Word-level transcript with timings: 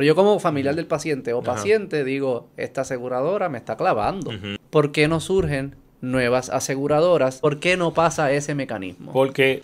Pero 0.00 0.08
yo 0.08 0.14
como 0.14 0.38
familiar 0.38 0.74
del 0.74 0.86
paciente 0.86 1.34
o 1.34 1.42
paciente 1.42 2.04
digo, 2.04 2.48
esta 2.56 2.80
aseguradora 2.80 3.50
me 3.50 3.58
está 3.58 3.76
clavando. 3.76 4.30
¿Por 4.70 4.92
qué 4.92 5.08
no 5.08 5.20
surgen 5.20 5.76
nuevas 6.00 6.48
aseguradoras? 6.48 7.40
¿Por 7.40 7.60
qué 7.60 7.76
no 7.76 7.92
pasa 7.92 8.32
ese 8.32 8.54
mecanismo? 8.54 9.12
Porque 9.12 9.60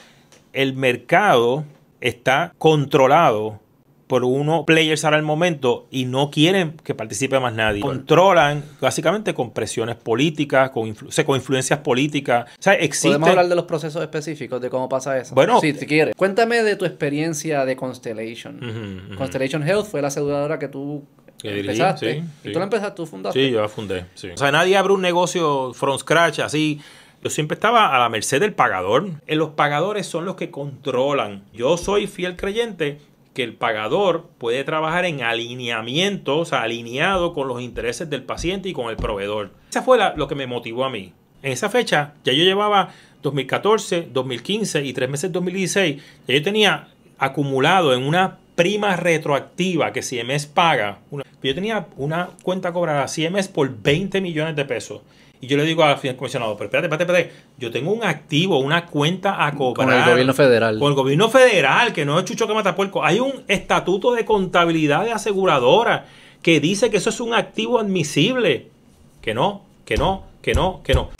el 0.52 0.74
mercado 0.74 1.64
está 2.02 2.52
controlado 2.58 3.60
por 4.06 4.24
unos 4.24 4.64
players 4.64 5.04
ahora 5.04 5.16
el 5.16 5.22
momento 5.22 5.88
y 5.90 6.04
no 6.04 6.30
quieren 6.30 6.76
que 6.84 6.94
participe 6.94 7.40
más 7.40 7.52
nadie. 7.54 7.80
Controlan 7.80 8.64
básicamente 8.80 9.34
con 9.34 9.52
presiones 9.52 9.96
políticas, 9.96 10.70
con, 10.70 10.94
con 10.94 11.36
influencias 11.36 11.80
políticas. 11.80 12.50
O 12.58 12.62
sea, 12.62 12.74
existe... 12.74 13.08
¿Podemos 13.08 13.30
hablar 13.30 13.48
de 13.48 13.54
los 13.56 13.64
procesos 13.64 14.02
específicos 14.02 14.60
de 14.60 14.70
cómo 14.70 14.88
pasa 14.88 15.18
eso? 15.18 15.34
Bueno, 15.34 15.60
si 15.60 15.72
quieres. 15.74 16.14
Cuéntame 16.14 16.62
de 16.62 16.76
tu 16.76 16.84
experiencia 16.84 17.64
de 17.64 17.76
Constellation. 17.76 19.14
Constellation 19.16 19.66
Health 19.66 19.86
fue 19.86 20.02
la 20.02 20.08
aseguradora 20.08 20.58
que 20.58 20.68
tú 20.68 21.04
empezaste. 21.42 22.24
¿Y 22.44 22.52
tú 22.52 22.58
la 22.58 22.64
empezaste, 22.64 22.96
tú 22.96 23.06
fundaste? 23.06 23.44
Sí, 23.44 23.50
yo 23.50 23.60
la 23.60 23.68
fundé. 23.68 24.06
O 24.34 24.36
sea, 24.36 24.52
nadie 24.52 24.76
abre 24.76 24.92
un 24.92 25.02
negocio 25.02 25.72
from 25.74 25.98
scratch 25.98 26.40
así. 26.40 26.80
Yo 27.22 27.30
siempre 27.30 27.54
estaba 27.54 27.94
a 27.94 27.98
la 27.98 28.08
merced 28.08 28.40
del 28.40 28.52
pagador. 28.52 29.10
Los 29.26 29.50
pagadores 29.50 30.06
son 30.06 30.26
los 30.26 30.36
que 30.36 30.50
controlan. 30.50 31.44
Yo 31.52 31.76
soy 31.76 32.06
fiel 32.06 32.36
creyente 32.36 33.00
que 33.36 33.44
el 33.44 33.52
pagador 33.52 34.30
puede 34.38 34.64
trabajar 34.64 35.04
en 35.04 35.22
alineamiento, 35.22 36.38
o 36.38 36.44
sea, 36.46 36.62
alineado 36.62 37.34
con 37.34 37.46
los 37.48 37.60
intereses 37.60 38.08
del 38.08 38.22
paciente 38.22 38.70
y 38.70 38.72
con 38.72 38.88
el 38.88 38.96
proveedor. 38.96 39.50
Esa 39.68 39.82
fue 39.82 39.98
lo 40.16 40.26
que 40.26 40.34
me 40.34 40.46
motivó 40.46 40.86
a 40.86 40.90
mí. 40.90 41.12
En 41.42 41.52
esa 41.52 41.68
fecha 41.68 42.14
ya 42.24 42.32
yo 42.32 42.44
llevaba 42.44 42.94
2014, 43.20 44.08
2015 44.10 44.84
y 44.86 44.92
tres 44.94 45.10
meses 45.10 45.30
2016, 45.32 46.02
ya 46.26 46.34
yo 46.34 46.42
tenía 46.42 46.88
acumulado 47.18 47.92
en 47.92 48.04
una 48.04 48.38
prima 48.54 48.96
retroactiva 48.96 49.92
que 49.92 50.00
CMS 50.00 50.46
paga. 50.46 51.00
yo 51.10 51.54
tenía 51.54 51.88
una 51.98 52.30
cuenta 52.42 52.72
cobrada 52.72 53.06
CMS 53.06 53.48
por 53.48 53.70
20 53.82 54.22
millones 54.22 54.56
de 54.56 54.64
pesos. 54.64 55.02
Y 55.46 55.48
yo 55.48 55.56
le 55.56 55.62
digo 55.62 55.84
al 55.84 55.96
comisionado, 56.16 56.56
pero 56.56 56.64
espérate, 56.64 56.92
espérate, 56.92 57.04
espérate, 57.04 57.40
yo 57.56 57.70
tengo 57.70 57.92
un 57.92 58.02
activo, 58.02 58.58
una 58.58 58.84
cuenta 58.84 59.46
a 59.46 59.52
cobrar. 59.54 59.86
Con 59.86 59.96
el 59.96 60.04
gobierno 60.04 60.34
federal. 60.34 60.78
Con 60.80 60.88
el 60.88 60.94
gobierno 60.96 61.28
federal, 61.28 61.92
que 61.92 62.04
no 62.04 62.18
es 62.18 62.24
chucho 62.24 62.48
que 62.48 62.54
mata 62.54 62.74
puerco. 62.74 63.04
Hay 63.04 63.20
un 63.20 63.44
estatuto 63.46 64.12
de 64.12 64.24
contabilidad 64.24 65.04
de 65.04 65.12
aseguradora 65.12 66.06
que 66.42 66.58
dice 66.58 66.90
que 66.90 66.96
eso 66.96 67.10
es 67.10 67.20
un 67.20 67.32
activo 67.32 67.78
admisible. 67.78 68.70
Que 69.22 69.34
no, 69.34 69.62
que 69.84 69.96
no, 69.96 70.24
que 70.42 70.52
no, 70.52 70.80
que 70.82 70.94
no. 70.94 71.15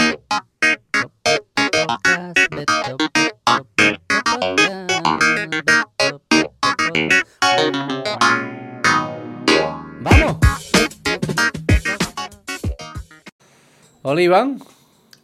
Hola 14.09 14.23
Iván. 14.23 14.61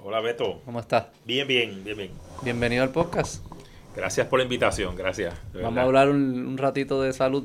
Hola 0.02 0.20
Beto. 0.20 0.60
¿Cómo 0.64 0.80
estás? 0.80 1.04
Bien, 1.24 1.46
bien, 1.46 1.84
bien, 1.84 1.96
bien. 1.96 2.10
Bienvenido 2.42 2.82
al 2.82 2.90
podcast. 2.90 3.40
Gracias 3.94 4.26
por 4.26 4.40
la 4.40 4.42
invitación, 4.42 4.96
gracias. 4.96 5.34
Vamos 5.54 5.78
a 5.78 5.82
hablar 5.82 6.08
un, 6.08 6.58
ratito 6.58 7.00
de 7.00 7.12
salud. 7.12 7.44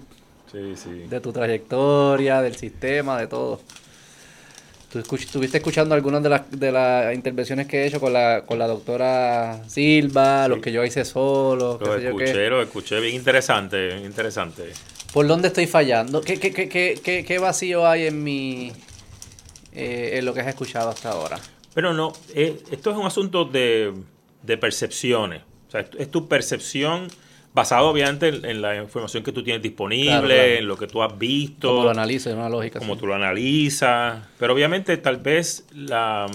Sí, 0.52 0.74
sí. 0.76 1.06
De 1.08 1.20
tu 1.20 1.32
trayectoria, 1.32 2.42
del 2.42 2.56
sistema, 2.56 3.20
de 3.20 3.28
todo. 3.28 3.62
Tú 4.92 4.98
estuviste 4.98 5.58
escuchando 5.60 5.94
algunas 5.94 6.24
de 6.24 6.30
las, 6.30 6.50
de 6.50 6.72
las 6.72 7.14
intervenciones 7.14 7.68
que 7.68 7.84
he 7.84 7.86
hecho 7.86 8.00
con 8.00 8.14
la, 8.14 8.42
con 8.44 8.58
la 8.58 8.66
doctora 8.66 9.62
Silva, 9.68 10.48
los 10.48 10.58
que 10.58 10.72
yo 10.72 10.84
hice 10.84 11.06
solo. 11.06 11.78
Los 11.80 12.02
escuché, 12.02 12.50
los 12.50 12.66
escuché, 12.66 13.00
bien 13.00 13.14
interesante, 13.14 13.96
interesante. 14.04 14.72
¿Por 15.14 15.28
dónde 15.28 15.50
estoy 15.50 15.68
fallando? 15.68 16.20
¿Qué, 16.20 16.40
qué, 16.40 16.52
qué, 16.52 16.68
qué, 16.68 17.24
qué 17.24 17.38
vacío 17.38 17.86
hay 17.86 18.08
en 18.08 18.24
mi, 18.24 18.74
eh, 19.78 20.18
en 20.18 20.26
lo 20.26 20.34
que 20.34 20.42
has 20.42 20.48
escuchado 20.48 20.90
hasta 20.90 21.12
ahora. 21.12 21.40
Pero 21.74 21.94
no, 21.94 22.12
eh, 22.34 22.60
esto 22.72 22.92
es 22.92 22.98
un 22.98 23.06
asunto 23.06 23.46
de, 23.46 23.94
percepciones. 24.60 25.44
O 25.68 25.72
sea, 25.72 25.86
es 25.98 26.10
tu 26.10 26.28
percepción 26.28 27.08
basado 27.54 27.90
obviamente 27.90 28.30
en, 28.30 28.62
la 28.62 28.76
información 28.76 29.24
que 29.24 29.32
tú 29.32 29.44
tienes 29.44 29.62
disponible, 29.62 30.60
en 30.60 30.68
lo 30.68 30.78
que 30.78 30.88
tú 30.88 31.04
has 31.04 31.18
visto. 31.18 31.70
Como 31.70 31.84
lo 31.84 31.90
analizas, 31.92 32.34
en 32.34 32.40
una 32.40 32.50
lógica. 32.50 32.80
Como 32.80 32.98
tú 32.98 33.08
lo 33.08 33.16
analizas. 33.16 34.24
Pero 34.40 34.54
obviamente 34.54 34.98
tal 34.98 35.18
vez 35.18 35.66
la, 35.74 36.28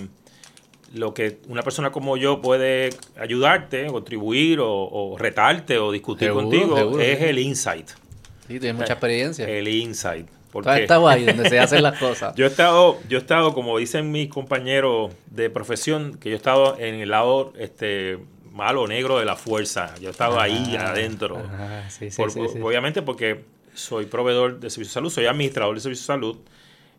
lo 0.94 1.15
que 1.15 1.38
una 1.49 1.62
persona 1.62 1.91
como 1.91 2.17
yo 2.17 2.41
puede 2.41 2.91
ayudarte, 3.19 3.87
contribuir 3.87 4.59
o, 4.61 5.17
retarte 5.19 5.78
o 5.78 5.91
discutir 5.91 6.31
contigo 6.31 7.00
es 7.00 7.21
el 7.22 7.38
insight. 7.38 7.88
Sí, 8.47 8.59
tienes 8.59 8.75
mucha 8.75 8.93
experiencia. 8.93 9.49
El 9.49 9.69
insight. 9.69 10.27
Porque 10.53 10.87
donde 10.87 11.49
se 11.49 11.59
hacen 11.59 11.83
las 11.83 11.99
cosas. 12.01 12.35
yo 12.37 12.45
he 12.45 12.49
estado, 12.49 12.99
yo 13.09 13.19
he 13.19 13.21
estado, 13.21 13.55
como 13.55 13.79
dicen 13.79 14.13
mis 14.13 14.29
compañeros 14.29 15.13
de 15.31 15.49
profesión, 15.49 16.19
que 16.19 16.29
yo 16.29 16.35
he 16.35 16.37
estado 16.37 16.79
en 16.79 16.97
el 16.97 17.09
lado 17.09 17.55
este 17.59 18.19
malo 18.53 18.87
negro 18.87 19.19
de 19.19 19.25
la 19.25 19.35
fuerza. 19.35 19.95
Yo 19.99 20.09
he 20.09 20.11
estado 20.11 20.39
ahí 20.39 20.77
adentro. 20.77 21.43
obviamente 22.62 23.01
porque 23.01 23.45
soy 23.75 24.05
proveedor 24.05 24.61
de 24.61 24.69
servicios 24.69 24.91
de 24.91 24.95
salud, 24.95 25.11
soy 25.11 25.27
administrador 25.27 25.75
de 25.75 25.81
servicios 25.81 26.07
de 26.07 26.12
salud, 26.12 26.37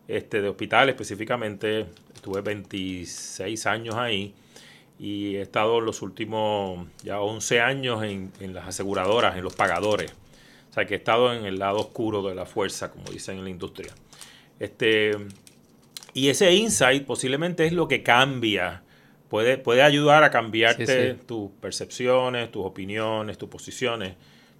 este, 0.08 0.42
de 0.42 0.50
hospital 0.50 0.90
específicamente. 0.90 1.86
Estuve 2.16 2.42
26 2.42 3.68
años 3.68 3.96
ahí 3.96 4.34
y 4.98 5.36
he 5.36 5.42
estado 5.42 5.80
los 5.80 6.02
últimos 6.02 6.88
ya 7.04 7.20
11 7.20 7.62
años 7.62 8.04
en, 8.04 8.32
en 8.40 8.56
las 8.56 8.68
aseguradoras, 8.68 9.38
en 9.38 9.44
los 9.44 9.56
pagadores. 9.56 10.12
O 10.74 10.76
sea, 10.76 10.88
que 10.88 10.96
he 10.96 10.98
estado 10.98 11.32
en 11.32 11.46
el 11.46 11.60
lado 11.60 11.78
oscuro 11.78 12.24
de 12.24 12.34
la 12.34 12.48
fuerza, 12.48 12.90
como 12.90 13.04
dicen 13.12 13.38
en 13.38 13.44
la 13.44 13.52
industria. 13.52 13.94
Este, 14.60 15.12
y 16.16 16.30
ese 16.30 16.52
insight 16.52 17.06
posiblemente 17.06 17.68
es 17.68 17.74
lo 17.74 17.88
que 17.88 18.02
cambia. 18.02 18.82
Puede, 19.30 19.60
puede 19.60 19.84
ayudar 19.84 20.24
a 20.24 20.32
cambiarte 20.32 21.14
tus 21.14 21.52
percepciones, 21.62 22.52
tus 22.52 22.66
opiniones, 22.66 23.38
tus 23.38 23.50
posiciones. 23.50 24.16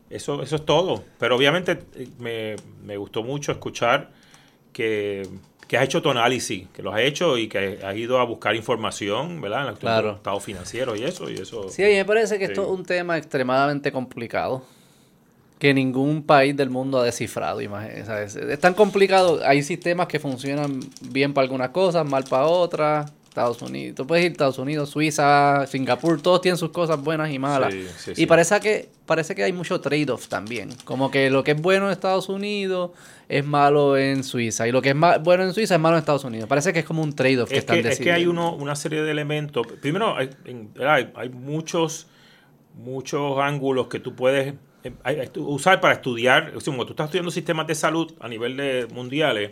Eso, 0.08 0.44
eso 0.44 0.58
es 0.58 0.66
todo. 0.68 1.04
Pero 1.18 1.36
obviamente 1.36 1.80
eh, 1.96 2.58
me, 2.84 2.96
gustó 2.96 3.24
mucho 3.24 3.52
escuchar 3.52 4.12
que, 4.72 5.28
has 5.76 5.84
hecho 5.84 6.04
tu 6.04 6.12
análisis, 6.12 6.68
que 6.76 6.84
lo 6.84 6.94
has 6.94 7.02
hecho 7.02 7.40
y 7.40 7.48
que 7.48 7.80
has 7.84 7.96
ido 7.96 8.20
a 8.20 8.24
buscar 8.24 8.56
información, 8.56 9.42
¿verdad? 9.42 9.64
En 9.64 9.70
el 9.70 9.80
claro. 9.80 10.12
estado 10.18 10.40
financiero 10.40 10.96
y 10.96 11.06
eso. 11.06 11.28
Y 11.32 11.38
eso 11.38 11.70
sí, 11.70 11.84
a 11.84 11.88
mí 11.88 11.96
me 11.96 12.06
parece 12.06 12.38
que 12.38 12.46
esto 12.46 12.62
es 12.62 12.68
un 12.68 12.86
tema 12.86 13.18
extremadamente 13.18 13.92
complicado 13.92 14.64
que 15.64 15.74
ningún 15.74 16.24
país 16.24 16.58
del 16.58 16.70
mundo 16.70 17.00
ha 17.00 17.06
descifrado. 17.06 17.62
Es 17.62 18.60
tan 18.60 18.74
complicado. 18.74 19.40
Hay 19.46 19.64
sistemas 19.64 20.08
que 20.08 20.20
funcionan 20.20 20.82
bien 21.00 21.34
para 21.34 21.46
algunas 21.46 21.70
cosas, 21.70 22.06
mal 22.06 22.26
para 22.26 22.48
otras. 22.48 23.14
Estados 23.30 23.62
Unidos, 23.62 23.96
tú 23.96 24.06
puedes 24.06 24.26
ir 24.26 24.32
a 24.32 24.34
Estados 24.34 24.58
Unidos, 24.60 24.90
Suiza, 24.90 25.66
Singapur, 25.66 26.22
todos 26.22 26.42
tienen 26.42 26.58
sus 26.58 26.70
cosas 26.72 27.02
buenas 27.02 27.32
y 27.32 27.40
malas. 27.40 27.74
y 28.16 28.26
parece 28.26 28.60
que 28.60 28.90
parece 29.06 29.36
que 29.36 29.44
hay 29.44 29.54
mucho 29.54 29.80
trade-off 29.80 30.28
también. 30.28 30.70
Como 30.84 31.10
que 31.10 31.30
lo 31.30 31.46
que 31.46 31.52
es 31.52 31.62
bueno 31.62 31.86
en 31.86 31.94
Estados 31.94 32.28
Unidos 32.28 32.92
es 33.30 33.46
malo 33.46 33.98
en 33.98 34.26
Suiza. 34.26 34.68
Y 34.68 34.74
lo 34.74 34.82
que 34.82 34.90
es 34.90 34.96
bueno 35.24 35.46
en 35.46 35.54
Suiza 35.54 35.76
es 35.76 35.82
malo 35.82 35.96
en 35.96 36.02
Estados 36.02 36.26
Unidos. 36.26 36.50
Parece 36.50 36.74
que 36.74 36.80
es 36.80 36.86
como 36.86 37.02
un 37.02 37.14
trade-off 37.14 37.50
que, 37.50 37.58
están 37.58 37.78
Es 37.78 38.00
que 38.00 38.12
hay 38.12 38.28
uno, 38.28 38.54
una 38.54 38.76
serie 38.76 39.02
de 39.02 39.12
elementos. 39.12 39.66
Primero, 39.82 40.14
hay, 40.18 40.30
hay 41.16 41.30
muchos, 41.30 42.08
muchos 42.76 43.40
ángulos 43.40 43.88
que 43.88 44.02
tú 44.02 44.14
puedes 44.14 44.56
usar 45.38 45.80
para 45.82 45.94
estudiar, 45.96 46.54
como 46.66 46.86
tú 46.86 46.94
estás 46.94 47.06
estudiando 47.06 47.32
sistemas 47.32 47.68
de 47.68 47.76
salud 47.76 48.14
a 48.20 48.28
nivel 48.28 48.58
de 48.58 48.88
mundiales, 48.92 49.52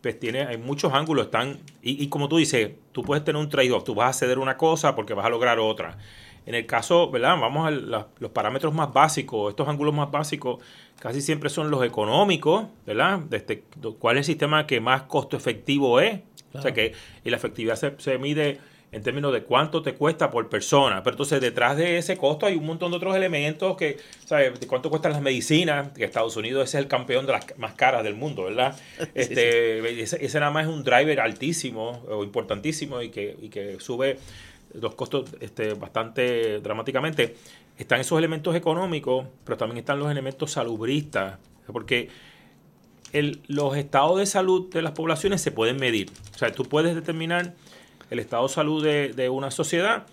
pues 0.00 0.18
tiene, 0.18 0.42
hay 0.42 0.56
muchos 0.56 0.92
ángulos, 0.92 1.26
están, 1.26 1.58
y, 1.82 2.06
como 2.08 2.28
tú 2.28 2.38
dices, 2.38 2.72
tú 2.92 3.02
puedes 3.02 3.24
tener 3.24 3.40
un 3.40 3.48
trade-off, 3.48 3.84
tú 3.84 3.94
vas 3.94 4.16
a 4.16 4.18
ceder 4.18 4.38
una 4.38 4.56
cosa 4.56 4.94
porque 4.94 5.14
vas 5.14 5.26
a 5.26 5.28
lograr 5.28 5.58
otra. 5.58 5.98
En 6.46 6.54
el 6.54 6.64
caso, 6.64 7.10
¿verdad? 7.10 7.38
Vamos 7.38 7.68
a 7.68 7.70
los 7.70 8.30
parámetros 8.32 8.72
más 8.72 8.92
básicos, 8.92 9.50
estos 9.50 9.68
ángulos 9.68 9.94
más 9.94 10.10
básicos 10.10 10.60
casi 10.98 11.20
siempre 11.20 11.50
son 11.50 11.70
los 11.70 11.84
económicos, 11.84 12.66
¿verdad? 12.86 13.20
Este, 13.30 13.64
¿Cuál 13.98 14.16
es 14.16 14.20
el 14.20 14.24
sistema 14.32 14.66
que 14.66 14.80
más 14.80 15.02
costo 15.02 15.36
efectivo 15.36 16.00
es? 16.00 16.20
O 16.52 16.60
sea 16.60 16.72
que 16.72 16.92
y 17.24 17.30
la 17.30 17.36
efectividad 17.36 17.76
se, 17.76 17.94
se 17.98 18.18
mide 18.18 18.58
en 18.92 19.02
términos 19.02 19.32
de 19.32 19.42
cuánto 19.42 19.82
te 19.82 19.94
cuesta 19.94 20.30
por 20.30 20.48
persona. 20.48 21.02
Pero 21.02 21.14
entonces 21.14 21.40
detrás 21.40 21.76
de 21.76 21.98
ese 21.98 22.16
costo 22.16 22.46
hay 22.46 22.56
un 22.56 22.66
montón 22.66 22.90
de 22.90 22.96
otros 22.96 23.14
elementos 23.14 23.76
que, 23.76 23.98
¿sabes? 24.24 24.58
De 24.58 24.66
cuánto 24.66 24.90
cuestan 24.90 25.12
las 25.12 25.22
medicinas, 25.22 25.92
que 25.92 26.04
Estados 26.04 26.36
Unidos 26.36 26.68
es 26.68 26.74
el 26.74 26.88
campeón 26.88 27.26
de 27.26 27.32
las 27.32 27.58
más 27.58 27.74
caras 27.74 28.02
del 28.02 28.14
mundo, 28.14 28.44
¿verdad? 28.44 28.76
Este, 29.14 30.02
Ese, 30.02 30.40
nada 30.40 30.50
más 30.50 30.66
es 30.66 30.72
un 30.72 30.82
driver 30.82 31.20
altísimo 31.20 32.02
o 32.08 32.24
importantísimo 32.24 33.02
y 33.02 33.10
que, 33.10 33.36
y 33.40 33.48
que 33.48 33.78
sube 33.80 34.18
los 34.74 34.94
costos 34.94 35.30
este, 35.40 35.74
bastante 35.74 36.60
dramáticamente. 36.60 37.36
Están 37.78 38.00
esos 38.00 38.18
elementos 38.18 38.54
económicos, 38.54 39.26
pero 39.44 39.56
también 39.56 39.78
están 39.78 39.98
los 39.98 40.10
elementos 40.10 40.52
salubristas, 40.52 41.38
porque 41.66 42.08
el, 43.12 43.40
los 43.46 43.76
estados 43.76 44.18
de 44.18 44.26
salud 44.26 44.70
de 44.72 44.82
las 44.82 44.92
poblaciones 44.92 45.40
se 45.40 45.50
pueden 45.50 45.76
medir. 45.76 46.10
O 46.34 46.38
sea, 46.38 46.52
tú 46.52 46.64
puedes 46.64 46.94
determinar 46.94 47.54
el 48.10 48.18
estado 48.18 48.42
de 48.44 48.48
salud 48.52 48.84
de, 48.84 49.28
una 49.28 49.50
sociedad 49.50 50.06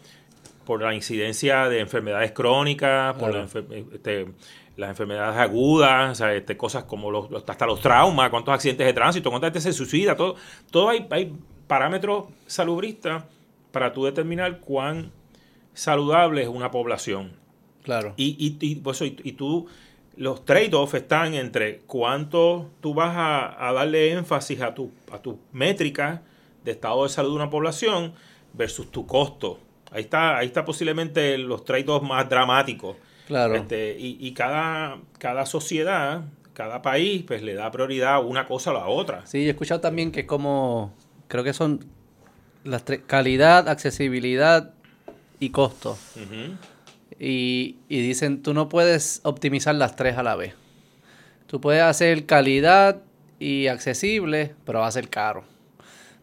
por 0.65 0.81
la 0.81 0.93
incidencia 0.93 1.67
de 1.69 1.79
enfermedades 1.79 2.31
crónicas, 2.31 3.15
por 3.15 3.35
este, 3.35 4.27
las 4.75 4.89
enfermedades 4.89 5.37
agudas, 5.37 6.11
o 6.11 6.15
sea, 6.15 6.33
este, 6.33 6.55
cosas 6.55 6.83
como 6.83 7.09
los, 7.09 7.29
hasta 7.47 7.65
los 7.65 7.81
traumas, 7.81 8.29
cuántos 8.29 8.53
accidentes 8.53 8.85
de 8.85 8.93
tránsito, 8.93 9.29
cuánta 9.29 9.47
gente 9.47 9.61
se 9.61 9.73
suicida, 9.73 10.15
todo, 10.15 10.35
todo 10.69 10.89
hay, 10.89 11.07
hay 11.09 11.33
parámetros 11.67 12.25
salubristas 12.45 13.23
para 13.71 13.91
tú 13.91 14.05
determinar 14.05 14.59
cuán 14.59 15.11
saludable 15.73 16.43
es 16.43 16.47
una 16.47 16.69
población. 16.69 17.33
Claro. 17.83 18.13
Y, 18.17 18.35
y, 18.37 18.57
y, 18.59 18.75
pues, 18.75 19.01
y, 19.01 19.15
y 19.23 19.31
tú, 19.33 19.67
los 20.17 20.45
trade-offs 20.45 20.95
están 20.95 21.33
entre 21.33 21.79
cuánto 21.87 22.69
tú 22.81 22.93
vas 22.93 23.15
a, 23.15 23.67
a 23.69 23.73
darle 23.73 24.11
énfasis 24.11 24.61
a 24.61 24.75
tu, 24.75 24.91
a 25.11 25.19
tus 25.19 25.35
métricas 25.51 26.21
de 26.67 26.73
estado 26.73 27.03
de 27.03 27.09
salud 27.09 27.29
de 27.29 27.35
una 27.37 27.49
población 27.49 28.13
versus 28.53 28.91
tu 28.91 29.07
costo. 29.07 29.59
Ahí 29.89 30.01
está, 30.01 30.37
ahí 30.37 30.47
está 30.47 30.65
posiblemente 30.65 31.37
los 31.37 31.63
trade-offs 31.63 32.05
más 32.05 32.29
dramáticos. 32.29 32.97
Claro. 33.25 33.55
Este, 33.55 33.95
y 33.97 34.17
y 34.19 34.33
cada, 34.33 34.99
cada 35.17 35.45
sociedad, 35.45 36.25
cada 36.53 36.81
país, 36.81 37.23
pues 37.25 37.41
le 37.41 37.53
da 37.53 37.71
prioridad 37.71 38.15
a 38.15 38.19
una 38.19 38.45
cosa 38.47 38.71
a 38.71 38.73
la 38.73 38.87
otra. 38.87 39.25
Sí, 39.25 39.47
he 39.47 39.49
escuchado 39.49 39.79
también 39.79 40.11
que 40.11 40.21
es 40.21 40.25
como, 40.25 40.93
creo 41.29 41.45
que 41.45 41.53
son 41.53 41.85
las 42.65 42.83
tres, 42.83 42.99
calidad, 43.07 43.69
accesibilidad 43.69 44.73
y 45.39 45.51
costo. 45.51 45.97
Y, 47.17 47.77
y 47.87 48.01
dicen, 48.01 48.43
tú 48.43 48.53
no 48.53 48.67
puedes 48.67 49.21
optimizar 49.23 49.73
las 49.75 49.95
tres 49.95 50.17
a 50.17 50.23
la 50.23 50.35
vez. 50.35 50.53
Tú 51.47 51.61
puedes 51.61 51.81
hacer 51.81 52.25
calidad 52.25 53.01
y 53.39 53.67
accesible, 53.67 54.53
pero 54.65 54.79
va 54.79 54.87
a 54.87 54.91
ser 54.91 55.09
caro. 55.09 55.43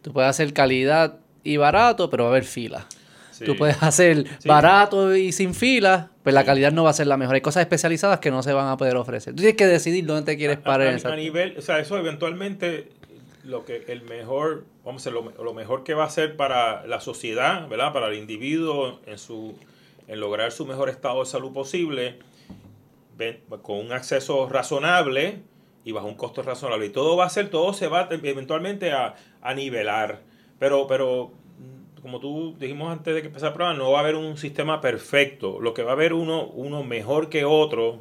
Tú 0.05 0.13
puedes 0.13 0.29
hacer 0.29 0.53
calidad 0.53 1.17
y 1.43 1.57
barato, 1.57 2.11
pero 2.11 2.25
va 2.25 2.29
a 2.29 2.33
haber 2.33 2.43
fila. 2.43 2.85
Sí. 3.31 3.43
Tú 3.43 3.55
puedes 3.57 3.81
hacer 3.81 4.25
Sí. 4.37 4.47
barato 4.47 5.15
y 5.15 5.31
sin 5.31 5.55
fila, 5.55 6.11
pues 6.21 6.35
la 6.35 6.41
Sí. 6.41 6.45
calidad 6.45 6.71
no 6.71 6.83
va 6.83 6.91
a 6.91 6.93
ser 6.93 7.07
la 7.07 7.17
mejor. 7.17 7.33
Hay 7.33 7.41
cosas 7.41 7.61
especializadas 7.61 8.19
que 8.19 8.29
no 8.29 8.43
se 8.43 8.53
van 8.53 8.67
a 8.67 8.77
poder 8.77 8.95
ofrecer. 8.97 9.33
Tú 9.33 9.37
tienes 9.37 9.55
que 9.57 9.65
decidir 9.65 10.05
dónde 10.05 10.21
te 10.31 10.37
quieres 10.37 10.59
A- 10.59 10.63
parar. 10.63 10.87
a, 10.87 10.91
en 10.91 10.97
esa- 10.97 11.11
a 11.11 11.15
nivel, 11.15 11.55
o 11.57 11.61
sea, 11.63 11.79
eso 11.79 11.97
eventualmente 11.97 12.89
lo 13.43 13.65
que 13.65 13.83
el 13.87 14.03
mejor, 14.03 14.65
vamos 14.85 15.05
a 15.07 15.09
decir, 15.09 15.23
lo, 15.35 15.43
lo 15.43 15.53
mejor 15.55 15.83
que 15.83 15.95
va 15.95 16.03
a 16.03 16.09
ser 16.11 16.35
para 16.35 16.85
la 16.85 16.99
sociedad, 17.01 17.67
¿verdad? 17.67 17.91
Para 17.93 18.07
el 18.09 18.13
individuo 18.15 18.99
en 19.07 19.17
su 19.17 19.57
en 20.07 20.19
lograr 20.19 20.51
su 20.51 20.67
mejor 20.67 20.89
estado 20.89 21.21
de 21.21 21.25
salud 21.25 21.51
posible 21.51 22.19
con 23.63 23.79
un 23.79 23.91
acceso 23.91 24.47
razonable 24.49 25.39
y 25.83 25.91
bajo 25.91 26.07
un 26.07 26.15
costo 26.15 26.41
razonable. 26.41 26.85
Y 26.87 26.89
todo 26.89 27.15
va 27.15 27.25
a 27.25 27.29
ser, 27.29 27.49
todo 27.49 27.73
se 27.73 27.87
va 27.87 28.07
eventualmente 28.11 28.91
a, 28.91 29.15
a 29.45 29.53
nivelar. 29.53 30.19
Pero, 30.59 30.87
pero 30.87 31.31
mm, 31.59 32.01
como 32.01 32.19
tú 32.19 32.55
dijimos 32.59 32.91
antes 32.91 33.13
de 33.13 33.21
que 33.21 33.27
empezara 33.27 33.49
el 33.49 33.55
programa, 33.55 33.77
no 33.77 33.91
va 33.91 33.99
a 33.99 34.01
haber 34.01 34.15
un 34.15 34.37
sistema 34.37 34.81
perfecto. 34.81 35.59
Lo 35.59 35.73
que 35.73 35.83
va 35.83 35.91
a 35.91 35.93
haber 35.93 36.13
uno, 36.13 36.47
uno 36.47 36.83
mejor 36.83 37.29
que 37.29 37.45
otro, 37.45 37.99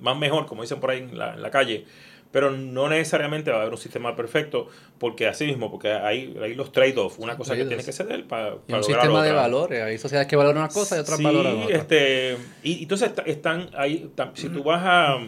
más 0.00 0.16
mejor, 0.16 0.46
como 0.46 0.62
dicen 0.62 0.80
por 0.80 0.90
ahí 0.90 0.98
en 1.00 1.18
la, 1.18 1.34
en 1.34 1.42
la 1.42 1.50
calle, 1.50 1.84
pero 2.30 2.50
no 2.50 2.88
necesariamente 2.90 3.50
va 3.50 3.56
a 3.56 3.60
haber 3.62 3.72
un 3.72 3.78
sistema 3.80 4.14
perfecto, 4.14 4.68
porque 4.98 5.26
así 5.26 5.46
mismo, 5.46 5.70
porque 5.70 5.90
hay, 5.92 6.36
hay 6.42 6.54
los 6.54 6.72
trade-offs, 6.72 7.18
una 7.18 7.36
cosa 7.36 7.56
que 7.56 7.64
tiene 7.64 7.82
que 7.82 7.90
ceder 7.92 8.26
para, 8.26 8.56
y 8.68 8.72
un 8.74 8.84
sistema 8.84 9.24
de 9.24 9.32
valores. 9.32 9.82
Hay 9.82 9.96
sociedades 9.98 10.28
que 10.28 10.36
valoran 10.36 10.58
una 10.62 10.68
cosa 10.68 10.96
y 10.96 11.00
otras 11.00 11.16
Sí, 11.16 11.24
valoran 11.24 11.62
otra. 11.62 11.76
este, 11.76 12.36
y, 12.62 12.82
entonces 12.82 13.08
está- 13.08 13.22
están 13.22 13.70
ahí, 13.76 14.10
si 14.34 14.50
tú 14.50 14.62
vas 14.62 14.82
a, 14.84 15.18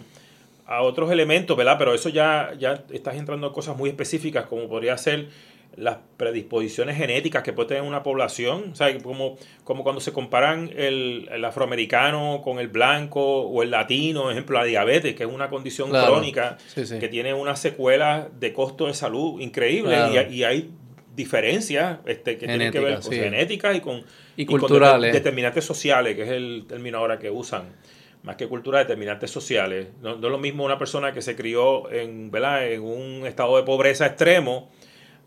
a 0.70 0.82
otros 0.82 1.10
elementos, 1.10 1.56
¿verdad? 1.56 1.76
Pero 1.78 1.92
eso 1.94 2.08
ya, 2.08 2.52
ya 2.58 2.84
estás 2.92 3.16
entrando 3.16 3.46
a 3.48 3.52
cosas 3.52 3.76
muy 3.76 3.90
específicas, 3.90 4.46
como 4.46 4.68
podría 4.68 4.96
ser 4.96 5.26
las 5.76 5.98
predisposiciones 6.16 6.96
genéticas 6.96 7.42
que 7.42 7.52
puede 7.52 7.68
tener 7.68 7.82
una 7.84 8.02
población, 8.02 8.70
o 8.72 8.74
sea, 8.74 8.96
como, 8.98 9.36
como 9.64 9.82
cuando 9.84 10.00
se 10.00 10.12
comparan 10.12 10.68
el, 10.76 11.28
el 11.32 11.44
afroamericano 11.44 12.40
con 12.42 12.58
el 12.58 12.68
blanco 12.68 13.42
o 13.42 13.62
el 13.62 13.70
latino, 13.70 14.30
ejemplo, 14.30 14.58
la 14.58 14.64
diabetes, 14.64 15.14
que 15.14 15.22
es 15.24 15.28
una 15.28 15.48
condición 15.48 15.90
Claro. 15.90 16.12
crónica 16.14 16.56
Sí, 16.66 16.86
sí. 16.86 16.98
que 16.98 17.08
tiene 17.08 17.34
unas 17.34 17.60
secuelas 17.60 18.28
de 18.40 18.52
costo 18.52 18.86
de 18.86 18.94
salud 18.94 19.40
increíbles 19.40 19.96
Claro. 19.96 20.30
y, 20.30 20.34
y 20.36 20.44
hay 20.44 20.70
diferencias 21.16 21.98
este, 22.06 22.36
que 22.38 22.46
tienen 22.46 22.72
que 22.72 22.80
ver 22.80 22.94
con 22.94 23.02
sí. 23.12 23.18
genéticas 23.18 23.76
y 23.76 23.80
con, 23.80 24.02
Y 24.36 24.46
con 24.46 24.58
culturales. 24.58 25.12
determinantes 25.12 25.64
sociales, 25.64 26.16
que 26.16 26.22
es 26.22 26.28
el 26.30 26.64
término 26.68 26.98
ahora 26.98 27.18
que 27.18 27.30
usan. 27.30 27.64
Más 28.22 28.36
que 28.36 28.48
cultura, 28.48 28.80
determinantes 28.80 29.30
sociales. 29.30 29.88
No, 30.02 30.16
no 30.16 30.26
es 30.26 30.30
lo 30.30 30.38
mismo 30.38 30.64
una 30.64 30.78
persona 30.78 31.12
que 31.12 31.22
se 31.22 31.36
crió 31.36 31.90
en, 31.90 32.30
¿verdad? 32.30 32.66
en 32.70 32.82
un 32.82 33.26
estado 33.26 33.56
de 33.56 33.62
pobreza 33.62 34.06
extremo 34.06 34.70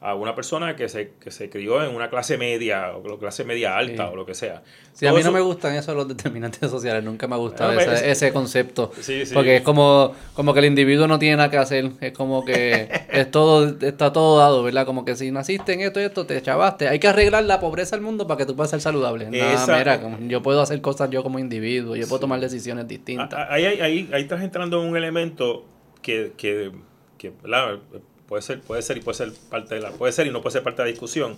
a 0.05 0.15
una 0.15 0.35
persona 0.35 0.75
que 0.75 0.89
se, 0.89 1.11
que 1.19 1.31
se 1.31 1.50
crió 1.50 1.81
en 1.81 1.95
una 1.95 2.09
clase 2.09 2.38
media 2.38 2.91
o 2.95 3.17
clase 3.17 3.45
media 3.45 3.77
alta 3.77 4.05
Sí. 4.07 4.09
o 4.11 4.15
lo 4.17 4.25
que 4.25 4.33
sea. 4.35 4.61
Sí, 4.91 5.07
a 5.07 5.11
mí 5.11 5.15
no 5.15 5.21
eso- 5.21 5.31
me 5.31 5.39
gustan 5.39 5.75
esos 5.75 5.95
los 5.95 6.07
determinantes 6.07 6.59
sociales, 6.69 7.03
nunca 7.05 7.25
me 7.27 7.35
ha 7.35 7.38
gustado 7.38 7.71
No, 7.73 7.79
ese, 7.79 7.94
es- 7.94 8.01
ese 8.03 8.33
concepto. 8.33 8.91
Sí, 9.00 9.25
sí. 9.25 9.33
Porque 9.33 9.55
es 9.57 9.61
como, 9.61 10.13
como 10.33 10.53
que 10.53 10.59
el 10.59 10.65
individuo 10.65 11.07
no 11.07 11.19
tiene 11.19 11.38
nada 11.38 11.50
que 11.50 11.57
hacer, 11.57 11.89
es 12.01 12.11
como 12.11 12.44
que 12.44 12.89
es 13.11 13.31
todo, 13.31 13.75
está 13.79 14.11
todo 14.11 14.39
dado, 14.39 14.61
¿verdad? 14.61 14.85
Como 14.85 15.05
que 15.05 15.15
si 15.15 15.31
naciste 15.31 15.71
en 15.73 15.79
esto 15.81 16.01
y 16.01 16.03
esto, 16.03 16.25
te 16.25 16.41
chavaste. 16.41 16.89
Hay 16.89 17.00
que 17.00 17.07
arreglar 17.07 17.45
la 17.45 17.61
pobreza 17.61 17.95
del 17.95 18.03
mundo 18.03 18.27
para 18.27 18.38
que 18.39 18.45
tú 18.45 18.57
puedas 18.57 18.71
ser 18.71 18.81
saludable. 18.81 19.29
Esa- 19.31 19.77
mira, 19.77 20.01
yo 20.27 20.41
puedo 20.44 20.61
hacer 20.61 20.81
cosas 20.81 21.09
yo 21.11 21.23
como 21.23 21.39
individuo, 21.39 21.95
yo 21.95 22.07
puedo 22.09 22.19
tomar 22.19 22.41
decisiones 22.41 22.88
distintas. 22.89 23.29
Ah, 23.33 23.47
Ahí, 23.51 23.65
ahí, 23.65 23.79
ahí, 23.79 24.09
ahí 24.11 24.21
estás 24.23 24.44
entrando 24.44 24.83
en 24.83 24.89
un 24.89 24.97
elemento 24.97 25.63
que, 26.01 26.33
que, 26.35 26.71
que, 27.17 27.31
¿verdad? 27.41 27.79
Puede 28.33 28.41
ser, 28.41 28.62
puede 28.62 28.81
ser 28.81 28.97
y 28.97 29.01
puede 29.01 29.15
ser 29.18 29.31
parte 29.51 29.75
de 29.75 29.81
la, 29.81 29.91
puede 29.91 30.12
ser 30.12 30.25
y 30.25 30.31
no 30.31 30.41
puede 30.41 30.53
ser 30.53 30.63
parte 30.63 30.81
de 30.81 30.88
la 30.88 30.91
discusión, 30.91 31.38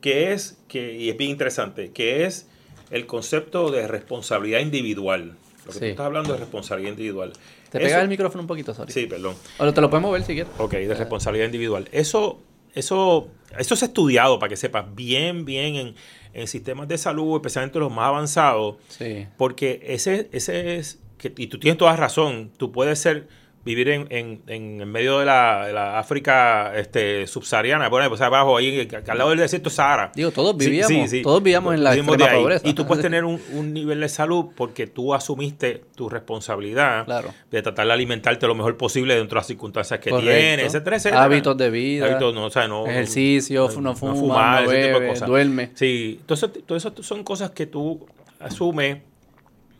que 0.00 0.32
es, 0.32 0.56
que, 0.68 0.94
y 0.96 1.08
es 1.10 1.16
bien 1.16 1.32
interesante, 1.32 1.90
que 1.90 2.24
es 2.24 2.46
el 2.92 3.06
concepto 3.06 3.70
de 3.72 3.88
responsabilidad 3.88 4.60
individual. 4.60 5.36
Lo 5.66 5.72
que 5.72 5.78
tú 5.80 5.84
estás 5.86 6.06
hablando 6.06 6.32
es 6.34 6.40
responsabilidad 6.40 6.92
individual. 6.92 7.32
¿Te 7.70 7.78
Eso- 7.78 7.86
pegas 7.86 8.02
el 8.02 8.08
micrófono 8.08 8.42
un 8.42 8.46
poquito, 8.46 8.72
sorry? 8.74 8.92
Sí, 8.92 9.06
perdón. 9.06 9.34
O 9.58 9.72
te 9.72 9.80
lo 9.80 9.90
podemos 9.90 10.12
ver 10.12 10.22
si 10.22 10.34
quieres. 10.34 10.52
Ok, 10.58 10.72
de 10.72 10.94
responsabilidad 10.94 11.46
individual. 11.46 11.88
Eso, 11.90 12.38
eso, 12.74 13.28
eso 13.58 13.74
ha 13.74 13.84
estudiado, 13.84 14.38
para 14.38 14.50
que 14.50 14.56
sepas, 14.56 14.86
bien, 14.94 15.44
bien 15.44 15.74
en, 15.74 15.94
en 16.32 16.46
sistemas 16.46 16.86
de 16.86 16.96
salud, 16.96 17.34
especialmente 17.36 17.80
los 17.80 17.90
más 17.92 18.06
avanzados, 18.06 18.76
Sí. 18.88 19.26
porque 19.36 19.80
ese, 19.84 20.28
ese 20.32 20.76
es, 20.76 21.00
que, 21.18 21.32
y 21.36 21.48
tú 21.48 21.58
tienes 21.58 21.76
toda 21.76 21.96
razón, 21.96 22.52
tú 22.56 22.70
puedes 22.70 23.00
ser, 23.00 23.26
vivir 23.62 23.90
en, 23.90 24.06
en, 24.10 24.42
en, 24.46 24.90
medio 24.90 25.18
de 25.18 25.26
la, 25.26 25.66
de 25.66 25.72
la 25.74 25.98
África 25.98 26.72
este, 26.76 27.26
subsahariana, 27.26 27.88
bueno, 27.90 28.08
pues 28.08 28.20
abajo, 28.22 28.56
ahí 28.56 28.88
al 29.06 29.18
lado 29.18 29.30
del 29.30 29.38
desierto 29.38 29.68
Sahara. 29.68 30.12
Digo, 30.14 30.30
todos 30.30 30.56
vivíamos, 30.56 30.88
sí, 30.88 31.08
sí. 31.08 31.22
todos 31.22 31.42
vivíamos 31.42 31.74
en 31.74 31.84
la 31.84 31.90
Vivimos 31.90 32.14
extrema 32.14 32.36
ahí. 32.38 32.42
pobreza. 32.42 32.66
Y 32.68 32.72
tú 32.72 32.86
puedes 32.86 33.02
tener 33.02 33.24
un, 33.24 33.38
un 33.52 33.74
nivel 33.74 34.00
de 34.00 34.08
salud 34.08 34.46
porque 34.56 34.86
tú 34.86 35.12
asumiste 35.14 35.82
tu 35.94 36.08
responsabilidad 36.08 37.04
Claro. 37.04 37.34
de 37.50 37.62
tratar 37.62 37.86
de 37.86 37.92
alimentarte 37.92 38.46
lo 38.46 38.54
mejor 38.54 38.76
posible 38.78 39.14
dentro 39.14 39.36
de 39.36 39.40
las 39.40 39.46
circunstancias 39.46 40.00
que 40.00 40.08
Correcto. 40.10 40.30
tienes, 40.32 40.66
etcétera, 40.66 40.96
etcétera. 40.96 41.22
Hábitos 41.24 41.56
de 41.58 41.70
vida, 41.70 42.06
Hábitos, 42.06 42.34
no, 42.34 42.46
o 42.46 42.50
sea, 42.50 42.66
no- 42.66 42.86
ejercicio, 42.86 43.68
no, 43.80 43.94
fuma, 43.94 44.62
no, 44.62 44.70
ese 44.70 44.70
tipo 44.70 44.70
de 44.70 44.92
bebe, 45.00 45.08
cosas. 45.08 45.28
duerme. 45.28 45.70
Sí, 45.74 46.16
entonces 46.20 46.50
todo 46.64 46.78
eso 46.78 46.92
son 47.02 47.22
cosas 47.24 47.50
que 47.50 47.66
tú 47.66 48.06
asumes, 48.38 48.98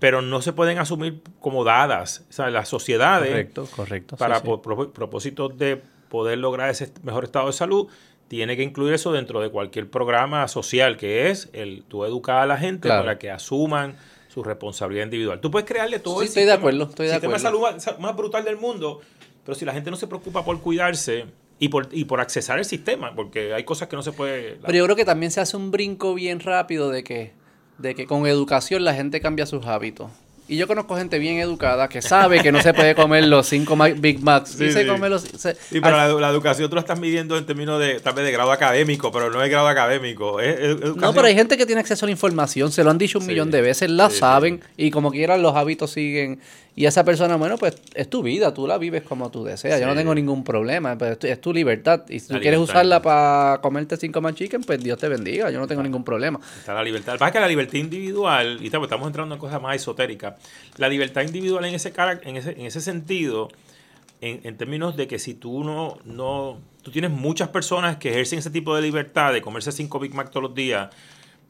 pero 0.00 0.22
no 0.22 0.42
se 0.42 0.52
pueden 0.52 0.78
asumir 0.78 1.22
como 1.38 1.62
dadas. 1.62 2.24
O 2.28 2.32
sea, 2.32 2.50
las 2.50 2.68
sociedades, 2.68 3.28
Correcto, 3.30 3.68
correcto. 3.76 4.16
para 4.16 4.40
sí. 4.40 4.44
por- 4.44 4.92
propósitos 4.92 5.56
de 5.56 5.80
poder 6.08 6.38
lograr 6.38 6.70
ese 6.70 6.92
mejor 7.04 7.22
estado 7.24 7.46
de 7.46 7.52
salud, 7.52 7.86
tiene 8.26 8.56
que 8.56 8.62
incluir 8.64 8.94
eso 8.94 9.12
dentro 9.12 9.40
de 9.40 9.50
cualquier 9.50 9.88
programa 9.90 10.48
social, 10.48 10.96
que 10.96 11.30
es 11.30 11.48
el 11.52 11.84
tú 11.84 12.04
educar 12.04 12.38
a 12.38 12.46
la 12.46 12.56
gente 12.56 12.88
Claro. 12.88 13.02
para 13.04 13.18
que 13.18 13.30
asuman 13.30 13.96
su 14.28 14.42
responsabilidad 14.42 15.04
individual. 15.04 15.40
Tú 15.40 15.50
puedes 15.50 15.68
crearle 15.68 15.98
todo 15.98 16.14
Sí, 16.16 16.22
el 16.22 16.28
estoy 16.28 16.44
de 16.44 16.52
acuerdo, 16.52 16.84
estoy 16.84 17.06
de 17.06 17.12
sistema 17.12 17.36
acuerdo. 17.36 17.60
salud 17.68 17.76
más, 17.86 18.00
más 18.00 18.16
brutal 18.16 18.44
del 18.44 18.56
mundo, 18.56 19.00
pero 19.44 19.56
si 19.56 19.64
la 19.64 19.72
gente 19.72 19.90
no 19.90 19.96
se 19.96 20.06
preocupa 20.06 20.44
por 20.44 20.60
cuidarse 20.60 21.26
y 21.58 21.68
por, 21.68 21.88
y 21.90 22.04
por 22.04 22.20
accesar 22.20 22.58
el 22.58 22.64
sistema, 22.64 23.14
porque 23.14 23.52
hay 23.52 23.64
cosas 23.64 23.88
que 23.88 23.96
no 23.96 24.02
se 24.02 24.12
puede... 24.12 24.58
Pero 24.64 24.72
yo 24.78 24.84
creo 24.84 24.96
que 24.96 25.04
también 25.04 25.30
se 25.32 25.40
hace 25.40 25.56
un 25.56 25.70
brinco 25.72 26.14
bien 26.14 26.38
rápido 26.40 26.90
de 26.90 27.02
que, 27.04 27.32
de 27.80 27.94
que 27.94 28.06
con 28.06 28.26
educación 28.26 28.84
la 28.84 28.94
gente 28.94 29.20
cambia 29.20 29.46
sus 29.46 29.66
hábitos. 29.66 30.10
Y 30.48 30.56
yo 30.56 30.66
conozco 30.66 30.96
gente 30.96 31.20
bien 31.20 31.38
educada 31.38 31.88
que 31.88 32.02
sabe 32.02 32.40
que 32.42 32.50
no 32.50 32.60
se 32.60 32.74
puede 32.74 32.96
comer 32.96 33.22
los 33.28 33.46
cinco 33.46 33.76
Big 33.98 34.20
Macs. 34.20 34.50
Sí, 34.58 34.64
y 34.64 34.72
se 34.72 34.84
come 34.84 35.08
los... 35.08 35.22
se- 35.22 35.54
Sí, 35.54 35.80
pero 35.80 35.96
al- 35.96 36.12
la, 36.16 36.20
la 36.22 36.28
educación 36.28 36.68
tú 36.68 36.74
la 36.74 36.80
estás 36.80 36.98
midiendo 36.98 37.38
en 37.38 37.46
términos 37.46 37.78
de 37.78 38.00
tal 38.00 38.14
vez 38.14 38.24
de 38.24 38.32
grado 38.32 38.50
académico, 38.50 39.12
pero 39.12 39.30
no 39.30 39.40
es 39.44 39.48
grado 39.48 39.68
académico. 39.68 40.40
Es, 40.40 40.58
es 40.58 40.60
educación- 40.70 40.96
No, 41.00 41.14
pero 41.14 41.28
hay 41.28 41.36
gente 41.36 41.56
que 41.56 41.66
tiene 41.66 41.80
acceso 41.82 42.04
a 42.04 42.08
la 42.08 42.10
información, 42.10 42.72
se 42.72 42.82
lo 42.82 42.90
han 42.90 42.98
dicho 42.98 43.18
un 43.20 43.26
Sí. 43.26 43.30
millón 43.30 43.52
de 43.52 43.60
veces, 43.60 43.88
la 43.90 44.10
saben 44.10 44.60
y 44.76 44.90
como 44.90 45.12
quieran 45.12 45.40
los 45.40 45.54
hábitos 45.54 45.92
siguen. 45.92 46.40
Y 46.80 46.86
esa 46.86 47.04
persona, 47.04 47.36
bueno, 47.36 47.58
pues 47.58 47.76
es 47.92 48.08
tu 48.08 48.22
vida, 48.22 48.54
tú 48.54 48.66
la 48.66 48.78
vives 48.78 49.02
como 49.02 49.30
tú 49.30 49.44
deseas. 49.44 49.78
Yo 49.78 49.86
no 49.86 49.94
tengo 49.94 50.14
ningún 50.14 50.42
problema, 50.42 50.96
pero 50.96 51.12
es 51.12 51.18
tu, 51.18 51.26
es 51.26 51.38
tu 51.38 51.52
libertad. 51.52 52.08
Y 52.08 52.20
si 52.20 52.28
tú 52.28 52.32
La 52.32 52.40
quieres 52.40 52.58
libertad. 52.58 52.76
usarla 52.76 53.02
para 53.02 53.60
comerte 53.60 53.98
cinco 53.98 54.22
más 54.22 54.34
chicken, 54.34 54.62
pues 54.62 54.82
Dios 54.82 54.98
te 54.98 55.06
bendiga, 55.06 55.50
yo 55.50 55.60
no 55.60 55.66
tengo 55.66 55.82
ningún 55.82 56.04
problema. 56.04 56.40
Está 56.58 56.72
la 56.72 56.82
libertad. 56.82 57.18
Pasa 57.18 57.26
es 57.26 57.32
que 57.32 57.40
la 57.40 57.48
libertad 57.48 57.74
individual, 57.74 58.60
y 58.62 58.64
estamos 58.64 58.86
estamos 58.86 59.06
entrando 59.08 59.34
en 59.34 59.38
cosas 59.38 59.60
más 59.60 59.76
esotéricas, 59.76 60.36
la 60.78 60.88
libertad 60.88 61.20
individual 61.20 61.66
en 61.66 61.74
ese, 61.74 61.92
en 62.22 62.36
ese, 62.38 62.52
en 62.52 62.64
ese 62.64 62.80
sentido, 62.80 63.48
en, 64.22 64.40
en 64.44 64.56
términos 64.56 64.96
de 64.96 65.06
que 65.06 65.18
si 65.18 65.34
tú 65.34 65.62
no, 65.62 65.98
no, 66.06 66.62
tú 66.80 66.90
tienes 66.90 67.10
muchas 67.10 67.50
personas 67.50 67.98
que 67.98 68.08
ejercen 68.08 68.38
ese 68.38 68.48
tipo 68.48 68.74
de 68.74 68.80
libertad 68.80 69.34
de 69.34 69.42
comerse 69.42 69.70
cinco 69.70 69.98
Big 69.98 70.14
Mac 70.14 70.30
todos 70.30 70.44
los 70.44 70.54
días, 70.54 70.88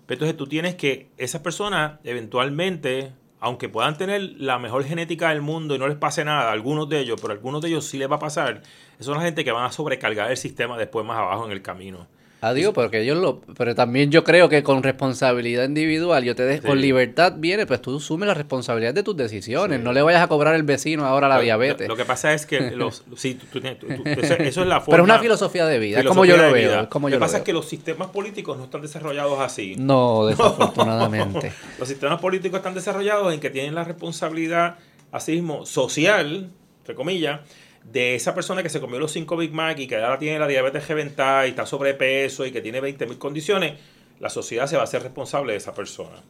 pero 0.06 0.16
entonces 0.16 0.36
tú 0.36 0.48
tienes 0.48 0.74
que, 0.74 1.06
esas 1.18 1.40
personas 1.40 2.00
eventualmente, 2.02 3.12
aunque 3.40 3.68
puedan 3.68 3.96
tener 3.96 4.20
la 4.36 4.58
mejor 4.58 4.84
genética 4.84 5.30
del 5.30 5.40
mundo 5.40 5.74
y 5.74 5.78
no 5.78 5.88
les 5.88 5.96
pase 5.96 6.24
nada, 6.24 6.52
algunos 6.52 6.88
de 6.88 7.00
ellos, 7.00 7.18
pero 7.20 7.32
algunos 7.32 7.62
de 7.62 7.68
ellos 7.68 7.86
sí 7.86 7.98
les 7.98 8.10
va 8.10 8.16
a 8.16 8.20
pasar, 8.20 8.62
son 9.00 9.16
la 9.16 9.24
gente 9.24 9.44
que 9.44 9.52
van 9.52 9.64
a 9.64 9.72
sobrecargar 9.72 10.30
el 10.30 10.36
sistema 10.36 10.76
después 10.76 11.04
más 11.06 11.18
abajo 11.18 11.46
en 11.46 11.52
el 11.52 11.62
camino. 11.62 12.06
Adiós, 12.42 12.72
porque 12.72 13.02
ellos 13.02 13.18
lo. 13.18 13.40
Pero 13.56 13.74
también 13.74 14.10
yo 14.10 14.24
creo 14.24 14.48
que 14.48 14.62
con 14.62 14.82
responsabilidad 14.82 15.64
individual, 15.64 16.24
yo 16.24 16.34
te 16.34 16.44
dejo, 16.44 16.68
con 16.68 16.80
libertad 16.80 17.34
viene, 17.36 17.66
pues 17.66 17.82
tú 17.82 17.98
asumes 17.98 18.26
la 18.26 18.34
responsabilidad 18.34 18.94
de 18.94 19.02
tus 19.02 19.14
decisiones. 19.14 19.80
No 19.80 19.92
le 19.92 20.00
vayas 20.00 20.22
a 20.22 20.28
cobrar 20.28 20.54
el 20.54 20.62
vecino 20.62 21.04
ahora 21.04 21.28
la 21.28 21.38
diabetes. 21.38 21.86
Lo, 21.86 21.96
que 21.96 22.06
pasa 22.06 22.32
es 22.32 22.46
que 22.46 22.70
los. 22.76 23.04
sí, 23.16 23.38
eso, 23.52 24.62
es 24.62 24.66
la 24.66 24.80
forma. 24.80 24.84
Pero 24.86 25.02
es 25.02 25.04
una 25.04 25.18
filosofía 25.18 25.66
de 25.66 25.78
vida, 25.78 26.00
es 26.00 26.06
como 26.06 26.24
yo 26.24 26.38
lo 26.38 26.50
veo. 26.50 26.88
Como 26.88 27.10
lo 27.10 27.16
que 27.16 27.20
pasa 27.20 27.38
es 27.38 27.42
que 27.42 27.52
los 27.52 27.68
sistemas 27.68 28.08
políticos 28.08 28.56
no 28.56 28.64
están 28.64 28.80
desarrollados 28.80 29.38
así. 29.40 29.76
No, 29.90 30.26
desafortunadamente. 30.26 31.52
los 31.78 31.88
sistemas 31.88 32.20
políticos 32.20 32.58
están 32.58 32.74
desarrollados 32.74 33.34
en 33.34 33.40
que 33.40 33.50
tienen 33.50 33.74
la 33.74 33.82
responsabilidad, 33.82 34.76
así 35.10 35.32
mismo, 35.32 35.66
social, 35.66 36.50
entre 36.80 36.94
comillas 36.94 37.40
de 37.84 38.14
esa 38.14 38.34
persona 38.34 38.62
que 38.62 38.68
se 38.68 38.80
comió 38.80 38.98
los 38.98 39.12
5 39.12 39.36
Big 39.36 39.52
Mac 39.52 39.78
y 39.78 39.86
que 39.86 39.96
ahora 39.96 40.18
tiene 40.18 40.38
la 40.38 40.46
diabetes 40.46 40.86
reventada 40.86 41.46
y 41.46 41.50
está 41.50 41.66
sobrepeso 41.66 42.46
y 42.46 42.52
que 42.52 42.60
tiene 42.60 42.80
20.000 42.80 43.18
condiciones, 43.18 43.74
la 44.20 44.28
sociedad 44.28 44.66
se 44.66 44.76
va 44.76 44.82
a 44.82 44.84
hacer 44.84 45.02
responsable 45.02 45.52
de 45.52 45.58
esa 45.58 45.72
persona. 45.72 46.22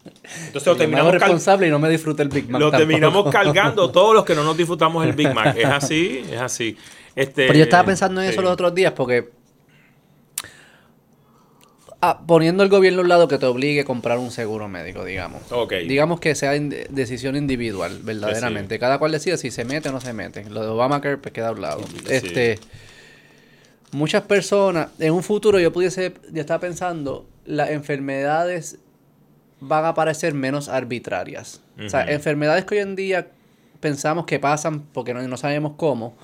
Entonces 0.47 0.67
lo 0.67 0.77
terminamos 0.77 1.13
responsable 1.13 1.67
y 1.67 1.71
no 1.71 1.79
me 1.79 1.91
disfruta 1.91 2.23
el 2.23 2.29
Big 2.29 2.49
Mac. 2.49 2.61
Lo 2.61 2.71
terminamos 2.71 3.31
cargando 3.33 3.91
todos 3.91 4.15
los 4.15 4.25
que 4.25 4.35
no 4.35 4.45
nos 4.45 4.57
disfrutamos 4.57 5.05
el 5.05 5.13
Big 5.13 5.35
Mac. 5.35 5.57
Es 5.57 5.67
así, 5.67 6.25
es 6.31 6.41
así. 6.41 6.77
Este, 7.17 7.49
Pero 7.49 7.59
yo 7.59 7.65
estaba 7.65 7.85
pensando 7.85 8.23
en 8.23 8.31
eso 8.31 8.41
los 8.41 8.53
otros 8.53 8.75
días 8.75 8.93
porque 8.93 9.40
Ah, 12.03 12.23
poniendo 12.27 12.63
el 12.63 12.71
gobierno 12.71 13.01
a 13.01 13.03
un 13.03 13.09
lado 13.09 13.29
que 13.29 13.37
te 13.37 13.45
obligue 13.45 13.83
a 13.83 13.85
comprar 13.85 14.19
un 14.19 14.31
seguro 14.31 14.69
médico, 14.69 15.05
digamos. 15.05 15.43
Digamos 15.87 16.19
que 16.19 16.35
sea 16.35 16.53
decisión 16.53 17.37
individual, 17.37 18.01
verdaderamente. 18.03 18.79
Cada 18.79 18.99
cual 18.99 19.13
decide 19.13 19.37
si 19.37 19.51
se 19.51 19.67
mete 19.67 19.91
o 19.91 19.93
no 19.93 20.01
se 20.01 20.15
mete. 20.15 20.49
Lo 20.49 20.63
de 20.63 20.69
Obamacare 20.69 21.19
pues 21.19 21.35
queda 21.35 21.49
a 21.49 21.53
un 21.53 21.61
lado. 21.61 21.85
Este, 22.09 22.59
muchas 23.93 24.23
personas, 24.23 24.89
en 24.99 25.13
un 25.13 25.23
futuro 25.23 25.61
yo 25.61 25.73
pudiese, 25.73 26.15
ya 26.33 26.41
estaba 26.41 26.61
pensando, 26.61 27.27
las 27.45 27.71
enfermedades 27.71 28.79
van 29.61 29.85
a 29.85 29.93
parecer 29.93 30.33
menos 30.33 30.71
arbitrarias. 30.71 31.61
O 31.85 31.89
sea, 31.89 32.11
enfermedades 32.11 32.65
que 32.65 32.77
hoy 32.77 32.81
en 32.81 32.97
día 32.97 33.29
pensamos 33.81 34.25
que 34.25 34.39
pasan 34.39 34.81
porque 34.93 35.13
no, 35.13 35.37
sabemos 35.37 35.73
cómo 35.77 36.17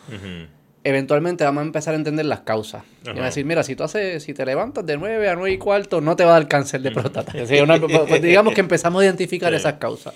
eventualmente 0.87 1.43
vamos 1.43 1.63
a 1.63 1.67
empezar 1.67 1.95
a 1.95 1.97
entender 1.97 2.27
las 2.27 2.41
causas. 2.41 2.85
Y 3.05 3.19
a 3.19 3.25
decir, 3.25 3.45
mira, 3.45 3.65
si 3.65 3.75
tú 3.75 3.83
haces, 3.83 4.23
si 4.23 4.35
te 4.35 4.47
levantas 4.47 4.87
de 4.87 4.97
9 4.97 5.29
a 5.29 5.35
9 5.35 5.51
y 5.51 5.59
cuarto, 5.59 6.01
no 6.01 6.15
te 6.15 6.25
va 6.25 6.31
a 6.31 6.35
dar 6.35 6.49
cáncer 6.49 6.81
de 6.81 6.93
próstata. 6.93 7.33
Pues, 7.33 8.23
digamos 8.23 8.55
que 8.55 8.61
empezamos 8.61 9.03
a 9.03 9.05
identificar 9.05 9.53
esas 9.53 9.75
causas. 9.75 10.15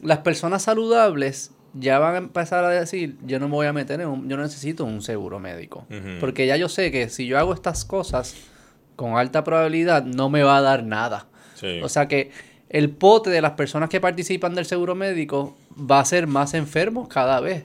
Las 0.00 0.18
personas 0.18 0.62
saludables 0.62 1.50
ya 1.74 1.98
van 1.98 2.14
a 2.14 2.18
empezar 2.18 2.64
a 2.64 2.68
decir, 2.68 3.16
yo 3.26 3.40
no 3.40 3.48
me 3.48 3.54
voy 3.54 3.66
a 3.66 3.72
meter 3.72 4.00
en 4.00 4.06
un, 4.06 4.28
yo 4.28 4.36
no 4.36 4.44
necesito 4.44 4.84
un 4.84 5.02
seguro 5.02 5.40
médico. 5.40 5.86
Porque 6.20 6.46
ya 6.46 6.56
yo 6.56 6.68
sé 6.68 6.92
que 6.92 7.08
si 7.08 7.26
yo 7.26 7.36
hago 7.36 7.52
estas 7.52 7.84
cosas, 7.84 8.36
con 8.94 9.16
alta 9.16 9.42
probabilidad 9.42 10.04
no 10.04 10.30
me 10.30 10.44
va 10.44 10.58
a 10.58 10.60
dar 10.60 10.84
nada. 10.84 11.26
O 11.82 11.88
sea 11.88 12.06
que 12.06 12.30
el 12.68 12.90
pote 12.90 13.30
de 13.30 13.42
las 13.42 13.52
personas 13.52 13.88
que 13.88 14.00
participan 14.00 14.54
del 14.54 14.66
seguro 14.66 14.94
médico 14.94 15.56
va 15.78 16.00
a 16.00 16.04
ser 16.04 16.26
más 16.26 16.54
enfermos 16.54 17.08
cada 17.08 17.40
vez. 17.40 17.64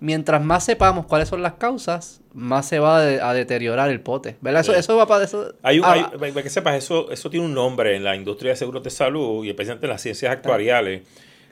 Mientras 0.00 0.42
más 0.42 0.64
sepamos 0.64 1.06
cuáles 1.06 1.28
son 1.28 1.42
las 1.42 1.54
causas, 1.54 2.20
más 2.32 2.66
se 2.66 2.78
va 2.78 2.98
a, 2.98 3.34
deteriorar 3.34 3.90
el 3.90 4.00
pote. 4.00 4.36
¿Verdad? 4.40 4.62
Eso, 4.62 4.74
eso 4.74 4.96
va 4.96 5.06
para 5.06 5.24
eso. 5.24 5.54
Hay 5.62 5.80
un, 5.80 5.84
ah, 5.84 6.10
que 6.42 6.50
sepas, 6.50 6.76
eso, 6.76 7.10
eso 7.10 7.28
tiene 7.30 7.46
un 7.46 7.54
nombre 7.54 7.96
en 7.96 8.04
la 8.04 8.14
industria 8.16 8.52
de 8.52 8.56
seguros 8.56 8.82
de 8.82 8.90
salud 8.90 9.44
y 9.44 9.50
especialmente 9.50 9.86
en 9.86 9.90
las 9.90 10.02
ciencias 10.02 10.32
actuariales, 10.32 11.02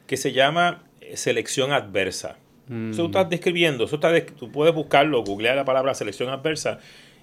que 0.07 0.17
se 0.17 0.33
llama 0.33 0.85
selección 1.15 1.73
adversa. 1.73 2.37
Mm. 2.69 2.93
Eso 2.93 3.03
tú 3.03 3.07
estás 3.09 3.31
describiendo, 3.31 3.85
eso 3.85 3.97
está 3.97 4.13
tú 4.27 4.53
puedes 4.53 4.75
buscarlo, 4.75 5.23
googlear 5.25 5.57
la 5.57 5.65
palabra 5.65 5.95
selección 5.95 6.29
adversa 6.29 6.79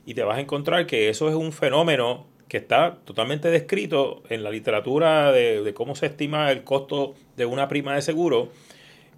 y 0.06 0.14
te 0.14 0.24
vas 0.24 0.38
a 0.38 0.42
encontrar 0.42 0.86
que 0.86 1.10
eso 1.10 1.30
es 1.30 1.36
un 1.36 1.52
fenómeno 1.52 2.28
que 2.48 2.58
está 2.58 2.98
totalmente 3.06 3.50
descrito 3.50 4.24
en 4.30 4.44
la 4.44 4.52
literatura 4.52 5.32
de, 5.32 5.74
cómo 5.74 5.96
se 5.96 6.08
estima 6.08 6.52
el 6.52 6.64
costo 6.64 7.16
de 7.36 7.46
una 7.46 7.68
prima 7.68 7.96
de 7.96 8.02
seguro. 8.02 8.50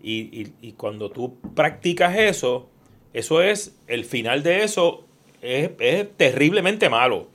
Y, 0.02 0.52
y, 0.62 0.72
cuando 0.74 1.10
tú 1.10 1.38
practicas 1.56 2.16
eso, 2.18 2.70
eso 3.14 3.42
es, 3.42 3.76
el 3.88 4.06
final 4.06 4.44
de 4.44 4.64
eso 4.64 5.06
es, 5.42 5.72
terriblemente 6.18 6.90
malo. 6.90 7.28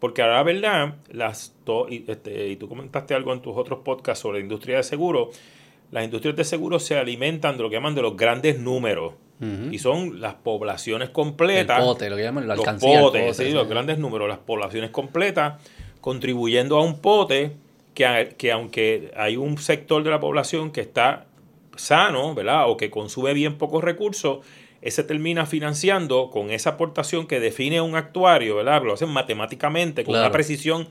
Porque 0.00 0.22
ahora, 0.22 0.42
verdad, 0.42 0.96
las 1.10 1.54
y, 1.88 2.10
este, 2.10 2.48
y 2.48 2.56
tú 2.56 2.68
comentaste 2.68 3.14
algo 3.14 3.32
en 3.32 3.40
tus 3.40 3.56
otros 3.56 3.80
podcasts 3.80 4.22
sobre 4.22 4.38
la 4.38 4.42
industria 4.42 4.78
de 4.78 4.82
seguro, 4.82 5.30
las 5.90 6.04
industrias 6.04 6.36
de 6.36 6.44
seguro 6.44 6.78
se 6.78 6.96
alimentan 6.96 7.56
de 7.56 7.62
lo 7.62 7.68
que 7.68 7.76
llaman 7.76 7.94
de 7.94 8.02
los 8.02 8.16
grandes 8.16 8.58
números. 8.58 9.14
Y 9.70 9.78
son 9.78 10.20
las 10.20 10.34
poblaciones 10.34 11.08
completas. 11.08 11.78
El 11.78 11.84
pote, 11.84 12.10
lo 12.10 12.16
que 12.16 12.22
llaman 12.22 12.46
la 12.46 12.56
los 12.56 12.66
potes, 12.66 13.36
sí, 13.36 13.52
los 13.52 13.66
grandes 13.68 13.98
números, 13.98 14.28
las 14.28 14.38
poblaciones 14.38 14.90
completas, 14.90 15.62
contribuyendo 16.02 16.76
a 16.76 16.84
un 16.84 16.98
pote 16.98 17.52
que, 17.94 18.34
que 18.36 18.52
aunque 18.52 19.12
hay 19.16 19.38
un 19.38 19.56
sector 19.56 20.02
de 20.02 20.10
la 20.10 20.20
población 20.20 20.72
que 20.72 20.82
está 20.82 21.24
sano, 21.76 22.34
¿verdad? 22.34 22.68
O 22.68 22.76
que 22.76 22.90
consume 22.90 23.32
bien 23.32 23.56
pocos 23.56 23.82
recursos, 23.82 24.44
ese 24.82 25.04
termina 25.04 25.46
financiando 25.46 26.30
con 26.30 26.50
esa 26.50 26.70
aportación 26.70 27.26
que 27.26 27.40
define 27.40 27.80
un 27.80 27.96
actuario, 27.96 28.56
¿verdad? 28.56 28.82
Lo 28.82 28.94
hacen 28.94 29.10
matemáticamente, 29.10 30.04
con 30.04 30.16
una 30.16 30.30
precisión 30.30 30.88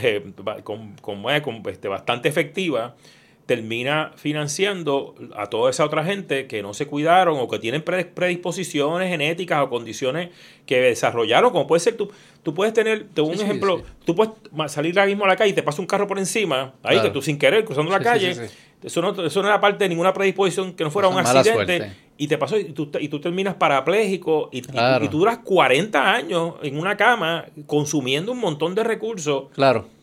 eh, 0.00 0.32
con, 0.64 0.96
con, 0.96 1.24
este, 1.68 1.88
bastante 1.88 2.28
efectiva 2.28 2.96
termina 3.46 4.12
financiando 4.16 5.14
a 5.36 5.48
toda 5.48 5.70
esa 5.70 5.84
otra 5.84 6.04
gente 6.04 6.46
que 6.46 6.62
no 6.62 6.72
se 6.72 6.86
cuidaron 6.86 7.38
o 7.38 7.48
que 7.48 7.58
tienen 7.58 7.82
predisposiciones 7.82 9.08
genéticas 9.10 9.62
o 9.62 9.68
condiciones 9.68 10.30
que 10.66 10.80
desarrollaron, 10.80 11.50
como 11.50 11.66
puede 11.66 11.80
ser 11.80 11.96
tú, 11.96 12.10
tú 12.42 12.54
puedes 12.54 12.72
tener, 12.72 13.06
te 13.12 13.20
un 13.20 13.34
ejemplo, 13.34 13.82
tú 14.06 14.14
puedes 14.14 14.32
salir 14.68 14.98
ahora 14.98 15.08
mismo 15.08 15.24
a 15.24 15.28
la 15.28 15.36
calle 15.36 15.50
y 15.50 15.54
te 15.54 15.62
pasa 15.62 15.82
un 15.82 15.86
carro 15.86 16.06
por 16.06 16.18
encima, 16.18 16.72
ahí 16.82 17.00
que 17.02 17.10
tú 17.10 17.20
sin 17.20 17.38
querer 17.38 17.64
cruzando 17.64 17.90
la 17.90 18.00
calle, 18.00 18.48
eso 18.82 19.02
no, 19.02 19.24
eso 19.24 19.42
no 19.42 19.48
era 19.48 19.60
parte 19.60 19.84
de 19.84 19.90
ninguna 19.90 20.14
predisposición 20.14 20.72
que 20.72 20.84
no 20.84 20.90
fuera 20.90 21.08
un 21.08 21.18
accidente 21.18 21.92
y 22.16 22.28
te 22.28 22.38
pasó 22.38 22.58
y 22.58 22.64
tú, 22.72 22.90
y 22.98 23.08
tú 23.08 23.20
terminas 23.20 23.54
parapléjico 23.54 24.48
y, 24.52 24.58
y, 24.58 25.08
tú 25.08 25.18
duras 25.18 25.38
40 25.38 26.14
años 26.14 26.54
en 26.62 26.78
una 26.78 26.96
cama 26.96 27.44
consumiendo 27.66 28.32
un 28.32 28.38
montón 28.38 28.74
de 28.74 28.84
recursos. 28.84 29.44
Claro 29.54 29.93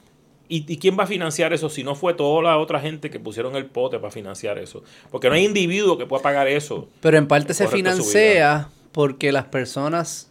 ¿Y, 0.53 0.77
quién 0.79 0.99
va 0.99 1.05
a 1.05 1.07
financiar 1.07 1.53
eso 1.53 1.69
si 1.69 1.81
no 1.81 1.95
fue 1.95 2.13
toda 2.13 2.43
la 2.43 2.57
otra 2.57 2.81
gente 2.81 3.09
que 3.09 3.21
pusieron 3.21 3.55
el 3.55 3.67
pote 3.67 3.99
para 3.99 4.11
financiar 4.11 4.57
eso? 4.57 4.83
Porque 5.09 5.29
no 5.29 5.35
hay 5.35 5.45
individuo 5.45 5.97
que 5.97 6.05
pueda 6.05 6.21
pagar 6.21 6.49
eso. 6.49 6.89
Pero 6.99 7.17
en 7.17 7.25
parte 7.25 7.53
se 7.53 7.69
financia 7.69 8.67
porque 8.91 9.31
las 9.31 9.45
personas... 9.45 10.27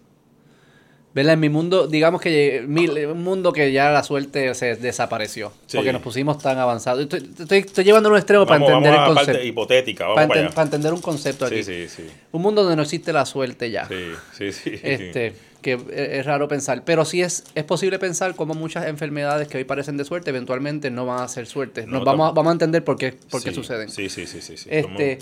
¿Verdad? 1.15 1.33
En 1.33 1.41
mi 1.41 1.49
mundo, 1.49 1.89
digamos 1.89 2.21
que 2.21 2.63
un 2.69 3.25
mundo 3.25 3.53
que 3.53 3.73
ya 3.73 3.91
la 3.91 4.05
suerte 4.05 4.55
se 4.55 4.77
desapareció. 4.77 5.53
Porque 5.75 5.93
nos 5.93 6.03
pusimos 6.03 6.39
tan 6.39 6.59
avanzados. 6.59 7.03
Estoy, 7.03 7.59
estoy, 7.59 7.85
llevando 7.85 8.11
a 8.11 8.13
un 8.13 8.19
extremo 8.19 8.47
para 8.47 8.65
entender 8.65 8.93
el 8.93 9.07
concepto. 9.07 9.43
hipotética, 9.43 10.15
para, 10.15 10.51
para, 10.51 10.63
entender 10.63 10.93
un 10.93 11.01
concepto 11.01 11.47
aquí. 11.47 11.65
Sí, 11.65 11.89
sí, 11.89 12.03
sí. 12.03 12.11
Un 12.31 12.43
mundo 12.43 12.63
donde 12.63 12.77
no 12.77 12.83
existe 12.83 13.13
la 13.13 13.27
suerte 13.27 13.71
ya. 13.71 13.89
Sí, 13.89 14.13
sí, 14.39 14.53
sí. 14.53 14.81
Este, 14.85 15.35
que 15.61 15.79
es 15.91 16.27
raro 16.27 16.49
pensar. 16.49 16.83
Pero 16.85 17.05
sí 17.05 17.23
es, 17.23 17.45
es 17.55 17.65
posible 17.65 17.99
pensar 17.99 18.35
cómo 18.35 18.55
muchas 18.55 18.87
enfermedades 18.87 19.49
que 19.49 19.59
hoy 19.59 19.65
parecen 19.65 19.97
de 19.97 20.05
suerte 20.05 20.31
eventualmente 20.31 20.91
no 20.91 21.07
van 21.07 21.23
a 21.23 21.29
ser 21.29 21.47
suerte. 21.47 21.87
Nos 21.87 22.05
vamos, 22.05 22.31
a, 22.31 22.33
vamos 22.33 22.51
a 22.51 22.53
entender 22.53 22.85
por 22.85 22.97
qué, 22.97 23.15
por 23.31 23.43
qué 23.43 23.53
suceden. 23.53 23.89
Sí, 23.89 24.09
sí, 24.09 24.27
sí, 24.27 24.41
sí. 24.41 24.57
Este, 24.71 25.19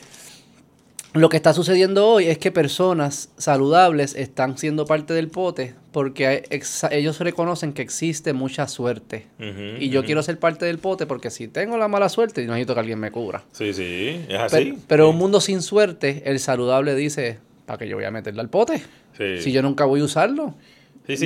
lo 1.15 1.31
que 1.31 1.39
está 1.39 1.55
sucediendo 1.55 2.07
hoy 2.07 2.27
es 2.27 2.39
que 2.39 2.53
personas 2.53 3.31
saludables 3.39 4.15
están 4.15 4.59
siendo 4.59 4.85
parte 4.85 5.15
del 5.15 5.29
pote 5.29 5.75
porque 5.91 6.45
ellos 6.91 7.19
reconocen 7.21 7.73
que 7.73 7.83
existe 7.83 8.35
mucha 8.35 8.69
suerte. 8.69 9.27
y 9.81 9.89
yo 9.89 10.05
quiero 10.05 10.23
ser 10.23 10.39
parte 10.39 10.67
del 10.67 10.79
pote 10.79 11.07
porque 11.07 11.31
si 11.31 11.49
tengo 11.49 11.79
la 11.79 11.89
mala 11.89 12.09
suerte, 12.09 12.47
necesito 12.47 12.75
que 12.75 12.81
alguien 12.81 13.01
me 13.01 13.11
cubra. 13.11 13.43
Sí, 13.53 13.73
sí, 13.73 14.21
es 14.29 14.39
así. 14.39 14.57
Pero, 14.57 14.77
pero 14.87 15.11
un 15.11 15.17
mundo 15.17 15.41
sin 15.41 15.63
suerte, 15.63 16.23
el 16.27 16.41
saludable 16.41 16.95
dice, 16.95 17.39
¿para 17.65 17.79
que 17.79 17.89
yo 17.89 17.97
voy 17.97 18.05
a 18.05 18.11
meterle 18.11 18.41
al 18.41 18.51
pote? 18.51 18.83
Si 19.41 19.53
yo 19.53 19.63
nunca 19.63 19.85
voy 19.85 20.01
a 20.01 20.05
usarlo. 20.05 20.55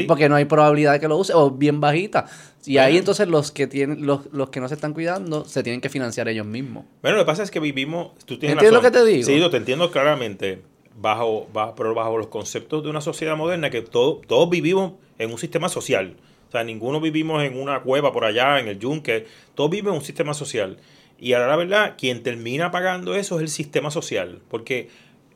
Porque 0.06 0.28
no 0.28 0.36
hay 0.36 0.44
probabilidad 0.44 0.92
de 0.92 1.00
que 1.00 1.08
lo 1.08 1.16
use, 1.16 1.34
o 1.34 1.50
bien 1.50 1.80
bajita. 1.80 2.26
Y 2.64 2.78
ahí 2.78 2.96
entonces 2.96 3.26
los 3.26 3.50
que 3.50 3.66
tienen, 3.66 4.06
los, 4.06 4.20
que 4.50 4.60
no 4.60 4.68
se 4.68 4.74
están 4.74 4.92
cuidando, 4.92 5.44
se 5.44 5.62
tienen 5.62 5.80
que 5.80 5.88
financiar 5.88 6.28
ellos 6.28 6.46
mismos. 6.46 6.84
Bueno, 7.02 7.16
lo 7.16 7.24
que 7.24 7.26
pasa 7.26 7.42
es 7.42 7.50
que 7.50 7.58
vivimos. 7.58 8.12
Tú 8.24 8.34
¿Entiendes 8.34 8.72
lo 8.72 8.80
que 8.80 8.92
te 8.92 9.04
digo? 9.04 9.26
Sí, 9.26 9.38
lo 9.38 9.50
te 9.50 9.56
entiendo 9.56 9.90
claramente. 9.90 10.62
Bajo, 10.94 11.48
bajo, 11.52 11.74
pero 11.74 11.94
bajo 11.94 12.18
los 12.18 12.28
conceptos 12.28 12.84
de 12.84 12.90
una 12.90 13.00
sociedad 13.00 13.36
moderna 13.36 13.70
que 13.70 13.82
todo, 13.82 14.20
todos 14.26 14.48
vivimos 14.48 14.92
en 15.18 15.32
un 15.32 15.38
sistema 15.38 15.68
social. 15.68 16.16
O 16.48 16.52
sea, 16.52 16.62
ninguno 16.64 17.00
vivimos 17.00 17.42
en 17.42 17.58
una 17.58 17.80
cueva 17.80 18.12
por 18.12 18.24
allá, 18.24 18.60
en 18.60 18.68
el 18.68 18.78
yunque. 18.78 19.26
Todos 19.54 19.70
vivimos 19.70 19.94
en 19.94 19.98
un 20.00 20.04
sistema 20.04 20.34
social. 20.34 20.76
Y 21.18 21.32
ahora 21.32 21.48
la 21.48 21.56
verdad, 21.56 21.94
quien 21.96 22.22
termina 22.22 22.70
pagando 22.70 23.14
eso 23.14 23.36
es 23.36 23.42
el 23.42 23.48
sistema 23.48 23.90
social. 23.90 24.40
Porque 24.48 24.90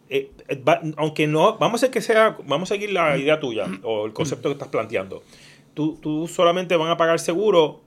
eh, 0.08 0.30
eh, 0.48 0.62
aunque 0.96 1.26
no, 1.26 1.58
vamos 1.58 1.82
a 1.82 1.90
que 1.90 2.00
sea, 2.00 2.36
vamos 2.46 2.70
a 2.70 2.74
seguir 2.74 2.92
la 2.92 3.16
idea 3.16 3.40
tuya 3.40 3.66
o 3.82 4.06
el 4.06 4.12
concepto 4.12 4.48
que 4.48 4.54
estás 4.54 4.68
planteando. 4.68 5.22
Tú, 5.74 5.98
tú 6.00 6.26
solamente 6.28 6.76
van 6.76 6.90
a 6.90 6.96
pagar 6.96 7.20
seguro 7.20 7.82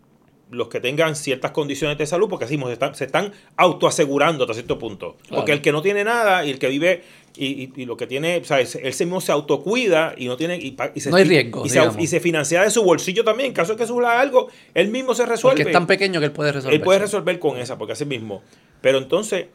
los 0.52 0.68
que 0.68 0.80
tengan 0.80 1.16
ciertas 1.16 1.52
condiciones 1.52 1.98
de 1.98 2.06
salud, 2.06 2.28
porque 2.28 2.46
así 2.46 2.58
se 2.58 2.74
están, 2.74 2.96
se 2.96 3.06
están 3.06 3.32
autoasegurando 3.56 4.44
hasta 4.44 4.54
cierto 4.54 4.80
punto. 4.80 5.18
Porque 5.30 5.52
el 5.52 5.62
que 5.62 5.72
no 5.72 5.82
tiene 5.82 6.04
nada 6.04 6.44
y 6.46 6.50
el 6.50 6.60
que 6.60 6.70
vive 6.70 7.04
y, 7.36 7.86
lo 7.86 7.96
que 7.96 8.08
tiene, 8.08 8.38
o 8.38 8.44
sea, 8.44 8.60
él 8.60 8.68
mismo 8.84 9.22
se 9.22 9.32
autocuida 9.32 10.14
y 10.18 10.28
no 10.28 10.38
tiene. 10.38 10.58
Y, 10.58 10.76
se, 11.00 11.10
no 11.12 11.18
hay 11.18 11.24
riesgo. 11.24 11.66
Y 11.66 11.70
se, 11.70 11.82
y 12.00 12.08
se, 12.08 12.20
financia 12.20 12.64
de 12.64 12.72
su 12.72 12.84
bolsillo 12.84 13.24
también. 13.24 13.50
En 13.50 13.54
caso 13.54 13.74
de 13.74 13.78
que 13.78 13.86
suceda 13.86 14.20
algo, 14.20 14.50
él 14.74 14.90
mismo 14.90 15.14
se 15.14 15.26
resuelve. 15.26 15.58
Porque 15.58 15.70
es 15.70 15.74
tan 15.74 15.88
pequeño 15.88 16.20
que 16.20 16.26
él 16.26 16.32
puede 16.32 16.52
resolver. 16.52 16.76
Él 16.76 16.82
puede 16.82 17.00
resolver 17.00 17.40
con 17.40 17.58
esa, 17.58 17.78
porque 17.78 17.94
así 17.94 18.06
mismo. 18.06 18.42
Pero 18.82 18.98
entonces, 18.98 19.46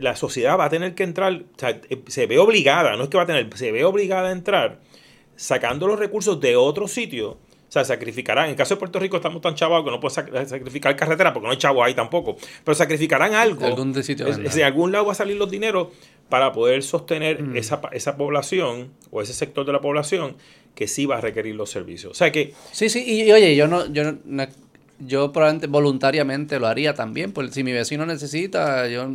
la 0.00 0.16
sociedad 0.16 0.58
va 0.58 0.66
a 0.66 0.70
tener 0.70 0.94
que 0.94 1.02
entrar, 1.02 1.32
o 1.32 1.58
sea, 1.58 1.70
eh, 1.70 2.02
se 2.06 2.26
ve 2.26 2.38
obligada, 2.38 2.96
no 2.96 3.04
es 3.04 3.08
que 3.08 3.16
va 3.16 3.24
a 3.24 3.26
tener, 3.26 3.48
se 3.56 3.72
ve 3.72 3.84
obligada 3.84 4.28
a 4.28 4.32
entrar 4.32 4.80
sacando 5.36 5.86
los 5.86 5.98
recursos 5.98 6.40
de 6.40 6.56
otro 6.56 6.88
sitio. 6.88 7.38
O 7.68 7.72
sea, 7.72 7.84
sacrificarán. 7.84 8.44
En 8.44 8.50
el 8.52 8.56
caso 8.56 8.74
de 8.74 8.78
Puerto 8.78 9.00
Rico 9.00 9.16
estamos 9.16 9.42
tan 9.42 9.56
chavados 9.56 9.84
que 9.84 9.90
no 9.90 9.98
pueden 9.98 10.48
sacrificar 10.48 10.94
carretera 10.94 11.32
porque 11.32 11.46
no 11.46 11.50
hay 11.50 11.58
chavos 11.58 11.84
ahí 11.84 11.94
tampoco. 11.94 12.36
Pero 12.64 12.74
sacrificarán 12.76 13.34
algo. 13.34 13.66
Algún 13.66 14.02
sitio 14.04 14.26
de 14.26 14.64
algún 14.64 14.92
lado 14.92 15.06
va 15.06 15.12
a 15.12 15.16
salir 15.16 15.36
los 15.36 15.50
dineros 15.50 15.88
para 16.28 16.52
poder 16.52 16.84
sostener 16.84 17.42
mm. 17.42 17.56
esa, 17.56 17.80
esa 17.92 18.16
población 18.16 18.92
o 19.10 19.20
ese 19.20 19.32
sector 19.32 19.66
de 19.66 19.72
la 19.72 19.80
población 19.80 20.36
que 20.76 20.86
sí 20.86 21.06
va 21.06 21.18
a 21.18 21.20
requerir 21.20 21.56
los 21.56 21.70
servicios. 21.70 22.12
O 22.12 22.14
sea 22.14 22.30
que... 22.30 22.54
Sí, 22.70 22.88
sí, 22.88 23.02
y, 23.04 23.32
oye, 23.32 23.56
yo 23.56 23.66
no, 23.66 23.90
yo 23.92 24.12
no, 24.12 24.46
yo 24.98 25.32
probablemente 25.32 25.66
voluntariamente 25.66 26.58
lo 26.58 26.66
haría 26.66 26.94
también, 26.94 27.32
porque 27.32 27.52
si 27.52 27.62
mi 27.62 27.72
vecino 27.72 28.06
necesita, 28.06 28.88
yo, 28.88 29.08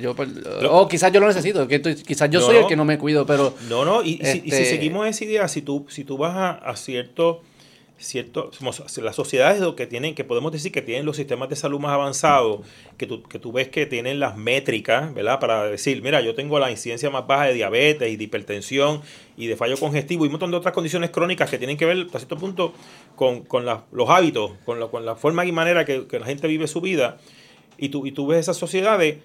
yo 0.00 0.14
pues, 0.14 0.28
o 0.68 0.88
quizás 0.88 1.12
yo 1.12 1.20
lo 1.20 1.26
necesito, 1.26 1.66
que 1.66 1.80
quizás 1.80 2.30
yo 2.30 2.40
soy 2.40 2.56
el 2.56 2.66
que 2.66 2.76
no 2.76 2.84
me 2.84 2.98
cuido, 2.98 3.26
pero... 3.26 3.54
No, 3.68 3.84
no, 3.84 4.02
y, 4.02 4.18
si, 4.18 4.40
si, 4.40 4.48
este 4.48 4.64
seguimos 4.66 5.06
esa 5.06 5.24
idea, 5.24 5.48
si 5.48 5.62
tú, 5.62 5.86
si 5.88 6.04
tú 6.04 6.16
vas 6.16 6.36
a, 6.36 6.50
a 6.52 6.76
cierto 6.76 7.42
cierto, 7.98 8.50
las 9.02 9.16
sociedades 9.16 9.62
que 9.74 9.86
tienen, 9.86 10.14
que 10.14 10.22
podemos 10.22 10.52
decir 10.52 10.70
que 10.70 10.82
tienen 10.82 11.06
los 11.06 11.16
sistemas 11.16 11.48
de 11.48 11.56
salud 11.56 11.80
más 11.80 11.92
avanzados, 11.92 12.60
que 12.98 13.06
tú, 13.06 13.22
que 13.22 13.38
tú 13.38 13.52
ves 13.52 13.68
que 13.68 13.86
tienen 13.86 14.20
las 14.20 14.36
métricas, 14.36 15.14
¿verdad? 15.14 15.40
Para 15.40 15.64
decir, 15.64 16.02
mira, 16.02 16.20
yo 16.20 16.34
tengo 16.34 16.58
la 16.58 16.70
incidencia 16.70 17.08
más 17.08 17.26
baja 17.26 17.46
de 17.46 17.54
diabetes 17.54 18.12
y 18.12 18.16
de 18.16 18.24
hipertensión 18.24 19.00
y 19.36 19.46
de 19.46 19.56
fallo 19.56 19.78
congestivo 19.78 20.24
y 20.24 20.28
un 20.28 20.32
montón 20.32 20.50
de 20.50 20.58
otras 20.58 20.74
condiciones 20.74 21.10
crónicas 21.10 21.48
que 21.48 21.58
tienen 21.58 21.78
que 21.78 21.86
ver, 21.86 21.98
hasta 21.98 22.18
cierto 22.18 22.36
punto, 22.36 22.74
con, 23.14 23.42
con 23.42 23.64
los 23.64 24.10
hábitos, 24.10 24.52
con 24.66 24.78
la, 24.78 24.88
con 24.88 25.06
la 25.06 25.16
forma 25.16 25.46
y 25.46 25.52
manera 25.52 25.84
que, 25.84 26.06
que 26.06 26.20
la 26.20 26.26
gente 26.26 26.46
vive 26.48 26.66
su 26.68 26.82
vida. 26.82 27.16
Y 27.78 27.88
tú, 27.88 28.06
y 28.06 28.12
tú 28.12 28.26
ves 28.26 28.40
esas 28.40 28.58
sociedades, 28.58 29.18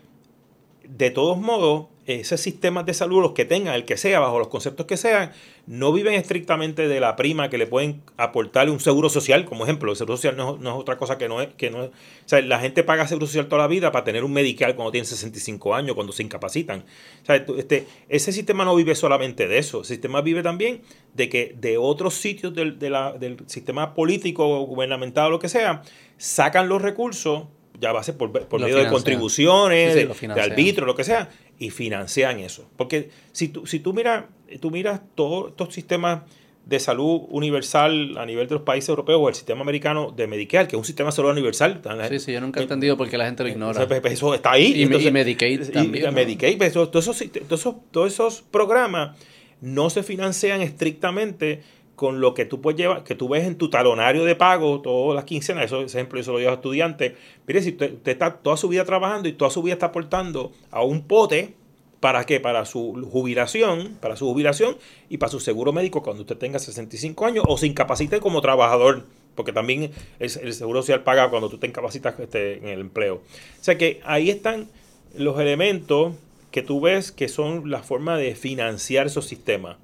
de 0.88 1.12
todos 1.12 1.38
modos, 1.38 1.88
ese 2.20 2.38
sistemas 2.38 2.86
de 2.86 2.94
salud, 2.94 3.22
los 3.22 3.32
que 3.32 3.46
tengan, 3.46 3.74
el 3.74 3.86
que 3.86 3.98
sea, 3.98 4.20
bajo 4.20 4.40
los 4.40 4.50
conceptos 4.50 4.86
que 4.86 4.98
sean, 4.98 5.32
no 5.68 5.94
viven 5.94 6.14
estrictamente 6.16 6.88
de 6.88 7.00
la 7.00 7.16
prima 7.16 7.50
que 7.50 7.58
le 7.58 7.68
pueden 7.68 8.02
aportarle 8.18 8.72
un 8.72 8.80
seguro 8.80 9.10
social, 9.10 9.46
como 9.46 9.64
ejemplo. 9.64 9.92
El 9.92 9.98
seguro 9.98 10.18
social 10.18 10.36
no, 10.36 10.56
es 10.56 10.68
otra 10.68 10.98
cosa 10.98 11.18
que 11.18 11.28
no 11.28 11.42
es, 11.42 11.50
que 11.56 11.70
no 11.70 11.86
O 11.86 11.92
sea, 12.26 12.42
la 12.42 12.60
gente 12.60 12.84
paga 12.84 13.08
seguro 13.08 13.28
social 13.28 13.48
toda 13.48 13.62
la 13.62 13.68
vida 13.68 13.92
para 13.92 14.04
tener 14.04 14.24
un 14.24 14.34
medical 14.34 14.76
cuando 14.76 14.92
tienen 14.92 15.06
65 15.06 15.74
años, 15.74 15.96
cuando 15.96 16.14
se 16.14 16.24
incapacitan. 16.24 16.84
O 17.22 17.26
sea, 17.26 17.36
este, 17.58 17.88
ese 18.10 18.32
sistema 18.32 18.66
no 18.66 18.76
vive 18.76 18.96
solamente 18.96 19.48
de 19.48 19.58
eso. 19.58 19.80
El 19.80 19.86
sistema 19.86 20.22
vive 20.22 20.44
también 20.44 20.82
de 21.14 21.30
que 21.30 21.56
de 21.58 21.78
otros 21.78 22.16
sitios 22.16 22.54
del, 22.54 22.80
del 22.80 23.38
sistema 23.48 23.94
político, 23.94 24.66
gubernamental 24.66 25.28
o 25.28 25.30
lo 25.30 25.40
que 25.40 25.50
sea, 25.50 25.84
sacan 26.18 26.68
los 26.68 26.82
recursos 26.82 27.44
ya 27.82 27.92
va 27.92 28.00
a 28.00 28.04
ser 28.04 28.16
por, 28.16 28.32
medio 28.60 28.78
de 28.78 28.88
contribuciones, 28.88 29.96
de, 29.96 30.06
de, 30.06 30.42
arbitro, 30.42 30.86
lo 30.86 30.96
que 30.96 31.04
sea, 31.04 31.30
y 31.62 31.70
financian 31.70 32.40
eso. 32.40 32.68
Porque 32.76 33.12
si 33.34 33.50
tú, 33.50 33.68
si 33.68 33.80
tú 33.80 33.94
miras, 33.94 34.26
tú 34.60 34.72
miras 34.72 35.00
todos 35.14 35.52
estos 35.52 35.72
sistemas 35.72 36.24
de 36.66 36.80
salud 36.80 37.22
universal 37.30 38.18
a 38.18 38.26
nivel 38.26 38.48
de 38.48 38.56
los 38.56 38.64
países 38.64 38.90
europeos 38.90 39.20
o 39.22 39.30
el 39.30 39.36
sistema 39.36 39.62
americano 39.62 40.12
de 40.12 40.26
Medicare, 40.26 40.68
que 40.68 40.76
es 40.76 40.80
un 40.80 40.86
sistema 40.86 41.12
de 41.12 41.16
salud 41.16 41.30
universal. 41.30 41.80
Sí, 42.10 42.20
sí, 42.20 42.32
yo 42.32 42.42
nunca 42.42 42.60
he 42.60 42.64
entendido 42.64 42.98
por 42.98 43.10
qué 43.10 43.18
la 43.20 43.26
gente 43.26 43.44
lo 43.44 43.50
ignora. 43.50 43.88
Pues, 43.88 44.04
eso 44.06 44.34
está 44.34 44.54
ahí. 44.54 44.82
Y, 44.82 45.12
Medicaid 45.12 45.70
también. 45.72 46.12
Medicaid, 46.16 46.58
pues, 46.58 46.74
todos, 46.74 47.08
esos, 47.08 47.32
todos, 47.32 47.60
esos, 47.60 47.76
todos 47.92 48.12
esos 48.12 48.42
programas 48.42 49.16
no 49.62 49.92
se 49.92 50.02
financian 50.02 50.62
estrictamente 50.62 51.62
con 52.02 52.20
lo 52.20 52.34
que 52.34 52.46
tú 52.46 52.62
puedes 52.62 52.80
llevar, 52.80 53.04
que 53.04 53.14
tú 53.14 53.30
ves 53.30 53.46
en 53.46 53.60
tu 53.60 53.70
talonario 53.70 54.26
de 54.26 54.36
pago 54.36 54.82
todas 54.82 55.16
las 55.16 55.24
quincenas, 55.24 55.66
eso, 55.66 55.82
ese 55.82 56.00
ejemplo 56.00 56.20
yo 56.20 56.32
lo 56.32 56.40
llevo 56.40 56.50
a 56.50 56.56
estudiantes. 56.56 57.14
Mire, 57.46 57.62
si 57.62 57.70
usted, 57.70 58.00
está 58.06 58.38
toda 58.38 58.58
su 58.58 58.68
vida 58.70 58.84
trabajando 58.86 59.30
y 59.30 59.34
toda 59.34 59.52
su 59.52 59.62
vida 59.62 59.74
está 59.74 59.86
aportando 59.86 60.52
a 60.72 60.84
un 60.84 61.04
pote, 61.04 61.54
¿para 62.02 62.26
qué? 62.26 62.42
Para 62.42 62.66
su 62.66 63.08
jubilación, 63.10 63.98
para 64.02 64.18
su 64.18 64.26
jubilación 64.26 64.76
y 65.08 65.18
para 65.18 65.32
su 65.32 65.40
seguro 65.40 65.72
médico 65.72 66.04
cuando 66.04 66.24
usted 66.24 66.36
tenga 66.36 66.60
65 66.60 67.26
años 67.26 67.46
o 67.48 67.58
se 67.58 67.68
incapacite 67.68 68.20
como 68.20 68.42
trabajador, 68.42 69.06
porque 69.36 69.54
también 69.54 69.92
el, 70.20 70.54
seguro 70.54 70.82
social 70.82 71.04
paga 71.04 71.30
cuando 71.30 71.48
tú 71.48 71.58
te 71.58 71.68
incapacitas 71.68 72.20
este, 72.20 72.58
en 72.58 72.68
el 72.68 72.82
empleo. 72.82 73.16
O 73.16 73.64
sea 73.64 73.78
que 73.78 74.02
ahí 74.04 74.30
están 74.30 74.68
los 75.16 75.40
elementos 75.40 76.16
que 76.50 76.64
tú 76.64 76.82
ves 76.82 77.12
que 77.12 77.30
son 77.30 77.70
la 77.70 77.84
forma 77.84 78.18
de 78.18 78.36
financiar 78.36 79.06
esos 79.06 79.26
sistemas. 79.26 79.78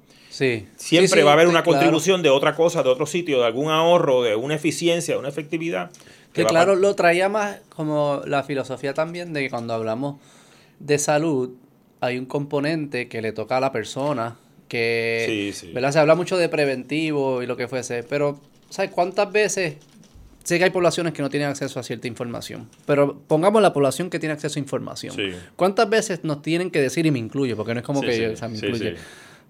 Siempre 0.76 1.22
va 1.22 1.30
a 1.30 1.34
haber 1.34 1.48
una 1.48 1.62
contribución 1.62 2.22
de 2.22 2.30
otra 2.30 2.54
cosa, 2.54 2.82
de 2.82 2.90
otro 2.90 3.06
sitio, 3.06 3.40
de 3.40 3.46
algún 3.46 3.70
ahorro, 3.70 4.22
de 4.22 4.36
una 4.36 4.54
eficiencia, 4.54 5.14
de 5.14 5.20
una 5.20 5.28
efectividad. 5.28 5.90
Que, 6.32 6.44
claro, 6.44 6.76
lo 6.76 6.94
traía 6.94 7.28
más 7.28 7.58
como 7.70 8.22
la 8.24 8.44
filosofía 8.44 8.94
también 8.94 9.32
de 9.32 9.40
que 9.40 9.50
cuando 9.50 9.74
hablamos 9.74 10.20
de 10.78 10.98
salud, 10.98 11.50
hay 12.00 12.18
un 12.18 12.26
componente 12.26 13.08
que 13.08 13.22
le 13.22 13.32
toca 13.32 13.56
a 13.56 13.60
la 13.60 13.72
persona, 13.72 14.36
que 14.68 15.52
¿verdad? 15.72 15.92
se 15.92 15.98
habla 15.98 16.14
mucho 16.14 16.36
de 16.36 16.48
preventivo 16.48 17.42
y 17.42 17.46
lo 17.46 17.56
que 17.56 17.68
fuese, 17.68 18.02
pero 18.02 18.38
¿sabes 18.70 18.90
cuántas 18.90 19.32
veces? 19.32 19.76
Sé 20.44 20.58
que 20.58 20.64
hay 20.64 20.70
poblaciones 20.70 21.12
que 21.12 21.20
no 21.20 21.28
tienen 21.28 21.48
acceso 21.48 21.78
a 21.78 21.82
cierta 21.82 22.08
información, 22.08 22.68
pero 22.86 23.18
pongamos 23.26 23.60
la 23.60 23.72
población 23.72 24.08
que 24.08 24.18
tiene 24.18 24.32
acceso 24.32 24.58
a 24.58 24.62
información. 24.62 25.14
¿Cuántas 25.56 25.90
veces 25.90 26.24
nos 26.24 26.40
tienen 26.40 26.70
que 26.70 26.80
decir, 26.80 27.04
y 27.04 27.10
me 27.10 27.18
incluyo, 27.18 27.56
porque 27.56 27.74
no 27.74 27.80
es 27.80 27.86
como 27.86 28.00
que 28.00 28.18
yo, 28.18 28.32
o 28.32 28.36
sea, 28.36 28.48
me 28.48 28.56
incluye, 28.56 28.96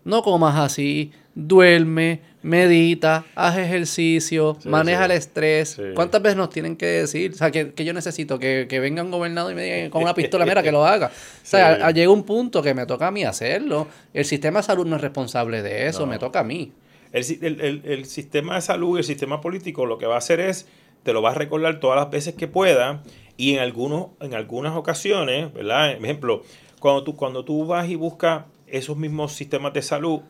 no 0.05 0.23
comas 0.23 0.57
así, 0.59 1.13
duerme, 1.35 2.21
medita, 2.43 3.25
haz 3.35 3.59
ejercicio, 3.59 4.57
maneja 4.65 5.07
el 5.07 5.13
estrés. 5.13 5.81
¿Cuántas 5.95 6.23
veces 6.23 6.37
nos 6.37 6.51
tienen 6.51 6.77
que 6.77 6.87
decir? 6.87 7.33
O 7.33 7.35
sea, 7.35 7.51
que, 7.51 7.73
yo 7.77 7.93
necesito 7.93 8.39
que, 8.39 8.67
que, 8.69 8.81
venga 8.81 9.03
un 9.03 9.11
gobernador 9.11 9.53
y 9.53 9.55
me 9.55 9.63
diga 9.63 9.91
con 9.91 10.03
una 10.03 10.15
pistola, 10.17 10.45
mira, 10.45 10.63
que 10.63 10.73
lo 10.73 10.85
haga. 10.87 11.07
O 11.07 11.11
sea, 11.43 11.91
llega 11.91 12.11
un 12.11 12.25
punto 12.25 12.63
que 12.63 12.75
me 12.75 12.87
toca 12.87 13.09
a 13.09 13.11
mí 13.11 13.25
hacerlo. 13.25 13.89
El 14.15 14.25
sistema 14.25 14.61
de 14.61 14.65
salud 14.65 14.87
no 14.87 14.97
es 14.97 15.03
responsable 15.03 15.63
de 15.63 15.89
eso, 15.89 16.07
me 16.07 16.19
toca 16.19 16.41
a 16.41 16.45
mí. 16.45 16.73
El, 17.13 18.05
sistema 18.05 18.57
de 18.57 18.61
salud 18.61 18.97
y 18.97 18.99
el 18.99 19.05
sistema 19.05 19.41
político 19.41 19.87
lo 19.87 19.99
que 19.99 20.07
va 20.07 20.17
a 20.17 20.19
hacer 20.19 20.41
es, 20.41 20.67
te 21.03 21.13
lo 21.13 21.23
va 21.23 21.31
a 21.31 21.35
recordar 21.35 21.81
todas 21.81 21.99
las 21.99 22.11
veces 22.11 22.35
que 22.35 22.49
pueda 22.49 23.03
y 23.37 23.55
en, 23.55 23.61
algunos, 23.61 24.09
en 24.21 24.35
algunas 24.35 24.77
ocasiones, 24.77 25.53
¿verdad? 25.53 25.97
Por 25.97 26.05
ejemplo, 26.05 26.43
cuando 26.81 27.05
tú, 27.05 27.17
cuando 27.17 27.45
tú 27.45 27.67
vas 27.67 27.89
y 27.89 27.95
buscas 27.95 28.45
esos 28.67 28.97
mismos 28.97 29.33
sistemas 29.33 29.73
de 29.73 29.83
salud, 29.83 30.21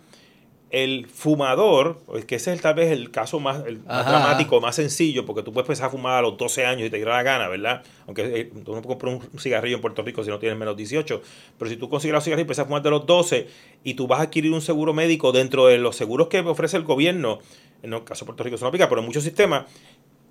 el 0.71 1.07
fumador, 1.07 1.99
que 2.27 2.37
ese 2.37 2.53
es 2.53 2.61
tal 2.61 2.75
vez 2.75 2.93
el 2.93 3.11
caso 3.11 3.41
más, 3.41 3.65
dramático, 3.65 4.61
más 4.61 4.77
sencillo, 4.77 5.25
porque 5.25 5.43
tú 5.43 5.53
puedes 5.53 5.67
empezar 5.67 5.87
a 5.87 5.91
fumar 5.91 6.19
a 6.19 6.23
los 6.23 6.37
12 6.37 6.67
años 6.67 6.87
y 6.87 6.91
te 6.91 7.01
da 7.01 7.11
la 7.11 7.23
gana, 7.23 7.49
¿verdad? 7.49 7.83
Aunque 8.07 8.41
eh, 8.41 8.53
tú 8.65 8.75
no 8.75 8.83
comprar 8.83 9.15
un 9.15 9.39
cigarrillo 9.39 9.77
en 9.77 9.81
Puerto 9.81 10.03
Rico 10.03 10.23
si 10.23 10.31
no 10.31 10.39
tienes 10.39 10.59
menos 10.59 10.77
18, 10.77 11.23
pero 11.59 11.71
si 11.71 11.77
tú 11.77 11.89
consigues 11.89 12.13
los 12.13 12.25
cigarrillos 12.25 12.43
y 12.43 12.47
empiezas 12.47 12.65
a 12.65 12.67
fumar 12.67 12.83
de 12.83 12.91
los 12.91 13.07
12 13.07 13.49
y 13.85 13.95
tú 13.95 14.07
vas 14.07 14.21
a 14.21 14.25
adquirir 14.25 14.53
un 14.53 14.61
seguro 14.61 14.93
médico 14.93 15.33
dentro 15.33 15.67
de 15.67 15.79
los 15.79 15.97
seguros 15.97 16.29
que 16.29 16.41
ofrece 16.41 16.77
el 16.77 16.85
gobierno, 16.85 17.39
en 17.83 17.95
el 17.95 18.05
caso 18.05 18.25
de 18.25 18.27
Puerto 18.27 18.45
Rico 18.45 18.57
eso 18.57 18.65
no 18.65 18.69
aplica, 18.69 18.89
pero 18.89 19.01
en 19.01 19.07
muchos 19.07 19.25
sistemas, 19.25 19.65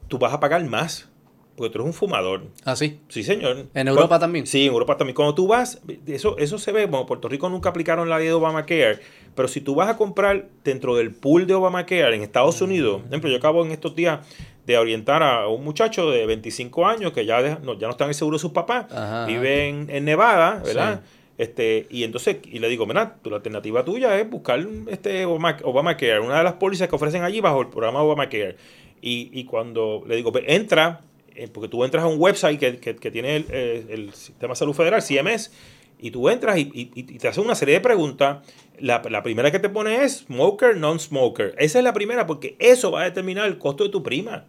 tú 0.08 0.20
vas 0.20 0.34
a 0.34 0.40
pagar 0.40 0.64
más 0.66 1.10
porque 1.58 1.72
tú 1.72 1.80
eres 1.80 1.88
un 1.88 1.94
fumador. 1.94 2.44
¿Ah, 2.64 2.76
sí? 2.76 3.00
Sí, 3.10 3.24
señor. 3.24 3.66
¿En 3.74 3.88
Europa 3.88 4.20
también? 4.20 4.46
Sí, 4.46 4.68
en 4.68 4.74
Europa 4.74 4.96
también. 4.96 5.16
Cuando 5.16 5.34
tú 5.34 5.48
vas, 5.48 5.82
eso, 6.06 6.38
eso 6.38 6.60
se 6.60 6.72
ve, 6.72 6.86
bueno, 6.86 7.08
Puerto 7.08 7.28
Rico 7.28 7.50
nunca 7.50 7.70
aplicaron 7.70 8.08
la 8.08 8.20
ley 8.20 8.28
de 8.28 8.34
Obamacare, 8.34 9.00
pero 9.34 9.48
si 9.48 9.62
tú 9.62 9.74
vas 9.74 9.90
a 9.90 9.98
comprar 9.98 10.50
dentro 10.64 10.96
del 10.96 11.12
pool 11.16 11.48
de 11.48 11.56
Obamacare 11.56 12.16
en 12.16 12.22
Estados 12.22 12.62
Unidos, 12.62 13.02
por 13.02 13.08
ejemplo, 13.08 13.30
yo 13.32 13.38
acabo 13.38 13.66
en 13.66 13.72
estos 13.72 13.96
días 13.96 14.20
de 14.68 14.78
orientar 14.78 15.24
a 15.24 15.48
un 15.48 15.64
muchacho 15.64 16.12
de 16.12 16.28
25 16.28 16.86
años 16.86 17.12
que 17.12 17.26
ya, 17.26 17.60
no, 17.64 17.74
ya 17.74 17.88
no 17.88 17.92
está 17.92 18.04
en 18.04 18.10
el 18.10 18.16
seguro 18.16 18.38
de 18.38 18.42
sus 18.42 18.52
papás, 18.52 18.86
vive 19.26 19.68
en, 19.68 20.06
Nevada, 20.06 20.62
¿verdad? 20.64 21.02
Este, 21.40 21.88
y 21.90 22.04
entonces, 22.04 22.38
y 22.44 22.60
le 22.60 22.70
digo, 22.70 22.86
mira, 22.86 23.16
tu, 23.22 23.32
la 23.32 23.38
alternativa 23.38 23.84
tuya 23.84 24.20
es 24.20 24.30
buscar 24.30 24.64
este 24.88 25.26
Obamacare, 25.26 26.20
una 26.20 26.38
de 26.38 26.44
las 26.44 26.54
pólizas 26.54 26.88
que 26.88 26.96
ofrecen 26.96 27.24
allí 27.24 27.42
bajo 27.42 27.62
el 27.62 27.68
programa 27.68 28.02
Obamacare. 28.02 28.58
Y, 29.02 29.30
y 29.32 29.46
cuando 29.46 30.04
le 30.08 30.16
digo, 30.16 30.32
entra 30.48 31.02
eh, 31.38 31.48
porque 31.48 31.70
tú 31.70 31.84
entras 31.86 32.04
a 32.04 32.08
un 32.08 32.20
website 32.20 32.60
que, 32.60 32.94
tiene 33.12 33.36
el, 33.36 34.12
Sistema 34.14 34.54
de 34.54 34.58
Salud 34.58 34.74
Federal, 34.74 35.04
CMS, 35.04 35.52
y 36.00 36.10
tú 36.10 36.30
entras 36.30 36.58
y, 36.58 36.86
te 36.86 37.28
hace 37.28 37.40
una 37.42 37.54
serie 37.54 37.76
de 37.76 37.82
preguntas. 37.82 38.40
La, 38.80 39.02
primera 39.24 39.52
que 39.52 39.60
te 39.60 39.70
pone 39.70 40.04
es 40.04 40.26
smoker, 40.28 40.78
non-smoker. 40.78 41.54
Esa 41.58 41.78
es 41.78 41.84
la 41.84 41.94
primera 41.94 42.26
porque 42.26 42.56
eso 42.58 42.92
va 42.92 43.02
a 43.02 43.04
determinar 43.06 43.48
el 43.48 43.60
costo 43.60 43.84
de 43.84 43.92
tu 43.92 44.02
prima. 44.02 44.46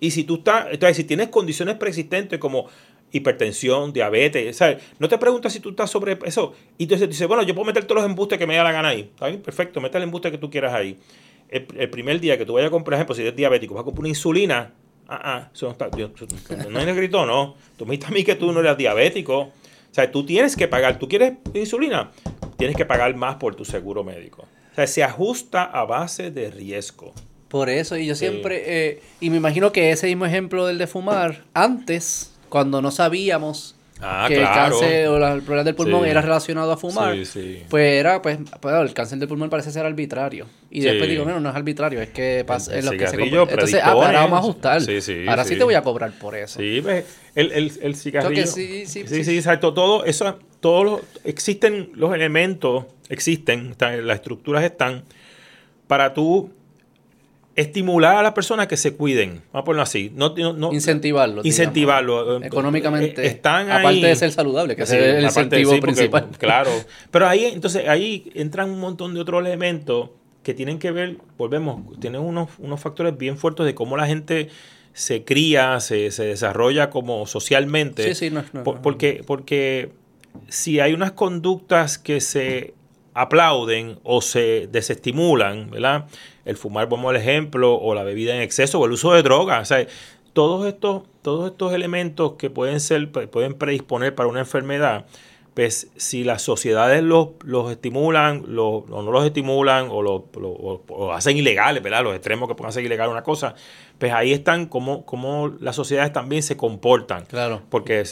Y 0.00 0.10
si 0.10 0.24
tú 0.24 0.36
estás, 0.36 0.66
entonces, 0.72 0.96
si 0.96 1.04
tienes 1.04 1.28
condiciones 1.28 1.76
preexistentes 1.76 2.38
como 2.40 2.68
hipertensión, 3.12 3.92
diabetes, 3.92 4.56
¿sabes? 4.56 4.82
No 4.98 5.08
te 5.08 5.18
preguntas 5.18 5.52
si 5.52 5.60
tú 5.60 5.70
estás 5.70 5.90
sobre 5.90 6.18
eso. 6.24 6.54
Y 6.76 6.84
entonces 6.84 7.08
dices, 7.08 7.26
bueno, 7.28 7.44
yo 7.44 7.54
puedo 7.54 7.66
meter 7.66 7.84
todos 7.84 8.02
los 8.02 8.10
embustes 8.10 8.36
que 8.36 8.46
me 8.46 8.56
da 8.56 8.64
la 8.64 8.72
gana 8.72 8.88
ahí. 8.88 9.10
Perfecto, 9.44 9.80
mete 9.80 9.96
el 9.96 10.04
embuste 10.04 10.30
que 10.30 10.38
tú 10.38 10.50
quieras 10.50 10.74
ahí. 10.74 10.98
El, 11.48 11.90
primer 11.90 12.18
día 12.20 12.36
que 12.36 12.44
tú 12.44 12.54
vayas 12.54 12.68
a 12.68 12.70
comprar, 12.70 12.86
por 12.86 12.94
ejemplo, 12.94 13.14
si 13.14 13.22
eres 13.22 13.36
diabético, 13.36 13.74
vas 13.74 13.82
a 13.82 13.84
comprar 13.84 14.00
una 14.00 14.08
insulina, 14.08 14.74
Ah, 15.08 15.20
ah, 15.22 15.50
eso 15.54 15.66
no, 15.66 15.72
está, 15.72 15.90
yo, 15.96 16.10
no 16.68 16.80
es 16.80 16.86
negrito, 16.86 17.24
no. 17.26 17.54
Tú 17.76 17.86
me 17.86 17.92
dijiste 17.92 18.12
a 18.12 18.14
mí 18.14 18.24
que 18.24 18.34
tú 18.34 18.52
no 18.52 18.60
eras 18.60 18.76
diabético. 18.76 19.38
O 19.40 19.52
sea, 19.92 20.10
tú 20.10 20.26
tienes 20.26 20.56
que 20.56 20.68
pagar. 20.68 20.98
¿Tú 20.98 21.08
quieres 21.08 21.34
insulina? 21.54 22.10
Tienes 22.56 22.76
que 22.76 22.84
pagar 22.84 23.14
más 23.14 23.36
por 23.36 23.54
tu 23.54 23.64
seguro 23.64 24.02
médico. 24.02 24.42
O 24.72 24.74
sea, 24.74 24.86
se 24.86 25.04
ajusta 25.04 25.62
a 25.62 25.84
base 25.84 26.30
de 26.30 26.50
riesgo. 26.50 27.14
Por 27.48 27.70
eso, 27.70 27.96
y 27.96 28.06
yo 28.06 28.16
siempre, 28.16 28.62
eh, 28.66 29.02
y 29.20 29.30
me 29.30 29.36
imagino 29.36 29.70
que 29.70 29.92
ese 29.92 30.08
mismo 30.08 30.26
ejemplo 30.26 30.66
del 30.66 30.78
de 30.78 30.88
fumar, 30.88 31.44
antes, 31.54 32.34
cuando 32.48 32.82
no 32.82 32.90
sabíamos 32.90 33.75
Ah, 34.00 34.26
que 34.28 34.36
el 34.36 34.44
cáncer 34.44 35.08
o 35.08 35.16
el 35.16 35.42
problema 35.42 35.64
del 35.64 35.74
pulmón 35.74 36.04
era 36.04 36.20
relacionado 36.20 36.70
a 36.70 36.76
fumar, 36.76 37.16
pues 37.70 37.92
era, 37.92 38.20
pues, 38.20 38.38
pues, 38.60 38.74
el 38.74 38.92
cáncer 38.92 39.18
del 39.18 39.28
pulmón 39.28 39.48
parece 39.48 39.70
ser 39.70 39.86
arbitrario. 39.86 40.46
Y 40.70 40.80
después 40.80 41.08
digo, 41.08 41.24
no, 41.24 41.40
no 41.40 41.48
es 41.48 41.56
arbitrario, 41.56 42.02
es 42.02 42.10
que 42.10 42.44
pasa, 42.46 42.76
es 42.76 42.84
lo 42.84 42.92
que 42.92 43.06
se 43.06 43.16
Entonces, 43.16 43.80
ah, 43.82 43.92
pues 43.94 44.06
ahora 44.06 44.20
vamos 44.20 44.36
a 44.36 44.40
ajustar. 44.40 44.82
ahora 45.28 45.44
sí. 45.44 45.56
te 45.56 45.64
voy 45.64 45.74
a 45.74 45.82
cobrar 45.82 46.12
por 46.12 46.36
eso. 46.36 46.60
Sí, 46.60 46.80
pues, 46.82 47.04
el, 47.34 47.52
el, 47.52 47.72
el 47.80 47.96
cigarrillo. 47.96 48.46
sí, 48.46 48.86
sí, 48.86 49.06
sí, 49.06 49.24
sí, 49.24 49.36
exacto. 49.36 49.72
Todo 49.72 50.04
eso, 50.04 50.38
todos 50.60 50.84
los, 50.84 51.00
existen 51.24 51.90
los 51.94 52.14
elementos, 52.14 52.84
existen, 53.08 53.74
las 53.78 54.16
estructuras 54.16 54.62
están 54.62 55.04
para 55.86 56.12
tú 56.12 56.50
estimular 57.56 58.16
a 58.16 58.22
las 58.22 58.32
personas 58.34 58.66
que 58.66 58.76
se 58.76 58.94
cuiden, 58.94 59.42
vamos 59.52 59.62
a 59.62 59.64
ponerlo 59.64 59.82
así. 59.82 60.12
No, 60.14 60.34
no, 60.36 60.72
incentivarlo. 60.72 61.40
Incentivarlo. 61.42 62.42
Económicamente. 62.44 63.22
Eh, 63.22 63.28
están 63.28 63.70
aparte 63.70 64.06
de 64.06 64.14
ser 64.14 64.30
saludable, 64.30 64.76
que 64.76 64.82
es 64.82 64.92
el 64.92 65.24
incentivo 65.24 65.80
principal. 65.80 66.28
claro. 66.38 66.70
Pero 67.10 67.26
ahí, 67.26 67.46
entonces, 67.46 67.88
ahí 67.88 68.30
entran 68.34 68.70
un 68.70 68.78
montón 68.78 69.14
de 69.14 69.20
otros 69.20 69.44
elementos 69.44 70.10
que 70.42 70.54
tienen 70.54 70.78
que 70.78 70.92
ver, 70.92 71.16
volvemos, 71.36 71.98
tienen 71.98 72.20
unos, 72.20 72.50
unos 72.58 72.78
factores 72.78 73.16
bien 73.18 73.36
fuertes 73.36 73.66
de 73.66 73.74
cómo 73.74 73.96
la 73.96 74.06
gente 74.06 74.48
se 74.92 75.24
cría, 75.24 75.80
se, 75.80 76.10
se 76.10 76.24
desarrolla 76.24 76.90
como 76.90 77.26
socialmente. 77.26 78.02
Sí, 78.04 78.14
sí, 78.14 78.30
no, 78.30 78.44
no, 78.52 78.62
porque, 78.62 79.24
porque 79.26 79.90
si 80.48 80.78
hay 80.78 80.92
unas 80.92 81.12
conductas 81.12 81.98
que 81.98 82.20
se 82.20 82.74
aplauden 83.14 83.98
o 84.04 84.20
se 84.20 84.68
desestimulan, 84.70 85.70
¿verdad? 85.70 86.06
El 86.46 86.56
fumar, 86.56 86.88
como 86.88 87.10
el 87.10 87.16
ejemplo, 87.16 87.74
o 87.74 87.94
la 87.94 88.04
bebida 88.04 88.34
en 88.34 88.40
exceso, 88.40 88.80
o 88.80 88.86
el 88.86 88.92
uso 88.92 89.12
de 89.12 89.22
drogas. 89.22 89.60
O 89.60 89.64
sea, 89.66 89.86
todos 90.32 90.66
estos, 90.66 91.02
todos 91.22 91.50
estos 91.50 91.72
elementos 91.74 92.34
que 92.34 92.50
pueden 92.50 92.80
ser, 92.80 93.10
pueden 93.10 93.54
predisponer 93.54 94.14
para 94.14 94.28
una 94.28 94.40
enfermedad, 94.40 95.06
pues 95.56 95.90
si 95.96 96.22
las 96.22 96.42
sociedades 96.42 97.02
los, 97.02 97.28
los 97.42 97.72
estimulan 97.72 98.44
o 98.58 98.84
no 98.86 99.10
los 99.10 99.24
estimulan 99.24 99.88
o 99.90 100.02
lo, 100.02 101.14
hacen 101.14 101.38
ilegales, 101.38 101.82
¿verdad? 101.82 102.04
Los 102.04 102.14
extremos 102.14 102.46
que 102.46 102.54
pueden 102.54 102.68
hacer 102.68 102.84
ilegal 102.84 103.08
una 103.08 103.22
cosa, 103.22 103.54
pues 103.98 104.12
ahí 104.12 104.32
están 104.32 104.66
como, 104.66 105.06
como 105.06 105.48
las 105.60 105.74
sociedades 105.74 106.12
también 106.12 106.42
se 106.42 106.56
comportan. 106.56 107.24
Claro. 107.24 107.62
Porque 107.70 108.04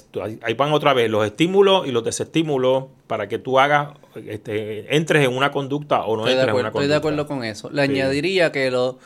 ahí 0.43 0.55
van 0.55 0.73
otra 0.73 0.95
vez 0.95 1.11
los 1.11 1.27
estímulos 1.27 1.87
y 1.87 1.93
los 1.93 2.05
desestímulos 2.05 2.85
para 3.07 3.29
que 3.29 3.39
tú 3.39 3.59
hagas, 3.59 3.91
este, 4.27 4.97
entres 4.97 5.27
en 5.27 5.37
una 5.37 5.51
conducta 5.51 6.05
o 6.05 6.17
no 6.17 6.27
entres 6.27 6.49
en 6.49 6.55
una 6.55 6.71
conducta. 6.71 6.79
Estoy 6.79 6.89
de 6.89 6.95
acuerdo 6.95 7.27
con 7.27 7.45
eso. 7.45 7.71
Le 7.71 7.83
añadiría 7.83 8.51
que 8.51 8.71
lo 8.71 8.99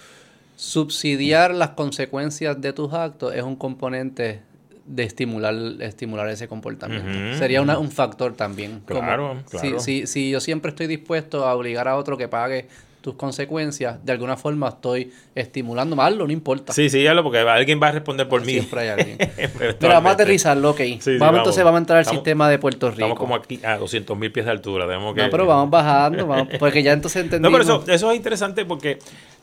subsidiar 0.56 1.54
las 1.54 1.70
consecuencias 1.70 2.60
de 2.60 2.72
tus 2.72 2.92
actos 2.92 3.34
es 3.34 3.42
un 3.42 3.56
componente 3.56 4.42
de 4.86 5.02
estimular, 5.02 5.54
estimular 5.80 6.28
ese 6.28 6.48
comportamiento. 6.48 7.38
Sería 7.38 7.60
un 7.60 7.90
factor 7.90 8.34
también. 8.34 8.82
Claro, 8.86 9.42
claro. 9.50 9.80
Si, 9.80 10.06
si, 10.06 10.30
yo 10.30 10.40
siempre 10.40 10.70
estoy 10.70 10.86
dispuesto 10.86 11.44
a 11.44 11.54
obligar 11.54 11.88
a 11.88 11.96
otro 11.96 12.16
que 12.16 12.28
pague 12.28 12.68
tus 13.00 13.14
consecuencias, 13.14 14.04
de 14.04 14.12
alguna 14.12 14.36
forma 14.36 14.68
estoy 14.68 15.12
estimulando 15.34 15.96
mal, 15.96 16.18
no 16.18 16.30
importa. 16.30 16.72
Sí, 16.72 16.90
sí, 16.90 17.02
ya 17.02 17.20
porque 17.22 17.38
alguien 17.38 17.80
va 17.82 17.88
a 17.88 17.92
responder 17.92 18.28
por 18.28 18.44
mí. 18.44 18.52
Siempre 18.52 18.80
hay 18.80 18.88
alguien. 18.88 19.18
Pero 19.78 19.94
vamos 19.94 20.10
a 20.10 20.14
aterrizarlo, 20.14 20.70
ok. 20.70 20.80
vamos, 21.18 21.38
entonces 21.38 21.64
vamos 21.64 21.78
a 21.78 21.80
entrar 21.80 21.98
al 21.98 22.06
sistema 22.06 22.48
de 22.48 22.58
Puerto 22.58 22.90
Rico. 22.90 23.02
Estamos 23.02 23.18
como 23.18 23.34
aquí 23.34 23.60
a 23.64 23.78
200 23.78 24.16
mil 24.18 24.32
pies 24.32 24.46
de 24.46 24.52
altura. 24.52 24.86
Tenemos 24.86 25.14
que... 25.14 25.22
No, 25.22 25.30
pero 25.30 25.46
vamos 25.46 25.70
bajando, 25.70 26.48
porque 26.58 26.82
ya 26.82 26.92
entonces 26.92 27.24
entendimos. 27.24 27.48
No, 27.58 27.64
pero 27.64 27.82
eso, 27.82 27.92
eso 27.92 28.10
es 28.10 28.16
interesante 28.16 28.64
porque 28.64 28.98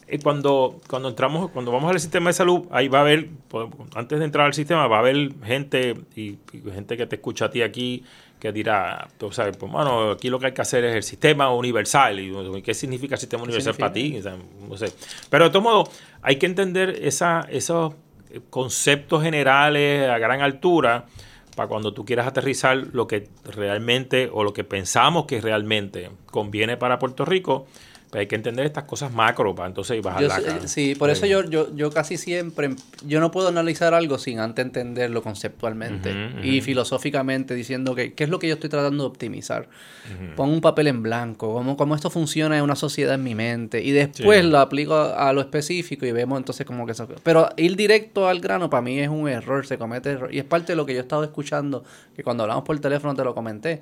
eh, 0.07 0.19
cuando, 0.21 0.79
cuando 0.87 1.09
entramos, 1.09 1.49
cuando 1.49 1.71
vamos 1.71 1.91
al 1.91 1.99
sistema 1.99 2.29
de 2.29 2.33
salud, 2.33 2.63
ahí 2.69 2.87
va 2.87 2.99
a 2.99 3.01
haber, 3.01 3.29
pues, 3.47 3.67
antes 3.95 4.19
de 4.19 4.25
entrar 4.25 4.45
al 4.45 4.53
sistema, 4.53 4.87
va 4.87 4.97
a 4.97 4.99
haber 4.99 5.31
gente 5.43 5.95
y, 6.15 6.37
gente 6.73 6.95
que 6.95 7.07
te 7.07 7.15
escucha 7.15 7.45
a 7.45 7.49
ti 7.49 7.63
aquí 7.63 8.03
que 8.45 8.51
dirá, 8.51 9.07
tú 9.17 9.31
sabes, 9.31 9.57
pues 9.57 9.71
bueno, 9.71 10.11
aquí 10.11 10.29
lo 10.29 10.39
que 10.39 10.47
hay 10.47 10.51
que 10.51 10.61
hacer 10.61 10.83
es 10.85 10.95
el 10.95 11.03
sistema 11.03 11.51
universal. 11.51 12.19
¿Y 12.19 12.61
qué 12.61 12.75
significa 12.75 13.15
el 13.15 13.19
sistema 13.19 13.43
universal 13.43 13.73
para 13.73 13.91
ti? 13.91 14.19
no 14.69 14.77
sé. 14.77 14.93
Pero 15.29 15.45
de 15.45 15.49
todos 15.49 15.63
modos, 15.63 15.89
hay 16.21 16.35
que 16.35 16.45
entender 16.45 16.99
esa, 17.01 17.47
esos 17.49 17.95
conceptos 18.51 19.23
generales 19.23 20.07
a 20.09 20.19
gran 20.19 20.41
altura 20.41 21.05
para 21.55 21.67
cuando 21.67 21.93
tú 21.93 22.05
quieras 22.05 22.27
aterrizar 22.27 22.77
lo 22.91 23.07
que 23.07 23.29
realmente 23.45 24.29
o 24.31 24.43
lo 24.43 24.53
que 24.53 24.63
pensamos 24.63 25.25
que 25.25 25.41
realmente 25.41 26.11
conviene 26.27 26.77
para 26.77 26.99
Puerto 26.99 27.25
Rico 27.25 27.65
hay 28.11 28.27
que 28.27 28.35
entender 28.35 28.65
estas 28.65 28.85
cosas 28.85 29.13
macro 29.13 29.53
para 29.55 29.67
entonces 29.67 30.01
bajar 30.01 30.23
la 30.23 30.41
cara. 30.41 30.67
Sí, 30.67 30.95
por 30.95 31.09
eso 31.09 31.25
yo, 31.25 31.43
yo, 31.49 31.75
yo 31.75 31.91
casi 31.91 32.17
siempre, 32.17 32.75
yo 33.05 33.19
no 33.19 33.31
puedo 33.31 33.47
analizar 33.47 33.93
algo 33.93 34.17
sin 34.17 34.39
antes 34.39 34.65
entenderlo 34.65 35.21
conceptualmente 35.21 36.13
y 36.43 36.61
filosóficamente 36.61 37.55
diciendo 37.55 37.95
que 37.95 38.13
qué 38.13 38.23
es 38.23 38.29
lo 38.29 38.39
que 38.39 38.47
yo 38.47 38.55
estoy 38.55 38.69
tratando 38.69 39.03
de 39.03 39.09
optimizar. 39.09 39.67
Pongo 40.35 40.53
un 40.53 40.61
papel 40.61 40.87
en 40.87 41.03
blanco, 41.03 41.53
cómo, 41.53 41.75
cómo 41.77 41.95
esto 41.95 42.09
funciona 42.09 42.57
en 42.57 42.63
una 42.63 42.75
sociedad 42.75 43.15
en 43.15 43.23
mi 43.23 43.35
mente 43.35 43.81
y 43.81 43.91
después 43.91 44.45
lo 44.45 44.59
aplico 44.59 44.95
a, 44.95 45.33
lo 45.33 45.41
específico 45.41 46.05
y 46.05 46.11
vemos 46.11 46.37
entonces 46.37 46.65
como 46.65 46.85
que 46.85 46.93
eso... 46.93 47.07
Pero 47.23 47.49
ir 47.57 47.75
directo 47.75 48.27
al 48.27 48.39
grano 48.39 48.69
para 48.69 48.81
mí 48.81 48.99
es 48.99 49.09
un 49.09 49.27
error, 49.27 49.65
se 49.65 49.77
comete 49.77 50.11
error. 50.11 50.33
Y 50.33 50.39
es 50.39 50.45
parte 50.45 50.73
de 50.73 50.75
lo 50.75 50.85
que 50.85 50.93
yo 50.93 50.99
he 50.99 51.01
estado 51.01 51.23
escuchando, 51.23 51.83
que 52.15 52.23
cuando 52.23 52.43
hablamos 52.43 52.63
por 52.63 52.79
teléfono 52.79 53.15
te 53.15 53.23
lo 53.23 53.33
comenté, 53.33 53.81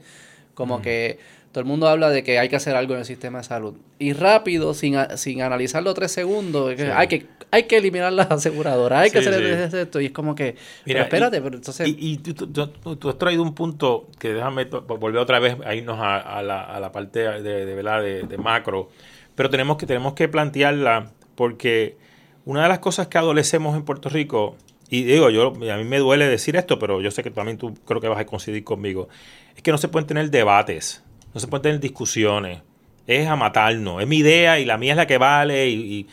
como 0.53 0.81
que 0.81 1.19
todo 1.53 1.61
el 1.61 1.67
mundo 1.67 1.87
habla 1.87 2.09
de 2.09 2.23
que 2.23 2.39
hay 2.39 2.49
que 2.49 2.55
hacer 2.55 2.75
algo 2.75 2.93
en 2.95 3.01
el 3.01 3.05
sistema 3.05 3.37
de 3.37 3.43
salud. 3.43 3.75
Y 3.99 4.13
rápido, 4.13 4.73
sin, 4.73 4.97
sin 5.17 5.43
analizarlo 5.43 5.93
tres 5.93 6.11
segundos, 6.11 6.75
hay, 6.95 7.07
que, 7.07 7.27
hay 7.51 7.63
que 7.65 7.77
eliminar 7.77 8.11
las 8.11 8.31
aseguradoras, 8.31 9.03
hay 9.03 9.11
que 9.11 9.19
hacer 9.19 9.75
esto. 9.75 10.01
Y 10.01 10.07
es 10.07 10.11
como 10.11 10.33
que, 10.33 10.55
Mira, 10.83 11.03
espérate, 11.03 11.39
pero 11.41 11.57
entonces... 11.57 11.87
Y, 11.87 12.17
tú, 12.17 13.07
has 13.07 13.17
traído 13.19 13.43
un 13.43 13.53
punto 13.53 14.07
que 14.17 14.33
déjame 14.33 14.65
volver 14.65 15.17
otra 15.17 15.37
vez 15.37 15.55
a 15.63 15.75
irnos 15.75 15.99
a, 16.01 16.41
la, 16.41 16.63
a 16.63 16.79
la, 16.79 16.91
parte 16.91 17.19
de, 17.19 17.65
de, 17.67 17.75
¿verdad? 17.75 18.01
de, 18.01 18.37
macro, 18.39 18.89
pero 19.35 19.51
tenemos 19.51 19.77
que, 19.77 19.85
tenemos 19.85 20.13
que 20.13 20.27
plantearla 20.27 21.11
porque 21.35 21.97
una 22.45 22.63
de 22.63 22.69
las 22.69 22.79
cosas 22.79 23.09
que 23.09 23.19
adolecemos 23.19 23.75
en 23.75 23.83
Puerto 23.83 24.09
Rico, 24.09 24.57
y 24.89 25.03
digo, 25.03 25.29
yo 25.29 25.49
a 25.49 25.77
mí 25.77 25.83
me 25.83 25.99
duele 25.99 26.27
decir 26.27 26.55
esto, 26.55 26.79
pero 26.79 26.99
yo 26.99 27.11
sé 27.11 27.21
que 27.21 27.29
también 27.29 27.59
tú 27.59 27.75
creo 27.85 28.01
que 28.01 28.07
vas 28.07 28.19
a 28.19 28.25
coincidir 28.25 28.63
conmigo, 28.63 29.07
es 29.55 29.61
que 29.61 29.71
no 29.71 29.77
se 29.77 29.87
pueden 29.87 30.07
tener 30.07 30.31
debates 30.31 31.03
no 31.33 31.39
se 31.39 31.47
pueden 31.47 31.63
tener 31.63 31.79
discusiones. 31.79 32.61
Es 33.07 33.27
a 33.27 33.35
matarnos. 33.35 34.01
Es 34.01 34.07
mi 34.07 34.17
idea 34.17 34.59
y 34.59 34.65
la 34.65 34.77
mía 34.77 34.93
es 34.93 34.97
la 34.97 35.07
que 35.07 35.17
vale 35.17 35.69
y, 35.69 36.07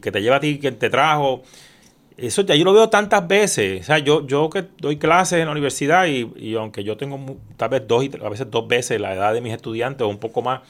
que 0.00 0.12
te 0.12 0.22
lleva 0.22 0.36
a 0.36 0.40
ti 0.40 0.58
quien 0.58 0.78
te 0.78 0.90
trajo. 0.90 1.42
Eso 2.16 2.42
ya 2.42 2.54
yo 2.54 2.64
lo 2.64 2.72
veo 2.72 2.88
tantas 2.88 3.26
veces. 3.26 3.82
O 3.82 3.84
sea, 3.84 3.98
yo, 3.98 4.26
yo 4.26 4.50
que 4.50 4.64
doy 4.78 4.96
clases 4.96 5.40
en 5.40 5.46
la 5.46 5.52
universidad 5.52 6.06
y, 6.06 6.54
aunque 6.54 6.84
yo 6.84 6.96
tengo 6.96 7.36
tal 7.56 7.70
vez 7.70 7.82
dos 7.86 8.04
y 8.04 8.10
a 8.22 8.28
veces 8.28 8.50
dos 8.50 8.66
veces 8.66 9.00
la 9.00 9.14
edad 9.14 9.34
de 9.34 9.40
mis 9.40 9.52
estudiantes 9.52 10.02
o 10.02 10.08
un 10.08 10.18
poco 10.18 10.42
más, 10.42 10.60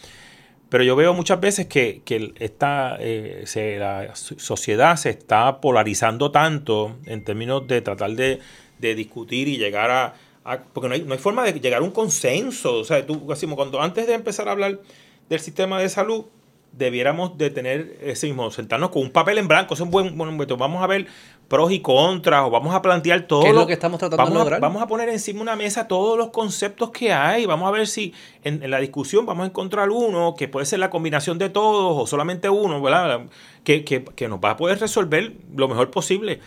pero 0.69 0.85
yo 0.85 0.97
veo 0.97 1.13
muchas 1.15 1.41
veces 1.41 1.67
que, 1.67 2.03
esta, 2.39 2.97
eh, 2.99 3.45
la 3.79 4.15
sociedad 4.15 4.97
se 4.97 5.11
está 5.11 5.61
polarizando 5.61 6.31
tanto 6.31 6.97
en 7.07 7.25
términos 7.25 7.67
de 7.67 7.83
tratar 7.83 8.13
de 8.13 8.41
discutir 8.81 9.49
y 9.49 9.59
llegar 9.59 9.91
a, 9.91 10.15
porque 10.73 10.89
no 10.89 10.95
hay, 10.95 11.03
no 11.03 11.13
hay 11.13 11.19
forma 11.19 11.45
de 11.45 11.53
llegar 11.61 11.81
a 11.81 11.85
un 11.85 11.91
consenso. 11.91 12.77
O 12.77 12.85
sea, 12.85 13.05
tú, 13.07 13.31
así, 13.33 13.47
cuando 13.47 13.81
antes 13.81 14.07
de 14.07 14.15
empezar 14.15 14.49
a 14.49 14.53
hablar 14.53 14.81
del 15.29 15.41
sistema 15.41 15.81
de 15.81 15.89
salud, 15.89 16.27
debiéramos 16.73 17.37
de 17.37 17.51
tener 17.51 17.99
ese 18.03 18.27
mismo, 18.27 18.51
sentarnos 18.51 18.91
con 18.91 19.03
un 19.03 19.11
papel 19.11 19.39
en 19.39 19.47
blanco, 19.47 19.75
es 19.75 19.81
un 19.81 19.91
buen 19.91 20.17
momento, 20.17 20.57
vamos 20.57 20.83
a 20.83 20.87
ver 20.87 21.07
pros 21.47 21.71
y 21.71 21.81
contras, 21.81 22.47
o 22.47 22.51
vamos 22.51 22.75
a 22.75 22.81
plantear 22.81 23.27
todo. 23.27 23.43
¿Qué 23.43 23.51
es 23.51 23.55
lo 23.55 23.67
que 23.67 23.75
estamos 23.75 23.99
tratando 23.99 24.25
vamos 24.25 24.33
de 24.33 24.39
lograr? 24.39 24.61
vamos 24.61 24.83
a 24.83 24.87
poner 24.87 25.11
encima 25.11 25.39
de 25.39 25.43
una 25.43 25.57
mesa 25.57 25.87
todos 25.87 26.17
los 26.17 26.31
conceptos 26.31 26.91
que 26.91 27.13
hay, 27.13 27.45
vamos 27.45 27.69
a 27.69 27.73
ver 27.73 27.87
si 27.87 28.15
en, 28.43 28.69
la 28.71 28.79
discusión 28.79 29.27
vamos 29.27 29.45
a 29.45 29.47
encontrar 29.49 29.91
uno 29.91 30.35
que 30.37 30.49
puede 30.49 30.65
ser 30.65 30.79
la 30.79 30.89
combinación 30.89 31.37
de 31.37 31.51
todos, 31.51 32.03
o 32.03 32.07
solamente 32.07 32.49
uno, 32.49 32.81
¿verdad? 32.81 33.27
Que, 33.65 33.85
que, 33.85 34.03
que 34.03 34.29
nos 34.29 34.41
va 34.41 34.53
a 34.53 34.57
poder 34.57 34.81
resolver 34.81 35.35
lo 35.55 35.69
mejor 35.69 35.91
posible. 35.91 36.41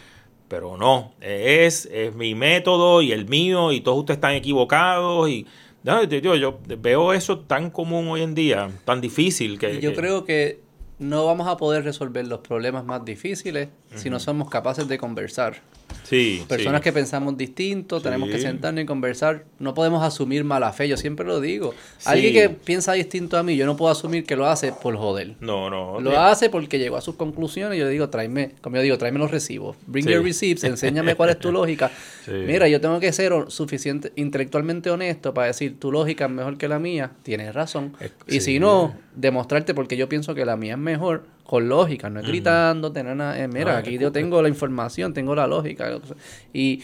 Pero 0.47 0.77
no, 0.77 1.13
es, 1.21 1.87
es 1.91 2.13
mi 2.15 2.35
método 2.35 3.01
y 3.01 3.11
el 3.11 3.27
mío 3.27 3.71
y 3.71 3.81
todos 3.81 3.99
ustedes 3.99 4.17
están 4.17 4.33
equivocados 4.33 5.27
y 5.29 5.47
yo, 5.83 6.35
yo 6.35 6.59
veo 6.79 7.13
eso 7.13 7.39
tan 7.39 7.69
común 7.69 8.07
hoy 8.07 8.21
en 8.21 8.33
día, 8.33 8.71
tan 8.85 9.01
difícil 9.01 9.59
que... 9.59 9.79
Yo 9.79 9.93
creo 9.93 10.25
que 10.25 10.59
no 10.97 11.25
vamos 11.25 11.47
a 11.47 11.57
poder 11.57 11.83
resolver 11.83 12.25
los 12.27 12.39
problemas 12.39 12.85
más 12.85 13.03
difíciles 13.05 13.69
si 13.95 14.09
no 14.09 14.19
somos 14.19 14.49
capaces 14.49 14.87
de 14.87 14.97
conversar. 14.97 15.61
Sí, 16.03 16.43
Personas 16.47 16.81
sí. 16.81 16.83
que 16.83 16.93
pensamos 16.93 17.35
distinto, 17.35 17.99
tenemos 17.99 18.29
que 18.29 18.39
sentarnos 18.39 18.83
y 18.83 18.85
conversar. 18.85 19.45
No 19.57 19.73
podemos 19.73 20.03
asumir 20.03 20.43
mala 20.43 20.71
fe, 20.71 20.87
yo 20.87 20.97
siempre 20.97 21.25
lo 21.25 21.41
digo. 21.41 21.73
Sí. 21.97 22.09
Alguien 22.09 22.33
que 22.33 22.49
piensa 22.49 22.93
distinto 22.93 23.37
a 23.37 23.43
mí, 23.43 23.55
yo 23.55 23.65
no 23.65 23.75
puedo 23.75 23.91
asumir 23.91 24.23
que 24.23 24.35
lo 24.35 24.45
hace 24.45 24.71
por 24.71 24.95
joder. 24.97 25.33
No, 25.39 25.69
no. 25.71 25.99
Lo 25.99 26.11
eh, 26.11 26.17
hace 26.17 26.49
porque 26.51 26.77
llegó 26.77 26.97
a 26.97 27.01
sus 27.01 27.15
conclusiones 27.15 27.77
y 27.77 27.79
yo 27.79 27.85
le 27.85 27.91
digo, 27.91 28.09
tráeme, 28.09 28.51
como 28.61 28.75
yo 28.75 28.81
digo, 28.83 28.97
tráeme 28.99 29.17
los 29.17 29.31
recibos. 29.31 29.77
Bring 29.87 30.05
your 30.07 30.23
receipts, 30.23 30.63
enséñame 30.63 31.15
cuál 31.15 31.31
es 31.31 31.39
tu 31.39 31.51
lógica. 31.51 31.89
Sí. 32.23 32.31
Mira, 32.31 32.67
yo 32.67 32.79
tengo 32.79 32.99
que 32.99 33.11
ser 33.11 33.33
suficiente, 33.47 34.11
intelectualmente 34.15 34.91
honesto 34.91 35.33
para 35.33 35.47
decir 35.47 35.79
tu 35.79 35.91
lógica 35.91 36.25
es 36.25 36.31
mejor 36.31 36.57
que 36.57 36.67
la 36.67 36.77
mía, 36.77 37.11
tienes 37.23 37.53
razón. 37.53 37.93
Es- 37.99 38.11
y 38.27 38.41
si 38.41 38.59
no, 38.59 38.93
demostrarte 39.15 39.73
porque 39.73 39.97
yo 39.97 40.07
pienso 40.07 40.35
que 40.35 40.45
la 40.45 40.55
mía 40.55 40.73
es 40.73 40.79
mejor 40.79 41.23
con 41.45 41.69
lógica, 41.69 42.09
no 42.09 42.19
es 42.19 42.25
gritando, 42.27 42.91
tener 42.91 43.15
nada, 43.15 43.39
eh, 43.39 43.47
mira, 43.47 43.73
No, 43.73 43.77
aquí 43.77 43.97
yo 43.97 44.11
tengo 44.11 44.41
la 44.41 44.49
información, 44.49 45.13
tengo 45.13 45.35
la 45.35 45.45
lógica. 45.47 45.99
Y, 46.53 46.81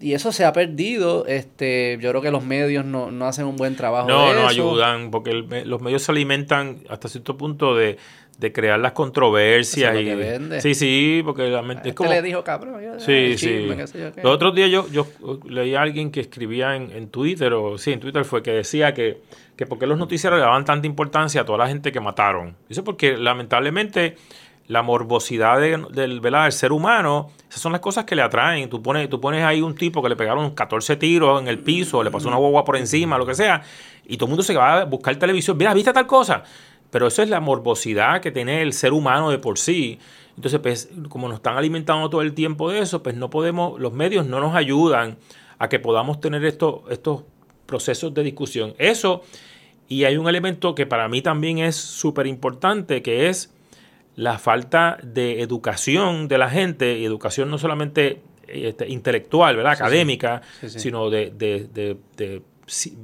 y 0.00 0.14
eso 0.14 0.32
se 0.32 0.44
ha 0.46 0.52
perdido. 0.52 1.26
Este, 1.26 1.98
yo 2.00 2.08
creo 2.10 2.22
que 2.22 2.30
los 2.30 2.42
medios 2.44 2.84
no, 2.86 3.10
no 3.10 3.26
hacen 3.26 3.44
un 3.44 3.56
buen 3.56 3.76
trabajo. 3.76 4.08
No, 4.08 4.28
de 4.28 4.34
no 4.34 4.40
eso. 4.40 4.48
ayudan, 4.48 5.10
porque 5.10 5.30
el 5.30 5.68
los 5.68 5.82
medios 5.82 6.02
se 6.02 6.10
alimentan 6.12 6.78
hasta 6.88 7.08
cierto 7.08 7.36
punto 7.36 7.76
de, 7.76 7.98
de 8.38 8.50
crear 8.50 8.80
las 8.80 8.92
controversias. 8.92 9.90
Eso 9.90 9.98
es 10.00 10.06
y, 10.06 10.10
lo 10.10 10.16
que 10.16 10.24
vende. 10.30 10.60
Sí, 10.62 10.74
sí, 10.74 11.20
porque 11.22 11.48
la 11.50 11.60
mente 11.60 11.80
Este 11.80 11.88
es 11.90 11.94
como... 11.96 12.08
le 12.10 12.22
dijo, 12.22 12.42
cabrón. 12.42 12.82
yo- 12.82 12.98
Sí, 12.98 13.12
ay, 13.12 13.36
sí. 13.38 13.46
chisme, 13.46 13.76
qué 13.76 13.86
sé 13.86 14.00
yo 14.00 14.12
qué. 14.14 14.22
Los 14.22 14.32
otros 14.34 14.54
días 14.54 14.70
yo, 14.70 14.88
yo 14.90 15.06
leí 15.46 15.74
a 15.74 15.82
alguien 15.82 16.10
que 16.10 16.20
escribía 16.20 16.76
en, 16.76 16.90
en 16.92 17.08
Twitter, 17.10 17.52
o 17.52 17.76
sí, 17.76 17.92
en 17.92 18.00
Twitter 18.00 18.24
fue 18.24 18.42
que 18.42 18.52
decía 18.52 18.94
que, 18.94 19.20
que 19.60 19.66
por 19.66 19.78
qué 19.78 19.86
los 19.86 19.98
noticieros 19.98 20.38
le 20.38 20.42
daban 20.42 20.64
tanta 20.64 20.86
importancia 20.86 21.42
a 21.42 21.44
toda 21.44 21.58
la 21.58 21.68
gente 21.68 21.92
que 21.92 22.00
mataron. 22.00 22.56
Eso 22.70 22.82
porque 22.82 23.18
lamentablemente 23.18 24.16
la 24.68 24.82
morbosidad 24.82 25.60
de- 25.60 25.84
del, 25.92 26.22
del 26.22 26.52
ser 26.52 26.72
humano, 26.72 27.28
esas 27.46 27.60
son 27.60 27.72
las 27.72 27.82
cosas 27.82 28.06
que 28.06 28.16
le 28.16 28.22
atraen. 28.22 28.70
Tú 28.70 28.80
pones, 28.82 29.10
tú 29.10 29.20
pones 29.20 29.44
ahí 29.44 29.60
un 29.60 29.74
tipo 29.74 30.02
que 30.02 30.08
le 30.08 30.16
pegaron 30.16 30.52
14 30.54 30.96
tiros 30.96 31.42
en 31.42 31.46
el 31.46 31.58
piso, 31.58 32.02
le 32.02 32.10
pasó 32.10 32.28
una 32.28 32.38
guagua 32.38 32.64
por 32.64 32.78
encima, 32.78 33.18
lo 33.18 33.26
que 33.26 33.34
sea, 33.34 33.60
y 34.06 34.16
todo 34.16 34.28
el 34.28 34.30
mundo 34.30 34.42
se 34.42 34.54
va 34.56 34.80
a 34.80 34.84
buscar 34.86 35.14
televisión. 35.16 35.58
Mira, 35.58 35.74
¿viste 35.74 35.92
tal 35.92 36.06
cosa? 36.06 36.42
Pero 36.90 37.06
eso 37.08 37.22
es 37.22 37.28
la 37.28 37.40
morbosidad 37.40 38.22
que 38.22 38.30
tiene 38.30 38.62
el 38.62 38.72
ser 38.72 38.94
humano 38.94 39.30
de 39.30 39.36
por 39.38 39.58
sí. 39.58 39.98
Entonces, 40.36 40.58
pues, 40.60 40.88
como 41.10 41.28
nos 41.28 41.36
están 41.36 41.58
alimentando 41.58 42.08
todo 42.08 42.22
el 42.22 42.32
tiempo 42.32 42.70
de 42.70 42.78
eso, 42.78 43.02
pues 43.02 43.14
no 43.14 43.28
podemos, 43.28 43.78
los 43.78 43.92
medios 43.92 44.24
no 44.24 44.40
nos 44.40 44.54
ayudan 44.56 45.18
a 45.58 45.68
que 45.68 45.78
podamos 45.80 46.18
tener 46.18 46.42
estos, 46.46 46.80
estos 46.90 47.24
procesos 47.66 48.12
de 48.14 48.24
discusión. 48.24 48.74
Eso, 48.78 49.22
y 49.90 50.04
hay 50.04 50.16
un 50.16 50.26
elemento 50.26 50.74
que 50.74 50.86
para 50.86 51.06
mí 51.08 51.20
también 51.20 51.58
es 51.58 51.76
súper 51.76 52.26
importante, 52.26 53.02
que 53.02 53.28
es 53.28 53.52
la 54.16 54.38
falta 54.38 54.96
de 55.02 55.42
educación 55.42 56.28
de 56.28 56.38
la 56.38 56.48
gente, 56.48 56.98
y 56.98 57.04
educación 57.04 57.50
no 57.50 57.58
solamente 57.58 58.22
este, 58.48 58.88
intelectual, 58.88 59.54
¿verdad? 59.56 59.76
Sí, 59.76 59.82
académica, 59.82 60.42
Sí, 60.60 60.70
sí. 60.70 60.80
sino 60.80 61.10
de, 61.10 61.30
de- 61.36 61.68
de- 61.72 61.96
de- 62.16 62.42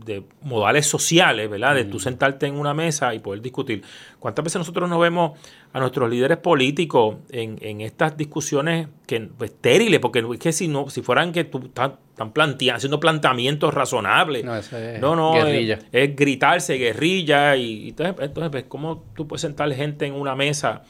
de 0.04 0.22
modales 0.42 0.86
sociales, 0.86 1.50
¿verdad? 1.50 1.74
De 1.74 1.84
tú 1.84 1.98
sentarte 1.98 2.46
en 2.46 2.56
una 2.58 2.74
mesa 2.74 3.14
y 3.14 3.18
poder 3.18 3.42
discutir. 3.42 3.82
¿Cuántas 4.18 4.44
veces 4.44 4.58
nosotros 4.58 4.88
no 4.88 4.98
vemos 4.98 5.38
a 5.72 5.80
nuestros 5.80 6.08
líderes 6.08 6.38
políticos 6.38 7.16
en, 7.30 7.58
en 7.60 7.80
estas 7.80 8.16
discusiones 8.16 8.88
que 9.06 9.20
pues, 9.20 9.50
estériles? 9.50 10.00
Porque 10.00 10.20
es 10.20 10.38
que 10.38 10.52
si 10.52 10.68
no, 10.68 10.88
si 10.90 11.02
fueran 11.02 11.32
que 11.32 11.44
tú 11.44 11.58
estás 11.58 11.92
están 12.10 12.32
plantea- 12.32 12.76
haciendo 12.76 12.98
planteamientos 12.98 13.74
razonables. 13.74 14.42
No, 14.44 14.56
eso 14.56 14.76
es 14.78 15.00
No, 15.00 15.14
no, 15.14 15.34
guerrilla. 15.34 15.74
Es, 15.92 16.10
es 16.10 16.16
gritarse, 16.16 16.74
guerrilla. 16.76 17.56
Y, 17.56 17.84
y 17.84 17.88
entonces, 17.90 18.14
entonces, 18.20 18.50
pues, 18.50 18.64
¿cómo 18.68 19.04
tú 19.14 19.26
puedes 19.28 19.42
sentar 19.42 19.70
gente 19.74 20.06
en 20.06 20.14
una 20.14 20.34
mesa 20.34 20.82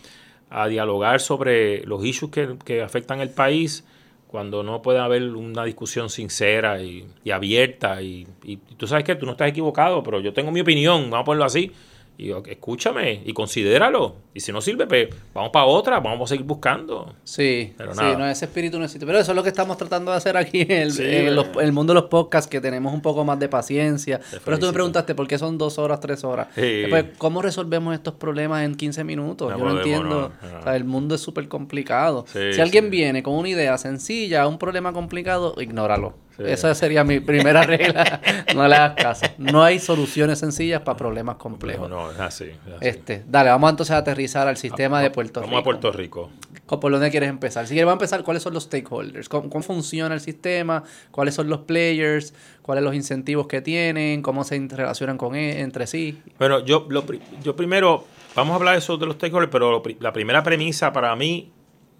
a 0.51 0.69
dialogar 0.69 1.21
sobre 1.21 1.85
los 1.87 2.05
issues 2.05 2.31
que, 2.31 2.57
que 2.65 2.81
afectan 2.83 3.21
el 3.21 3.31
país 3.31 3.85
cuando 4.27 4.63
no 4.63 4.83
puede 4.83 4.99
haber 4.99 5.23
una 5.23 5.65
discusión 5.65 6.11
sincera 6.11 6.83
y, 6.83 7.07
abierta? 7.31 8.03
Y, 8.03 8.27
y 8.45 8.57
tú 8.57 8.87
sabes 8.87 9.05
que 9.05 9.15
tú 9.17 9.27
no 9.27 9.33
estás 9.33 9.49
equivocado, 9.49 10.03
pero 10.03 10.21
yo 10.21 10.33
tengo 10.33 10.51
mi 10.51 10.61
opinión, 10.61 11.11
vamos 11.11 11.21
a 11.21 11.25
ponerlo 11.25 11.45
así. 11.45 11.73
Y 12.19 12.29
yo, 12.29 12.43
escúchame 12.47 13.21
y 13.27 13.33
considéralo. 13.35 14.15
Y 14.33 14.41
si 14.41 14.51
no 14.53 14.61
sirve, 14.63 14.87
pues 14.87 15.09
vamos 15.35 15.51
para 15.51 15.67
otra, 15.67 16.01
vamos 16.01 16.31
a 16.31 16.35
seguir 16.35 16.47
buscando. 16.47 17.15
Sí, 17.25 17.75
Pero 17.77 17.93
sí, 17.95 18.01
nada. 18.01 18.17
no, 18.19 18.27
ese 18.27 18.47
espíritu 18.47 18.79
no 18.79 18.85
existe. 18.85 19.05
Pero 19.07 19.19
eso 19.19 19.33
es 19.33 19.37
lo 19.37 19.43
que 19.43 19.51
estamos 19.51 19.77
tratando 19.77 20.11
de 20.13 20.17
hacer 20.17 20.37
aquí 20.37 20.63
en 20.63 20.71
el, 20.73 20.93
Sí, 20.93 21.03
en 21.05 21.35
los- 21.37 21.49
el 21.61 21.73
mundo 21.73 21.93
de 21.93 22.01
los 22.01 22.09
podcasts, 22.09 22.49
que 22.51 22.61
tenemos 22.61 22.95
un 22.95 23.03
poco 23.03 23.25
más 23.25 23.39
de 23.39 23.49
paciencia. 23.51 24.21
Pero 24.45 24.59
tú 24.59 24.67
me 24.67 24.73
preguntaste 24.73 25.15
por 25.15 25.27
qué 25.29 25.39
son 25.39 25.59
dos 25.59 25.79
horas, 25.79 26.01
tres 26.01 26.25
horas. 26.25 26.49
Sí. 26.55 26.61
Después, 26.63 27.05
¿cómo 27.19 27.43
resolvemos 27.43 27.95
estos 27.95 28.15
problemas 28.15 28.65
en 28.65 28.75
15 28.77 29.05
minutos? 29.05 29.51
No 29.53 29.59
Yo 29.59 29.65
no 29.65 29.77
entiendo. 29.79 30.33
no, 30.43 30.49
no. 30.53 30.59
O 30.59 30.63
sea, 30.63 30.77
el 30.77 30.85
mundo 30.85 31.15
es 31.17 31.21
súper 31.21 31.49
complicado. 31.49 32.25
Si 32.33 32.61
alguien 32.61 32.89
viene 32.91 33.23
con 33.23 33.35
una 33.35 33.49
idea 33.51 33.77
sencilla 33.79 34.47
un 34.47 34.59
problema 34.59 34.93
complicado, 34.93 35.55
ignóralo. 35.61 36.15
Sí. 36.37 36.43
Esa 36.47 36.75
sería 36.75 37.03
mi 37.05 37.21
primera 37.21 37.63
regla. 37.63 38.21
no 38.55 38.69
le 38.69 38.75
hagas 38.75 38.95
caso. 39.03 39.27
No 39.39 39.63
hay 39.63 39.79
soluciones 39.79 40.39
sencillas 40.39 40.83
para 40.83 40.97
problemas 40.97 41.37
complejos. 41.37 41.89
No, 41.89 42.07
no, 42.07 42.11
es 42.13 42.21
así. 42.21 42.45
es 42.45 42.53
así. 42.77 42.89
Este, 42.89 43.25
dale, 43.27 43.51
vamos 43.51 43.71
entonces 43.71 43.95
a 43.95 43.99
aterrizar 43.99 44.47
al 44.47 44.57
sistema 44.57 45.01
de 45.01 45.11
Puerto 45.11 45.41
Vamos 45.41 45.51
Rico. 45.51 45.61
a 45.61 45.65
Puerto 45.65 45.93
Rico. 45.93 46.31
¿Por 46.67 46.91
dónde 46.93 47.11
quieres 47.11 47.31
empezar? 47.31 47.67
Si 47.67 47.75
quieres, 47.75 47.87
vamos 47.87 48.03
a 48.03 48.05
empezar, 48.05 48.25
¿cuáles 48.25 48.43
son 48.43 48.53
los 48.53 48.65
stakeholders? 48.65 49.29
¿Cómo, 49.29 49.49
cómo 49.49 49.63
funciona 49.63 50.15
el 50.15 50.21
sistema? 50.21 50.83
¿Cuáles 51.13 51.35
son 51.35 51.49
los 51.49 51.61
players? 51.61 52.35
¿Cuáles 52.61 52.83
los 52.83 52.95
incentivos 52.95 53.47
que 53.47 53.61
tienen? 53.63 54.21
¿Cómo 54.21 54.43
se 54.43 54.59
relacionan 54.69 55.17
con 55.17 55.37
e- 55.37 55.61
entre 55.61 55.87
sí? 55.87 56.21
Bueno, 56.39 56.65
yo, 56.65 56.87
lo, 56.91 57.05
yo 57.43 57.55
primero, 57.55 58.05
vamos 58.35 58.53
a 58.53 58.57
hablar 58.57 58.75
de 58.75 58.81
eso 58.81 58.97
de 58.97 59.07
los 59.07 59.15
stakeholders, 59.15 59.51
pero 59.53 59.71
lo 59.71 59.83
la 60.01 60.13
primera 60.13 60.43
premisa 60.43 60.93
para 60.93 61.15
mí, 61.15 61.53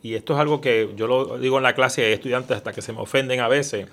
y 0.03 0.15
esto 0.15 0.35
es 0.35 0.41
algo 0.41 0.61
que 0.61 0.91
yo 0.97 1.07
lo 1.07 1.39
digo 1.39 1.57
en 1.59 1.63
la 1.63 1.75
clase 1.75 2.05
hay 2.05 2.13
estudiantes 2.13 2.57
hasta 2.57 2.73
que 2.73 2.83
se 2.83 2.93
me 2.93 3.01
ofenden 3.01 3.41
a 3.41 3.49
veces, 3.49 3.87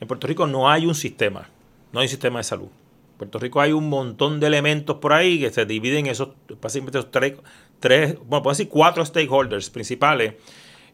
en 0.00 0.08
Puerto 0.08 0.26
Rico 0.26 0.46
no 0.46 0.68
hay 0.70 0.86
un 0.86 0.94
sistema, 0.94 1.48
no 1.92 2.00
hay 2.00 2.04
un 2.06 2.10
sistema 2.10 2.38
de 2.38 2.44
salud. 2.44 2.68
En 3.12 3.18
Puerto 3.18 3.38
Rico 3.38 3.60
hay 3.60 3.72
un 3.72 3.88
montón 3.88 4.40
de 4.40 4.46
elementos 4.46 4.96
por 4.98 5.12
ahí 5.12 5.40
que 5.40 5.50
se 5.50 5.64
dividen 5.64 6.06
en 6.06 6.12
esos, 6.12 6.30
básicamente 6.60 6.98
esos 6.98 7.10
tres, 7.10 7.34
tres 7.80 8.16
bueno, 8.26 8.42
puedo 8.42 8.52
decir 8.52 8.68
cuatro 8.68 9.04
stakeholders 9.04 9.70
principales, 9.70 10.34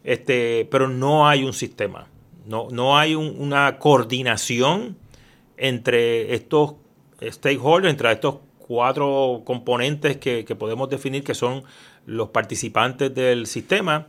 este, 0.03 0.67
pero 0.71 0.87
no 0.87 1.27
hay 1.27 1.43
un 1.43 1.53
sistema. 1.53 2.07
No, 2.45 2.67
no 2.71 2.97
hay 2.97 3.15
un- 3.15 3.35
una 3.39 3.77
coordinación 3.79 4.97
entre 5.57 6.33
estos 6.33 6.75
stakeholders, 7.21 7.91
entre 7.91 8.11
estos 8.11 8.37
cuatro 8.57 9.41
componentes 9.45 10.17
que 10.17 10.43
podemos 10.57 10.89
definir 10.89 11.23
que 11.23 11.33
son 11.35 11.63
los 12.05 12.29
participantes 12.29 13.13
del 13.13 13.47
sistema 13.47 14.07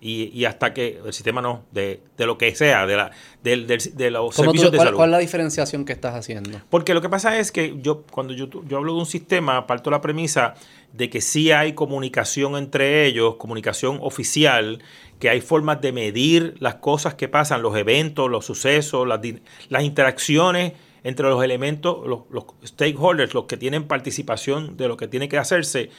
y, 0.00 0.30
y 0.32 0.44
hasta 0.46 0.72
que 0.72 1.00
el 1.04 1.12
sistema 1.12 1.42
no, 1.42 1.64
de, 1.72 2.00
de 2.16 2.26
lo 2.26 2.38
que 2.38 2.54
sea, 2.54 2.86
de, 2.86 2.96
la, 2.96 3.10
del- 3.42 3.66
del- 3.66 3.96
de 3.96 4.10
los 4.10 4.34
¿Cómo 4.34 4.46
tú- 4.52 4.58
servicios 4.58 4.72
de 4.72 4.76
cuál, 4.78 4.86
salud. 4.88 4.96
cuál 4.96 5.10
es 5.10 5.12
la 5.12 5.18
diferenciación 5.18 5.84
que 5.84 5.92
estás 5.92 6.14
haciendo? 6.14 6.60
Porque 6.70 6.94
lo 6.94 7.00
que 7.02 7.08
pasa 7.08 7.38
es 7.38 7.52
que 7.52 7.76
yo, 7.82 8.02
cuando 8.10 8.32
yo, 8.32 8.48
yo 8.66 8.76
hablo 8.78 8.94
de 8.94 9.00
un 9.00 9.06
sistema, 9.06 9.66
parto 9.66 9.90
de 9.90 9.96
la 9.96 10.00
premisa 10.00 10.54
de 10.92 11.08
que 11.10 11.20
sí 11.20 11.52
hay 11.52 11.74
comunicación 11.74 12.56
entre 12.56 13.06
ellos, 13.06 13.36
comunicación 13.36 13.98
oficial, 14.00 14.82
que 15.18 15.28
hay 15.28 15.40
formas 15.40 15.80
de 15.82 15.92
medir 15.92 16.54
las 16.60 16.76
cosas 16.76 17.14
que 17.14 17.28
pasan, 17.28 17.60
los 17.62 17.76
eventos, 17.76 18.30
los 18.30 18.44
sucesos, 18.46 19.06
las, 19.06 19.20
las 19.68 19.82
interacciones 19.84 20.72
entre 21.04 21.28
los 21.28 21.42
elementos, 21.44 22.06
los, 22.06 22.20
los 22.30 22.44
stakeholders, 22.64 23.32
los 23.34 23.44
que 23.44 23.56
tienen 23.56 23.84
participación 23.84 24.76
de 24.76 24.88
lo 24.88 24.96
que 24.96 25.08
tiene 25.08 25.28
que 25.28 25.38
hacerse. 25.38 25.90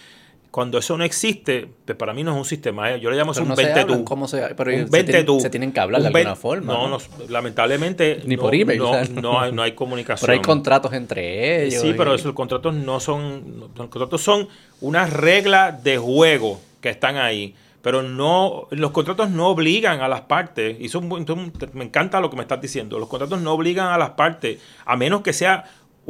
Cuando 0.52 0.78
eso 0.80 0.98
no 0.98 1.06
existe, 1.06 1.70
pues 1.86 1.98
para 1.98 2.14
mí 2.14 2.24
no 2.26 2.32
es 2.34 2.38
un 2.38 2.44
sistema. 2.44 2.92
¿eh? 2.92 3.00
Yo 3.00 3.10
le 3.10 3.16
llamo 3.16 3.32
eso 3.32 3.42
un 3.42 3.48
no 3.48 3.56
se 3.56 3.64
20 3.64 3.80
hablan, 3.80 3.98
tú. 4.00 4.04
¿cómo 4.04 4.28
se- 4.28 4.54
pero 4.58 4.70
Un 4.72 4.78
se 4.86 4.92
20 4.92 5.04
tienen- 5.04 5.26
tú. 5.26 5.40
se 5.40 5.50
tienen 5.50 5.72
que 5.72 5.80
hablar 5.80 6.02
de 6.02 6.10
Un 6.10 6.16
alguna 6.18 6.32
20 6.32 6.42
forma, 6.42 6.74
No, 6.74 6.90
¿no? 6.90 6.98
no, 6.98 7.26
lamentablemente. 7.30 8.22
Ni 8.26 8.36
no- 8.36 8.42
por 8.42 8.54
email, 8.56 8.80
No, 8.80 8.92
o 8.92 8.94
sea, 8.94 9.04
no 9.22 9.40
hay, 9.40 9.52
no 9.54 9.62
hay 9.62 9.72
comunicación. 9.74 10.26
Pero 10.28 10.34
hay 10.34 10.42
contratos 10.42 10.94
entre 10.94 11.66
ellos. 11.68 11.82
Sí, 11.82 11.90
y- 11.90 11.94
pero 11.94 12.14
esos 12.14 12.34
contratos 12.34 12.74
no 12.76 13.00
son, 13.00 13.70
los 13.76 13.88
contratos 13.88 14.22
son 14.22 14.48
unas 14.82 15.12
reglas 15.14 15.84
de 15.84 15.98
juego 15.98 16.60
que 16.82 16.90
están 16.90 17.16
ahí, 17.18 17.56
pero 17.82 18.04
no, 18.04 18.68
los 18.72 18.92
contratos 18.92 19.30
no 19.30 19.48
obligan 19.48 20.02
a 20.02 20.08
las 20.08 20.22
partes, 20.22 20.78
y 20.80 20.86
entonces, 20.86 21.74
me 21.74 21.84
encanta 21.86 22.20
lo 22.20 22.30
que 22.30 22.36
me 22.36 22.42
estás 22.44 22.60
diciendo, 22.62 23.00
los 23.00 23.08
contratos 23.10 23.42
no 23.42 23.54
obligan 23.54 23.88
a 23.88 23.98
las 23.98 24.12
partes, 24.12 24.60
a 24.86 24.96
menos 24.98 25.22
que 25.22 25.34
sea 25.34 25.64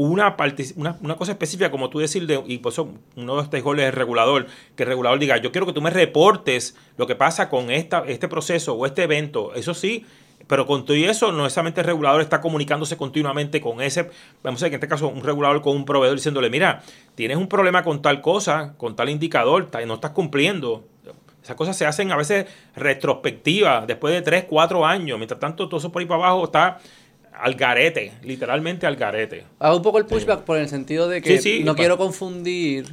una, 0.07 0.35
una, 1.01 1.15
cosa 1.15 1.31
específica, 1.31 1.71
como 1.71 1.89
tú 1.89 1.99
decir, 1.99 2.27
de, 2.27 2.41
y 2.47 2.59
por 2.59 2.71
eso 2.71 2.89
uno 3.15 3.33
de 3.33 3.37
los 3.37 3.45
stakeholders 3.47 3.87
es 3.87 3.93
el 3.93 3.97
regulador, 3.97 4.47
que 4.75 4.83
el 4.83 4.89
regulador 4.89 5.19
diga, 5.19 5.37
yo 5.37 5.51
quiero 5.51 5.67
que 5.67 5.73
tú 5.73 5.81
me 5.81 5.89
reportes 5.89 6.75
lo 6.97 7.07
que 7.07 7.15
pasa 7.15 7.49
con 7.49 7.71
esta, 7.71 8.03
este 8.07 8.27
proceso 8.27 8.73
o 8.73 8.85
este 8.85 9.03
evento, 9.03 9.53
eso 9.53 9.73
sí, 9.73 10.05
pero 10.47 10.65
con 10.65 10.85
todo 10.85 10.97
eso, 10.97 11.31
no 11.31 11.43
necesariamente 11.43 11.81
el 11.81 11.87
regulador 11.87 12.21
está 12.21 12.41
comunicándose 12.41 12.97
continuamente 12.97 13.61
con 13.61 13.81
ese, 13.81 14.09
vamos 14.43 14.61
a 14.61 14.65
ver, 14.65 14.73
en 14.73 14.75
este 14.75 14.87
caso, 14.87 15.07
un 15.07 15.23
regulador 15.23 15.61
con 15.61 15.75
un 15.75 15.85
proveedor 15.85 16.17
diciéndole, 16.17 16.49
mira, 16.49 16.83
tienes 17.15 17.37
un 17.37 17.47
problema 17.47 17.83
con 17.83 18.01
tal 18.01 18.21
cosa, 18.21 18.73
con 18.77 18.95
tal 18.95 19.09
indicador, 19.09 19.69
no 19.85 19.93
estás 19.93 20.11
cumpliendo. 20.11 20.83
Esas 21.43 21.55
cosas 21.55 21.75
se 21.75 21.85
hacen 21.85 22.11
a 22.11 22.17
veces 22.17 22.45
retrospectivas, 22.75 23.87
después 23.87 24.13
de 24.13 24.21
3, 24.21 24.45
4 24.47 24.85
años. 24.85 25.17
Mientras 25.17 25.39
tanto, 25.39 25.67
todo 25.67 25.79
eso 25.79 25.91
por 25.91 26.01
ahí 26.01 26.05
para 26.05 26.25
abajo 26.25 26.43
está 26.43 26.79
al 27.41 27.55
garete, 27.55 28.11
literalmente 28.23 28.85
al 28.85 28.95
garete. 28.95 29.43
Hago 29.59 29.77
un 29.77 29.81
poco 29.83 29.97
el 29.97 30.05
pushback 30.05 30.41
por 30.41 30.57
el 30.57 30.69
sentido 30.69 31.07
de 31.09 31.21
que 31.21 31.37
Sí, 31.39 31.57
sí, 31.59 31.63
no 31.63 31.75
quiero 31.75 31.97
confundir 31.97 32.85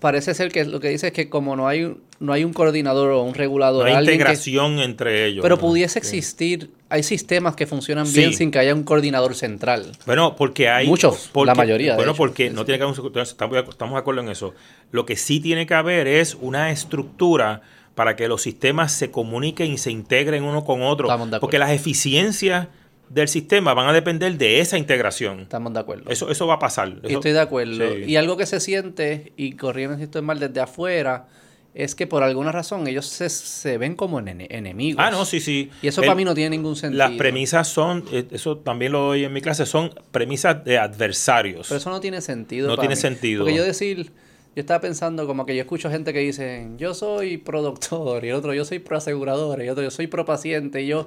parece 0.00 0.32
ser 0.34 0.52
que 0.52 0.64
lo 0.64 0.78
que 0.78 0.90
dice 0.90 1.08
es 1.08 1.12
que 1.12 1.28
como 1.28 1.56
no 1.56 1.66
hay 1.66 1.96
no 2.20 2.32
hay 2.32 2.44
un 2.44 2.52
coordinador 2.52 3.10
o 3.12 3.22
un 3.22 3.34
regulador, 3.34 3.88
no 3.88 3.96
hay 3.96 4.04
que- 4.04 4.12
integración 4.12 4.78
entre 4.80 5.26
ellos. 5.26 5.42
pero 5.42 5.54
¿no? 5.56 5.60
pudiese 5.60 5.98
existir, 6.00 6.70
hay 6.88 7.02
sistemas 7.04 7.54
que 7.56 7.66
funcionan 7.66 8.12
bien 8.12 8.32
sin 8.32 8.50
que 8.50 8.58
haya 8.58 8.74
un 8.74 8.82
coordinador 8.82 9.34
central. 9.36 9.92
Bueno, 10.04 10.34
porque 10.36 10.68
hay. 10.68 10.86
Muchos, 10.86 11.30
porque- 11.32 11.46
la 11.46 11.54
mayoría, 11.54 11.94
Bueno, 11.96 12.14
porque 12.14 12.50
no 12.50 12.64
tiene 12.64 12.78
que 12.78 12.84
haber 12.84 13.00
un. 13.00 13.18
Estamos 13.22 13.54
de- 13.56 13.70
estamos 13.70 13.94
de 13.94 14.00
acuerdo 14.00 14.20
en 14.20 14.28
eso. 14.28 14.52
Lo 14.90 15.04
que 15.06 15.16
sí 15.16 15.40
tiene 15.40 15.66
que 15.66 15.74
haber 15.74 16.06
es 16.08 16.36
una 16.40 16.70
estructura 16.72 17.62
para 17.94 18.14
que 18.16 18.28
los 18.28 18.42
sistemas 18.42 18.92
se 18.92 19.10
comuniquen 19.10 19.72
y 19.72 19.78
se 19.78 19.90
integren 19.90 20.44
uno 20.44 20.64
con 20.64 20.82
otro. 20.82 21.08
Porque 21.40 21.58
las 21.58 21.70
eficiencias 21.70 22.68
del 23.10 23.28
sistema 23.28 23.74
van 23.74 23.88
a 23.88 23.92
depender 23.92 24.36
de 24.36 24.60
esa 24.60 24.78
integración. 24.78 25.40
Estamos 25.40 25.72
de 25.72 25.80
acuerdo. 25.80 26.10
Eso, 26.10 26.30
eso 26.30 26.46
va 26.46 26.54
a 26.54 26.58
pasar. 26.58 26.96
Eso- 27.02 27.18
estoy 27.18 27.32
de 27.32 27.40
acuerdo. 27.40 27.94
Sí. 27.96 28.04
Y 28.06 28.16
algo 28.16 28.36
que 28.36 28.46
se 28.46 28.60
siente, 28.60 29.32
y 29.36 29.52
corriendo 29.52 29.96
si 29.96 30.04
estoy 30.04 30.22
mal 30.22 30.38
desde 30.38 30.60
afuera, 30.60 31.26
es 31.74 31.94
que 31.94 32.06
por 32.06 32.22
alguna 32.22 32.50
razón 32.50 32.86
ellos 32.88 33.06
se, 33.06 33.28
se 33.28 33.78
ven 33.78 33.94
como 33.94 34.20
ene- 34.20 34.46
enemigos. 34.50 35.04
Ah, 35.04 35.10
no, 35.10 35.24
sí, 35.24 35.38
sí. 35.40 35.70
Y 35.82 35.86
eso 35.88 36.00
El- 36.00 36.06
para 36.06 36.16
mí 36.16 36.24
no 36.24 36.34
tiene 36.34 36.50
ningún 36.56 36.74
sentido. 36.76 36.98
Las 36.98 37.12
premisas 37.12 37.68
son, 37.68 38.04
eh, 38.10 38.26
eso 38.32 38.56
también 38.58 38.90
lo 38.92 39.00
doy 39.00 39.24
en 39.24 39.32
mi 39.32 39.40
clase, 39.40 39.64
son 39.66 39.90
premisas 40.10 40.64
de 40.64 40.78
adversarios. 40.78 41.68
Pero 41.68 41.78
eso 41.78 41.90
no 41.90 42.00
tiene 42.00 42.20
sentido. 42.20 42.66
No 42.68 42.74
para 42.76 42.82
tiene 42.88 42.96
mí. 42.96 43.00
sentido. 43.00 43.44
Porque 43.44 43.54
yo 43.56 43.62
decir, 43.64 44.06
yo 44.56 44.60
estaba 44.60 44.80
pensando 44.80 45.26
como 45.28 45.46
que 45.46 45.54
yo 45.54 45.60
escucho 45.60 45.88
gente 45.90 46.12
que 46.12 46.18
dice, 46.18 46.66
yo 46.78 46.94
soy 46.94 47.36
pro 47.36 47.62
doctor, 47.62 48.24
y 48.24 48.30
el 48.30 48.34
otro, 48.34 48.54
yo 48.54 48.64
soy 48.64 48.80
pro 48.80 48.96
asegurador, 48.96 49.62
y 49.62 49.68
otro, 49.68 49.84
yo 49.84 49.90
soy 49.92 50.08
pro 50.08 50.24
paciente, 50.24 50.82
y 50.82 50.88
yo, 50.88 51.06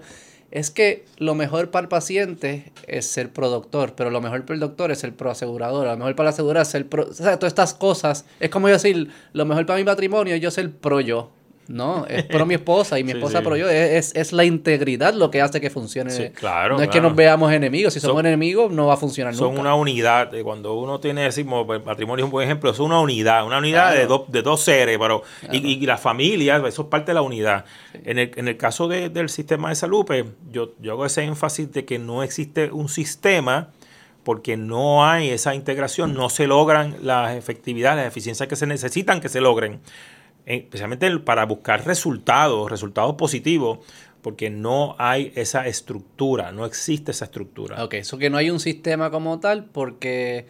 es 0.51 0.69
que 0.69 1.05
lo 1.17 1.33
mejor 1.33 1.71
para 1.71 1.83
el 1.83 1.89
paciente 1.89 2.71
es 2.87 3.05
ser 3.05 3.31
pro 3.31 3.49
doctor, 3.49 3.93
pero 3.95 4.09
lo 4.09 4.21
mejor 4.21 4.43
para 4.43 4.55
el 4.55 4.59
doctor 4.59 4.91
es 4.91 4.99
ser 4.99 5.15
pro 5.15 5.31
asegurador, 5.31 5.87
lo 5.87 5.97
mejor 5.97 6.15
para 6.15 6.25
la 6.25 6.29
aseguradora 6.31 6.61
es 6.61 6.67
ser 6.67 6.87
pro, 6.87 7.07
o 7.09 7.13
sea, 7.13 7.39
todas 7.39 7.51
estas 7.51 7.73
cosas, 7.73 8.25
es 8.39 8.49
como 8.49 8.67
yo 8.67 8.73
decir, 8.73 9.09
lo 9.33 9.45
mejor 9.45 9.65
para 9.65 9.79
mi 9.79 9.85
matrimonio 9.85 10.35
es 10.35 10.41
yo 10.41 10.51
ser 10.51 10.71
pro 10.71 10.99
yo. 10.99 11.31
No, 11.67 12.05
es 12.07 12.23
pro 12.25 12.45
mi 12.45 12.55
esposa 12.55 12.99
y 12.99 13.03
mi 13.03 13.11
Sí, 13.13 13.17
esposa 13.17 13.39
sí. 13.39 13.43
pro 13.45 13.55
yo. 13.55 13.69
Es, 13.69 14.13
es, 14.15 14.33
la 14.33 14.43
integridad 14.43 15.13
lo 15.13 15.31
que 15.31 15.41
hace 15.41 15.61
que 15.61 15.69
funcione. 15.69 16.09
Sí, 16.11 16.29
claro, 16.31 16.75
No 16.77 16.83
es 16.83 16.89
que 16.89 16.99
nos 16.99 17.15
veamos 17.15 17.51
enemigos. 17.53 17.93
Si 17.93 17.99
somos 17.99 18.17
Son- 18.17 18.25
enemigos, 18.25 18.71
no 18.71 18.87
va 18.87 18.95
a 18.95 18.97
funcionar 18.97 19.33
son 19.35 19.49
nunca. 19.49 19.61
una 19.61 19.75
unidad. 19.75 20.33
eh, 20.33 20.43
Cuando 20.43 20.73
uno 20.73 20.99
tiene, 20.99 21.21
decimos, 21.23 21.65
el 21.69 21.83
matrimonio 21.83 22.25
es 22.25 22.27
un 22.27 22.31
buen 22.31 22.45
ejemplo, 22.47 22.71
es 22.71 22.79
una 22.79 22.99
unidad, 22.99 23.45
una 23.45 23.59
unidad 23.59 23.93
de, 23.93 24.05
dos, 24.05 24.23
de 24.31 24.41
dos 24.41 24.61
seres, 24.61 24.97
pero 24.99 25.23
y, 25.43 25.47
Claro. 25.47 25.67
y 25.67 25.85
la 25.85 25.97
familia, 25.97 26.57
eso 26.67 26.81
es 26.81 26.87
parte 26.89 27.11
de 27.11 27.15
la 27.15 27.21
unidad. 27.21 27.65
En, 28.03 28.19
el, 28.19 28.31
en 28.35 28.47
el 28.47 28.57
caso 28.57 28.87
de- 28.87 29.09
del 29.09 29.29
sistema 29.29 29.69
de 29.69 29.75
salud, 29.75 30.03
pues, 30.05 30.25
yo, 30.51 30.73
yo 30.81 30.91
hago 30.93 31.05
ese 31.05 31.23
énfasis 31.23 31.71
de 31.71 31.85
que 31.85 31.99
no 31.99 32.23
existe 32.23 32.71
un 32.71 32.89
sistema 32.89 33.69
porque 34.23 34.55
no 34.55 35.03
hay 35.03 35.29
esa 35.31 35.55
integración, 35.55 36.13
no 36.13 36.29
se 36.29 36.45
logran 36.45 36.97
las 37.01 37.35
efectividades, 37.35 37.97
las 37.97 38.07
eficiencias 38.07 38.47
que 38.47 38.55
se 38.55 38.67
necesitan 38.67 39.19
que 39.19 39.29
se 39.29 39.41
logren, 39.41 39.79
especialmente 40.45 41.09
para 41.19 41.45
buscar 41.45 41.85
resultados, 41.85 42.69
resultados 42.69 43.15
positivos, 43.15 43.79
porque 44.21 44.49
no 44.49 44.95
hay 44.99 45.31
esa 45.35 45.67
estructura, 45.67 46.51
no 46.51 46.65
existe 46.65 47.11
esa 47.11 47.25
estructura. 47.25 47.83
Ok, 47.83 47.95
eso 47.95 48.17
que 48.17 48.29
no 48.29 48.37
hay 48.37 48.49
un 48.49 48.59
sistema 48.59 49.09
como 49.09 49.39
tal 49.39 49.65
porque 49.65 50.45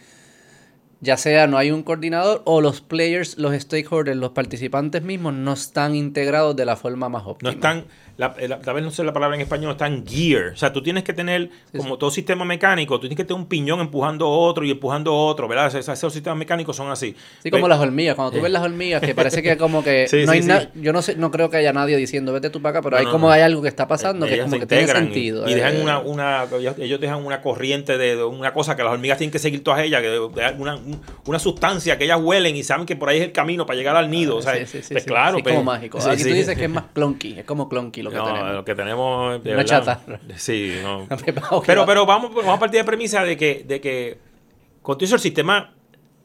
ya 0.99 1.17
sea 1.17 1.47
no 1.47 1.57
hay 1.57 1.71
un 1.71 1.81
coordinador 1.81 2.41
o 2.45 2.61
los 2.61 2.81
players, 2.81 3.37
los 3.37 3.53
stakeholders, 3.59 4.17
los 4.17 4.31
participantes 4.31 5.01
mismos 5.01 5.33
no 5.33 5.53
están 5.53 5.95
integrados 5.95 6.55
de 6.55 6.65
la 6.65 6.75
forma 6.75 7.09
más 7.09 7.23
No 7.23 7.29
óptima. 7.31 7.51
están, 7.51 7.85
la, 8.17 8.35
la- 8.47 8.59
tal 8.59 8.75
vez 8.75 8.83
no 8.83 8.91
sé 8.91 9.03
la 9.03 9.13
palabra 9.13 9.35
en 9.35 9.41
español, 9.41 9.71
están 9.71 10.05
gear. 10.05 10.51
O 10.53 10.57
sea, 10.57 10.71
tú 10.73 10.81
tienes 10.83 11.03
que 11.03 11.13
tener, 11.13 11.49
como 11.75 11.97
todo 11.97 12.11
sistema 12.11 12.45
mecánico, 12.45 12.95
tú 12.99 13.01
tienes 13.07 13.17
que 13.17 13.23
tener 13.25 13.39
un 13.41 13.47
piñón 13.47 13.79
empujando 13.79 14.29
otro 14.29 14.63
y 14.65 14.71
empujando 14.71 15.13
otro, 15.15 15.47
¿verdad? 15.47 15.67
Esos, 15.67 15.87
esos 15.89 16.13
sistemas 16.13 16.37
mecánicos 16.37 16.75
son 16.75 16.89
así. 16.91 17.15
Sí, 17.43 17.49
como 17.51 17.67
las 17.67 17.79
hormigas. 17.79 18.15
Cuando 18.15 18.37
tú 18.37 18.41
ves 18.43 18.51
las 18.51 18.63
hormigas, 18.63 19.01
que 19.01 19.15
parece 19.15 19.41
que 19.41 19.57
como 19.57 19.83
que 19.83 20.07
Sí, 20.09 20.25
no 20.25 20.31
hay 20.33 20.41
nada. 20.41 20.69
Yo 20.75 20.93
no 20.93 21.01
sé, 21.01 21.15
no 21.15 21.31
creo 21.31 21.49
que 21.49 21.57
haya 21.57 21.73
nadie 21.73 21.97
diciendo 21.97 22.33
vete 22.33 22.49
tú 22.49 22.61
para 22.61 22.79
acá, 22.79 22.81
pero 22.81 22.95
No, 22.95 22.99
hay 22.99 23.05
no, 23.05 23.11
como 23.11 23.27
no. 23.27 23.33
hay 23.33 23.41
algo 23.41 23.61
que 23.61 23.67
está 23.67 23.87
pasando 23.87 24.25
que 24.27 24.39
como 24.39 24.59
que 24.59 24.65
tiene 24.65 24.83
y- 24.83 24.87
sentido. 24.87 25.49
Y, 25.49 25.53
dejan 25.53 25.77
eh, 25.77 25.81
una, 25.81 25.99
una, 25.99 26.45
ellos 26.77 26.99
dejan 26.99 27.25
una 27.25 27.41
corriente 27.41 27.97
de, 27.97 28.15
de 28.15 28.23
una 28.23 28.53
cosa 28.53 28.75
que 28.75 28.83
las 28.83 28.93
hormigas 28.93 29.17
tienen 29.17 29.31
que 29.31 29.39
seguir 29.39 29.63
todas 29.63 29.79
ellas, 29.81 30.01
que 30.01 30.07
de- 30.09 30.19
una, 30.57 30.75
un- 30.75 31.01
una 31.25 31.39
sustancia 31.39 31.97
que 31.97 32.03
ellas 32.05 32.19
huelen 32.21 32.55
y 32.55 32.63
saben 32.63 32.85
que 32.85 32.95
por 32.95 33.09
ahí 33.09 33.17
es 33.19 33.23
el 33.23 33.31
camino 33.31 33.65
para 33.65 33.77
llegar 33.77 33.95
al 33.95 34.09
nido. 34.09 34.37
o 34.37 34.41
sea, 34.41 34.53
pues 34.53 35.03
claro. 35.05 35.37
Sí, 35.37 35.43
pues, 35.43 35.55
como 35.55 35.63
mágico. 35.65 35.99
sí, 36.01 36.09
Aquí 36.09 36.23
tú 36.23 36.29
dices 36.29 36.57
que 36.57 36.65
es 36.65 36.69
más 36.69 36.85
clunky, 36.93 37.39
es 37.39 37.45
como 37.45 37.67
clunky 37.69 38.01
lo 38.01 38.10
que 38.11 38.17
no, 38.17 38.25
tenemos. 38.25 38.53
lo 38.53 38.65
que 38.65 38.75
tenemos. 38.75 39.43
de 39.43 39.55
verdad. 39.55 39.99
Sí, 40.35 40.75
no. 40.83 41.07
Pero, 41.65 41.85
pero 41.85 42.05
vamos, 42.05 42.33
vamos 42.33 42.55
a 42.55 42.59
partir 42.59 42.79
de 42.79 42.83
premisa 42.85 43.23
de 43.23 43.35
que, 43.37 43.63
de 43.67 43.81
que 43.81 44.17
con 44.81 44.97
todo 44.97 45.05
eso 45.05 45.15
el 45.15 45.21
sistema 45.21 45.73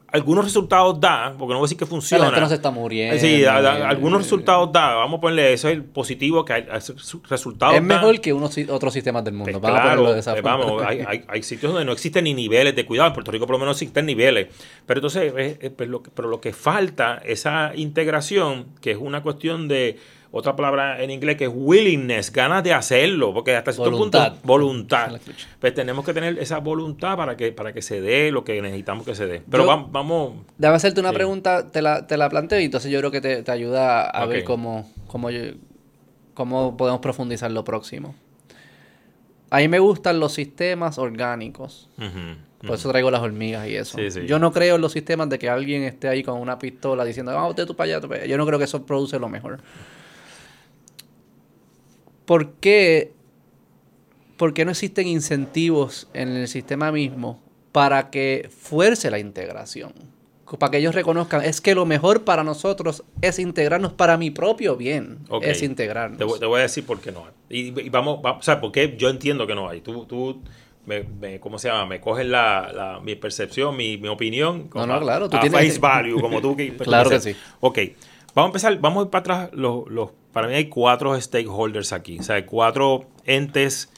algunos 0.08 0.44
resultados 0.44 0.98
da, 1.00 1.34
porque 1.36 1.52
no 1.52 1.58
voy 1.58 1.64
a 1.64 1.66
decir 1.66 1.76
que 1.76 1.84
funciona. 1.84 2.24
la 2.24 2.30
gente 2.30 2.40
no 2.40 2.48
se 2.48 2.54
está 2.54 2.70
muriendo. 2.70 3.18
Sí, 3.18 3.42
da- 3.42 3.60
da- 3.60 3.78
eh, 3.80 3.82
algunos 3.82 4.22
resultados 4.22 4.70
da. 4.72 4.94
Vamos 4.94 5.18
a 5.18 5.20
ponerle 5.20 5.52
eso, 5.52 5.68
es 5.68 5.74
el 5.74 5.82
positivo 5.84 6.44
que 6.44 6.52
hay, 6.54 6.66
hay 6.70 6.80
su- 6.80 7.20
resultados 7.28 7.74
Es 7.74 7.80
da. 7.86 7.86
mejor 7.96 8.18
que 8.20 8.32
unos 8.32 8.56
otros 8.70 8.94
sistemas 8.94 9.24
del 9.24 9.34
Pues 9.36 9.52
mundo. 9.52 9.68
A 9.68 9.70
claro, 9.72 10.12
de 10.14 10.20
esa 10.20 10.30
pues 10.30 10.42
vamos, 10.44 10.80
hay, 10.86 11.00
hay- 11.06 11.24
hay 11.28 11.42
sitios 11.42 11.72
donde 11.72 11.84
no 11.84 11.92
existen 11.92 12.24
ni 12.24 12.32
niveles 12.34 12.74
de 12.76 12.86
cuidado. 12.86 13.08
En 13.08 13.14
Puerto 13.14 13.32
Rico 13.32 13.46
por 13.46 13.54
lo 13.56 13.58
menos 13.58 13.76
existen 13.82 14.06
niveles. 14.06 14.46
Pero 14.86 14.98
entonces, 15.00 15.32
eh, 15.36 15.58
eh, 15.60 15.70
pues 15.70 15.88
lo 15.88 16.02
que- 16.02 16.10
pero 16.14 16.28
lo 16.28 16.40
que 16.40 16.52
falta, 16.54 17.20
esa 17.24 17.72
integración, 17.74 18.66
que 18.80 18.92
es 18.92 18.98
una 18.98 19.22
cuestión 19.22 19.66
de, 19.68 19.98
otra 20.32 20.54
palabra 20.56 21.02
en 21.02 21.10
inglés 21.10 21.36
que 21.36 21.44
es 21.44 21.50
willingness, 21.54 22.30
ganas 22.32 22.62
de 22.64 22.72
hacerlo, 22.74 23.32
porque 23.32 23.54
hasta 23.56 23.72
cierto 23.72 23.90
Voluntad. 23.92 24.32
punto, 24.32 24.46
voluntad. 24.46 25.20
Pues 25.60 25.72
tenemos 25.74 26.04
que 26.04 26.12
tener 26.12 26.38
esa 26.38 26.58
voluntad 26.58 27.16
para 27.16 27.36
que, 27.36 27.52
para 27.52 27.72
que 27.72 27.80
se 27.82 28.00
dé 28.00 28.30
lo 28.32 28.44
que 28.44 28.60
necesitamos 28.60 29.04
que 29.06 29.14
se 29.14 29.26
dé. 29.26 29.42
Pero 29.50 29.64
Yo- 29.64 29.70
vam- 29.70 29.86
vamos, 29.90 30.32
Déjame 30.58 30.76
hacerte 30.76 31.00
una 31.00 31.10
Sí. 31.10 31.14
pregunta, 31.14 31.70
te 31.70 31.80
la, 31.80 32.06
te 32.06 32.16
la 32.16 32.28
planteo 32.28 32.60
y 32.60 32.64
entonces 32.64 32.90
yo 32.90 32.98
creo 32.98 33.10
que 33.10 33.20
te, 33.20 33.42
te 33.42 33.50
ayuda 33.50 34.02
a 34.10 34.26
ver 34.26 34.44
cómo, 34.44 34.90
cómo, 35.06 35.30
yo- 35.30 35.52
cómo 36.34 36.76
podemos 36.76 37.00
profundizar 37.00 37.50
lo 37.50 37.64
próximo. 37.64 38.14
A 39.50 39.58
mí 39.58 39.68
me 39.68 39.78
gustan 39.78 40.18
los 40.20 40.32
sistemas 40.34 40.98
orgánicos. 40.98 41.88
Por 42.66 42.74
eso 42.74 42.88
traigo 42.90 43.10
las 43.12 43.20
hormigas 43.20 43.68
y 43.68 43.76
eso. 43.76 43.96
Sí, 43.96 44.10
sí. 44.10 44.26
Yo 44.26 44.38
no 44.40 44.50
creo 44.52 44.74
en 44.74 44.80
los 44.80 44.90
sistemas 44.92 45.28
de 45.28 45.38
que 45.38 45.48
alguien 45.48 45.84
esté 45.84 46.08
ahí 46.08 46.24
con 46.24 46.40
una 46.40 46.58
pistola 46.58 47.04
diciendo, 47.04 47.32
vamos, 47.32 47.50
usted 47.50 47.64
tú 47.64 47.76
para 47.76 47.92
allá, 47.92 48.00
tú 48.00 48.08
para 48.08 48.22
allá". 48.22 48.28
Yo 48.30 48.36
no 48.38 48.44
creo 48.46 48.58
que 48.58 48.64
eso 48.64 48.84
produce 48.84 49.18
lo 49.20 49.28
mejor. 49.28 49.60
¿Por 52.26 52.52
qué, 52.54 53.12
por 54.36 54.52
qué 54.52 54.64
no 54.64 54.72
existen 54.72 55.06
incentivos 55.08 56.08
en 56.12 56.28
el 56.30 56.48
sistema 56.48 56.92
mismo 56.92 57.40
para 57.72 58.10
que 58.10 58.50
fuerce 58.56 59.10
la 59.10 59.18
integración? 59.18 59.92
Para 60.60 60.70
que 60.70 60.78
ellos 60.78 60.94
reconozcan, 60.94 61.42
es 61.44 61.60
que 61.60 61.74
lo 61.74 61.86
mejor 61.86 62.22
para 62.22 62.44
nosotros 62.44 63.02
es 63.20 63.40
integrarnos 63.40 63.92
para 63.92 64.16
mi 64.16 64.30
propio 64.30 64.76
bien. 64.76 65.18
Ok. 65.28 65.42
Es 65.44 65.62
integrarnos. 65.62 66.18
Te 66.18 66.24
voy, 66.24 66.38
te 66.38 66.46
voy 66.46 66.60
a 66.60 66.62
decir 66.62 66.84
por 66.86 67.00
qué 67.00 67.10
no 67.10 67.24
hay. 67.24 67.32
Y, 67.48 67.80
y 67.80 67.88
vamos, 67.88 68.20
va- 68.24 68.32
o 68.38 68.42
sea, 68.42 68.60
porque 68.60 68.94
yo 68.96 69.08
entiendo 69.08 69.46
que 69.48 69.56
no 69.56 69.68
hay. 69.68 69.80
Tú, 69.80 70.04
tú 70.04 70.40
me, 70.84 71.02
me- 71.02 71.40
¿cómo 71.40 71.58
se 71.58 71.66
llama? 71.66 71.86
Me 71.86 72.00
coges 72.00 72.26
la, 72.26 72.70
la- 72.72 73.00
mi 73.00 73.16
percepción, 73.16 73.76
mi, 73.76 73.98
mi 73.98 74.06
opinión. 74.06 74.70
No, 74.72 74.86
no, 74.86 74.94
a- 74.94 75.00
claro, 75.00 75.28
tú 75.28 75.36
a 75.36 75.40
tienes- 75.40 75.66
face 75.68 75.80
value, 75.80 76.20
como 76.20 76.40
tú. 76.40 76.56
que- 76.56 76.76
Claro 76.78 77.10
que 77.10 77.18
sí. 77.20 77.34
Ok, 77.58 77.78
vamos 78.36 78.48
a 78.48 78.50
empezar, 78.50 78.78
vamos 78.80 79.02
a 79.02 79.04
ir 79.06 79.10
para 79.10 79.20
atrás. 79.20 79.50
Los, 79.52 79.88
los, 79.88 80.10
para 80.32 80.46
mí 80.46 80.54
hay 80.54 80.68
cuatro 80.68 81.20
stakeholders 81.20 81.92
aquí. 81.92 82.20
O 82.20 82.22
sea, 82.22 82.36
hay 82.36 82.44
cuatro 82.44 83.06
entes 83.24 83.90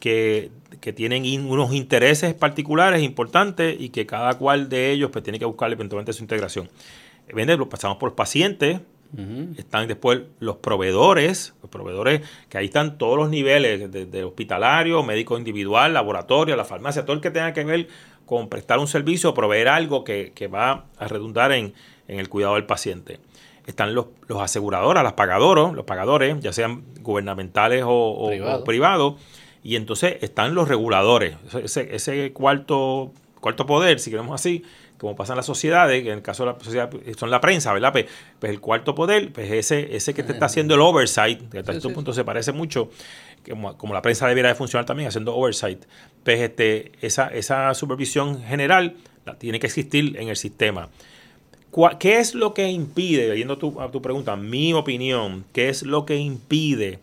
que, 0.00 0.50
que 0.80 0.92
tienen 0.92 1.24
in- 1.24 1.46
unos 1.46 1.72
intereses 1.72 2.34
particulares 2.34 3.02
importantes 3.02 3.80
y 3.80 3.88
que 3.88 4.04
cada 4.04 4.34
cual 4.36 4.68
de 4.68 4.90
ellos 4.90 5.10
pues, 5.10 5.24
tiene 5.24 5.38
que 5.38 5.46
buscar 5.46 5.72
eventualmente 5.72 6.12
su 6.12 6.22
integración. 6.22 6.68
Viene, 7.34 7.56
lo 7.56 7.68
pasamos 7.70 7.96
por 7.96 8.10
los 8.10 8.16
pacientes, 8.16 8.80
están 9.56 9.86
después 9.86 10.22
los 10.40 10.56
proveedores, 10.56 11.54
los 11.62 11.70
proveedores 11.70 12.22
que 12.48 12.58
ahí 12.58 12.64
están 12.64 12.98
todos 12.98 13.16
los 13.16 13.30
niveles, 13.30 13.90
desde 13.92 14.24
hospitalario, 14.24 15.04
médico 15.04 15.38
individual, 15.38 15.94
laboratorio, 15.94 16.56
la 16.56 16.64
farmacia, 16.64 17.04
todo 17.04 17.14
el 17.14 17.22
que 17.22 17.30
tenga 17.30 17.52
que 17.52 17.62
ver 17.62 17.86
con 18.26 18.48
prestar 18.48 18.80
un 18.80 18.88
servicio 18.88 19.30
o 19.30 19.34
proveer 19.34 19.68
algo 19.68 20.02
que, 20.02 20.32
que 20.34 20.48
va 20.48 20.86
a 20.98 21.06
redundar 21.06 21.52
en, 21.52 21.74
en 22.08 22.18
el 22.18 22.28
cuidado 22.28 22.54
del 22.56 22.66
paciente. 22.66 23.20
Están 23.66 23.94
los, 23.94 24.06
los 24.28 24.40
aseguradoras, 24.42 25.02
las 25.02 25.14
pagadoras, 25.14 25.72
los 25.72 25.84
pagadores, 25.84 26.38
ya 26.40 26.52
sean 26.52 26.82
gubernamentales 27.00 27.82
o, 27.84 27.90
o- 27.90 28.28
Privado. 28.28 28.60
o 28.60 28.64
privados. 28.64 29.14
Y 29.62 29.76
entonces 29.76 30.16
están 30.20 30.54
los 30.54 30.68
reguladores, 30.68 31.36
ese, 31.62 31.94
ese 31.94 32.32
cuarto, 32.34 33.12
cuarto 33.40 33.64
poder, 33.64 33.98
si 33.98 34.10
queremos 34.10 34.34
así, 34.38 34.62
como 34.98 35.16
pasa 35.16 35.32
en 35.32 35.38
las 35.38 35.46
sociedades, 35.46 36.02
que 36.02 36.10
en 36.10 36.18
el 36.18 36.22
caso 36.22 36.44
de 36.44 36.52
la 36.52 36.58
sociedad 36.60 36.90
son 37.16 37.30
la 37.30 37.40
prensa, 37.40 37.72
¿verdad? 37.72 37.90
Pues, 37.92 38.04
pues 38.38 38.52
el 38.52 38.60
cuarto 38.60 38.94
poder, 38.94 39.32
pues 39.32 39.50
ese, 39.50 39.96
ese 39.96 40.12
que 40.12 40.22
te 40.22 40.32
está 40.34 40.44
haciendo 40.52 40.74
el 40.74 40.82
oversight, 40.82 41.48
que 41.50 41.60
hasta 41.60 41.72
Sí, 41.72 41.78
este 41.78 41.88
sí, 41.88 41.94
punto 41.94 42.12
se 42.12 42.24
parece 42.24 42.52
mucho, 42.52 42.90
como, 43.48 43.76
como 43.78 43.94
la 43.94 44.02
prensa 44.02 44.28
debiera 44.28 44.50
de 44.50 44.54
funcionar 44.54 44.84
también 44.84 45.08
haciendo 45.08 45.34
oversight, 45.34 45.82
pues 46.22 46.40
este, 46.40 46.92
esa, 47.00 47.28
esa 47.28 47.72
supervisión 47.72 48.42
general 48.44 48.96
la 49.24 49.34
tiene 49.38 49.58
que 49.58 49.66
existir 49.66 50.16
en 50.18 50.28
el 50.28 50.36
sistema. 50.36 50.90
¿Cuál- 51.74 51.98
¿Qué 51.98 52.18
es 52.20 52.36
lo 52.36 52.54
que 52.54 52.70
impide, 52.70 53.36
yendo 53.36 53.58
tu, 53.58 53.80
a 53.80 53.90
tu 53.90 54.00
pregunta, 54.00 54.36
mi 54.36 54.72
opinión, 54.72 55.44
qué 55.52 55.68
es 55.68 55.82
lo 55.82 56.06
que 56.06 56.16
impide? 56.16 57.00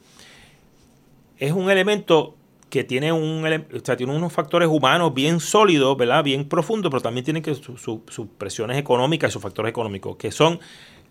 Es 1.40 1.52
un 1.52 1.70
elemento 1.70 2.36
que 2.70 2.86
tiene, 2.86 3.12
un, 3.12 3.44
o 3.46 3.80
sea, 3.84 3.98
tiene 3.98 4.16
unos 4.16 4.32
factores 4.32 4.70
humanos 4.70 5.14
bien 5.14 5.42
sólidos, 5.42 5.98
¿verdad? 5.98 6.24
Bien 6.24 6.48
profundos, 6.48 6.90
pero 6.90 7.02
también 7.02 7.26
tiene 7.26 7.44
sus 7.44 8.28
presiones 8.38 8.78
económicas 8.78 9.34
sus 9.34 9.42
factores 9.42 9.72
económicos, 9.72 10.16
que 10.16 10.32
son 10.32 10.62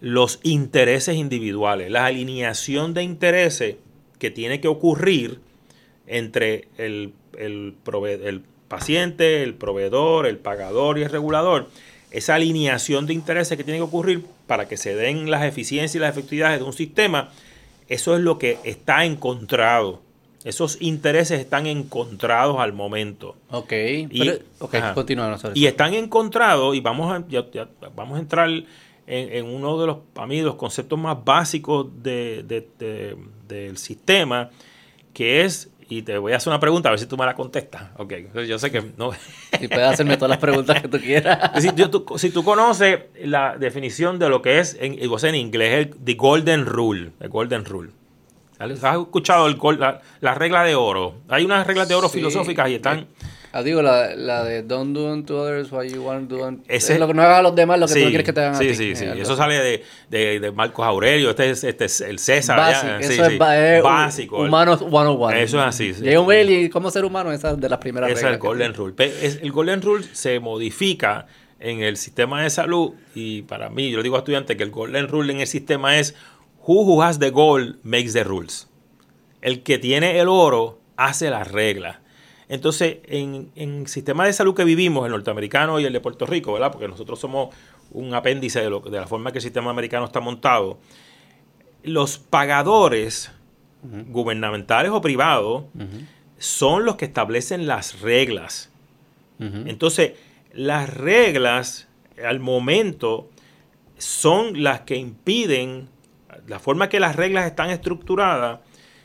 los 0.00 0.40
intereses 0.42 1.16
individuales, 1.16 1.90
la 1.90 2.06
alineación 2.06 2.94
de 2.94 3.02
intereses 3.02 3.76
que 4.18 4.30
tiene 4.30 4.62
que 4.62 4.68
ocurrir 4.68 5.38
entre 6.06 6.68
el, 6.78 7.12
el, 7.38 7.74
el 8.24 8.42
paciente, 8.68 9.42
el 9.42 9.52
proveedor, 9.52 10.26
el 10.26 10.38
pagador 10.38 10.96
y 10.98 11.02
el 11.02 11.10
regulador. 11.10 11.68
Esa 12.10 12.34
alineación 12.34 13.06
de 13.06 13.14
intereses 13.14 13.56
que 13.56 13.64
tiene 13.64 13.78
que 13.78 13.84
ocurrir 13.84 14.24
para 14.46 14.66
que 14.66 14.76
se 14.76 14.94
den 14.94 15.30
las 15.30 15.44
eficiencias 15.44 15.94
y 15.94 15.98
las 15.98 16.10
efectividades 16.10 16.58
de 16.58 16.64
un 16.64 16.72
sistema, 16.72 17.30
eso 17.88 18.16
es 18.16 18.22
lo 18.22 18.38
que 18.38 18.58
está 18.64 19.04
encontrado. 19.04 20.00
Esos 20.42 20.78
intereses 20.80 21.38
están 21.38 21.66
encontrados 21.66 22.58
al 22.60 22.72
momento. 22.72 23.36
Ok, 23.50 23.72
y, 23.72 24.30
Y 25.54 25.66
están 25.66 25.92
encontrados, 25.94 26.74
y 26.74 26.80
vamos 26.80 27.12
a, 27.12 27.22
vamos 27.94 28.16
a 28.16 28.20
entrar 28.20 28.48
en, 29.06 29.46
uno 29.46 29.78
de 29.78 29.86
los, 29.86 29.98
para 30.14 30.26
mí, 30.26 30.40
los 30.40 30.54
conceptos 30.54 30.98
más 30.98 31.22
básicos 31.24 31.88
de, 32.02 32.64
del 33.48 33.76
sistema, 33.76 34.50
que 35.12 35.44
es, 35.44 35.68
y 35.90 36.02
te 36.02 36.16
voy 36.18 36.32
a 36.32 36.36
hacer 36.36 36.52
una 36.52 36.60
pregunta, 36.60 36.88
a 36.88 36.92
ver 36.92 37.00
si 37.00 37.06
tú 37.06 37.16
me 37.16 37.26
la 37.26 37.34
contestas. 37.34 37.82
Ok, 37.96 38.14
yo 38.46 38.58
sé 38.60 38.70
que 38.70 38.80
no. 38.96 39.10
Y 39.60 39.66
puedes 39.66 39.88
hacerme 39.88 40.16
todas 40.16 40.30
las 40.30 40.38
preguntas 40.38 40.80
que 40.80 40.86
tú 40.86 41.00
quieras. 41.00 41.50
si, 41.60 41.72
tú, 41.72 42.06
si 42.16 42.30
tú 42.30 42.44
conoces 42.44 43.00
la 43.24 43.58
definición 43.58 44.20
de 44.20 44.28
lo 44.28 44.40
que 44.40 44.60
es, 44.60 44.76
en, 44.80 44.96
en 45.00 45.34
inglés, 45.34 45.72
el 45.74 46.04
the 46.04 46.14
golden 46.14 46.64
rule, 46.64 47.10
el 47.18 47.28
golden 47.28 47.64
rule. 47.64 47.90
¿Has 48.60 48.70
escuchado 48.70 49.48
el, 49.48 49.58
la, 49.80 50.00
la, 50.20 50.34
regla 50.34 50.62
de 50.62 50.76
oro? 50.76 51.14
Hay 51.28 51.44
unas 51.44 51.66
reglas 51.66 51.88
de 51.88 51.96
oro 51.96 52.08
filosóficas 52.08 52.68
y 52.70 52.76
están... 52.76 53.08
Ah, 53.52 53.62
digo, 53.62 53.82
la, 53.82 54.14
la, 54.14 54.44
de 54.44 54.62
don't 54.62 54.94
do 54.94 55.12
unto 55.12 55.42
others 55.42 55.72
what 55.72 55.84
you 55.84 56.02
want 56.02 56.28
to 56.28 56.36
do 56.36 56.44
unto... 56.44 56.64
Ese, 56.68 56.94
es 56.94 57.00
lo 57.00 57.06
que 57.06 57.14
no 57.14 57.22
hagas 57.22 57.40
a 57.40 57.42
los 57.42 57.54
demás 57.54 57.80
lo 57.80 57.88
que 57.88 57.94
tú 57.94 58.08
quieres 58.08 58.24
que 58.24 58.32
te 58.32 58.40
hagan 58.40 58.56
sí, 58.56 58.64
a 58.64 58.68
ti. 58.68 58.74
Sí, 58.74 58.94
sí, 58.94 59.06
sí. 59.12 59.20
Eso 59.20 59.36
sale 59.36 59.58
de, 59.58 59.84
de, 60.08 60.40
de, 60.40 60.52
Marcos 60.52 60.86
Aurelio. 60.86 61.30
Este 61.30 61.50
es, 61.50 61.64
este 61.64 61.86
es 61.86 62.00
el 62.00 62.18
César. 62.18 62.56
Básico. 62.56 62.92
eso 63.00 63.24
es, 63.24 63.82
básico. 63.82 64.42
Humanos 64.42 64.78
101. 64.80 65.30
Eso 65.32 65.58
es 65.58 65.66
así. 65.66 65.94
Sí. 65.94 66.16
un 66.16 66.32
y 66.32 66.68
cómo 66.68 66.90
ser 66.90 67.04
humano, 67.04 67.32
esa 67.32 67.50
es 67.50 67.60
de 67.60 67.68
las 67.68 67.78
primeras 67.78 68.08
reglas. 68.08 68.24
Es 68.24 68.30
el 68.30 68.38
Golden 68.38 68.74
Rule. 68.74 68.94
El 68.98 69.52
Golden 69.52 69.82
Rule 69.82 70.04
se 70.12 70.38
modifica 70.38 71.26
en 71.58 71.82
el 71.82 71.96
sistema 71.96 72.42
de 72.42 72.50
salud 72.50 72.92
y 73.14 73.42
para 73.42 73.68
mí, 73.68 73.90
yo 73.90 73.98
le 73.98 74.04
digo 74.04 74.16
a 74.16 74.20
estudiantes 74.20 74.56
que 74.56 74.62
el 74.62 74.70
Golden 74.70 75.08
Rule 75.08 75.32
en 75.32 75.40
el 75.40 75.46
sistema 75.46 75.98
es 75.98 76.14
who, 76.66 76.82
who 76.82 77.02
has 77.02 77.18
the 77.18 77.30
gold 77.30 77.76
makes 77.82 78.12
the 78.12 78.24
rules 78.24 78.70
el 79.42 79.62
que 79.62 79.78
tiene 79.78 80.18
el 80.18 80.28
oro 80.28 80.80
hace 80.96 81.30
las 81.30 81.50
reglas. 81.50 81.98
Entonces, 82.50 82.98
en, 83.04 83.52
el 83.54 83.86
sistema 83.86 84.26
de 84.26 84.32
salud 84.32 84.56
que 84.56 84.64
vivimos, 84.64 85.06
el 85.06 85.12
norteamericano 85.12 85.78
y 85.78 85.84
el 85.84 85.92
de 85.92 86.00
Puerto 86.00 86.26
Rico, 86.26 86.52
¿verdad? 86.52 86.72
Porque 86.72 86.88
nosotros 86.88 87.20
somos 87.20 87.54
un 87.92 88.12
apéndice 88.12 88.60
de, 88.60 88.68
de 88.68 88.98
la 88.98 89.06
forma 89.06 89.30
que 89.30 89.38
el 89.38 89.42
sistema 89.42 89.70
americano 89.70 90.04
está 90.04 90.18
montado. 90.18 90.78
Los 91.84 92.18
pagadores 92.18 93.30
gubernamentales 93.82 94.90
o 94.90 95.00
privados 95.00 95.64
son 96.38 96.84
los 96.84 96.96
que 96.96 97.04
establecen 97.04 97.68
las 97.68 98.00
reglas. 98.00 98.68
Entonces, 99.38 100.14
las 100.52 100.92
reglas 100.92 101.86
al 102.22 102.40
momento 102.40 103.30
son 103.96 104.64
las 104.64 104.80
que 104.80 104.96
impiden, 104.96 105.88
la 106.48 106.58
forma 106.58 106.88
que 106.88 106.98
las 106.98 107.14
reglas 107.14 107.46
están 107.46 107.70
estructuradas, 107.70 108.58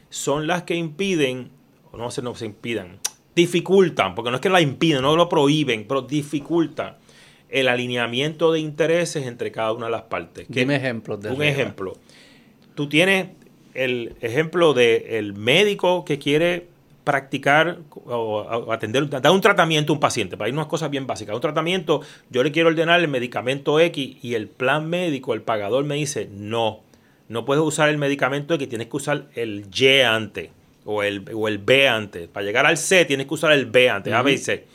son 0.09 0.47
las 0.47 0.63
que 0.63 0.75
impiden, 0.75 1.51
o 1.91 1.97
no 1.97 2.09
se, 2.09 2.23
no 2.23 2.33
se 2.33 2.47
impidan, 2.47 2.99
dificultan, 3.35 4.15
porque 4.15 4.31
no 4.31 4.37
es 4.37 4.41
que 4.41 4.49
la 4.49 4.61
impiden, 4.61 5.01
no 5.01 5.15
lo 5.15 5.27
prohíben, 5.27 5.85
pero 5.87 6.01
dificultan 6.01 6.95
el 7.49 7.67
alineamiento 7.67 8.51
de 8.51 8.59
intereses 8.59 9.27
entre 9.27 9.51
cada 9.51 9.73
una 9.73 9.85
de 9.87 9.91
las 9.91 10.03
partes. 10.03 10.47
Dime 10.49 10.75
ejemplos 10.75 11.21
de 11.21 11.31
Un 11.31 11.43
ejemplo. 11.43 11.97
Tú 12.73 12.89
tienes 12.89 13.27
el 13.73 14.15
ejemplo 14.21 14.73
del 14.73 15.33
médico 15.33 16.05
que 16.05 16.17
quiere 16.17 16.67
practicar 17.03 17.79
o, 18.05 18.71
atender, 18.71 19.07
dar 19.09 19.31
un 19.31 19.41
tratamiento 19.41 19.93
a 19.93 19.95
un 19.95 19.99
paciente, 19.99 20.37
para 20.37 20.47
ir 20.47 20.53
unas 20.53 20.65
cosas 20.65 20.89
bien 20.89 21.05
básicas. 21.05 21.35
Un 21.35 21.41
tratamiento, 21.41 22.01
yo 22.31 22.43
le 22.43 22.51
quiero 22.51 22.69
ordenar 22.69 22.99
el 22.99 23.07
medicamento 23.07 23.79
X 23.79 24.17
y 24.23 24.33
el 24.33 24.47
plan 24.47 24.89
médico, 24.89 25.33
el 25.33 25.41
pagador 25.41 25.85
me 25.85 25.95
dice, 25.95 26.27
no, 26.31 26.79
no 27.29 27.45
puedes 27.45 27.63
usar 27.63 27.89
el 27.89 27.97
medicamento 27.97 28.57
que 28.57 28.65
tienes 28.65 28.87
que 28.87 28.97
usar 28.97 29.27
el 29.35 29.67
Y 29.71 29.99
antes 30.01 30.49
o 30.85 31.03
el, 31.03 31.25
o 31.33 31.47
el 31.47 31.57
B 31.57 31.89
antes. 31.89 32.29
Para 32.29 32.45
llegar 32.45 32.65
al 32.65 32.77
C 32.77 33.03
tienes 33.05 33.27
que 33.27 33.33
usar 33.33 33.51
el 33.51 33.65
B 33.65 33.89
antes, 33.89 34.13
A, 34.13 34.21
B 34.21 34.33
y 34.33 34.37
C. 34.37 34.65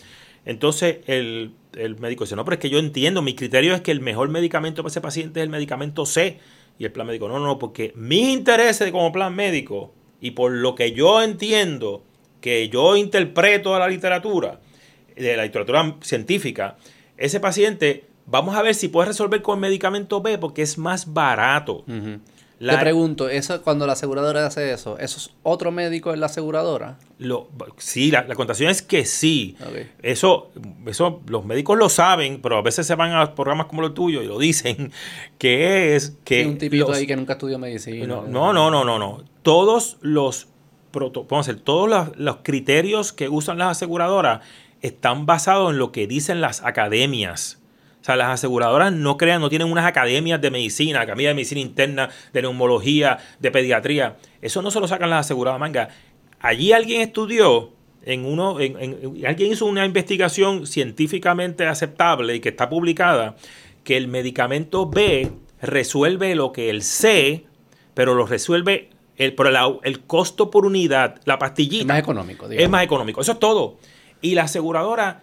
Entonces 0.44 0.98
el, 1.06 1.54
médico 1.98 2.24
dice, 2.24 2.36
no, 2.36 2.44
pero 2.44 2.54
es 2.54 2.60
que 2.60 2.68
yo 2.68 2.78
entiendo, 2.78 3.22
mi 3.22 3.34
criterio 3.34 3.74
es 3.74 3.80
que 3.80 3.92
el 3.92 4.00
mejor 4.00 4.28
medicamento 4.28 4.82
para 4.82 4.90
ese 4.90 5.00
paciente 5.00 5.40
es 5.40 5.44
el 5.44 5.50
medicamento 5.50 6.04
C. 6.04 6.38
Y 6.78 6.84
el 6.84 6.92
plan 6.92 7.06
médico, 7.06 7.28
no, 7.28 7.38
no, 7.38 7.58
porque 7.58 7.92
mi 7.94 8.32
interés 8.32 8.82
como 8.90 9.12
plan 9.12 9.34
médico 9.34 9.92
y 10.20 10.32
por 10.32 10.50
lo 10.50 10.74
que 10.74 10.92
yo 10.92 11.22
entiendo, 11.22 12.02
que 12.40 12.68
yo 12.68 12.96
interpreto 12.96 13.74
a 13.74 13.78
la 13.78 13.88
literatura, 13.88 14.60
de 15.14 15.36
la 15.36 15.44
literatura 15.44 15.96
científica, 16.00 16.76
ese 17.18 17.38
paciente, 17.38 18.06
vamos 18.24 18.56
a 18.56 18.62
ver 18.62 18.74
si 18.74 18.88
puede 18.88 19.08
resolver 19.08 19.42
con 19.42 19.58
el 19.58 19.60
medicamento 19.60 20.22
B 20.22 20.38
porque 20.38 20.62
es 20.62 20.78
más 20.78 21.12
barato. 21.12 21.84
Le 22.60 22.76
pregunto, 22.76 23.30
eso 23.30 23.62
cuando 23.62 23.86
la 23.86 23.94
aseguradora 23.94 24.44
hace 24.44 24.70
eso, 24.70 24.98
¿eso 24.98 25.16
es 25.16 25.30
otro 25.42 25.72
médico 25.72 26.12
en 26.12 26.20
la 26.20 26.26
aseguradora? 26.26 26.98
Lo, 27.18 27.48
sí, 27.78 28.10
la, 28.10 28.24
la 28.24 28.34
contación 28.34 28.68
es 28.68 28.82
que 28.82 29.06
sí. 29.06 29.56
Eso, 30.02 30.50
eso 30.86 31.22
los 31.26 31.46
médicos 31.46 31.78
lo 31.78 31.88
saben, 31.88 32.42
pero 32.42 32.58
a 32.58 32.62
veces 32.62 32.86
se 32.86 32.94
van 32.96 33.14
a 33.14 33.34
programas 33.34 33.66
como 33.66 33.82
el 33.86 33.94
tuyo 33.94 34.20
y 34.20 34.26
lo 34.26 34.38
dicen, 34.38 34.92
que 35.38 35.96
es 35.96 36.18
que... 36.22 36.44
un 36.44 36.58
tipito 36.58 36.92
ahí 36.92 37.06
que 37.06 37.16
nunca 37.16 37.32
estudió 37.32 37.58
medicina. 37.58 38.06
No, 38.06 38.52
no, 38.52 38.70
no, 38.70 38.84
no, 38.84 38.98
no. 38.98 39.24
Todos 39.40 39.96
los, 40.02 40.48
vamos 40.92 41.48
a 41.48 41.52
decir, 41.52 41.64
todos 41.64 41.88
los, 41.88 42.18
los 42.18 42.36
criterios 42.42 43.14
que 43.14 43.30
usan 43.30 43.56
las 43.56 43.78
aseguradoras 43.78 44.42
están 44.82 45.24
basados 45.24 45.70
en 45.70 45.78
lo 45.78 45.92
que 45.92 46.06
dicen 46.06 46.42
las 46.42 46.62
academias 46.62 47.59
o 48.00 48.04
sea, 48.04 48.16
las 48.16 48.28
aseguradoras 48.28 48.92
no 48.92 49.18
crean, 49.18 49.42
no 49.42 49.50
tienen 49.50 49.70
unas 49.70 49.84
academias 49.84 50.40
de 50.40 50.50
medicina, 50.50 51.02
academia 51.02 51.28
de 51.28 51.34
medicina 51.34 51.60
interna, 51.60 52.08
de 52.32 52.42
neumología, 52.42 53.18
de 53.38 53.50
pediatría. 53.50 54.16
Eso 54.40 54.62
no 54.62 54.70
se 54.70 54.80
lo 54.80 54.88
sacan 54.88 55.10
las 55.10 55.26
aseguradoras, 55.26 55.60
manga. 55.60 55.88
Allí 56.40 56.72
alguien 56.72 57.02
estudió 57.02 57.72
en 58.02 58.24
uno, 58.24 58.58
en, 58.58 59.26
alguien 59.26 59.52
hizo 59.52 59.66
una 59.66 59.84
investigación 59.84 60.66
científicamente 60.66 61.66
aceptable 61.66 62.36
y 62.36 62.40
que 62.40 62.48
está 62.48 62.70
publicada, 62.70 63.36
que 63.84 63.98
el 63.98 64.08
medicamento 64.08 64.88
B 64.88 65.30
resuelve 65.60 66.34
lo 66.34 66.52
que 66.52 66.70
el 66.70 66.82
C, 66.82 67.44
pero 67.92 68.14
lo 68.14 68.24
resuelve 68.24 68.88
el, 69.18 69.36
el 69.82 70.00
costo 70.04 70.50
por 70.50 70.64
unidad, 70.64 71.20
la 71.26 71.38
pastillita. 71.38 71.82
Es 71.82 71.86
más 71.86 71.98
económico, 71.98 72.48
digamos. 72.48 72.64
Es 72.64 72.70
más 72.70 72.82
económico, 72.82 73.20
eso 73.20 73.32
es 73.32 73.38
todo. 73.38 73.76
Y 74.22 74.34
la 74.34 74.44
aseguradora 74.44 75.22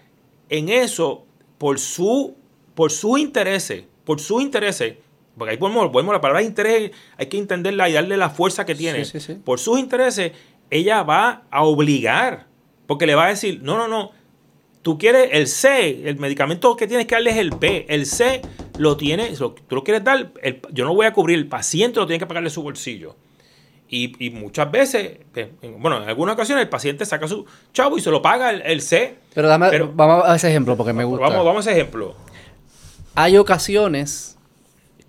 en 0.49 0.69
eso, 0.69 1.25
por 1.57 1.79
su 1.79 2.36
por 2.77 2.91
sus 2.91 3.17
intereses, 3.17 3.85
por 4.05 4.19
sus 4.19 4.39
intereses, 4.39 4.97
porque 5.35 5.53
ahí 5.53 5.57
podemos, 5.57 5.89
podemos 5.89 6.13
la 6.13 6.21
palabra 6.21 6.43
interés, 6.43 6.91
hay 7.17 7.25
que 7.25 7.39
entenderla 7.39 7.89
y 7.89 7.93
darle 7.93 8.17
la 8.17 8.29
fuerza 8.29 8.67
que 8.67 8.75
tiene. 8.75 9.03
Por 9.43 9.57
sus 9.57 9.79
intereses, 9.79 10.33
ella 10.69 11.01
va 11.01 11.41
a 11.49 11.63
obligar, 11.63 12.45
porque 12.85 13.07
le 13.07 13.15
va 13.15 13.25
a 13.25 13.29
decir, 13.29 13.61
no, 13.63 13.77
no, 13.77 13.87
no, 13.87 14.11
tú 14.83 14.99
quieres 14.99 15.29
el 15.31 15.47
C, 15.47 16.07
el 16.07 16.17
medicamento 16.17 16.75
que 16.75 16.85
tienes 16.85 17.07
que 17.07 17.15
darle 17.15 17.31
es 17.31 17.37
el 17.37 17.49
B, 17.49 17.87
el 17.89 18.05
C 18.05 18.43
lo 18.77 18.95
tienes, 18.95 19.39
tú 19.39 19.55
lo 19.71 19.83
quieres 19.83 20.03
dar, 20.03 20.31
yo 20.71 20.85
no 20.85 20.93
voy 20.93 21.07
a 21.07 21.13
cubrir, 21.13 21.39
el 21.39 21.47
paciente 21.47 21.99
lo 21.99 22.05
tiene 22.05 22.19
que 22.19 22.27
pagarle 22.27 22.51
su 22.51 22.61
bolsillo. 22.61 23.15
Y, 23.89 24.29
muchas 24.35 24.69
veces, 24.69 25.17
bueno, 25.79 26.03
en 26.03 26.09
algunas 26.09 26.35
ocasiones 26.35 26.61
el 26.61 26.69
paciente 26.69 27.07
saca 27.07 27.27
su 27.27 27.43
chavo 27.73 27.97
y 27.97 28.01
se 28.01 28.11
lo 28.11 28.21
paga 28.21 28.51
el, 28.51 28.81
C. 28.81 29.15
Pero, 29.33 29.47
dame, 29.47 29.79
vamos 29.95 30.25
a 30.27 30.35
ese 30.35 30.49
ejemplo 30.49 30.77
porque 30.77 30.93
me 30.93 31.05
gusta. 31.05 31.27
Vamos, 31.27 31.43
vamos 31.43 31.65
a 31.65 31.71
ese 31.71 31.79
ejemplo 31.79 32.27
hay 33.17 33.35
ocasiones 33.37 34.37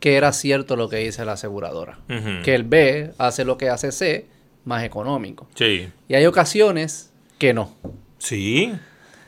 que 0.00 0.16
era 0.16 0.32
cierto 0.32 0.76
lo 0.76 0.88
que 0.88 0.96
dice 0.96 1.26
la 1.26 1.32
aseguradora. 1.32 1.98
Que 2.42 2.54
el 2.54 2.64
B 2.64 3.12
hace 3.18 3.44
lo 3.44 3.58
que 3.58 3.68
hace 3.68 3.92
C 3.92 4.24
más 4.64 4.82
económico. 4.82 5.46
Sí. 5.54 5.90
Y 6.08 6.14
hay 6.14 6.24
ocasiones 6.24 7.10
que 7.38 7.52
no. 7.52 7.70
Sí. 8.16 8.72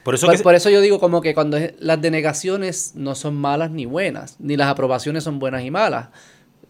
Por 0.03 0.15
eso, 0.15 0.27
por, 0.43 0.55
eso 0.55 0.71
yo 0.71 0.81
digo 0.81 0.99
como 0.99 1.21
que 1.21 1.35
cuando 1.35 1.59
las 1.79 2.01
denegaciones 2.01 2.93
no 2.95 3.15
son 3.15 3.37
malas 3.37 3.71
ni 3.71 3.85
buenas, 3.85 4.37
ni 4.39 4.57
las 4.57 4.69
aprobaciones 4.69 5.25
son 5.25 5.39
buenas 5.39 5.63
y 5.63 5.71
malas. 5.71 6.09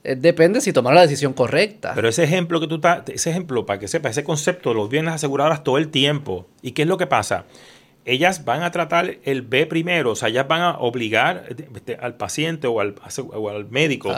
Eh, 0.03 0.17
depende 0.17 0.61
si 0.61 0.73
tomar 0.73 0.95
la 0.95 1.03
decisión 1.03 1.33
correcta. 1.33 1.93
Pero 1.95 2.09
ese 2.09 2.25
ejemplo 2.25 2.59
que 2.59 2.67
tú 2.67 2.77
estás, 2.77 3.09
ese 3.09 3.31
ejemplo, 3.31 3.67
para 3.67 3.79
que 3.79 3.87
sepas, 3.87 4.13
ese 4.13 4.25
concepto 4.25 4.75
lo 4.75 4.89
vienen 4.89 5.07
las 5.07 5.17
aseguradoras 5.17 5.63
todo 5.63 5.79
el 5.79 5.91
tiempo. 5.91 6.49
¿Y 6.61 6.73
qué 6.73 6.83
es 6.83 6.89
lo 6.89 6.99
que 6.99 7.07
pasa? 7.07 7.45
Ellas 8.11 8.45
van 8.45 8.63
a 8.63 8.71
tratar 8.71 9.19
el 9.25 9.43
B 9.43 9.67
primero, 9.67 10.13
o 10.13 10.17
sea, 10.17 10.29
ellas 10.29 10.49
van 10.49 10.63
a 10.63 10.79
obligar 10.79 11.47
este, 11.75 11.97
al 11.97 12.17
paciente 12.17 12.67
o 12.67 12.81
al, 12.81 12.95
médico 13.71 14.11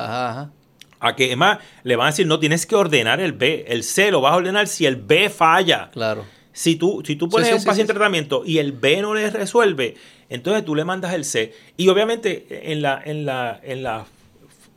a 1.02 1.16
que 1.16 1.24
además 1.26 1.58
le 1.82 1.96
van 1.96 2.06
a 2.06 2.10
decir, 2.10 2.28
no 2.28 2.38
tienes 2.38 2.64
que 2.64 2.76
ordenar 2.76 3.20
el 3.20 3.32
B, 3.32 3.64
el 3.66 3.82
C 3.82 4.12
lo 4.12 4.20
vas 4.20 4.34
a 4.34 4.36
ordenar 4.36 4.68
si 4.68 4.86
el 4.86 4.94
B 4.96 5.28
falla. 5.30 5.90
Claro. 5.90 6.24
Si 6.52 6.76
tú, 6.76 7.02
si 7.04 7.16
tú 7.16 7.28
pones 7.28 7.52
un 7.52 7.64
paciente 7.64 7.92
en 7.92 7.96
tratamiento 7.96 8.44
y 8.46 8.58
el 8.58 8.70
B 8.70 9.02
no 9.02 9.12
le 9.14 9.28
resuelve, 9.30 9.96
entonces 10.28 10.64
tú 10.64 10.76
le 10.76 10.84
mandas 10.84 11.12
el 11.14 11.24
C. 11.24 11.52
Y 11.76 11.88
obviamente 11.88 12.70
en 12.70 12.82
la, 12.82 13.02
en 13.04 13.26
la, 13.26 13.58
en 13.64 13.82
la 13.82 14.06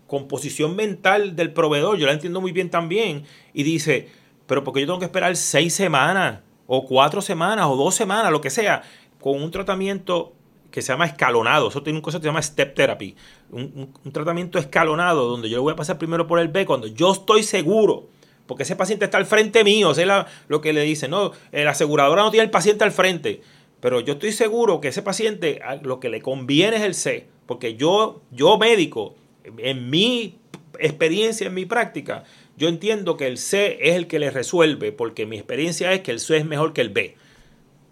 composición 0.07 0.75
mental 0.75 1.35
del 1.35 1.51
proveedor, 1.53 1.97
yo 1.97 2.07
la 2.07 2.13
entiendo 2.13 2.41
muy 2.41 2.51
bien 2.51 2.71
también, 2.71 3.25
y 3.53 3.61
dice, 3.61 4.09
pero 4.47 4.63
porque 4.63 4.81
yo 4.81 4.87
tengo 4.87 4.99
que 4.99 5.05
esperar 5.05 5.35
seis 5.35 5.75
semanas, 5.75 6.39
o 6.67 6.87
cuatro 6.87 7.21
semanas, 7.21 7.67
o 7.67 7.75
dos 7.75 7.93
semanas, 7.93 8.31
lo 8.31 8.41
que 8.41 8.49
sea, 8.49 8.81
con 9.25 9.41
un 9.41 9.49
tratamiento 9.49 10.33
que 10.69 10.83
se 10.83 10.93
llama 10.93 11.07
escalonado. 11.07 11.69
Eso 11.69 11.81
tiene 11.81 11.97
un 11.97 12.03
cosa 12.03 12.19
que 12.19 12.21
se 12.21 12.27
llama 12.27 12.43
step 12.43 12.75
therapy. 12.75 13.15
Un, 13.49 13.91
tratamiento 14.11 14.59
escalonado 14.59 15.27
donde 15.27 15.49
yo 15.49 15.63
voy 15.63 15.73
a 15.73 15.75
pasar 15.75 15.97
primero 15.97 16.27
por 16.27 16.37
el 16.37 16.49
B 16.49 16.63
cuando 16.67 16.85
yo 16.85 17.11
estoy 17.11 17.41
seguro. 17.41 18.07
Porque 18.45 18.61
ese 18.61 18.75
paciente 18.75 19.05
está 19.05 19.17
al 19.17 19.25
frente 19.25 19.63
mío. 19.63 19.89
es 19.93 20.07
lo 20.47 20.61
que 20.61 20.73
le 20.73 20.83
dice. 20.83 21.07
No, 21.07 21.31
la 21.51 21.71
aseguradora 21.71 22.21
no 22.21 22.29
tiene 22.29 22.43
el 22.43 22.51
paciente 22.51 22.83
al 22.83 22.91
frente. 22.91 23.41
Pero 23.79 23.99
yo 23.99 24.13
estoy 24.13 24.31
seguro 24.31 24.79
que 24.79 24.89
ese 24.89 25.01
paciente 25.01 25.59
lo 25.81 25.99
que 25.99 26.09
le 26.09 26.21
conviene 26.21 26.75
es 26.75 26.83
el 26.83 26.93
C. 26.93 27.25
Porque 27.47 27.73
yo, 27.73 28.21
yo 28.29 28.59
médico, 28.59 29.15
en 29.57 29.89
mi 29.89 30.37
experiencia, 30.77 31.47
en 31.47 31.55
mi 31.55 31.65
práctica, 31.65 32.25
yo 32.57 32.67
entiendo 32.67 33.17
que 33.17 33.25
el 33.25 33.39
C 33.39 33.79
es 33.81 33.95
el 33.95 34.05
que 34.05 34.19
le 34.19 34.29
resuelve. 34.29 34.91
Porque 34.91 35.25
mi 35.25 35.37
experiencia 35.37 35.93
es 35.93 36.01
que 36.01 36.11
el 36.11 36.19
C 36.19 36.37
es 36.37 36.45
mejor 36.45 36.73
que 36.73 36.81
el 36.81 36.89
B. 36.89 37.15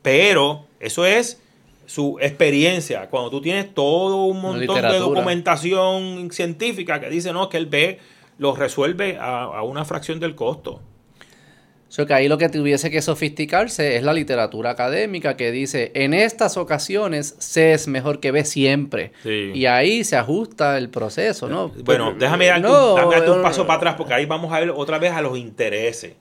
Pero 0.04 0.68
eso 0.80 1.06
es 1.06 1.41
su 1.86 2.18
experiencia, 2.22 3.10
cuando 3.10 3.30
tú 3.30 3.41
tienes 3.41 3.74
todo 3.74 4.26
un 4.26 4.41
montón 4.41 4.82
de 4.82 4.99
documentación 4.99 6.30
científica 6.32 6.99
que 6.99 7.10
dice 7.10 7.34
no, 7.34 7.49
que 7.49 7.58
el 7.58 7.66
B 7.66 7.99
lo 8.38 8.56
resuelve 8.56 9.18
a, 9.20 9.62
una 9.64 9.86
fracción 9.86 10.20
del 10.20 10.36
costo. 10.36 10.82
O 11.95 12.06
que 12.08 12.14
ahí 12.16 12.28
lo 12.28 12.39
que 12.39 12.49
tuviese 12.49 12.89
que 12.89 13.04
sofisticarse 13.04 13.97
es 13.97 14.04
la 14.04 14.14
literatura 14.14 14.72
académica 14.72 15.38
que 15.38 15.51
dice, 15.51 15.91
en 15.93 16.16
estas 16.16 16.58
ocasiones 16.58 17.36
C 17.38 17.74
es 17.74 17.88
mejor 17.88 18.20
que 18.20 18.32
B 18.32 18.45
siempre. 18.45 19.12
Y 19.24 19.68
ahí 19.68 20.04
se 20.04 20.16
ajusta 20.16 20.80
el 20.80 20.89
proceso, 20.89 21.47
¿no? 21.47 21.70
Bueno, 21.84 22.16
déjame 22.18 22.47
darte, 22.47 22.68
un, 22.68 23.38
un 23.38 23.43
paso 23.43 23.68
para 23.68 23.78
atrás 23.78 23.95
porque 23.95 24.16
ahí 24.16 24.26
vamos 24.26 24.51
a 24.51 24.60
ver 24.60 24.72
otra 24.72 24.97
vez 24.97 25.12
a 25.12 25.22
los 25.22 25.38
intereses. 25.38 26.14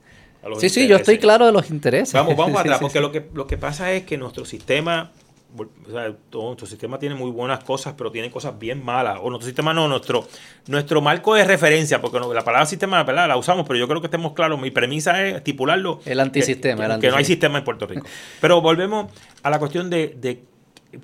Sí, 0.59 0.69
sí, 0.69 0.87
yo 0.87 0.97
estoy 0.97 1.17
claro 1.17 1.45
de 1.45 1.51
los 1.51 1.69
intereses. 1.69 2.13
Vamos, 2.13 2.35
vamos 2.35 2.59
atrás, 2.59 2.79
porque 2.79 2.99
Lo, 2.99 3.11
que, 3.11 3.29
lo 3.33 3.47
que 3.47 3.57
pasa 3.57 3.91
es 3.91 4.03
que 4.03 4.17
nuestro 4.17 4.45
sistema 4.45 5.11
o 5.55 5.91
sea, 5.91 6.15
todo 6.29 6.45
nuestro 6.45 6.65
sistema 6.65 6.97
tiene 6.97 7.15
muy 7.15 7.29
buenas 7.29 7.63
cosas, 7.63 7.93
pero 7.95 8.11
tiene 8.11 8.31
cosas 8.31 8.57
bien 8.57 8.83
malas. 8.83 9.19
O 9.21 9.29
nuestro 9.29 9.45
sistema 9.45 9.73
no, 9.73 9.87
nuestro, 9.87 10.27
nuestro 10.67 11.01
marco 11.01 11.35
de 11.35 11.43
referencia, 11.43 12.01
porque 12.01 12.19
la 12.19 12.43
palabra 12.43 12.65
sistema 12.65 13.03
la 13.03 13.37
usamos, 13.37 13.67
pero 13.67 13.77
yo 13.77 13.87
creo 13.87 14.01
que 14.01 14.07
estemos 14.07 14.33
claros. 14.33 14.59
Mi 14.59 14.71
premisa 14.71 15.23
es 15.23 15.35
estipularlo. 15.35 15.99
El 16.05 16.19
antisistema. 16.19 16.99
Que, 16.99 17.09
no 17.09 17.17
hay 17.17 17.25
sistema 17.25 17.59
en 17.59 17.63
Puerto 17.63 17.85
Rico. 17.85 18.05
Pero 18.41 18.61
volvemos 18.61 19.11
a 19.43 19.49
la 19.49 19.59
cuestión 19.59 19.89
de, 19.89 20.15
de 20.19 20.43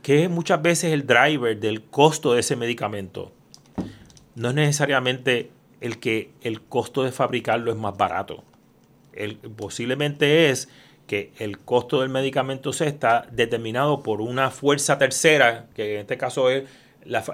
que 0.01 0.23
es 0.23 0.29
muchas 0.29 0.61
veces 0.61 0.93
el 0.93 1.05
driver 1.05 1.59
del 1.59 1.83
costo 1.83 2.33
de 2.33 2.39
ese 2.39 2.55
medicamento. 2.55 3.31
No 4.35 4.49
es 4.49 4.55
necesariamente 4.55 5.51
el 5.81 5.99
que 5.99 6.31
el 6.41 6.61
costo 6.61 7.03
de 7.03 7.11
fabricarlo 7.11 7.71
es 7.71 7.77
más 7.77 7.95
barato. 7.95 8.43
El, 9.13 9.37
posiblemente 9.37 10.49
es 10.49 10.69
que 11.07 11.31
el 11.39 11.57
costo 11.57 12.01
del 12.01 12.09
medicamento 12.09 12.71
C 12.71 12.87
está 12.87 13.25
determinado 13.31 14.03
por 14.03 14.21
una 14.21 14.51
fuerza 14.51 14.97
tercera, 14.97 15.67
que 15.75 15.95
en 15.95 16.01
este 16.01 16.17
caso 16.17 16.49
es 16.49 16.65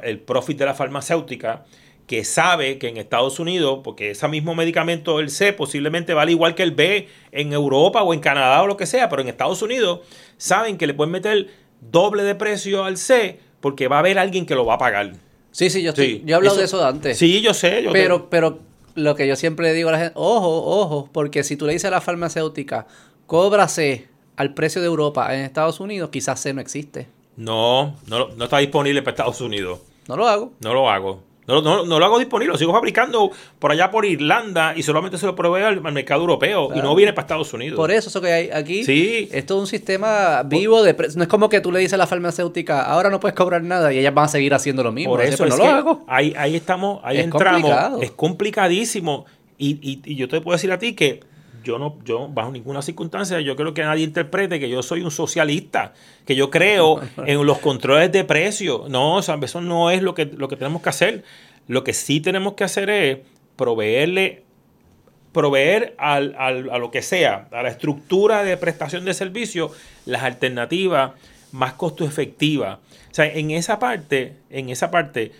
el 0.03 0.19
profit 0.19 0.57
de 0.57 0.65
la 0.65 0.73
farmacéutica, 0.73 1.65
que 2.07 2.23
sabe 2.23 2.77
que 2.77 2.87
en 2.87 2.97
Estados 2.97 3.39
Unidos, 3.39 3.81
porque 3.83 4.11
ese 4.11 4.27
mismo 4.27 4.55
medicamento, 4.55 5.19
el 5.19 5.29
C, 5.29 5.53
posiblemente 5.53 6.13
vale 6.13 6.31
igual 6.31 6.55
que 6.55 6.63
el 6.63 6.71
B 6.71 7.09
en 7.31 7.51
Europa 7.51 8.03
o 8.03 8.13
en 8.13 8.19
Canadá 8.19 8.61
o 8.61 8.67
lo 8.67 8.77
que 8.77 8.85
sea, 8.85 9.09
pero 9.09 9.21
en 9.21 9.27
Estados 9.27 9.61
Unidos 9.61 10.01
saben 10.37 10.77
que 10.77 10.87
le 10.87 10.93
pueden 10.93 11.11
meter 11.11 11.47
doble 11.81 12.23
de 12.23 12.35
precio 12.35 12.83
al 12.83 12.97
C 12.97 13.39
porque 13.59 13.87
va 13.87 13.97
a 13.97 13.99
haber 13.99 14.19
alguien 14.19 14.45
que 14.45 14.55
lo 14.55 14.65
va 14.65 14.75
a 14.75 14.77
pagar. 14.77 15.13
Sí, 15.51 15.69
sí, 15.69 15.81
yo, 15.81 15.89
estoy, 15.89 16.21
yo 16.25 16.33
he 16.33 16.35
hablado 16.35 16.57
de 16.57 16.65
eso 16.65 16.85
antes. 16.85 17.17
Sí, 17.17 17.41
yo 17.41 17.53
sé. 17.53 17.81
Yo 17.83 17.91
pero, 17.91 18.29
pero 18.29 18.59
lo 18.95 19.15
que 19.15 19.27
yo 19.27 19.35
siempre 19.35 19.67
le 19.67 19.73
digo 19.73 19.89
a 19.89 19.91
la 19.91 19.99
gente, 19.99 20.13
ojo, 20.15 20.63
ojo, 20.81 21.09
porque 21.11 21.43
si 21.43 21.55
tú 21.55 21.65
le 21.65 21.73
dices 21.73 21.85
a 21.85 21.91
la 21.91 22.01
farmacéutica, 22.01 22.87
cóbrase 23.27 24.07
al 24.35 24.53
precio 24.53 24.81
de 24.81 24.87
Europa 24.87 25.33
en 25.35 25.41
Estados 25.41 25.79
Unidos, 25.79 26.09
quizás 26.09 26.39
C 26.39 26.53
no 26.53 26.61
existe. 26.61 27.07
No, 27.37 27.95
no, 28.07 28.29
no 28.29 28.45
está 28.45 28.59
disponible 28.59 29.01
para 29.01 29.11
Estados 29.11 29.41
Unidos. 29.41 29.79
No 30.07 30.15
lo 30.15 30.27
hago. 30.27 30.53
No 30.61 30.73
lo 30.73 30.89
hago. 30.89 31.21
No, 31.47 31.61
no, 31.61 31.85
no, 31.85 31.99
lo 31.99 32.05
hago 32.05 32.17
disponible, 32.17 32.53
lo 32.53 32.57
sigo 32.57 32.71
fabricando 32.71 33.29
por 33.59 33.71
allá 33.71 33.91
por 33.91 34.05
Irlanda 34.05 34.73
y 34.75 34.81
solamente 34.81 35.17
se 35.19 35.27
lo 35.27 35.35
provee 35.35 35.61
al, 35.61 35.81
mercado 35.81 36.21
europeo 36.21 36.69
y 36.73 36.79
no 36.79 36.95
viene 36.95 37.13
para 37.13 37.25
Estados 37.25 37.53
Unidos. 37.53 37.77
Por 37.77 37.91
eso, 37.91 38.09
eso 38.09 38.19
que 38.19 38.31
hay 38.31 38.49
aquí 38.49 38.83
sí. 38.83 39.29
es 39.31 39.45
todo 39.45 39.59
un 39.59 39.67
sistema 39.67 40.41
vivo 40.43 40.81
de 40.81 40.95
No 41.15 41.23
es 41.23 41.29
como 41.29 41.47
que 41.47 41.61
tú 41.61 41.71
le 41.71 41.79
dices 41.79 41.93
a 41.93 41.97
la 41.97 42.07
farmacéutica, 42.07 42.81
ahora 42.81 43.09
no 43.11 43.19
puedes 43.19 43.35
cobrar 43.35 43.61
nada 43.61 43.93
y 43.93 43.99
ellas 43.99 44.13
van 44.13 44.25
a 44.25 44.29
seguir 44.29 44.53
haciendo 44.55 44.83
lo 44.83 44.91
mismo. 44.91 45.11
Por 45.11 45.21
eso, 45.21 45.45
no 45.45 45.55
lo 45.55 45.65
hago. 45.65 46.05
Ahí, 46.07 46.33
ahí 46.35 46.55
estamos, 46.55 46.99
ahí 47.03 47.19
entramos. 47.19 48.01
Es 48.01 48.11
complicadísimo. 48.11 49.25
Y, 49.57 49.79
y, 49.81 50.01
y 50.03 50.15
yo 50.15 50.27
te 50.27 50.41
puedo 50.41 50.55
decir 50.55 50.71
a 50.71 50.79
ti 50.79 50.95
que 50.95 51.21
yo 51.65 51.79
no, 51.79 51.97
yo 52.05 52.29
bajo 52.29 52.51
ninguna 52.51 52.81
circunstancia, 52.81 53.41
yo 53.41 53.55
creo 53.55 53.73
que 53.73 53.81
nadie 53.81 54.03
interprete 54.03 54.59
que 54.59 54.69
yo 54.69 54.83
soy 54.83 55.01
un 55.01 55.11
socialista, 55.11 55.93
que 56.25 56.35
yo 56.35 56.49
creo 56.51 57.01
en 57.25 57.45
los 57.45 57.57
controles 57.57 58.11
de 58.11 58.23
precios. 58.23 58.87
No, 58.89 59.15
o 59.15 59.21
sea, 59.21 59.37
eso 59.41 59.59
no 59.59 59.89
es 59.91 60.01
lo 60.01 60.13
que, 60.13 60.25
lo 60.25 60.47
que 60.47 60.55
tenemos 60.55 60.81
que 60.81 60.89
hacer. 60.89 61.23
Lo 61.67 61.83
que 61.83 61.93
sí 61.93 62.21
tenemos 62.21 62.53
que 62.53 62.63
hacer 62.63 62.89
es 62.91 63.17
proveerle, 63.55 64.43
proveer 65.33 65.95
al, 65.97 66.35
al, 66.37 66.69
a 66.69 66.77
lo 66.77 66.91
que 66.91 67.01
sea, 67.01 67.49
a 67.51 67.63
la 67.63 67.69
estructura 67.69 68.43
de 68.43 68.55
prestación 68.55 69.03
de 69.03 69.15
servicio, 69.15 69.71
las 70.05 70.23
alternativas 70.23 71.13
más 71.51 71.73
costo 71.73 72.05
efectivas. 72.05 72.77
O 73.11 73.15
sea, 73.15 73.25
en 73.25 73.49
esa 73.49 73.79
parte, 73.79 74.35
en 74.51 74.69
esa 74.69 74.91
parte, 74.91 75.31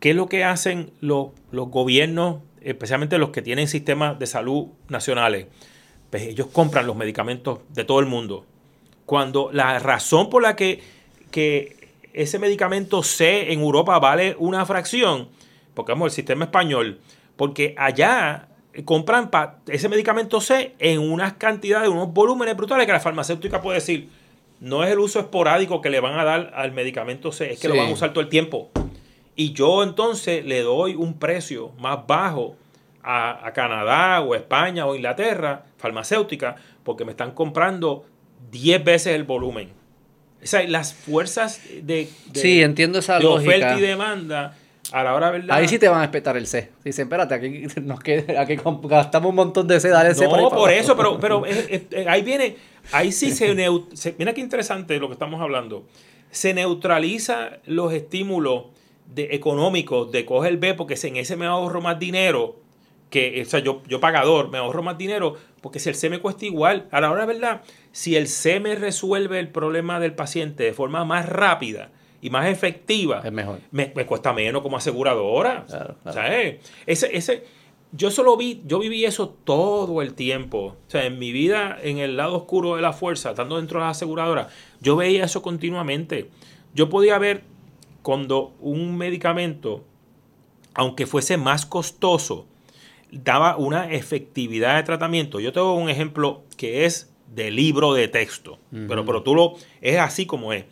¿qué 0.00 0.10
es 0.10 0.16
lo 0.16 0.28
que 0.28 0.42
hacen 0.42 0.90
los, 1.00 1.28
los 1.52 1.70
gobiernos 1.70 2.38
especialmente 2.62 3.18
los 3.18 3.30
que 3.30 3.42
tienen 3.42 3.68
sistemas 3.68 4.18
de 4.18 4.26
salud 4.26 4.68
nacionales, 4.88 5.46
pues 6.10 6.22
ellos 6.22 6.48
compran 6.52 6.86
los 6.86 6.96
medicamentos 6.96 7.60
de 7.70 7.84
todo 7.84 8.00
el 8.00 8.06
mundo. 8.06 8.44
Cuando 9.06 9.50
la 9.52 9.78
razón 9.78 10.30
por 10.30 10.42
la 10.42 10.56
que, 10.56 10.82
que 11.30 11.90
ese 12.12 12.38
medicamento 12.38 13.02
C 13.02 13.52
en 13.52 13.60
Europa 13.60 13.98
vale 13.98 14.36
una 14.38 14.64
fracción, 14.66 15.28
porque 15.74 15.92
vamos, 15.92 16.06
el 16.06 16.16
sistema 16.16 16.44
español, 16.44 16.98
porque 17.36 17.74
allá 17.78 18.48
compran 18.84 19.30
ese 19.66 19.88
medicamento 19.88 20.40
C 20.40 20.74
en 20.78 21.00
unas 21.00 21.34
cantidades, 21.34 21.88
unos 21.88 22.12
volúmenes 22.12 22.56
brutales 22.56 22.86
que 22.86 22.92
la 22.92 23.00
farmacéutica 23.00 23.60
puede 23.60 23.76
decir, 23.78 24.08
no 24.60 24.84
es 24.84 24.90
el 24.90 24.98
uso 24.98 25.20
esporádico 25.20 25.80
que 25.80 25.90
le 25.90 26.00
van 26.00 26.18
a 26.18 26.24
dar 26.24 26.52
al 26.54 26.72
medicamento 26.72 27.32
C, 27.32 27.52
es 27.52 27.60
que 27.60 27.68
lo 27.68 27.76
van 27.76 27.88
a 27.88 27.92
usar 27.92 28.12
todo 28.12 28.22
el 28.22 28.28
tiempo. 28.28 28.70
Y 29.36 29.52
yo 29.52 29.84
entonces 29.84 30.44
le 30.44 30.62
doy 30.62 30.96
un 30.96 31.18
precio 31.18 31.70
más 31.78 32.06
bajo 32.06 32.56
a, 33.10 33.52
Canadá 33.54 34.20
o 34.20 34.34
España 34.34 34.84
o 34.84 34.94
Inglaterra, 34.94 35.64
farmacéutica, 35.78 36.56
porque 36.84 37.06
me 37.06 37.12
están 37.12 37.32
comprando 37.32 38.04
10 38.50 38.84
veces 38.84 39.14
el 39.14 39.24
volumen. 39.24 39.70
O 40.42 40.46
sea, 40.46 40.62
las 40.68 40.92
fuerzas 40.92 41.60
de, 41.82 42.08
sí, 42.34 42.62
entiendo 42.62 42.98
esa 42.98 43.18
lógica. 43.18 43.50
oferta 43.50 43.78
y 43.78 43.80
demanda 43.80 44.54
a 44.92 45.02
la 45.02 45.14
hora 45.14 45.30
verdad. 45.30 45.56
Ahí 45.56 45.66
sí 45.68 45.78
te 45.78 45.88
van 45.88 46.00
a 46.00 46.02
respetar 46.02 46.36
el 46.36 46.46
C. 46.46 46.70
Dicen, 46.84 47.06
espérate, 47.06 47.34
aquí, 47.34 47.66
nos 47.82 48.00
queda, 48.00 48.42
aquí 48.42 48.56
gastamos 48.84 49.30
un 49.30 49.36
montón 49.36 49.66
de 49.66 49.80
C, 49.80 49.88
dale 49.88 50.14
C. 50.14 50.28
No, 50.28 50.50
por, 50.50 50.70
eso, 50.70 50.94
pero, 50.94 51.18
pero 51.18 51.44
ahí 52.08 52.22
viene, 52.22 52.56
ahí 52.92 53.10
sí 53.10 53.30
se, 53.30 53.54
Mira 54.18 54.34
qué 54.34 54.40
interesante 54.42 54.98
lo 54.98 55.08
que 55.08 55.14
estamos 55.14 55.40
hablando. 55.40 55.86
Se 56.30 56.52
neutraliza 56.52 57.58
los 57.64 57.94
estímulos 57.94 58.66
de, 59.06 59.28
económicos 59.34 60.12
de 60.12 60.26
coger 60.26 60.52
el 60.52 60.58
B 60.58 60.74
porque 60.74 60.94
en 61.02 61.16
ese 61.16 61.36
me 61.36 61.46
ahorro 61.46 61.80
más 61.80 61.98
dinero 61.98 62.67
que, 63.10 63.42
o 63.42 63.44
sea, 63.44 63.60
yo, 63.60 63.82
yo 63.86 64.00
pagador 64.00 64.50
me 64.50 64.58
ahorro 64.58 64.82
más 64.82 64.98
dinero 64.98 65.36
porque 65.60 65.78
si 65.78 65.88
el 65.88 65.94
C 65.94 66.10
me 66.10 66.20
cuesta 66.20 66.46
igual, 66.46 66.88
a 66.90 67.00
la 67.00 67.10
hora 67.10 67.22
de 67.22 67.34
verdad, 67.34 67.62
si 67.92 68.16
el 68.16 68.28
C 68.28 68.60
me 68.60 68.74
resuelve 68.74 69.38
el 69.38 69.48
problema 69.48 70.00
del 70.00 70.14
paciente 70.14 70.64
de 70.64 70.72
forma 70.72 71.04
más 71.04 71.28
rápida 71.28 71.90
y 72.20 72.30
más 72.30 72.48
efectiva, 72.48 73.22
es 73.24 73.32
mejor. 73.32 73.60
Me, 73.70 73.92
cuesta 74.06 74.32
menos 74.32 74.62
como 74.62 74.76
aseguradora. 74.76 75.66
Ese, 76.86 77.16
ese, 77.16 77.44
yo 77.92 78.10
solo 78.10 78.36
vi, 78.36 78.62
yo 78.66 78.78
viví 78.78 79.04
eso 79.04 79.30
todo 79.44 80.02
el 80.02 80.14
tiempo. 80.14 80.76
O 80.86 80.90
sea, 80.90 81.04
en 81.06 81.18
mi 81.18 81.32
vida, 81.32 81.78
en 81.82 81.98
el 81.98 82.16
lado 82.16 82.36
oscuro 82.36 82.76
de 82.76 82.82
la 82.82 82.92
fuerza, 82.92 83.30
estando 83.30 83.56
dentro 83.56 83.80
de 83.80 83.86
la 83.86 83.90
aseguradora, 83.90 84.48
yo 84.80 84.96
veía 84.96 85.24
eso 85.24 85.42
continuamente. 85.42 86.30
Yo 86.74 86.88
podía 86.88 87.18
ver 87.18 87.44
cuando 88.02 88.54
un 88.60 88.96
medicamento, 88.96 89.84
aunque 90.74 91.06
fuese 91.06 91.36
más 91.36 91.66
costoso, 91.66 92.46
daba 93.10 93.56
una 93.56 93.90
efectividad 93.90 94.76
de 94.76 94.82
tratamiento. 94.82 95.40
Yo 95.40 95.52
tengo 95.52 95.74
un 95.74 95.88
ejemplo 95.88 96.44
que 96.56 96.84
es 96.84 97.12
de 97.34 97.50
libro 97.50 97.94
de 97.94 98.08
texto, 98.08 98.58
pero, 98.70 99.04
pero 99.04 99.22
tú 99.22 99.34
lo, 99.34 99.54
es 99.80 99.98
así 99.98 100.26
como 100.26 100.52
es. 100.52 100.64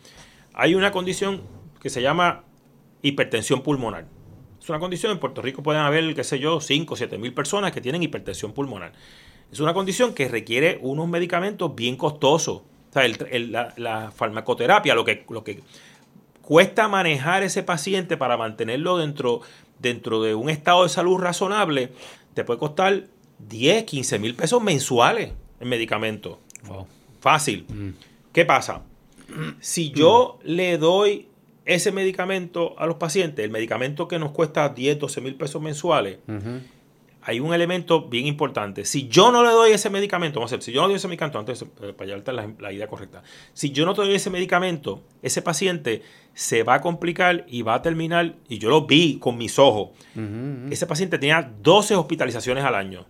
Hay 0.53 0.75
una 0.75 0.91
condición 0.91 1.41
que 1.81 1.89
se 1.89 2.01
llama 2.01 2.43
hipertensión 3.01 3.61
pulmonar. 3.61 4.05
Es 4.61 4.69
una 4.69 4.79
condición, 4.79 5.11
en 5.11 5.19
Puerto 5.19 5.41
Rico 5.41 5.63
pueden 5.63 5.81
haber, 5.81 6.13
qué 6.15 6.23
sé 6.23 6.39
yo, 6.39 6.59
5 6.59 6.93
o 6.93 6.97
7 6.97 7.17
mil 7.17 7.33
personas 7.33 7.71
que 7.71 7.79
tienen 7.79 8.03
hipertensión 8.03 8.53
pulmonar. 8.53 8.91
es 9.51 9.59
una 9.59 9.73
condición 9.73 10.13
que 10.13 10.27
requiere 10.27 10.79
unos 10.81 11.07
medicamentos 11.07 11.73
bien 11.75 11.95
costosos. 11.95 12.63
O 12.89 12.93
sea, 12.93 13.07
la, 13.39 13.73
la, 13.77 14.11
farmacoterapia, 14.11 14.95
lo 14.95 15.05
que, 15.05 15.25
lo 15.29 15.43
que 15.43 15.61
cuesta 16.41 16.87
manejar 16.87 17.43
ese 17.43 17.61
paciente 17.61 18.17
para 18.17 18.37
mantenerlo 18.37 18.97
dentro, 18.97 19.41
dentro 19.79 20.21
de 20.21 20.33
un 20.33 20.49
estado 20.49 20.83
de 20.83 20.89
salud 20.89 21.17
razonable, 21.17 21.91
te 22.37 22.43
puede 22.43 22.59
costar 22.59 23.07
10, 23.49 23.83
15 23.85 24.19
mil 24.19 24.35
pesos 24.35 24.61
mensuales 24.61 25.31
en 25.59 25.67
medicamentos. 25.67 26.37
Fácil. 27.19 27.65
Mm. 27.67 27.89
¿Qué 28.31 28.45
pasa? 28.45 28.83
Si 29.59 29.89
yo 29.89 30.37
le 30.43 30.77
doy 30.77 31.27
ese 31.65 31.91
medicamento 31.91 32.75
a 32.77 32.85
los 32.85 32.97
pacientes, 32.97 33.43
el 33.43 33.49
medicamento 33.49 34.07
que 34.07 34.19
nos 34.19 34.31
cuesta 34.31 34.69
10, 34.69 34.99
12 34.99 35.21
mil 35.21 35.35
pesos 35.35 35.61
mensuales, 35.63 36.19
hay 37.27 37.41
un 37.41 37.53
elemento 37.53 38.07
bien 38.07 38.25
importante. 38.25 38.85
Si 38.85 39.09
yo 39.09 39.33
no 39.33 39.43
le 39.43 39.49
doy 39.49 39.73
ese 39.73 39.89
medicamento, 39.89 40.39
vamos 40.39 40.53
a 40.53 40.55
ver, 40.55 40.63
si 40.63 40.71
yo 40.71 40.81
no 40.81 40.87
doy 40.87 40.95
ese 40.95 41.09
medicamento, 41.09 41.37
antes 41.37 41.61
eh, 41.61 41.91
para 41.91 42.05
llevarte 42.05 42.31
la, 42.31 42.49
la, 42.57 42.71
idea 42.71 42.87
correcta, 42.87 43.21
si 43.51 43.71
yo 43.71 43.85
no 43.85 43.93
te 43.93 44.01
doy 44.01 44.15
ese 44.15 44.29
medicamento, 44.29 45.03
ese 45.21 45.41
paciente 45.41 46.03
se 46.33 46.63
va 46.63 46.75
a 46.75 46.81
complicar 46.81 47.45
y 47.49 47.63
va 47.63 47.73
a 47.73 47.81
terminar, 47.81 48.35
y 48.47 48.59
yo 48.59 48.69
lo 48.69 48.85
vi 48.85 49.19
con 49.19 49.37
mis 49.37 49.59
ojos, 49.59 49.89
ese 50.69 50.87
paciente 50.87 51.19
tenía 51.19 51.51
12 51.61 51.95
hospitalizaciones 51.95 52.63
al 52.63 52.75
año. 52.75 53.05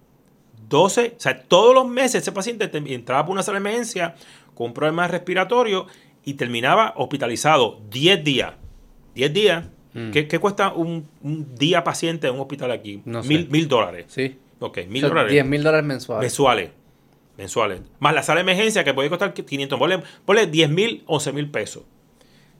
12, 0.67 1.13
o 1.15 1.19
sea, 1.19 1.39
todos 1.43 1.75
los 1.75 1.87
meses 1.87 2.23
ese 2.23 2.31
paciente 2.31 2.71
entraba 2.73 3.23
por 3.23 3.33
una 3.33 3.43
sala 3.43 3.59
de 3.59 3.69
emergencia 3.69 4.15
con 4.55 4.67
un 4.67 4.73
problema 4.73 5.07
respiratorio 5.07 5.85
y 6.25 6.33
terminaba 6.33 6.93
hospitalizado 6.97 7.81
10 7.91 8.23
días. 8.23 8.53
10 9.13 9.33
días. 9.33 9.67
Mm. 9.97 10.11
¿Qué, 10.11 10.39
cuesta 10.39 10.73
un, 10.73 11.07
día 11.57 11.83
paciente 11.83 12.27
en 12.27 12.35
un 12.35 12.41
hospital 12.41 12.71
aquí? 12.71 13.01
mil, 13.05 13.49
mil 13.49 13.67
dólares. 13.67 14.05
Sí. 14.07 14.37
Ok, 14.59 14.79
mil 14.87 15.01
dólares. 15.01 15.31
10 15.31 15.45
mil 15.45 15.63
dólares 15.63 15.85
mensuales. 15.85 16.21
Mensuales. 16.21 16.69
Mensuales. 17.37 17.81
Más 17.99 18.13
la 18.13 18.23
sala 18.23 18.37
de 18.37 18.51
emergencia 18.51 18.83
que 18.83 18.93
puede 18.93 19.09
costar 19.09 19.33
500. 19.33 19.77
Ponle, 19.77 20.03
ponle 20.25 20.47
10 20.47 20.69
mil, 20.69 21.03
11 21.07 21.33
mil 21.33 21.49
pesos. 21.49 21.83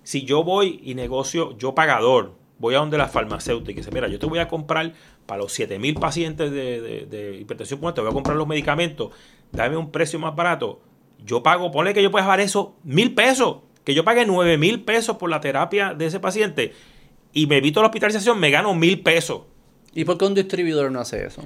Si 0.04 0.24
yo 0.24 0.44
voy 0.44 0.80
y 0.84 0.96
negocio, 0.96 1.58
yo 1.58 1.76
pagador, 1.76 2.34
voy 2.60 2.76
a 2.76 2.80
donde 2.80 2.98
la 2.98 3.08
farmacéutica 3.08 3.72
y 3.72 3.76
dice, 3.76 3.92
mira, 3.92 4.08
yo 4.08 4.20
te 4.20 4.26
voy 4.26 4.40
a 4.40 4.48
comprar 4.48 4.94
para 5.26 5.42
los 5.42 5.52
7 5.54 5.80
mil 5.80 5.96
pacientes 5.96 6.52
de, 6.52 6.82
de, 6.82 7.06
de 7.06 7.38
hipertensión 7.38 7.80
te 7.94 8.02
voy 8.02 8.10
a 8.10 8.14
comprar 8.14 8.38
los 8.38 8.48
medicamentos, 8.48 9.12
dame 9.52 9.76
un 9.76 9.92
precio 9.92 10.18
más 10.18 10.36
barato 10.36 10.82
yo 11.26 11.44
pago, 11.44 11.72
ponle 11.72 11.94
que 11.94 12.04
yo 12.04 12.12
pueda 12.12 12.26
pagar 12.26 12.40
eso 12.40 12.76
mil 12.84 13.14
pesos, 13.14 13.58
que 13.84 13.94
yo 13.94 14.04
pague 14.04 14.26
nueve 14.26 14.58
mil 14.58 14.84
pesos 14.84 15.18
por 15.18 15.30
la 15.30 15.42
terapia 15.42 15.94
de 15.94 16.06
ese 16.06 16.20
paciente 16.20 16.74
y 17.34 17.48
me 17.48 17.58
evito 17.58 17.82
la 17.82 17.88
hospitalización, 17.88 18.40
me 18.40 18.50
gano 18.50 18.74
mil 18.74 19.02
pesos. 19.02 19.42
¿Y 19.94 20.06
por 20.06 20.18
qué 20.18 20.26
un 20.26 20.36
distribuidor 20.36 20.92
no 20.92 21.00
hace 21.00 21.26
eso? 21.26 21.44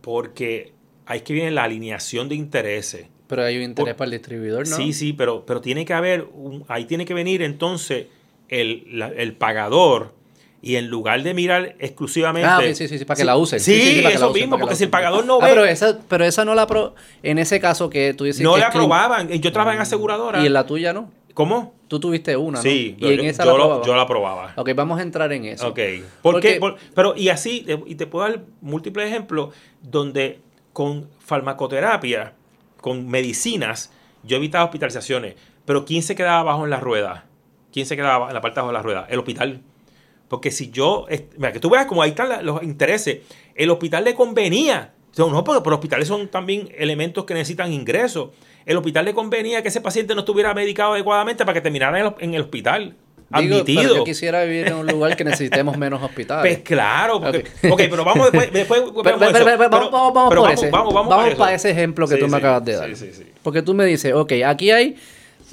Porque 0.00 0.72
ahí 1.06 1.18
es 1.18 1.24
que 1.24 1.32
viene 1.32 1.50
la 1.50 1.64
alineación 1.64 2.28
de 2.28 2.34
intereses. 2.34 3.06
Pero 3.26 3.44
hay 3.44 3.56
un 3.56 3.62
interés 3.62 3.94
para 3.94 4.06
el 4.06 4.12
distribuidor, 4.12 4.68
¿no? 4.68 4.76
Sí, 4.76 4.92
sí, 4.92 5.12
pero, 5.12 5.46
pero 5.46 5.60
tiene 5.60 5.84
que 5.84 5.94
haber, 5.94 6.28
ahí 6.68 6.84
tiene 6.84 7.06
que 7.06 7.14
venir 7.14 7.42
entonces 7.42 8.06
el, 8.48 9.02
el 9.16 9.32
pagador 9.34 10.12
y 10.64 10.76
en 10.76 10.88
lugar 10.88 11.22
de 11.22 11.34
mirar 11.34 11.76
exclusivamente. 11.78 12.48
Ah, 12.48 12.60
sí, 12.74 12.88
sí, 12.88 12.98
sí, 12.98 13.04
para 13.04 13.18
que 13.18 13.24
la 13.24 13.36
usen. 13.36 13.60
Sí, 13.60 14.02
eso 14.10 14.32
mismo, 14.32 14.58
porque 14.58 14.74
si 14.76 14.84
el 14.84 14.90
pagador 14.90 15.26
no 15.26 15.38
ah, 15.42 15.44
ve. 15.44 15.50
pero, 15.50 15.64
esa, 15.66 15.98
pero 16.08 16.24
esa 16.24 16.46
no 16.46 16.54
la. 16.54 16.66
Pro, 16.66 16.94
en 17.22 17.38
ese 17.38 17.60
caso 17.60 17.90
que 17.90 18.14
tú 18.14 18.24
dices. 18.24 18.40
No 18.40 18.56
la 18.56 18.68
aprobaban. 18.68 19.28
Yo 19.28 19.52
trabajaba 19.52 19.74
en 19.74 19.82
aseguradora. 19.82 20.42
¿Y 20.42 20.46
en 20.46 20.54
la 20.54 20.64
tuya 20.64 20.94
no? 20.94 21.12
¿Cómo? 21.34 21.74
Tú 21.88 22.00
tuviste 22.00 22.36
una, 22.36 22.58
¿no? 22.58 22.62
Sí, 22.62 22.96
y 22.98 23.12
en 23.12 23.24
esa 23.26 23.44
yo, 23.44 23.58
la 23.58 23.86
yo 23.86 23.94
la 23.94 24.02
aprobaba. 24.02 24.54
Ok, 24.56 24.70
vamos 24.74 25.00
a 25.00 25.02
entrar 25.02 25.32
en 25.32 25.44
eso. 25.44 25.68
Ok. 25.68 25.80
¿Por 26.22 26.40
qué? 26.40 26.60
pero, 26.94 27.14
y 27.16 27.28
así, 27.28 27.66
y 27.86 27.96
te 27.96 28.06
puedo 28.06 28.28
dar 28.28 28.44
múltiples 28.60 29.08
ejemplos 29.08 29.54
donde 29.82 30.40
con 30.72 31.10
farmacoterapia, 31.18 32.34
con 32.80 33.08
medicinas, 33.08 33.92
yo 34.22 34.36
evitaba 34.36 34.64
hospitalizaciones. 34.64 35.34
Pero 35.64 35.84
¿quién 35.84 36.02
se 36.02 36.14
quedaba 36.14 36.40
abajo 36.40 36.64
en 36.64 36.70
la 36.70 36.80
rueda? 36.80 37.26
¿Quién 37.72 37.86
se 37.86 37.96
quedaba 37.96 38.28
en 38.28 38.34
la 38.34 38.40
parte 38.40 38.56
de 38.56 38.60
abajo 38.60 38.72
de 38.72 38.78
la 38.78 38.82
rueda? 38.82 39.06
El 39.10 39.18
hospital. 39.18 39.62
Porque 40.28 40.50
si 40.50 40.70
yo, 40.70 41.06
mira, 41.36 41.52
que 41.52 41.60
tú 41.60 41.70
veas 41.70 41.86
como 41.86 42.02
ahí 42.02 42.10
están 42.10 42.44
los 42.44 42.62
intereses, 42.62 43.20
el 43.54 43.70
hospital 43.70 44.04
le 44.04 44.14
convenía, 44.14 44.93
no, 45.16 45.44
pero, 45.44 45.62
los 45.64 45.74
hospitales 45.74 46.08
son 46.08 46.28
también 46.28 46.68
elementos 46.76 47.24
que 47.24 47.34
necesitan 47.34 47.72
ingresos. 47.72 48.30
El 48.66 48.76
hospital 48.76 49.04
le 49.04 49.14
convenía 49.14 49.62
que 49.62 49.68
ese 49.68 49.80
paciente 49.80 50.14
no 50.14 50.20
estuviera 50.20 50.54
medicado 50.54 50.94
adecuadamente 50.94 51.44
para 51.44 51.54
que 51.54 51.60
terminara 51.60 52.14
en 52.18 52.34
el, 52.34 52.42
hospital. 52.42 52.96
admitido. 53.30 53.82
Pero 53.82 53.96
yo 53.96 54.04
quisiera 54.04 54.44
vivir 54.44 54.68
en 54.68 54.74
un 54.74 54.86
lugar 54.86 55.16
que 55.16 55.24
necesitemos 55.24 55.76
menos 55.76 56.02
hospitales. 56.02 56.56
Pues 56.56 56.66
claro, 56.66 57.20
porque, 57.20 57.44
ok, 57.70 57.82
pero 57.90 58.04
vamos 58.04 58.32
después, 58.32 58.52
después 58.52 58.82
vamos, 58.92 59.92
vamos, 59.92 60.34
por 60.34 60.50
ese. 60.50 60.70
Vamos, 60.70 60.94
vamos, 60.94 61.34
para 61.34 61.54
ese 61.54 61.70
ejemplo 61.70 62.08
que 62.08 62.16
tú 62.16 62.28
me 62.28 62.38
acabas 62.38 62.64
de 62.64 62.74
dar. 62.74 62.96
Sí, 62.96 63.10
sí, 63.12 63.24
porque 63.42 63.62
tú 63.62 63.74
me 63.74 63.84
dices, 63.84 64.12
ok, 64.14 64.32
aquí 64.46 64.70
hay 64.70 64.96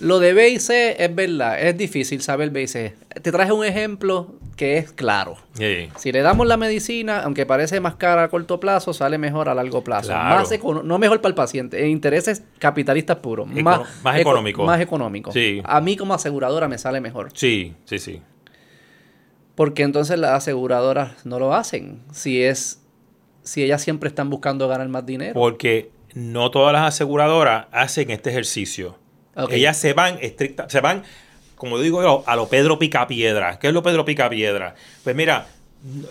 lo 0.01 0.19
de 0.19 0.33
B 0.33 0.49
y 0.49 0.59
C 0.59 0.95
es 1.03 1.13
verdad, 1.13 1.61
es 1.61 1.77
difícil 1.77 2.21
saber 2.21 2.49
B 2.49 2.63
y 2.63 2.67
C. 2.67 2.95
Te 3.21 3.31
traje 3.31 3.51
un 3.51 3.63
ejemplo 3.63 4.35
que 4.55 4.77
es 4.77 4.91
claro. 4.91 5.37
Si 5.97 6.11
le 6.11 6.21
damos 6.21 6.47
la 6.47 6.57
medicina, 6.57 7.21
aunque 7.21 7.45
parece 7.45 7.79
más 7.79 7.95
cara 7.95 8.23
a 8.23 8.27
corto 8.29 8.59
plazo, 8.59 8.93
sale 8.93 9.17
mejor 9.17 9.47
a 9.47 9.55
largo 9.55 9.83
plazo. 9.83 10.11
Más 10.13 10.49
no 10.83 10.97
mejor 10.97 11.21
para 11.21 11.29
el 11.29 11.35
paciente, 11.35 11.87
intereses 11.87 12.43
capitalistas 12.59 13.17
puros. 13.17 13.47
más, 13.47 13.81
más 14.03 14.19
económico. 14.19 14.65
Más 14.65 14.81
económico. 14.81 15.31
A 15.63 15.81
mí 15.81 15.95
como 15.95 16.13
aseguradora 16.13 16.67
me 16.67 16.77
sale 16.77 16.99
mejor. 16.99 17.29
Sí, 17.33 17.73
sí, 17.85 17.99
sí. 17.99 18.21
Porque 19.55 19.83
entonces 19.83 20.17
las 20.17 20.31
aseguradoras 20.31 21.25
no 21.25 21.37
lo 21.37 21.53
hacen. 21.53 22.01
Si 22.11 22.41
es, 22.43 22.81
si 23.43 23.63
ellas 23.63 23.81
siempre 23.81 24.09
están 24.09 24.29
buscando 24.29 24.67
ganar 24.67 24.87
más 24.89 25.05
dinero. 25.05 25.33
Porque 25.33 25.91
no 26.13 26.49
todas 26.51 26.73
las 26.73 26.87
aseguradoras 26.87 27.67
hacen 27.71 28.09
este 28.09 28.31
ejercicio. 28.31 29.00
Ellas 29.49 29.77
se 29.77 29.93
van 29.93 30.17
estricta, 30.21 30.69
se 30.69 30.81
van, 30.81 31.03
como 31.55 31.79
digo 31.79 32.23
a 32.25 32.35
lo 32.35 32.47
Pedro 32.47 32.77
Picapiedra. 32.79 33.59
¿Qué 33.59 33.67
es 33.67 33.73
lo 33.73 33.83
Pedro 33.83 34.03
Picapiedra? 34.05 34.75
Pues 35.03 35.15
mira, 35.15 35.47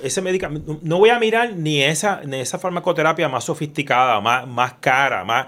ese 0.02 0.20
medicamento, 0.20 0.78
no 0.82 0.98
voy 0.98 1.10
a 1.10 1.18
mirar 1.18 1.54
ni 1.54 1.82
esa, 1.82 2.22
ni 2.24 2.38
esa 2.38 2.58
farmacoterapia 2.58 3.28
más 3.28 3.44
sofisticada, 3.44 4.20
más, 4.20 4.46
más 4.46 4.74
cara, 4.80 5.24
más, 5.24 5.46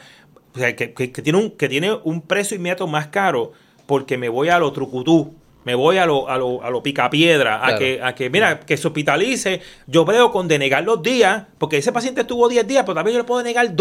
que, 0.54 0.88
tiene 1.08 1.38
un, 1.38 1.50
que 1.52 1.68
tiene 1.68 1.92
un 2.04 2.22
precio 2.22 2.56
inmediato 2.56 2.86
más 2.86 3.08
caro, 3.08 3.52
porque 3.86 4.18
me 4.18 4.28
voy 4.28 4.48
a 4.48 4.58
lo 4.58 4.72
trucutú, 4.72 5.34
me 5.64 5.74
voy 5.74 5.98
a 5.98 6.06
lo, 6.06 6.28
a 6.28 6.38
lo, 6.38 6.62
a 6.62 6.70
lo 6.70 6.82
picapiedra, 6.82 7.66
a, 7.66 7.78
que, 7.78 8.00
a 8.02 8.14
que, 8.14 8.30
mira, 8.30 8.60
que 8.60 8.76
se 8.76 8.86
hospitalice. 8.86 9.60
Yo 9.86 10.04
veo 10.04 10.30
con 10.32 10.48
denegar 10.48 10.84
los 10.84 11.02
días, 11.02 11.44
porque 11.58 11.78
ese 11.78 11.92
paciente 11.92 12.22
estuvo 12.22 12.48
10 12.48 12.66
días, 12.66 12.82
pero 12.84 12.94
también 12.94 13.14
yo 13.14 13.22
le 13.22 13.26
puedo 13.26 13.42
denegar 13.42 13.74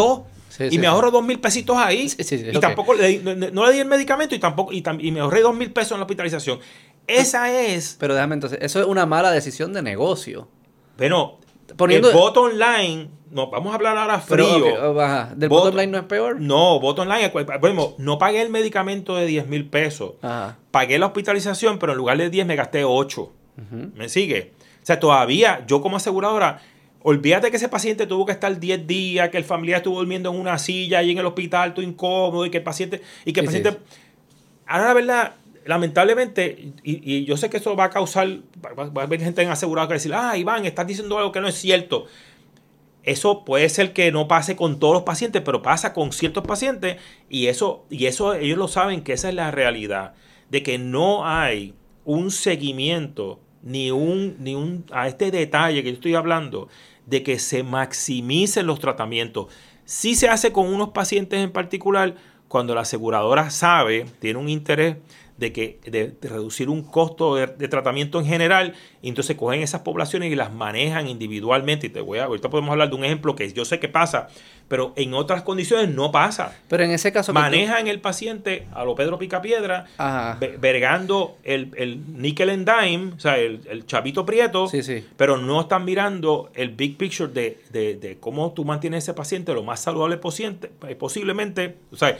y 0.60 0.80
me 0.80 0.88
ahorro 0.88 1.12
dos 1.12 1.24
mil 1.24 1.39
pesitos 1.39 1.78
ahí. 1.78 2.12
y 2.18 2.60
tampoco 2.60 2.93
le, 2.93 3.20
no, 3.20 3.66
le 3.66 3.74
di 3.74 3.80
el 3.80 3.88
medicamento 3.88 4.36
y 4.36 4.39
tampoco 4.39 4.72
y, 4.74 5.12
me 5.12 5.20
ahorré 5.20 5.41
dos 5.41 5.56
mil 5.56 5.72
pesos 5.72 5.93
en 5.93 5.99
la 5.99 6.04
hospitalización. 6.04 6.60
Esa 7.08 7.52
es. 7.52 7.97
Pero 7.99 8.14
déjame 8.14 8.36
entonces, 8.36 8.60
eso 8.62 8.80
es 8.80 8.86
una 8.86 9.06
mala 9.06 9.32
decisión 9.32 9.74
de 9.74 9.82
negocio. 9.82 10.47
Bueno, 10.97 11.39
Poniendo... 11.76 12.10
el 12.10 12.16
bottom 12.16 12.52
line, 12.52 13.10
no, 13.32 13.49
vamos 13.49 13.72
a 13.72 13.76
hablar 13.76 13.97
ahora 13.97 14.20
frío. 14.20 14.93
¿Del 15.36 15.49
bottom 15.49 15.76
line 15.76 15.88
no 15.88 15.97
es 15.99 16.04
peor? 16.06 16.39
No, 16.39 16.80
bottom 16.80 17.08
line, 17.08 17.32
bueno, 17.60 17.95
no 17.97 18.18
pagué 18.18 18.41
el 18.41 18.49
medicamento 18.49 19.16
de 19.16 19.26
10 19.26 19.47
mil 19.47 19.70
pesos. 19.70 20.14
Pagué 20.72 20.99
la 20.99 21.08
hospitalización, 21.08 21.80
pero 21.80 21.93
en 21.93 21.97
lugar 21.97 22.18
de 22.18 22.30
10 22.30 22.45
me 22.45 22.56
gasté 22.56 22.84
8. 22.84 23.32
¿Me 23.95 24.10
sigue? 24.10 24.54
O 24.82 24.86
sea, 24.86 24.99
todavía 24.99 25.64
yo 25.68 25.82
como 25.82 25.97
aseguradora 25.97 26.62
Olvídate 27.04 27.49
que 27.49 27.58
ese 27.58 27.70
paciente 27.70 28.06
tuvo 28.06 28.26
que 28.26 28.32
estar 28.32 28.60
10 28.60 28.86
días, 28.86 29.30
que 29.30 29.38
el 29.38 29.43
familiar 29.43 29.78
estuvo 29.78 29.97
durmiendo 29.97 30.32
en 30.32 30.39
una 30.39 30.58
silla 30.60 30.99
ahí 30.99 31.12
en 31.12 31.18
el 31.18 31.26
hospital, 31.26 31.74
todo 31.74 31.84
incómodo, 31.84 32.45
y 32.45 32.52
que 32.52 32.58
el 32.58 32.64
paciente. 32.64 33.02
Y 33.26 33.34
que 33.34 33.39
el 33.39 33.45
paciente. 33.47 33.78
Ahora, 34.68 34.88
la 34.88 34.93
verdad, 34.93 35.36
lamentablemente, 35.66 36.74
y, 36.84 37.26
yo 37.26 37.38
sé 37.38 37.49
que 37.49 37.58
eso 37.58 37.76
va 37.76 37.86
a 37.86 37.89
causar. 37.89 38.28
Va, 38.64 39.02
a 39.02 39.04
haber 39.04 39.20
gente 39.20 39.41
en 39.41 39.49
asegurado 39.49 39.88
que 39.88 39.93
va 39.93 39.95
a 39.95 39.99
decir, 39.99 40.14
ah, 40.14 40.38
Iván, 40.38 40.66
estás 40.66 40.86
diciendo 40.86 41.18
algo 41.18 41.32
que 41.32 41.41
no 41.41 41.47
es 41.47 41.56
cierto. 41.56 42.06
Eso 43.04 43.43
puede 43.45 43.68
ser 43.70 43.93
que 43.93 44.12
no 44.12 44.28
pase 44.28 44.56
con 44.56 44.80
todos 44.80 44.93
los 44.93 45.04
pacientes, 45.04 45.41
pero 45.43 45.64
pasa 45.64 45.93
con 45.93 46.12
ciertos 46.12 46.45
pacientes, 46.45 46.97
y 47.30 47.47
eso, 47.47 47.86
y 47.89 48.06
eso 48.06 48.36
ellos 48.36 48.60
lo 48.60 48.68
saben 48.68 49.02
que 49.04 49.14
esa 49.14 49.30
es 49.30 49.36
la 49.36 49.49
realidad. 49.49 50.14
De 50.52 50.62
que 50.62 50.78
no 50.78 51.26
hay 51.28 51.74
un 52.06 52.30
seguimiento 52.30 53.39
ni 53.64 53.91
un, 53.91 54.36
ni 54.39 54.56
un, 54.56 54.86
a 54.91 55.08
este 55.08 55.32
detalle 55.32 55.84
que 55.84 55.89
yo 55.89 55.95
estoy 55.95 56.16
hablando, 56.16 56.68
de 57.12 57.24
que 57.24 57.38
se 57.39 57.62
maximicen 57.62 58.66
los 58.66 58.80
tratamientos. 58.80 59.47
Sí 59.84 60.16
se 60.16 60.30
hace 60.30 60.53
con 60.53 60.74
unos 60.74 60.89
pacientes 60.89 61.41
en 61.41 61.51
particular 61.51 62.16
cuando 62.47 62.74
la 62.74 62.82
aseguradora 62.82 63.49
sabe, 63.49 64.05
tiene 64.20 64.39
un 64.39 64.47
interés 64.47 64.95
de 65.38 65.51
que 65.51 65.80
de, 65.86 66.16
reducir 66.22 66.70
un 66.70 66.84
costo 66.84 67.36
de, 67.36 67.47
tratamiento 67.68 68.20
en 68.20 68.26
general 68.26 68.76
entonces 69.01 69.36
cogen 69.36 69.62
esas 69.62 69.82
poblaciones 69.82 70.32
y 70.32 70.36
las 70.36 70.53
manejan 70.53 71.07
individualmente 71.07 71.88
y 71.88 71.89
te 71.89 71.99
voy 71.99 72.20
a 72.20 72.26
ahorita 72.26 72.49
podemos 72.49 72.72
hablar 72.72 72.89
de 72.89 72.95
un 72.95 73.03
ejemplo 73.03 73.36
que 73.36 73.51
yo 73.51 73.66
sé 73.66 73.80
que 73.80 73.89
pasa 73.89 74.28
pero 74.72 74.93
en 74.95 75.13
otras 75.13 75.41
condiciones 75.41 75.89
no 75.89 76.13
pasa 76.13 76.55
pero 76.69 76.86
en 76.86 76.91
ese 76.91 77.11
caso 77.11 77.34
manejan 77.34 77.88
el 77.88 77.99
paciente 77.99 78.69
a 78.74 78.86
lo 78.86 78.95
Pedro 78.95 79.19
Picapiedra 79.19 79.86
vergando 80.61 81.36
el, 81.43 81.74
el 81.76 81.99
nickel 82.22 82.49
and 82.51 82.65
dime 82.65 83.11
o 83.13 83.19
sea 83.19 83.38
el, 83.38 83.86
chavito 83.86 84.26
prieto 84.26 84.72
pero 85.17 85.36
no 85.36 85.59
están 85.59 85.84
mirando 85.84 86.51
el 86.53 86.69
big 86.69 86.95
picture 86.97 87.30
de, 87.34 87.57
de, 87.69 88.17
cómo 88.22 88.53
tú 88.53 88.63
mantienes 88.63 89.03
ese 89.03 89.13
paciente 89.13 89.53
lo 89.53 89.61
más 89.61 89.82
saludable 89.82 90.15
posible, 90.15 90.72
eh, 90.88 90.95
posiblemente 90.95 91.76
o 91.91 91.97
sea 91.97 92.17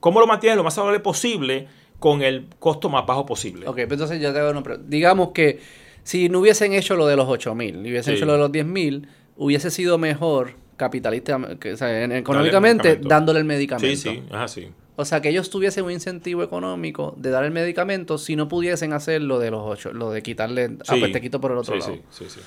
cómo 0.00 0.20
lo 0.20 0.26
mantienes 0.26 0.56
lo 0.56 0.64
más 0.64 0.72
saludable 0.72 1.00
posible 1.00 1.68
con 1.98 2.22
el 2.22 2.46
costo 2.58 2.88
más 2.88 3.04
bajo 3.06 3.26
posible. 3.26 3.68
Ok, 3.68 3.76
pero 3.76 3.92
entonces 3.92 4.20
ya 4.20 4.32
te 4.32 4.38
hago 4.38 4.50
una 4.50 4.62
pregunta. 4.62 4.88
Digamos 4.90 5.30
que 5.32 5.60
si 6.02 6.28
no 6.28 6.40
hubiesen 6.40 6.72
hecho 6.72 6.96
lo 6.96 7.06
de 7.06 7.16
los 7.16 7.28
8 7.28 7.54
mil, 7.54 7.78
hubiesen 7.78 8.14
hecho 8.14 8.24
lo 8.24 8.32
de 8.32 8.38
los 8.38 8.52
10 8.52 8.66
mil, 8.66 9.08
hubiese 9.36 9.70
sido 9.70 9.96
mejor 9.96 10.63
capitalista, 10.76 11.36
o 11.36 11.76
sea, 11.76 12.04
económicamente, 12.04 12.96
dándole 12.96 13.40
el 13.40 13.44
medicamento. 13.44 13.96
Sí, 13.96 13.96
sí, 13.96 14.22
es 14.28 14.34
así. 14.34 14.68
O 14.96 15.04
sea, 15.04 15.20
que 15.20 15.28
ellos 15.28 15.50
tuviesen 15.50 15.84
un 15.84 15.90
incentivo 15.90 16.42
económico 16.42 17.14
de 17.18 17.30
dar 17.30 17.44
el 17.44 17.50
medicamento 17.50 18.16
si 18.16 18.36
no 18.36 18.46
pudiesen 18.46 18.92
hacer 18.92 19.22
lo 19.22 19.40
de 19.40 19.50
los 19.50 19.62
8, 19.64 19.92
lo 19.92 20.10
de 20.10 20.22
quitarle, 20.22 20.76
a 20.86 20.96
pues 20.96 21.10
te 21.10 21.20
quito 21.20 21.40
por 21.40 21.50
el 21.50 21.58
otro 21.58 21.74
lado. 21.76 21.94
Sí, 21.94 22.02
sí, 22.10 22.24
sí. 22.28 22.40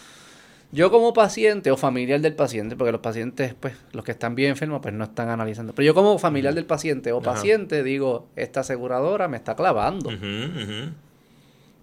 Yo 0.71 0.91
como 0.91 1.13
paciente 1.13 1.71
o 1.71 1.77
familiar 1.77 2.19
del 2.19 2.35
paciente, 2.35 2.75
porque 2.75 2.91
los 2.91 2.99
pacientes, 2.99 3.53
pues, 3.57 3.73
los 3.93 4.03
que 4.03 4.11
están 4.11 4.35
bien 4.35 4.49
enfermos, 4.49 4.81
pues 4.81 4.93
no 4.93 5.05
están 5.05 5.29
analizando. 5.29 5.73
Pero 5.73 5.85
yo 5.85 5.93
como 5.93 6.19
familiar 6.19 6.53
del 6.53 6.65
paciente 6.65 7.13
o 7.13 7.21
paciente 7.21 7.83
digo, 7.83 8.27
esta 8.35 8.59
aseguradora 8.61 9.29
me 9.29 9.37
está 9.37 9.55
clavando. 9.55 10.09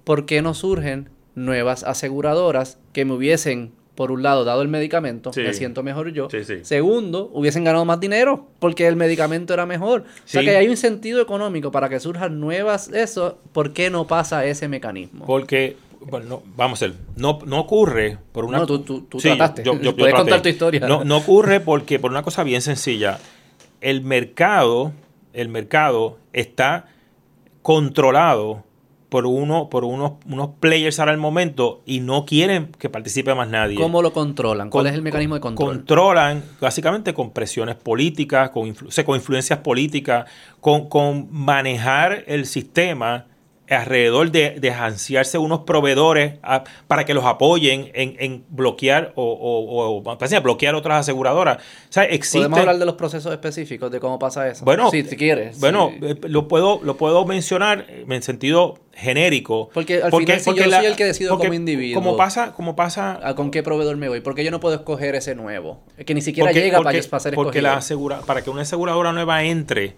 ¿Por 0.04 0.26
qué 0.26 0.42
no 0.42 0.52
surgen 0.52 1.08
nuevas 1.34 1.82
aseguradoras 1.82 2.78
que 2.92 3.06
me 3.06 3.14
hubiesen, 3.14 3.72
por 3.94 4.10
un 4.10 4.22
lado, 4.22 4.44
dado 4.44 4.62
el 4.62 4.68
medicamento, 4.68 5.30
me 5.36 5.54
siento 5.54 5.82
mejor 5.82 6.12
yo. 6.12 6.28
Segundo, 6.62 7.30
hubiesen 7.32 7.64
ganado 7.64 7.84
más 7.84 8.00
dinero 8.00 8.48
porque 8.58 8.86
el 8.86 8.96
medicamento 8.96 9.54
era 9.54 9.66
mejor. 9.66 10.02
O 10.02 10.28
sea 10.28 10.42
que 10.42 10.56
hay 10.56 10.68
un 10.68 10.76
sentido 10.76 11.20
económico 11.20 11.70
para 11.70 11.88
que 11.88 12.00
surjan 12.00 12.40
nuevas 12.40 12.88
eso. 12.88 13.38
¿Por 13.52 13.72
qué 13.72 13.90
no 13.90 14.06
pasa 14.06 14.44
ese 14.44 14.68
mecanismo? 14.68 15.26
Porque 15.26 15.76
bueno, 16.00 16.42
vamos 16.56 16.82
a 16.82 16.88
ver, 16.88 16.96
no, 17.16 17.38
no 17.46 17.60
ocurre 17.60 18.18
por 18.32 18.44
una... 18.44 18.58
No, 18.58 18.66
tú, 18.66 18.80
tú, 18.80 19.18
trataste. 19.18 19.62
Puedes 19.96 20.14
contar 20.14 20.42
tu 20.42 20.48
historia. 20.48 20.80
No, 20.80 21.04
no 21.04 21.16
ocurre 21.18 21.60
porque, 21.60 21.98
por 21.98 22.10
una 22.10 22.22
cosa 22.22 22.42
bien 22.44 22.60
sencilla, 22.60 23.18
el 23.80 24.02
mercado, 24.02 24.92
el 25.32 25.48
mercado 25.48 26.18
está 26.32 26.88
controlado 27.62 28.64
por 29.14 29.26
uno, 29.26 29.68
por 29.70 29.84
unos, 29.84 30.14
unos 30.26 30.50
players 30.58 30.98
ahora 30.98 31.12
el 31.12 31.18
momento 31.18 31.82
y 31.86 32.00
no 32.00 32.26
quieren 32.26 32.72
que 32.80 32.90
participe 32.90 33.32
más 33.32 33.48
nadie. 33.48 33.76
¿Cómo 33.76 34.02
lo 34.02 34.12
controlan? 34.12 34.70
¿Cuál 34.70 34.88
es 34.88 34.94
el 34.94 35.02
mecanismo 35.02 35.36
de 35.36 35.40
control? 35.40 35.68
Controlan 35.68 36.42
básicamente 36.60 37.14
con 37.14 37.30
presiones 37.30 37.76
políticas, 37.76 38.50
con, 38.50 38.74
con 38.74 39.14
influencias 39.14 39.60
políticas, 39.60 40.28
con, 40.60 40.88
con 40.88 41.28
manejar 41.30 42.24
el 42.26 42.44
sistema 42.44 43.26
alrededor 43.68 44.30
de, 44.30 44.58
de 44.60 44.70
ansiarse 44.70 45.38
unos 45.38 45.60
proveedores 45.60 46.34
para 46.86 47.04
que 47.04 47.14
los 47.14 47.24
apoyen 47.24 47.90
en, 47.94 48.44
bloquear 48.48 49.12
o, 49.14 49.24
o, 49.24 50.02
o 50.10 50.40
bloquear 50.42 50.74
otras 50.74 51.00
aseguradoras. 51.00 51.58
¿Podemos 51.92 52.58
hablar 52.58 52.78
de 52.78 52.84
los 52.84 52.94
procesos 52.94 53.32
específicos 53.32 53.90
de 53.90 54.00
cómo 54.00 54.18
pasa 54.18 54.48
eso? 54.48 54.64
Bueno, 54.64 54.90
si, 54.90 55.04
quieres. 55.04 55.58
Bueno, 55.60 55.92
eh, 56.02 56.16
lo, 56.28 56.48
puedo, 56.48 56.80
lo 56.82 56.96
puedo 56.96 57.24
mencionar 57.24 57.86
en 57.88 58.22
sentido 58.22 58.78
genérico. 58.92 59.70
Porque 59.72 60.02
al 60.02 60.10
final 60.10 60.40
si 60.40 60.54
yo 60.54 60.70
soy 60.70 60.86
el 60.86 60.96
que 60.96 61.04
decido 61.04 61.38
como 61.38 61.54
individuo. 61.54 62.02
Como 62.02 62.16
pasa, 62.16 62.52
como 62.52 62.76
pasa. 62.76 63.20
¿Con 63.36 63.50
qué 63.50 63.62
proveedor 63.62 63.96
me 63.96 64.08
voy? 64.08 64.20
Porque 64.20 64.44
yo 64.44 64.50
no 64.50 64.60
puedo 64.60 64.74
escoger 64.74 65.14
ese 65.14 65.34
nuevo. 65.34 65.82
Que 66.04 66.14
ni 66.14 66.20
siquiera 66.20 66.52
llega 66.52 66.82
para, 66.82 67.00
para 67.02 67.20
ser 67.20 67.34
Porque 67.34 67.62
la 67.62 67.76
asegura, 67.76 68.20
para 68.20 68.42
que 68.42 68.50
una 68.50 68.62
aseguradora 68.62 69.12
nueva 69.12 69.42
entre 69.44 69.96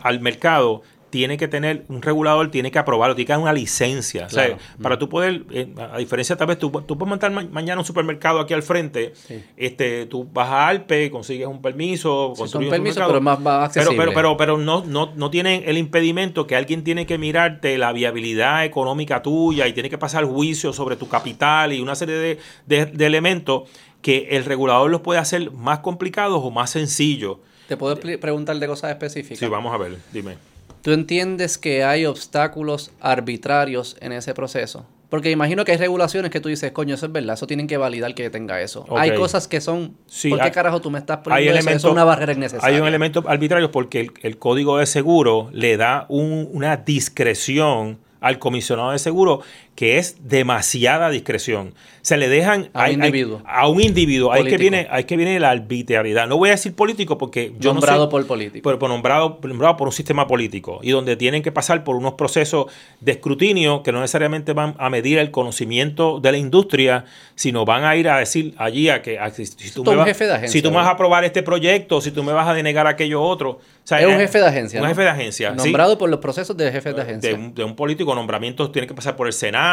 al 0.00 0.20
mercado, 0.20 0.82
tiene 1.14 1.36
que 1.36 1.46
tener, 1.46 1.84
un 1.86 2.02
regulador 2.02 2.50
tiene 2.50 2.72
que 2.72 2.78
aprobarlo, 2.80 3.14
tiene 3.14 3.26
que 3.26 3.32
dar 3.34 3.40
una 3.40 3.52
licencia. 3.52 4.26
O 4.26 4.30
sea, 4.30 4.58
para 4.82 4.98
tú 4.98 5.08
poder, 5.08 5.44
eh, 5.52 5.72
a 5.78 5.96
diferencia 5.98 6.34
tal 6.34 6.48
vez, 6.48 6.58
tú, 6.58 6.72
tú 6.72 6.98
puedes 6.98 7.08
montar 7.08 7.30
mañana 7.30 7.80
un 7.80 7.84
supermercado 7.84 8.40
aquí 8.40 8.52
al 8.52 8.64
frente, 8.64 9.12
este, 9.56 10.06
tú 10.06 10.28
vas 10.32 10.48
a 10.48 10.66
Alpe, 10.66 11.12
consigues 11.12 11.46
un 11.46 11.62
permiso, 11.62 12.32
sí, 12.34 12.58
un 12.58 12.68
permiso, 12.68 13.00
pero 13.06 13.20
más, 13.20 13.38
más 13.38 13.66
accesible. 13.66 13.96
Pero, 13.96 14.12
pero, 14.12 14.36
pero, 14.36 14.58
no, 14.58 14.84
no, 14.84 15.12
no 15.14 15.30
tienen 15.30 15.62
el 15.66 15.78
impedimento 15.78 16.48
que 16.48 16.56
alguien 16.56 16.82
tiene 16.82 17.06
que 17.06 17.16
mirarte 17.16 17.78
la 17.78 17.92
viabilidad 17.92 18.64
económica 18.64 19.22
tuya 19.22 19.68
y 19.68 19.72
tiene 19.72 19.88
que 19.88 19.98
pasar 19.98 20.24
juicio 20.24 20.72
sobre 20.72 20.96
tu 20.96 21.08
capital 21.08 21.72
y 21.72 21.78
una 21.78 21.94
serie 21.94 22.16
de, 22.16 22.38
de, 22.66 22.86
de 22.86 23.06
elementos 23.06 23.70
que 24.02 24.30
el 24.30 24.44
regulador 24.44 24.90
los 24.90 25.02
puede 25.02 25.20
hacer 25.20 25.52
más 25.52 25.78
complicados 25.78 26.40
o 26.42 26.50
más 26.50 26.70
sencillos. 26.70 27.36
¿Te 27.68 27.76
puedo 27.76 27.94
preguntar 28.00 28.58
de 28.58 28.66
cosas 28.66 28.90
específicas? 28.90 29.38
Sí, 29.38 29.46
vamos 29.46 29.72
a 29.72 29.76
ver, 29.76 29.96
dime. 30.12 30.53
¿Tú 30.84 30.92
entiendes 30.92 31.56
que 31.56 31.82
hay 31.82 32.04
obstáculos 32.04 32.90
arbitrarios 33.00 33.96
en 34.00 34.12
ese 34.12 34.34
proceso? 34.34 34.84
Porque 35.08 35.30
imagino 35.30 35.64
que 35.64 35.72
hay 35.72 35.78
regulaciones 35.78 36.30
que 36.30 36.40
tú 36.40 36.50
dices, 36.50 36.72
coño, 36.72 36.96
eso 36.96 37.06
es 37.06 37.12
verdad, 37.12 37.36
eso 37.36 37.46
tienen 37.46 37.66
que 37.66 37.78
validar 37.78 38.14
que 38.14 38.28
tenga 38.28 38.60
eso. 38.60 38.84
Hay 38.94 39.14
cosas 39.14 39.48
que 39.48 39.62
son, 39.62 39.96
¿por 40.28 40.40
qué 40.42 40.50
carajo 40.50 40.82
tú 40.82 40.90
me 40.90 40.98
estás 40.98 41.20
poniendo 41.24 41.58
eso? 41.58 41.70
es 41.70 41.84
una 41.84 42.04
barrera 42.04 42.34
innecesaria. 42.34 42.76
Hay 42.76 42.82
un 42.82 42.86
elemento 42.86 43.24
arbitrario 43.26 43.70
porque 43.70 44.10
el, 44.20 44.36
código 44.36 44.76
de 44.76 44.84
seguro 44.84 45.48
le 45.54 45.78
da 45.78 46.04
una 46.10 46.76
discreción 46.76 47.98
al 48.20 48.38
comisionado 48.38 48.90
de 48.90 48.98
seguro 48.98 49.40
que 49.74 49.98
es 49.98 50.28
demasiada 50.28 51.10
discreción. 51.10 51.74
Se 52.02 52.16
le 52.16 52.28
dejan 52.28 52.68
a 52.74 52.84
un 52.84 52.92
individuo. 52.92 53.42
a 53.46 53.66
un 53.66 53.80
individuo. 53.80 54.30
Ahí 54.30 54.44
que, 54.44 54.58
viene, 54.58 54.86
ahí 54.90 55.04
que 55.04 55.16
viene 55.16 55.40
la 55.40 55.50
arbitrariedad. 55.50 56.28
No 56.28 56.36
voy 56.36 56.50
a 56.50 56.52
decir 56.52 56.74
político 56.74 57.16
porque 57.16 57.54
yo 57.58 57.72
nombrado 57.72 58.08
por 58.08 58.26
político. 58.26 58.62
Pero, 58.62 58.88
nombrado, 58.88 59.38
nombrado 59.42 59.76
por 59.76 59.88
un 59.88 59.92
sistema 59.92 60.26
político 60.26 60.80
y 60.82 60.90
donde 60.90 61.16
tienen 61.16 61.42
que 61.42 61.50
pasar 61.50 61.82
por 61.82 61.96
unos 61.96 62.14
procesos 62.14 62.66
de 63.00 63.12
escrutinio 63.12 63.82
que 63.82 63.90
no 63.90 64.00
necesariamente 64.00 64.52
van 64.52 64.74
a 64.78 64.90
medir 64.90 65.18
el 65.18 65.30
conocimiento 65.30 66.20
de 66.20 66.32
la 66.32 66.38
industria, 66.38 67.06
sino 67.34 67.64
van 67.64 67.84
a 67.84 67.96
ir 67.96 68.08
a 68.08 68.18
decir 68.18 68.54
allí 68.58 68.90
a 68.90 69.00
que 69.02 69.18
si, 69.32 69.70
tú 69.70 69.82
me 69.82 69.96
vas, 69.96 70.16
si 70.46 70.60
tú 70.60 70.70
vas 70.70 70.86
a 70.86 70.90
aprobar 70.90 71.24
este 71.24 71.42
proyecto, 71.42 72.00
si 72.00 72.10
tú 72.10 72.22
me 72.22 72.32
vas 72.32 72.46
a 72.46 72.54
denegar 72.54 72.86
aquello 72.86 73.22
otro. 73.22 73.60
es 73.84 74.06
un 74.06 74.18
jefe 74.18 74.38
de 74.38 74.46
agencia. 74.46 74.80
Un 74.80 74.88
jefe 74.88 75.02
de 75.02 75.08
agencia. 75.08 75.50
Nombrado 75.52 75.96
por 75.96 76.10
los 76.10 76.20
procesos 76.20 76.56
de 76.56 76.70
jefe 76.70 76.92
de 76.92 77.00
agencia. 77.00 77.30
De 77.30 77.34
un, 77.34 77.54
de 77.54 77.64
un 77.64 77.74
político, 77.74 78.14
nombramientos 78.14 78.70
tiene 78.70 78.86
que 78.86 78.94
pasar 78.94 79.16
por 79.16 79.26
el 79.26 79.32
Senado 79.32 79.63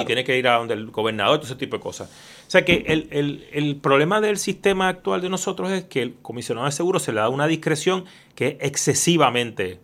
y 0.00 0.04
tiene 0.04 0.24
que 0.24 0.36
ir 0.38 0.48
a 0.48 0.56
donde 0.56 0.74
el 0.74 0.90
gobernador, 0.90 1.38
todo 1.38 1.46
ese 1.46 1.56
tipo 1.56 1.76
de 1.76 1.82
cosas. 1.82 2.08
O 2.46 2.50
sea 2.50 2.64
que 2.64 2.84
el, 2.88 3.76
problema 3.76 4.20
del 4.20 4.36
sistema 4.38 4.88
actual 4.88 5.20
de 5.20 5.28
nosotros 5.28 5.70
es 5.70 5.84
que 5.84 6.02
el 6.02 6.14
comisionado 6.20 6.66
de 6.66 6.72
seguros 6.72 7.02
se 7.02 7.12
le 7.12 7.20
da 7.20 7.28
una 7.28 7.46
discreción 7.46 8.04
que 8.34 8.48
es 8.48 8.56
excesivamente, 8.60 9.78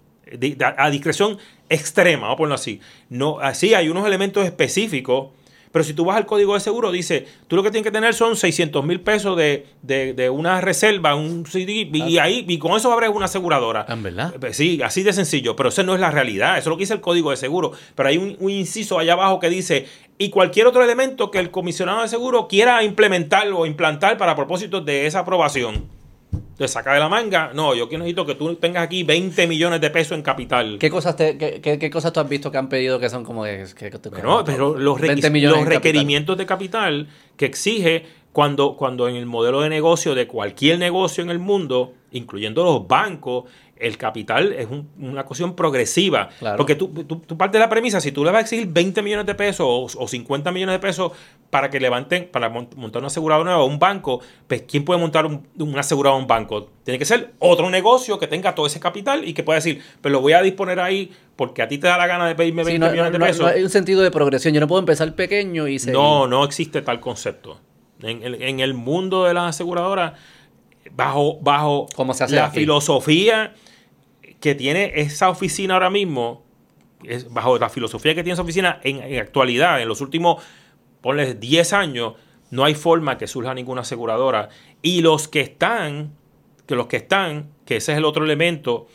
a 0.76 0.90
discreción 0.90 1.38
extrema, 1.68 2.22
vamos 2.22 2.34
a 2.34 2.36
ponerlo 2.38 2.54
así. 2.56 2.80
No, 3.08 3.38
así 3.38 3.74
hay 3.74 3.88
unos 3.88 4.06
elementos 4.06 4.44
específicos 4.44 5.28
pero 5.76 5.84
si 5.84 5.92
tú 5.92 6.06
vas 6.06 6.16
al 6.16 6.24
código 6.24 6.54
de 6.54 6.60
seguro, 6.60 6.90
dice, 6.90 7.26
tú 7.48 7.54
lo 7.54 7.62
que 7.62 7.70
tienes 7.70 7.84
que 7.84 7.90
tener 7.90 8.14
son 8.14 8.34
600 8.34 8.82
mil 8.82 8.98
pesos 9.02 9.36
de, 9.36 10.30
una 10.32 10.62
reserva, 10.62 11.14
un 11.14 11.44
CD, 11.44 11.90
y 11.92 12.16
ah. 12.16 12.22
ahí, 12.22 12.46
y 12.48 12.56
con 12.56 12.74
eso 12.74 12.90
abres 12.90 13.10
una 13.10 13.26
aseguradora. 13.26 13.84
Ah, 13.86 13.94
¿Verdad? 13.94 14.42
Eh, 14.42 14.54
sí, 14.54 14.80
así 14.82 15.02
de 15.02 15.12
sencillo, 15.12 15.54
pero 15.54 15.68
eso 15.68 15.82
no 15.82 15.94
es 15.94 16.00
la 16.00 16.10
realidad, 16.10 16.52
eso 16.56 16.60
es 16.60 16.66
lo 16.68 16.76
que 16.78 16.84
dice 16.84 16.94
el 16.94 17.02
código 17.02 17.30
de 17.30 17.36
seguro. 17.36 17.72
Pero 17.94 18.08
hay 18.08 18.16
un, 18.16 18.38
inciso 18.48 18.98
allá 18.98 19.12
abajo 19.12 19.38
que 19.38 19.50
dice, 19.50 19.86
y 20.16 20.30
cualquier 20.30 20.66
otro 20.66 20.82
elemento 20.82 21.30
que 21.30 21.40
el 21.40 21.50
comisionado 21.50 22.00
de 22.00 22.08
seguro 22.08 22.48
quiera 22.48 22.82
implementar 22.82 23.46
o 23.48 23.66
implantar 23.66 24.16
para 24.16 24.34
propósitos 24.34 24.82
de 24.82 25.04
esa 25.04 25.18
aprobación 25.18 25.84
te 26.56 26.68
saca 26.68 26.94
de 26.94 27.00
la 27.00 27.08
manga. 27.08 27.52
No, 27.54 27.74
yo 27.74 27.86
necesito 27.86 28.24
que 28.24 28.34
tú 28.34 28.54
tengas 28.56 28.84
aquí 28.84 29.02
20 29.02 29.46
millones 29.46 29.80
de 29.80 29.90
pesos 29.90 30.16
en 30.16 30.22
capital. 30.22 30.78
¿Qué 30.78 30.90
cosas, 30.90 31.16
te, 31.16 31.36
qué, 31.36 31.90
cosas 31.90 32.12
tú 32.12 32.20
has 32.20 32.28
visto 32.28 32.50
que 32.50 32.58
han 32.58 32.68
pedido 32.68 32.98
que 32.98 33.10
son 33.10 33.24
como 33.24 33.44
de... 33.44 33.66
Que, 33.76 33.90
no, 34.22 34.44
pero 34.44 34.78
los, 34.78 35.00
los 35.00 35.66
requerimientos 35.66 36.38
de 36.38 36.46
capital 36.46 37.08
que 37.36 37.46
exige 37.46 38.04
cuando, 38.36 38.76
cuando 38.76 39.08
en 39.08 39.16
el 39.16 39.24
modelo 39.24 39.62
de 39.62 39.70
negocio 39.70 40.14
de 40.14 40.26
cualquier 40.26 40.78
negocio 40.78 41.24
en 41.24 41.30
el 41.30 41.38
mundo, 41.38 41.94
incluyendo 42.10 42.64
los 42.64 42.86
bancos, 42.86 43.44
el 43.78 43.96
capital 43.96 44.52
es 44.52 44.68
una 44.98 45.24
cuestión 45.24 45.56
progresiva. 45.56 46.28
Porque 46.54 46.74
tú, 46.74 46.88
tú, 46.88 47.38
partes 47.38 47.54
de 47.54 47.60
la 47.60 47.70
premisa, 47.70 47.98
si 47.98 48.12
tú 48.12 48.26
le 48.26 48.32
vas 48.32 48.40
a 48.40 48.42
exigir 48.42 48.66
20 48.66 49.00
millones 49.00 49.24
de 49.24 49.34
pesos 49.34 49.96
o, 49.96 50.06
50 50.06 50.52
millones 50.52 50.74
de 50.74 50.78
pesos 50.80 51.12
para 51.48 51.70
que 51.70 51.80
levanten, 51.80 52.28
para 52.30 52.50
montar 52.50 53.00
un 53.00 53.06
asegurado 53.06 53.42
nuevo 53.42 53.62
a 53.62 53.64
un 53.64 53.78
banco, 53.78 54.20
pues 54.46 54.64
¿quién 54.68 54.84
puede 54.84 55.00
montar 55.00 55.24
un, 55.24 55.78
asegurado 55.78 56.16
a 56.16 56.18
un 56.18 56.26
banco? 56.26 56.68
Tiene 56.84 56.98
que 56.98 57.06
ser 57.06 57.32
otro 57.38 57.70
negocio 57.70 58.18
que 58.18 58.26
tenga 58.26 58.54
todo 58.54 58.66
ese 58.66 58.80
capital 58.80 59.26
y 59.26 59.32
que 59.32 59.44
pueda 59.44 59.56
decir, 59.56 59.78
pero 59.78 59.98
pues 60.02 60.12
lo 60.12 60.20
voy 60.20 60.34
a 60.34 60.42
disponer 60.42 60.78
ahí 60.78 61.10
porque 61.36 61.62
a 61.62 61.68
ti 61.68 61.78
te 61.78 61.86
da 61.86 61.96
la 61.96 62.06
gana 62.06 62.28
de 62.28 62.34
pedirme 62.34 62.64
20 62.64 62.90
millones 62.90 63.12
de 63.12 63.18
pesos. 63.18 63.40
No, 63.40 63.46
hay 63.46 63.62
un 63.62 63.70
sentido 63.70 64.02
de 64.02 64.10
progresión. 64.10 64.52
Yo 64.52 64.60
no 64.60 64.68
puedo 64.68 64.80
empezar 64.80 65.14
pequeño 65.14 65.68
y 65.68 65.78
seguir. 65.78 65.94
No, 65.94 66.26
no 66.26 66.44
existe 66.44 66.82
tal 66.82 67.00
concepto. 67.00 67.60
En 68.02 68.22
el, 68.22 68.42
en 68.42 68.60
el 68.60 68.74
mundo 68.74 69.24
de 69.24 69.34
las 69.34 69.50
aseguradoras, 69.50 70.12
bajo, 70.92 71.38
bajo 71.40 71.86
¿Cómo 71.94 72.14
se 72.14 72.24
hace 72.24 72.36
la 72.36 72.50
filosofía 72.50 73.54
que 74.40 74.54
tiene 74.54 74.92
esa 74.96 75.30
oficina 75.30 75.74
ahora 75.74 75.90
mismo, 75.90 76.44
es 77.04 77.32
bajo 77.32 77.58
la 77.58 77.68
filosofía 77.68 78.14
que 78.14 78.22
tiene 78.22 78.34
esa 78.34 78.42
oficina, 78.42 78.80
en, 78.82 79.02
en 79.02 79.18
actualidad, 79.20 79.80
en 79.80 79.88
los 79.88 80.00
últimos, 80.00 80.42
ponle 81.00 81.34
10 81.34 81.72
años, 81.72 82.14
no 82.50 82.64
hay 82.64 82.74
forma 82.74 83.18
que 83.18 83.26
surja 83.26 83.54
ninguna 83.54 83.80
aseguradora. 83.82 84.48
Y 84.82 85.00
los 85.00 85.28
que 85.28 85.40
están, 85.40 86.12
que 86.66 86.74
los 86.74 86.86
que 86.86 86.96
están, 86.96 87.50
que 87.64 87.76
ese 87.76 87.92
es 87.92 87.98
el 87.98 88.04
otro 88.04 88.24
elemento, 88.24 88.88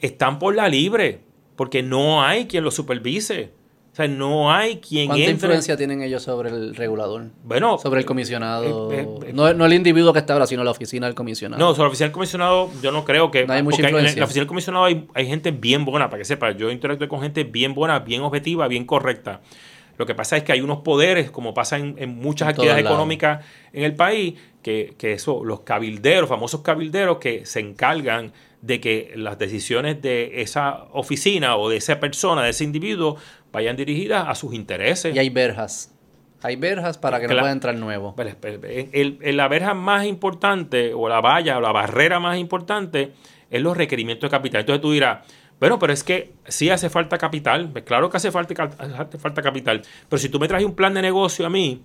están 0.00 0.38
por 0.38 0.54
la 0.54 0.68
libre, 0.68 1.20
porque 1.56 1.82
no 1.82 2.22
hay 2.22 2.46
quien 2.46 2.64
los 2.64 2.74
supervise. 2.74 3.52
O 3.94 3.96
sea, 3.96 4.08
no 4.08 4.52
hay 4.52 4.78
quien 4.78 5.06
¿Cuánta 5.06 5.22
entre- 5.22 5.32
influencia 5.46 5.76
tienen 5.76 6.02
ellos 6.02 6.20
sobre 6.20 6.50
el 6.50 6.74
regulador? 6.74 7.26
Bueno, 7.44 7.78
Sobre 7.78 8.00
el 8.00 8.04
comisionado. 8.06 8.90
eh, 8.90 9.06
eh, 9.26 9.32
no, 9.32 9.54
no 9.54 9.66
el 9.66 9.72
individuo 9.72 10.12
que 10.12 10.18
está 10.18 10.32
ahora, 10.32 10.48
sino 10.48 10.64
la 10.64 10.72
oficina 10.72 11.06
del 11.06 11.14
comisionado. 11.14 11.62
No, 11.64 11.70
sobre 11.74 11.84
la 11.84 11.88
oficina 11.90 12.06
del 12.08 12.12
comisionado, 12.12 12.70
yo 12.82 12.90
no 12.90 13.04
creo 13.04 13.30
que. 13.30 13.46
No 13.46 13.52
hay 13.52 13.62
mucha 13.62 13.76
porque 13.76 13.86
en 13.86 13.92
la- 13.94 14.00
influencia. 14.00 14.24
oficina 14.24 14.40
del 14.40 14.48
comisionado 14.48 14.84
hay, 14.86 15.06
hay 15.14 15.26
gente 15.28 15.52
bien 15.52 15.84
buena, 15.84 16.10
para 16.10 16.18
que 16.18 16.24
sepas. 16.24 16.56
Yo 16.56 16.72
interactúo 16.72 17.06
con 17.06 17.20
gente 17.22 17.44
bien 17.44 17.72
buena, 17.72 18.00
bien 18.00 18.22
objetiva, 18.22 18.66
bien 18.66 18.84
correcta. 18.84 19.42
Lo 19.96 20.06
que 20.06 20.14
pasa 20.14 20.36
es 20.36 20.42
que 20.42 20.52
hay 20.52 20.60
unos 20.60 20.78
poderes, 20.78 21.30
como 21.30 21.54
pasa 21.54 21.76
en, 21.78 21.94
en 21.98 22.16
muchas 22.16 22.46
En 22.46 22.50
actividades 22.50 22.84
económicas 22.90 23.44
en 23.72 23.84
el 23.84 23.94
país, 23.94 24.34
que, 24.62 24.94
que 24.98 25.12
eso, 25.12 25.44
los 25.44 25.60
cabilderos, 25.60 26.28
famosos 26.28 26.62
cabilderos, 26.62 27.18
que 27.18 27.44
se 27.46 27.60
encargan 27.60 28.32
de 28.62 28.80
que 28.80 29.12
las 29.16 29.38
decisiones 29.38 30.00
de 30.00 30.40
esa 30.40 30.84
oficina 30.92 31.56
o 31.56 31.68
de 31.68 31.76
esa 31.76 32.00
persona, 32.00 32.42
de 32.42 32.50
ese 32.50 32.64
individuo, 32.64 33.16
vayan 33.52 33.76
dirigidas 33.76 34.26
a 34.26 34.34
sus 34.34 34.54
intereses. 34.54 35.14
Y 35.14 35.18
hay 35.18 35.28
verjas. 35.28 35.90
Hay 36.42 36.56
verjas 36.56 36.98
para 36.98 37.20
que 37.20 37.28
no 37.28 37.38
pueda 37.38 37.52
entrar 37.52 37.74
nuevo. 37.74 38.14
El- 38.92 39.18
el- 39.22 39.36
la 39.36 39.48
verja 39.48 39.72
más 39.74 40.04
importante, 40.06 40.92
o 40.94 41.08
la 41.08 41.20
valla, 41.20 41.56
o 41.58 41.60
la 41.60 41.72
barrera 41.72 42.20
más 42.20 42.38
importante, 42.38 43.12
es 43.50 43.62
los 43.62 43.76
requerimientos 43.76 44.30
de 44.30 44.36
capital. 44.36 44.60
Entonces 44.60 44.82
tú 44.82 44.92
dirás, 44.92 45.26
bueno, 45.60 45.78
pero 45.78 45.92
es 45.92 46.04
que 46.04 46.32
sí 46.48 46.68
hace 46.70 46.90
falta 46.90 47.16
capital. 47.18 47.70
Pues 47.70 47.84
claro 47.84 48.10
que 48.10 48.16
hace 48.16 48.30
falta, 48.30 48.64
hace 48.64 49.18
falta 49.18 49.40
capital. 49.42 49.82
Pero 50.08 50.18
si 50.20 50.28
tú 50.28 50.38
me 50.38 50.48
traes 50.48 50.64
un 50.64 50.74
plan 50.74 50.92
de 50.94 51.02
negocio 51.02 51.46
a 51.46 51.50
mí 51.50 51.82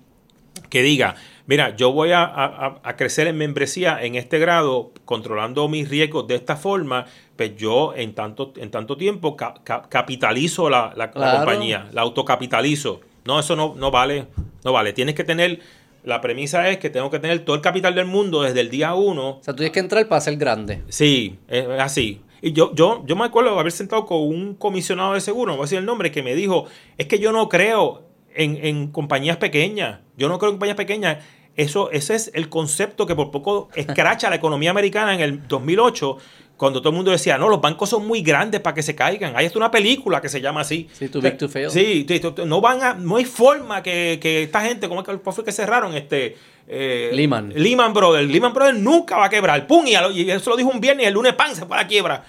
que 0.69 0.81
diga, 0.81 1.15
mira, 1.45 1.75
yo 1.75 1.91
voy 1.93 2.11
a, 2.11 2.23
a- 2.23 2.79
a 2.83 2.95
crecer 2.95 3.27
en 3.27 3.37
membresía 3.37 4.03
en 4.03 4.15
este 4.15 4.39
grado, 4.39 4.91
controlando 5.05 5.67
mis 5.69 5.87
riesgos 5.89 6.27
de 6.27 6.35
esta 6.35 6.55
forma, 6.57 7.05
pues 7.37 7.55
yo 7.55 7.93
en 7.95 8.13
tanto, 8.13 8.51
en 8.57 8.69
tanto 8.69 8.97
tiempo 8.97 9.37
ca- 9.37 9.55
ca- 9.63 9.83
capitalizo 9.87 10.69
la, 10.69 10.87
la- 10.95 11.05
la 11.05 11.11
Claro. 11.11 11.37
compañía, 11.37 11.87
la 11.93 12.01
autocapitalizo. 12.01 12.99
No, 13.25 13.39
eso 13.39 13.55
no, 13.55 13.75
no 13.77 13.91
vale, 13.91 14.25
no 14.65 14.73
vale. 14.73 14.91
Tienes 14.93 15.15
que 15.15 15.23
tener, 15.23 15.59
la 16.03 16.19
premisa 16.19 16.67
es 16.69 16.77
que 16.79 16.89
tengo 16.89 17.09
que 17.09 17.19
tener 17.19 17.39
todo 17.45 17.55
el 17.55 17.61
capital 17.61 17.95
del 17.95 18.05
mundo 18.05 18.41
desde 18.41 18.59
el 18.61 18.69
día 18.69 18.93
uno 18.95 19.29
O 19.29 19.43
sea, 19.43 19.53
tú 19.53 19.57
tienes 19.57 19.73
que 19.73 19.79
entrar 19.79 20.07
para 20.07 20.19
ser 20.21 20.35
grande. 20.37 20.81
Sí, 20.89 21.37
es 21.47 21.67
así. 21.79 22.21
Y 22.41 22.53
yo, 22.53 22.73
yo, 22.73 23.03
yo 23.05 23.15
me 23.15 23.25
acuerdo 23.25 23.59
haber 23.59 23.71
sentado 23.71 24.05
con 24.05 24.19
un 24.19 24.55
comisionado 24.55 25.13
de 25.13 25.21
seguro, 25.21 25.51
no 25.51 25.57
voy 25.57 25.63
a 25.63 25.65
decir 25.65 25.79
el 25.79 25.85
nombre, 25.85 26.11
que 26.11 26.23
me 26.23 26.35
dijo, 26.35 26.65
es 26.97 27.07
que 27.07 27.19
yo 27.19 27.31
no 27.31 27.49
creo 27.49 28.03
en, 28.33 28.57
en 28.63 28.87
compañías 28.87 29.37
pequeñas. 29.37 29.99
Yo 30.17 30.29
no 30.29 30.39
creo 30.39 30.51
en 30.51 30.55
compañías 30.55 30.77
pequeñas. 30.77 31.23
Eso, 31.55 31.91
ese 31.91 32.15
es 32.15 32.31
el 32.33 32.47
concepto 32.47 33.05
que 33.05 33.15
por 33.15 33.31
poco 33.31 33.69
escracha 33.75 34.29
la 34.29 34.37
economía 34.37 34.71
americana 34.71 35.13
en 35.13 35.19
el 35.19 35.47
2008, 35.47 36.17
cuando 36.55 36.79
todo 36.79 36.91
el 36.91 36.95
mundo 36.95 37.11
decía, 37.11 37.37
no, 37.37 37.49
los 37.49 37.59
bancos 37.59 37.89
son 37.89 38.07
muy 38.07 38.21
grandes 38.21 38.61
para 38.61 38.73
que 38.73 38.81
se 38.81 38.95
caigan. 38.95 39.35
Hay 39.35 39.45
hasta 39.45 39.59
una 39.59 39.71
película 39.71 40.21
que 40.21 40.29
se 40.29 40.39
llama 40.39 40.61
así. 40.61 40.87
Sí, 40.93 41.09
Too 41.09 41.21
Big 41.21 41.37
to 41.37 41.49
Fail. 41.49 41.69
Sí, 41.69 42.05
no 42.45 42.61
van 42.61 42.83
a, 42.83 42.93
no 42.93 43.17
hay 43.17 43.25
forma 43.25 43.83
que, 43.83 44.19
que 44.21 44.43
esta 44.43 44.61
gente, 44.61 44.87
¿cómo 44.87 45.01
es 45.01 45.07
que 45.07 45.17
fue 45.17 45.43
que 45.43 45.51
cerraron? 45.51 45.95
Este, 45.95 46.37
eh, 46.69 47.09
Lehman. 47.13 47.51
Lehman 47.55 47.93
Brothers. 47.93 48.29
Lehman 48.29 48.53
Brothers 48.53 48.77
nunca 48.79 49.17
va 49.17 49.25
a 49.25 49.29
quebrar. 49.29 49.65
¡Pum! 49.67 49.85
Y, 49.87 49.93
lo- 49.95 50.11
y 50.11 50.29
eso 50.29 50.49
lo 50.51 50.55
dijo 50.57 50.69
un 50.69 50.79
viernes 50.79 51.03
y 51.05 51.07
el 51.07 51.13
lunes, 51.15 51.33
¡pam! 51.33 51.53
se 51.55 51.65
fue 51.65 51.75
a 51.77 51.81
la 51.81 51.87
quiebra. 51.87 52.23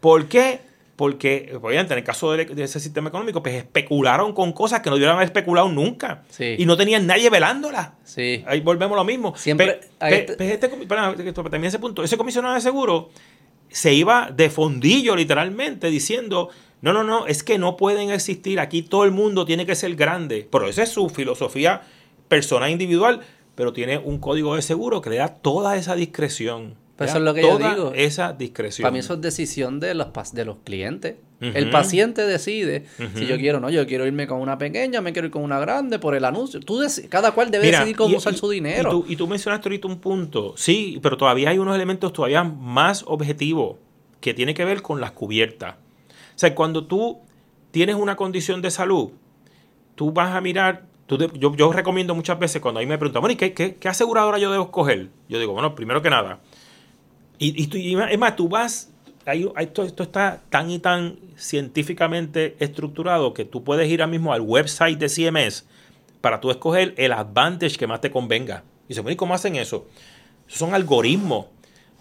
¿Por 0.00 0.26
qué? 0.26 0.60
Porque, 0.96 1.52
obviamente, 1.60 1.92
en 1.92 1.98
el 1.98 2.04
caso 2.04 2.30
de, 2.32 2.44
de 2.44 2.62
ese 2.62 2.78
sistema 2.78 3.08
económico, 3.08 3.42
pues 3.42 3.56
especularon 3.56 4.32
con 4.32 4.52
cosas 4.52 4.80
que 4.80 4.90
no 4.90 4.94
debieron 4.94 5.16
haber 5.16 5.26
especulado 5.26 5.68
nunca. 5.68 6.22
Sí. 6.30 6.54
Y 6.56 6.66
no 6.66 6.76
tenían 6.76 7.04
nadie 7.06 7.28
velándolas. 7.30 7.88
Sí. 8.04 8.44
Ahí 8.46 8.60
volvemos 8.60 8.94
a 8.94 8.98
lo 9.00 9.04
mismo. 9.04 9.34
Siempre- 9.36 9.80
Pe- 9.98 10.14
este 10.20 10.66
espera, 10.66 11.14
que 11.16 11.32
termine 11.32 11.66
ese 11.66 11.80
punto. 11.80 12.04
Ese 12.04 12.16
comisionado 12.16 12.54
de 12.54 12.60
seguro 12.60 13.10
se 13.70 13.92
iba 13.92 14.30
de 14.32 14.50
fondillo 14.50 15.16
literalmente 15.16 15.90
diciendo, 15.90 16.50
no, 16.80 16.92
no, 16.92 17.02
no, 17.02 17.26
es 17.26 17.42
que 17.42 17.58
no 17.58 17.76
pueden 17.76 18.10
existir, 18.12 18.60
aquí 18.60 18.82
todo 18.82 19.02
el 19.04 19.10
mundo 19.10 19.44
tiene 19.44 19.66
que 19.66 19.74
ser 19.74 19.96
grande. 19.96 20.46
Pero 20.48 20.68
esa 20.68 20.84
es 20.84 20.90
su 20.90 21.08
filosofía 21.08 21.82
personal 22.28 22.70
individual, 22.70 23.20
pero 23.54 23.72
tiene 23.72 23.98
un 23.98 24.18
código 24.18 24.56
de 24.56 24.62
seguro 24.62 25.00
que 25.00 25.10
le 25.10 25.16
da 25.16 25.28
toda 25.28 25.76
esa 25.76 25.94
discreción. 25.94 26.74
Pues 26.96 27.10
eso 27.10 27.18
es 27.18 27.24
lo 27.24 27.34
que 27.34 27.42
yo 27.42 27.58
digo. 27.58 27.92
Esa 27.94 28.32
discreción. 28.32 28.84
Para 28.84 28.92
mí 28.92 29.00
eso 29.00 29.14
es 29.14 29.20
decisión 29.20 29.80
de 29.80 29.94
los, 29.94 30.08
de 30.32 30.44
los 30.44 30.58
clientes. 30.64 31.16
El 31.40 31.68
paciente 31.68 32.22
decide 32.22 32.86
si 33.16 33.26
yo 33.26 33.36
quiero 33.36 33.60
no, 33.60 33.68
yo 33.68 33.86
quiero 33.86 34.06
irme 34.06 34.26
con 34.26 34.40
una 34.40 34.56
pequeña, 34.56 35.02
me 35.02 35.12
quiero 35.12 35.26
ir 35.26 35.32
con 35.32 35.42
una 35.42 35.58
grande 35.58 35.98
por 35.98 36.14
el 36.14 36.24
anuncio. 36.24 36.58
Tú 36.60 36.80
cada 37.10 37.32
cual 37.32 37.50
debe 37.50 37.66
Mira, 37.66 37.80
decidir 37.80 37.96
cómo 37.96 38.14
y- 38.14 38.16
usar 38.16 38.32
y- 38.32 38.36
su 38.38 38.48
dinero. 38.48 38.88
Y 38.88 38.92
tú, 38.92 39.04
y 39.08 39.16
tú 39.16 39.26
mencionaste 39.26 39.68
ahorita 39.68 39.88
un 39.88 39.98
punto. 39.98 40.54
Sí, 40.56 40.98
pero 41.02 41.16
todavía 41.18 41.50
hay 41.50 41.58
unos 41.58 41.74
elementos 41.74 42.12
todavía 42.14 42.44
más 42.44 43.04
objetivos 43.06 43.76
que 44.20 44.32
tiene 44.32 44.54
que 44.54 44.64
ver 44.64 44.80
con 44.80 45.00
las 45.02 45.10
cubiertas. 45.10 45.74
O 45.74 46.38
sea, 46.38 46.54
cuando 46.54 46.86
tú 46.86 47.18
tienes 47.72 47.96
una 47.96 48.16
condición 48.16 48.62
de 48.62 48.70
salud, 48.70 49.10
tú 49.96 50.12
vas 50.12 50.34
a 50.34 50.40
mirar. 50.40 50.86
Tú 51.06 51.18
yo, 51.34 51.54
yo 51.54 51.72
recomiendo 51.72 52.14
muchas 52.14 52.38
veces 52.38 52.60
cuando 52.62 52.80
a 52.80 52.82
mí 52.82 52.86
me 52.86 52.98
preguntan, 52.98 53.20
bueno, 53.20 53.32
¿y 53.34 53.36
qué, 53.36 53.52
qué, 53.54 53.88
aseguradora 53.88 54.38
yo 54.38 54.50
debo 54.50 54.64
escoger? 54.64 55.08
Yo 55.28 55.38
digo, 55.38 55.52
bueno, 55.52 55.74
primero 55.74 56.02
que 56.02 56.10
nada. 56.10 56.40
Y, 57.38 57.60
y 57.62 57.66
tú- 57.66 57.76
y 57.76 57.94
es 57.94 58.18
más, 58.18 58.36
tú 58.36 58.48
vas. 58.48 58.90
hay- 59.26 59.48
esto, 59.58 59.84
esto 59.84 60.02
está 60.02 60.42
tan 60.50 60.70
y 60.70 60.78
tan 60.78 61.18
científicamente 61.36 62.56
estructurado 62.58 63.32
que 63.34 63.44
tú 63.44 63.64
puedes 63.64 63.88
ir 63.90 64.02
ahora 64.02 64.10
mismo 64.10 64.32
al 64.32 64.42
website 64.42 64.98
de 64.98 65.08
CMS 65.08 65.64
para 66.20 66.40
tú 66.40 66.50
escoger 66.50 66.94
el 66.98 67.12
advantage 67.12 67.76
que 67.76 67.86
más 67.86 68.00
te 68.00 68.10
convenga. 68.10 68.64
Y 68.84 68.88
dice, 68.88 69.00
bueno, 69.00 69.14
¿y 69.14 69.16
cómo 69.16 69.34
hacen 69.34 69.56
eso? 69.56 69.86
Son 70.46 70.74
algoritmos. 70.74 71.46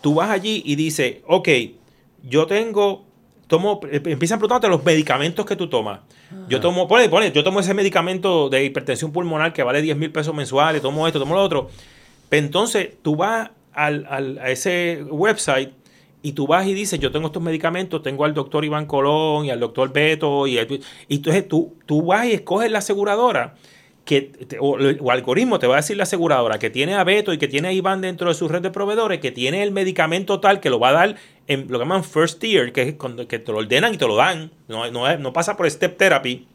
Tú 0.01 0.16
vas 0.16 0.30
allí 0.30 0.62
y 0.66 0.76
dices, 0.76 1.18
ok, 1.28 1.47
yo 2.24 2.45
tengo, 2.45 3.06
tomo, 3.48 3.80
eh, 3.91 4.02
empiezan 4.06 4.39
preguntándote 4.39 4.70
los 4.70 4.84
medicamentos 4.84 5.46
que 5.46 5.56
tú 5.56 5.68
tomas. 5.70 6.00
Yo 6.50 6.60
tomo, 6.60 6.88
pone, 6.88 7.10
pone, 7.10 7.32
yo 7.32 7.44
tomo 7.44 7.60
ese 7.60 7.74
medicamento 7.74 8.50
de 8.50 8.64
hipertensión 8.66 9.12
pulmonar 9.12 9.54
que 9.54 9.64
vale 9.64 9.82
10 9.82 9.98
mil 9.98 10.12
pesos 10.12 10.34
mensuales, 10.34 10.82
tomo 10.82 11.06
esto, 11.08 11.20
tomo 11.20 11.36
lo 11.36 11.41
otro. 11.41 11.70
Pero 12.30 12.46
entonces 12.46 12.89
tú 13.02 13.16
vas 13.16 13.52
al, 13.74 14.06
al- 14.10 14.39
a 14.39 14.50
ese 14.50 15.04
website 15.10 15.72
y 16.24 16.32
tú 16.32 16.48
vas 16.48 16.66
y 16.66 16.74
dices, 16.74 17.00
yo 17.00 17.12
tengo 17.12 17.28
estos 17.28 17.44
medicamentos, 17.44 18.02
tengo 18.02 18.26
al 18.26 18.34
doctor 18.34 18.64
Iván 18.66 18.86
Colón 18.86 19.46
y 19.46 19.50
al 19.52 19.60
doctor 19.60 19.91
Beto, 19.91 20.48
y, 20.48 20.58
y 20.58 21.16
entonces 21.16 21.48
tú, 21.48 21.76
tú 21.86 22.02
vas 22.04 22.26
y 22.26 22.32
escoges 22.32 22.72
la 22.72 22.80
aseguradora 22.80 23.56
que 24.06 24.58
o, 24.60 24.78
algoritmo 25.12 25.60
te 25.60 25.68
va 25.68 25.76
a 25.76 25.78
decir 25.78 25.95
la 25.95 26.04
aseguradora 26.04 26.60
que 26.60 26.70
tiene 26.70 26.95
a 26.95 27.04
Beto 27.04 27.32
y 27.34 27.38
que 27.38 27.47
tiene 27.47 27.70
a 27.70 27.72
Iván 27.72 28.01
dentro 28.01 28.28
de 28.30 28.36
su 28.36 28.47
red 28.47 28.62
de 28.62 28.70
proveedores, 28.70 29.20
que 29.20 29.32
tiene 29.32 29.64
el 29.64 29.72
medicamento 29.72 30.39
tal 30.39 30.60
que 30.60 30.70
lo 30.70 30.80
va 30.80 30.89
a 30.89 30.93
dar 30.93 31.16
en 31.47 31.68
lo 31.70 31.80
que 31.80 31.86
llaman 31.86 32.04
first 32.04 32.39
tier, 32.39 32.74
que 32.74 32.82
es 32.82 32.93
cuando 32.95 33.28
que 33.28 33.39
te 33.39 33.51
lo 33.51 33.60
ordenan 33.60 33.93
y 33.93 33.97
te 33.97 34.08
lo 34.08 34.16
dan, 34.16 34.51
no, 34.68 34.89
no, 34.91 35.18
no 35.18 35.34
pasa 35.34 35.56
por 35.56 35.70
step 35.70 35.97
therapy 35.97 36.47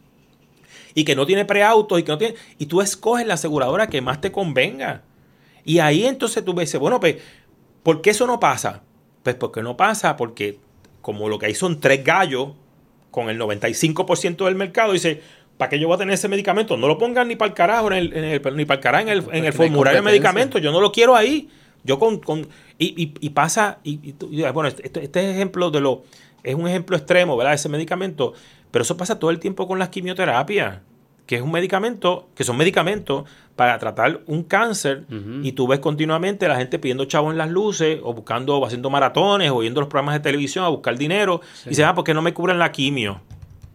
y 0.94 1.04
que 1.04 1.14
no 1.14 1.26
tiene 1.26 1.44
preautos 1.44 1.98
y 1.98 2.02
que 2.02 2.12
no 2.12 2.18
tiene 2.18 2.34
y 2.58 2.66
tú 2.66 2.80
escoges 2.80 3.26
la 3.26 3.34
aseguradora 3.34 3.88
que 3.88 4.00
más 4.00 4.20
te 4.20 4.32
convenga. 4.32 5.02
Y 5.64 5.80
ahí 5.80 6.04
entonces 6.06 6.44
tú 6.44 6.54
ves, 6.54 6.74
bueno, 6.78 6.98
pues, 6.98 7.16
¿por 7.82 8.00
qué 8.00 8.10
eso 8.10 8.26
no 8.26 8.40
pasa? 8.40 8.82
Pues 9.22 9.36
porque 9.36 9.62
no 9.62 9.76
pasa 9.76 10.16
porque 10.16 10.58
como 11.02 11.28
lo 11.28 11.38
que 11.38 11.46
hay 11.46 11.54
son 11.54 11.80
tres 11.80 12.04
gallos 12.04 12.50
con 13.10 13.30
el 13.30 13.38
95% 13.38 14.44
del 14.44 14.54
mercado, 14.54 14.92
dice, 14.92 15.22
¿para 15.58 15.68
qué 15.68 15.78
yo 15.78 15.88
voy 15.88 15.96
a 15.96 15.98
tener 15.98 16.14
ese 16.14 16.28
medicamento? 16.28 16.76
No 16.78 16.88
lo 16.88 16.96
pongan 16.96 17.28
ni 17.28 17.36
para 17.36 17.50
el 17.50 17.54
carajo, 17.54 17.88
en 17.92 17.98
el, 17.98 18.12
en 18.16 18.24
el- 18.24 18.56
ni 18.56 18.64
para 18.64 18.76
el 18.78 18.82
carajo 18.82 19.02
en 19.02 19.08
el, 19.10 19.18
en 19.18 19.44
el 19.44 19.52
formulario 19.52 19.98
de 19.98 20.02
medicamentos, 20.12 20.62
yo 20.62 20.72
no 20.72 20.80
lo 20.80 20.90
quiero 20.92 21.14
ahí. 21.14 21.48
Yo 21.84 21.98
con, 21.98 22.18
con 22.18 22.40
y, 22.78 23.02
y- 23.02 23.14
y 23.20 23.30
pasa, 23.30 23.78
y, 23.84 24.14
y 24.30 24.42
bueno, 24.52 24.66
este, 24.68 25.02
este 25.04 25.30
ejemplo 25.30 25.70
de 25.70 25.80
lo, 25.80 26.02
es 26.42 26.54
un 26.54 26.66
ejemplo 26.66 26.96
extremo, 26.96 27.36
¿verdad? 27.36 27.54
Ese 27.54 27.68
medicamento, 27.68 28.32
pero 28.70 28.82
eso 28.82 28.96
pasa 28.96 29.18
todo 29.18 29.30
el 29.30 29.38
tiempo 29.38 29.66
con 29.68 29.78
las 29.78 29.88
quimioterapias, 29.88 30.78
que 31.26 31.36
es 31.36 31.42
un 31.42 31.52
medicamento, 31.52 32.28
que 32.34 32.42
son 32.42 32.56
medicamentos 32.56 33.24
para 33.54 33.78
tratar 33.78 34.20
un 34.26 34.42
cáncer, 34.44 35.04
y 35.44 35.52
tú 35.52 35.66
ves 35.68 35.78
continuamente 35.78 36.48
la 36.48 36.56
gente 36.56 36.78
pidiendo 36.78 37.04
chavos 37.04 37.32
en 37.32 37.38
las 37.38 37.48
luces, 37.50 38.00
o 38.02 38.12
buscando, 38.14 38.56
o 38.58 38.64
haciendo 38.66 38.90
maratones, 38.90 39.50
o 39.50 39.58
viendo 39.58 39.80
los 39.80 39.88
programas 39.88 40.14
de 40.14 40.20
televisión 40.20 40.64
a 40.64 40.68
buscar 40.68 40.96
dinero, 40.98 41.40
y 41.64 41.70
dice, 41.70 41.84
ah, 41.84 41.94
¿por 41.94 42.04
qué 42.04 42.12
no 42.14 42.22
me 42.22 42.32
cubren 42.34 42.58
la 42.58 42.72
quimio? 42.72 43.20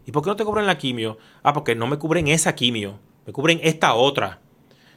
¿Y 0.05 0.11
por 0.11 0.23
qué 0.23 0.29
no 0.29 0.35
te 0.35 0.45
cubren 0.45 0.65
la 0.65 0.77
quimio? 0.77 1.17
Ah, 1.43 1.53
porque 1.53 1.75
no 1.75 1.87
me 1.87 1.97
cubren 1.97 2.27
esa 2.27 2.55
quimio, 2.55 2.99
me 3.25 3.33
cubren 3.33 3.59
esta 3.63 3.93
otra. 3.93 4.39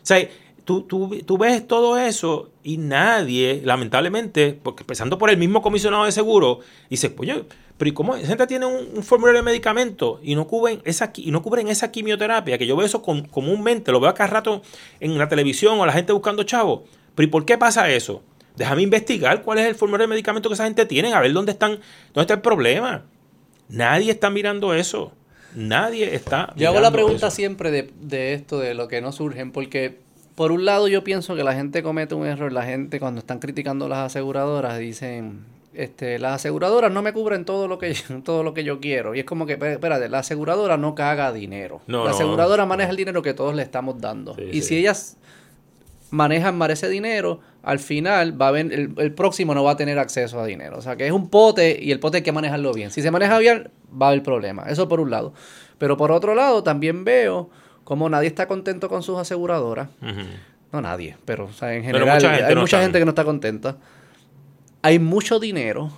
O 0.02 0.06
sea, 0.06 0.28
tú, 0.64 0.82
tú, 0.82 1.18
tú 1.24 1.38
ves 1.38 1.66
todo 1.66 1.96
eso 1.96 2.50
y 2.62 2.76
nadie, 2.76 3.62
lamentablemente, 3.64 4.58
porque 4.60 4.82
empezando 4.82 5.16
por 5.16 5.30
el 5.30 5.36
mismo 5.36 5.62
comisionado 5.62 6.04
de 6.04 6.12
seguro, 6.12 6.60
dice, 6.90 7.14
oye, 7.18 7.44
pero 7.78 7.88
¿y 7.88 7.92
cómo 7.92 8.16
esa 8.16 8.28
gente 8.28 8.46
tiene 8.46 8.66
un, 8.66 9.02
formulario 9.02 9.40
de 9.40 9.44
medicamentos 9.44 10.18
y 10.22 10.34
no 10.34 10.46
cubren 10.46 10.80
esa, 10.84 11.12
y 11.14 11.30
no 11.30 11.42
cubren 11.42 11.68
esa 11.68 11.90
quimioterapia? 11.90 12.58
Que 12.58 12.66
yo 12.66 12.76
veo 12.76 12.86
eso 12.86 13.02
con- 13.02 13.26
comúnmente, 13.26 13.92
lo 13.92 14.00
veo 14.00 14.10
acá 14.10 14.26
rato 14.26 14.62
en 15.00 15.16
la 15.18 15.28
televisión 15.28 15.78
o 15.78 15.86
la 15.86 15.92
gente 15.92 16.12
buscando 16.12 16.42
chavos. 16.42 16.82
Pero 17.14 17.28
¿y 17.28 17.30
por 17.30 17.44
qué 17.44 17.58
pasa 17.58 17.90
eso? 17.90 18.22
Déjame 18.56 18.82
investigar 18.82 19.42
cuál 19.42 19.58
es 19.58 19.66
el 19.66 19.74
formulario 19.74 20.06
de 20.06 20.14
medicamentos 20.14 20.50
que 20.50 20.54
esa 20.54 20.64
gente 20.64 20.86
tiene, 20.86 21.12
a 21.12 21.20
ver 21.20 21.32
dónde 21.32 21.52
están, 21.52 21.72
dónde 22.14 22.22
está 22.22 22.34
el 22.34 22.40
problema. 22.40 23.04
Nadie 23.68 24.10
está 24.10 24.30
mirando 24.30 24.74
eso. 24.74 25.12
Nadie 25.54 26.14
está. 26.14 26.52
Yo 26.56 26.68
hago 26.68 26.80
la 26.80 26.90
pregunta 26.90 27.28
eso. 27.28 27.36
siempre 27.36 27.70
de, 27.70 27.90
de 28.00 28.34
esto, 28.34 28.58
de 28.58 28.74
lo 28.74 28.88
que 28.88 29.00
no 29.00 29.12
surgen, 29.12 29.52
porque 29.52 29.98
por 30.34 30.52
un 30.52 30.64
lado 30.64 30.86
yo 30.86 31.02
pienso 31.02 31.34
que 31.34 31.42
la 31.42 31.54
gente 31.54 31.82
comete 31.82 32.14
un 32.14 32.26
error, 32.26 32.52
la 32.52 32.64
gente 32.64 33.00
cuando 33.00 33.20
están 33.20 33.38
criticando 33.38 33.88
las 33.88 34.00
aseguradoras 34.00 34.78
dicen, 34.78 35.46
este, 35.72 36.18
las 36.18 36.34
aseguradoras 36.34 36.92
no 36.92 37.02
me 37.02 37.12
cubren 37.12 37.44
todo 37.44 37.68
lo 37.68 37.78
que 37.78 37.94
yo, 37.94 38.20
todo 38.24 38.42
lo 38.42 38.54
que 38.54 38.64
yo 38.64 38.80
quiero. 38.80 39.14
Y 39.14 39.20
es 39.20 39.24
como 39.24 39.46
que, 39.46 39.54
espérate, 39.54 40.08
la 40.08 40.18
aseguradora 40.18 40.76
no 40.76 40.94
caga 40.94 41.32
dinero. 41.32 41.80
No, 41.86 42.04
la 42.04 42.10
no. 42.10 42.16
aseguradora 42.16 42.66
maneja 42.66 42.90
el 42.90 42.96
dinero 42.96 43.22
que 43.22 43.34
todos 43.34 43.54
le 43.54 43.62
estamos 43.62 44.00
dando. 44.00 44.34
Sí, 44.34 44.42
y 44.52 44.60
sí. 44.60 44.62
si 44.62 44.76
ellas 44.78 45.16
manejan 46.16 46.56
mal 46.56 46.70
ese 46.70 46.88
dinero, 46.88 47.40
al 47.62 47.78
final 47.78 48.40
va 48.40 48.46
a 48.46 48.48
haber, 48.48 48.72
el, 48.72 48.94
el 48.96 49.12
próximo 49.12 49.54
no 49.54 49.62
va 49.62 49.72
a 49.72 49.76
tener 49.76 49.98
acceso 49.98 50.40
a 50.40 50.46
dinero. 50.46 50.78
O 50.78 50.82
sea 50.82 50.96
que 50.96 51.06
es 51.06 51.12
un 51.12 51.28
pote 51.28 51.78
y 51.80 51.92
el 51.92 52.00
pote 52.00 52.18
hay 52.18 52.22
que 52.22 52.32
manejarlo 52.32 52.72
bien. 52.72 52.90
Si 52.90 53.02
se 53.02 53.10
maneja 53.10 53.38
bien, 53.38 53.70
va 53.90 54.06
a 54.06 54.08
haber 54.10 54.22
problema. 54.22 54.64
Eso 54.68 54.88
por 54.88 55.00
un 55.00 55.10
lado. 55.10 55.34
Pero 55.78 55.96
por 55.96 56.10
otro 56.10 56.34
lado, 56.34 56.62
también 56.62 57.04
veo 57.04 57.50
como 57.84 58.08
nadie 58.08 58.28
está 58.28 58.48
contento 58.48 58.88
con 58.88 59.02
sus 59.02 59.18
aseguradoras. 59.18 59.88
No 60.72 60.80
nadie, 60.80 61.16
pero 61.24 61.44
o 61.44 61.52
sea, 61.52 61.74
en 61.74 61.84
general 61.84 62.14
mucha 62.14 62.32
hay 62.32 62.54
no 62.54 62.62
mucha 62.62 62.80
gente 62.82 62.98
que 62.98 63.04
no 63.04 63.10
está 63.10 63.24
contenta. 63.24 63.76
Hay 64.82 64.98
mucho 64.98 65.38
dinero. 65.38 65.90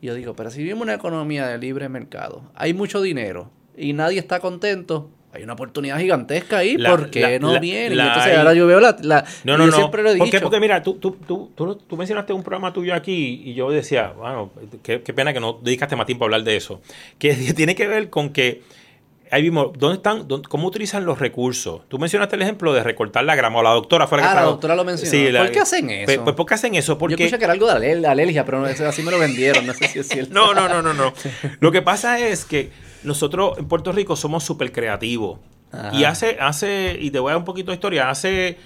Yo 0.00 0.14
digo, 0.14 0.34
pero 0.34 0.50
si 0.50 0.58
vivimos 0.58 0.82
una 0.82 0.94
economía 0.94 1.46
de 1.46 1.58
libre 1.58 1.88
mercado, 1.88 2.42
hay 2.54 2.72
mucho 2.72 3.02
dinero 3.02 3.50
y 3.76 3.92
nadie 3.92 4.18
está 4.18 4.40
contento. 4.40 5.10
Hay 5.32 5.42
una 5.42 5.52
oportunidad 5.52 5.98
gigantesca 5.98 6.58
ahí, 6.58 6.76
La- 6.78 6.88
¿por 6.90 7.10
qué 7.10 7.20
la- 7.20 7.38
no 7.38 7.52
la- 7.52 7.60
vienen? 7.60 8.00
Entonces 8.00 8.36
ahora 8.38 8.54
yo 8.54 8.66
veo 8.66 8.80
la... 8.80 8.96
No, 9.44 9.58
no, 9.58 9.64
yo 9.66 9.70
no. 9.70 9.76
siempre 9.76 10.02
lo 10.02 10.10
he 10.10 10.16
¿Por 10.16 10.26
qué? 10.30 10.36
dicho. 10.38 10.42
Porque 10.44 10.58
mira, 10.60 10.82
tú, 10.82 10.94
tú, 10.94 11.12
tú, 11.26 11.50
tú, 11.54 11.76
tú 11.76 11.96
mencionaste 11.98 12.32
un 12.32 12.42
programa 12.42 12.72
tuyo 12.72 12.94
aquí 12.94 13.42
y 13.44 13.52
yo 13.54 13.70
decía, 13.70 14.14
bueno, 14.16 14.50
qué, 14.82 15.02
qué 15.02 15.12
pena 15.12 15.32
que 15.34 15.40
no 15.40 15.58
dedicaste 15.62 15.96
más 15.96 16.06
tiempo 16.06 16.24
a 16.24 16.26
hablar 16.26 16.44
de 16.44 16.56
eso. 16.56 16.80
Que 17.18 17.34
tiene 17.56 17.74
que 17.74 17.86
ver 17.86 18.08
con 18.08 18.30
que 18.30 18.62
ahí 19.30 19.42
vimos, 19.42 19.72
¿dónde 19.78 19.96
están, 19.96 20.26
dónde- 20.26 20.48
cómo 20.48 20.66
utilizan 20.66 21.04
los 21.04 21.18
recursos? 21.18 21.82
Tú 21.88 21.98
mencionaste 21.98 22.36
el 22.36 22.40
ejemplo 22.42 22.72
de 22.72 22.82
recortar 22.82 23.22
la 23.24 23.34
grama, 23.36 23.58
o 23.58 23.62
la 23.62 23.70
doctora 23.72 24.06
fue 24.06 24.16
la 24.18 24.24
que 24.24 24.28
Ah, 24.30 24.34
la 24.36 24.42
doctora 24.44 24.74
lo 24.76 24.84
mencionó. 24.84 25.38
¿Por 25.40 25.50
qué 25.52 25.60
hacen 25.60 25.90
eso? 25.90 26.06
Pues, 26.06 26.18
pues, 26.20 26.36
¿por 26.36 26.46
qué 26.46 26.54
hacen 26.54 26.74
eso? 26.74 26.94
Yo 26.94 26.98
Porque... 26.98 27.14
escuché 27.24 27.36
que 27.38 27.44
era 27.44 27.52
algo 27.52 27.66
de 27.66 28.06
alergia, 28.06 28.46
pero 28.46 28.64
así 28.64 29.02
me 29.02 29.10
lo 29.10 29.18
vendieron. 29.18 29.66
No 29.66 29.74
sé 29.74 29.88
si 29.88 29.98
es 29.98 30.08
cierto. 30.08 30.32
No, 30.32 30.54
no, 30.54 30.70
no, 30.70 30.80
no, 30.80 30.94
no. 30.94 31.12
Lo 31.60 31.70
que 31.70 31.82
pasa 31.82 32.18
es 32.18 32.46
que 32.46 32.70
nosotros 33.04 33.58
en 33.58 33.66
Puerto 33.68 33.92
Rico 33.92 34.16
somos 34.16 34.44
súper 34.44 34.72
creativos. 34.72 35.38
Ajá. 35.72 35.94
Y 35.94 36.04
hace, 36.04 36.38
hace, 36.40 36.96
y 37.00 37.10
te 37.10 37.18
voy 37.18 37.30
a 37.30 37.32
dar 37.32 37.38
un 37.38 37.44
poquito 37.44 37.70
de 37.70 37.74
historia, 37.74 38.08
hace 38.10 38.56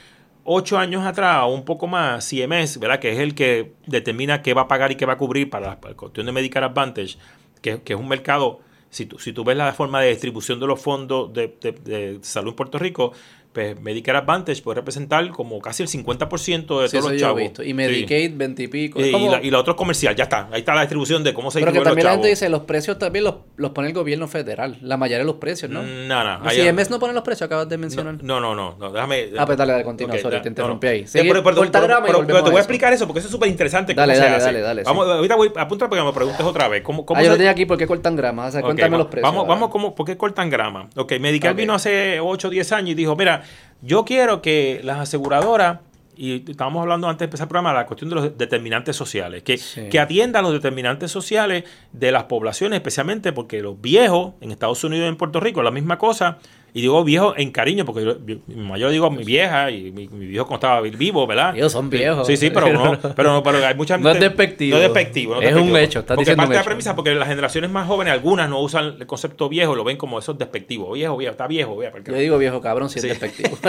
ocho 0.45 0.78
años 0.78 1.05
atrás 1.05 1.43
o 1.45 1.49
un 1.49 1.64
poco 1.64 1.87
más, 1.87 2.28
CMS, 2.28 2.78
¿verdad? 2.78 2.99
Que 3.01 3.12
es 3.12 3.18
el 3.18 3.35
que 3.35 3.72
determina 3.87 4.43
qué 4.43 4.55
va 4.55 4.62
a 4.62 4.68
pagar 4.68 4.91
y 4.93 4.97
qué 4.97 5.07
va 5.07 5.14
a 5.14 5.18
cubrir 5.18 5.51
para 5.51 5.68
la, 5.68 5.80
para 5.80 5.93
la 5.93 5.97
cuestión 5.97 6.26
de 6.26 6.33
Medicare 6.33 6.66
Advantage, 6.66 7.16
que, 7.61 7.80
que 7.83 7.93
es 7.93 7.99
un 7.99 8.09
mercado, 8.09 8.61
si 8.91 9.07
tú, 9.07 9.18
si 9.18 9.33
tú 9.33 9.45
ves 9.45 9.57
la 9.57 9.72
forma 9.72 10.01
de 10.01 10.11
distribución 10.11 10.59
de 10.61 10.66
los 10.66 10.80
fondos 10.80 11.33
de, 11.33 11.57
de- 11.61 11.72
de 11.72 12.18
salud 12.22 12.51
en 12.51 12.57
Puerto 12.57 12.78
Rico, 12.78 13.12
pues 13.53 13.80
Medicare 13.80 14.18
Advantage 14.18 14.62
puede 14.62 14.76
representar 14.76 15.28
como 15.30 15.61
casi 15.61 15.82
el 15.82 15.88
50% 15.88 16.48
de 16.48 16.57
Sí, 16.59 16.66
todos 16.66 16.84
eso 16.92 17.00
los 17.00 17.11
yo 17.11 17.14
he 17.16 17.18
chavos. 17.20 17.40
visto. 17.40 17.62
Y 17.62 17.66
Sí. 17.66 17.74
Medicaid, 17.74 18.32
20 18.34 18.62
y 18.62 18.68
pico. 18.68 19.00
Y, 19.00 19.11
como- 19.12 19.30
la, 19.32 19.42
y 19.42 19.50
la 19.50 19.59
otra 19.59 19.72
es 19.72 19.76
comercial, 19.76 20.16
ya 20.16 20.24
está. 20.24 20.48
Ahí 20.53 20.61
está 20.61 20.74
la 20.74 20.80
distribución 20.82 21.22
de 21.22 21.34
cómo 21.34 21.50
se 21.50 21.61
pero 21.61 21.72
que 21.72 21.80
también 21.80 22.07
la 22.07 22.12
gente 22.12 22.28
dice, 22.28 22.48
los 22.48 22.62
precios 22.62 22.98
también 22.98 23.24
los, 23.24 23.34
los 23.57 23.70
pone 23.72 23.88
el 23.88 23.94
gobierno 23.94 24.26
federal. 24.28 24.78
La 24.82 24.96
mayoría 24.96 25.18
de 25.18 25.24
los 25.24 25.36
precios, 25.36 25.70
¿no? 25.70 25.82
No, 25.82 26.24
no. 26.24 26.50
Si 26.50 26.61
ahí- 26.61 26.68
MS 26.72 26.90
no 26.90 26.98
pone 26.98 27.12
los 27.12 27.22
precios, 27.22 27.46
acabas 27.46 27.68
de 27.68 27.76
mencionar. 27.78 28.22
No, 28.22 28.40
no, 28.40 28.55
no, 28.55 28.74
no, 28.78 28.90
déjame. 28.90 29.28
Ah, 29.38 29.44
pues 29.46 29.59
dale, 29.59 29.72
dale, 29.72 29.84
continúa, 29.84 30.18
sorry, 30.18 30.36
da- 30.36 30.42
te 30.42 30.48
interrumpí 30.48 30.86
no. 30.86 30.90
ahí. 30.92 31.00
Eh, 31.00 31.07
Sigue, 31.07 31.24
pero, 31.24 31.40
y 31.40 31.70
te 31.70 31.78
voy 31.78 32.53
a 32.53 32.57
a 32.57 32.59
explicar 32.59 32.92
eso 32.92 33.07
porque 33.07 33.18
eso 33.20 33.28
es 33.28 33.32
súper 33.32 33.48
interesante. 33.48 33.94
Dale, 33.94 34.16
dale, 34.16 34.38
dale, 34.38 34.61
dale, 34.61 34.82
sí. 34.82 34.86
Vamos, 34.86 35.07
ahorita 35.07 35.36
voy, 35.36 35.53
apúntalo 35.57 35.90
para 35.90 36.03
que 36.03 36.07
me 36.07 36.12
preguntes 36.12 36.44
otra 36.46 36.68
vez. 36.68 36.82
¿Cómo, 36.82 37.05
cómo 37.05 37.20
Ah, 37.20 37.22
yo 37.22 37.28
lo 37.28 37.34
se- 37.34 37.38
tenía 37.38 37.50
aquí 37.50 37.66
porque 37.66 37.86
cortan 37.86 38.16
grama. 38.16 38.46
O 38.46 38.50
sea, 38.50 38.62
cuéntame 38.62 38.96
los 38.98 39.07
precios. 39.09 39.30
Vamos, 39.30 39.46
vamos, 39.46 39.70
¿cómo, 39.70 39.94
¿por 39.94 40.07
qué 40.07 40.16
cortan 40.16 40.48
grama? 40.50 40.88
Ok, 40.96 41.12
Medical 41.20 41.53
Ok. 41.53 41.59
vino 41.59 41.74
hace 41.74 42.20
8 42.20 42.48
o 42.48 42.50
10 42.50 42.72
años 42.72 42.90
y 42.90 42.94
dijo, 42.94 43.14
mira, 43.16 43.41
yo 43.80 44.05
quiero 44.05 44.43
que 44.43 44.80
las 44.84 44.99
aseguradoras, 44.99 45.80
y 46.16 46.49
estábamos 46.51 46.82
hablando 46.82 47.09
antes 47.09 47.20
de 47.20 47.24
empezar 47.24 47.47
el 47.47 47.49
programa, 47.49 47.72
la 47.72 47.86
cuestión 47.86 48.11
de 48.11 48.16
los 48.16 48.38
determinantes 48.38 48.95
sociales, 48.95 49.43
que, 49.43 49.57
Sí. 49.59 49.88
que 49.88 49.99
atienda 49.99 50.40
a 50.40 50.43
los 50.43 50.53
determinantes 50.53 51.11
sociales 51.11 51.64
de 51.93 52.12
las 52.12 52.24
poblaciones, 52.24 52.76
especialmente 52.76 53.32
porque 53.32 53.62
los 53.62 53.80
viejos 53.80 54.34
en 54.40 54.53
Estados 54.53 54.84
Unidos 54.84 55.07
y 55.07 55.09
en 55.09 55.16
Puerto 55.16 55.40
Rico, 55.40 55.62
la 55.62 55.70
misma 55.70 55.99
cosa, 55.99 56.38
y 56.74 56.80
digo 56.80 57.04
viejo 57.04 57.34
en 57.36 57.50
cariño, 57.50 57.84
porque 57.84 58.02
yo, 58.04 58.16
yo- 58.26 58.36
mi 58.46 58.54
mayor 58.62 58.90
digo 58.90 59.10
mi 59.10 59.24
vieja 59.24 59.70
y 59.70 59.92
mi, 59.92 60.08
mi 60.08 60.26
viejo 60.26 60.46
cuando 60.46 60.66
estaba 60.66 60.80
vivo, 60.80 61.26
¿verdad? 61.26 61.54
Ellos 61.54 61.70
son 61.70 61.90
viejos. 61.90 62.26
Sí, 62.26 62.36
sí, 62.38 62.48
pero 62.50 62.72
no, 62.72 62.98
pero, 63.14 63.32
no, 63.34 63.42
pero 63.42 63.58
hay 63.66 63.74
mucha 63.74 63.98
No 63.98 64.08
es 64.08 64.14
gente- 64.14 64.28
despectivo. 64.30 64.76
No 64.78 64.82
es 64.82 64.88
despectivo. 64.88 65.34
no 65.34 65.42
Es 65.42 65.54
un 65.54 65.76
hecho, 65.76 65.98
estás 66.00 66.16
Porque 66.16 66.30
diciendo 66.30 66.42
un 66.42 66.46
parte 66.48 66.52
de 66.54 66.58
la 66.58 66.64
premisa, 66.64 66.96
porque 66.96 67.14
las 67.14 67.28
generaciones 67.28 67.70
más 67.70 67.86
jóvenes, 67.86 68.14
algunas 68.14 68.48
no 68.48 68.60
usan 68.60 68.96
el 69.00 69.06
concepto 69.06 69.48
viejo, 69.50 69.74
lo 69.76 69.84
ven 69.84 69.96
como 69.98 70.18
eso 70.18 70.32
es 70.32 70.38
despectivo. 70.38 70.92
Viejo, 70.92 71.16
viejo, 71.16 71.32
está 71.32 71.46
viejo, 71.46 71.76
viejo. 71.76 71.98
Yo 72.06 72.14
digo 72.14 72.38
viejo 72.38 72.60
cabrón 72.62 72.88
si 72.88 72.98
es 73.00 73.02
Sí. 73.02 73.08
despectivo. 73.08 73.56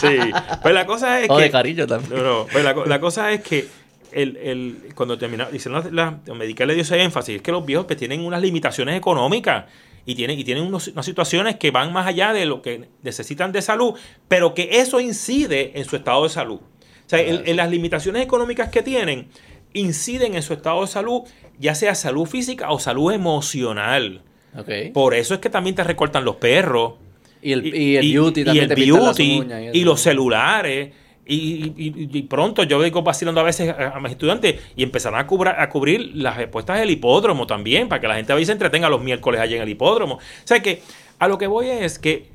Sí, 0.00 0.16
pues 0.62 0.74
la 0.74 0.86
cosa 0.86 1.20
es 1.22 1.30
o 1.30 1.36
que... 1.36 1.44
de 1.44 1.50
cariño 1.50 1.86
también. 1.86 2.22
No, 2.22 2.22
no, 2.40 2.46
pues 2.52 2.62
la, 2.64 2.74
co- 2.74 2.84
la 2.86 3.00
cosa 3.00 3.32
es 3.32 3.40
que 3.42 3.66
el, 4.12 4.36
el, 4.36 4.76
cuando 4.94 5.18
termina, 5.18 5.46
dicen 5.50 5.72
la, 5.72 5.84
la, 5.90 6.18
le 6.34 6.46
dio 6.74 6.82
ese 6.82 7.02
énfasis, 7.02 7.36
es 7.36 7.42
que 7.42 7.50
los 7.52 7.64
viejos 7.64 7.86
pues, 7.86 7.98
tienen 7.98 8.20
unas 8.24 8.40
limitaciones 8.40 8.96
económicas 8.96 9.64
y 10.08 10.14
tienen, 10.14 10.38
y 10.38 10.44
tienen 10.44 10.64
unos- 10.64 10.88
unas 10.88 11.04
situaciones 11.04 11.56
que 11.56 11.70
van 11.70 11.92
más 11.92 12.06
allá 12.06 12.32
de 12.32 12.46
lo 12.46 12.62
que 12.62 12.88
necesitan 13.02 13.52
de 13.52 13.60
salud, 13.60 13.92
pero 14.26 14.54
que 14.54 14.80
eso 14.80 15.00
incide 15.00 15.72
en 15.78 15.84
su 15.84 15.96
estado 15.96 16.22
de 16.24 16.30
salud. 16.30 16.60
O 16.60 17.08
sea, 17.08 17.20
en 17.20 17.56
las 17.56 17.70
limitaciones 17.70 18.22
económicas 18.22 18.70
que 18.70 18.82
tienen 18.82 19.28
inciden 19.74 20.34
en 20.34 20.42
su 20.42 20.54
estado 20.54 20.80
de 20.80 20.86
salud, 20.86 21.22
ya 21.58 21.74
sea 21.74 21.94
salud 21.94 22.26
física 22.26 22.70
o 22.70 22.78
salud 22.78 23.12
emocional. 23.12 24.22
Ok. 24.58 24.92
Por 24.94 25.14
eso 25.14 25.34
es 25.34 25.40
que 25.40 25.50
también 25.50 25.76
te 25.76 25.84
recortan 25.84 26.24
los 26.24 26.36
perros. 26.36 26.94
Y 27.42 27.52
el, 27.52 27.66
y 27.74 27.96
el 27.96 28.12
beauty 28.12 28.40
y 28.40 28.44
también 28.44 28.62
el 28.64 28.68
te 28.70 28.74
pintan 28.76 29.02
las 29.04 29.16
beauty, 29.16 29.40
uñas 29.40 29.74
y 29.74 29.84
los 29.84 30.00
celulares. 30.00 30.90
Y, 31.30 31.74
y- 31.76 32.08
y- 32.10 32.22
pronto 32.22 32.62
yo 32.62 32.82
digo 32.82 33.02
vacilando 33.02 33.40
a 33.42 33.44
veces 33.44 33.68
a, 33.68 33.90
a 33.96 34.00
mis 34.00 34.12
estudiantes 34.12 34.56
y 34.74 34.82
empezarán 34.82 35.20
a, 35.20 35.26
cubra- 35.26 35.62
a 35.62 35.68
cubrir 35.68 36.12
las 36.14 36.38
respuestas 36.38 36.78
del 36.80 36.88
hipódromo 36.90 37.46
también, 37.46 37.86
para 37.86 38.00
que 38.00 38.08
la 38.08 38.14
gente 38.14 38.32
a 38.32 38.36
se 38.46 38.52
entretenga 38.52 38.88
los 38.88 39.02
miércoles 39.02 39.38
allí 39.40 39.54
en 39.54 39.62
el 39.62 39.68
hipódromo. 39.68 40.14
O 40.14 40.20
sea 40.44 40.60
que 40.62 40.82
a 41.18 41.28
lo 41.28 41.36
que 41.36 41.46
voy 41.46 41.68
es 41.68 41.98
que 41.98 42.30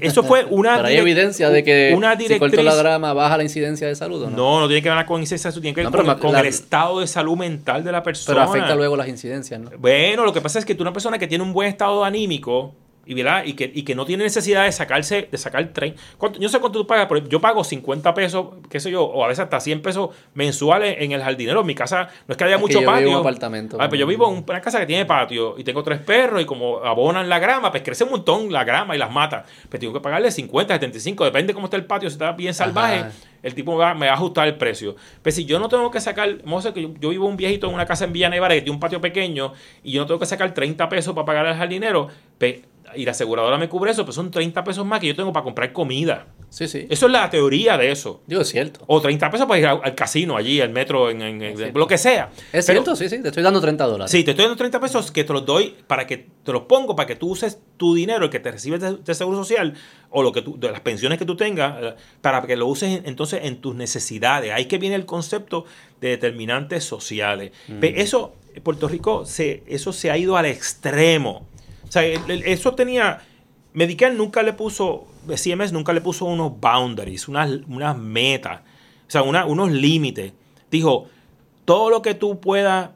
eso 0.00 0.22
fue 0.22 0.44
una, 0.50 0.76
Pero 0.76 0.88
hay 0.88 0.96
evidencia 0.96 1.48
de 1.48 1.62
que 1.64 1.94
una 1.96 2.14
si 2.18 2.38
corto 2.38 2.56
la 2.62 2.72
directriz- 2.72 2.78
grama 2.78 3.12
baja 3.14 3.36
la 3.38 3.44
incidencia 3.44 3.86
de 3.86 3.94
salud 3.94 4.20
¿o 4.24 4.30
no? 4.30 4.36
No, 4.36 4.60
no 4.60 4.66
tiene 4.66 4.82
que 4.82 4.90
ver 4.90 5.06
con 5.06 5.20
incidencia, 5.20 5.50
tiene 5.52 5.74
que 5.74 5.80
ver 5.82 5.90
No, 5.90 5.96
con, 5.96 6.06
ma- 6.06 6.18
con 6.18 6.32
la- 6.32 6.40
el 6.40 6.46
estado 6.46 7.00
de 7.00 7.06
salud 7.06 7.36
mental 7.38 7.84
de 7.84 7.92
la 7.92 8.02
persona. 8.02 8.40
Pero 8.40 8.50
afecta 8.50 8.74
luego 8.74 8.96
las 8.96 9.08
incidencias, 9.08 9.58
¿no? 9.60 9.70
Bueno, 9.78 10.24
lo 10.26 10.32
que 10.34 10.40
pasa 10.42 10.58
es 10.58 10.64
que 10.66 10.74
tú 10.74 10.82
una 10.82 10.92
persona 10.92 11.18
que 11.18 11.26
tiene 11.26 11.42
un 11.42 11.52
buen 11.54 11.68
estado 11.68 12.04
anímico 12.04 12.74
y, 13.06 13.14
¿verdad? 13.14 13.44
y, 13.44 13.52
que, 13.54 13.70
y 13.72 13.82
que 13.84 13.94
no 13.94 14.04
tiene 14.04 14.24
necesidad 14.24 14.64
de 14.64 14.72
sacarse, 14.72 15.28
de 15.30 15.38
sacar 15.38 15.64
tren. 15.72 15.94
¿Cuánto- 16.18 16.38
Yo 16.40 16.48
sé 16.48 16.58
cuánto 16.60 16.80
tú 16.80 16.86
pagas, 16.86 17.06
pero 17.08 17.26
yo 17.26 17.40
pago 17.40 17.62
50 17.64 18.12
pesos, 18.14 18.46
qué 18.68 18.80
sé 18.80 18.90
yo, 18.90 19.04
o 19.04 19.24
a 19.24 19.28
veces 19.28 19.44
hasta 19.44 19.60
100 19.60 19.80
pesos 19.82 20.10
mensuales 20.34 20.96
en 21.00 21.12
el 21.12 21.22
jardinero. 21.22 21.60
En 21.60 21.66
mi 21.66 21.74
casa 21.74 22.08
no 22.26 22.32
es 22.32 22.36
que 22.36 22.44
haya 22.44 22.54
Es 22.54 22.58
que 22.58 22.62
mucho 22.62 22.74
yo 22.74 22.80
vivo 22.80 22.90
en 22.90 22.96
patio. 22.96 23.10
un 23.12 23.16
apartamento. 23.20 23.76
Ah, 23.80 23.88
pero 23.88 24.00
yo 24.00 24.06
vivo 24.06 24.28
en 24.30 24.44
una 24.48 24.60
casa 24.60 24.78
que 24.80 24.86
tiene 24.86 25.04
patio 25.06 25.54
y 25.58 25.64
tengo 25.64 25.82
tres 25.82 26.00
perros 26.00 26.42
y 26.42 26.44
como 26.44 26.78
abonan 26.84 27.28
la 27.28 27.38
grama, 27.38 27.70
pues 27.70 27.82
crece 27.82 28.04
un 28.04 28.10
montón 28.10 28.52
la 28.52 28.64
grama 28.64 28.94
y 28.94 28.98
las 28.98 29.10
mata. 29.10 29.44
Pues 29.68 29.80
tengo 29.80 29.92
que 29.92 30.00
pagarle 30.00 30.30
50, 30.30 30.74
75, 30.74 31.24
depende 31.24 31.54
cómo 31.54 31.66
está 31.66 31.76
el 31.76 31.84
patio, 31.86 32.08
si 32.10 32.14
está 32.14 32.32
bien 32.32 32.52
salvaje, 32.54 32.98
Ajá. 32.98 33.10
el 33.42 33.54
tipo 33.54 33.76
va- 33.76 33.94
me 33.94 34.06
va 34.06 34.12
a 34.12 34.14
ajustar 34.16 34.48
el 34.48 34.56
precio. 34.56 34.96
Pero 35.22 35.34
si 35.34 35.44
yo 35.44 35.58
no 35.58 35.68
tengo 35.68 35.90
que 35.90 36.00
sacar, 36.00 36.38
vamos 36.44 36.64
a 36.66 36.70
decir 36.70 36.74
que 36.88 36.92
yo, 36.94 37.00
yo 37.00 37.08
vivo 37.10 37.26
un 37.26 37.36
viejito 37.36 37.68
en 37.68 37.74
una 37.74 37.86
casa 37.86 38.04
en 38.04 38.12
Villanueva 38.12 38.48
que 38.48 38.56
tiene 38.62 38.70
un 38.72 38.80
patio 38.80 39.00
pequeño 39.00 39.52
y 39.82 39.92
yo 39.92 40.00
no 40.02 40.06
tengo 40.06 40.18
que 40.20 40.26
sacar 40.26 40.52
30 40.52 40.88
pesos 40.88 41.14
para 41.14 41.24
pagar 41.24 41.46
al 41.46 41.56
jardinero, 41.56 42.08
pues, 42.38 42.56
y 42.96 43.04
la 43.04 43.10
aseguradora 43.12 43.58
me 43.58 43.68
cubre 43.68 43.90
eso, 43.90 44.04
pues 44.04 44.14
son 44.14 44.30
30 44.30 44.64
pesos 44.64 44.84
más 44.86 45.00
que 45.00 45.08
yo 45.08 45.16
tengo 45.16 45.32
para 45.32 45.44
comprar 45.44 45.72
comida. 45.72 46.26
Sí, 46.48 46.68
sí. 46.68 46.86
Eso 46.88 47.06
es 47.06 47.12
la 47.12 47.28
teoría 47.28 47.76
de 47.76 47.90
eso. 47.90 48.22
Digo, 48.26 48.40
es 48.42 48.48
cierto. 48.48 48.80
O 48.86 49.00
30 49.00 49.30
pesos 49.30 49.46
para 49.46 49.60
ir 49.60 49.66
al, 49.66 49.80
al 49.82 49.94
casino 49.94 50.36
allí, 50.36 50.60
al 50.60 50.70
metro, 50.70 51.10
en, 51.10 51.20
en- 51.22 51.72
lo 51.74 51.86
que 51.86 51.98
sea. 51.98 52.30
Es 52.52 52.64
Pero- 52.66 52.82
cierto, 52.84 52.96
sí, 52.96 53.08
sí. 53.08 53.20
Te 53.20 53.28
estoy 53.28 53.42
dando 53.42 53.60
30 53.60 53.84
dólares. 53.84 54.10
Sí, 54.10 54.22
te 54.24 54.30
estoy 54.30 54.44
dando 54.44 54.56
30 54.56 54.80
pesos 54.80 55.10
que 55.10 55.24
te 55.24 55.32
los 55.32 55.44
doy 55.44 55.74
para 55.86 56.06
que 56.06 56.28
te 56.44 56.52
los 56.52 56.62
pongo 56.62 56.94
para 56.96 57.06
que 57.06 57.16
tú 57.16 57.30
uses 57.30 57.58
tu 57.76 57.94
dinero, 57.94 58.24
el 58.24 58.30
que 58.30 58.40
te 58.40 58.50
recibes 58.52 58.80
de, 58.80 58.96
de 58.96 59.14
seguro 59.14 59.36
social 59.38 59.74
o 60.10 60.22
lo 60.22 60.32
que 60.32 60.42
tú, 60.42 60.58
de 60.58 60.70
las 60.70 60.80
pensiones 60.80 61.18
que 61.18 61.24
tú 61.24 61.36
tengas, 61.36 61.82
eh, 61.82 61.94
para 62.22 62.42
que 62.42 62.56
lo 62.56 62.66
uses 62.66 62.98
en- 63.00 63.06
entonces 63.06 63.40
en 63.44 63.60
tus 63.60 63.74
necesidades. 63.74 64.52
Ahí 64.52 64.66
que 64.66 64.78
viene 64.78 64.94
el 64.96 65.04
concepto 65.06 65.64
de 66.00 66.10
determinantes 66.10 66.84
sociales. 66.84 67.52
Pe- 67.80 68.00
Eso, 68.00 68.34
Puerto 68.62 68.88
Rico, 68.88 69.26
se, 69.26 69.62
eso 69.66 69.92
se 69.92 70.10
ha 70.10 70.16
ido 70.16 70.36
al 70.36 70.46
extremo. 70.46 71.46
Sea, 71.96 72.04
eso 72.44 72.74
tenía. 72.74 73.20
Medicare 73.72 74.14
nunca 74.14 74.42
le 74.42 74.52
puso, 74.52 75.06
CMS 75.34 75.72
nunca 75.72 75.92
le 75.92 76.00
puso 76.02 76.24
unos 76.26 76.58
boundaries, 76.60 77.28
unas, 77.28 77.50
unas 77.68 77.96
metas, 77.96 78.60
o 78.60 79.10
sea, 79.10 79.22
una- 79.22 79.44
unos 79.46 79.70
límites. 79.70 80.32
Dijo, 80.70 81.06
todo 81.64 81.90
lo 81.90 82.02
que 82.02 82.14
tú 82.14 82.40
puedas, 82.40 82.90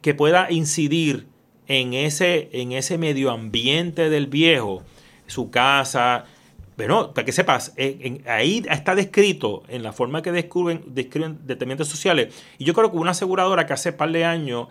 que 0.00 0.14
pueda 0.14 0.50
incidir 0.50 1.26
en 1.68 1.94
ese, 1.94 2.48
en 2.52 2.72
ese 2.72 2.96
medio 2.98 3.30
ambiente 3.30 4.08
del 4.10 4.26
viejo, 4.26 4.82
su 5.26 5.50
casa, 5.50 6.24
bueno, 6.76 7.12
para 7.12 7.24
que 7.24 7.32
sepas, 7.32 7.72
en- 7.76 8.22
ahí 8.28 8.64
está 8.70 8.94
descrito 8.94 9.62
en 9.68 9.82
la 9.82 9.92
forma 9.92 10.22
que 10.22 10.30
describen, 10.32 10.82
describen 10.86 11.40
determinantes 11.44 11.88
sociales. 11.88 12.34
Y 12.58 12.64
yo 12.64 12.72
creo 12.74 12.90
que 12.90 12.96
una 12.98 13.10
aseguradora 13.10 13.66
que 13.66 13.72
hace 13.72 13.92
par 13.92 14.10
de 14.12 14.24
años 14.24 14.68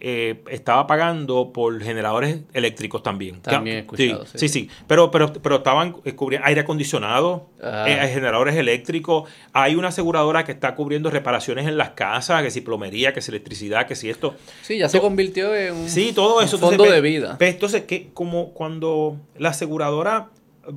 eh, 0.00 0.42
estaba 0.48 0.86
pagando 0.86 1.52
por 1.52 1.82
generadores 1.82 2.40
eléctricos 2.52 3.02
también. 3.02 3.40
También 3.40 3.76
he 3.76 3.80
escuchado, 3.80 4.26
sí. 4.26 4.38
Sí, 4.38 4.48
sí, 4.48 4.70
Pero, 4.86 5.10
pero, 5.10 5.32
pero 5.32 5.56
estaban 5.56 5.92
cubriendo 5.92 6.46
aire 6.46 6.60
acondicionado, 6.60 7.48
Ah. 7.60 7.86
eh, 7.88 8.08
generadores 8.12 8.54
eléctricos. 8.54 9.28
Hay 9.52 9.74
una 9.74 9.88
aseguradora 9.88 10.44
que 10.44 10.52
está 10.52 10.76
cubriendo 10.76 11.10
reparaciones 11.10 11.66
en 11.66 11.76
las 11.76 11.90
casas, 11.90 12.42
que 12.44 12.50
si 12.52 12.60
plomería, 12.60 13.12
que 13.12 13.20
si 13.20 13.32
electricidad, 13.32 13.86
que 13.88 13.96
si 13.96 14.08
esto. 14.08 14.36
Sí, 14.62 14.78
ya 14.78 14.88
se 14.88 15.00
convirtió 15.00 15.54
en 15.56 15.74
un, 15.74 15.88
Sí, 15.88 16.12
todo 16.14 16.40
eso. 16.42 16.58
fondo 16.58 16.84
Entonces, 16.84 16.94
de 16.94 17.00
vida. 17.00 17.36
entonces, 17.40 17.82
que 17.82 18.10
como 18.14 18.50
cuando 18.54 19.16
la 19.36 19.48
aseguradora 19.48 20.28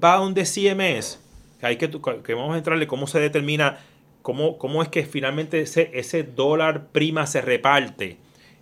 va 0.03 0.15
a 0.15 0.17
donde 0.17 0.45
CMS, 0.45 1.19
que 1.59 1.65
hay 1.67 1.78
que, 1.78 1.91
que 2.24 2.34
vamos 2.34 2.55
a 2.55 2.57
entrarle 2.57 2.88
cómo 2.88 3.05
se 3.05 3.19
determina, 3.19 3.78
cómo, 4.24 4.57
cómo 4.57 4.82
es 4.82 4.89
que 4.89 5.03
finalmente 5.05 5.61
ese, 5.61 5.91
ese 5.93 6.24
dólar 6.24 6.88
prima 6.91 7.28
se 7.28 7.41
reparte 7.41 8.17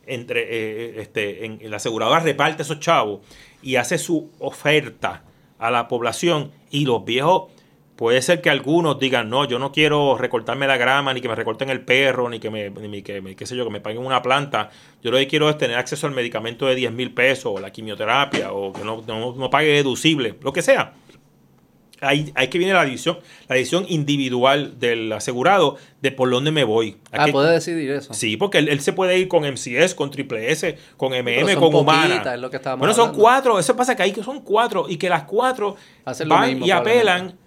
entre 0.10 0.42
eh, 0.50 1.02
este, 1.02 1.46
en, 1.46 1.60
en 1.62 1.72
la 1.72 1.78
aseguradora 1.78 2.20
reparte 2.20 2.64
esos 2.64 2.80
chavos 2.80 3.22
y 3.62 3.76
hace 3.78 3.98
su 3.98 4.30
oferta 4.40 5.24
a 5.58 5.72
la 5.72 5.88
población 5.88 6.52
y 6.72 6.86
los 6.86 7.04
viejos 7.06 7.52
puede 7.96 8.22
ser 8.22 8.40
que 8.42 8.50
algunos 8.50 8.98
digan 8.98 9.30
no 9.30 9.44
yo 9.46 9.60
no 9.60 9.74
quiero 9.74 10.18
recortarme 10.18 10.68
la 10.68 10.78
grama 10.78 11.14
ni 11.14 11.20
que 11.20 11.28
me 11.28 11.36
recorten 11.36 11.70
el 11.70 11.82
perro 11.82 12.30
ni 12.30 12.40
que 12.40 12.50
me, 12.50 12.70
ni 12.70 13.02
que 13.02 13.22
me- 13.22 13.36
qué 13.36 13.46
sé 13.46 13.58
yo 13.58 13.66
que 13.66 13.72
me 13.72 13.82
paguen 13.82 14.06
una 14.06 14.22
planta. 14.22 14.70
Yo 15.04 15.12
lo 15.12 15.18
que 15.18 15.28
quiero 15.28 15.50
es 15.50 15.58
tener 15.58 15.78
acceso 15.78 16.08
al 16.08 16.14
medicamento 16.14 16.66
de 16.66 16.76
10 16.76 16.94
mil 16.94 17.14
pesos 17.14 17.52
o 17.56 17.60
la 17.60 17.72
quimioterapia 17.72 18.54
o 18.54 18.72
que 18.72 18.84
no, 18.86 19.04
no, 19.06 19.36
no 19.36 19.50
pague 19.50 19.68
deducible 19.74 20.36
lo 20.42 20.54
que 20.54 20.62
sea 20.62 20.94
Ahí, 22.02 22.32
ahí 22.36 22.48
que 22.48 22.58
viene 22.58 22.74
la 22.74 22.86
división, 22.86 23.20
la 23.48 23.56
decisión 23.56 23.86
individual 23.90 24.80
del 24.80 25.12
asegurado 25.12 25.78
de 26.02 26.12
por 26.12 26.30
dónde 26.30 26.52
me 26.52 26.64
voy. 26.64 26.98
Ah, 27.12 27.28
puede 27.32 27.52
decidir 27.52 27.92
eso. 27.92 28.14
Sí, 28.14 28.38
porque 28.38 28.60
él, 28.60 28.70
él 28.70 28.80
se 28.80 28.94
puede 28.94 29.18
ir 29.18 29.28
con 29.28 29.44
MCS, 29.44 29.96
con 29.96 30.10
Triple 30.12 30.52
S, 30.52 30.78
con 30.98 31.12
MM, 31.12 31.52
son 31.54 31.60
con 31.60 31.76
Humana. 31.76 32.34
es 32.34 32.40
lo 32.40 32.50
que 32.50 32.58
bueno, 32.58 32.94
son 32.94 33.10
hablando. 33.10 33.14
cuatro. 33.14 33.60
Eso 33.60 33.76
pasa 33.76 33.96
que 33.96 34.04
ahí 34.04 34.12
que 34.12 34.24
son 34.24 34.42
cuatro 34.42 34.86
y 34.88 34.98
que 34.98 35.10
las 35.10 35.24
cuatro 35.24 35.76
Hacen 36.06 36.30
van 36.30 36.50
mismo, 36.50 36.66
y 36.66 36.72
apelan. 36.72 37.38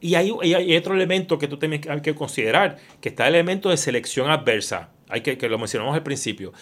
Y 0.00 0.14
hay, 0.14 0.32
y 0.42 0.54
hay 0.54 0.76
otro 0.76 0.94
elemento 0.94 1.38
que 1.38 1.48
tú 1.48 1.58
tienes 1.58 1.80
que, 1.80 1.90
hay 1.90 2.00
que 2.00 2.14
considerar, 2.14 2.76
que 3.00 3.08
está 3.08 3.26
el 3.26 3.34
elemento 3.34 3.70
de 3.70 3.76
selección 3.76 4.30
adversa. 4.30 4.90
Hay 5.08 5.22
que, 5.22 5.36
que 5.38 5.48
lo 5.48 5.58
mencionamos 5.58 5.94
al 5.94 6.02
principio. 6.02 6.52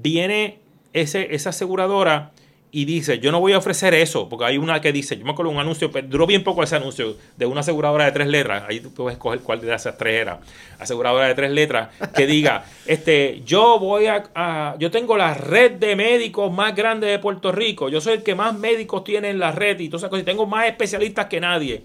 Viene 0.00 0.60
ese, 0.92 1.34
esa 1.34 1.50
aseguradora 1.50 2.32
y 2.70 2.84
dice, 2.84 3.18
yo 3.18 3.32
no 3.32 3.40
voy 3.40 3.52
a 3.52 3.58
ofrecer 3.58 3.94
eso, 3.94 4.28
porque 4.28 4.44
hay 4.44 4.58
una 4.58 4.80
que 4.80 4.92
dice, 4.92 5.16
yo 5.16 5.24
me 5.24 5.30
acuerdo 5.30 5.50
un 5.52 5.58
anuncio, 5.58 5.90
pero 5.90 6.06
duró 6.06 6.26
bien 6.26 6.44
poco 6.44 6.62
ese 6.62 6.76
anuncio, 6.76 7.16
de 7.36 7.46
una 7.46 7.60
aseguradora 7.60 8.04
de 8.04 8.12
tres 8.12 8.28
letras, 8.28 8.64
ahí 8.68 8.80
tú 8.80 8.92
puedes 8.92 9.14
escoger 9.16 9.40
cuál 9.40 9.60
de 9.60 9.74
esas 9.74 9.96
tres 9.96 10.20
era, 10.20 10.40
aseguradora 10.78 11.26
de 11.28 11.34
tres 11.34 11.50
letras, 11.50 11.88
que 12.14 12.26
diga, 12.26 12.64
este, 12.86 13.40
yo 13.44 13.78
voy 13.78 14.06
a, 14.06 14.24
a- 14.34 14.76
yo 14.78 14.90
tengo 14.90 15.16
la 15.16 15.34
red 15.34 15.72
de 15.72 15.96
médicos 15.96 16.52
más 16.52 16.74
grande 16.74 17.06
de 17.06 17.18
Puerto 17.18 17.52
Rico, 17.52 17.88
yo 17.88 18.00
soy 18.00 18.14
el 18.14 18.22
que 18.22 18.34
más 18.34 18.56
médicos 18.58 19.04
tiene 19.04 19.30
en 19.30 19.38
la 19.38 19.52
red 19.52 19.78
y 19.80 19.88
todas 19.88 20.02
esas 20.02 20.10
cosas, 20.10 20.22
y 20.22 20.26
tengo 20.26 20.46
más 20.46 20.66
especialistas 20.66 21.26
que 21.26 21.40
nadie. 21.40 21.82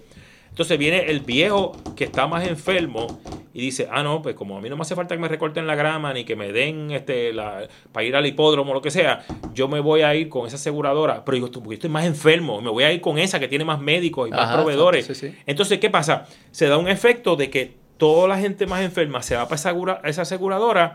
Entonces 0.54 0.78
viene 0.78 1.10
el 1.10 1.18
viejo 1.18 1.72
que 1.96 2.04
está 2.04 2.28
más 2.28 2.46
enfermo 2.46 3.18
y 3.52 3.60
dice, 3.60 3.88
ah, 3.90 4.04
no, 4.04 4.22
pues 4.22 4.36
como 4.36 4.56
a 4.56 4.60
mí 4.60 4.68
no 4.68 4.76
me 4.76 4.82
hace 4.82 4.94
falta 4.94 5.16
que 5.16 5.20
me 5.20 5.26
recorten 5.26 5.66
la 5.66 5.74
grama 5.74 6.12
ni 6.14 6.24
que 6.24 6.36
me 6.36 6.52
den 6.52 6.92
este 6.92 7.32
la, 7.32 7.66
para 7.90 8.06
ir 8.06 8.14
al 8.14 8.24
hipódromo 8.24 8.70
o 8.70 8.74
lo 8.74 8.80
que 8.80 8.92
sea, 8.92 9.24
yo 9.52 9.66
me 9.66 9.80
voy 9.80 10.02
a 10.02 10.14
ir 10.14 10.28
con 10.28 10.46
esa 10.46 10.54
aseguradora. 10.54 11.24
Pero 11.24 11.34
digo, 11.34 11.50
"Tú, 11.50 11.60
porque 11.60 11.74
yo 11.74 11.78
estoy 11.78 11.90
más 11.90 12.04
enfermo, 12.04 12.60
me 12.60 12.70
voy 12.70 12.84
a 12.84 12.92
ir 12.92 13.00
con 13.00 13.18
esa 13.18 13.40
que 13.40 13.48
tiene 13.48 13.64
más 13.64 13.80
médicos 13.80 14.28
y 14.28 14.30
más 14.30 14.42
Ajá, 14.42 14.54
proveedores. 14.58 15.06
sí, 15.06 15.16
sí. 15.16 15.34
Entonces, 15.44 15.80
¿qué 15.80 15.90
pasa? 15.90 16.26
Se 16.52 16.68
da 16.68 16.78
un 16.78 16.86
efecto 16.86 17.34
de 17.34 17.50
que 17.50 17.74
toda 17.96 18.28
la 18.28 18.38
gente 18.38 18.68
más 18.68 18.82
enferma 18.82 19.22
se 19.22 19.34
va 19.34 19.48
para 19.48 19.56
esa 20.04 20.22
aseguradora, 20.22 20.94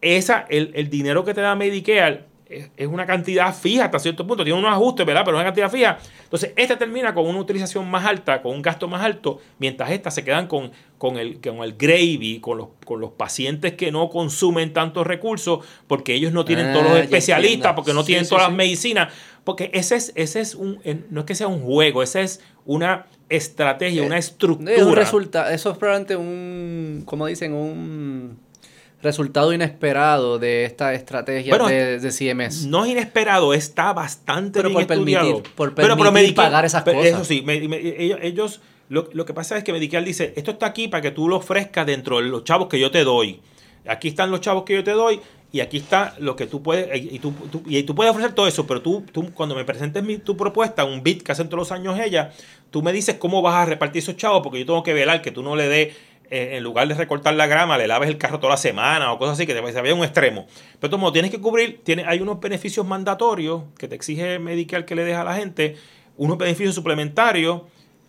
esa, 0.00 0.46
el, 0.48 0.70
el 0.74 0.88
dinero 0.90 1.24
que 1.24 1.34
te 1.34 1.40
da 1.40 1.56
Medicare 1.56 2.35
es, 2.48 2.86
una 2.86 3.06
cantidad 3.06 3.54
fija 3.54 3.86
hasta 3.86 3.98
cierto 3.98 4.26
punto, 4.26 4.44
tiene 4.44 4.58
unos 4.58 4.72
ajustes, 4.72 5.04
¿verdad? 5.04 5.22
Pero 5.24 5.36
es 5.36 5.40
una 5.40 5.48
cantidad 5.48 5.70
fija. 5.70 5.98
Entonces, 6.24 6.52
esta 6.56 6.78
termina 6.78 7.12
con 7.14 7.26
una 7.26 7.38
utilización 7.40 7.90
más 7.90 8.04
alta, 8.06 8.40
con 8.42 8.54
un 8.54 8.62
gasto 8.62 8.88
más 8.88 9.02
alto, 9.02 9.40
mientras 9.58 9.90
estas 9.90 10.14
se 10.14 10.24
quedan 10.24 10.46
con, 10.46 10.70
con, 10.98 11.16
el, 11.16 11.40
con 11.40 11.58
el 11.64 11.74
gravy, 11.76 12.40
con 12.40 12.58
los, 12.58 12.68
con 12.84 13.00
los 13.00 13.12
pacientes 13.12 13.74
que 13.74 13.90
no 13.90 14.08
consumen 14.10 14.72
tantos 14.72 15.06
recursos, 15.06 15.64
porque 15.86 16.14
ellos 16.14 16.32
no 16.32 16.44
tienen 16.44 16.66
Ah, 16.66 16.72
todos 16.72 16.86
los 16.90 16.98
especialistas, 16.98 17.72
porque 17.74 17.92
no 17.92 18.00
Sí, 18.02 18.06
tienen 18.08 18.24
sí, 18.24 18.30
todas 18.30 18.44
sí. 18.44 18.50
las 18.50 18.56
medicinas. 18.56 19.12
Porque 19.44 19.70
ese 19.74 19.94
es, 19.96 20.12
ese 20.16 20.40
es 20.40 20.54
un, 20.54 20.80
en- 20.84 21.06
no 21.10 21.20
es 21.20 21.26
que 21.26 21.34
sea 21.36 21.46
un 21.46 21.62
juego, 21.62 22.02
esa 22.02 22.20
es 22.20 22.40
una 22.64 23.06
estrategia, 23.28 24.02
una 24.02 24.18
estructura. 24.18 24.72
Es 24.74 24.82
un 24.82 24.94
resultado, 24.96 25.50
eso 25.50 25.70
es 25.70 25.78
probablemente 25.78 26.16
un, 26.16 27.02
como 27.04 27.26
dicen, 27.26 27.52
un 27.52 28.38
resultado 29.02 29.52
inesperado 29.52 30.38
de 30.38 30.64
esta 30.64 30.94
estrategia 30.94 31.50
Bueno, 31.56 31.68
de, 31.68 31.98
de 32.00 32.10
CMS. 32.10 32.66
No 32.66 32.84
es 32.84 32.92
inesperado, 32.92 33.54
está 33.54 33.92
bastante 33.92 34.58
Pero 34.60 34.70
bien 34.70 34.80
por 34.86 34.96
permitir- 34.96 35.16
estudiado. 35.18 35.42
por 35.54 35.74
permitir 35.74 36.12
Medicare- 36.12 36.34
pagar 36.34 36.64
esas 36.64 36.82
pero 36.82 36.98
cosas. 36.98 37.12
Eso 37.14 37.24
sí, 37.24 37.42
me- 37.42 37.60
me- 37.68 37.76
ellos, 37.78 38.18
ellos- 38.22 38.60
lo, 38.88 39.08
lo 39.12 39.24
que 39.26 39.34
pasa 39.34 39.56
es 39.58 39.64
que 39.64 39.72
Medicare 39.72 40.04
dice, 40.04 40.32
esto 40.36 40.52
está 40.52 40.66
aquí 40.66 40.88
para 40.88 41.02
que 41.02 41.10
tú 41.10 41.28
lo 41.28 41.36
ofrezcas 41.36 41.86
dentro 41.86 42.18
de 42.18 42.24
los 42.28 42.44
chavos 42.44 42.68
que 42.68 42.78
yo 42.80 42.90
te 42.90 43.04
doy. 43.04 43.40
Aquí 43.86 44.08
están 44.08 44.30
los 44.30 44.40
chavos 44.40 44.64
que 44.64 44.74
yo 44.74 44.82
te 44.82 44.92
doy 44.92 45.20
y 45.52 45.60
aquí 45.60 45.76
está 45.76 46.14
lo 46.18 46.34
que 46.34 46.46
tú 46.46 46.62
puedes, 46.62 46.88
y 47.00 47.18
tú, 47.20 47.32
tú- 47.50 47.62
y 47.66 47.82
tú 47.84 47.94
puedes 47.94 48.10
ofrecer 48.10 48.32
todo 48.32 48.48
eso, 48.48 48.66
pero 48.66 48.82
tú, 48.82 49.04
tú 49.12 49.30
cuando 49.32 49.54
me 49.54 49.64
presentes 49.64 50.02
mi- 50.02 50.18
tu 50.18 50.36
propuesta, 50.36 50.84
un 50.84 51.02
bit 51.02 51.22
que 51.22 51.32
hacen 51.32 51.48
todos 51.48 51.60
los 51.68 51.72
años 51.72 51.98
ella, 52.00 52.32
tú 52.70 52.82
me 52.82 52.92
dices 52.92 53.16
cómo 53.18 53.42
vas 53.42 53.54
a 53.54 53.64
repartir 53.66 54.02
esos 54.02 54.16
chavos, 54.16 54.40
porque 54.42 54.58
yo 54.60 54.66
tengo 54.66 54.82
que 54.82 54.92
velar 54.94 55.22
que 55.22 55.30
tú 55.30 55.42
no 55.42 55.54
le 55.54 55.68
des, 55.68 55.94
en 56.30 56.62
lugar 56.62 56.88
de 56.88 56.94
recortar 56.94 57.34
la 57.34 57.46
grama, 57.46 57.78
le 57.78 57.86
laves 57.86 58.08
el 58.08 58.18
carro 58.18 58.38
toda 58.38 58.52
la 58.52 58.56
semana 58.56 59.12
o 59.12 59.18
cosas 59.18 59.34
así, 59.34 59.46
que 59.46 59.54
te 59.54 59.60
vaya 59.60 59.94
un 59.94 60.04
extremo. 60.04 60.46
Pero 60.80 60.90
como 60.90 61.12
tienes 61.12 61.30
que 61.30 61.40
cubrir, 61.40 61.80
tiene, 61.84 62.04
hay 62.06 62.20
unos 62.20 62.40
beneficios 62.40 62.86
mandatorios 62.86 63.62
que 63.78 63.88
te 63.88 63.94
exige 63.94 64.38
Medicare 64.38 64.84
que 64.84 64.94
le 64.94 65.04
deja 65.04 65.22
a 65.22 65.24
la 65.24 65.34
gente, 65.34 65.76
unos 66.16 66.38
beneficios 66.38 66.74
suplementarios 66.74 67.62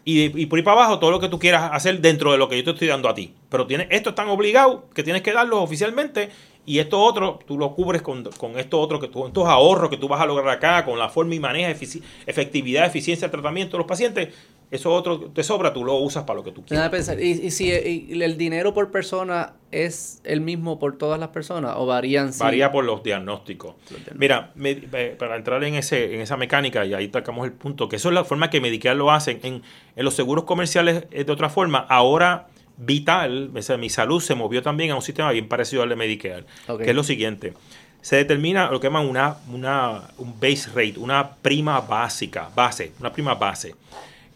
y, 0.03 0.45
por 0.45 0.57
ahí 0.57 0.63
para 0.63 0.77
abajo 0.77 0.99
todo 0.99 1.11
lo 1.11 1.19
que 1.19 1.27
tú 1.27 1.37
quieras 1.37 1.69
hacer 1.73 1.99
dentro 1.99 2.31
de 2.31 2.37
lo 2.37 2.47
que 2.47 2.55
yo 2.55 2.63
te 2.63 2.71
estoy 2.71 2.87
dando 2.87 3.09
a 3.09 3.13
ti. 3.13 3.33
Pero 3.49 3.67
tienes, 3.67 3.87
esto 3.89 4.11
están 4.11 4.29
obligados, 4.29 4.83
que 4.93 5.03
tienes 5.03 5.21
que 5.21 5.33
darlos 5.33 5.59
oficialmente 5.59 6.29
y 6.65 6.79
esto 6.79 7.01
otro 7.01 7.39
tú 7.45 7.57
lo 7.57 7.73
cubres 7.75 8.01
con, 8.01 8.23
con 8.37 8.57
esto 8.57 8.79
otro, 8.79 9.01
que 9.01 9.09
tú, 9.09 9.27
estos 9.27 9.45
ahorros 9.47 9.89
que 9.89 9.97
tú 9.97 10.07
vas 10.07 10.21
a 10.21 10.25
lograr 10.25 10.47
acá, 10.49 10.85
con 10.85 10.97
la 10.97 11.09
forma 11.09 11.35
y 11.35 11.39
maneja, 11.39 11.69
efici- 11.71 12.01
efectividad, 12.25 12.85
eficiencia 12.85 13.27
del 13.27 13.31
tratamiento 13.31 13.73
de 13.73 13.79
los 13.79 13.87
pacientes, 13.87 14.33
eso 14.69 14.91
otro 14.91 15.19
te 15.31 15.43
sobra, 15.43 15.71
tú 15.71 15.83
lo 15.85 15.95
usas 15.95 16.23
para 16.25 16.37
lo 16.37 16.43
que 16.43 16.51
tú 16.51 16.63
quieras. 16.65 16.89
pensar, 16.89 17.21
¿y, 17.21 17.31
y 17.31 17.51
si 17.51 17.69
y 17.69 18.21
el 18.21 18.37
dinero 18.37 18.73
por 18.73 18.91
persona 18.91 19.53
es 19.71 20.19
el 20.25 20.41
mismo 20.41 20.77
por 20.79 20.97
todas 20.97 21.19
las 21.19 21.29
personas 21.29 21.75
o 21.77 21.85
varían? 21.85 22.33
si- 22.33 22.43
Varía 22.43 22.71
por 22.71 22.83
los 22.83 23.01
diagnósticos. 23.03 23.75
diagnósticos. 23.89 24.17
Mira, 24.19 24.51
me- 24.55 24.71
eh, 24.91 25.15
para 25.17 25.37
entrar 25.37 25.63
en 25.63 25.75
ese 25.75 26.15
en 26.15 26.21
esa 26.21 26.35
mecánica, 26.37 26.85
y 26.85 26.93
ahí 26.93 27.07
tocamos 27.07 27.45
el 27.45 27.53
punto, 27.53 27.87
que 27.87 27.95
eso 27.95 28.09
es 28.09 28.15
la 28.15 28.25
forma 28.25 28.49
que 28.49 28.59
Medicare 28.59 28.95
lo 28.97 29.11
hacen. 29.11 29.39
En, 29.43 29.61
en 29.95 30.05
los 30.05 30.15
seguros 30.15 30.43
comerciales 30.43 31.05
es 31.11 31.25
de 31.25 31.31
otra 31.31 31.49
forma. 31.49 31.79
Ahora, 31.89 32.47
Vital, 32.79 33.51
o 33.55 33.61
sea, 33.63 33.75
mi 33.77 33.89
salud 33.89 34.21
se 34.21 34.35
movió 34.35 34.61
también 34.61 34.91
a 34.91 34.95
un 34.95 35.01
sistema 35.01 35.31
bien 35.31 35.47
parecido 35.47 35.81
al 35.81 35.89
de 35.89 35.95
Medicare, 35.95 36.45
que 36.83 36.89
es 36.91 36.95
lo 36.95 37.03
siguiente. 37.03 37.53
Se 38.01 38.15
determina 38.17 38.69
lo 38.69 38.79
que 38.79 38.87
llaman 38.87 39.07
una, 39.09 39.37
una, 39.51 40.03
un 40.19 40.39
base 40.39 40.69
rate, 40.75 40.93
una 40.99 41.27
prima 41.41 41.81
básica, 41.81 42.49
base, 42.55 42.91
una 42.99 43.11
prima 43.11 43.33
base. 43.33 43.73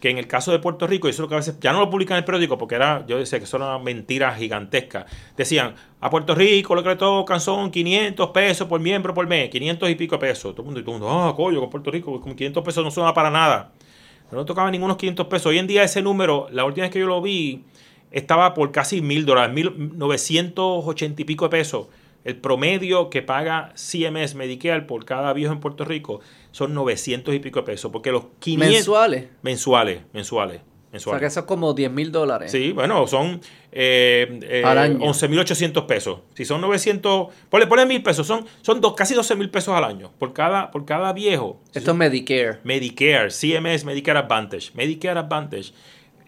Que 0.02 0.10
en 0.10 0.18
el 0.18 0.26
caso 0.26 0.50
de 0.50 0.58
Puerto 0.58 0.88
Rico, 0.88 1.06
y 1.06 1.10
eso 1.10 1.22
es 1.22 1.26
lo 1.26 1.28
que 1.28 1.36
a 1.36 1.38
veces 1.38 1.60
ya 1.60 1.72
no 1.72 1.78
lo 1.78 1.88
publican 1.88 2.16
en 2.16 2.18
el 2.18 2.24
periódico 2.24 2.58
porque 2.58 2.74
era, 2.74 3.06
yo 3.06 3.18
decía 3.18 3.38
que 3.38 3.44
eso 3.44 3.56
era 3.56 3.76
una 3.76 3.78
mentira 3.78 4.34
gigantesca. 4.34 5.06
Decían, 5.36 5.76
a 6.00 6.10
Puerto 6.10 6.34
Rico 6.34 6.74
lo 6.74 6.82
que 6.82 6.88
le 6.88 6.96
tocan 6.96 7.40
son 7.40 7.70
500 7.70 8.30
pesos 8.30 8.66
por 8.66 8.80
miembro 8.80 9.14
por 9.14 9.28
mes, 9.28 9.48
500 9.48 9.88
y 9.90 9.94
pico 9.94 10.18
pesos. 10.18 10.56
Todo 10.56 10.62
el 10.62 10.64
mundo, 10.64 10.80
y 10.80 10.82
todo 10.82 10.96
el 10.96 11.00
mundo, 11.02 11.22
ah, 11.22 11.36
coño, 11.36 11.60
con 11.60 11.70
Puerto 11.70 11.92
Rico, 11.92 12.20
con 12.20 12.34
500 12.34 12.64
pesos 12.64 12.82
no 12.82 12.90
suena 12.90 13.14
para 13.14 13.30
nada. 13.30 13.70
Pero 14.28 14.40
no 14.40 14.44
tocaban 14.44 14.72
ningunos 14.72 14.96
500 14.96 15.28
pesos. 15.28 15.46
Hoy 15.46 15.58
en 15.58 15.68
día 15.68 15.84
ese 15.84 16.02
número, 16.02 16.48
la 16.50 16.64
última 16.64 16.86
vez 16.86 16.92
que 16.92 16.98
yo 16.98 17.06
lo 17.06 17.22
vi, 17.22 17.62
estaba 18.10 18.54
por 18.54 18.72
casi 18.72 19.02
mil 19.02 19.24
dólares, 19.24 19.54
mil 19.54 19.96
novecientos 19.96 20.84
ochenta 20.84 21.22
y 21.22 21.24
pico 21.24 21.44
de 21.44 21.50
pesos. 21.50 21.86
El 22.24 22.36
promedio 22.36 23.10
que 23.10 23.22
paga 23.22 23.72
CMS 23.74 24.34
Medicare 24.34 24.82
por 24.82 25.04
cada 25.04 25.32
viejo 25.32 25.52
en 25.52 25.60
Puerto 25.60 25.84
Rico 25.84 26.20
son 26.52 26.72
900 26.74 27.34
y 27.34 27.38
pico 27.40 27.60
de 27.60 27.66
pesos, 27.66 27.90
porque 27.90 28.12
los 28.12 28.24
500 28.38 28.74
mensuales. 28.76 29.28
mensuales, 29.42 30.00
mensuales, 30.12 30.56
O 30.58 30.60
sea 30.62 30.88
mensuales. 30.92 31.20
que 31.20 31.26
eso 31.26 31.40
es 31.40 31.46
como 31.46 31.72
10 31.74 31.90
mil 31.90 32.12
dólares. 32.12 32.52
Sí, 32.52 32.70
bueno, 32.72 33.06
son 33.06 33.40
eh, 33.72 34.38
eh, 34.42 34.62
Al 34.64 34.78
año. 34.78 34.98
11.800 35.00 35.86
pesos. 35.86 36.20
Si 36.34 36.44
son 36.44 36.60
900, 36.60 37.28
ponle, 37.48 37.66
ponle 37.66 37.86
mil 37.86 38.02
pesos, 38.02 38.26
son, 38.26 38.44
son 38.60 38.80
dos, 38.80 38.94
casi 38.94 39.14
12 39.14 39.34
mil 39.34 39.50
pesos 39.50 39.74
al 39.74 39.82
año 39.84 40.12
por 40.18 40.32
cada, 40.32 40.70
por 40.70 40.84
cada 40.84 41.12
viejo. 41.12 41.60
Esto 41.74 41.90
es 41.92 41.96
Medicare. 41.96 42.58
Medicare, 42.64 43.30
CMS, 43.30 43.84
Medicare 43.84 44.18
Advantage. 44.20 44.70
Medicare 44.74 45.18
Advantage. 45.18 45.72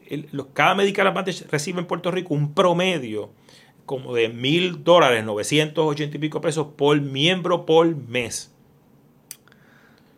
El- 0.09 0.29
los- 0.33 0.47
cada 0.55 0.75
Medicare 0.75 1.09
Advantage 1.11 1.45
recibe 1.51 1.81
en 1.81 1.87
Puerto 1.87 2.11
Rico 2.11 2.35
un 2.35 2.53
promedio 2.55 3.31
como 3.87 4.15
de 4.15 4.29
mil 4.29 4.83
dólares, 4.85 5.25
980 5.25 6.17
y 6.17 6.21
pico 6.21 6.41
pesos 6.41 6.69
por 6.77 7.01
miembro 7.01 7.67
por 7.67 7.95
mes. 7.95 8.51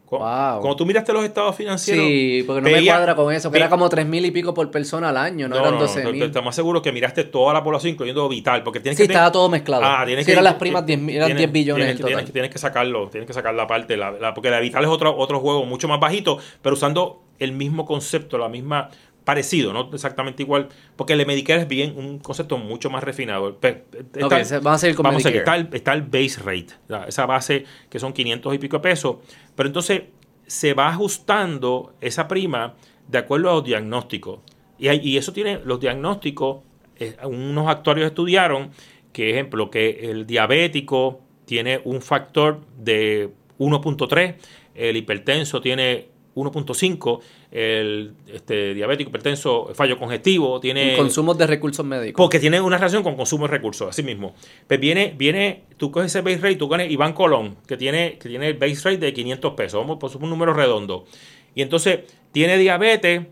Wow. 0.09 0.61
Cuando 0.61 0.77
tú 0.77 0.87
miraste 0.87 1.13
los 1.13 1.25
estados 1.25 1.57
financieros. 1.57 2.05
Sí, 2.07 2.45
porque 2.47 2.63
no 2.63 2.71
me 2.77 2.85
cuadra 2.87 3.17
con 3.17 3.35
eso, 3.35 3.51
que 3.51 3.59
era 3.59 3.69
como 3.69 3.89
tres 3.89 4.07
mil 4.07 4.25
y 4.25 4.31
pico 4.31 4.55
por 4.55 4.71
persona 4.71 5.09
al 5.09 5.17
año, 5.17 5.49
no, 5.49 5.57
No, 5.57 5.61
eran 5.63 5.75
no, 5.75 5.81
12 5.81 6.05
no, 6.05 6.13
mil. 6.13 6.23
estamos 6.23 6.55
seguros 6.55 6.81
que 6.81 6.93
miraste 6.93 7.25
toda 7.25 7.53
la 7.53 7.65
población, 7.65 7.95
incluyendo 7.95 8.29
Vital, 8.29 8.63
porque 8.63 8.79
tienes 8.79 8.97
Sí, 8.97 9.03
que 9.03 9.09
tener- 9.09 9.17
estaba 9.17 9.33
todo 9.33 9.49
mezclado. 9.49 9.83
Ah, 9.85 10.05
tienes 10.07 10.25
Sí, 10.25 10.29
que 10.29 10.33
eran 10.35 10.45
las 10.45 10.55
primas 10.55 10.87
10, 10.87 11.01
mil- 11.01 11.17
eran 11.17 11.27
tienes- 11.27 11.39
10 11.41 11.53
billones 11.53 11.85
tienes 11.97 12.01
en 12.01 12.07
total. 12.23 12.33
Tienes 12.33 12.51
que 12.53 12.59
sacarlo, 12.59 13.09
tienes 13.11 13.27
que 13.27 13.33
sacar 13.33 13.53
la 13.55 13.67
parte, 13.67 13.97
la, 13.97 14.13
la- 14.13 14.33
porque 14.33 14.49
la 14.49 14.61
Vital 14.61 14.85
es 14.85 14.91
otro, 14.91 15.17
otro 15.17 15.41
juego 15.41 15.67
mucho 15.67 15.89
más 15.89 15.99
bajito, 15.99 16.39
pero 16.63 16.75
usando 16.75 17.23
el 17.41 17.51
mismo 17.51 17.85
concepto, 17.85 18.39
la 18.39 18.49
misma 18.49 18.91
parecido, 19.27 19.73
no 19.73 19.91
exactamente 19.93 20.43
igual, 20.45 20.69
porque 20.95 21.13
el 21.15 21.19
de 21.19 21.27
Medicare 21.27 21.63
es 21.63 21.69
bien 21.69 21.95
un 21.99 22.21
concepto 22.21 22.57
mucho 22.59 22.89
más 22.91 23.03
refinado. 23.03 23.59
Pe- 23.59 23.85
Ok, 24.23 24.33
está- 24.33 24.61
vamos 24.61 24.77
a 24.77 24.79
seguir 24.79 24.97
con 24.97 25.03
vamos 25.03 25.21
a 25.27 25.29
seguir. 25.29 25.41
Está 25.41 25.57
el, 25.57 25.69
está 25.73 25.93
el 25.95 26.03
base 26.03 26.41
rate, 26.43 26.75
la- 26.87 27.05
esa 27.05 27.27
base 27.27 27.65
que 27.91 27.99
son 27.99 28.13
500 28.13 28.55
y 28.55 28.59
pico 28.59 28.81
pesos, 28.81 29.17
pero 29.57 29.67
entonces 29.69 30.03
se 30.47 30.75
va 30.75 30.89
ajustando 30.89 31.95
esa 32.01 32.29
prima 32.29 32.75
de 33.09 33.19
acuerdo 33.19 33.51
a 33.51 33.55
los 33.55 33.65
diagnósticos. 33.65 34.39
Y, 34.79 34.89
hay- 34.89 35.01
y 35.03 35.17
eso 35.17 35.33
tiene, 35.33 35.61
los 35.65 35.81
diagnósticos, 35.81 36.59
eh, 36.99 37.17
unos 37.25 37.67
actuarios 37.69 38.07
estudiaron 38.07 38.71
que, 39.13 39.31
ejemplo, 39.31 39.71
que 39.71 40.09
el 40.11 40.25
diabético 40.27 41.21
tiene 41.47 41.81
un 41.85 42.01
factor 42.01 42.61
de 42.79 43.31
1.3, 43.59 44.35
el 44.75 44.97
hipertenso 44.97 45.61
tiene 45.61 46.09
1.5, 46.37 47.21
el 47.51 48.13
este, 48.33 48.75
diabético, 48.75 49.09
hipertenso, 49.09 49.71
fallo 49.75 49.99
congestivo, 49.99 50.61
tiene... 50.61 50.95
Consumos 50.97 51.39
de 51.39 51.47
recursos 51.47 51.85
médicos. 51.85 52.23
Porque 52.23 52.39
tiene 52.39 52.61
una 52.61 52.77
relación 52.77 53.03
con 53.03 53.17
consumo 53.17 53.47
de 53.47 53.53
recursos, 53.53 53.89
así 53.89 54.03
mismo. 54.03 54.35
Pues 54.69 54.79
viene, 54.79 55.15
viene, 55.17 55.65
tú 55.79 55.91
coges 55.91 56.13
ese 56.15 56.21
base 56.21 56.37
rate, 56.37 56.57
tú 56.57 56.69
ganas 56.69 56.91
Iván 56.91 57.15
Colón, 57.15 57.57
que 57.67 57.79
tiene, 57.79 58.19
que 58.19 58.29
tiene 58.29 58.49
el 58.49 58.55
base 58.55 58.77
rate 58.85 58.99
de 58.99 59.13
500 59.15 59.55
pesos, 59.55 59.81
vamos 59.81 59.99
por 59.99 60.15
un 60.23 60.31
número 60.31 60.53
redondo. 60.53 61.07
Y 61.55 61.63
entonces 61.63 62.01
tiene 62.33 62.59
diabetes, 62.59 63.23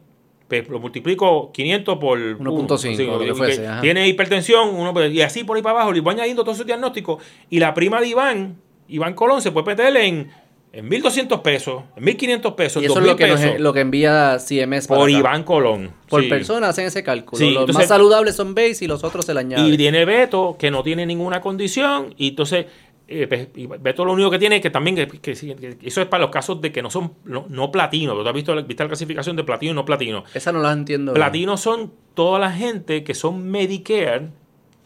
pues 0.49 0.67
lo 0.69 0.81
multiplico 0.81 1.53
500 1.53 1.99
por 1.99 2.19
1.5, 2.19 2.39
uno, 2.41 2.53
lo 2.53 3.19
que 3.19 3.27
sí, 3.27 3.35
fuese, 3.35 3.61
que 3.61 3.67
ajá. 3.67 3.81
tiene 3.83 4.09
hipertensión, 4.09 4.71
uno, 4.71 4.95
pues, 4.95 5.13
y 5.13 5.21
así 5.21 5.45
por 5.45 5.59
ahí 5.59 5.63
para 5.63 5.77
abajo, 5.77 5.93
le 5.93 6.01
voy 6.01 6.15
añadiendo 6.15 6.43
todos 6.43 6.57
esos 6.57 6.67
diagnósticos. 6.67 7.23
Y 7.51 7.59
la 7.59 7.75
prima 7.75 8.01
de 8.01 8.09
Iván, 8.09 8.57
Iván 8.89 9.13
Colón, 9.13 9.43
se 9.43 9.53
puede 9.53 9.67
meter 9.67 9.95
en, 9.97 10.31
en 10.77 10.89
1.200 10.91 11.41
pesos, 11.43 11.83
en 11.97 12.05
1.500 12.05 12.55
pesos, 12.55 12.83
y 12.83 12.87
eso 12.87 12.95
es 12.99 13.05
2.000 13.05 13.07
lo 13.07 13.17
que, 13.17 13.27
nos- 13.29 13.41
pesos 13.41 13.61
lo 13.61 13.73
que 13.73 13.81
envía 13.81 14.39
CMS 14.39 14.89
para 14.89 15.01
por 15.01 15.09
acá. 15.09 15.19
Iván 15.19 15.43
Colón. 15.45 15.93
Por 16.09 16.23
Sí. 16.23 16.29
persona 16.29 16.69
hacen 16.69 16.87
ese 16.87 17.03
cálculo. 17.03 17.39
Sí, 17.39 17.45
los 17.51 17.63
entonces- 17.63 17.77
más 17.77 17.89
saludables 17.89 18.35
son 18.37 18.55
base 18.55 18.85
y 18.85 18.89
los 18.89 19.05
otros 19.05 19.25
se 19.25 19.35
le 19.35 19.41
añaden. 19.41 19.73
Y 19.73 19.77
tiene 19.77 20.05
Beto, 20.05 20.57
que 20.59 20.71
no 20.71 20.83
tiene 20.83 21.07
ninguna 21.07 21.41
condición, 21.41 22.15
y 22.17 22.29
entonces 22.31 22.67
eh, 23.07 23.27
pues, 23.29 23.49
y 23.55 23.67
Beto 23.67 24.03
lo 24.07 24.15
único 24.15 24.31
que 24.31 24.39
tiene 24.39 24.57
es 24.57 24.63
que 24.63 24.71
también, 24.71 24.97
que, 24.97 25.07
que 25.07 25.35
sí, 25.37 25.55
que 25.55 25.77
eso 25.83 26.01
es 26.01 26.07
para 26.09 26.23
los 26.23 26.31
casos 26.31 26.61
de 26.63 26.73
que 26.73 26.81
no 26.81 26.89
son 26.89 27.13
no, 27.27 27.45
no 27.51 27.71
platino, 27.71 28.15
¿tú 28.15 28.27
has 28.27 28.35
visto, 28.35 28.55
la- 28.55 28.63
viste 28.63 28.83
la 28.83 28.89
clasificación 28.89 29.37
de 29.37 29.45
platino 29.45 29.73
y 29.73 29.75
no 29.75 29.85
platino? 29.85 30.25
Esa 30.33 30.53
no 30.53 30.61
la 30.61 30.73
entiendo. 30.73 31.13
bien. 31.13 31.23
Platino 31.23 31.59
son 31.59 31.93
toda 32.15 32.39
la 32.39 32.51
gente 32.51 33.05
que 33.05 33.13
son 33.13 33.47
Medicare, 33.51 34.29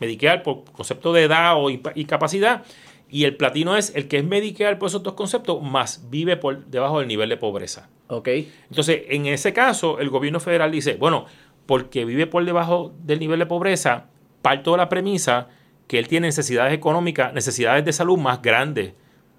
Medicare 0.01 0.41
por 0.41 0.65
concepto 0.65 1.13
de 1.13 1.23
edad 1.25 1.55
o 1.57 1.71
inpa- 1.71 1.93
y 3.11 3.25
el 3.25 3.37
platino 3.37 3.77
es 3.77 3.95
el 3.95 4.07
que 4.09 4.19
es 4.19 4.25
Medicare 4.25 4.77
por 4.77 4.89
esos 4.89 5.03
dos 5.03 5.15
conceptos, 5.15 5.63
más 5.63 6.09
vive 6.11 6.37
por 6.37 6.67
debajo 6.67 6.99
del 6.99 7.09
nivel 7.09 7.29
de 7.29 7.37
pobreza. 7.37 7.89
Ok. 8.09 8.29
Entonces, 8.69 9.03
en 9.09 9.27
ese 9.27 9.53
caso, 9.53 9.99
el 9.99 10.11
gobierno 10.11 10.41
federal 10.41 10.71
dice, 10.71 10.95
bueno, 10.95 11.27
porque 11.67 12.05
vive 12.05 12.27
por 12.27 12.45
debajo 12.45 12.93
del 13.03 13.19
nivel 13.19 13.39
de 13.39 13.47
pobreza, 13.47 14.07
parto 14.43 14.73
de 14.73 14.79
la 14.79 14.89
premisa 14.89 15.49
que 15.87 15.99
él 15.99 16.07
tiene 16.07 16.29
necesidades 16.29 16.75
económicas, 16.75 17.33
necesidades 17.33 17.85
de 17.85 17.93
salud 17.93 18.19
más 18.19 18.43
grandes. 18.43 18.93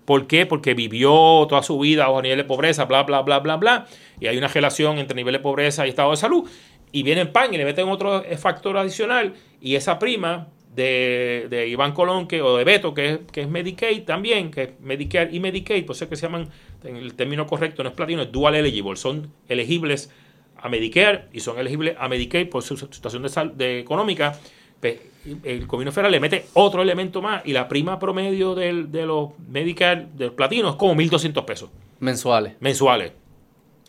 ¿Por 0.05 0.25
qué? 0.25 0.47
Porque 0.47 0.73
vivió 0.73 1.45
toda 1.47 1.61
su 1.61 1.77
vida 1.77 2.07
bajo 2.07 2.23
nivel 2.23 2.39
de 2.39 2.43
pobreza, 2.43 2.85
bla, 2.85 3.03
bla, 3.03 3.21
bla, 3.21 3.39
bla, 3.39 3.57
bla. 3.57 3.87
Y 4.19 4.25
hay 4.25 4.37
una 4.37 4.47
relación 4.47 4.97
entre 4.97 5.15
nivel 5.15 5.33
de 5.33 5.39
pobreza 5.39 5.85
y 5.85 5.89
estado 5.89 6.09
de 6.09 6.17
salud. 6.17 6.49
Y 6.91 7.03
viene 7.03 7.21
en 7.21 7.31
pan 7.31 7.53
y 7.53 7.57
le 7.57 7.65
meten 7.65 7.87
otro 7.87 8.23
factor 8.39 8.75
adicional. 8.77 9.35
Y 9.61 9.75
esa 9.75 9.99
prima 9.99 10.47
de, 10.79 11.47
de 11.49 11.67
Iván 11.67 11.91
Colón 11.93 12.27
que, 12.27 12.41
o 12.41 12.57
de 12.57 12.63
Beto, 12.63 12.93
que 12.93 13.09
es, 13.09 13.19
que 13.31 13.41
es 13.41 13.47
Medicaid 13.49 14.03
también, 14.03 14.49
que 14.51 14.63
es 14.63 14.69
Medicare 14.79 15.29
y 15.31 15.39
Medicaid, 15.39 15.85
por 15.85 15.95
eso 15.95 16.05
es 16.05 16.09
que 16.09 16.15
se 16.15 16.23
llaman, 16.23 16.49
en 16.83 16.95
el 16.95 17.13
término 17.15 17.45
correcto 17.45 17.83
no 17.83 17.89
es 17.89 17.95
platino, 17.95 18.21
es 18.21 18.31
dual 18.31 18.55
eligible. 18.55 18.95
Son 18.95 19.31
elegibles 19.47 20.09
a 20.57 20.69
Medicare 20.69 21.25
y 21.33 21.39
son 21.41 21.59
elegibles 21.59 21.95
a 21.99 22.07
Medicaid 22.07 22.49
por 22.49 22.63
su 22.63 22.75
situación 22.77 23.23
de, 23.23 23.29
sal- 23.29 23.57
de 23.57 23.79
económica. 23.79 24.37
Pues, 24.79 24.97
el 25.43 25.67
gobierno 25.67 25.91
federal 25.91 26.11
le 26.13 26.19
mete 26.21 26.45
otro 26.53 26.81
elemento 26.81 27.21
más 27.21 27.41
y 27.45 27.51
la 27.51 27.67
prima 27.67 27.99
promedio 27.99 28.55
del- 28.55 28.89
de 28.91 29.05
los 29.05 29.31
Medicare 29.49 30.07
del 30.15 30.31
platino 30.31 30.69
es 30.69 30.75
como 30.75 30.95
1.200 30.95 31.43
pesos 31.45 31.69
Mensuales. 31.99 32.53
mensuales. 32.61 33.11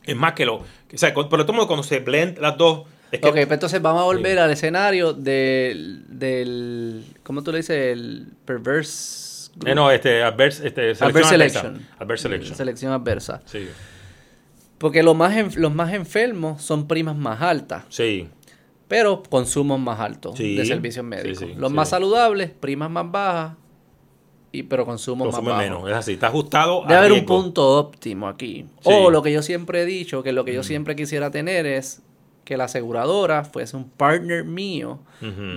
Es 0.04 0.16
más 0.16 0.32
que 0.32 0.44
lo. 0.44 0.54
O 0.56 0.64
sea, 0.94 1.14
pero 1.14 1.46
todo 1.46 1.66
cuando 1.66 1.82
se 1.84 2.00
blend 2.00 2.38
las 2.38 2.56
dos. 2.58 2.82
Es 3.12 3.20
que, 3.20 3.26
Ok, 3.28 3.34
pues 3.34 3.50
entonces 3.52 3.80
vamos 3.82 4.02
a 4.02 4.04
volver 4.04 4.38
al 4.38 4.50
escenario 4.50 5.12
del, 5.12 6.04
del. 6.08 7.04
¿Cómo 7.22 7.42
tú 7.42 7.50
le 7.52 7.58
dices? 7.58 7.76
El 7.92 8.28
perverse. 8.44 9.50
Eh, 9.66 9.74
no, 9.74 9.90
este, 9.90 10.22
adverse, 10.22 10.66
este, 10.66 10.94
selección 10.94 11.08
Adverse 11.10 11.34
adversa. 11.34 11.60
selection. 11.60 11.88
Adverse 11.98 12.22
selection. 12.22 12.56
Selección 12.56 12.92
adversa. 12.92 13.40
Sí. 13.46 13.68
Porque 14.78 15.02
los 15.02 15.14
más, 15.16 15.36
en- 15.36 15.60
los 15.60 15.74
más 15.74 15.92
enfermos 15.92 16.62
son 16.62 16.86
primas 16.88 17.16
más 17.16 17.42
altas, 17.42 17.84
Sí. 17.90 18.28
pero 18.88 19.22
consumos 19.24 19.78
más 19.78 20.00
altos 20.00 20.36
Sí. 20.38 20.54
de 20.56 20.64
servicios 20.64 21.04
médicos. 21.04 21.38
sí, 21.38 21.54
los 21.56 21.70
más 21.72 21.90
saludables, 21.90 22.50
primas 22.50 22.90
más 22.90 23.10
bajas, 23.10 23.56
y 24.52 24.62
pero 24.62 24.86
consumos 24.86 25.26
Consume 25.26 25.50
más 25.50 25.58
bajos. 25.58 25.70
menos. 25.82 25.90
Es 25.90 25.96
así. 25.96 26.12
Está 26.14 26.28
ajustado. 26.28 26.82
Debe 26.82 26.94
a 26.94 26.98
haber 27.00 27.12
un 27.12 27.26
punto 27.26 27.76
óptimo 27.78 28.26
aquí. 28.28 28.66
Sí. 28.80 28.90
O 28.90 29.10
lo 29.10 29.22
que 29.22 29.32
yo 29.32 29.42
siempre 29.42 29.82
he 29.82 29.84
dicho, 29.84 30.22
que 30.22 30.32
lo 30.32 30.44
que 30.44 30.54
yo 30.54 30.62
siempre 30.62 30.96
quisiera 30.96 31.30
tener 31.30 31.66
es 31.66 32.02
que 32.44 32.56
la 32.56 32.64
aseguradora 32.64 33.44
fuese 33.44 33.76
un 33.76 33.88
partner 33.88 34.44
mío 34.44 35.00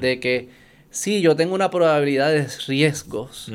de 0.02 0.20
que 0.20 0.50
sí, 0.90 1.22
yo 1.22 1.36
tengo 1.36 1.56
una 1.56 1.70
probabilidad 1.70 2.32
de 2.32 2.48
riesgos, 2.68 3.52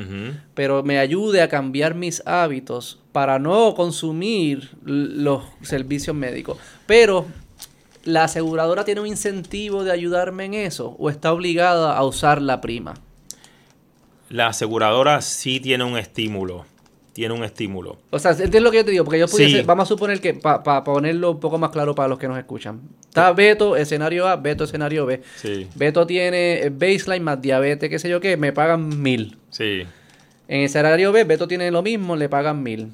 pero 0.53 0.83
me 0.83 0.99
ayude 0.99 1.41
a 1.41 1.47
cambiar 1.47 1.95
mis 1.95 2.21
hábitos 2.25 2.99
para 3.11 3.39
no 3.39 3.73
consumir 3.75 4.71
los 4.83 5.43
servicios 5.61 6.15
médicos. 6.15 6.57
Pero 6.85 7.25
la 8.03 8.25
aseguradora 8.25 8.85
tiene 8.85 9.01
un 9.01 9.07
incentivo 9.07 9.83
de 9.83 9.91
ayudarme 9.91 10.45
en 10.45 10.53
eso 10.53 10.95
o 10.99 11.09
está 11.09 11.31
obligada 11.33 11.97
a 11.97 12.03
usar 12.03 12.41
la 12.41 12.61
prima. 12.61 12.95
La 14.29 14.47
aseguradora 14.47 15.21
sí 15.21 15.59
tiene 15.59 15.83
un 15.83 15.97
estímulo. 15.97 16.65
Tiene 17.19 17.33
un 17.33 17.43
estímulo. 17.43 17.97
O 18.11 18.17
sea, 18.17 18.31
¿entiendes 18.31 18.61
lo 18.61 18.71
que 18.71 18.77
yo 18.77 18.85
te 18.85 18.91
digo? 18.91 19.03
Porque 19.03 19.19
yo 19.19 19.27
pudiese, 19.27 19.57
Sí. 19.57 19.63
vamos 19.65 19.83
a 19.83 19.85
suponer 19.89 20.21
que, 20.21 20.35
para 20.35 20.85
ponerlo 20.85 21.31
un 21.31 21.39
poco 21.41 21.57
más 21.57 21.69
claro 21.69 21.93
para 21.93 22.07
los 22.07 22.17
que 22.17 22.29
nos 22.29 22.37
escuchan, 22.37 22.79
está 23.09 23.33
Beto, 23.33 23.75
escenario 23.75 24.25
A, 24.25 24.37
Beto, 24.37 24.63
escenario 24.63 25.05
B. 25.05 25.21
Sí. 25.35 25.67
Beto 25.75 26.07
tiene 26.07 26.61
eh, 26.61 26.69
baseline 26.69 27.21
más 27.21 27.41
diabetes, 27.41 27.89
qué 27.89 27.99
sé 27.99 28.07
yo 28.07 28.21
qué, 28.21 28.37
me 28.37 28.53
pagan 28.53 29.01
mil. 29.01 29.35
Sí. 29.49 29.81
En 30.47 30.59
el 30.59 30.65
escenario 30.67 31.11
B, 31.11 31.25
Beto 31.25 31.45
tiene 31.45 31.69
lo 31.71 31.81
mismo, 31.81 32.15
le 32.15 32.29
pagan 32.29 32.63
mil. 32.63 32.93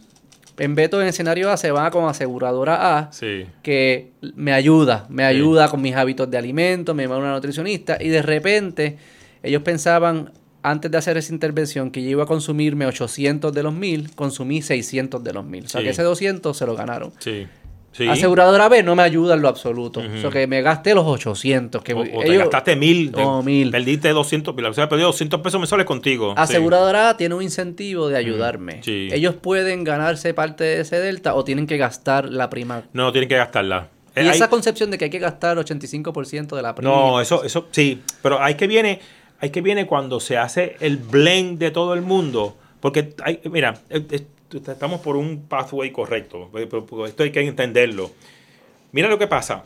En 0.57 0.73
Beto, 0.73 0.97
en 0.97 1.03
el 1.03 1.10
escenario 1.10 1.52
A, 1.52 1.57
se 1.57 1.69
va 1.69 1.91
con 1.91 2.10
aseguradora 2.10 2.97
A, 2.97 3.11
Sí. 3.14 3.45
que 3.61 4.10
me 4.35 4.53
ayuda, 4.53 5.06
me 5.07 5.23
ayuda 5.23 5.69
con 5.69 5.84
mis 5.84 5.95
hábitos 5.95 6.31
de 6.31 6.39
alimento, 6.39 6.95
me 6.95 7.06
va 7.06 7.18
una 7.19 7.31
nutricionista, 7.31 7.99
y 8.02 8.07
de 8.10 8.23
repente 8.23 8.97
ellos 9.43 9.61
pensaban, 9.61 10.31
antes 10.69 10.89
de 10.91 10.97
hacer 10.97 11.17
esa 11.17 11.33
intervención, 11.33 11.91
que 11.91 12.01
yo 12.03 12.09
iba 12.09 12.23
a 12.23 12.25
consumirme 12.27 12.85
800 12.85 13.53
de 13.53 13.63
los 13.63 13.73
1000, 13.73 14.15
consumí 14.15 14.61
600 14.61 15.23
de 15.23 15.33
los 15.33 15.45
1000. 15.45 15.65
O 15.65 15.69
sea, 15.69 15.81
que 15.81 15.89
ese 15.89 16.03
200 16.03 16.55
se 16.57 16.65
lo 16.65 16.75
ganaron. 16.75 17.11
Sí. 17.19 17.47
Sí. 17.91 18.09
Aseguradora 18.09 18.67
B 18.67 18.83
no 18.83 18.93
me 18.93 19.03
ayuda 19.03 19.35
en 19.35 19.41
lo 19.41 19.47
absoluto. 19.47 20.01
Ujú. 20.01 20.09
O 20.17 20.21
sea, 20.21 20.29
que 20.29 20.47
me 20.47 20.61
gasté 20.61 20.93
los 20.93 21.05
800. 21.05 21.81
Que 21.81 21.93
O, 21.93 21.99
o 21.99 22.03
te 22.03 22.27
ellos- 22.27 22.39
gastaste 22.39 22.75
mil. 22.75 23.09
te- 23.13 23.21
Oh, 23.23 23.41
mil. 23.41 23.71
Perdiste 23.71 24.09
200. 24.09 24.53
La 24.57 24.63
persona 24.67 24.89
perdió 24.89 25.05
200 25.05 25.39
pesos 25.39 25.61
mensuales 25.61 25.85
contigo. 25.85 26.31
sí. 26.35 26.41
Aseguradora 26.41 27.11
A 27.11 27.15
tiene 27.15 27.35
un 27.35 27.41
incentivo 27.43 28.09
de 28.09 28.17
ayudarme. 28.17 28.83
Sí. 28.83 29.07
Ellos 29.13 29.35
pueden 29.35 29.85
ganarse 29.85 30.33
parte 30.33 30.65
de 30.65 30.81
ese 30.81 30.99
delta 30.99 31.35
o 31.35 31.45
tienen 31.45 31.67
que 31.67 31.77
gastar 31.77 32.25
la 32.29 32.49
prima. 32.49 32.83
No, 32.91 33.13
tienen 33.13 33.29
que 33.29 33.37
gastarla. 33.37 33.87
Y 34.13 34.19
Eh, 34.19 34.23
hay- 34.23 34.27
esa 34.29 34.49
concepción 34.49 34.91
de 34.91 34.97
que 34.97 35.05
hay 35.05 35.11
que 35.11 35.19
gastar 35.19 35.57
85% 35.57 36.57
de 36.57 36.61
la 36.63 36.75
prima. 36.75 36.91
No, 36.91 37.21
eso, 37.21 37.45
eso 37.45 37.67
sí, 37.71 38.01
pero 38.21 38.41
hay 38.41 38.55
que 38.55 38.67
viene, 38.67 38.99
hay 39.45 39.51
que 39.51 39.61
viene 39.61 39.85
cuando 39.85 40.19
se 40.19 40.38
hace 40.38 40.76
el 40.80 40.97
blend 40.97 41.59
de 41.59 41.69
todo 41.69 41.93
el 41.93 42.01
mundo, 42.01 42.57
porque 42.80 43.13
hay, 43.23 43.39
mira, 43.43 43.76
eh, 43.91 44.03
eh, 44.09 44.26
estamos 44.51 45.01
por 45.01 45.17
un 45.17 45.45
pathway 45.47 45.91
correcto, 45.91 46.49
eh, 46.55 46.67
esto 47.07 47.23
hay 47.23 47.31
que 47.31 47.41
entenderlo. 47.41 48.09
Mira 48.91 49.07
lo 49.07 49.19
que 49.19 49.27
pasa. 49.27 49.63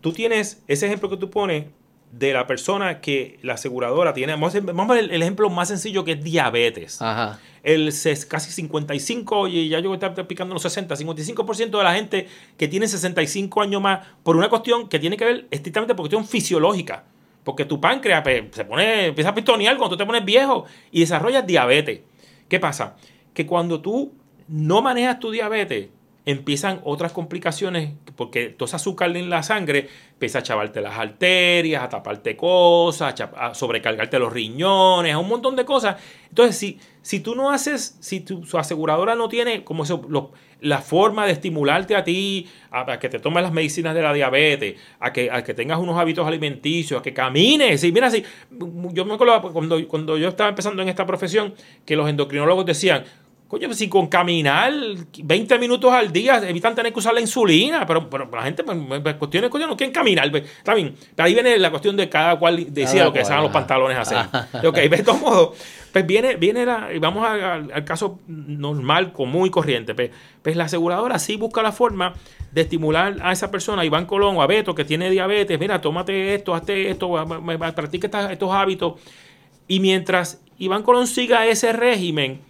Tú 0.00 0.12
tienes 0.12 0.62
ese 0.66 0.86
ejemplo 0.86 1.08
que 1.08 1.16
tú 1.16 1.30
pones 1.30 1.66
de 2.10 2.32
la 2.32 2.48
persona 2.48 3.00
que 3.00 3.38
la 3.42 3.54
aseguradora 3.54 4.14
tiene. 4.14 4.32
Vamos 4.32 4.52
a, 4.52 4.58
a 4.58 4.86
ver 4.94 5.04
el, 5.04 5.10
el 5.12 5.22
ejemplo 5.22 5.48
más 5.48 5.68
sencillo 5.68 6.02
que 6.02 6.12
es 6.12 6.24
diabetes 6.24 7.00
Ajá. 7.00 7.38
el 7.62 7.94
casi 8.26 8.50
55, 8.50 9.46
y 9.46 9.68
ya 9.68 9.78
yo 9.78 9.94
estoy 9.94 10.24
picando 10.24 10.54
los 10.54 10.62
60, 10.62 10.92
55% 10.96 11.78
de 11.78 11.84
la 11.84 11.94
gente 11.94 12.26
que 12.56 12.66
tiene 12.66 12.88
65 12.88 13.62
años 13.62 13.80
más, 13.80 14.04
por 14.24 14.36
una 14.36 14.48
cuestión 14.48 14.88
que 14.88 14.98
tiene 14.98 15.16
que 15.16 15.24
ver 15.24 15.46
estrictamente 15.52 15.94
por 15.94 16.02
cuestión 16.08 16.26
fisiológica. 16.26 17.04
Porque 17.44 17.64
tu 17.64 17.80
páncreas 17.80 18.22
pues, 18.22 18.44
se 18.52 18.64
pone, 18.64 19.06
empieza 19.06 19.30
a 19.30 19.34
pistonear 19.34 19.76
cuando 19.76 19.96
tú 19.96 19.98
te 19.98 20.06
pones 20.06 20.24
viejo 20.24 20.66
y 20.90 21.00
desarrollas 21.00 21.46
diabetes. 21.46 22.00
¿Qué 22.48 22.60
pasa? 22.60 22.96
Que 23.32 23.46
cuando 23.46 23.80
tú 23.80 24.12
no 24.48 24.82
manejas 24.82 25.20
tu 25.20 25.30
diabetes, 25.30 25.88
empiezan 26.26 26.80
otras 26.84 27.12
complicaciones, 27.12 27.94
porque 28.16 28.48
todo 28.48 28.66
ese 28.66 28.76
azúcar 28.76 29.16
en 29.16 29.30
la 29.30 29.42
sangre 29.42 29.88
empieza 30.12 30.40
a 30.40 30.42
chavarte 30.42 30.80
las 30.80 30.98
arterias, 30.98 31.82
a 31.82 31.88
taparte 31.88 32.36
cosas, 32.36 33.14
a 33.36 33.54
sobrecargarte 33.54 34.18
los 34.18 34.32
riñones, 34.32 35.14
a 35.14 35.18
un 35.18 35.28
montón 35.28 35.56
de 35.56 35.64
cosas. 35.64 35.96
Entonces, 36.28 36.56
si, 36.56 36.78
si 37.02 37.20
tú 37.20 37.34
no 37.34 37.50
haces, 37.50 37.96
si 38.00 38.20
tu 38.20 38.44
aseguradora 38.56 39.14
no 39.14 39.28
tiene 39.28 39.64
como 39.64 39.84
eso, 39.84 40.02
la 40.60 40.78
forma 40.78 41.26
de 41.26 41.32
estimularte 41.32 41.96
a 41.96 42.04
ti, 42.04 42.46
a, 42.70 42.98
que 42.98 43.08
te 43.08 43.18
tomes 43.18 43.42
las 43.42 43.52
medicinas 43.52 43.94
de 43.94 44.02
la 44.02 44.12
diabetes, 44.12 44.78
a 44.98 45.12
que, 45.12 45.30
a 45.30 45.42
que 45.42 45.54
tengas 45.54 45.78
unos 45.78 45.98
hábitos 45.98 46.26
alimenticios, 46.26 47.00
a 47.00 47.02
que 47.02 47.12
camines. 47.12 47.82
Y 47.82 47.92
mira, 47.92 48.10
si, 48.10 48.22
yo 48.92 49.04
me 49.04 49.14
acuerdo 49.14 49.52
cuando, 49.52 49.88
cuando 49.88 50.18
yo 50.18 50.28
estaba 50.28 50.50
empezando 50.50 50.82
en 50.82 50.88
esta 50.88 51.06
profesión, 51.06 51.54
que 51.84 51.96
los 51.96 52.08
endocrinólogos 52.08 52.66
decían, 52.66 53.04
Coño, 53.50 53.66
pues 53.66 53.78
si 53.78 53.88
con 53.88 54.06
caminar 54.06 54.72
20 55.24 55.58
minutos 55.58 55.92
al 55.92 56.12
día 56.12 56.40
evitan 56.48 56.72
tener 56.72 56.92
que 56.92 57.00
usar 57.00 57.12
la 57.12 57.20
insulina, 57.20 57.84
pero, 57.84 58.08
pero 58.08 58.30
la 58.32 58.42
gente, 58.42 58.62
pues, 58.62 58.78
pues 59.02 59.16
cuestiones, 59.16 59.50
coño, 59.50 59.66
no 59.66 59.76
quieren 59.76 59.92
caminar. 59.92 60.30
Pues, 60.30 60.44
está 60.44 60.72
bien. 60.72 60.94
Pero 61.16 61.26
ahí 61.26 61.34
viene 61.34 61.58
la 61.58 61.70
cuestión 61.70 61.96
de 61.96 62.08
cada 62.08 62.38
cual 62.38 62.72
decía 62.72 63.02
lo 63.02 63.12
que 63.12 63.24
sean 63.24 63.42
los 63.42 63.50
pantalones 63.50 63.98
hacer. 63.98 64.18
ok, 64.64 64.76
de 64.76 65.02
todos 65.02 65.20
modos, 65.20 65.58
pues 65.92 66.06
viene, 66.06 66.36
viene 66.36 66.64
la, 66.64 66.92
y 66.94 67.00
vamos 67.00 67.26
al 67.26 67.84
caso 67.84 68.20
normal, 68.28 69.12
común 69.12 69.48
y 69.48 69.50
corriente. 69.50 69.96
Pues, 69.96 70.12
pues, 70.42 70.54
la 70.54 70.66
aseguradora 70.66 71.18
sí 71.18 71.34
busca 71.34 71.60
la 71.60 71.72
forma 71.72 72.14
de 72.52 72.60
estimular 72.60 73.16
a 73.20 73.32
esa 73.32 73.50
persona, 73.50 73.82
a 73.82 73.84
Iván 73.84 74.06
Colón 74.06 74.36
o 74.36 74.42
a 74.42 74.46
Beto, 74.46 74.76
que 74.76 74.84
tiene 74.84 75.10
diabetes, 75.10 75.58
mira, 75.58 75.80
tómate 75.80 76.36
esto, 76.36 76.54
hazte 76.54 76.88
esto, 76.88 77.10
practica 77.74 78.30
estos 78.30 78.52
hábitos. 78.52 79.00
Y 79.66 79.80
mientras 79.80 80.40
Iván 80.56 80.84
Colón 80.84 81.08
siga 81.08 81.48
ese 81.48 81.72
régimen, 81.72 82.42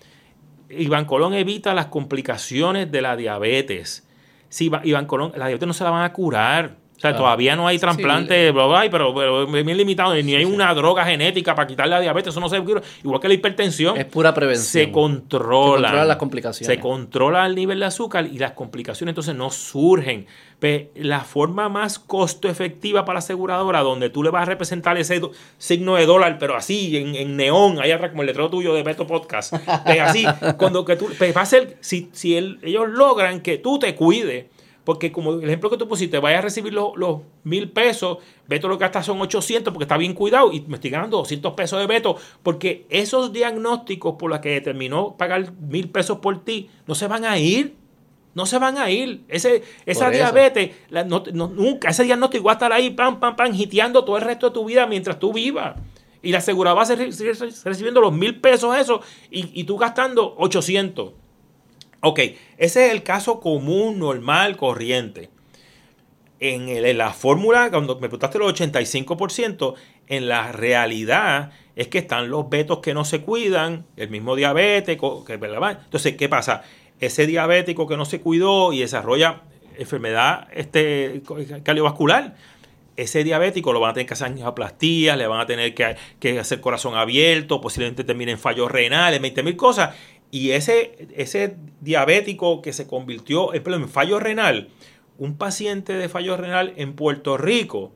Iván 0.71 1.05
Colón 1.05 1.35
evita 1.35 1.75
las 1.75 1.87
complicaciones 1.87 2.91
de 2.91 3.03
la 3.03 3.17
diabetes. 3.17 4.07
Si 4.49 4.71
Iván 4.85 5.07
Colón, 5.07 5.33
la 5.37 5.47
diabetes 5.47 5.67
no 5.67 5.73
se 5.73 5.85
la 5.85 5.91
van 5.91 6.05
a 6.05 6.13
curar. 6.13 6.77
O 7.01 7.03
sea, 7.03 7.17
todavía 7.17 7.57
no 7.57 7.67
hay 7.67 7.79
trasplante, 7.79 8.53
pero, 8.53 9.15
pero, 9.15 9.47
bien 9.47 9.77
limitado. 9.79 10.15
Ni 10.17 10.35
hay 10.35 10.45
una 10.45 10.75
droga 10.75 11.03
genética 11.07 11.55
para 11.55 11.67
quitar 11.67 11.89
la 11.89 11.99
diabetes. 11.99 12.35
Eso 12.35 12.41
no 12.41 12.51
se 12.51 12.59
Igual 12.59 13.21
que 13.23 13.29
la 13.29 13.33
hipertensión. 13.33 13.97
Es 13.97 14.05
pura 14.05 14.35
prevención. 14.35 14.85
Se 14.85 14.93
controla. 14.93 15.79
Se 15.79 15.83
controla 15.85 16.05
las 16.05 16.17
complicaciones. 16.19 16.77
Se 16.77 16.79
controla 16.79 17.47
el 17.47 17.55
nivel 17.55 17.81
de 17.81 17.87
azúcar 17.87 18.27
y 18.27 18.37
las 18.37 18.53
complicaciones 18.53 19.13
entonces 19.13 19.35
no 19.35 19.49
surgen. 19.49 20.27
Pero 20.59 20.91
la 20.95 21.21
forma 21.21 21.71
más 21.71 21.99
costo 21.99 22.51
efectiva 22.51 23.07
para 23.07 23.15
la 23.15 23.21
aseguradora, 23.21 23.81
donde 23.81 24.11
tú 24.11 24.23
le 24.23 24.29
vas 24.29 24.43
a 24.43 24.45
representar 24.45 24.99
ese 24.99 25.23
signo 25.57 25.95
de 25.95 26.05
dólar, 26.05 26.37
pero 26.39 26.55
así, 26.55 26.99
en, 26.99 27.35
neón, 27.35 27.81
ahí 27.81 27.93
atrás, 27.93 28.11
como 28.11 28.25
el 28.25 28.27
letrero 28.27 28.51
tuyo 28.51 28.75
de 28.75 28.83
Beto 28.83 29.07
Podcast. 29.07 29.55
así, 29.55 30.27
cuando 30.59 30.85
que 30.85 30.97
tú. 30.97 31.09
va 31.35 31.41
a 31.41 31.47
ser, 31.47 31.79
si, 31.81 32.11
si 32.13 32.37
ellos 32.37 32.91
logran 32.91 33.41
que 33.41 33.57
tú 33.57 33.79
te 33.79 33.95
cuides 33.95 34.45
porque 34.91 35.13
como 35.13 35.35
el 35.35 35.45
ejemplo 35.45 35.71
que 35.71 35.77
tú 35.77 35.87
pusiste, 35.87 36.19
vayas 36.19 36.41
a 36.41 36.43
recibir 36.43 36.73
los, 36.73 37.21
mil 37.45 37.71
pesos, 37.71 38.19
Beto 38.49 38.67
lo 38.67 38.77
que 38.77 38.83
gasta 38.83 39.05
son 39.05 39.21
800 39.21 39.73
porque 39.73 39.85
está 39.85 39.97
bien 39.97 40.15
cuidado 40.15 40.53
y 40.53 40.63
me 40.63 40.75
estoy 40.75 40.91
ganando 40.91 41.19
200 41.19 41.53
pesos 41.53 41.79
de 41.79 41.87
Beto, 41.87 42.17
porque 42.43 42.87
esos 42.91 43.33
diagnósticos 43.33 44.17
por 44.17 44.31
los 44.31 44.41
que 44.41 44.49
determinó 44.49 45.17
pagar 45.17 45.53
mil 45.61 45.91
pesos 45.91 46.19
por 46.19 46.45
ti 46.45 46.71
no 46.89 46.97
se 46.97 47.07
van 47.07 47.25
a 47.25 47.39
ir. 47.39 47.77
No 48.35 48.47
se 48.47 48.59
van 48.59 48.79
a 48.79 48.91
ir. 48.91 49.23
Ese, 49.29 49.63
esa 49.87 50.11
diabetes, 50.11 50.73
nunca, 51.35 51.91
ese 51.91 52.03
diagnóstico 52.03 52.43
va 52.43 52.51
a 52.51 52.55
estar 52.55 52.73
ahí, 52.73 52.91
pam, 52.91 53.21
pam, 53.21 53.37
pam, 53.37 53.55
hiteando 53.55 54.05
todo 54.05 54.17
el 54.17 54.23
resto 54.23 54.49
de 54.49 54.55
tu 54.55 54.65
vida 54.65 54.89
mientras 54.89 55.21
tú 55.21 55.33
vivas. 55.33 55.77
Y 56.21 56.33
la 56.33 56.39
aseguradora 56.39 56.75
va 56.75 56.83
a 56.83 56.87
seguir 56.87 57.37
recibiendo 57.65 58.01
los 58.01 58.13
mil 58.13 58.41
pesos 58.41 58.77
eso 58.77 59.03
y, 59.31 59.61
y 59.61 59.63
tú 59.63 59.77
gastando 59.77 60.35
800. 60.37 61.13
Ok, 62.03 62.21
ese 62.57 62.87
es 62.87 62.93
el 62.93 63.03
caso 63.03 63.41
común, 63.41 63.99
normal, 63.99 64.57
corriente. 64.57 65.31
En, 66.39 66.97
la 66.97 67.13
fórmula, 67.13 67.69
cuando 67.71 67.97
me 67.97 68.09
preguntaste 68.09 68.39
los 68.39 68.55
85%, 68.55 69.75
en 70.07 70.29
la 70.29 70.53
realidad 70.53 71.53
es 71.77 71.89
que 71.89 71.99
están 71.99 72.31
los 72.31 72.49
betos 72.49 72.79
que 72.79 72.95
no 72.95 73.05
se 73.05 73.21
cuidan, 73.21 73.85
el 73.97 74.09
mismo 74.09 74.35
diabético, 74.35 75.25
que, 75.25 75.35
Entonces, 75.35 76.17
¿qué 76.17 76.29
pasa? 76.31 76.63
Ese 76.99 77.27
diabético 77.27 77.87
que 77.87 77.99
no 77.99 78.07
se 78.07 78.21
cuidó 78.21 78.73
y 78.73 78.81
desarrolla 78.81 79.43
enfermedad 79.79 80.49
este, 80.53 81.23
cardiovascular, 81.63 82.37
ese 82.97 83.25
diabético 83.25 83.73
lo 83.73 83.81
van 83.81 83.91
a 83.91 83.95
tener 83.95 84.07
que 84.07 84.15
hacer 84.15 84.29
angioplastías, 84.29 85.17
le 85.17 85.27
van 85.27 85.41
a 85.41 85.47
tener 85.47 85.75
que, 85.75 85.97
que 86.19 86.39
hacer 86.39 86.61
corazón 86.61 86.95
abierto, 86.97 87.61
posiblemente 87.61 88.05
termine 88.05 88.33
en 88.33 88.39
fallos 88.39 88.71
renales, 88.71 89.21
20 89.21 89.43
mil 89.43 89.57
cosas. 89.57 89.95
Y 90.31 90.53
ese, 90.53 91.09
ese 91.17 91.57
diabético 91.81 92.63
que 92.63 92.73
se 92.73 92.87
convirtió 92.87 93.53
en 93.55 93.89
fallo 93.89 94.21
renal, 94.21 94.69
un 95.19 95.37
paciente 95.37 95.95
de 95.95 96.09
fallo 96.09 96.37
renal 96.37 96.73
en 96.77 96.95
Puerto 96.95 97.37
Rico 97.37 97.93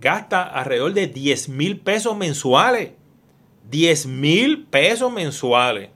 gasta 0.00 0.42
alrededor 0.42 0.94
de 0.94 1.08
10 1.08 1.48
mil 1.50 1.80
pesos 1.80 2.16
mensuales. 2.16 2.92
10 3.70 4.06
mil 4.06 4.64
pesos 4.66 5.12
mensuales. 5.12 5.90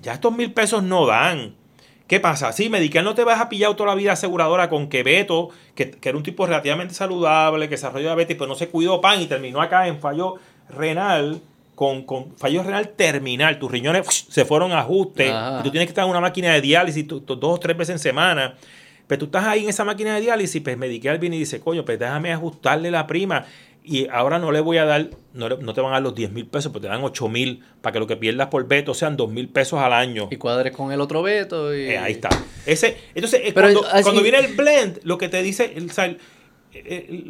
Ya 0.00 0.14
estos 0.14 0.34
mil 0.34 0.52
pesos 0.52 0.82
no 0.82 1.06
dan. 1.06 1.54
¿Qué 2.06 2.20
pasa? 2.20 2.52
Sí, 2.52 2.70
Medicare 2.70 3.04
no 3.04 3.14
te 3.14 3.24
vas 3.24 3.40
a 3.40 3.50
pillar 3.50 3.74
toda 3.74 3.90
la 3.90 3.94
vida 3.94 4.12
aseguradora 4.12 4.70
con 4.70 4.88
que 4.88 5.02
Beto, 5.02 5.50
que, 5.74 5.90
que 5.90 6.08
era 6.08 6.16
un 6.16 6.24
tipo 6.24 6.46
relativamente 6.46 6.94
saludable, 6.94 7.66
que 7.66 7.74
desarrolló 7.74 8.06
diabetes, 8.06 8.36
pero 8.36 8.48
no 8.48 8.54
se 8.54 8.68
cuidó 8.68 9.02
pan 9.02 9.20
y 9.20 9.26
terminó 9.26 9.60
acá 9.60 9.86
en 9.86 10.00
fallo 10.00 10.36
renal 10.70 11.42
con, 11.78 12.02
con, 12.02 12.36
fallo 12.36 12.64
renal 12.64 12.88
terminal, 12.88 13.56
tus 13.60 13.70
riñones 13.70 14.04
se 14.28 14.44
fueron 14.44 14.72
a 14.72 14.80
ajuste, 14.80 15.28
y 15.28 15.62
tú 15.62 15.70
tienes 15.70 15.86
que 15.86 15.92
estar 15.92 16.02
en 16.02 16.10
una 16.10 16.20
máquina 16.20 16.52
de 16.52 16.60
diálisis 16.60 17.06
dos 17.06 17.24
o 17.40 17.58
tres 17.58 17.76
veces 17.76 17.92
en 17.92 17.98
semana. 18.00 18.56
Pero 19.06 19.20
tú 19.20 19.24
estás 19.26 19.44
ahí 19.44 19.62
en 19.62 19.68
esa 19.68 19.84
máquina 19.84 20.16
de 20.16 20.22
diálisis, 20.22 20.60
pues 20.60 20.76
Medicare 20.76 21.18
viene 21.18 21.36
y 21.36 21.38
dice, 21.38 21.60
coño, 21.60 21.84
pues 21.84 22.00
déjame 22.00 22.32
ajustarle 22.32 22.90
la 22.90 23.06
prima. 23.06 23.46
Y 23.84 24.08
ahora 24.08 24.40
no 24.40 24.50
le 24.50 24.58
voy 24.58 24.78
a 24.78 24.86
dar, 24.86 25.10
no, 25.34 25.48
te 25.56 25.80
van 25.80 25.92
a 25.92 25.94
dar 25.94 26.02
los 26.02 26.16
10 26.16 26.32
mil 26.32 26.46
pesos, 26.46 26.72
pues 26.72 26.82
te 26.82 26.88
dan 26.88 27.04
8 27.04 27.28
mil 27.28 27.62
para 27.80 27.92
que 27.92 28.00
lo 28.00 28.08
que 28.08 28.16
pierdas 28.16 28.48
por 28.48 28.66
veto 28.66 28.92
sean 28.92 29.16
2 29.16 29.30
mil 29.30 29.48
pesos 29.48 29.78
al 29.78 29.92
año. 29.92 30.26
Y 30.32 30.36
cuadres 30.36 30.72
con 30.72 30.90
el 30.90 31.00
otro 31.00 31.22
veto. 31.22 31.72
Y... 31.72 31.90
Eh, 31.90 31.98
ahí 31.98 32.14
está. 32.14 32.28
Ese, 32.66 32.96
entonces, 33.14 33.42
eh, 33.44 33.54
cuando, 33.54 33.84
cuando, 34.02 34.20
viene 34.20 34.38
el 34.38 34.56
blend, 34.56 34.98
lo 35.04 35.16
que 35.16 35.28
te 35.28 35.44
dice, 35.44 35.74
el, 35.76 36.18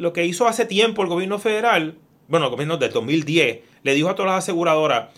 lo 0.01 0.11
que 0.11 0.25
hizo 0.25 0.47
hace 0.47 0.65
tiempo 0.65 1.03
el 1.03 1.07
gobierno 1.07 1.37
federal, 1.37 1.99
bueno, 2.29 2.49
gobierno 2.49 2.77
del 2.77 2.91
2010, 2.91 3.59
le 3.83 3.93
dijo 3.93 4.09
a 4.09 4.15
todas 4.15 4.31
las 4.31 4.43
aseguradoras, 4.45 5.09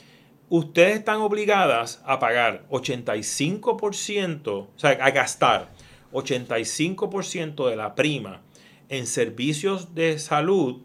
ustedes 0.49 0.97
están 0.97 1.21
obligadas 1.21 2.01
a 2.05 2.19
pagar 2.19 2.63
85%, 2.69 4.47
o 4.47 4.69
sea, 4.75 4.91
a 4.91 5.11
gastar 5.11 5.69
85% 6.13 7.69
de 7.69 7.75
la 7.75 7.95
prima 7.95 8.41
en 8.89 9.07
servicios 9.07 9.93
de 9.95 10.19
salud 10.19 10.81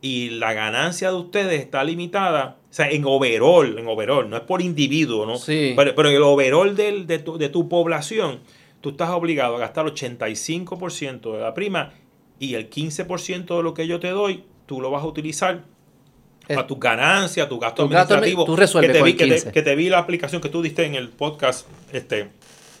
y 0.00 0.30
la 0.30 0.52
ganancia 0.52 1.10
de 1.10 1.16
ustedes 1.16 1.60
está 1.60 1.82
limitada, 1.82 2.58
o 2.70 2.74
sea, 2.74 2.90
en 2.90 3.04
overall, 3.04 3.78
en 3.78 3.86
overall, 3.86 4.28
no 4.28 4.36
es 4.36 4.42
por 4.42 4.60
individuo, 4.60 5.24
¿no? 5.24 5.38
Sí. 5.38 5.72
Pero, 5.76 5.94
pero 5.94 6.08
en 6.08 6.16
el 6.16 6.22
overall 6.22 6.76
de, 6.76 7.18
tu, 7.20 7.38
de 7.38 7.48
tu 7.48 7.68
población, 7.68 8.40
tú 8.80 8.90
estás 8.90 9.10
obligado 9.10 9.56
a 9.56 9.60
gastar 9.60 9.86
85% 9.86 11.32
de 11.32 11.40
la 11.40 11.54
prima 11.54 11.94
y 12.38 12.54
el 12.54 12.68
15% 12.68 13.56
de 13.56 13.62
lo 13.62 13.72
que 13.74 13.86
yo 13.86 13.98
te 14.00 14.10
doy, 14.10 14.44
tú 14.66 14.80
lo 14.80 14.90
vas 14.90 15.02
a 15.02 15.06
utilizar 15.06 15.62
a 16.48 16.66
tus 16.66 16.78
ganancias, 16.78 17.46
a 17.46 17.48
tu 17.48 17.58
gasto 17.58 17.84
administrativo. 17.84 18.44
tú 18.44 18.56
resuelves 18.56 18.92
que, 18.92 18.98
te 18.98 19.04
vi, 19.04 19.14
que, 19.14 19.62
te, 19.62 19.74
vi 19.74 19.88
la 19.88 19.98
aplicación 19.98 20.42
que 20.42 20.48
tú 20.48 20.62
diste 20.62 20.84
en 20.84 20.94
el 20.94 21.08
podcast. 21.08 21.66
Este, 21.92 22.30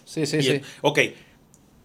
sí, 0.04 0.26
sí, 0.26 0.42
sí. 0.42 0.60
ok. 0.82 0.98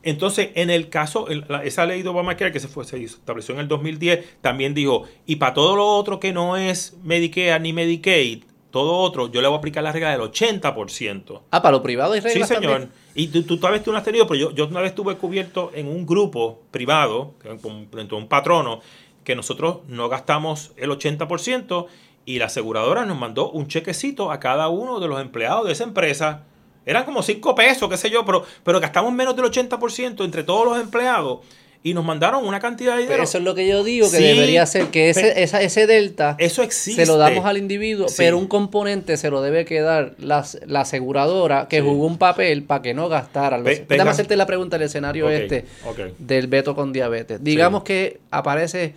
Entonces, 0.02 0.50
en 0.56 0.70
el 0.70 0.90
caso, 0.90 1.28
esa 1.64 1.86
ley 1.86 2.04
de 2.04 2.10
Obamacare 2.10 2.54
que 2.54 2.60
se, 2.60 2.70
fue, 2.70 2.86
se 2.86 3.04
estableció 3.04 3.54
en 3.54 3.62
el 3.62 3.68
2010, 3.68 4.42
también 4.42 4.74
dijo, 4.74 5.04
y 5.26 5.36
para 5.36 5.54
todo 5.54 5.76
lo 5.76 5.88
otro 5.88 6.20
que 6.20 6.32
no 6.32 6.56
es 6.56 6.96
Medicare 7.04 7.60
ni 7.60 7.74
Medicaid, 7.74 8.44
todo 8.72 8.98
otro, 8.98 9.30
yo 9.30 9.42
le 9.42 9.48
voy 9.48 9.56
a 9.56 9.60
aplicar 9.60 9.84
la 9.84 9.92
regla 9.92 10.12
del 10.12 10.22
80%. 10.22 11.42
Ah, 11.52 11.62
para 11.62 11.72
lo 11.76 11.84
privado 11.84 12.14
hay 12.14 12.22
reglas 12.22 12.48
Sí, 12.48 12.56
señor. 12.56 12.88
Y 13.16 13.28
tú, 13.28 13.44
tú, 13.44 13.58
tal 13.58 13.74
vez 13.74 13.84
tú 13.84 13.92
no 13.92 13.98
has 13.98 14.04
tenido, 14.04 14.26
pero 14.26 14.40
yo, 14.40 14.52
yo 14.52 14.68
una 14.68 14.80
vez 14.80 14.92
estuve 14.92 15.16
cubierto 15.18 15.72
en 15.74 15.88
un 15.88 16.06
grupo 16.06 16.62
privado, 16.72 17.34
dentro 17.44 18.18
de 18.18 18.24
un 18.24 18.30
patrono, 18.30 18.82
que 19.30 19.36
nosotros 19.36 19.82
no 19.88 20.10
gastamos 20.10 20.72
el 20.76 20.90
80% 20.90 21.86
y 22.26 22.40
la 22.40 22.46
aseguradora 22.46 23.06
nos 23.06 23.16
mandó 23.16 23.52
un 23.52 23.68
chequecito 23.68 24.32
a 24.32 24.40
cada 24.40 24.70
uno 24.70 25.00
de 25.00 25.08
los 25.08 25.22
empleados 25.22 25.68
de 25.68 25.74
esa 25.74 25.84
empresa. 25.84 26.46
Eran 26.84 27.06
como 27.06 27.22
5 27.22 27.54
pesos, 27.54 27.88
qué 27.88 27.98
sé 27.98 28.10
yo, 28.10 28.26
pero, 28.26 28.44
pero 28.64 28.80
gastamos 28.80 29.14
menos 29.14 29.36
del 29.36 29.46
80% 29.46 30.26
entre 30.26 30.42
todos 30.42 30.66
los 30.66 30.82
empleados 30.82 31.42
y 31.84 31.94
nos 31.94 32.04
mandaron 32.04 32.44
una 32.44 32.60
cantidad 32.60 32.94
de 32.94 33.02
dinero. 33.02 33.18
Pero 33.18 33.24
eso 33.24 33.38
es 33.38 33.44
lo 33.44 33.54
que 33.54 33.68
yo 33.68 33.84
digo, 33.84 34.10
que 34.10 34.18
debería 34.18 34.66
ser, 34.66 34.88
que 34.88 35.12
ese, 35.12 35.44
esa, 35.44 35.62
ese 35.62 35.86
delta 35.86 36.36
eso 36.40 36.64
existe. 36.64 37.06
se 37.06 37.12
lo 37.12 37.18
damos 37.18 37.46
al 37.46 37.60
individuo, 37.60 38.08
pero 38.18 38.36
un 38.36 38.48
componente 38.48 39.16
se 39.16 39.30
lo 39.30 39.44
debe 39.44 39.64
quedar 39.64 40.16
la, 40.18 40.44
la 40.66 40.82
aseguradora 40.82 41.68
que 41.70 41.82
jugó 41.82 42.08
un 42.08 42.18
papel 42.18 42.64
para 42.64 42.82
que 42.82 42.96
no 42.96 43.10
gastara. 43.10 43.62
Déjame 43.62 44.10
hacerte 44.10 44.36
la 44.36 44.48
pregunta 44.48 44.80
del 44.80 44.88
escenario 44.88 45.30
este 45.30 45.66
del 46.18 46.48
veto 46.48 46.74
con 46.74 46.92
diabetes. 46.92 47.44
Digamos 47.44 47.84
que 47.84 48.20
aparece 48.32 48.96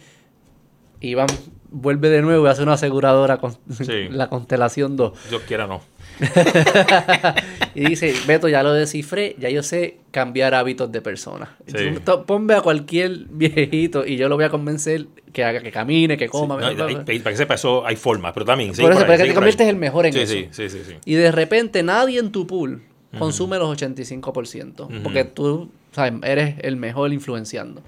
Iván 1.03 1.29
vuelve 1.71 2.11
de 2.11 2.23
nuevo 2.23 2.47
y 2.47 2.51
hace 2.51 2.63
una 2.63 2.75
aseguradora 2.75 3.39
con 3.39 3.57
la 4.11 4.29
constelación 4.29 4.97
2. 4.97 5.31
Yo 5.31 5.41
quiera 5.43 5.67
no. 5.67 5.83
Y 7.75 7.87
dice, 7.87 8.15
Beto, 8.27 8.49
ya 8.49 8.63
lo 8.63 8.75
descifré, 8.75 9.35
ya 9.39 9.49
yo 9.49 9.63
sé 9.63 9.97
cambiar 10.11 10.55
hábitos 10.55 10.93
de 10.93 11.01
personas. 11.01 11.49
Ponme 12.27 12.55
a 12.55 12.61
cualquier 12.61 13.27
viejito 13.31 14.05
y 14.07 14.17
yo 14.17 14.29
lo 14.29 14.37
voy 14.37 14.45
a 14.45 14.51
convencer 14.51 15.07
que 15.33 15.43
haga, 15.43 15.63
que 15.63 15.73
camine, 15.73 16.19
que 16.19 16.29
coma. 16.29 16.59
para 16.59 16.77
que 16.77 17.37
sepa, 17.37 17.55
eso 17.55 17.87
hay 17.87 17.97
formas, 17.97 18.33
pero 18.35 18.45
también... 18.45 18.73
Por 18.73 18.93
eso, 18.93 19.01
para 19.01 19.17
que 19.17 19.25
te 19.25 19.35
conviertes 19.35 19.67
el 19.69 19.77
mejor 19.77 20.05
en 20.05 20.17
eso. 20.17 20.35
Y 21.07 21.15
de 21.15 21.33
repente 21.33 21.83
nadie 21.83 22.19
en 22.19 22.31
tu 22.31 22.47
pool 22.47 22.83
consume 23.19 23.59
los 23.59 23.75
85%, 23.81 25.03
porque 25.03 25.25
tú 25.25 25.71
sabes, 25.93 26.15
eres 26.25 26.57
el 26.61 26.77
mejor 26.77 27.13
influenciando. 27.13 27.83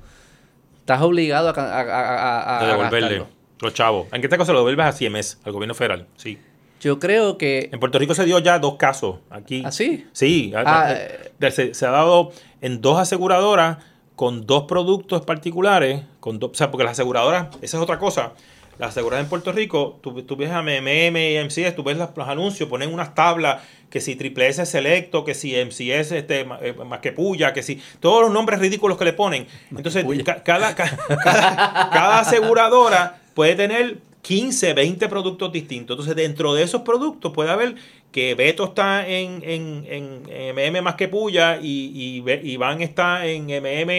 Estás 0.85 1.01
obligado 1.01 1.48
a, 1.48 1.52
a, 1.52 2.59
a, 2.59 2.66
devolverle 2.66 3.24
los 3.59 3.73
chavos. 3.73 4.06
¿En 4.12 4.20
qué 4.20 4.28
te 4.28 4.36
cosa 4.36 4.52
lo 4.52 4.59
devuelves 4.59 4.85
a 4.85 4.93
CMS, 4.93 5.39
al 5.43 5.52
gobierno 5.52 5.73
federal? 5.73 6.06
Sí. 6.19 6.39
Yo 6.78 6.98
creo 6.98 7.39
que... 7.39 7.70
En 7.73 7.81
Puerto 7.81 7.98
Rico 7.98 8.15
se 8.15 8.27
dio 8.27 8.39
ya 8.39 8.59
dos 8.59 8.77
casos 8.77 9.16
aquí. 9.31 9.62
¿Ah, 9.65 9.73
sí? 9.73 10.06
Sí. 10.12 10.52
Ah, 10.55 10.93
eh, 10.93 11.73
se, 11.73 11.86
ha 11.86 11.90
dado 11.90 12.32
en 12.61 12.82
dos 12.82 12.98
aseguradoras 12.98 13.78
con 14.15 14.44
dos 14.44 14.65
productos 14.65 15.23
particulares, 15.23 16.02
con 16.20 16.39
o 16.44 16.51
sea, 16.52 16.70
porque 16.70 16.85
las 16.85 16.93
aseguradoras, 16.93 17.47
esa 17.62 17.78
es 17.78 17.82
otra 17.82 17.98
cosa. 17.98 18.35
Las 18.78 18.90
aseguradoras 18.90 19.24
en 19.24 19.30
Puerto 19.30 19.52
Rico, 19.52 19.98
tú, 20.02 20.22
tú 20.22 20.36
ves 20.36 20.51
a 20.51 20.62
MMM 20.62 21.16
y 21.16 21.38
MCS, 21.44 21.76
tú 21.76 21.84
ves 21.84 21.96
los, 21.96 22.10
anuncios, 22.28 22.68
ponen 22.68 22.92
unas 22.92 23.14
tablas, 23.14 23.62
que 23.90 24.01
si 24.01 24.16
Triple 24.16 24.48
S 24.48 24.66
Selecto, 24.66 25.24
que 25.24 25.34
si 25.34 25.55
MCS 25.55 26.12
este, 26.12 26.40
eh, 26.40 26.74
más 26.84 26.98
que 27.01 27.12
Puya, 27.12 27.52
que 27.52 27.62
si 27.62 27.80
todos 28.01 28.22
los 28.22 28.32
nombres 28.32 28.59
ridículos 28.59 28.98
que 28.98 29.05
le 29.05 29.12
ponen. 29.12 29.46
Entonces, 29.70 30.05
cada, 30.44 30.74
cada 30.74 32.20
aseguradora 32.20 33.20
puede 33.34 33.55
tener 33.55 33.98
15, 34.24 34.72
20 34.72 35.09
productos 35.09 35.52
distintos. 35.52 35.94
Entonces, 35.94 36.16
dentro 36.16 36.55
de 36.55 36.62
esos 36.62 36.80
productos 36.80 37.32
puede 37.32 37.51
haber 37.51 37.76
que 38.15 38.36
Beto 38.36 38.66
está 38.66 39.09
en, 39.09 39.43
en, 39.45 40.23
MM 40.55 40.82
más 40.82 40.95
que 40.95 41.09
Puya 41.09 41.59
y, 41.61 42.23
y, 42.24 42.53
Iván 42.53 42.81
está 42.81 43.27
en 43.27 43.47
MM 43.47 43.91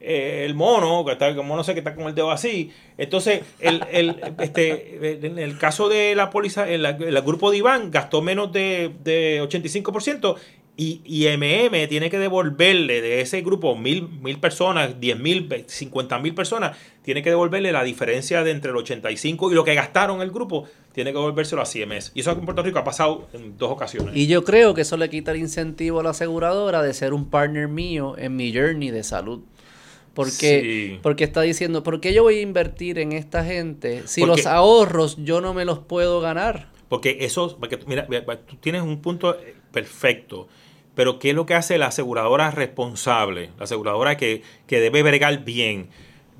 eh, 0.00 0.44
el 0.44 0.56
mono, 0.56 1.04
que 1.04 1.12
está 1.12 1.28
el 1.28 1.36
mono 1.36 1.62
sé 1.62 1.74
que 1.74 1.78
está 1.78 1.94
con 1.94 2.08
el 2.08 2.14
dedo 2.16 2.32
así. 2.32 2.72
Entonces, 2.98 3.42
el, 3.60 3.84
el, 3.92 4.20
este, 4.40 5.24
en 5.24 5.38
el 5.38 5.56
caso 5.56 5.88
de 5.88 6.16
la 6.16 6.30
póliza, 6.30 6.68
el, 6.68 6.84
el, 6.84 7.22
grupo 7.22 7.52
de 7.52 7.58
Iván 7.58 7.92
gastó 7.92 8.22
menos 8.22 8.52
de, 8.52 8.90
de 9.04 9.40
85% 9.40 10.34
y, 10.80 11.02
y, 11.04 11.26
MM 11.36 11.88
tiene 11.88 12.08
que 12.08 12.18
devolverle 12.18 13.02
de 13.02 13.20
ese 13.20 13.42
grupo 13.42 13.76
mil, 13.76 14.08
mil 14.08 14.40
personas, 14.40 14.98
diez 14.98 15.18
mil, 15.18 15.46
cincuenta 15.66 16.18
mil 16.18 16.34
personas, 16.34 16.74
tiene 17.02 17.22
que 17.22 17.28
devolverle 17.28 17.70
la 17.70 17.84
diferencia 17.84 18.42
de 18.42 18.50
entre 18.50 18.70
el 18.70 18.78
85 18.78 19.52
y 19.52 19.54
lo 19.54 19.62
que 19.62 19.74
gastaron 19.74 20.22
el 20.22 20.30
grupo, 20.30 20.64
tiene 20.94 21.12
que 21.12 21.18
devolvérselo 21.18 21.60
a 21.60 21.66
CMS. 21.66 22.12
Y 22.14 22.20
eso 22.20 22.30
en 22.30 22.46
Puerto 22.46 22.62
Rico 22.62 22.78
ha 22.78 22.84
pasado 22.84 23.28
en 23.34 23.58
dos 23.58 23.70
ocasiones. 23.70 24.16
Y 24.16 24.26
yo 24.26 24.42
creo 24.42 24.72
que 24.72 24.80
eso 24.80 24.96
le 24.96 25.10
quita 25.10 25.32
el 25.32 25.36
incentivo 25.36 26.00
a 26.00 26.02
la 26.02 26.10
aseguradora 26.10 26.82
de 26.82 26.94
ser 26.94 27.12
un 27.12 27.28
partner 27.28 27.68
mío 27.68 28.16
en 28.16 28.36
mi 28.36 28.50
journey 28.50 28.90
de 28.90 29.02
salud. 29.02 29.40
Porque, 30.14 30.98
porque 31.02 31.24
está 31.24 31.42
diciendo, 31.42 31.82
¿por 31.82 32.00
qué 32.00 32.14
yo 32.14 32.22
voy 32.22 32.38
a 32.38 32.40
invertir 32.40 32.98
en 32.98 33.12
esta 33.12 33.44
gente 33.44 34.04
si 34.06 34.24
los 34.24 34.46
ahorros 34.46 35.18
yo 35.22 35.42
no 35.42 35.52
me 35.52 35.66
los 35.66 35.80
puedo 35.80 36.22
ganar? 36.22 36.70
Porque 36.88 37.18
eso, 37.20 37.54
porque, 37.60 37.78
mira, 37.86 38.08
tú 38.46 38.56
tienes 38.56 38.80
un 38.80 39.02
punto 39.02 39.36
perfecto. 39.72 40.48
Pero 40.94 41.18
¿qué 41.18 41.30
es 41.30 41.34
lo 41.34 41.46
que 41.46 41.54
hace 41.54 41.78
la 41.78 41.86
aseguradora 41.86 42.50
responsable? 42.50 43.50
La 43.58 43.64
aseguradora 43.64 44.16
que, 44.16 44.42
debe 44.68 45.02
bregar 45.02 45.44
bien. 45.44 45.88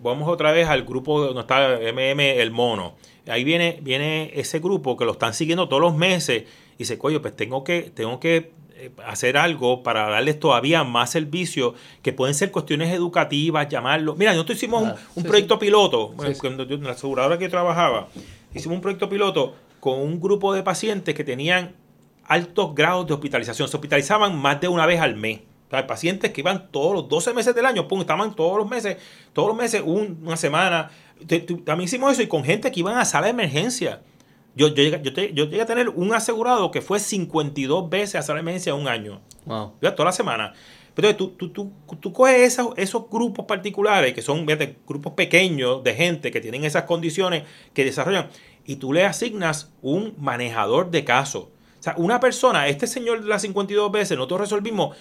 Vamos 0.02 0.28
otra 0.28 0.52
vez 0.52 0.68
al 0.68 0.84
grupo 0.84 1.20
donde 1.20 1.40
está 1.40 1.78
MM 1.92 2.20
El 2.20 2.50
Mono. 2.50 2.96
Ahí 3.28 3.44
viene, 3.44 3.78
viene 3.82 4.32
ese 4.34 4.58
grupo 4.58 4.96
que 4.96 5.04
lo 5.04 5.12
están 5.12 5.34
siguiendo 5.34 5.68
todos 5.68 5.82
los 5.82 5.94
meses 5.94 6.44
y 6.74 6.78
dice, 6.78 6.98
coño, 6.98 7.20
pues 7.20 7.36
tengo 7.36 7.62
que, 7.62 7.82
tengo 7.94 8.18
que 8.18 8.50
eh, 8.80 8.90
hacer 9.06 9.36
algo 9.36 9.82
para 9.82 10.08
darles 10.08 10.40
todavía 10.40 10.84
más 10.84 11.10
servicio, 11.10 11.74
que 12.00 12.14
pueden 12.14 12.34
ser 12.34 12.50
cuestiones 12.50 12.92
educativas, 12.94 13.68
llamarlo. 13.68 14.16
Mira, 14.16 14.32
nosotros 14.32 14.56
hicimos 14.56 14.98
un, 15.14 15.22
proyecto 15.24 15.58
piloto, 15.58 16.14
en 16.24 16.84
la 16.84 16.92
aseguradora 16.92 17.38
que 17.38 17.50
trabajaba, 17.50 18.08
hicimos 18.54 18.76
un 18.76 18.80
proyecto 18.80 19.10
piloto 19.10 19.54
con 19.80 20.00
un 20.00 20.18
grupo 20.18 20.54
de 20.54 20.62
pacientes 20.62 21.14
que 21.14 21.24
tenían 21.24 21.74
altos 22.30 22.76
grados 22.76 23.08
de 23.08 23.12
hospitalización. 23.12 23.68
Se 23.68 23.76
hospitalizaban 23.76 24.38
más 24.38 24.60
de 24.60 24.68
una 24.68 24.86
vez 24.86 25.00
al 25.00 25.16
mes. 25.16 25.40
O 25.72 25.86
pacientes 25.86 26.30
que 26.30 26.40
iban 26.40 26.70
todos 26.70 26.94
los 26.94 27.08
12 27.08 27.34
meses 27.34 27.54
del 27.54 27.66
año, 27.66 27.86
pum, 27.86 28.00
estaban 28.00 28.34
todos 28.34 28.56
los 28.56 28.68
meses, 28.68 28.96
todos 29.32 29.48
los 29.48 29.56
meses, 29.56 29.82
una 29.84 30.36
semana. 30.36 30.90
También 31.64 31.82
hicimos 31.82 32.12
eso 32.12 32.22
y 32.22 32.28
con 32.28 32.44
gente 32.44 32.70
que 32.70 32.80
iban 32.80 32.96
a 32.96 33.04
sala 33.04 33.26
de 33.26 33.32
emergencia. 33.32 34.02
Yo, 34.54 34.68
yo, 34.68 34.74
llegué, 34.74 35.32
yo, 35.32 35.44
llegué 35.44 35.60
a 35.60 35.66
tener 35.66 35.88
un 35.88 36.12
asegurado 36.14 36.70
que 36.70 36.80
fue 36.80 36.98
52 36.98 37.90
veces 37.90 38.16
a 38.16 38.22
sala 38.22 38.36
de 38.36 38.42
emergencia 38.42 38.72
en 38.72 38.80
un 38.80 38.88
año. 38.88 39.20
Wow. 39.44 39.74
Toda 39.80 40.04
la 40.06 40.12
semana. 40.12 40.54
Entonces, 40.88 41.16
tú, 41.16 41.30
tú, 41.30 41.50
tú, 41.50 41.72
tú 42.00 42.12
coges 42.12 42.36
esos, 42.40 42.74
esos 42.76 43.08
grupos 43.10 43.46
particulares, 43.46 44.12
que 44.12 44.22
son 44.22 44.46
grupos 44.86 45.14
pequeños 45.14 45.82
de 45.82 45.94
gente 45.94 46.30
que 46.30 46.40
tienen 46.40 46.64
esas 46.64 46.84
condiciones 46.84 47.44
que 47.74 47.84
desarrollan, 47.84 48.28
y 48.66 48.76
tú 48.76 48.92
le 48.92 49.04
asignas 49.04 49.72
un 49.82 50.14
manejador 50.18 50.90
de 50.90 51.04
casos 51.04 51.46
o 51.80 51.82
sea, 51.82 51.94
una 51.96 52.20
persona, 52.20 52.68
este 52.68 52.86
señor 52.86 53.22
de 53.22 53.28
las 53.28 53.40
52 53.40 53.90
veces, 53.90 54.16
nosotros 54.16 54.40
resolvimos, 54.40 54.94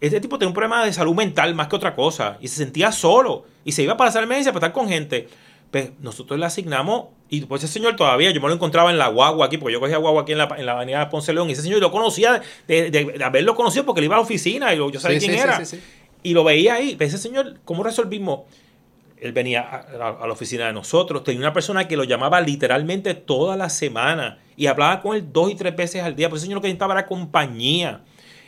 este 0.00 0.20
tipo 0.20 0.38
tenía 0.38 0.50
un 0.50 0.54
problema 0.54 0.84
de 0.84 0.92
salud 0.92 1.16
mental 1.16 1.52
más 1.56 1.66
que 1.66 1.74
otra 1.74 1.96
cosa 1.96 2.38
y 2.40 2.46
se 2.46 2.56
sentía 2.56 2.92
solo 2.92 3.44
y 3.64 3.72
se 3.72 3.82
iba 3.82 3.96
para 3.96 4.12
la 4.12 4.22
emergencia 4.22 4.52
para 4.52 4.68
estar 4.68 4.72
con 4.72 4.88
gente. 4.88 5.28
Pues 5.72 5.90
nosotros 6.00 6.38
le 6.38 6.46
asignamos, 6.46 7.06
y 7.28 7.40
pues 7.40 7.64
ese 7.64 7.72
señor 7.72 7.96
todavía, 7.96 8.30
yo 8.30 8.40
me 8.40 8.46
lo 8.46 8.54
encontraba 8.54 8.92
en 8.92 8.98
la 8.98 9.08
guagua 9.08 9.46
aquí, 9.46 9.58
porque 9.58 9.72
yo 9.72 9.80
cogía 9.80 9.96
guagua 9.96 10.22
aquí 10.22 10.30
en 10.30 10.38
la, 10.38 10.48
en 10.56 10.64
la 10.64 10.72
avenida 10.72 11.10
Ponce 11.10 11.32
León, 11.32 11.48
y 11.48 11.54
ese 11.54 11.62
señor 11.62 11.80
yo 11.80 11.88
lo 11.88 11.90
conocía, 11.90 12.40
de, 12.68 13.20
haberlo 13.24 13.56
conocido 13.56 13.84
porque 13.84 13.98
él 13.98 14.04
iba 14.04 14.14
a 14.14 14.18
la 14.18 14.22
oficina 14.22 14.72
y 14.72 14.76
yo 14.76 15.00
sabía 15.00 15.18
quién 15.18 15.34
era. 15.34 15.60
y 16.22 16.34
lo 16.34 16.44
veía 16.44 16.74
ahí. 16.74 16.94
Pues 16.94 17.12
ese 17.12 17.20
señor, 17.20 17.58
¿cómo 17.64 17.82
resolvimos? 17.82 18.42
Él 19.16 19.32
venía 19.32 19.62
a, 19.62 20.24
la 20.24 20.32
oficina 20.32 20.68
de 20.68 20.72
nosotros, 20.72 21.24
tenía 21.24 21.40
una 21.40 21.52
persona 21.52 21.88
que 21.88 21.96
lo 21.96 22.04
llamaba 22.04 22.40
literalmente 22.40 23.14
toda 23.14 23.56
la 23.56 23.68
semana 23.68 24.38
y 24.56 24.66
hablaba 24.66 25.00
con 25.00 25.16
él 25.16 25.32
dos 25.32 25.50
y 25.50 25.54
tres 25.54 25.74
veces 25.76 26.02
al 26.02 26.16
día, 26.16 26.28
pues 26.28 26.40
ese 26.40 26.46
señor 26.46 26.56
lo 26.56 26.62
que 26.62 26.68
necesitaba 26.68 26.94
era 26.94 27.06
compañía. 27.06 28.02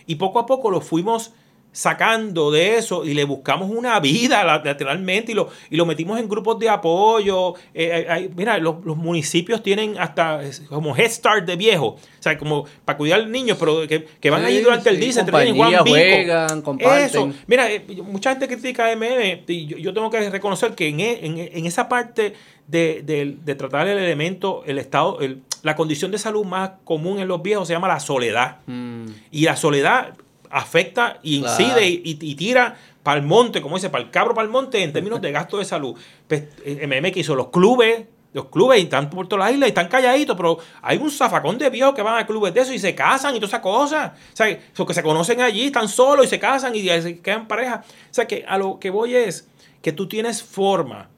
Y 0.06 0.14
poco 0.14 0.38
a 0.38 0.46
poco 0.46 0.70
lo 0.70 0.80
fuimos 0.80 1.32
sacando 1.70 2.50
de 2.50 2.76
eso 2.76 3.04
y 3.04 3.14
le 3.14 3.24
buscamos 3.24 3.70
una 3.70 4.00
vida 4.00 4.42
lateralmente 4.42 5.32
y 5.32 5.34
lo, 5.34 5.48
y 5.70 5.76
lo 5.76 5.86
metimos 5.86 6.18
en 6.18 6.28
grupos 6.28 6.58
de 6.58 6.68
apoyo. 6.68 7.54
Eh, 7.74 8.06
eh, 8.08 8.30
mira, 8.34 8.58
los, 8.58 8.84
municipios 8.84 9.62
tienen 9.62 9.96
hasta 9.98 10.40
como 10.68 10.96
Head 10.96 11.10
Start 11.10 11.44
de 11.46 11.56
viejo, 11.56 11.86
o 11.86 11.98
sea, 12.18 12.36
como 12.36 12.64
para 12.84 12.96
cuidar 12.96 13.20
al 13.20 13.30
niño, 13.30 13.56
pero 13.58 13.86
que, 13.86 14.30
van 14.30 14.44
ahí 14.44 14.60
durante 14.60 14.90
el 14.90 14.98
día, 14.98 15.12
se 15.12 15.24
juegan, 15.30 16.62
comparten. 16.62 17.04
Eso, 17.04 17.30
mira, 17.46 17.70
eh, 17.70 17.84
mucha 18.02 18.30
gente 18.30 18.48
critica 18.48 18.86
a 18.86 18.96
MM 18.96 19.44
y 19.46 19.66
yo, 19.66 19.92
tengo 19.92 20.10
que 20.10 20.30
reconocer 20.30 20.74
que 20.74 20.88
en, 20.88 20.98
en, 21.00 21.66
esa 21.66 21.88
parte 21.88 22.34
de, 22.66 23.36
de, 23.44 23.54
tratar 23.54 23.86
el 23.86 23.98
elemento, 23.98 24.62
el 24.66 24.78
estado, 24.78 25.20
el, 25.20 25.42
la 25.62 25.76
condición 25.76 26.10
de 26.10 26.18
salud 26.18 26.44
más 26.44 26.70
común 26.84 27.18
en 27.18 27.28
los 27.28 27.42
viejos 27.42 27.68
se 27.68 27.74
llama 27.74 27.88
la 27.88 28.00
soledad. 28.00 28.58
Mm. 28.66 29.06
Y 29.30 29.44
la 29.44 29.56
soledad 29.56 30.14
afecta 30.50 31.18
y 31.22 31.36
incide 31.36 31.86
y, 31.86 32.34
tira 32.34 32.76
para 33.02 33.20
el 33.20 33.26
monte, 33.26 33.60
como 33.60 33.76
dice, 33.76 33.90
para 33.90 34.04
el 34.04 34.10
cabro, 34.10 34.34
para 34.34 34.44
el 34.44 34.50
monte, 34.50 34.82
en 34.82 34.92
términos 34.92 35.20
de 35.20 35.32
gasto 35.32 35.58
de 35.58 35.64
salud. 35.64 35.96
Pues, 36.26 36.44
eh, 36.64 36.86
MM 36.86 37.10
que 37.12 37.20
hizo 37.20 37.34
los 37.34 37.48
clubes, 37.48 38.04
los 38.32 38.46
clubes 38.46 38.82
están 38.82 39.08
por 39.08 39.26
toda 39.26 39.46
la 39.46 39.52
isla 39.52 39.66
y 39.66 39.70
están 39.70 39.88
calladitos, 39.88 40.36
pero 40.36 40.58
hay 40.82 40.98
un 40.98 41.10
zafacón 41.10 41.56
de 41.56 41.70
viejos 41.70 41.94
que 41.94 42.02
van 42.02 42.18
a 42.18 42.26
clubes 42.26 42.52
de 42.52 42.60
eso 42.60 42.72
y 42.72 42.78
se 42.78 42.94
casan 42.94 43.34
y 43.34 43.38
todas 43.38 43.50
esas 43.50 43.60
cosas. 43.60 44.12
O 44.32 44.36
sea, 44.36 44.58
los 44.76 44.86
que 44.86 44.94
se 44.94 45.02
conocen 45.02 45.40
allí 45.40 45.66
están 45.66 45.88
solos 45.88 46.26
y 46.26 46.28
se 46.28 46.38
casan 46.38 46.74
y 46.74 46.82
se 46.82 47.20
quedan 47.20 47.48
pareja. 47.48 47.82
O 47.84 48.14
sea, 48.14 48.26
que 48.26 48.44
a 48.46 48.58
lo 48.58 48.78
que 48.78 48.90
voy 48.90 49.14
es 49.14 49.48
que 49.80 49.92
tú 49.92 50.06
tienes 50.06 50.42
forma 50.42 51.08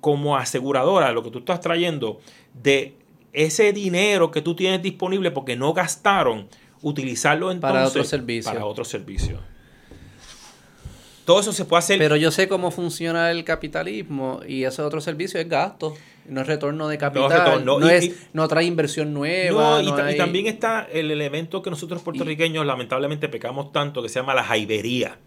como 0.00 0.36
aseguradora, 0.36 1.12
lo 1.12 1.22
que 1.22 1.30
tú 1.30 1.38
estás 1.38 1.60
trayendo, 1.60 2.20
de 2.54 2.94
ese 3.34 3.72
dinero 3.72 4.30
que 4.30 4.40
tú 4.40 4.56
tienes 4.56 4.80
disponible 4.80 5.30
porque 5.30 5.56
no 5.56 5.74
gastaron, 5.74 6.48
utilizarlo 6.80 7.50
entonces 7.50 7.72
para 7.72 7.86
otro 7.86 8.04
servicio. 8.04 8.52
Para 8.52 8.64
otro 8.64 8.84
servicio. 8.84 9.40
Todo 11.24 11.40
eso 11.40 11.52
se 11.52 11.64
puede 11.64 11.78
hacer. 11.78 11.98
Pero 11.98 12.16
yo 12.16 12.30
sé 12.30 12.48
cómo 12.48 12.70
funciona 12.70 13.30
el 13.30 13.44
capitalismo 13.44 14.40
y 14.46 14.64
ese 14.64 14.82
otro 14.82 15.00
servicio 15.00 15.40
es 15.40 15.48
gasto, 15.48 15.94
no 16.26 16.42
es 16.42 16.46
retorno 16.46 16.86
de 16.88 16.98
capital, 16.98 17.64
no, 17.64 17.88
es, 17.88 18.28
no 18.34 18.46
trae 18.46 18.64
inversión 18.64 19.14
nueva. 19.14 19.82
Y, 19.82 19.88
y, 19.88 20.16
también 20.16 20.46
está 20.46 20.86
el 20.92 21.10
elemento 21.10 21.62
que 21.62 21.70
nosotros 21.70 22.02
puertorriqueños 22.02 22.64
lamentablemente 22.66 23.28
pecamos 23.28 23.72
tanto 23.72 24.02
que 24.02 24.08
se 24.08 24.20
llama 24.20 24.34
la 24.34 24.44
jaibería. 24.44 25.18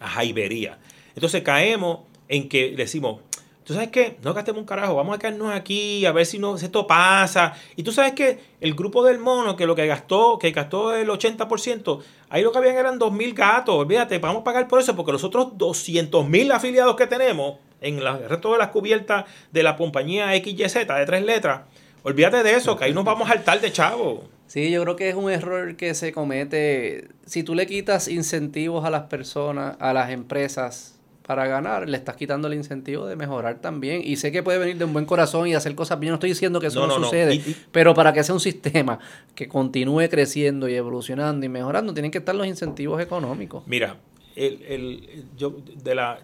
La 0.00 0.08
jaibería. 0.08 0.78
Entonces 1.14 1.42
caemos 1.42 2.00
en 2.28 2.48
que 2.48 2.74
decimos, 2.76 3.20
¿Tú 3.66 3.74
sabes 3.74 3.88
qué? 3.88 4.16
No 4.22 4.32
gastemos 4.32 4.60
un 4.60 4.64
carajo, 4.64 4.94
vamos 4.94 5.16
a 5.16 5.18
quedarnos 5.18 5.52
aquí 5.52 6.06
a 6.06 6.12
ver 6.12 6.24
si, 6.24 6.38
no, 6.38 6.54
esto 6.54 6.86
pasa. 6.86 7.54
Y 7.74 7.82
tú 7.82 7.90
sabes 7.90 8.12
que 8.12 8.38
el 8.60 8.74
grupo 8.74 9.02
del 9.02 9.18
mono, 9.18 9.56
que 9.56 9.66
lo 9.66 9.74
que 9.74 9.88
gastó, 9.88 10.38
que 10.38 10.52
gastó 10.52 10.94
el 10.94 11.08
80%, 11.08 12.00
ahí 12.28 12.44
lo 12.44 12.52
que 12.52 12.58
habían 12.58 12.76
eran 12.76 13.00
2.000 13.00 13.34
gatos. 13.34 13.74
Olvídate, 13.74 14.20
vamos 14.20 14.42
a 14.42 14.44
pagar 14.44 14.68
por 14.68 14.78
eso, 14.78 14.94
porque 14.94 15.10
los 15.10 15.24
otros 15.24 15.48
200.000 15.54 16.52
afiliados 16.52 16.94
que 16.94 17.08
tenemos 17.08 17.56
en 17.80 17.98
el 17.98 18.28
resto 18.28 18.52
de 18.52 18.58
las 18.58 18.68
cubiertas 18.68 19.24
de 19.50 19.64
la 19.64 19.74
compañía 19.76 20.32
XYZ 20.32 20.86
de 20.86 21.04
tres 21.04 21.24
letras, 21.24 21.62
olvídate 22.04 22.44
de 22.44 22.54
eso, 22.54 22.76
que 22.76 22.84
ahí 22.84 22.94
nos 22.94 23.04
vamos 23.04 23.28
a 23.28 23.32
hartar 23.32 23.60
de 23.60 23.72
chavo. 23.72 24.28
Sí, 24.46 24.70
yo 24.70 24.82
creo 24.84 24.94
que 24.94 25.08
es 25.08 25.16
un 25.16 25.28
error 25.28 25.74
que 25.74 25.92
se 25.94 26.12
comete. 26.12 27.08
Si 27.24 27.42
tú 27.42 27.56
le 27.56 27.66
quitas 27.66 28.06
incentivos 28.06 28.84
a 28.84 28.90
las 28.90 29.06
personas, 29.06 29.76
a 29.80 29.92
las 29.92 30.10
empresas 30.10 30.95
para 31.26 31.48
ganar, 31.48 31.88
le 31.88 31.96
estás 31.96 32.14
quitando 32.14 32.46
el 32.46 32.54
incentivo 32.54 33.04
de 33.06 33.16
mejorar 33.16 33.60
también. 33.60 34.00
Y 34.04 34.14
sé 34.16 34.30
que 34.30 34.44
puede 34.44 34.58
venir 34.58 34.78
de 34.78 34.84
un 34.84 34.92
buen 34.92 35.06
corazón 35.06 35.48
y 35.48 35.54
hacer 35.54 35.74
cosas 35.74 35.98
bien. 35.98 36.12
No 36.12 36.14
estoy 36.14 36.30
diciendo 36.30 36.60
que 36.60 36.68
eso 36.68 36.86
no, 36.86 36.94
sucede, 36.94 37.42
pero 37.72 37.94
para 37.94 38.12
que 38.12 38.22
sea 38.22 38.32
un 38.32 38.40
sistema 38.40 39.00
que 39.34 39.48
continúe 39.48 40.08
creciendo 40.08 40.68
y 40.68 40.74
evolucionando 40.74 41.44
y 41.44 41.48
mejorando, 41.48 41.92
tienen 41.92 42.12
que 42.12 42.18
estar 42.18 42.34
los 42.34 42.46
incentivos 42.46 43.02
económicos. 43.02 43.64
Mira, 43.66 43.96
el, 44.36 44.62
el, 44.62 45.24
yo, 45.36 45.56
de 45.82 45.94
la, 45.96 46.20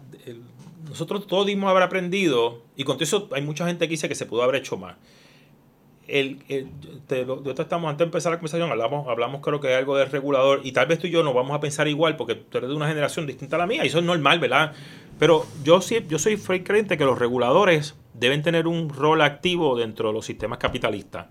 nosotros 0.88 1.26
todos 1.26 1.48
dimos 1.48 1.68
haber 1.68 1.82
aprendido, 1.82 2.62
y 2.76 2.84
con 2.84 2.96
eso 3.02 3.28
hay 3.32 3.42
mucha 3.42 3.66
gente 3.66 3.86
que 3.86 3.90
dice 3.90 4.08
que 4.08 4.14
se 4.14 4.26
pudo 4.26 4.44
haber 4.44 4.54
hecho 4.54 4.76
más 4.76 4.94
el, 6.08 6.38
estamos, 7.58 7.88
antes 7.88 7.98
de 7.98 8.04
empezar 8.04 8.32
la 8.32 8.38
conversación, 8.38 8.70
hablamos, 8.70 9.06
hablamos 9.08 9.40
creo 9.40 9.60
que 9.60 9.68
hay 9.68 9.74
algo 9.74 9.96
del 9.96 10.10
regulador 10.10 10.60
y 10.64 10.72
tal 10.72 10.86
vez 10.86 10.98
tú 10.98 11.06
y 11.06 11.10
yo 11.10 11.22
nos 11.22 11.34
vamos 11.34 11.56
a 11.56 11.60
pensar 11.60 11.88
igual 11.88 12.16
porque 12.16 12.34
tú 12.34 12.58
eres 12.58 12.70
de 12.70 12.76
una 12.76 12.88
generación 12.88 13.26
distinta 13.26 13.56
a 13.56 13.60
la 13.60 13.66
mía 13.66 13.84
y 13.84 13.88
eso 13.88 13.98
es 13.98 14.04
normal, 14.04 14.40
¿verdad? 14.40 14.72
Pero 15.18 15.46
yo, 15.62 15.80
sí, 15.80 16.04
yo 16.08 16.18
soy 16.18 16.36
creyente 16.36 16.98
que 16.98 17.04
los 17.04 17.18
reguladores 17.18 17.94
deben 18.14 18.42
tener 18.42 18.66
un 18.66 18.88
rol 18.88 19.22
activo 19.22 19.78
dentro 19.78 20.08
de 20.08 20.14
los 20.14 20.26
sistemas 20.26 20.58
capitalistas. 20.58 21.26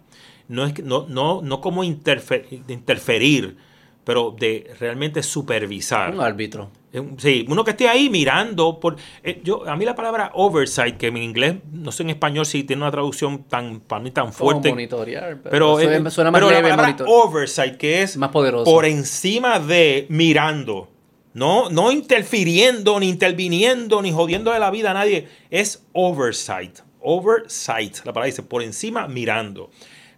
No, 0.48 0.65
es, 0.65 0.84
no, 0.84 1.06
no, 1.07 1.41
no 1.41 1.61
como 1.61 1.84
interferir, 1.84 3.57
pero 4.03 4.36
de 4.38 4.72
realmente 4.80 5.22
supervisar. 5.23 6.14
Un 6.14 6.22
árbitro. 6.22 6.69
Sí, 7.18 7.45
uno 7.48 7.64
que 7.64 7.72
esté 7.72 7.88
ahí 7.88 8.10
mirando. 8.10 8.80
Por, 8.80 8.98
eh, 9.23 9.40
yo, 9.44 9.68
a 9.68 9.78
mí 9.78 9.86
la 9.86 9.95
palabra 9.95 10.32
oversight, 10.34 10.98
que 10.98 11.07
en 11.07 11.18
inglés, 11.18 11.56
no 11.72 11.91
sé 11.91 12.03
en 12.03 12.10
español 12.10 12.45
si 12.45 12.64
tiene 12.64 12.82
una 12.82 12.91
traducción 12.91 13.44
tan, 13.44 13.80
para 13.80 14.02
mí 14.02 14.11
tan 14.11 14.34
fuerte. 14.34 14.69
monitorear. 14.69 15.41
Pero, 15.41 15.80
eh, 15.80 16.11
suena 16.11 16.32
más 16.32 16.41
pero 16.41 16.52
la 16.52 16.61
palabra 16.61 16.98
oversight, 17.07 17.78
que 17.78 18.02
es 18.02 18.18
más 18.18 18.30
poderoso. 18.32 18.65
por 18.65 18.86
encima 18.86 19.60
de 19.60 20.06
mirando. 20.10 20.90
No, 21.34 21.69
no 21.69 21.94
interfiriendo, 21.94 22.99
ni 22.99 23.07
interviniendo, 23.07 24.02
ni 24.02 24.11
jodiendo 24.11 24.52
de 24.52 24.60
la 24.60 24.69
vida 24.69 24.91
a 24.91 24.94
nadie. 24.94 25.30
Es 25.49 25.86
oversight. 25.94 26.80
Oversight. 26.99 27.98
La 27.99 28.11
palabra 28.11 28.26
dice 28.26 28.44
por 28.44 28.61
encima 28.61 29.07
mirando. 29.07 29.69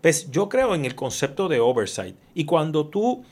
Pues 0.02 0.32
yo 0.32 0.50
creo 0.50 0.74
en 0.74 0.86
el 0.86 0.96
concepto 0.96 1.48
de 1.48 1.60
oversight. 1.60 2.16
Y 2.34 2.46
cuando 2.46 2.88
tú 2.88 3.24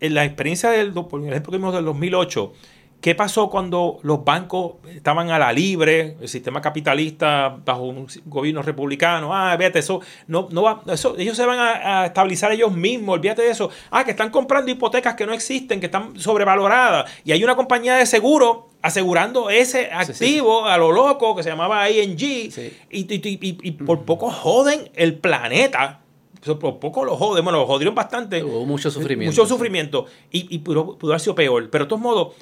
en 0.00 0.14
la 0.14 0.24
experiencia 0.24 0.70
del, 0.70 0.92
por 0.92 1.20
ejemplo 1.20 1.50
que 1.50 1.58
vimos 1.58 1.74
del 1.74 1.84
2008, 1.84 2.52
¿qué 3.00 3.14
pasó 3.14 3.48
cuando 3.50 3.98
los 4.02 4.24
bancos 4.24 4.74
estaban 4.94 5.30
a 5.30 5.38
la 5.38 5.52
libre, 5.52 6.16
el 6.20 6.28
sistema 6.28 6.60
capitalista 6.60 7.56
bajo 7.64 7.84
un 7.84 8.06
gobierno 8.24 8.62
republicano? 8.62 9.34
Ah, 9.34 9.54
fíjate, 9.56 9.78
eso 9.78 10.00
no, 10.26 10.48
no 10.50 10.62
va, 10.62 10.82
eso, 10.88 11.16
ellos 11.18 11.36
se 11.36 11.46
van 11.46 11.58
a, 11.58 12.06
estabilizar 12.06 12.52
ellos 12.52 12.72
mismos, 12.72 13.14
olvídate 13.14 13.42
de 13.42 13.50
eso. 13.50 13.70
Ah, 13.90 14.04
que 14.04 14.10
están 14.10 14.30
comprando 14.30 14.70
hipotecas 14.70 15.14
que 15.14 15.26
no 15.26 15.32
existen, 15.32 15.80
que 15.80 15.86
están 15.86 16.18
sobrevaloradas, 16.18 17.10
y 17.24 17.32
hay 17.32 17.42
una 17.44 17.56
compañía 17.56 17.96
de 17.96 18.06
seguro 18.06 18.70
asegurando 18.82 19.50
ese 19.50 19.90
activo 19.92 20.66
a 20.66 20.78
lo 20.78 20.92
loco 20.92 21.34
que 21.34 21.42
se 21.42 21.50
lllamaba 21.50 21.90
ING, 21.90 22.20
y, 22.20 22.50
y 22.90 23.72
por 23.72 24.04
poco 24.04 24.30
joden 24.30 24.90
el 24.94 25.14
planeta 25.18 26.00
por 26.54 26.78
poco 26.78 27.04
lo 27.04 27.16
joden, 27.16 27.44
bueno, 27.44 27.58
lo 27.58 27.66
jodieron 27.66 27.94
bastante. 27.94 28.42
Hubo 28.42 28.64
mucho 28.64 28.90
sufrimiento. 28.90 29.32
Mucho 29.32 29.46
sufrimiento. 29.46 30.06
Y, 30.30 30.54
y 30.54 30.58
pudo, 30.58 30.96
haber 31.02 31.20
sido 31.20 31.34
peor. 31.34 31.68
Pero 31.70 31.84
de 31.84 31.88
todos 31.88 32.02
modos, 32.02 32.34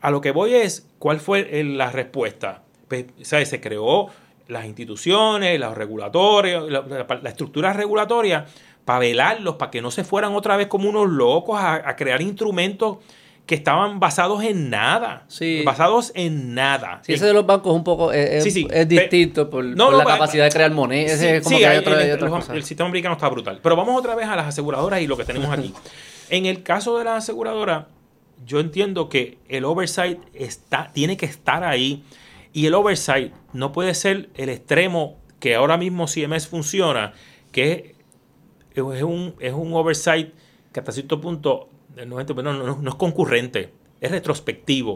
a 0.00 0.10
lo 0.10 0.20
que 0.20 0.30
voy 0.30 0.54
es, 0.54 0.88
¿cuál 0.98 1.20
fue 1.20 1.62
la 1.64 1.90
respuesta? 1.90 2.62
Pues, 2.88 3.06
¿sabes? 3.22 3.48
Se 3.48 3.60
creó 3.60 4.08
las 4.48 4.64
instituciones, 4.66 5.60
los 5.60 5.76
regulatorios, 5.76 6.70
la, 6.70 7.28
estructura 7.28 7.72
regulatoria 7.72 8.46
para 8.84 8.98
velarlos, 8.98 9.56
para 9.56 9.70
que 9.70 9.80
no 9.80 9.90
se 9.90 10.02
fueran 10.02 10.34
otra 10.34 10.56
vez 10.56 10.66
como 10.66 10.88
unos 10.88 11.08
locos 11.08 11.60
a 11.60 11.94
crear 11.96 12.20
instrumentos 12.20 12.98
que 13.46 13.54
estaban 13.54 13.98
basados 13.98 14.42
en 14.44 14.70
nada. 14.70 15.24
Sí. 15.28 15.62
Basados 15.64 16.12
en 16.14 16.54
nada. 16.54 17.00
Sí, 17.04 17.14
ese 17.14 17.26
de 17.26 17.32
los 17.32 17.44
bancos 17.44 17.74
un 17.74 17.84
poco 17.84 18.12
es, 18.12 18.44
distinto 18.44 19.50
por, 19.50 19.64
la 19.64 20.04
capacidad 20.04 20.44
de 20.44 20.50
crear 20.50 20.70
moneda. 20.70 21.16
Sí, 21.42 21.62
el, 21.62 22.64
sistema 22.64 22.86
americano 22.86 23.14
está 23.14 23.28
brutal. 23.28 23.60
Pero 23.62 23.76
vamos 23.76 23.98
otra 23.98 24.14
vez 24.14 24.26
a 24.28 24.36
las 24.36 24.46
aseguradoras 24.46 25.00
y 25.00 25.06
lo 25.06 25.16
que 25.16 25.24
tenemos 25.24 25.50
aquí. 25.50 25.74
en 26.30 26.46
el 26.46 26.62
caso 26.62 26.96
de 26.98 27.04
las 27.04 27.24
aseguradoras, 27.24 27.86
yo 28.46 28.60
entiendo 28.60 29.08
que 29.08 29.38
el 29.48 29.64
oversight 29.64 30.18
está, 30.34 30.90
tiene 30.92 31.16
que 31.16 31.26
estar 31.26 31.64
ahí. 31.64 32.04
Y 32.52 32.66
el 32.66 32.74
oversight 32.74 33.32
no 33.52 33.72
puede 33.72 33.94
ser 33.94 34.28
el 34.34 34.50
extremo 34.50 35.16
que 35.40 35.56
ahora 35.56 35.76
mismo 35.76 36.06
CMS 36.06 36.46
funciona, 36.46 37.14
que 37.50 37.96
es, 38.74 39.02
un, 39.02 39.34
es 39.40 39.52
un 39.52 39.74
oversight 39.74 40.32
que 40.72 40.80
hasta 40.80 40.92
cierto 40.92 41.20
punto 41.20 41.68
no, 41.96 42.76
no, 42.76 42.88
es 42.88 42.94
concurrente, 42.96 43.72
es 44.00 44.10
retrospectivo. 44.10 44.92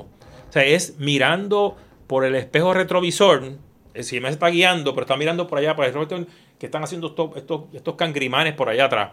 O 0.48 0.52
sea, 0.52 0.64
es 0.64 0.98
mirando 0.98 1.76
por 2.06 2.24
el 2.24 2.34
espejo 2.34 2.72
retrovisor, 2.74 3.52
si 4.00 4.20
me 4.20 4.28
está 4.28 4.48
guiando, 4.48 4.94
pero 4.94 5.04
está 5.04 5.16
mirando 5.16 5.46
por 5.46 5.58
allá, 5.58 5.74
por 5.74 5.84
el 5.86 6.26
que 6.58 6.66
están 6.66 6.82
haciendo 6.82 7.08
estos, 7.08 7.36
estos, 7.74 7.94
cangrimanes 7.96 8.54
por 8.54 8.68
allá 8.68 8.86
atrás. 8.86 9.12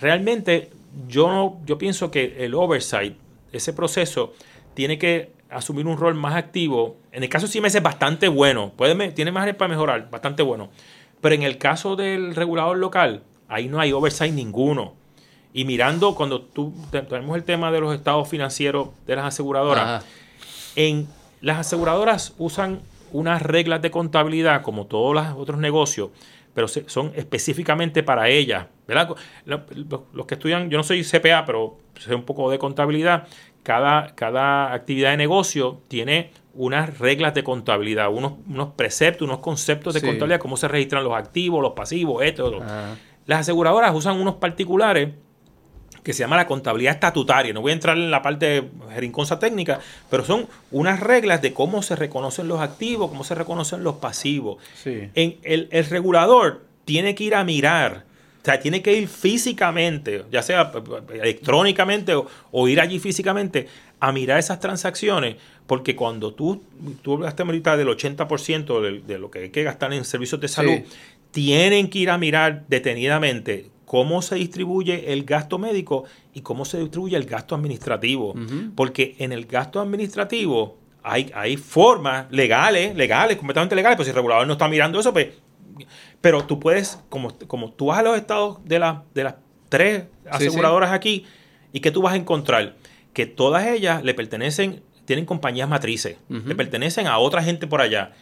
Realmente, 0.00 0.70
yo, 1.08 1.56
yo 1.64 1.78
pienso 1.78 2.10
que 2.10 2.44
el 2.44 2.54
oversight, 2.54 3.16
ese 3.52 3.72
proceso, 3.72 4.34
tiene 4.74 4.98
que 4.98 5.30
asumir 5.48 5.86
un 5.86 5.96
rol 5.96 6.14
más 6.14 6.34
activo. 6.34 6.96
En 7.12 7.22
el 7.22 7.28
caso 7.28 7.46
de 7.46 7.52
CMS 7.52 7.76
es 7.76 7.82
bastante 7.82 8.28
bueno, 8.28 8.72
puede, 8.76 9.12
tiene 9.12 9.32
más 9.32 9.52
para 9.54 9.68
mejorar, 9.68 10.10
bastante 10.10 10.42
bueno. 10.42 10.70
Pero 11.20 11.34
en 11.34 11.42
el 11.42 11.58
caso 11.58 11.96
del 11.96 12.34
regulador 12.34 12.76
local, 12.76 13.22
ahí 13.48 13.68
no 13.68 13.80
hay 13.80 13.92
oversight 13.92 14.34
ninguno. 14.34 14.94
Y 15.56 15.64
mirando, 15.64 16.14
cuando 16.14 16.42
tú 16.42 16.74
tenemos 16.90 17.34
el 17.34 17.42
tema 17.42 17.72
de 17.72 17.80
los 17.80 17.94
estados 17.94 18.28
financieros 18.28 18.88
de 19.06 19.16
las 19.16 19.24
aseguradoras, 19.24 20.04
en 20.74 21.08
las 21.40 21.60
aseguradoras 21.60 22.34
usan 22.36 22.80
unas 23.10 23.40
reglas 23.40 23.80
de 23.80 23.90
contabilidad 23.90 24.60
como 24.60 24.84
todos 24.84 25.14
los 25.14 25.26
otros 25.34 25.58
negocios, 25.58 26.10
pero 26.52 26.68
son 26.68 27.10
específicamente 27.16 28.02
para 28.02 28.28
ellas. 28.28 28.66
¿verdad? 28.86 29.16
Los 29.46 30.26
que 30.26 30.34
estudian, 30.34 30.68
yo 30.68 30.76
no 30.76 30.84
soy 30.84 31.02
CPA, 31.02 31.46
pero 31.46 31.78
sé 31.98 32.14
un 32.14 32.24
poco 32.24 32.50
de 32.50 32.58
contabilidad. 32.58 33.26
Cada, 33.62 34.14
cada 34.14 34.74
actividad 34.74 35.12
de 35.12 35.16
negocio 35.16 35.80
tiene 35.88 36.32
unas 36.52 36.98
reglas 36.98 37.32
de 37.32 37.42
contabilidad, 37.42 38.12
unos, 38.12 38.34
unos 38.46 38.74
preceptos, 38.74 39.26
unos 39.26 39.38
conceptos 39.38 39.94
de 39.94 40.02
contabilidad, 40.02 40.38
cómo 40.38 40.58
se 40.58 40.68
registran 40.68 41.02
los 41.02 41.14
activos, 41.14 41.62
los 41.62 41.72
pasivos, 41.72 42.22
esto, 42.22 42.60
Las 43.24 43.40
aseguradoras 43.40 43.94
usan 43.94 44.20
unos 44.20 44.34
particulares 44.34 45.14
que 46.06 46.12
se 46.12 46.20
llama 46.20 46.36
la 46.36 46.46
contabilidad 46.46 46.94
estatutaria. 46.94 47.52
No 47.52 47.62
voy 47.62 47.72
a 47.72 47.74
entrar 47.74 47.96
en 47.96 48.12
la 48.12 48.22
parte 48.22 48.62
jerinconza 48.94 49.40
técnica, 49.40 49.80
pero 50.08 50.24
son 50.24 50.46
unas 50.70 51.00
reglas 51.00 51.42
de 51.42 51.52
cómo 51.52 51.82
se 51.82 51.96
reconocen 51.96 52.46
los 52.46 52.60
activos, 52.60 53.10
cómo 53.10 53.24
se 53.24 53.34
reconocen 53.34 53.82
los 53.82 53.96
pasivos. 53.96 54.62
En 54.84 55.38
el, 55.42 55.68
regulador 55.90 56.62
tiene 56.84 57.16
que 57.16 57.24
ir 57.24 57.34
a 57.34 57.42
mirar, 57.42 58.04
o 58.40 58.44
sea, 58.44 58.60
tiene 58.60 58.82
que 58.82 58.96
ir 58.96 59.08
físicamente, 59.08 60.22
ya 60.30 60.42
sea 60.42 60.70
electrónicamente 61.12 62.12
o, 62.52 62.68
ir 62.68 62.80
allí 62.80 63.00
físicamente, 63.00 63.66
a 63.98 64.12
mirar 64.12 64.38
esas 64.38 64.60
transacciones, 64.60 65.34
porque 65.66 65.96
cuando 65.96 66.34
tú, 66.34 66.62
tú 67.02 67.14
hablaste 67.14 67.42
ahorita 67.42 67.76
del 67.76 67.88
80% 67.88 68.80
de, 68.80 69.00
de, 69.00 69.18
lo 69.18 69.28
que 69.28 69.40
hay 69.40 69.50
que 69.50 69.64
gastar 69.64 69.92
en 69.92 70.04
servicios 70.04 70.40
de 70.40 70.46
salud, 70.46 70.78
tienen 71.32 71.90
que 71.90 71.98
ir 71.98 72.10
a 72.10 72.16
mirar 72.16 72.62
detenidamente 72.68 73.70
cómo 73.86 74.20
se 74.20 74.34
distribuye 74.34 75.12
el 75.12 75.24
gasto 75.24 75.58
médico 75.58 76.04
y 76.34 76.42
cómo 76.42 76.66
se 76.66 76.78
distribuye 76.78 77.16
el 77.16 77.24
gasto 77.24 77.54
administrativo. 77.54 78.34
Porque 78.74 79.16
en 79.18 79.32
el 79.32 79.46
gasto 79.46 79.80
administrativo 79.80 80.76
hay, 81.02 81.30
hay 81.34 81.56
formas 81.56 82.26
legales, 82.30 82.94
legales, 82.94 83.38
completamente 83.38 83.74
legales, 83.74 83.96
pues 83.96 84.06
si 84.06 84.10
el 84.10 84.16
regulador 84.16 84.46
no 84.46 84.52
está 84.52 84.68
mirando 84.68 85.00
eso, 85.00 85.12
pues... 85.12 85.28
Pero 86.20 86.44
tú 86.44 86.58
puedes, 86.58 86.98
como, 87.08 87.32
como 87.46 87.70
tú 87.70 87.86
vas 87.86 87.98
a 87.98 88.02
los 88.02 88.16
estados 88.16 88.58
de, 88.64 88.78
la, 88.78 89.04
de 89.14 89.24
las 89.24 89.34
tres 89.68 90.04
aseguradoras 90.28 90.90
aquí, 90.90 91.24
¿y 91.72 91.80
qué 91.80 91.90
tú 91.90 92.02
vas 92.02 92.14
a 92.14 92.16
encontrar? 92.16 92.76
Que 93.12 93.26
todas 93.26 93.66
ellas 93.66 94.02
le 94.02 94.14
pertenecen, 94.14 94.82
tienen 95.04 95.26
compañías 95.26 95.68
matrices, 95.68 96.16
le 96.28 96.54
pertenecen 96.54 97.06
a 97.06 97.18
otra 97.18 97.42
gente 97.42 97.66
por 97.66 97.80
allá. 97.82 98.12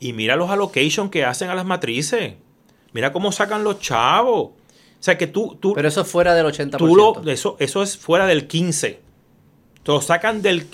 Y 0.00 0.12
mira 0.12 0.36
los 0.36 0.50
allocations 0.50 1.10
que 1.10 1.24
hacen 1.24 1.50
a 1.50 1.54
las 1.54 1.66
matrices. 1.66 2.34
Mira 2.92 3.12
cómo 3.12 3.32
sacan 3.32 3.64
los 3.64 3.80
chavos. 3.80 4.50
O 5.02 5.04
sea 5.04 5.18
que 5.18 5.26
tú... 5.26 5.58
tú 5.60 5.72
Pero 5.74 5.88
eso 5.88 6.02
es 6.02 6.06
fuera 6.06 6.32
del 6.32 6.46
80%. 6.46 6.76
Tú 6.76 6.94
lo, 6.94 7.28
eso, 7.28 7.56
eso 7.58 7.82
es 7.82 7.98
fuera 7.98 8.24
del 8.24 8.46
15%. 8.46 8.98
Te 9.82 9.90
lo 9.90 10.00
sacan 10.00 10.42
del... 10.42 10.64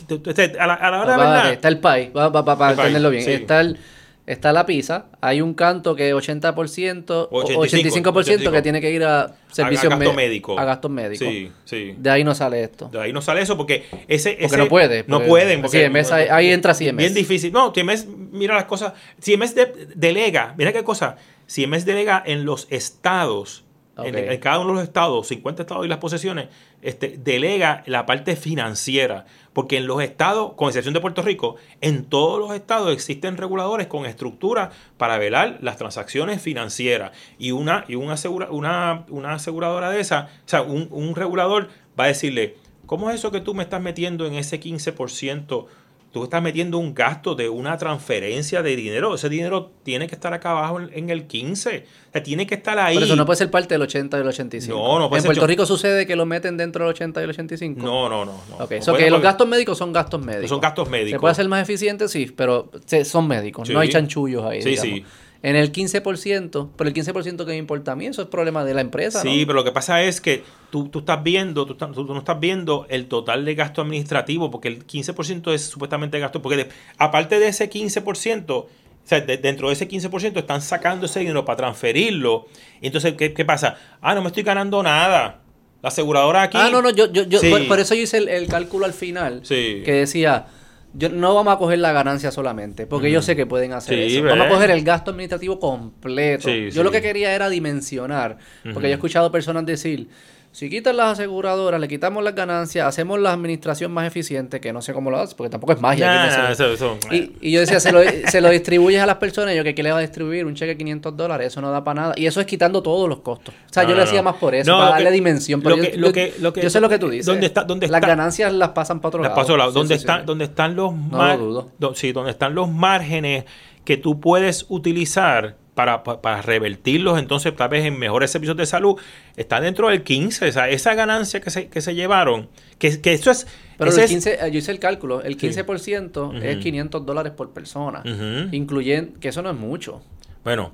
A 0.61 0.67
la, 0.67 0.75
a 0.75 0.91
la 0.91 1.01
hora 1.01 1.13
de 1.13 1.19
verdad... 1.19 1.53
Está 1.55 1.69
el 1.69 1.79
PAI, 1.79 2.11
para 2.11 2.73
entenderlo 2.73 3.09
bien. 3.09 3.27
Está, 3.27 3.63
el, 3.63 3.79
está 4.27 4.53
la 4.53 4.67
PISA, 4.67 5.07
hay 5.23 5.41
un 5.41 5.55
canto 5.55 5.97
que 5.97 6.11
es 6.11 6.15
80%, 6.15 6.55
85%, 6.55 8.03
85%, 8.03 8.51
que 8.51 8.61
tiene 8.61 8.83
que 8.83 8.93
ir 8.93 9.03
a 9.03 9.35
servicios 9.51 9.91
a, 9.91 9.97
gasto 9.97 10.13
médico. 10.13 10.61
A 10.61 10.65
gastos 10.67 10.91
médicos. 10.91 11.27
Sí, 11.27 11.51
sí. 11.65 11.95
De 11.97 12.11
ahí 12.11 12.23
no 12.23 12.35
sale 12.35 12.63
esto. 12.63 12.91
De 12.93 13.01
ahí 13.01 13.15
no 13.15 13.23
sale 13.23 13.41
eso 13.41 13.57
porque 13.57 13.87
ese... 14.09 14.37
Porque 14.43 14.59
no 14.59 14.69
puede. 14.69 15.07
no 15.07 15.23
pueden. 15.23 15.63
Porque 15.63 15.87
ahí, 15.87 16.27
ahí, 16.31 16.51
entra 16.53 16.75
CMS. 16.75 16.97
Bien 16.97 17.15
difícil. 17.15 17.51
No, 17.51 17.73
CMS 17.73 18.07
mira 18.07 18.55
las 18.55 18.67
cosas... 18.67 18.93
CMS 19.19 19.55
de, 19.55 19.89
delega, 19.97 20.55
mira 20.59 20.75
qué 20.75 20.85
cosa. 20.85 21.17
CMS 21.47 21.87
delega 21.87 22.23
en 22.27 22.45
los 22.45 22.67
estados 22.69 23.65
en, 24.07 24.41
cada 24.41 24.59
uno 24.61 24.69
de 24.71 24.75
los 24.77 24.83
estados, 24.85 25.27
50 25.29 25.63
estados 25.63 25.85
y 25.85 25.89
las 25.89 25.99
posesiones, 25.99 26.49
este, 26.83 27.19
delega 27.19 27.83
la 27.87 28.07
parte 28.07 28.37
financiera. 28.37 29.27
Porque 29.53 29.77
en 29.79 29.87
los 29.87 30.01
estados, 30.03 30.53
con 30.55 30.69
excepción 30.69 30.95
de 30.95 31.01
Puerto 31.01 31.23
Rico, 31.23 31.57
en 31.81 32.05
todos 32.05 32.39
los 32.39 32.55
estados 32.55 32.93
existen 32.93 33.37
reguladores 33.37 33.87
con 33.89 34.07
estructura 34.07 34.71
para 34.97 35.19
velar 35.19 35.59
las 35.63 35.77
transacciones 35.77 36.41
financieras. 36.41 37.11
Y 37.39 37.51
una, 37.51 37.85
y 37.89 37.97
una, 37.97 38.15
asegura- 38.15 38.51
una, 38.51 39.05
una 39.09 39.33
aseguradora 39.35 39.91
de 39.91 40.01
esa, 40.01 40.29
o 40.45 40.49
sea, 40.49 40.63
un, 40.63 40.89
un 40.91 41.17
regulador 41.17 41.69
va 41.99 42.05
a 42.05 42.09
decirle, 42.09 42.57
¿cómo 42.87 43.11
es 43.11 43.17
eso 43.17 43.33
que 43.33 43.41
tú 43.41 43.53
me 43.55 43.65
estás 43.65 43.83
metiendo 43.83 44.27
en 44.27 44.35
ese 44.35 44.61
15%? 44.61 45.67
Tú 46.11 46.25
estás 46.25 46.43
metiendo 46.43 46.79
un 46.79 46.95
gasto 46.95 47.35
de 47.35 47.51
una 47.51 47.77
transferencia 47.77 48.63
de 48.63 48.75
dinero. 48.77 49.15
Ese 49.15 49.29
dinero 49.29 49.73
tiene 49.83 50.07
que 50.07 50.15
estar 50.15 50.33
acá 50.33 50.53
abajo 50.53 50.81
en, 50.81 50.91
en 50.95 51.11
el 51.11 51.27
15. 51.27 51.85
O 52.09 52.13
sea, 52.13 52.23
tiene 52.23 52.47
que 52.47 52.55
estar 52.55 52.79
ahí. 52.79 52.95
Por 52.95 53.03
eso 53.03 53.15
no 53.15 53.27
puede 53.27 53.37
ser 53.37 53.51
parte 53.51 53.75
del 53.75 53.83
80 53.83 54.17
y 54.17 54.21
del 54.21 54.29
85. 54.29 54.75
No, 54.77 54.99
no 54.99 55.09
puede 55.11 55.19
En 55.19 55.23
ser 55.23 55.29
Puerto 55.29 55.47
Rico 55.47 55.67
sucede 55.67 56.07
que 56.07 56.17
lo 56.17 56.25
meten 56.25 56.57
dentro 56.57 56.85
del 56.85 56.95
80 56.95 57.21
y 57.21 57.23
del 57.23 57.31
85. 57.31 57.83
No, 57.83 58.09
no, 58.09 58.25
no. 58.25 58.33
no. 58.49 58.65
Ok, 58.65 58.73
No 58.73 58.83
so 58.83 58.95
que 58.95 59.11
los 59.11 59.21
gastos 59.21 59.47
médicos 59.47 59.77
son 59.77 59.93
gastos 59.93 60.25
médicos. 60.25 60.49
Son 60.49 60.61
gastos 60.61 60.89
médicos. 60.89 61.19
¿Se 61.19 61.21
puede 61.21 61.33
hacer 61.33 61.49
más 61.49 61.63
eficiente? 61.63 62.09
Sí, 62.09 62.33
pero 62.35 62.71
son 63.05 63.29
médicos, 63.29 63.69
Sí. 63.69 63.75
no 63.75 63.81
hay 63.81 63.91
chanchullos 63.91 64.45
ahí. 64.45 64.63
Sí, 64.63 64.71
digamos. 64.71 64.95
sí. 64.95 65.05
En 65.43 65.55
el 65.55 65.71
15%, 65.71 66.71
pero 66.77 66.89
el 66.89 66.95
15% 66.95 67.37
que 67.39 67.45
me 67.45 67.57
importa 67.57 67.93
a 67.93 67.97
mí, 67.97 68.07
eso 68.07 68.23
es 68.23 68.29
problema 68.29 68.65
de 68.65 68.75
la 68.75 68.81
empresa. 68.81 69.23
Sí, 69.23 69.41
¿no? 69.43 69.47
pero 69.47 69.53
lo 69.61 69.65
que 69.65 69.71
pasa 69.73 70.03
es 70.03 70.21
que 70.21 70.43
tú, 70.71 70.89
tú 70.89 70.99
estás 71.01 71.23
viendo, 71.23 71.65
tú, 71.65 71.75
tú 71.75 72.05
no 72.13 72.19
estás 72.19 72.41
viendo 72.41 72.87
el 72.91 73.07
total 73.07 73.45
de 73.45 73.55
gasto 73.55 73.81
administrativo, 73.83 74.51
porque 74.51 74.67
el 74.69 74.85
15% 74.87 75.53
es 75.55 75.63
supuestamente 75.67 76.19
gasto, 76.19 76.43
porque 76.43 76.57
de- 76.57 76.69
aparte 76.99 77.39
de 77.39 77.49
ese 77.49 77.71
15%, 77.71 78.51
o 78.51 78.69
sea, 79.05 79.21
de- 79.21 79.37
dentro 79.39 79.69
de 79.69 79.75
ese 79.75 79.87
15% 79.89 80.41
están 80.41 80.61
sacando 80.61 81.07
ese 81.07 81.21
dinero 81.21 81.45
para 81.45 81.57
transferirlo. 81.59 82.47
Entonces, 82.83 83.15
¿qué, 83.15 83.33
qué 83.33 83.45
pasa? 83.45 83.77
Ah, 84.01 84.15
no 84.17 84.23
me 84.23 84.27
estoy 84.29 84.43
ganando 84.43 84.83
nada. 84.83 85.41
La 85.83 85.91
aseguradora 85.91 86.43
aquí... 86.43 86.59
Ah, 86.61 86.69
no, 86.73 86.83
no, 86.83 86.91
yo, 86.91 87.13
yo, 87.13 87.23
yo 87.23 87.39
Sí. 87.39 87.49
por, 87.51 87.65
por 87.69 87.79
eso 87.79 87.95
yo 87.95 88.03
hice 88.03 88.19
el, 88.19 88.29
el 88.29 88.49
cálculo 88.49 88.85
al 88.87 88.93
final, 88.93 89.43
Sí. 89.45 89.83
que 89.85 89.93
decía, 89.93 90.47
yo 90.95 91.09
no 91.11 91.35
vamos 91.35 91.55
a 91.55 91.59
coger 91.59 91.79
la 91.79 91.93
ganancia 91.93 92.31
solamente, 92.31 92.87
porque 92.87 93.11
yo 93.11 93.23
sé 93.23 93.37
que 93.37 93.47
pueden 93.47 93.73
hacer 93.73 94.09
Sí, 94.09 94.17
eso. 94.17 94.25
Vamos 94.27 94.47
a 94.47 94.49
coger 94.49 94.71
el 94.71 94.83
gasto 94.83 95.11
administrativo 95.11 95.59
completo. 95.61 96.49
Sí, 96.49 96.67
yo 96.67 96.73
sí. 96.73 96.83
lo 96.83 96.91
que 96.91 97.03
quería 97.03 97.35
era 97.35 97.49
dimensionar, 97.49 98.39
porque 98.63 98.89
yo 98.89 98.93
he 98.93 98.95
escuchado 98.95 99.31
personas 99.31 99.67
decir, 99.67 100.09
si 100.51 100.69
quitan 100.71 100.97
las 100.97 101.13
aseguradoras, 101.13 101.81
le 101.81 101.87
quitamos 101.89 102.25
las 102.25 102.35
ganancias, 102.35 102.87
hacemos 102.87 103.21
la 103.21 103.33
administración 103.33 103.93
más 103.93 104.07
eficiente, 104.07 104.61
que 104.61 104.73
no 104.73 104.83
sé 104.83 104.93
cómo 104.93 105.11
lo 105.11 105.19
haces, 105.19 105.35
porque 105.35 105.51
tampoco 105.51 105.73
es 105.75 105.81
magia. 105.81 106.07
Nah, 106.07 106.13
aquí 106.25 106.31
me 106.31 106.37
nah, 106.49 106.55
sale. 106.55 106.73
eso- 106.75 106.97
eso- 106.97 107.15
Y, 107.15 107.33
y 107.41 107.53
yo 107.53 107.61
decía, 107.61 107.79
se 107.81 107.93
lo, 107.93 108.01
se 108.03 108.41
lo 108.41 108.51
distribuyes 108.51 109.01
a 109.01 109.07
las 109.07 109.17
personas, 109.17 109.55
y 109.55 109.57
yo 109.57 109.63
que 109.65 109.75
qué 109.75 109.83
le 109.83 109.93
va 109.93 109.99
a 109.99 110.01
distribuir 110.01 110.47
un 110.47 110.55
cheque 110.55 110.73
de 110.73 110.77
500 110.79 111.17
dólares, 111.17 111.49
eso 111.49 111.61
no 111.61 111.71
da 111.71 111.85
para 111.85 112.01
nada. 112.01 112.15
Y 112.17 112.27
eso 112.27 112.41
es 112.41 112.47
quitando 112.47 112.83
todos 112.83 113.09
los 113.09 113.21
costos. 113.21 113.55
O 113.55 113.73
sea, 113.73 113.85
No, 113.85 113.91
yo 113.91 113.95
no, 113.95 113.99
lo 113.99 114.05
hacía 114.05 114.19
no. 114.23 114.31
más 114.31 114.37
por 114.37 114.55
eso, 114.55 114.73
para 114.73 114.85
lo 114.85 114.87
que- 114.89 114.93
darle 115.05 115.11
dimensión. 115.13 115.61
Pero 115.63 115.77
lo 115.77 115.83
yo, 115.85 115.91
que- 115.91 115.97
lo 115.97 116.07
yo- 116.09 116.13
que- 116.13 116.35
lo 116.41 116.53
que- 116.53 116.63
yo 116.63 116.71
sé 116.71 116.81
lo 116.81 116.89
que 116.89 116.99
tú 116.99 117.09
dices. 117.11 117.27
¿Dónde 117.27 117.47
está- 117.47 117.65
dónde 117.65 117.87
Las 117.89 117.99
está? 117.99 118.09
ganancias 118.09 118.53
las 118.53 118.71
pasan 118.71 119.01
para 119.01 119.09
otro 119.09 119.21
Las 119.23 119.31
lado. 119.31 119.41
paso 119.43 119.57
lado. 119.57 119.71
Sí, 119.71 119.79
donde, 119.79 119.95
sí, 119.95 120.01
están, 120.01 120.21
sí. 120.21 120.27
donde 120.27 120.45
están 120.47 120.75
los 120.75 120.93
No 120.93 121.19
mar- 121.19 121.39
lo 121.39 121.45
dudo. 121.45 121.69
do- 121.79 121.95
sí, 121.95 122.13
donde 122.13 122.31
están 122.33 122.55
los 122.55 122.69
márgenes 122.71 123.45
que 123.85 123.97
tú 123.97 124.19
puedes 124.21 124.67
utilizar 124.69 125.57
para, 125.79 126.03
pa- 126.03 126.21
para 126.21 126.43
revertirlos 126.43 127.21
entonces 127.21 127.55
tal 127.55 127.69
vez 127.69 127.85
en 127.85 127.97
mejores 128.01 128.33
servicios 128.33 128.57
de 128.57 128.67
salud, 128.67 128.97
está 129.37 129.61
dentro 129.61 129.89
del 129.91 130.03
15. 130.03 130.49
O 130.49 130.53
sea, 130.53 130.69
esa 130.69 130.95
ganancia 130.95 131.41
que 131.41 131.51
se, 131.51 131.69
que 131.69 131.81
se 131.81 131.95
llevaron, 131.95 132.49
que, 132.81 133.01
que 133.01 133.13
eso 133.13 133.31
es... 133.31 133.47
Pero 133.77 133.93
el 133.93 133.99
es- 134.01 134.11
15, 134.11 134.39
eh, 134.45 134.51
yo 134.51 134.59
hice 134.59 134.73
el 134.73 134.81
cálculo, 134.81 135.23
el 135.23 135.39
Sí. 135.39 135.47
15% 135.51 136.43
es 136.43 136.55
Ujú. 136.57 136.63
500 136.65 137.07
dólares 137.07 137.33
por 137.37 137.51
persona, 137.53 138.03
incluyendo, 138.51 139.21
que 139.21 139.29
eso 139.29 139.41
no 139.41 139.51
es 139.51 139.57
mucho. 139.57 140.03
Bueno, 140.43 140.73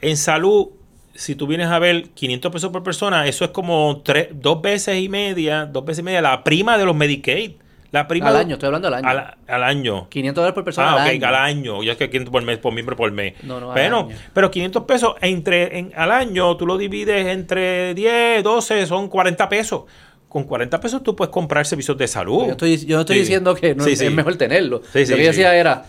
en 0.00 0.16
salud, 0.16 0.70
si 1.14 1.36
tú 1.36 1.46
vienes 1.46 1.68
a 1.68 1.78
ver 1.78 2.08
500 2.10 2.50
pesos 2.50 2.70
por 2.72 2.82
persona, 2.82 3.28
eso 3.28 3.44
es 3.44 3.52
como 3.52 4.02
tres, 4.04 4.26
dos 4.32 4.60
veces 4.60 5.00
y 5.00 5.08
media, 5.08 5.66
dos 5.66 5.84
veces 5.84 6.00
y 6.00 6.02
media 6.02 6.20
la 6.20 6.42
prima 6.42 6.76
de 6.76 6.84
los 6.84 6.96
Medicaid. 6.96 7.52
La 7.92 8.08
prima 8.08 8.28
Al 8.28 8.36
año, 8.36 8.54
estoy 8.54 8.66
hablando 8.66 8.88
al 8.88 8.94
año. 8.94 9.08
Al, 9.08 9.34
al 9.46 9.62
año. 9.64 10.08
500 10.08 10.42
dólares 10.42 10.54
por 10.54 10.64
persona 10.64 10.88
Ah, 10.90 10.94
al 10.94 11.00
ok, 11.02 11.14
año. 11.14 11.26
al 11.28 11.34
año. 11.34 11.82
Ya 11.82 11.92
es 11.92 11.98
que 11.98 12.10
500 12.10 12.32
por 12.32 12.42
mes, 12.42 12.58
por 12.58 12.72
miembro 12.72 12.96
por 12.96 13.10
mes. 13.12 13.34
No, 13.42 13.60
no, 13.60 13.70
al 13.70 13.74
pero, 13.74 13.98
año. 14.00 14.08
pero 14.32 14.50
500 14.50 14.82
pesos 14.84 15.14
entre, 15.20 15.78
en, 15.78 15.92
al 15.96 16.10
año, 16.10 16.56
tú 16.56 16.66
lo 16.66 16.76
divides 16.76 17.26
entre 17.28 17.94
10, 17.94 18.42
12, 18.42 18.86
son 18.86 19.08
40 19.08 19.48
pesos. 19.48 19.82
Con 20.28 20.44
40 20.44 20.80
pesos 20.80 21.02
tú 21.02 21.14
puedes 21.16 21.32
comprar 21.32 21.64
servicios 21.66 21.96
de 21.96 22.08
salud. 22.08 22.44
Yo, 22.46 22.50
estoy, 22.52 22.76
yo 22.84 22.96
no 22.96 23.00
estoy 23.02 23.16
Sí. 23.16 23.20
diciendo 23.20 23.54
que 23.54 23.74
no 23.74 23.84
Sí, 23.84 23.92
es, 23.92 23.98
sí. 24.00 24.06
es 24.06 24.12
mejor 24.12 24.36
tenerlo. 24.36 24.82
Lo 24.84 24.92
que 24.92 25.06
yo 25.06 25.16
decía 25.16 25.54
era, 25.54 25.84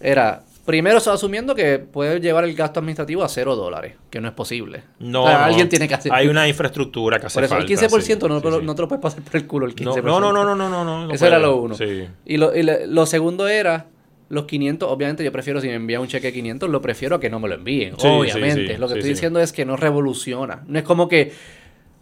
era, 0.00 0.42
primero 0.64 0.98
asumiendo 0.98 1.54
que 1.54 1.78
puede 1.78 2.20
llevar 2.20 2.44
el 2.44 2.54
gasto 2.54 2.80
administrativo 2.80 3.22
a 3.24 3.28
cero 3.28 3.56
dólares, 3.56 3.94
que 4.10 4.20
no 4.20 4.28
es 4.28 4.34
posible. 4.34 4.82
No, 5.00 5.24
O 5.24 5.26
sea, 5.26 5.38
no. 5.38 5.44
alguien 5.44 5.68
tiene 5.68 5.88
que 5.88 5.94
hacer. 5.94 6.12
Hay 6.12 6.28
una 6.28 6.46
infraestructura 6.48 7.18
que 7.18 7.26
hace 7.26 7.34
Por 7.34 7.44
eso, 7.44 7.54
falta. 7.56 7.72
el 7.72 7.78
15% 7.78 8.28
no, 8.28 8.40
sí, 8.40 8.46
sí. 8.60 8.64
no 8.66 8.74
te 8.74 8.82
lo 8.82 8.88
puedes 8.88 9.02
pasar 9.02 9.22
por 9.22 9.36
el 9.36 9.46
culo, 9.46 9.66
el 9.66 9.74
15%. 9.74 10.02
No, 10.02 10.20
no, 10.20 10.32
no, 10.32 10.44
no, 10.44 10.54
no, 10.54 10.68
no, 10.68 10.84
no, 10.84 11.06
no 11.06 11.12
Eso 11.14 11.26
era 11.26 11.38
lo 11.38 11.56
uno. 11.56 11.74
Sí. 11.74 12.06
Y, 12.26 12.36
lo, 12.36 12.54
y 12.54 12.62
le- 12.62 12.86
lo 12.86 13.06
segundo 13.06 13.48
era 13.48 13.86
los 14.28 14.44
500. 14.44 14.88
Obviamente, 14.90 15.24
yo 15.24 15.32
prefiero, 15.32 15.60
si 15.60 15.66
me 15.68 15.74
envían 15.74 16.00
un 16.00 16.08
cheque 16.08 16.28
de 16.28 16.32
500, 16.32 16.70
lo 16.70 16.80
prefiero 16.80 17.16
a 17.16 17.20
que 17.20 17.28
no 17.28 17.40
me 17.40 17.48
lo 17.48 17.54
envíen. 17.56 17.94
Sí, 17.98 18.06
obviamente. 18.06 18.68
sí, 18.68 18.74
sí, 18.74 18.80
lo 18.80 18.86
que 18.88 18.94
sí, 18.94 18.98
estoy 19.00 19.02
sí. 19.10 19.14
diciendo 19.14 19.40
es 19.40 19.52
que 19.52 19.64
no 19.64 19.76
revoluciona. 19.76 20.62
No 20.66 20.78
es 20.78 20.84
como 20.84 21.08
que 21.08 21.32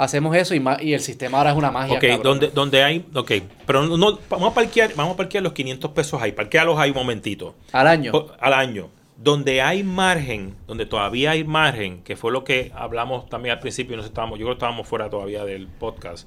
hacemos 0.02 0.34
eso 0.36 0.54
y, 0.54 0.62
y 0.80 0.94
el 0.94 1.00
sistema 1.00 1.38
ahora 1.38 1.50
es 1.50 1.56
una 1.56 1.70
magia. 1.70 1.94
Ok, 1.96 2.00
cabrón. 2.02 2.22
donde, 2.22 2.48
donde 2.48 2.82
hay, 2.82 3.04
ok, 3.14 3.32
pero 3.66 3.86
no, 3.86 4.18
vamos 4.28 4.50
a 4.50 4.54
parquear, 4.54 4.92
vamos 4.96 5.14
a 5.14 5.16
parquear 5.16 5.42
los 5.44 5.52
500 5.52 5.90
pesos 5.92 6.20
ahí, 6.22 6.32
parquealos 6.32 6.78
ahí 6.78 6.90
un 6.90 6.96
momentito. 6.96 7.54
Al 7.72 7.86
año. 7.86 8.12
O- 8.14 8.30
Al 8.40 8.52
año. 8.54 8.88
Donde 9.16 9.60
hay 9.60 9.82
margen, 9.84 10.56
donde 10.66 10.86
todavía 10.86 11.32
hay 11.32 11.44
margen, 11.44 12.02
que 12.02 12.16
fue 12.16 12.32
lo 12.32 12.42
que 12.42 12.72
hablamos 12.74 13.28
también 13.28 13.52
al 13.54 13.60
principio, 13.60 13.94
no 13.96 14.02
estábamos, 14.02 14.38
yo 14.38 14.46
creo 14.46 14.54
que 14.54 14.58
estábamos 14.60 14.88
fuera 14.88 15.10
todavía 15.10 15.44
del 15.44 15.68
podcast, 15.68 16.26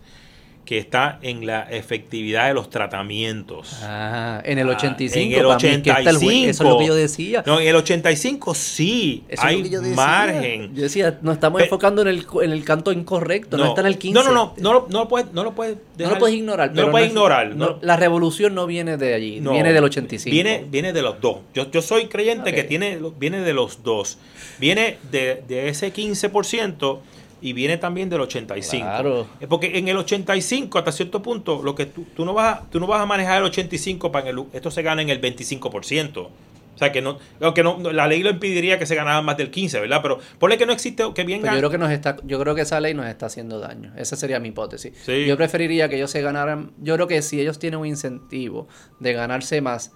que 0.66 0.78
está 0.78 1.20
en 1.22 1.46
la 1.46 1.64
efectividad 1.64 2.48
de 2.48 2.54
los 2.54 2.70
tratamientos. 2.70 3.80
Ah, 3.84 4.42
en 4.46 4.60
el 4.60 4.70
Ah, 4.70 4.74
85. 4.78 5.20
en 5.20 5.40
el 5.40 5.46
para 5.46 5.56
mí, 5.56 5.82
que 5.82 5.90
está 5.90 6.00
el 6.00 6.16
jue- 6.16 6.20
85. 6.20 6.50
eso 6.50 6.64
es 6.64 6.70
lo 6.70 6.78
que 6.80 6.86
yo 6.88 6.96
decía. 6.96 7.44
No, 7.46 7.60
en 7.60 7.68
el 7.68 7.76
85 7.76 8.56
sí, 8.56 9.24
Eso 9.28 9.34
es 9.34 9.44
lo 9.44 9.48
hay 9.50 9.64
que 9.64 9.70
yo 9.70 9.82
decía. 9.82 9.96
margen. 9.96 10.74
Yo 10.76 10.84
decía, 10.84 11.20
nos 11.22 11.34
estamos 11.36 11.62
enfocando 11.62 12.02
en 12.04 12.08
el, 12.08 12.26
en 12.42 12.52
el 12.52 12.64
canto 12.64 12.92
incorrecto, 12.94 13.58
no, 13.58 13.66
está 13.68 13.82
en 13.82 13.88
el 13.88 13.98
15. 13.98 14.14
No, 14.24 14.24
no, 14.26 14.34
no, 14.34 14.54
no, 14.58 14.74
lo- 14.74 14.88
no 14.90 15.00
lo 15.02 15.08
puedes, 15.10 15.34
no 15.34 15.44
lo 15.44 15.54
puedes 15.54 15.78
No 15.98 16.10
lo 16.10 16.18
puedes 16.18 16.36
ignorar. 16.38 16.74
No 16.74 16.84
lo 16.84 16.92
puedes 16.92 17.08
es- 17.08 17.12
ignorar. 17.14 17.56
no, 17.56 17.66
no- 17.72 17.80
la 17.82 17.98
revolución 17.98 18.56
no 18.56 18.66
viene 18.66 18.96
de 18.98 19.14
allí, 19.14 19.40
No, 19.42 19.52
viene 19.52 19.74
del 19.74 19.84
85. 19.84 20.34
Viene, 20.34 20.66
viene 20.70 20.94
de 20.94 21.02
los 21.02 21.20
dos. 21.20 21.40
Yo, 21.54 21.70
yo 21.72 21.82
soy 21.82 22.08
creyente 22.08 22.54
que 22.54 22.64
tiene, 22.64 23.00
viene 23.20 23.42
de 23.42 23.54
los 23.54 23.84
dos. 23.84 24.18
Viene 24.60 24.98
de, 25.12 25.44
de 25.48 25.68
ese 25.70 25.92
15% 25.92 27.00
y 27.44 27.54
viene 27.54 27.78
también 27.78 28.10
del 28.10 28.22
85. 28.22 28.84
Claro. 28.86 29.28
Eh, 29.40 29.48
Porque 29.48 29.78
en 29.78 29.88
el 29.88 29.98
85, 29.98 30.80
hasta 30.80 30.92
cierto 30.92 31.22
punto, 31.22 31.62
lo 31.62 31.76
que 31.76 31.86
tú, 31.86 32.06
tú 32.16 32.26
no 32.26 32.34
vas 32.34 32.58
a, 32.60 32.70
tú 32.70 32.80
no 32.80 32.88
vas 32.88 33.02
a 33.02 33.06
manejar 33.06 33.38
el 33.40 33.44
85 33.44 34.12
para 34.12 34.24
que 34.26 34.30
el- 34.32 34.46
esto 34.54 34.72
se 34.72 34.82
gane 34.82 35.02
en 35.04 35.10
el 35.10 35.20
25%. 35.22 36.30
O 36.76 36.78
sea 36.80 36.92
que 36.92 37.04
no, 37.04 37.20
aunque 37.40 37.62
no, 37.62 37.78
la 37.92 38.08
ley 38.08 38.24
lo 38.24 38.32
impediría 38.32 38.80
que 38.80 38.88
se 38.88 38.96
ganara 38.96 39.22
más 39.22 39.38
del 39.38 39.52
15, 39.52 39.80
¿verdad? 39.80 40.00
Pero 40.02 40.18
ponle 40.40 40.58
que 40.58 40.66
no 40.66 40.74
existe, 40.74 41.04
que 41.14 41.24
bien 41.24 41.42
Pero 41.42 41.52
gane- 41.52 41.62
yo 41.62 41.70
creo 41.70 41.70
que 41.70 41.78
nos 41.78 41.92
está, 41.92 42.18
yo 42.24 42.40
creo 42.40 42.56
que 42.56 42.62
esa 42.62 42.80
ley 42.80 42.96
nos 42.96 43.06
está 43.06 43.28
haciendo 43.28 43.60
daño. 43.60 43.94
Esa 43.96 44.16
sería 44.16 44.40
mi 44.40 44.48
hipótesis. 44.50 44.92
Sí. 45.06 45.26
Yo 45.28 45.38
preferiría 45.38 45.88
que 45.88 45.98
ellos 45.98 46.10
se 46.10 46.22
ganaran. 46.24 46.72
Yo 46.80 46.96
creo 46.96 47.08
que 47.08 47.22
si 47.22 47.40
ellos 47.40 47.60
tienen 47.60 47.80
un 47.80 47.86
incentivo 47.86 48.68
de 49.00 49.14
ganarse 49.14 49.62
más 49.62 49.92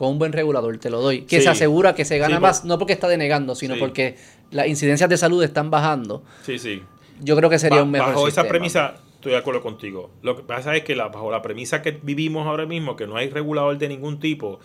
con 0.00 0.08
un 0.12 0.18
buen 0.18 0.32
regulador, 0.32 0.78
te 0.78 0.88
lo 0.88 1.02
doy. 1.02 1.22
Que 1.26 1.36
Sí. 1.36 1.42
se 1.42 1.50
asegura 1.50 1.94
que 1.94 2.06
se 2.06 2.16
gana 2.16 2.28
Sí, 2.36 2.40
por- 2.40 2.40
más, 2.40 2.64
no 2.64 2.78
porque 2.78 2.94
está 2.94 3.06
denegando, 3.06 3.54
sino 3.54 3.74
Sí. 3.74 3.80
porque 3.80 4.16
las 4.50 4.66
incidencias 4.66 5.10
de 5.10 5.18
salud 5.18 5.44
están 5.44 5.70
bajando. 5.70 6.22
Sí, 6.42 6.58
sí. 6.58 6.82
Yo 7.20 7.36
creo 7.36 7.50
que 7.50 7.58
sería 7.58 7.76
Ba- 7.80 7.84
un 7.84 7.90
mejor 7.90 8.08
bajo 8.14 8.26
esa 8.26 8.48
premisa 8.48 8.94
estoy 9.16 9.32
de 9.32 9.36
acuerdo 9.38 9.60
contigo. 9.60 10.10
Lo 10.22 10.36
que 10.38 10.42
pasa 10.42 10.74
es 10.74 10.84
que 10.84 10.96
la- 10.96 11.08
bajo 11.08 11.30
la 11.30 11.42
premisa 11.42 11.82
que 11.82 11.90
vivimos 12.02 12.46
ahora 12.46 12.64
mismo, 12.64 12.96
que 12.96 13.06
no 13.06 13.16
hay 13.16 13.28
regulador 13.28 13.76
de 13.76 13.88
ningún 13.88 14.18
tipo, 14.20 14.58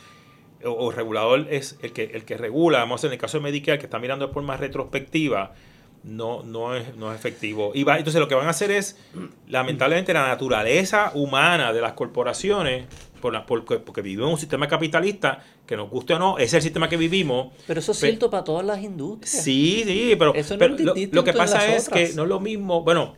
o, 0.64 0.70
o 0.72 0.92
regulador 0.92 1.48
es 1.50 1.78
el 1.82 1.92
que, 1.92 2.04
el 2.14 2.24
que 2.24 2.38
regula, 2.38 2.80
vamos 2.80 2.94
a 2.94 2.96
hacer 3.02 3.10
en 3.10 3.14
el 3.16 3.20
caso 3.20 3.38
de 3.38 3.44
Medicare, 3.44 3.78
que 3.78 3.88
está 3.88 4.00
mirando 4.00 4.28
de 4.28 4.34
forma 4.34 4.56
retrospectiva, 4.56 5.52
no, 6.06 6.44
no, 6.44 6.76
es, 6.76 6.96
no 6.96 7.12
es 7.12 7.20
efectivo. 7.20 7.72
Y 7.76 7.84
va, 7.84 7.98
entonces 7.98 8.22
lo 8.22 8.30
que 8.30 8.36
van 8.36 8.48
a 8.48 8.52
hacer 8.52 8.72
es, 8.72 8.98
lamentablemente, 9.50 10.14
la 10.14 10.28
naturaleza 10.30 11.12
humana 11.14 11.74
de 11.74 11.82
las 11.82 11.92
corporaciones, 11.92 12.86
por 13.26 13.34
la, 13.34 13.44
porque, 13.44 13.80
porque 13.80 14.04
vivimos 14.04 14.28
en 14.28 14.34
un 14.34 14.40
sistema 14.40 14.68
capitalista, 14.68 15.44
que 15.66 15.76
nos 15.76 15.90
guste 15.90 16.14
o 16.14 16.20
no, 16.20 16.38
es 16.38 16.54
el 16.54 16.62
sistema 16.62 16.88
que 16.88 16.96
vivimos, 16.96 17.48
Pero 17.66 17.80
eso 17.80 17.92
es 17.92 17.98
cierto 17.98 18.30
para 18.30 18.44
todas 18.44 18.64
las 18.64 18.84
industrias. 18.84 19.44
Sí, 19.44 19.82
sí, 19.84 20.16
pero, 20.16 20.36
Eso 20.36 20.54
no 20.54 20.60
pero 20.60 20.76
es 20.76 21.12
lo, 21.12 21.24
que 21.24 21.34
pasa 21.34 21.66
es 21.66 21.88
otras. 21.88 22.10
que 22.10 22.16
no 22.16 22.22
es 22.22 22.30
lo 22.30 22.40
mismo, 22.40 22.84
bueno, 22.84 23.16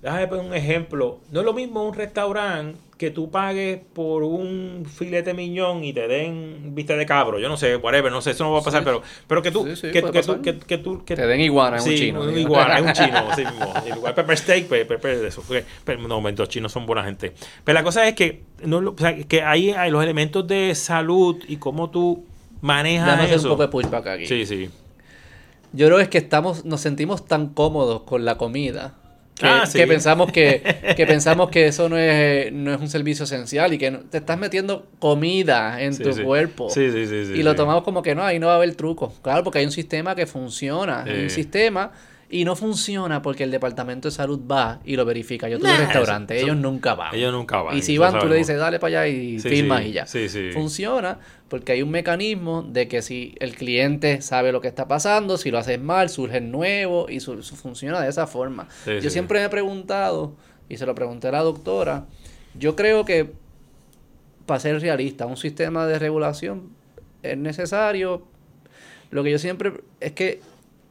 déjame 0.00 0.28
poner 0.28 0.46
un 0.46 0.54
ejemplo, 0.54 1.18
no 1.30 1.40
es 1.40 1.44
lo 1.44 1.52
mismo 1.52 1.86
un 1.86 1.92
restaurante 1.92 2.78
que 3.00 3.10
tú 3.10 3.30
pagues 3.30 3.80
por 3.94 4.22
un 4.24 4.84
filete 4.86 5.32
miñón 5.32 5.82
y 5.84 5.94
te 5.94 6.06
den 6.06 6.74
vista 6.74 6.94
de 6.96 7.06
cabro, 7.06 7.38
yo 7.38 7.48
no 7.48 7.56
sé, 7.56 7.76
whatever, 7.76 8.12
no 8.12 8.20
sé, 8.20 8.32
eso 8.32 8.44
no 8.44 8.52
va 8.52 8.58
a 8.58 8.62
pasar, 8.62 8.82
Sí. 8.82 8.84
pero, 8.84 9.02
pero 9.26 9.40
que 9.40 9.50
tú, 9.50 9.64
Sí, 9.68 9.76
sí, 9.76 9.90
que, 9.90 10.02
que 10.02 10.22
tú, 10.22 10.42
que, 10.42 10.58
que 10.58 10.76
tú, 10.76 11.02
que 11.02 11.16
Te 11.16 11.26
den 11.26 11.40
iguana, 11.40 11.78
es 11.78 11.84
un 11.86 11.88
Sí, 11.92 11.96
chino. 11.98 12.20
un 12.20 12.36
iguana, 12.36 12.76
es 12.78 12.82
un 12.84 12.92
chino, 12.92 13.24
mismo. 13.34 13.72
El 13.86 13.96
igual 13.96 14.14
pepper 14.14 14.36
steak, 14.36 14.66
pues, 14.66 14.84
pepper 14.84 15.18
de 15.18 15.28
eso. 15.28 15.42
porque- 15.48 15.64
pero 15.82 16.06
no, 16.06 16.20
los 16.20 16.48
chinos 16.50 16.72
son 16.72 16.84
buena 16.84 17.02
gente. 17.02 17.32
Pero 17.64 17.72
la 17.78 17.82
cosa 17.82 18.06
es 18.06 18.14
que, 18.14 18.42
no, 18.66 18.82
lo- 18.82 18.90
o 18.90 18.98
sea, 18.98 19.16
que 19.16 19.40
ahí 19.44 19.70
hay 19.70 19.90
los 19.90 20.02
elementos 20.04 20.46
de 20.46 20.74
salud 20.74 21.42
y 21.48 21.56
cómo 21.56 21.88
tú 21.88 22.26
manejas 22.60 23.18
hacer 23.18 23.34
eso. 23.36 23.48
un 23.48 23.52
poco 23.54 23.62
de 23.62 23.68
pushback 23.68 24.06
aquí. 24.08 24.26
Sí, 24.26 24.44
sí. 24.44 24.68
Yo 25.72 25.86
creo 25.86 26.00
es 26.00 26.08
que 26.08 26.18
estamos, 26.18 26.66
nos 26.66 26.82
sentimos 26.82 27.26
tan 27.26 27.48
cómodos 27.48 28.02
con 28.02 28.26
la 28.26 28.36
comida 28.36 28.98
que, 29.40 29.46
Ah, 29.46 29.66
sí. 29.66 29.78
que 29.78 29.86
pensamos 29.86 30.30
que, 30.30 30.62
que 30.96 31.06
pensamos 31.06 31.50
que 31.50 31.66
eso 31.66 31.88
no 31.88 31.96
es, 31.98 32.52
no 32.52 32.72
es 32.74 32.80
un 32.80 32.88
servicio 32.88 33.24
esencial 33.24 33.72
y 33.72 33.78
que 33.78 33.90
no- 33.90 34.00
te 34.00 34.18
estás 34.18 34.38
metiendo 34.38 34.86
comida 34.98 35.80
en 35.82 35.94
Sí, 35.94 36.02
tu 36.02 36.12
sí. 36.12 36.22
cuerpo. 36.22 36.68
Y 36.76 37.42
lo 37.42 37.54
tomamos 37.54 37.82
como 37.82 38.02
que 38.02 38.14
no, 38.14 38.22
ahí 38.24 38.38
no 38.38 38.46
va 38.48 38.54
a 38.54 38.56
haber 38.56 38.74
truco. 38.74 39.12
Claro, 39.22 39.42
porque 39.44 39.58
hay 39.60 39.64
un 39.64 39.72
sistema 39.72 40.14
que 40.14 40.26
funciona. 40.26 41.04
Hay 41.04 41.24
un 41.24 41.30
sistema 41.30 41.90
y 42.32 42.44
no 42.44 42.54
funciona 42.54 43.22
porque 43.22 43.42
el 43.42 43.50
departamento 43.50 44.06
de 44.06 44.12
salud 44.12 44.40
va 44.48 44.78
y 44.84 44.94
lo 44.94 45.04
verifica. 45.04 45.48
Yo 45.48 45.58
tuve 45.58 45.70
Nah, 45.70 45.78
restaurantes, 45.78 46.36
eso- 46.36 46.46
ellos 46.46 46.56
nunca 46.58 46.94
van. 46.94 47.12
Ellos 47.14 47.32
nunca 47.32 47.60
van. 47.62 47.76
Y 47.76 47.82
si 47.82 47.98
van, 47.98 48.18
tú 48.20 48.28
le 48.28 48.36
dices, 48.36 48.56
dale 48.56 48.78
para 48.78 49.00
allá 49.02 49.08
y 49.08 49.40
Sí, 49.40 49.48
firmas 49.48 49.82
sí, 49.82 49.88
y 49.88 49.92
ya. 49.92 50.06
sí. 50.06 50.28
Funciona 50.52 51.18
porque 51.50 51.72
hay 51.72 51.82
un 51.82 51.90
mecanismo 51.90 52.62
de 52.62 52.88
que 52.88 53.02
si 53.02 53.34
el 53.40 53.54
cliente 53.56 54.22
sabe 54.22 54.52
lo 54.52 54.62
que 54.62 54.68
está 54.68 54.88
pasando, 54.88 55.36
si 55.36 55.50
lo 55.50 55.58
haces 55.58 55.78
mal, 55.80 56.08
surge 56.08 56.40
nuevo 56.40 57.10
y 57.10 57.20
su, 57.20 57.42
su- 57.42 57.56
funciona 57.56 58.00
de 58.00 58.08
esa 58.08 58.26
forma. 58.26 58.68
Sí, 58.84 58.92
yo 58.94 59.02
sí. 59.02 59.10
siempre 59.10 59.40
me 59.40 59.44
he 59.46 59.48
preguntado, 59.50 60.32
y 60.68 60.78
se 60.78 60.86
lo 60.86 60.94
pregunté 60.94 61.28
a 61.28 61.32
la 61.32 61.40
doctora, 61.42 62.06
yo 62.58 62.76
creo 62.76 63.04
que 63.04 63.32
para 64.46 64.60
ser 64.60 64.80
realista, 64.80 65.26
un 65.26 65.36
sistema 65.36 65.86
de 65.86 65.98
regulación 65.98 66.70
es 67.22 67.36
necesario. 67.36 68.22
Lo 69.10 69.22
que 69.22 69.30
yo 69.32 69.38
siempre 69.38 69.72
es 70.00 70.12
que 70.12 70.40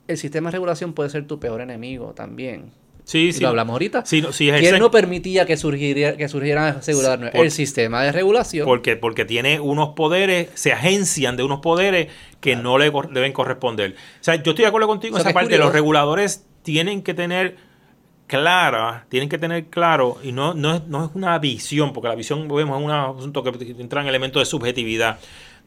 el 0.08 0.18
sistema 0.18 0.50
de 0.50 0.54
regulación 0.54 0.94
puede 0.94 1.10
ser 1.10 1.26
tu 1.28 1.40
peor 1.40 1.62
enemigo 1.62 2.14
también. 2.14 2.72
Sí, 3.10 3.34
sí. 3.34 3.42
lo 3.42 3.48
hablamos 3.48 3.74
ahorita. 3.74 4.06
Sí, 4.06 4.22
no, 4.22 4.32
sí, 4.32 4.52
¿Quién 4.60 4.78
no 4.78 4.92
permitía 4.92 5.48
que, 5.48 5.58
surgiría, 5.58 6.16
que 6.16 6.30
surgieran 6.30 6.78
aseguradoras? 6.78 7.34
el 7.34 7.50
sistema 7.50 8.04
de 8.04 8.12
regulación. 8.12 8.68
Porque, 8.68 8.98
porque 8.98 9.26
tiene 9.26 9.60
unos 9.60 9.96
poderes, 9.96 10.50
se 10.54 10.74
agencian 10.74 11.36
de 11.36 11.42
unos 11.42 11.60
poderes 11.62 12.10
que 12.40 12.56
no 12.56 12.78
le 12.78 12.92
deben 13.12 13.34
corresponder. 13.34 13.96
O 14.22 14.24
sea, 14.24 14.36
yo 14.36 14.52
estoy 14.52 14.62
de 14.62 14.68
acuerdo 14.68 14.88
contigo 14.88 15.18
en 15.18 15.22
esa 15.22 15.34
parte. 15.34 15.58
Los 15.58 15.74
reguladores 15.74 16.46
tienen 16.62 17.02
que 17.02 17.16
tener 17.16 17.56
clara, 18.28 19.08
tienen 19.10 19.28
que 19.28 19.40
tener 19.40 19.66
claro, 19.70 20.18
y 20.22 20.32
no, 20.32 20.54
no, 20.54 20.76
es, 20.76 20.86
no 20.86 21.06
es 21.06 21.12
una 21.16 21.40
visión, 21.40 21.94
porque 21.94 22.10
la 22.10 22.16
visión 22.16 22.48
vemos 22.48 22.80
es 22.80 22.86
un 22.86 22.92
asunto 22.92 23.42
que 23.42 23.50
entra 23.82 24.02
en 24.02 24.08
elementos 24.08 24.40
de 24.40 24.46
subjetividad, 24.46 25.18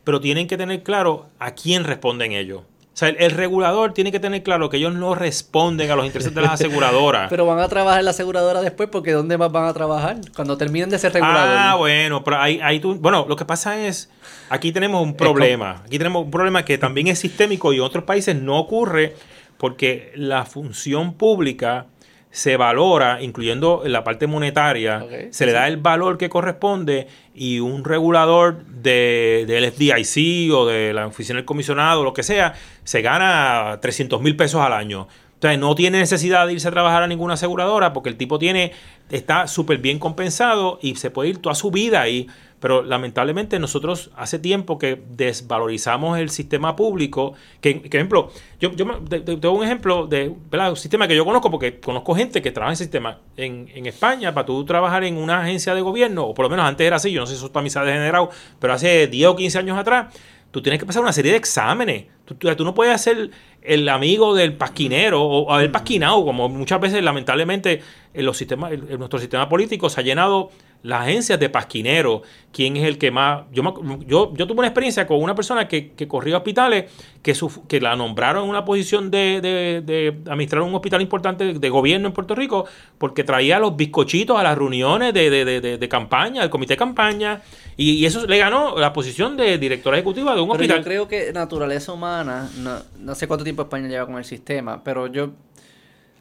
pero 0.04 0.20
tienen 0.20 0.46
que 0.46 0.56
tener 0.56 0.84
claro 0.84 1.26
a 1.40 1.56
quién 1.56 1.82
responden 1.82 2.30
ellos. 2.30 2.62
O 2.92 2.96
sea, 2.96 3.08
el, 3.08 3.16
el 3.20 3.30
regulador 3.30 3.94
tiene 3.94 4.12
que 4.12 4.20
tener 4.20 4.42
claro 4.42 4.68
que 4.68 4.76
ellos 4.76 4.92
no 4.92 5.14
responden 5.14 5.90
a 5.90 5.96
los 5.96 6.04
intereses 6.04 6.34
de 6.34 6.42
las 6.42 6.52
aseguradoras. 6.52 7.26
Pero 7.30 7.46
van 7.46 7.58
a 7.58 7.68
trabajar 7.68 8.00
en 8.00 8.04
la 8.04 8.10
aseguradora 8.10 8.60
después 8.60 8.90
porque 8.90 9.12
¿dónde 9.12 9.38
más 9.38 9.50
van 9.50 9.64
a 9.64 9.72
trabajar? 9.72 10.18
Cuando 10.36 10.58
terminen 10.58 10.90
de 10.90 10.98
ser 10.98 11.14
reguladores. 11.14 11.56
Ah, 11.58 11.76
bueno, 11.76 12.22
pero 12.22 12.38
ahí, 12.38 12.60
ahí 12.62 12.80
tú, 12.80 12.94
bueno, 12.96 13.24
lo 13.26 13.36
que 13.36 13.46
pasa 13.46 13.78
es, 13.78 14.10
aquí 14.50 14.72
tenemos 14.72 15.02
un 15.02 15.16
problema, 15.16 15.82
aquí 15.86 15.96
tenemos 15.96 16.24
un 16.24 16.30
problema 16.30 16.64
que 16.64 16.76
también 16.76 17.06
es 17.06 17.18
sistémico 17.18 17.72
y 17.72 17.76
en 17.76 17.82
otros 17.82 18.04
países 18.04 18.36
no 18.36 18.58
ocurre 18.58 19.16
porque 19.56 20.12
la 20.14 20.44
función 20.44 21.14
pública 21.14 21.86
se 22.32 22.56
valora, 22.56 23.22
incluyendo 23.22 23.82
la 23.84 24.02
parte 24.04 24.26
monetaria, 24.26 25.00
se 25.00 25.32
sí, 25.32 25.44
le 25.44 25.50
sí. 25.50 25.54
da 25.54 25.68
el 25.68 25.76
valor 25.76 26.16
que 26.16 26.30
corresponde 26.30 27.06
y 27.34 27.60
un 27.60 27.84
regulador 27.84 28.64
de, 28.64 29.44
del 29.46 29.70
FDIC 29.70 30.50
o 30.54 30.66
de 30.66 30.94
la 30.94 31.06
oficina 31.06 31.36
del 31.36 31.44
comisionado, 31.44 32.02
lo 32.02 32.14
que 32.14 32.22
sea, 32.22 32.54
se 32.84 33.02
gana 33.02 33.78
300 33.82 34.20
mil 34.22 34.34
pesos 34.34 34.62
al 34.62 34.72
año. 34.72 35.08
Entonces 35.42 35.58
no 35.58 35.74
tiene 35.74 35.98
necesidad 35.98 36.46
de 36.46 36.52
irse 36.52 36.68
a 36.68 36.70
trabajar 36.70 37.02
a 37.02 37.08
ninguna 37.08 37.34
aseguradora 37.34 37.92
porque 37.92 38.08
el 38.08 38.16
tipo 38.16 38.38
tiene, 38.38 38.70
está 39.10 39.48
súper 39.48 39.78
bien 39.78 39.98
compensado 39.98 40.78
y 40.80 40.94
se 40.94 41.10
puede 41.10 41.30
ir 41.30 41.38
toda 41.38 41.56
su 41.56 41.72
vida 41.72 42.00
ahí. 42.00 42.28
Pero 42.60 42.84
lamentablemente 42.84 43.58
nosotros 43.58 44.12
hace 44.16 44.38
tiempo 44.38 44.78
que 44.78 45.02
desvalorizamos 45.04 46.16
el 46.20 46.30
sistema 46.30 46.76
público. 46.76 47.34
Que, 47.60 47.82
ejemplo, 47.84 48.30
yo, 48.60 48.70
yo 48.70 49.52
un 49.52 49.64
ejemplo 49.64 50.06
de 50.06 50.32
¿verdad? 50.48 50.70
un 50.70 50.76
sistema 50.76 51.08
que 51.08 51.16
yo 51.16 51.24
conozco 51.24 51.50
porque 51.50 51.80
conozco 51.80 52.14
gente 52.14 52.40
que 52.40 52.52
trabaja 52.52 52.70
en 52.70 52.74
ese 52.74 52.84
sistema. 52.84 53.18
En, 53.36 53.68
en 53.74 53.86
España, 53.86 54.32
para 54.32 54.46
tú 54.46 54.64
trabajar 54.64 55.02
en 55.02 55.16
una 55.16 55.40
agencia 55.40 55.74
de 55.74 55.80
gobierno, 55.80 56.24
o 56.24 56.34
por 56.34 56.44
lo 56.44 56.50
menos 56.50 56.64
antes 56.66 56.86
era 56.86 56.94
así, 56.94 57.10
yo 57.10 57.18
no 57.18 57.26
sé 57.26 57.32
si 57.32 57.38
eso 57.38 57.46
está 57.46 57.60
misa 57.62 57.82
degenerado, 57.82 58.30
pero 58.60 58.74
hace 58.74 59.08
10 59.08 59.30
o 59.30 59.34
15 59.34 59.58
años 59.58 59.76
atrás, 59.76 60.14
tú 60.52 60.62
tienes 60.62 60.78
que 60.78 60.86
pasar 60.86 61.02
una 61.02 61.12
serie 61.12 61.32
de 61.32 61.38
exámenes. 61.38 62.11
Tú, 62.24 62.34
tú- 62.34 62.54
tú 62.56 62.64
no 62.64 62.74
puedes 62.74 63.00
ser 63.00 63.30
el 63.62 63.88
amigo 63.88 64.34
del 64.34 64.54
pasquinero 64.54 65.22
o 65.22 65.52
haber 65.52 65.70
pasquinado, 65.72 66.24
como 66.24 66.48
muchas 66.48 66.80
veces 66.80 67.02
lamentablemente 67.02 67.80
en 68.14 68.26
los 68.26 68.36
sistemas, 68.36 68.72
en 68.72 68.98
nuestro 68.98 69.18
sistema 69.18 69.48
político 69.48 69.88
se 69.90 70.00
ha 70.00 70.04
llenado 70.04 70.50
las 70.82 71.02
agencias 71.02 71.38
de 71.38 71.48
pasquinero. 71.48 72.22
¿Quién 72.52 72.76
es 72.76 72.84
el 72.84 72.98
que 72.98 73.10
más? 73.10 73.44
Yo, 73.52 73.62
me- 73.62 74.04
yo, 74.06 74.32
yo 74.34 74.46
tuve 74.46 74.58
una 74.58 74.66
experiencia 74.68 75.06
con 75.06 75.22
una 75.22 75.34
persona 75.34 75.68
que, 75.68 75.92
que 75.92 76.08
corría 76.08 76.36
hospitales, 76.38 76.90
que, 77.22 77.34
su- 77.34 77.66
que 77.68 77.80
la 77.80 77.94
nombraron 77.96 78.44
en 78.44 78.50
una 78.50 78.64
posición 78.64 79.10
de, 79.10 79.40
de- 79.40 79.80
de 79.80 80.08
administrar 80.30 80.62
un 80.62 80.74
hospital 80.74 81.00
importante 81.00 81.54
de, 81.54 81.68
gobierno 81.70 82.08
en 82.08 82.12
Puerto 82.14 82.34
Rico, 82.34 82.66
porque 82.98 83.22
traía 83.24 83.58
los 83.60 83.76
bizcochitos 83.76 84.36
a 84.38 84.42
las 84.42 84.58
reuniones 84.58 85.14
de, 85.14 85.30
de- 85.30 85.88
campaña, 85.88 86.40
del 86.42 86.50
comité 86.50 86.74
de 86.74 86.78
campaña, 86.78 87.40
y, 87.76 87.92
y 87.92 88.06
eso 88.06 88.26
le 88.26 88.38
ganó 88.38 88.76
la 88.76 88.92
posición 88.92 89.36
de 89.36 89.56
directora 89.58 89.96
ejecutiva 89.96 90.34
de 90.34 90.40
un 90.40 90.48
Pero 90.48 90.60
hospital. 90.60 90.78
yo 90.78 90.84
creo 90.84 91.08
que 91.08 91.32
naturaleza 91.32 91.92
humana, 91.92 92.50
no, 92.58 92.76
no 92.98 93.14
sé 93.14 93.26
cuánto 93.28 93.44
tiempo 93.44 93.62
España 93.62 93.88
lleva 93.88 94.04
con 94.06 94.16
el 94.18 94.24
sistema, 94.24 94.82
pero 94.84 95.06
yo, 95.06 95.30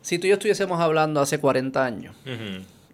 si 0.02 0.18
tú 0.20 0.28
y 0.28 0.30
yo 0.30 0.36
estuviésemos 0.36 0.80
hablando 0.80 1.20
hace 1.20 1.40
40 1.40 1.84
años, 1.84 2.16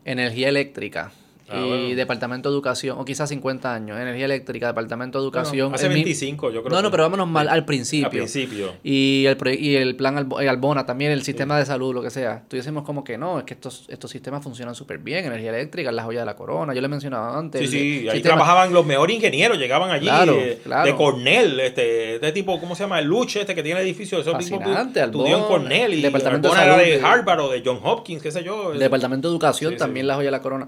energía 0.05 0.49
eléctrica 0.49 1.11
Ah, 1.49 1.57
y 1.63 1.67
bueno. 1.67 1.95
departamento 1.95 2.49
de 2.49 2.55
educación, 2.55 2.97
o 2.99 3.05
quizás 3.05 3.29
50 3.29 3.73
años, 3.73 3.97
energía 3.99 4.25
eléctrica, 4.25 4.67
departamento 4.67 5.19
de 5.19 5.23
educación. 5.25 5.67
Bueno, 5.69 5.75
hace 5.75 5.85
el 5.87 5.93
mi- 5.93 5.99
25, 6.03 6.51
yo 6.51 6.61
creo. 6.63 6.75
No, 6.75 6.81
no, 6.81 6.91
pero 6.91 7.03
vámonos 7.03 7.27
mal 7.27 7.47
al 7.47 7.63
principio. 7.65 8.05
Al 8.07 8.11
principio. 8.11 8.73
Y 8.83 9.25
el, 9.25 9.37
y 9.59 9.75
el 9.75 9.95
plan 9.95 10.17
Albo- 10.17 10.41
eh, 10.41 10.49
Albona 10.49 10.85
también, 10.85 11.11
el 11.11 11.23
sistema 11.23 11.57
de 11.57 11.65
salud, 11.65 11.93
lo 11.93 12.01
que 12.01 12.09
sea. 12.09 12.43
Tuviésemos 12.47 12.83
como 12.83 13.03
que 13.03 13.17
no, 13.17 13.39
es 13.39 13.45
que 13.45 13.53
estos, 13.53 13.85
estos 13.87 14.11
sistemas 14.11 14.43
funcionan 14.43 14.75
súper 14.75 14.97
bien. 14.97 15.25
Energía 15.25 15.49
eléctrica, 15.51 15.89
es 15.89 15.95
la 15.95 16.03
joya 16.03 16.19
de 16.21 16.25
la 16.25 16.35
corona. 16.35 16.73
Yo 16.73 16.81
le 16.81 16.87
mencionaba 16.89 17.37
antes. 17.37 17.61
Sí, 17.69 17.99
sí, 18.01 18.09
ahí 18.09 18.21
trabajaban 18.21 18.73
los 18.73 18.85
mejores 18.85 19.15
ingenieros, 19.15 19.57
llegaban 19.57 19.89
allí 19.91 20.05
Claro, 20.07 20.33
eh, 20.37 20.59
claro. 20.63 20.85
de 20.85 20.95
Cornell, 20.95 21.59
este, 21.61 22.15
este 22.15 22.31
tipo, 22.33 22.59
¿cómo 22.59 22.75
se 22.75 22.83
llama? 22.83 22.99
El 22.99 23.05
Luche, 23.05 23.39
este 23.41 23.55
que 23.55 23.63
tiene 23.63 23.79
el 23.79 23.85
edificio, 23.87 24.19
ese 24.19 24.33
tipo 24.35 24.59
estudió 24.61 25.37
en 25.37 25.43
Cornell 25.43 25.93
y 25.93 26.01
Departamento 26.01 26.49
de 26.49 26.55
Albón 26.59 26.67
era 26.79 26.83
Salud, 26.83 27.01
de 27.01 27.07
Harvard 27.07 27.39
o 27.41 27.49
de 27.51 27.61
John 27.65 27.79
Hopkins, 27.83 28.21
qué 28.21 28.31
sé 28.31 28.43
yo. 28.43 28.73
El 28.73 28.79
Departamento 28.79 29.27
de 29.29 29.33
Educación 29.33 29.73
Sí, 29.73 29.77
también 29.77 30.07
la 30.07 30.15
joya 30.15 30.27
de 30.27 30.31
la 30.31 30.41
corona. 30.41 30.67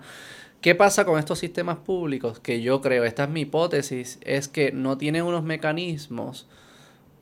¿Qué 0.62 0.76
pasa 0.76 1.06
con 1.06 1.18
estos 1.20 1.40
sistemas 1.40 1.78
públicos? 1.78 2.40
Que 2.40 2.62
yo 2.62 2.82
creo, 2.82 3.06
esta 3.06 3.24
es 3.24 3.30
mi 3.30 3.42
hipótesis, 3.42 4.20
es 4.22 4.48
que 4.48 4.72
no 4.72 4.98
tienen 4.98 5.24
unos 5.24 5.44
mecanismos 5.44 6.48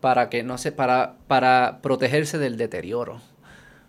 para 0.01 0.29
que 0.29 0.43
no 0.43 0.57
sé, 0.57 0.71
para, 0.71 1.15
para 1.27 1.79
protegerse 1.81 2.37
del 2.37 2.57
deterioro. 2.57 3.21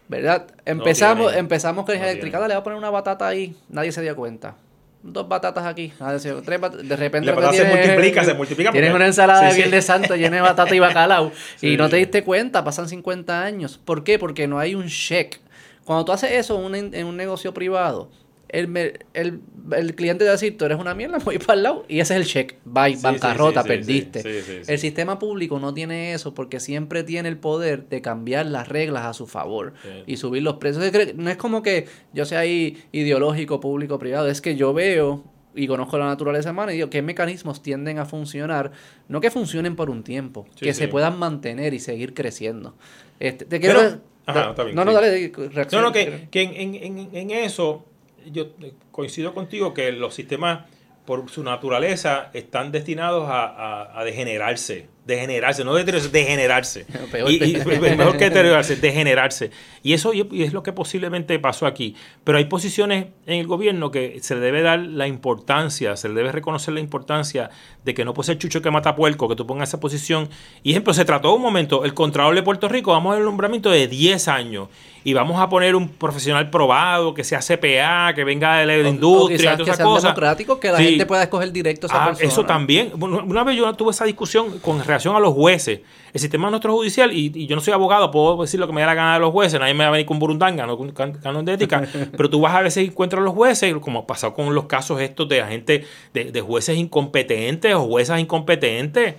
¿Verdad? 0.09 0.47
Empezamos, 0.65 1.27
tienen. 1.29 1.41
empezamos 1.45 1.85
con 1.85 1.93
No 1.95 1.97
energía 1.97 2.13
eléctrica, 2.13 2.39
dale, 2.39 2.55
voy 2.55 2.61
a 2.61 2.65
poner 2.65 2.79
una 2.79 2.91
batata 2.91 3.27
ahí, 3.27 3.55
nadie 3.69 3.93
se 3.93 4.01
dio 4.03 4.17
cuenta. 4.17 4.55
Dos 5.03 5.29
batatas 5.29 5.65
aquí, 5.65 5.93
se 6.19 6.33
tres 6.43 6.61
bat- 6.61 6.75
de 6.75 6.97
repente 6.97 7.31
La 7.33 7.51
que 7.51 7.57
se 7.57 7.65
multiplica, 7.65 8.25
se 8.25 8.35
multiplica 8.35 8.73
Tienes 8.73 8.93
una 8.93 9.07
ensalada 9.07 9.41
Sí, 9.43 9.47
de 9.47 9.53
sí. 9.53 9.57
Viernes 9.59 9.85
Santo 9.85 10.17
llena 10.17 10.37
de 10.37 10.43
batata 10.43 10.75
y 10.75 10.79
bacalao 10.81 11.31
y 11.63 11.77
no 11.77 11.89
te 11.89 11.97
diste 11.97 12.25
cuenta, 12.25 12.65
pasan 12.65 12.89
50 12.89 13.45
años. 13.45 13.79
¿Por 13.79 14.03
qué? 14.03 14.19
Porque 14.19 14.49
no 14.49 14.59
hay 14.59 14.75
un 14.75 14.89
check. 14.89 15.39
Cuando 15.85 16.05
tú 16.05 16.13
haces 16.13 16.33
eso 16.33 16.59
en 16.59 16.65
un, 16.65 16.95
en 16.95 17.07
un 17.07 17.17
negocio 17.17 17.55
privado, 17.55 18.11
el, 18.49 18.99
el, 19.15 19.41
el 19.73 19.95
cliente 19.95 20.21
te 20.21 20.25
va 20.25 20.31
a 20.31 20.33
decir, 20.35 20.57
tú 20.57 20.65
eres 20.65 20.79
una 20.79 20.95
mierda, 20.95 21.19
voy 21.25 21.39
para 21.39 21.55
el 21.55 21.63
lado. 21.63 21.85
Y 21.89 22.01
ese 22.01 22.15
es 22.15 22.21
el 22.21 22.27
check. 22.27 22.55
Bye, 22.65 22.97
Sí, 22.97 23.03
bancarrota, 23.03 23.63
sí, 23.63 23.69
sí, 23.69 23.75
sí, 23.75 23.79
perdiste. 24.13 24.73
El 24.73 24.79
sistema 24.79 25.19
público 25.19 25.59
no 25.61 25.75
tiene 25.75 26.13
eso 26.15 26.35
porque 26.35 26.61
siempre 26.61 27.03
tiene 27.05 27.29
el 27.29 27.37
poder 27.37 27.89
de 27.89 28.01
cambiar 28.01 28.47
las 28.47 28.69
reglas 28.69 29.05
a 29.07 29.13
su 29.15 29.27
favor 29.27 29.75
y 30.07 30.17
subir 30.17 30.43
los 30.43 30.55
precios. 30.57 30.85
No 31.17 31.31
es 31.31 31.37
como 31.37 31.63
que 31.63 31.87
yo 32.13 32.25
sea 32.25 32.41
ahí 32.41 32.83
ideológico, 32.93 33.61
público, 33.61 33.99
privado. 33.99 34.29
Es 34.29 34.41
que 34.41 34.57
yo 34.57 34.73
veo 34.73 35.25
y 35.55 35.67
conozco 35.67 35.99
la 35.99 36.07
naturaleza 36.07 36.53
humana 36.53 36.73
y 36.73 36.77
digo 36.77 36.89
qué 36.91 37.03
mecanismos 37.03 37.63
tienden 37.63 37.99
a 37.99 38.05
funcionar, 38.05 38.71
no 39.09 39.21
que 39.21 39.31
funcionen 39.31 39.75
por 39.75 39.91
un 39.91 40.05
tiempo, 40.05 40.47
que 40.59 40.73
se 40.73 40.87
puedan 40.87 41.19
mantener 41.19 41.75
y 41.75 41.81
seguir 41.81 42.15
creciendo. 42.15 42.77
Este, 43.19 43.45
te 43.45 43.59
quiero... 43.59 43.81
Pero- 43.81 44.01
Ajá, 44.27 44.51
está 44.51 44.63
bien, 44.63 44.77
no, 44.77 44.85
no, 44.85 44.93
dale, 44.93 45.33
No, 45.37 45.49
reacciona. 45.49 45.85
no, 45.87 45.93
que, 45.93 46.29
que 46.31 46.43
en, 46.43 46.55
en- 46.55 46.99
en- 46.99 47.09
en 47.17 47.31
eso 47.31 47.87
yo 48.33 48.47
coincido 48.91 49.35
contigo 49.35 49.75
que 49.75 49.93
los 49.93 50.15
sistemas, 50.15 50.61
por 51.05 51.31
su 51.31 51.43
naturaleza, 51.43 52.31
están 52.35 52.71
destinados 52.71 53.29
a, 53.31 53.47
a- 53.47 54.01
a 54.01 54.05
degenerarse. 54.05 54.89
Degenerarse, 55.07 55.65
no 55.65 55.73
deteriorarse, 55.73 56.11
degenerarse. 56.11 56.85
Peor. 57.11 57.31
Y, 57.31 57.37
y- 57.37 57.57
mejor 57.97 58.19
que 58.19 58.25
deteriorarse, 58.25 58.77
degenerarse. 58.77 59.51
Y 59.83 59.95
eso 59.95 60.13
y- 60.13 60.43
es 60.43 60.53
lo 60.53 60.63
que 60.63 60.75
posiblemente 60.75 61.39
pasó 61.39 61.65
aquí. 61.65 61.97
Pero 62.25 62.37
hay 62.37 62.45
posiciones 62.45 63.07
en 63.25 63.39
el 63.41 63.47
gobierno 63.47 63.91
que 63.91 64.19
se 64.21 64.35
le 64.35 64.43
debe 64.43 64.61
dar 64.61 64.81
la 64.81 65.07
importancia, 65.07 65.97
se 65.97 66.09
le 66.11 66.15
debe 66.15 66.31
reconocer 66.31 66.75
la 66.75 66.81
importancia 66.81 67.49
de 67.87 67.95
que 67.95 68.05
no 68.05 68.13
puede 68.13 68.27
ser 68.27 68.37
chucho 68.39 68.61
que 68.61 68.71
mata 68.71 68.95
puerco, 68.95 69.31
que 69.31 69.37
tú 69.37 69.47
pongas 69.47 69.71
esa 69.71 69.81
posición. 69.81 70.29
Y 70.63 70.73
ejemplo, 70.73 70.93
se 70.93 71.07
trató 71.07 71.35
un 71.35 71.41
momento, 71.41 71.87
el 71.87 71.95
Contralor 71.95 72.35
de 72.35 72.43
Puerto 72.43 72.69
Rico, 72.69 72.93
vamos 72.93 73.13
a 73.13 73.15
dar 73.15 73.23
un 73.23 73.29
nombramiento 73.31 73.71
de 73.71 73.89
10 73.89 74.29
años 74.29 74.69
y 75.05 75.13
vamos 75.15 75.41
a 75.41 75.49
poner 75.49 75.75
un 75.77 75.89
profesional 75.89 76.51
probado, 76.51 77.15
que 77.15 77.25
sea 77.25 77.41
CPA, 77.41 78.13
que 78.15 78.25
venga 78.25 78.57
de 78.59 78.67
la 78.67 78.75
O- 78.75 78.89
o 78.89 78.93
industria, 78.93 79.37
quizás 79.37 79.57
todas 79.59 79.65
que 79.67 79.71
esas 79.73 79.85
cosas. 79.87 80.03
democráticos, 80.03 80.59
que 80.59 80.73
la 80.73 80.79
Sí. 80.79 80.89
gente 80.91 81.07
pueda 81.07 81.23
escoger 81.23 81.53
directo 81.53 81.87
a 81.87 81.91
esa 81.91 82.03
Ah, 82.03 82.07
persona. 82.09 82.29
eso 82.29 82.45
también. 82.45 82.93
Una 83.01 83.45
vez 83.45 83.57
yo 83.57 83.73
tuve 83.75 83.91
esa 83.93 84.05
discusión 84.05 84.59
con 84.61 84.83
relación 84.85 85.15
a 85.17 85.21
los 85.21 85.33
jueces, 85.35 85.81
el 86.13 86.21
sistema 86.21 86.49
nuestro 86.51 86.73
judicial, 86.75 87.13
y, 87.13 87.47
yo 87.47 87.55
no 87.57 87.61
soy 87.63 87.73
abogado, 87.75 88.11
puedo 88.11 88.41
decir 88.43 88.59
lo 88.59 88.67
que 88.67 88.73
me 88.73 88.81
da 88.81 88.89
la 88.89 88.95
gana 88.95 89.15
de 89.15 89.21
los 89.21 89.31
jueces, 89.33 89.61
nadie 89.61 89.75
me 89.75 89.85
va 89.85 89.89
a 89.89 89.93
venir 89.93 90.07
con 90.07 90.19
burundanga, 90.19 90.67
no 90.67 90.77
con 90.77 90.91
canon 90.93 91.45
de 91.45 91.53
ética, 91.55 91.83
pero 92.17 92.31
tú 92.31 92.41
vas 92.41 92.55
a 92.55 92.61
veces 92.63 92.87
encuentras 92.89 93.21
a 93.21 93.25
los 93.25 93.35
jueces, 93.35 93.75
como 93.81 94.01
ha 94.01 94.07
pasado 94.07 94.35
con 94.35 94.55
los 94.55 94.65
casos 94.65 95.01
estos 95.01 95.29
de 95.29 95.39
la 95.41 95.47
gente, 95.49 95.85
de, 96.15 96.33
de 96.33 96.41
jueces 96.41 96.77
incompetentes 96.77 97.75
o 97.75 97.87
juezas 97.87 98.21
incompetentes, 98.21 99.15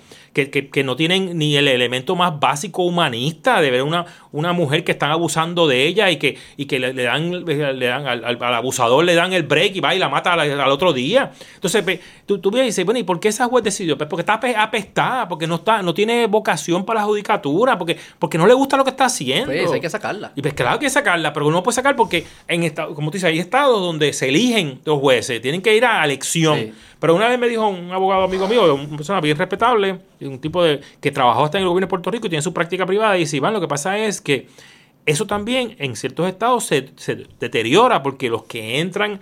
que, 0.48 0.70
que, 0.70 0.84
no 0.84 0.95
tienen 0.95 1.38
ni 1.38 1.57
el 1.57 1.68
elemento 1.68 2.16
más 2.16 2.40
básico 2.40 2.84
humanista 2.84 3.61
de 3.61 3.72
ver 3.72 3.84
una, 3.84 4.06
una 4.32 4.53
mujer 4.53 4.84
que 4.84 4.91
están 4.91 5.11
abusando 5.11 5.68
de 5.68 5.86
ella 5.86 6.10
y 6.11 6.18
que, 6.18 6.38
y 6.56 6.66
que 6.66 6.80
le, 6.80 6.94
dan, 6.94 7.45
le 7.45 7.86
dan 7.86 8.07
al, 8.07 8.44
abusador 8.56 9.03
le 9.03 9.16
dan 9.16 9.34
el 9.34 9.44
break 9.44 9.76
y 9.76 9.80
va 9.80 9.95
y 9.95 9.99
la 9.99 10.10
mata 10.10 10.34
al, 10.34 10.72
otro 10.72 10.94
día. 10.94 11.32
Entonces, 11.56 11.84
tú, 12.26 12.40
tú 12.40 12.56
y 12.57 12.61
dices, 12.61 12.86
bueno, 12.86 12.99
¿y 12.99 13.03
por 13.03 13.20
qué 13.20 13.30
esa 13.30 13.45
juez 13.45 13.64
decidió? 13.64 13.98
Pues 13.98 14.10
porque 14.10 14.22
está 14.22 14.40
apestada, 14.61 15.28
porque 15.28 15.48
no 15.48 15.56
está, 15.56 15.82
no 15.82 15.94
tiene 15.94 16.28
vocación 16.28 16.86
para 16.86 17.02
la 17.02 17.06
judicatura, 17.06 17.78
porque, 17.78 17.98
porque 18.18 18.38
no 18.38 18.48
le 18.48 18.53
gusta 18.53 18.78
lo 18.78 18.84
que 18.84 18.91
está 18.91 19.06
haciendo. 19.06 19.48
Pues 19.48 19.72
hay 19.72 19.82
que 19.82 19.90
sacarla. 19.90 20.32
Y 20.36 20.41
pues 20.41 20.53
claro 20.53 20.80
que 20.80 20.86
hay 20.86 20.90
que 20.90 20.94
sacarla, 20.94 21.34
pero 21.34 21.49
no 21.52 21.64
puede 21.64 21.76
sacar 21.76 21.95
porque 21.95 22.26
en 22.48 22.64
estado, 22.64 22.95
como 22.95 23.11
tú 23.11 23.16
dices, 23.16 23.30
hay 23.30 23.40
estados 23.40 23.80
donde 23.82 24.14
se 24.14 24.30
eligen 24.30 24.80
los 24.86 24.99
jueces, 24.99 25.41
tienen 25.41 25.61
que 25.61 25.76
ir 25.76 25.86
a 25.86 26.03
elección. 26.03 26.74
Pero 27.00 27.16
una 27.16 27.30
vez 27.30 27.40
me 27.40 27.48
dijo 27.48 27.68
un 27.68 27.92
abogado 27.92 28.24
amigo 28.24 28.48
mío, 28.48 28.76
una 28.76 28.98
persona 28.98 29.22
bien 29.22 29.38
respetable, 29.38 30.00
un 30.22 30.40
tipo 30.40 30.64
de 30.64 30.82
que 31.00 31.12
trabajó 31.12 31.46
hasta 31.46 31.58
en 31.58 31.64
el 31.64 31.70
gobierno 31.70 31.88
de 31.88 31.90
Puerto 31.90 32.12
Rico 32.12 32.28
y 32.28 32.30
tiene 32.30 32.42
su 32.42 32.54
práctica 32.54 32.86
privada, 32.86 33.16
y 33.18 33.22
dice, 33.22 33.38
Iván, 33.38 33.54
lo 33.54 33.62
que 33.62 33.68
pasa 33.68 33.98
es 33.98 34.20
que 34.20 34.48
eso 35.06 35.26
también 35.26 35.76
en 35.80 35.96
ciertos 35.96 36.28
estados 36.28 36.66
se, 36.66 36.90
se 36.98 37.26
deteriora 37.40 38.04
porque 38.04 38.30
los 38.30 38.44
que 38.44 38.80
entran 38.80 39.22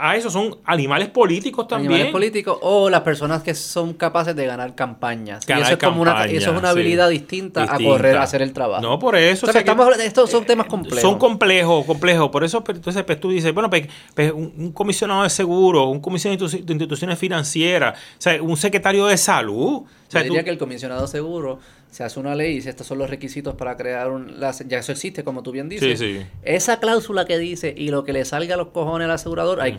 a 0.00 0.16
eso 0.16 0.30
son 0.30 0.58
animales 0.64 1.08
políticos 1.08 1.68
también. 1.68 1.92
Animales 1.92 2.12
políticos 2.12 2.58
o 2.62 2.90
las 2.90 3.02
personas 3.02 3.42
que 3.42 3.54
son 3.54 3.94
capaces 3.94 4.34
de 4.34 4.46
ganar 4.46 4.74
campañas. 4.74 5.44
eso 5.48 5.72
es 5.72 5.76
como 5.78 6.02
una, 6.02 6.24
eso 6.26 6.52
es 6.52 6.58
una 6.58 6.70
habilidad 6.70 7.08
distinta, 7.08 7.64
a 7.64 7.78
correr 7.78 8.16
a 8.16 8.22
hacer 8.22 8.42
el 8.42 8.52
trabajo. 8.52 8.82
No, 8.82 8.98
por 8.98 9.16
eso. 9.16 9.46
estos 9.48 10.30
son 10.30 10.44
temas 10.44 10.66
complejos. 10.66 11.02
Son 11.02 11.18
complejos, 11.18 11.84
complejos. 11.84 12.30
Por 12.30 12.44
eso 12.44 12.62
entonces 12.66 13.02
pues, 13.04 13.20
tú 13.20 13.30
dices, 13.30 13.52
bueno, 13.54 13.70
pues, 13.70 13.88
pues 14.14 14.32
un, 14.32 14.72
comisionado 14.72 15.22
de 15.22 15.30
seguro, 15.30 15.88
un 15.88 16.00
comisionado 16.00 16.48
de 16.48 16.72
instituciones 16.72 17.18
financieras, 17.18 17.98
o 17.98 18.22
sea, 18.22 18.42
un 18.42 18.56
secretario 18.56 19.06
de 19.06 19.16
salud. 19.16 19.82
Yo 20.10 20.22
diría 20.22 20.44
que 20.44 20.50
el 20.50 20.58
comisionado 20.58 21.02
de 21.02 21.08
seguro 21.08 21.58
se 21.94 22.02
hace 22.02 22.18
una 22.18 22.34
ley 22.34 22.50
y 22.50 22.54
dice 22.56 22.70
estos 22.70 22.88
son 22.88 22.98
los 22.98 23.08
requisitos 23.08 23.54
para 23.54 23.76
crear 23.76 24.10
un... 24.10 24.34
ya 24.66 24.78
eso 24.80 24.90
existe, 24.90 25.22
como 25.22 25.44
tú 25.44 25.52
bien 25.52 25.68
dices. 25.68 25.96
Sí, 25.96 26.18
sí. 26.18 26.26
Esa 26.42 26.80
cláusula 26.80 27.24
que 27.24 27.38
dice 27.38 27.72
y 27.76 27.90
lo 27.90 28.02
que 28.02 28.12
le 28.12 28.24
salga 28.24 28.56
a 28.56 28.58
los 28.58 28.70
cojones 28.70 29.04
al 29.04 29.12
asegurador, 29.12 29.60
hay, 29.60 29.78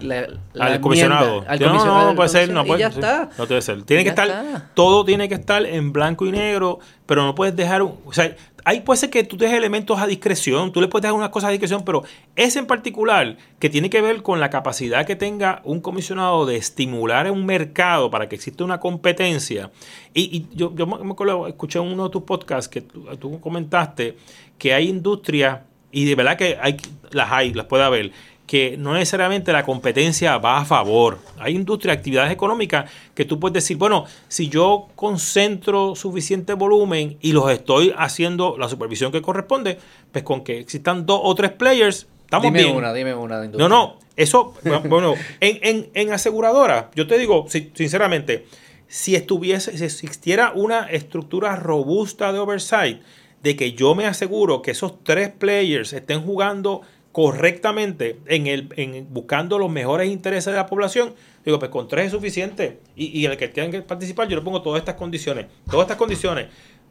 al 0.57 0.79
comisionado. 0.79 1.43
Al 1.45 1.59
comisionado 1.59 2.03
no, 2.03 2.09
no, 2.11 2.15
puede 2.15 2.29
ser, 2.29 2.49
no 2.51 2.63
puede, 2.63 2.79
ya 2.79 2.87
está. 2.87 3.31
No 3.37 3.45
debe 3.47 3.61
ser. 3.61 3.83
Tiene 3.83 4.03
que 4.03 4.11
estar, 4.11 4.69
todo 4.75 5.03
tiene 5.03 5.27
que 5.27 5.35
estar 5.35 5.65
en 5.65 5.91
blanco 5.91 6.25
y 6.25 6.31
negro, 6.31 6.79
pero 7.05 7.25
no 7.25 7.35
puedes 7.35 7.53
dejar... 7.53 7.81
o 7.81 7.99
sea, 8.11 8.33
Ahí 8.67 8.81
puede 8.81 8.97
ser 8.97 9.11
que 9.11 9.23
tú 9.23 9.37
dejes 9.37 9.55
elementos 9.55 9.99
a 9.99 10.07
discreción, 10.07 10.71
tú 10.71 10.81
le 10.81 10.87
puedes 10.87 11.03
dejar 11.03 11.15
unas 11.15 11.29
cosas 11.29 11.49
a 11.49 11.51
discreción, 11.51 11.85
pero 11.85 12.03
ese 12.35 12.57
en 12.57 12.65
particular, 12.65 13.37
que 13.59 13.69
tiene 13.69 13.91
que 13.91 14.01
ver 14.01 14.23
con 14.23 14.39
la 14.39 14.49
capacidad 14.49 15.05
que 15.05 15.15
tenga 15.15 15.61
un 15.63 15.81
comisionado 15.81 16.47
de 16.47 16.57
estimular 16.57 17.29
un 17.29 17.45
mercado 17.45 18.09
para 18.09 18.27
que 18.27 18.35
exista 18.35 18.63
una 18.63 18.79
competencia. 18.79 19.69
Y, 20.15 20.47
yo, 20.55 20.71
me 20.71 21.11
acuerdo, 21.11 21.47
escuché 21.47 21.77
en 21.77 21.85
uno 21.85 22.05
de 22.05 22.09
tus 22.09 22.23
podcasts 22.23 22.67
que 22.67 22.81
tú, 22.81 23.39
comentaste 23.39 24.17
que 24.57 24.73
hay 24.73 24.89
industrias, 24.89 25.59
y 25.91 26.05
de 26.05 26.15
verdad 26.15 26.35
que 26.35 26.57
hay, 26.59 26.77
las 27.11 27.31
hay, 27.31 27.53
las 27.53 27.67
puede 27.67 27.83
haber, 27.83 28.11
que 28.47 28.77
no 28.77 28.93
necesariamente 28.93 29.51
la 29.51 29.63
competencia 29.63 30.37
va 30.37 30.57
a 30.57 30.65
favor. 30.65 31.19
Hay 31.39 31.55
industria, 31.55 31.93
actividades 31.93 32.31
económicas 32.31 32.89
que 33.13 33.25
tú 33.25 33.39
puedes 33.39 33.53
decir, 33.53 33.77
bueno, 33.77 34.05
si 34.27 34.49
yo 34.49 34.87
concentro 34.95 35.95
suficiente 35.95 36.53
volumen 36.53 37.17
y 37.21 37.31
los 37.31 37.49
estoy 37.49 37.93
haciendo 37.97 38.57
la 38.57 38.69
supervisión 38.69 39.11
que 39.11 39.21
corresponde, 39.21 39.79
pues 40.11 40.23
con 40.23 40.43
que 40.43 40.59
existan 40.59 41.05
dos 41.05 41.19
o 41.23 41.33
tres 41.33 41.51
players, 41.51 42.07
estamos 42.21 42.43
dime 42.43 42.63
bien. 42.63 42.75
una, 42.75 42.93
dime 42.93 43.15
una. 43.15 43.41
De 43.41 43.47
no, 43.49 43.67
no, 43.67 43.97
eso, 44.15 44.53
bueno, 44.89 45.15
en, 45.39 45.59
en, 45.61 45.89
en 45.93 46.13
aseguradora, 46.13 46.91
yo 46.95 47.07
te 47.07 47.17
digo, 47.17 47.47
sinceramente, 47.49 48.45
si 48.87 49.15
estuviese, 49.15 49.75
si 49.77 49.83
existiera 49.83 50.51
una 50.53 50.85
estructura 50.85 51.55
robusta 51.55 52.31
de 52.31 52.39
oversight, 52.39 53.01
de 53.45 53.55
que 53.55 53.73
yo 53.73 53.93
me 53.93 54.07
aseguro 54.07 54.63
que 54.63 54.71
esos 54.71 55.03
tres 55.03 55.29
players 55.29 55.93
estén 55.93 56.23
jugando 56.23 56.81
correctamente 57.15 58.19
en 58.25 58.45
el, 58.45 58.67
en 58.75 59.07
buscando 59.09 59.57
los 59.57 59.71
mejores 59.71 60.11
intereses 60.11 60.51
de 60.51 60.57
la 60.57 60.65
población, 60.65 61.13
digo, 61.45 61.59
pues 61.59 61.71
con 61.71 61.87
tres 61.87 62.07
es 62.07 62.11
suficiente. 62.11 62.81
Y, 62.93 63.05
y 63.17 63.25
el 63.25 63.37
que 63.37 63.47
tenga 63.47 63.71
que 63.71 63.81
participar, 63.83 64.27
yo 64.27 64.35
le 64.35 64.41
pongo 64.41 64.61
todas 64.61 64.79
estas 64.79 64.95
condiciones. 64.95 65.45
Todas 65.71 65.85
estas 65.85 65.95
condiciones. 65.95 66.47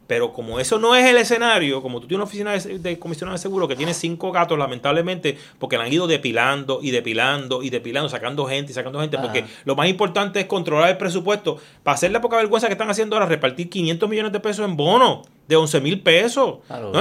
Pero 0.07 0.33
como 0.33 0.59
eso 0.61 0.79
no 0.79 0.97
es 0.97 1.05
el 1.05 1.19
escenario, 1.19 1.83
como 1.83 2.01
tú 2.01 2.07
tienes 2.07 2.23
una 2.23 2.25
oficina 2.25 2.53
de, 2.53 2.79
de 2.79 2.99
comisionado 2.99 3.37
de 3.37 3.43
seguro 3.43 3.69
que 3.69 3.77
tiene 3.77 3.93
cinco 3.93 4.33
gatos, 4.33 4.59
lamentablemente, 4.59 5.37
porque 5.59 5.77
la 5.77 5.85
han 5.85 5.93
ido 5.93 6.07
depilando 6.07 6.79
y 6.81 6.91
depilando 6.91 7.63
y 7.63 7.69
depilando, 7.69 8.09
sacando 8.09 8.47
gente 8.47 8.73
y 8.73 8.75
sacando 8.75 9.01
gente, 9.01 9.19
porque 9.19 9.45
lo 9.67 9.77
más 9.77 9.91
importante 9.91 10.41
es 10.41 10.47
controlar 10.47 10.89
el 10.89 10.97
presupuesto. 10.97 11.59
Para 11.83 11.97
hacer 11.97 12.13
la 12.13 12.23
poca 12.23 12.39
vergüenza 12.39 12.69
que 12.69 12.73
están 12.73 12.89
haciendo 12.89 13.17
ahora, 13.17 13.27
repartir 13.27 13.69
500 13.69 14.09
millones 14.09 14.33
de 14.33 14.41
pesos 14.41 14.65
en 14.65 14.75
bono 14.75 15.21
de 15.47 15.57
11 15.57 15.81
mil 15.81 16.01
pesos. 16.01 16.59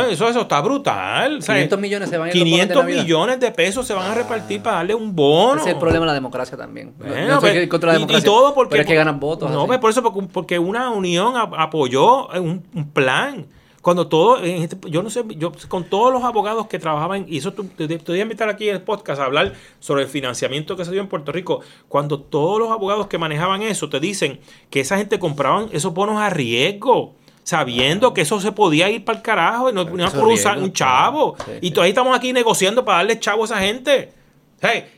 eso, 0.09 0.29
eso 0.29 0.41
está 0.41 0.61
brutal. 0.61 1.39
500 1.39 1.79
millones 1.79 2.09
se 2.09 2.17
van 2.17 2.29
500 2.29 2.85
millones 2.85 3.39
de 3.39 3.51
pesos 3.51 3.87
se 3.87 3.93
van 3.93 4.11
a 4.11 4.15
repartir 4.15 4.61
para 4.61 4.77
darle 4.77 4.95
un 4.95 5.15
bono. 5.15 5.61
Ese 5.61 5.69
es 5.69 5.75
el 5.75 5.79
problema 5.79 6.05
de 6.05 6.07
la 6.07 6.13
democracia 6.13 6.57
también. 6.57 6.93
Pues, 6.97 7.63
y, 7.63 8.21
todo 8.23 8.53
porque. 8.53 8.81
es 8.81 8.85
que 8.85 8.95
ganan 8.95 9.19
votos. 9.19 9.49
No, 9.49 9.65
pues 9.65 9.79
por 9.79 9.89
eso, 9.89 10.03
porque, 10.31 10.59
una 10.59 10.89
unión 10.89 11.35
apoyó 11.35 12.27
un, 12.27 12.61
plan. 12.93 13.45
Cuando 13.81 14.07
todo, 14.07 14.37
este, 14.37 14.77
yo 14.89 15.03
no 15.03 15.09
sé, 15.09 15.25
yo 15.35 15.51
con 15.67 15.83
todos 15.83 16.13
los 16.13 16.23
abogados 16.23 16.67
que 16.67 16.79
trabajaban, 16.79 17.25
y 17.27 17.39
eso 17.39 17.51
te, 17.51 17.97
voy 17.97 18.19
a 18.19 18.21
invitar 18.21 18.47
aquí 18.47 18.69
en 18.69 18.75
el 18.75 18.81
podcast 18.81 19.19
a 19.19 19.25
hablar 19.25 19.55
sobre 19.81 20.03
el 20.03 20.07
financiamiento 20.07 20.77
que 20.77 20.85
se 20.85 20.91
dio 20.91 21.01
en 21.01 21.09
Puerto 21.09 21.33
Rico, 21.33 21.59
cuando 21.89 22.21
todos 22.21 22.59
los 22.59 22.71
abogados 22.71 23.07
que 23.07 23.17
manejaban 23.17 23.61
eso 23.61 23.89
te 23.89 23.99
dicen 23.99 24.39
que 24.69 24.79
esa 24.79 24.97
gente 24.97 25.19
compraban 25.19 25.67
esos 25.73 25.93
bonos 25.93 26.17
a 26.21 26.29
riesgo 26.29 27.15
sabiendo 27.43 28.13
que 28.13 28.21
eso 28.21 28.39
se 28.39 28.51
podía 28.51 28.89
ir 28.89 29.03
para 29.03 29.17
el 29.17 29.23
carajo 29.23 29.69
y 29.69 29.73
no, 29.73 29.83
no 29.83 30.11
por 30.11 30.27
usar 30.27 30.57
un 30.57 30.71
chavo. 30.73 31.35
y 31.61 31.71
todavía 31.71 31.89
estamos 31.89 32.15
aquí 32.15 32.33
negociando 32.33 32.83
para 32.83 32.99
darle 32.99 33.19
chavo 33.19 33.43
a 33.43 33.45
esa 33.45 33.59
gente. 33.59 34.11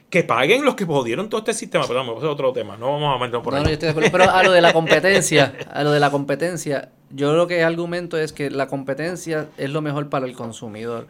que 0.09 0.23
paguen 0.23 0.63
los 0.63 0.75
que 0.75 0.85
pudieron 0.85 1.27
todo 1.29 1.39
este 1.39 1.53
sistema. 1.53 1.85
Vamos, 1.87 2.23
a 2.23 2.29
otro 2.29 2.53
tema. 2.53 2.77
No 2.77 2.93
vamos 2.93 3.15
a 3.15 3.19
meternos 3.19 3.43
por 3.43 3.55
ahí. 3.55 3.77
pero 4.11 4.29
a 4.29 4.43
lo 4.43 4.51
de 4.51 4.61
la 4.61 4.73
competencia, 4.79 5.53
a 5.71 5.83
lo 5.83 5.91
de 5.91 5.99
la 5.99 6.11
competencia, 6.11 6.89
yo 7.09 7.33
lo 7.33 7.47
que 7.47 7.63
argumento 7.63 8.17
es 8.17 8.31
que 8.31 8.49
la 8.49 8.67
competencia 8.67 9.49
es 9.57 9.69
lo 9.71 9.81
mejor 9.81 10.09
para 10.09 10.25
el 10.25 10.33
consumidor. 10.33 11.07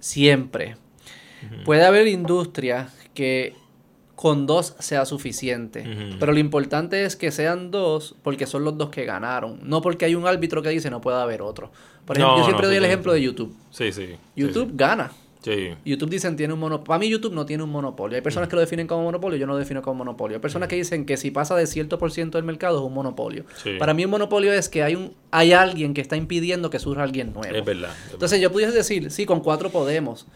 Siempre. 0.00 0.76
Puede 1.64 1.84
haber 1.84 2.06
industria 2.08 2.88
que 3.14 3.54
con 4.14 4.46
dos 4.46 4.74
sea 4.78 5.04
suficiente. 5.06 5.84
Pero 6.18 6.32
lo 6.32 6.38
importante 6.38 7.04
es 7.04 7.16
que 7.16 7.30
sean 7.30 7.70
dos 7.70 8.14
porque 8.22 8.46
son 8.46 8.64
los 8.64 8.76
dos 8.78 8.90
que 8.90 9.04
ganaron. 9.04 9.60
No 9.62 9.82
porque 9.82 10.04
hay 10.04 10.14
un 10.14 10.26
árbitro 10.26 10.62
que 10.62 10.68
dice 10.68 10.90
no 10.90 11.00
puede 11.00 11.20
haber 11.20 11.42
otro. 11.42 11.70
Por 12.04 12.16
ejemplo, 12.16 12.38
yo 12.38 12.44
siempre 12.44 12.66
doy 12.66 12.76
el 12.76 12.84
ejemplo 12.84 13.12
de 13.12 13.22
YouTube. 13.22 13.56
Sí, 13.70 13.92
sí. 13.92 14.16
YouTube 14.36 14.72
gana. 14.74 15.12
YouTube 15.84 16.10
dicen 16.10 16.36
tiene 16.36 16.54
un 16.54 16.60
monopolio. 16.60 16.84
Para 16.84 16.98
mí 16.98 17.08
YouTube 17.08 17.32
no 17.32 17.46
tiene 17.46 17.62
un 17.62 17.70
monopolio. 17.70 18.16
Hay 18.16 18.22
personas 18.22 18.48
que 18.48 18.56
lo 18.56 18.60
definen 18.60 18.86
como 18.86 19.02
monopolio, 19.02 19.36
yo 19.38 19.46
no 19.46 19.54
lo 19.54 19.58
defino 19.58 19.82
como 19.82 19.96
monopolio. 19.98 20.36
Hay 20.36 20.40
personas 20.40 20.68
que 20.68 20.76
dicen 20.76 21.04
que 21.04 21.16
si 21.16 21.30
pasa 21.30 21.56
de 21.56 21.66
cierto 21.66 21.98
por 21.98 22.12
ciento 22.12 22.38
del 22.38 22.44
mercado 22.44 22.78
es 22.78 22.84
un 22.84 22.94
monopolio. 22.94 23.44
Para 23.78 23.94
mí 23.94 24.04
un 24.04 24.10
monopolio 24.10 24.52
es 24.52 24.68
que 24.68 24.82
hay 24.82 24.94
un 24.94 25.14
hay 25.30 25.52
alguien 25.52 25.94
que 25.94 26.00
está 26.00 26.16
impidiendo 26.16 26.70
que 26.70 26.78
surja 26.78 27.02
alguien 27.02 27.32
nuevo. 27.32 27.54
Es 27.54 27.64
verdad. 27.64 27.94
Entonces 28.12 28.40
yo 28.40 28.52
pudiese 28.52 28.72
decir, 28.72 29.10
sí, 29.10 29.26
con 29.26 29.40
cuatro 29.40 29.70
podemos. 29.70 30.26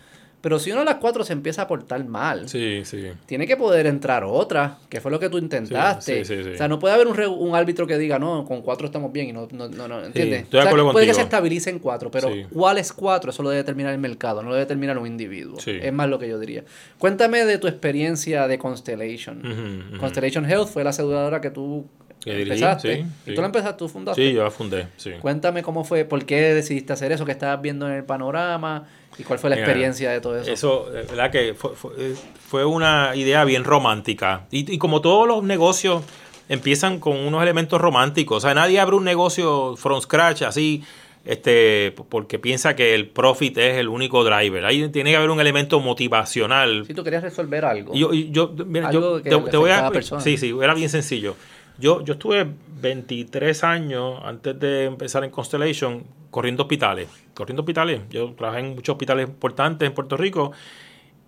Pero 0.41 0.59
si 0.59 0.71
uno 0.71 0.81
de 0.81 0.87
las 0.87 0.97
cuatro 0.97 1.25
se 1.25 1.33
empieza 1.33 1.63
a 1.63 1.67
portar 1.67 2.05
mal, 2.05 2.49
sí, 2.49 2.83
sí. 2.85 3.11
tiene 3.27 3.47
que 3.47 3.57
poder 3.57 3.87
entrar 3.87 4.23
otra, 4.25 4.79
que 4.89 5.01
fue 5.01 5.11
lo 5.11 5.19
que 5.19 5.29
tú 5.29 5.39
intentaste. 5.39 6.23
o 6.23 6.57
sea, 6.57 6.69
no 6.69 6.79
puede 6.79 6.95
haber 6.95 7.07
un, 7.07 7.19
un, 7.19 7.55
árbitro 7.55 7.87
que 7.87 7.99
diga, 7.99 8.19
no, 8.19 8.45
con 8.45 8.63
cuatro 8.63 8.87
estamos 8.87 9.13
bien 9.13 9.29
y 9.29 9.33
no, 9.33 9.49
no, 9.51 9.69
no, 9.69 10.05
¿entiendes? 10.05 10.47
puede 10.49 11.07
que 11.07 11.15
se 11.15 11.23
estabilice 11.23 11.71
en 11.71 11.79
cuatro, 11.79 12.11
pero 12.11 12.31
¿cuáles 12.53 12.93
cuatro? 12.93 13.31
Eso 13.31 13.43
lo 13.43 13.51
debe 13.51 13.63
determinar 13.63 13.93
el 13.93 13.99
mercado, 13.99 14.43
no 14.43 14.51
lo 14.51 14.55
debe 14.55 14.65
determinar 14.67 14.99
un 14.99 15.07
individuo. 15.07 15.59
Es 15.65 15.93
más 15.93 16.09
lo 16.09 16.19
que 16.19 16.29
yo 16.29 16.39
diría. 16.39 16.65
Cuéntame 16.99 17.45
de 17.45 17.59
tu 17.59 17.67
experiencia 17.67 18.47
de 18.47 18.59
Constellation. 18.59 19.97
Constellation 19.99 20.49
Health 20.49 20.69
fue 20.69 20.85
la 20.85 20.91
aseguradora 20.91 21.41
que 21.41 21.51
tú 21.51 21.87
empezaste. 22.27 23.07
¿Y 23.27 23.35
tú 23.35 23.41
la 23.41 23.47
empezaste? 23.47 23.79
¿Tú 23.79 23.89
fundaste? 23.89 24.23
Sí, 24.23 24.33
yo 24.35 24.45
la 24.45 24.51
fundé, 24.51 24.89
Cuéntame 25.21 25.63
cómo 25.63 25.85
fue, 25.85 26.05
por 26.05 26.25
qué 26.25 26.55
decidiste 26.55 26.93
hacer 26.93 27.13
eso, 27.13 27.25
que 27.25 27.33
estabas 27.33 27.61
viendo 27.63 27.87
en 27.89 27.95
el 27.95 28.05
panorama 28.05 28.87
¿Y 29.19 29.23
cuál 29.23 29.39
fue 29.39 29.51
la 29.51 29.57
experiencia 29.57 30.11
de 30.11 30.21
todo 30.21 30.39
eso? 30.39 30.51
Eso, 30.51 30.87
eh, 30.95 31.07
¿verdad? 31.09 31.31
Que 31.31 31.51
eh, 31.51 32.15
fue, 32.49 32.65
una 32.65 33.13
idea 33.15 33.45
bien 33.45 33.65
romántica. 33.65 34.47
Y, 34.51 34.79
como 34.79 35.01
todos 35.01 35.27
los 35.27 35.43
negocios 35.43 36.03
empiezan 36.49 37.01
con 37.01 37.17
unos 37.17 37.43
elementos 37.43 37.81
románticos. 37.81 38.39
O 38.39 38.41
sea, 38.47 38.55
nadie 38.55 38.79
abre 38.79 38.97
un 38.97 39.05
negocio 39.05 39.75
from 39.77 40.01
scratch 40.01 40.43
así 40.43 40.85
este 41.25 41.93
porque 42.09 42.39
piensa 42.39 42.77
que 42.77 42.95
el 42.95 43.09
profit 43.09 43.59
es 43.59 43.79
el 43.79 43.89
único 43.89 44.23
driver. 44.23 44.65
Ahí 44.65 44.89
tiene 44.91 45.11
que 45.11 45.17
haber 45.17 45.31
un 45.31 45.41
elemento 45.41 45.81
motivacional. 45.81 46.85
Si 46.87 46.95
tú 46.95 47.03
querías 47.03 47.23
resolver 47.23 47.65
algo. 47.65 47.95
Yo, 47.95 48.13
yo, 48.13 48.51
te, 48.51 49.57
voy 49.57 49.71
a... 49.71 49.91
Sí, 50.21 50.37
sí, 50.37 50.55
era 50.63 50.75
bien 50.75 50.89
sencillo. 50.89 51.35
Yo, 51.79 52.03
yo 52.03 52.15
estuve 52.15 52.47
23 52.81 53.65
años 53.65 54.21
antes 54.25 54.59
de 54.59 54.85
empezar 54.85 55.25
en 55.25 55.31
Constellation 55.31 56.05
corriendo 56.31 56.63
hospitales. 56.63 57.09
Corriendo 57.35 57.63
hospitales. 57.63 58.01
Yo 58.11 58.33
trabajé 58.33 58.61
en 58.61 58.75
muchos 58.75 58.95
hospitales 58.95 59.29
importantes 59.29 59.87
en 59.87 59.95
Puerto 59.95 60.17
Rico. 60.17 60.53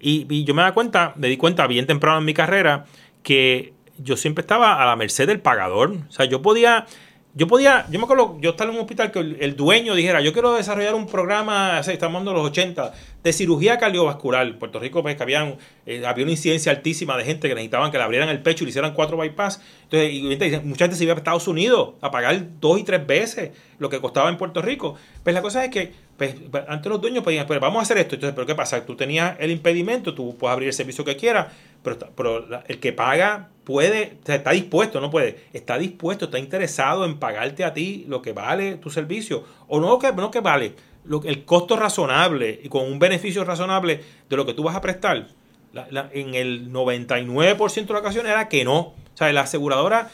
Y, 0.01 0.45
yo 0.45 0.55
me 0.55 0.63
da 0.63 0.73
cuenta, 0.73 1.13
me 1.17 1.29
di 1.29 1.37
cuenta 1.37 1.67
bien 1.67 1.87
temprano 1.87 2.19
en 2.19 2.25
mi 2.25 2.35
carrera 2.35 2.85
que 3.23 3.73
yo 3.99 4.17
siempre 4.17 4.43
estaba 4.43 4.83
a 4.83 4.87
la 4.87 4.97
merced 4.97 5.27
del 5.27 5.41
pagador. 5.41 5.93
O 6.09 6.13
sea, 6.13 6.27
yo 6.27 6.41
podía 6.41 6.87
yo 7.39 7.47
podía, 7.47 7.87
yo 7.89 8.01
me 8.01 8.05
acuerdo, 8.05 8.37
yo 8.41 8.51
estaba 8.51 8.71
en 8.71 8.79
un 8.79 8.83
hospital 8.83 9.13
que 9.13 9.21
el, 9.21 9.55
dueño 9.55 9.95
dijera, 9.95 10.21
yo 10.21 10.33
quiero 10.33 10.57
desarrollar 10.57 10.97
un 10.97 11.07
programa, 11.07 11.79
estamos 11.79 12.17
hablando 12.17 12.33
de 12.33 12.37
los 12.39 12.47
80, 12.49 12.93
de 13.23 13.33
cirugía 13.33 13.79
cardiovascular. 13.79 14.45
En 14.45 14.59
Puerto 14.59 14.81
Rico 14.81 15.03
pues, 15.03 15.21
había, 15.21 15.57
eh, 15.87 16.05
había 16.05 16.25
una 16.25 16.33
incidencia 16.33 16.73
altísima 16.73 17.17
de 17.17 17.25
gente 17.25 17.47
que 17.49 17.55
necesitaban 17.55 17.93
que 17.93 17.99
le 17.99 18.03
abrieran 18.03 18.29
el 18.29 18.41
pecho 18.43 18.65
y 18.65 18.67
le 18.67 18.71
hicieran 18.71 18.93
cuatro 18.93 19.17
bypass. 19.17 19.61
Entonces, 19.85 20.15
y, 20.15 20.23
mucha 20.65 20.87
gente 20.87 20.97
se 20.97 21.05
iba 21.05 21.15
a 21.15 21.17
Estados 21.17 21.47
Unidos 21.47 21.91
a 22.01 22.11
pagar 22.11 22.45
dos 22.59 22.81
y 22.81 22.83
tres 22.83 23.07
veces 23.07 23.53
lo 23.79 23.89
que 23.89 24.01
costaba 24.01 24.29
en 24.31 24.37
Puerto 24.37 24.61
Rico. 24.61 24.97
Pues 25.23 25.33
la 25.33 25.41
cosa 25.41 25.65
es 25.65 25.71
que 25.71 25.93
pues, 26.17 26.35
antes 26.67 26.91
los 26.91 27.01
dueños 27.01 27.23
pedían, 27.23 27.47
pero 27.47 27.61
vamos 27.61 27.79
a 27.79 27.83
hacer 27.83 27.99
esto. 27.99 28.17
Entonces, 28.17 28.35
¿pero 28.35 28.49
qué 28.49 28.57
pasa? 28.57 28.85
Tú 28.85 28.97
tenías 28.97 29.37
el 29.39 29.53
impedimento, 29.53 30.13
tú 30.13 30.37
puedes 30.37 30.53
abrir 30.53 30.67
el 30.67 30.75
servicio 30.75 31.05
que 31.05 31.17
quieras, 31.17 31.47
pero, 31.83 31.99
pero 32.15 32.63
el 32.67 32.81
que 32.81 32.93
paga 32.93 33.51
puede, 33.65 34.19
está 34.27 34.53
dispuesto, 34.53 35.01
no 35.01 35.11
puede, 35.11 35.45
está 35.53 35.77
dispuesto, 35.77 36.25
está 36.27 36.39
interesado 36.39 37.05
en 37.05 37.19
pagarte 37.19 37.65
a 37.65 37.75
ti 37.75 38.05
lo 38.09 38.23
que 38.23 38.33
vale 38.33 38.77
tu 38.77 38.91
servicio, 38.91 39.45
o 39.67 39.81
no 39.81 39.99
que, 39.99 40.13
no 40.13 40.31
que 40.31 40.41
vale, 40.41 40.75
lo, 41.05 41.23
el 41.25 41.45
costo 41.45 41.77
razonable 41.77 42.61
y 42.63 42.69
con 42.69 42.91
un 42.91 42.99
beneficio 42.99 43.45
razonable 43.45 44.01
de 44.29 44.37
lo 44.37 44.47
que 44.47 44.55
tú 44.55 44.63
vas 44.63 44.77
a 44.77 44.81
prestar. 44.81 45.29
en 46.13 46.35
el 46.35 46.73
99% 46.73 47.87
de 47.87 47.93
las 47.93 48.01
ocasiones 48.01 48.33
era 48.33 48.49
que 48.49 48.65
no. 48.65 48.79
O 48.79 48.95
sea, 49.15 49.33
la 49.33 49.43
aseguradora, 49.43 50.11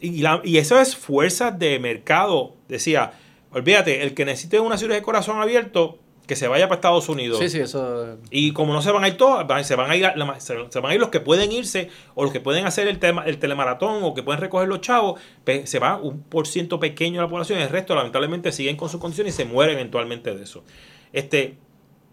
y, 0.00 0.56
eso 0.56 0.80
es 0.80 0.96
fuerza 0.96 1.50
de 1.50 1.78
mercado, 1.78 2.54
decía, 2.68 3.12
olvídate, 3.52 4.02
el 4.02 4.14
que 4.14 4.24
necesite 4.24 4.58
una 4.58 4.78
cirugía 4.78 4.96
de 4.96 5.02
corazón 5.02 5.40
abierto, 5.40 5.98
que 6.26 6.36
se 6.36 6.48
vaya 6.48 6.68
para 6.68 6.76
Estados 6.76 7.08
Unidos. 7.08 7.38
Sí, 7.38 7.48
sí, 7.48 7.58
eso. 7.60 8.16
Y 8.30 8.52
como 8.52 8.72
no 8.72 8.80
se 8.80 8.92
van 8.92 9.04
a 9.04 9.08
ir 9.08 9.16
todos, 9.16 9.44
se 9.66 9.74
van 9.74 9.90
a 9.90 9.96
ir, 9.96 10.06
se 10.38 10.80
van 10.80 10.92
a 10.92 10.94
ir 10.94 11.00
los 11.00 11.10
que 11.10 11.20
pueden 11.20 11.50
irse 11.50 11.88
o 12.14 12.22
los 12.22 12.32
que 12.32 12.40
pueden 12.40 12.64
hacer 12.66 12.88
el, 12.88 12.98
tema, 12.98 13.24
el 13.26 13.38
telemaratón 13.38 14.02
o 14.04 14.14
que 14.14 14.22
pueden 14.22 14.40
recoger 14.40 14.68
los 14.68 14.80
chavos, 14.80 15.20
se 15.64 15.78
va 15.78 15.96
un 15.96 16.22
por 16.22 16.46
ciento 16.46 16.78
pequeño 16.78 17.20
de 17.20 17.26
la 17.26 17.28
población 17.28 17.58
y 17.58 17.62
el 17.62 17.70
resto 17.70 17.94
lamentablemente 17.94 18.52
siguen 18.52 18.76
con 18.76 18.88
su 18.88 18.98
condición 18.98 19.26
y 19.26 19.32
se 19.32 19.44
mueren 19.44 19.76
eventualmente 19.76 20.34
de 20.34 20.44
eso. 20.44 20.62
Este, 21.12 21.58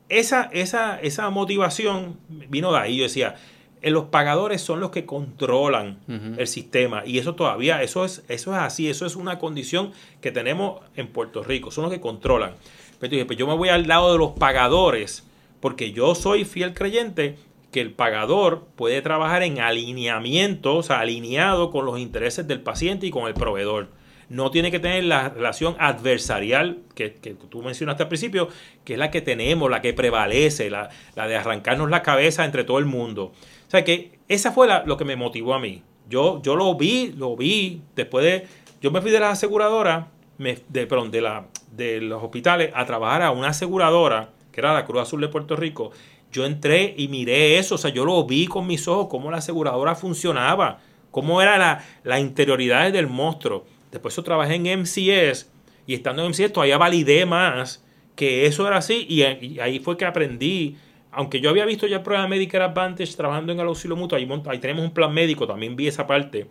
esa, 0.10 0.50
esa, 0.52 1.00
esa 1.00 1.30
motivación 1.30 2.18
vino 2.28 2.72
de 2.72 2.80
ahí. 2.80 2.98
Yo 2.98 3.04
decía, 3.04 3.36
eh, 3.82 3.92
los 3.92 4.06
pagadores 4.06 4.62
son 4.62 4.80
los 4.80 4.90
que 4.90 5.06
controlan 5.06 6.00
el 6.38 6.48
sistema 6.48 7.04
y 7.06 7.20
eso 7.20 7.36
todavía, 7.36 7.82
eso 7.82 8.04
es, 8.04 8.24
eso 8.28 8.52
es 8.52 8.60
así, 8.60 8.90
eso 8.90 9.06
es 9.06 9.16
una 9.16 9.40
condición 9.40 9.92
que 10.20 10.32
tenemos 10.32 10.82
en 10.96 11.08
Puerto 11.08 11.44
Rico, 11.44 11.72
son 11.72 11.84
los 11.84 11.94
que 11.94 12.02
controlan. 12.02 12.56
Pero 13.00 13.12
dije, 13.12 13.26
pues 13.26 13.38
yo 13.38 13.48
me 13.48 13.56
voy 13.56 13.70
al 13.70 13.88
lado 13.88 14.12
de 14.12 14.18
los 14.18 14.32
pagadores, 14.32 15.26
porque 15.60 15.92
yo 15.92 16.16
soy 16.16 16.46
fiel 16.46 16.74
creyente 16.74 17.38
que 17.72 17.82
el 17.82 17.92
pagador 17.92 18.68
puede 18.76 19.02
trabajar 19.02 19.44
en 19.44 19.60
alineamiento, 19.60 20.78
o 20.78 20.84
sea, 20.84 21.00
alineado 21.00 21.70
con 21.70 21.86
los 21.86 22.00
intereses 22.00 22.48
del 22.48 22.62
paciente 22.62 23.06
y 23.06 23.12
con 23.12 23.28
el 23.28 23.34
proveedor. 23.34 23.90
No 24.28 24.52
tiene 24.52 24.70
que 24.70 24.80
tener 24.80 25.04
la 25.06 25.30
relación 25.30 25.76
adversarial 25.80 26.80
que, 26.94 27.10
tú 27.10 27.64
mencionaste 27.64 28.04
al 28.04 28.10
principio, 28.10 28.50
que 28.84 28.94
es 28.94 29.00
la 29.00 29.12
que 29.12 29.22
tenemos, 29.22 29.70
la 29.72 29.82
que 29.82 29.94
prevalece, 29.94 30.70
la, 30.70 30.90
de 31.16 31.36
arrancarnos 31.36 31.90
la 31.90 32.04
cabeza 32.04 32.46
entre 32.46 32.64
todo 32.64 32.78
el 32.78 32.86
mundo. 32.86 33.32
O 33.68 33.72
sea 33.72 33.84
que 33.84 34.20
esa 34.28 34.52
fue 34.52 34.68
lo 34.86 34.98
que 34.98 35.06
me 35.06 35.16
motivó 35.16 35.54
a 35.54 35.60
mí. 35.60 35.84
Yo, 36.08 36.42
yo 36.42 36.56
lo 36.56 36.76
vi, 36.76 37.14
lo 37.16 37.36
vi, 37.36 37.82
después 37.96 38.26
de... 38.26 38.48
Yo 38.82 38.92
me 38.92 39.02
fui 39.02 39.12
de 39.12 39.20
la 39.20 39.32
aseguradora, 39.32 40.10
me, 40.38 40.58
de, 40.70 40.88
perdón, 40.88 41.12
de 41.12 41.22
la, 41.22 41.48
de 41.80 42.00
los 42.02 42.22
hospitales 42.22 42.72
a 42.76 42.86
trabajar 42.86 43.24
a 43.24 43.32
una 43.32 43.48
aseguradora, 43.48 44.30
que 44.52 44.62
era 44.62 44.74
la 44.74 44.86
Cruz 44.86 45.02
Azul 45.02 45.22
de 45.22 45.30
Puerto 45.30 45.56
Rico, 45.56 45.92
yo 46.32 46.46
entré 46.46 46.94
y 46.96 47.08
miré 47.08 47.58
eso, 47.58 47.76
o 47.76 47.78
sea, 47.80 47.90
yo 47.90 48.06
lo 48.06 48.24
vi 48.26 48.46
con 48.46 48.68
mis 48.68 48.88
ojos, 48.88 49.08
cómo 49.10 49.32
la 49.32 49.38
aseguradora 49.38 49.96
funcionaba, 49.96 50.80
cómo 51.10 51.42
era 51.42 51.58
la, 51.58 51.84
la 52.04 52.20
interioridad 52.20 52.92
del 52.92 53.08
monstruo. 53.08 53.66
Después 53.92 54.16
yo 54.16 54.24
trabajé 54.24 54.56
en 54.56 54.82
MCS 54.82 55.50
y 55.88 55.96
estando 55.96 56.24
en 56.24 56.30
MCS 56.30 56.54
todavía 56.54 56.78
validé 56.78 57.26
más 57.26 57.84
que 58.20 58.46
eso 58.46 58.68
era 58.68 58.76
así 58.76 59.06
y, 59.08 59.24
ahí 59.24 59.80
fue 59.80 59.96
que 59.96 60.04
aprendí. 60.04 60.76
Aunque 61.10 61.40
yo 61.40 61.50
había 61.50 61.64
visto 61.64 61.88
ya 61.88 62.04
programa 62.04 62.28
Medicare 62.28 62.66
Advantage 62.66 63.16
trabajando 63.16 63.54
en 63.54 63.62
el 63.62 63.66
auxilio 63.66 63.96
mutuo, 63.96 64.18
ahí, 64.18 64.28
ahí 64.48 64.60
tenemos 64.60 64.84
un 64.84 64.94
plan 64.94 65.14
médico, 65.14 65.48
también 65.48 65.78
vi 65.78 65.88
esa 65.88 66.06
parte, 66.06 66.48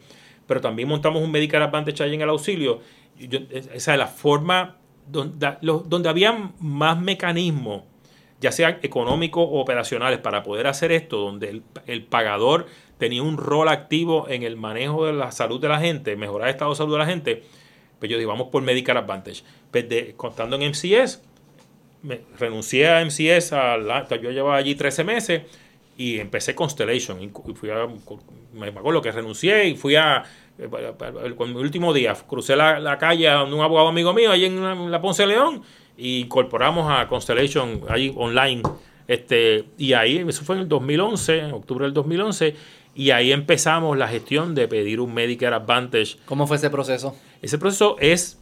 pero 0.47 0.63
también 0.63 0.89
montamos 0.89 1.23
un 1.23 1.31
Medicare 1.31 1.65
Advantage 1.65 2.03
ahí 2.03 2.15
en 2.15 2.23
el 2.23 2.31
auxilio. 2.31 2.81
esa 3.51 3.93
es 3.93 3.99
la 3.99 4.07
forma 4.07 4.78
donde, 5.11 5.57
donde 5.61 6.09
había 6.09 6.53
más 6.61 7.01
mecanismos, 7.01 7.83
ya 8.41 8.53
sean 8.53 8.79
económicos 8.83 9.47
o 9.49 9.61
operacionales, 9.61 10.19
para 10.21 10.43
poder 10.43 10.67
hacer 10.67 10.93
esto, 10.93 11.19
donde 11.19 11.63
el, 11.87 12.05
pagador 12.05 12.67
tenía 12.99 13.23
un 13.23 13.37
rol 13.37 13.69
activo 13.69 14.29
en 14.29 14.43
el 14.43 14.57
manejo 14.57 15.07
de 15.07 15.13
la 15.13 15.33
salud 15.33 15.61
de 15.61 15.69
la 15.69 15.81
gente, 15.81 16.17
mejorar 16.17 16.49
el 16.49 16.55
estado 16.55 16.71
de 16.71 16.77
salud 16.77 16.93
de 16.93 16.99
la 16.99 17.07
gente, 17.07 17.43
pues 17.99 18.11
yo 18.11 18.17
dije, 18.17 18.27
vamos 18.27 18.49
por 18.49 18.63
Medicare 18.63 19.01
Advantage. 19.01 19.43
Pues 19.71 19.89
de, 19.89 20.15
contando 20.17 20.57
en 20.57 20.71
MCS, 20.71 21.21
me, 22.03 22.21
renuncié 22.39 22.89
a 22.89 23.05
MCS, 23.05 23.53
a 23.53 24.07
yo 24.23 24.31
llevaba 24.31 24.57
allí 24.57 24.77
13 24.77 25.03
meses 25.03 25.43
y 25.97 26.21
empecé 26.21 26.55
Constellation. 26.55 27.21
Y 27.21 27.29
fui 27.29 27.71
a, 27.71 27.89
me 28.53 28.69
acuerdo 28.69 29.03
que 29.03 29.11
renuncié 29.11 29.67
y 29.67 29.77
fui 29.77 29.97
a 29.97 30.25
con 31.37 31.55
mi 31.55 31.61
último 31.61 31.93
día 31.93 32.15
crucé 32.27 32.57
la, 32.57 32.99
calle 32.99 33.29
a 33.29 33.45
un 33.45 33.61
abogado 33.61 33.89
amigo 33.89 34.13
mío 34.13 34.33
ahí 34.33 34.45
en 34.45 34.91
la 34.91 35.01
Ponce 35.01 35.27
León 35.27 35.63
y 35.97 36.21
incorporamos 36.21 36.91
a 36.91 37.07
Constellation 37.09 37.83
ahí 37.89 38.13
online. 38.17 38.63
Este, 39.09 39.65
y 39.79 39.95
ahí, 39.95 40.19
eso 40.19 40.45
fue 40.45 40.57
en 40.57 40.63
el 40.63 40.69
2011, 40.69 41.39
en 41.39 41.53
octubre 41.53 41.85
del 41.85 41.95
2011, 41.95 42.55
y 42.95 43.11
ahí 43.11 43.33
empezamos 43.33 43.97
la 43.97 44.07
gestión 44.07 44.55
de 44.55 44.69
pedir 44.69 45.01
un 45.01 45.15
Medicare 45.15 45.57
Advantage. 45.57 46.17
¿Cómo 46.27 46.47
fue 46.47 46.57
ese 46.57 46.69
proceso? 46.69 47.17
Ese 47.41 47.57
proceso 47.59 47.97
es 48.01 48.39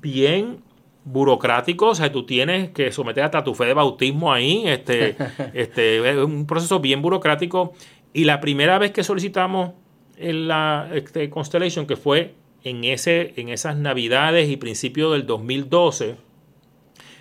bien 0.00 0.62
burocrático, 1.04 1.88
o 1.88 1.94
sea, 1.94 2.10
tú 2.12 2.24
tienes 2.24 2.70
que 2.70 2.92
someter 2.92 3.24
hasta 3.24 3.44
tu 3.44 3.54
fe 3.54 3.66
de 3.66 3.74
bautismo 3.74 4.32
ahí, 4.32 4.62
este, 4.66 5.16
este, 5.52 6.08
es 6.08 6.16
un 6.16 6.46
proceso 6.46 6.80
bien 6.80 7.02
burocrático. 7.02 7.72
Y 8.12 8.24
la 8.24 8.40
primera 8.40 8.78
vez 8.78 8.92
que 8.92 9.02
solicitamos 9.02 9.72
en 10.18 10.48
la 10.48 10.90
este, 10.92 11.30
Constellation, 11.30 11.86
que 11.86 11.96
fue 11.96 12.34
en, 12.62 12.84
ese, 12.84 13.34
en 13.36 13.48
esas 13.48 13.76
navidades 13.76 14.48
y 14.48 14.56
principios 14.56 15.12
del 15.12 15.26
2012. 15.26 16.16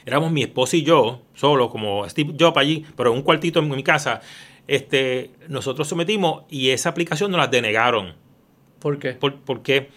Éramos 0.05 0.31
mi 0.31 0.43
esposa 0.43 0.75
y 0.77 0.83
yo, 0.83 1.21
solo 1.33 1.69
como 1.69 2.07
Steve 2.09 2.35
Jobs 2.39 2.57
allí, 2.57 2.85
pero 2.95 3.11
en 3.11 3.17
un 3.17 3.23
cuartito 3.23 3.59
en 3.59 3.69
mi 3.69 3.83
casa. 3.83 4.21
Este, 4.67 5.31
nosotros 5.49 5.87
sometimos 5.87 6.43
y 6.49 6.69
esa 6.69 6.89
aplicación 6.89 7.31
nos 7.31 7.39
la 7.39 7.47
denegaron. 7.47 8.15
¿Por 8.79 8.99
qué? 8.99 9.13
Por, 9.13 9.61
qué? 9.61 9.89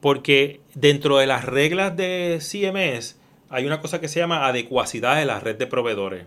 Porque 0.00 0.60
dentro 0.74 1.18
de 1.18 1.26
las 1.26 1.44
reglas 1.44 1.96
de 1.96 2.38
CMS 2.40 3.18
hay 3.48 3.66
una 3.66 3.80
cosa 3.80 4.00
que 4.00 4.08
se 4.08 4.20
llama 4.20 4.46
adecuacidad 4.46 5.16
de 5.16 5.24
la 5.24 5.40
red 5.40 5.56
de 5.56 5.66
proveedores. 5.66 6.26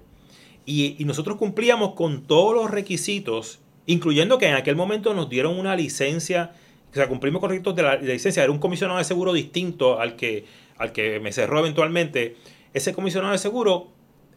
Y, 0.65 0.95
y 0.99 1.05
nosotros 1.05 1.37
cumplíamos 1.37 1.93
con 1.93 2.23
todos 2.23 2.55
los 2.55 2.71
requisitos 2.71 3.59
incluyendo 3.88 4.38
que 4.38 4.47
en 4.47 4.53
aquel 4.53 4.76
momento 4.76 5.14
nos 5.14 5.30
dieron 5.30 5.57
una 5.57 5.76
licencia, 5.76 6.51
o 6.91 6.93
sea, 6.93 7.07
cumplimos 7.07 7.41
con 7.41 7.76
de 7.76 7.84
la 7.84 7.95
licencia, 7.95 8.43
era 8.43 8.51
un 8.51 8.59
comisionado 8.59 8.99
de 8.99 9.05
seguro 9.05 9.34
distinto 9.34 9.99
al 9.99 10.15
que, 10.15 10.45
al 10.77 10.91
que 10.91 11.19
me 11.19 11.31
cerró 11.31 11.59
eventualmente. 11.59 12.35
Ese 12.73 12.93
comisionado 12.93 13.31
de 13.31 13.39
seguro 13.39 13.88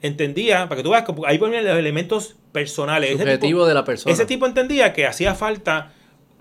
entendía, 0.03 0.69
para 0.69 0.77
que 0.77 0.83
tú 0.83 0.91
veas, 0.91 1.05
que 1.05 1.13
ahí 1.27 1.39
ponen 1.39 1.65
los 1.65 1.77
elementos 1.77 2.37
personales. 2.53 3.13
Subjetivo 3.13 3.67
de 3.67 3.75
la 3.75 3.85
persona. 3.85 4.13
Ese 4.13 4.25
tipo 4.25 4.47
entendía 4.47 4.93
que 4.93 5.07
hacía 5.07 5.35
falta 5.35 5.93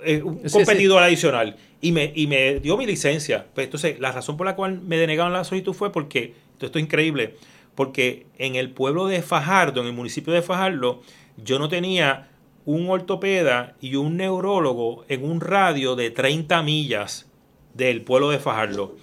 eh, 0.04 0.22
un 0.24 0.42
competidor 0.50 1.04
adicional 1.04 1.58
y 1.82 1.92
me, 1.92 2.12
y 2.16 2.28
me 2.28 2.60
dio 2.60 2.78
mi 2.78 2.86
licencia. 2.86 3.48
Pues 3.54 3.66
entonces, 3.66 4.00
la 4.00 4.12
razón 4.12 4.38
por 4.38 4.46
la 4.46 4.56
cual 4.56 4.82
me 4.82 4.98
denegaron 4.98 5.34
la 5.34 5.44
solicitud 5.44 5.74
fue 5.74 5.92
porque, 5.92 6.36
esto 6.60 6.78
es 6.78 6.84
increíble, 6.84 7.36
porque 7.74 8.28
en 8.38 8.56
el 8.56 8.70
pueblo 8.72 9.08
de 9.08 9.22
Fajardo, 9.22 9.82
en 9.82 9.88
el 9.88 9.94
municipio 9.94 10.32
de 10.32 10.42
Fajardo, 10.42 11.02
yo 11.38 11.60
no 11.60 11.70
tenía 11.70 12.29
un 12.70 12.88
ortopeda 12.88 13.74
y 13.82 13.96
un 13.96 14.18
neurólogo 14.18 15.04
en 15.08 15.26
un 15.26 15.42
radio 15.42 15.96
de 15.96 16.12
30 16.12 16.62
millas 16.62 17.28
del 17.74 18.04
pueblo 18.04 18.30
de 18.30 18.38
Fajardo. 18.38 18.96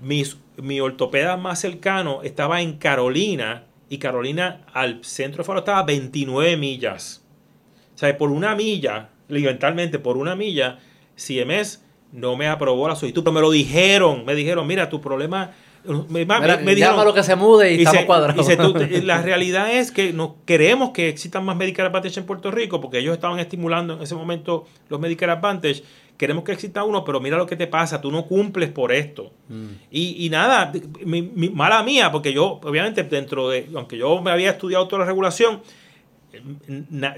mi 0.00 0.80
ortopeda 0.80 1.36
más 1.36 1.60
cercano 1.60 2.24
estaba 2.24 2.62
en 2.62 2.78
Carolina 2.78 3.66
y 3.88 3.98
Carolina 3.98 4.62
al 4.72 5.04
centro 5.04 5.38
de 5.38 5.44
Fajardo 5.44 5.60
estaba 5.60 5.78
a 5.78 5.84
29 5.84 6.56
millas. 6.56 7.24
O 7.94 7.98
sea, 7.98 8.18
por 8.18 8.32
una 8.32 8.56
milla, 8.56 9.10
literalmente 9.28 10.00
por 10.00 10.16
una 10.16 10.34
milla, 10.34 10.80
CMS 11.14 11.84
no 12.10 12.36
me 12.36 12.48
aprobó 12.48 12.88
la 12.88 12.96
solicitud, 12.96 13.22
pero 13.22 13.34
me 13.34 13.40
lo 13.40 13.52
dijeron, 13.52 14.24
me 14.24 14.34
dijeron, 14.34 14.66
mira, 14.66 14.88
tu 14.88 15.00
problema 15.00 15.52
me, 15.84 16.24
me, 16.24 16.76
llama 16.76 17.04
lo 17.04 17.12
que 17.12 17.22
se 17.22 17.36
mude 17.36 17.74
y, 17.74 17.82
estamos 17.82 18.04
cuadrados. 18.04 18.46
la 19.04 19.22
realidad 19.22 19.72
es 19.72 19.90
que 19.90 20.12
no 20.12 20.36
queremos 20.44 20.90
que 20.90 21.08
existan 21.08 21.44
más 21.44 21.56
Medicare 21.56 21.88
Advantage 21.88 22.20
en 22.20 22.26
Puerto 22.26 22.50
Rico 22.50 22.80
porque 22.80 22.98
ellos 22.98 23.14
estaban 23.14 23.38
estimulando 23.38 23.94
en 23.94 24.02
ese 24.02 24.14
momento 24.14 24.66
los 24.88 25.00
Medicare 25.00 25.32
Advantage 25.32 25.82
queremos 26.22 26.44
que 26.44 26.52
exista 26.52 26.84
uno, 26.84 27.04
pero 27.04 27.20
mira 27.20 27.36
lo 27.36 27.46
que 27.46 27.56
te 27.56 27.66
pasa, 27.66 28.00
tú 28.00 28.12
no 28.12 28.26
cumples 28.26 28.70
por 28.70 28.92
esto. 28.92 29.32
Mm. 29.48 29.66
Y, 29.90 30.28
nada, 30.30 30.72
mi, 31.04 31.22
mala 31.22 31.82
mía, 31.82 32.12
porque 32.12 32.32
yo, 32.32 32.60
obviamente, 32.62 33.02
dentro 33.02 33.48
de, 33.48 33.68
aunque 33.74 33.98
yo 33.98 34.22
me 34.22 34.30
había 34.30 34.50
estudiado 34.50 34.86
toda 34.86 35.00
la 35.00 35.06
regulación, 35.06 35.62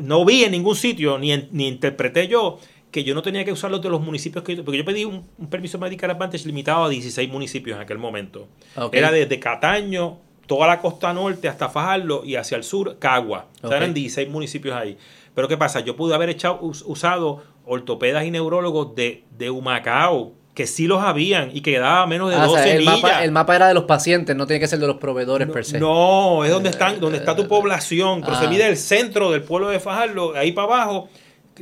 no 0.00 0.24
vi 0.24 0.44
en 0.44 0.52
ningún 0.52 0.74
sitio, 0.74 1.18
ni, 1.18 1.36
ni 1.52 1.68
interpreté 1.68 2.28
yo, 2.28 2.58
que 2.94 3.02
yo 3.02 3.12
no 3.12 3.22
tenía 3.22 3.44
que 3.44 3.50
usar 3.50 3.72
los 3.72 3.82
de 3.82 3.88
los 3.88 4.00
municipios 4.00 4.44
que 4.44 4.54
porque 4.62 4.78
yo 4.78 4.84
pedí 4.84 5.04
un, 5.04 5.26
permiso 5.50 5.80
Medical 5.80 6.12
Advantage 6.12 6.46
limitado 6.46 6.84
a 6.84 6.88
16 6.88 7.28
municipios 7.28 7.74
en 7.74 7.82
aquel 7.82 7.98
momento. 7.98 8.46
Era 8.92 9.10
desde 9.10 9.40
Cataño, 9.40 10.18
toda 10.46 10.68
la 10.68 10.78
costa 10.78 11.12
norte 11.12 11.48
hasta 11.48 11.68
Fajardo 11.68 12.24
y 12.24 12.36
hacia 12.36 12.56
el 12.56 12.62
sur, 12.62 13.00
Cagua. 13.00 13.46
O 13.62 13.66
sea, 13.66 13.78
eran 13.78 13.94
16 13.94 14.28
municipios 14.28 14.76
ahí. 14.76 14.96
Pero 15.34 15.48
¿qué 15.48 15.56
pasa? 15.56 15.80
Yo 15.80 15.96
pude 15.96 16.14
haber 16.14 16.28
echado, 16.28 16.60
usado 16.62 17.42
ortopedas 17.64 18.24
y 18.26 18.30
neurólogos 18.30 18.94
de, 18.94 19.24
de 19.36 19.50
Humacao, 19.50 20.34
que 20.54 20.68
sí 20.68 20.86
los 20.86 21.02
habían 21.02 21.50
y 21.52 21.62
que 21.62 21.76
daba 21.80 22.06
menos 22.06 22.30
de 22.30 22.36
12 22.36 22.60
ah, 22.60 22.68
el 22.68 22.84
Mapa, 22.84 23.24
el 23.24 23.32
mapa 23.32 23.56
era 23.56 23.66
de 23.66 23.74
los 23.74 23.84
pacientes, 23.84 24.36
no 24.36 24.46
tiene 24.46 24.60
que 24.60 24.68
ser 24.68 24.78
de 24.78 24.86
los 24.86 24.98
proveedores 24.98 25.48
per 25.48 25.64
se. 25.64 25.80
No, 25.80 26.44
es 26.44 26.52
donde, 26.52 26.68
están, 26.68 27.00
donde 27.00 27.18
está 27.18 27.34
tu 27.34 27.42
eh, 27.42 27.46
población. 27.46 28.20
Pero 28.20 28.38
se 28.38 28.44
ah. 28.44 28.48
mide 28.48 28.68
el 28.68 28.76
centro 28.76 29.32
del 29.32 29.42
pueblo 29.42 29.70
de 29.70 29.80
Fajardo, 29.80 30.36
ahí 30.36 30.52
para 30.52 30.68
abajo 30.68 31.08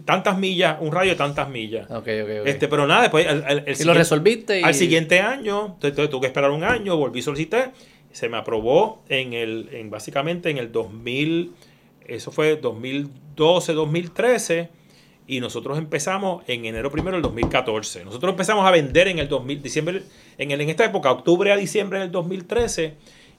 tantas 0.01 0.39
millas, 0.39 0.78
un 0.81 0.93
radio 0.93 1.10
de 1.10 1.16
tantas 1.16 1.48
millas. 1.48 1.86
Este, 2.44 2.69
pero 2.69 2.86
nada, 2.86 3.02
después. 3.02 3.27
y 3.78 3.85
lo 3.85 3.94
resolviste. 3.94 4.62
Al 4.62 4.74
siguiente 4.74 5.20
año, 5.20 5.77
entonces 5.82 6.10
tuve 6.10 6.23
que 6.23 6.27
esperar 6.27 6.51
un 6.51 6.64
año, 6.64 6.97
volví 6.97 7.20
a 7.20 7.23
solicitar. 7.23 7.73
Se 8.10 8.28
me 8.28 8.36
aprobó 8.36 9.02
en 9.09 9.32
el, 9.32 9.69
en 9.73 9.90
básicamente 9.90 10.51
en 10.51 10.59
el 10.59 10.70
2000, 10.73 11.52
eso 12.06 12.31
fue 12.31 12.56
2012, 12.56 13.73
2013. 13.73 14.69
Y 15.27 15.40
nosotros 15.40 15.78
empezamos 15.78 16.43
en 16.48 16.64
enero 16.64 16.90
primero 16.90 17.16
del 17.16 17.23
2014. 17.23 18.05
Nosotros 18.05 18.32
empezamos 18.32 18.66
a 18.66 18.70
vender 18.70 19.09
en 19.09 19.19
el 19.19 19.28
2000, 19.28 19.62
diciembre, 19.62 20.02
en, 20.36 20.51
el, 20.51 20.60
en 20.60 20.69
esta 20.69 20.85
época, 20.85 21.12
octubre 21.12 21.52
a 21.52 21.56
diciembre 21.56 22.01
del 22.01 22.10
2013. 22.10 22.94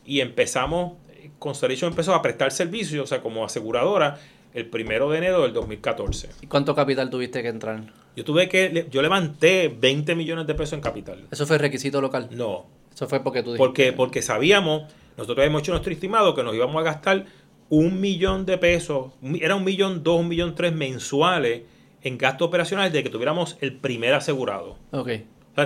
Y 0.06 0.22
empezamos, 0.22 0.94
Constellation 1.40 1.92
empezó 1.92 2.16
a 2.16 2.22
prestar 2.22 2.52
servicios, 2.52 3.04
o 3.04 3.08
sea, 3.08 3.22
como 3.22 3.44
aseguradora 3.46 4.20
el 4.54 4.68
primero 4.68 5.10
de 5.10 5.18
enero 5.18 5.42
del 5.42 5.54
2014. 5.54 6.30
¿Y 6.42 6.48
cuánto 6.48 6.76
capital 6.76 7.10
tuviste 7.10 7.42
que 7.42 7.50
entrar? 7.50 7.84
Yo 8.16 8.24
tuve 8.24 8.48
que, 8.48 8.88
yo 8.92 9.02
levanté 9.02 9.68
20 9.70 10.16
millones 10.16 10.46
de 10.48 10.54
pesos 10.54 10.74
en 10.74 10.82
capital. 10.82 11.28
¿Eso 11.32 11.46
fue 11.46 11.58
requisito 11.58 12.00
local? 12.02 12.30
No. 12.32 12.66
Eso 12.94 13.08
fue 13.08 13.22
porque 13.22 13.42
tú 13.42 13.54
dijiste. 13.54 13.66
Porque, 13.66 13.94
porque 13.94 14.22
sabíamos, 14.22 14.84
nosotros 15.18 15.40
habíamos 15.40 15.64
hecho 15.64 15.72
nuestro 15.72 15.92
estimado 15.92 16.36
que 16.36 16.44
nos 16.44 16.54
íbamos 16.54 16.80
a 16.80 16.84
gastar 16.84 17.26
un 17.70 18.00
millón 18.00 18.46
de 18.46 18.60
pesos, 18.60 19.14
era 19.42 19.56
un 19.56 19.64
millón 19.64 20.04
dos, 20.04 20.20
un 20.20 20.28
millón 20.28 20.54
tres 20.54 20.74
mensuales 20.74 21.64
en 22.04 22.20
gastos 22.20 22.48
operacionales 22.48 22.94
de 22.94 23.02
que 23.02 23.10
tuviéramos 23.10 23.58
el 23.62 23.76
primer 23.76 24.14
asegurado. 24.14 24.78
Ok. 24.92 25.10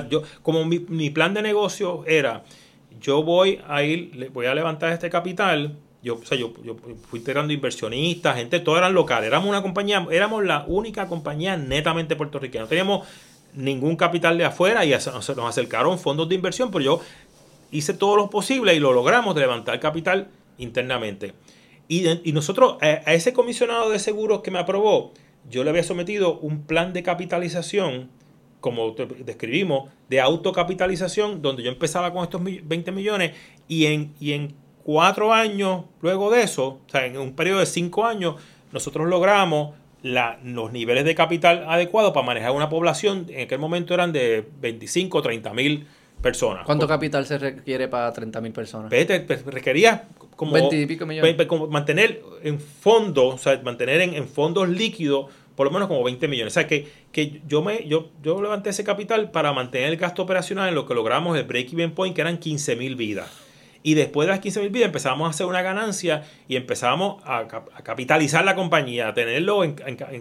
yo, 0.09 0.23
como 0.41 0.63
mi, 0.63 0.79
mi 0.79 1.09
plan 1.09 1.33
de 1.33 1.41
negocio 1.41 2.05
era, 2.05 2.43
yo 3.01 3.23
voy 3.23 3.59
a 3.67 3.83
ir, 3.83 4.29
voy 4.31 4.45
a 4.45 4.55
levantar 4.55 4.93
este 4.93 5.09
capital 5.09 5.75
yo, 6.07 6.15
o 6.15 6.25
sea, 6.25 6.37
yo, 6.37 6.51
fui 7.09 7.19
integrando 7.19 7.53
inversionistas, 7.53 8.37
gente, 8.37 8.59
todos 8.59 8.77
eran 8.77 8.93
locales. 8.93 9.27
Éramos 9.27 9.49
una 9.49 9.61
compañía, 9.61 10.07
éramos 10.11 10.43
la 10.43 10.63
única 10.67 11.07
compañía 11.07 11.57
netamente 11.57 12.15
puertorriqueña. 12.15 12.63
No 12.63 12.69
teníamos 12.69 13.07
ningún 13.53 13.95
capital 13.95 14.37
de 14.37 14.45
afuera 14.45 14.85
y 14.85 14.91
nos 14.91 15.29
acercaron 15.29 15.99
fondos 15.99 16.29
de 16.29 16.35
inversión, 16.35 16.71
pero 16.71 16.83
yo 16.83 17.01
hice 17.71 17.93
todo 17.93 18.15
lo 18.15 18.29
posible 18.29 18.73
y 18.73 18.79
lo 18.79 18.93
logramos 18.93 19.35
de 19.35 19.41
levantar 19.41 19.79
capital 19.79 20.29
internamente. 20.57 21.33
Y, 21.89 22.31
nosotros, 22.31 22.77
a, 22.81 23.13
ese 23.13 23.33
comisionado 23.33 23.89
de 23.89 23.99
seguros 23.99 24.41
que 24.41 24.51
me 24.51 24.59
aprobó, 24.59 25.13
yo 25.49 25.63
le 25.63 25.69
había 25.69 25.83
sometido 25.83 26.37
un 26.39 26.63
plan 26.63 26.93
de 26.93 27.03
capitalización, 27.03 28.09
como 28.59 28.91
describimos, 28.91 29.89
de 30.09 30.19
autocapitalización, 30.19 31.41
donde 31.41 31.63
yo 31.63 31.69
empezaba 31.69 32.11
con 32.11 32.23
estos 32.23 32.41
20 32.43 32.91
millones 32.91 33.33
y 33.67 33.85
en, 33.85 34.13
y 34.19 34.33
en 34.33 34.55
cuatro 34.87 35.33
años 35.33 35.83
luego 36.01 36.31
de 36.31 36.43
eso, 36.43 36.65
o 36.65 36.89
sea, 36.89 37.05
en 37.05 37.17
un 37.17 37.33
periodo 37.33 37.59
de 37.59 37.65
cinco 37.65 38.05
años, 38.05 38.35
nosotros 38.71 39.05
logramos 39.09 39.75
los 40.01 40.71
niveles 40.71 41.03
de 41.03 41.13
capital 41.13 41.65
adecuados 41.67 42.13
para 42.13 42.25
manejar 42.25 42.51
una 42.51 42.69
población, 42.69 43.25
en 43.27 43.41
aquel 43.41 43.59
momento 43.59 43.93
eran 43.93 44.13
de 44.13 44.47
25 44.61 45.17
o 45.17 45.21
30 45.21 45.53
mil 45.53 45.87
personas. 46.21 46.65
¿Cuánto 46.65 46.87
capital 46.87 47.25
se 47.25 47.37
requiere 47.37 47.89
para 47.89 48.13
30 48.13 48.39
mil 48.39 48.53
personas? 48.53 48.89
Requería 48.89 50.05
como, 50.37 50.53
20 50.53 50.79
y 50.79 50.85
pico 50.85 51.05
millones. 51.05 51.35
mantener 51.69 52.23
en 52.43 52.57
fondos, 52.57 53.35
o 53.35 53.37
sea, 53.37 53.59
mantener 53.65 53.99
en, 53.99 54.25
fondos 54.25 54.69
líquidos 54.69 55.25
por 55.57 55.67
lo 55.67 55.73
menos 55.73 55.89
como 55.89 56.01
20 56.01 56.29
millones. 56.29 56.53
O 56.53 56.55
sea, 56.61 56.65
que, 56.65 56.87
que 57.11 57.41
yo, 57.45 57.61
me, 57.61 57.85
yo, 57.89 58.07
yo 58.23 58.41
levanté 58.41 58.69
ese 58.69 58.85
capital 58.85 59.31
para 59.31 59.51
mantener 59.51 59.89
el 59.89 59.97
gasto 59.97 60.21
operacional 60.21 60.69
en 60.69 60.75
lo 60.75 60.85
que 60.85 60.93
logramos 60.93 61.37
el 61.37 61.43
break-even 61.43 61.91
point, 61.91 62.15
que 62.15 62.21
eran 62.21 62.37
15 62.37 62.77
mil 62.77 62.95
vidas. 62.95 63.46
Y 63.83 63.93
después 63.93 64.27
de 64.27 64.33
las 64.33 64.39
15 64.39 64.61
mil 64.61 64.69
vidas 64.69 64.87
empezamos 64.87 65.27
a 65.27 65.29
hacer 65.29 65.45
una 65.45 65.61
ganancia 65.61 66.23
y 66.47 66.55
empezamos 66.55 67.21
a, 67.25 67.47
capitalizar 67.83 68.43
la 68.43 68.55
compañía, 68.55 69.09
a 69.09 69.13
tenerlo 69.13 69.63
en, 69.63 69.75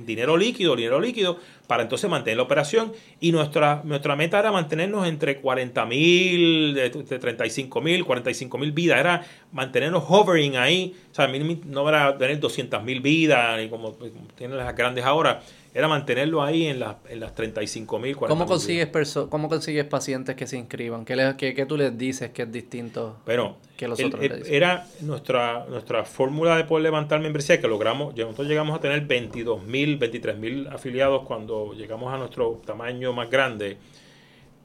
dinero 0.06 0.36
líquido, 0.36 0.76
dinero 0.76 1.00
líquido, 1.00 1.38
para 1.66 1.82
entonces 1.82 2.08
mantener 2.08 2.36
la 2.36 2.44
operación. 2.44 2.92
Y 3.20 3.32
nuestra, 3.32 3.82
nuestra 3.84 4.16
meta 4.16 4.38
era 4.38 4.52
mantenernos 4.52 5.06
entre 5.06 5.40
40 5.40 5.86
mil, 5.86 6.74
de 6.74 6.90
35 6.90 7.80
mil, 7.80 8.04
45 8.04 8.58
mil 8.58 8.72
vidas. 8.72 9.00
Era 9.00 9.24
mantenernos 9.52 10.04
hovering 10.06 10.56
ahí. 10.56 10.94
O 11.10 11.14
sea, 11.14 11.28
no 11.28 11.88
era 11.88 12.16
tener 12.18 12.38
200 12.38 12.82
mil 12.82 13.00
vidas, 13.00 13.60
como 13.68 13.92
tienen 14.36 14.56
las 14.56 14.74
grandes 14.76 15.04
ahora 15.04 15.42
era 15.76 15.88
mantenerlo 15.88 16.42
ahí 16.42 16.68
en, 16.68 16.82
en 17.10 17.20
las 17.20 17.34
35 17.34 17.98
mil, 17.98 18.16
¿Cómo 18.16 18.46
consigues, 18.46 18.88
¿Cómo 19.28 19.46
consigues 19.50 19.84
pacientes 19.84 20.34
que 20.34 20.46
se 20.46 20.56
inscriban? 20.56 21.04
¿Qué, 21.04 21.66
tú 21.68 21.76
les 21.76 21.98
dices 21.98 22.30
que 22.30 22.42
es 22.44 22.50
distinto 22.50 23.18
bueno, 23.26 23.58
que 23.76 23.86
los 23.86 24.02
otros? 24.02 24.24
era 24.46 24.86
nuestra, 25.02 25.66
nuestra 25.68 26.06
fórmula 26.06 26.56
de 26.56 26.64
poder 26.64 26.84
levantar 26.84 27.20
membresía 27.20 27.60
que 27.60 27.68
logramos, 27.68 28.16
nosotros 28.16 28.48
llegamos 28.48 28.74
a 28.74 28.80
tener 28.80 29.02
22 29.02 29.64
mil, 29.64 29.98
23 29.98 30.38
mil 30.38 30.66
afiliados 30.68 31.26
cuando 31.26 31.74
llegamos 31.74 32.10
a 32.10 32.16
nuestro 32.16 32.62
tamaño 32.64 33.12
más 33.12 33.28
grande. 33.28 33.76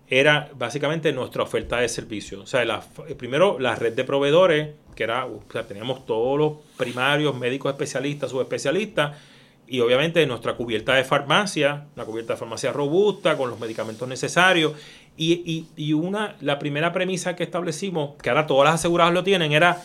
Era 0.08 0.50
básicamente 0.56 1.12
nuestra 1.12 1.44
oferta 1.44 1.80
de 1.80 1.90
servicio. 1.90 2.42
O 2.42 2.46
sea, 2.46 2.64
la, 2.64 2.82
primero 3.18 3.60
la 3.60 3.76
red 3.76 3.94
de 3.94 4.06
proveedores, 4.06 4.70
que 4.96 5.04
era, 5.04 5.26
o 5.26 5.42
sea, 5.52 5.68
teníamos 5.68 6.06
todos 6.06 6.40
los 6.40 6.54
primarios, 6.78 7.38
médicos 7.38 7.72
especialistas, 7.74 8.32
subespecialistas, 8.32 9.18
y 9.72 9.80
obviamente 9.80 10.26
nuestra 10.28 10.56
cubierta 10.56 10.96
de 10.96 11.06
farmacia, 11.06 11.86
una 11.96 12.04
cubierta 12.04 12.34
de 12.34 12.40
farmacia 12.40 12.74
robusta, 12.74 13.38
con 13.38 13.50
los 13.50 13.58
medicamentos 13.58 14.06
necesarios. 14.06 14.74
Y, 15.16 15.66
y, 15.78 15.94
una, 15.94 16.36
la 16.42 16.60
primera 16.60 16.92
premisa 16.92 17.38
que 17.38 17.44
establecimos, 17.44 18.16
que 18.22 18.30
ahora 18.30 18.48
todas 18.48 18.66
las 18.66 18.76
aseguradoras 18.76 19.14
lo 19.14 19.24
tienen, 19.24 19.54
era 19.54 19.82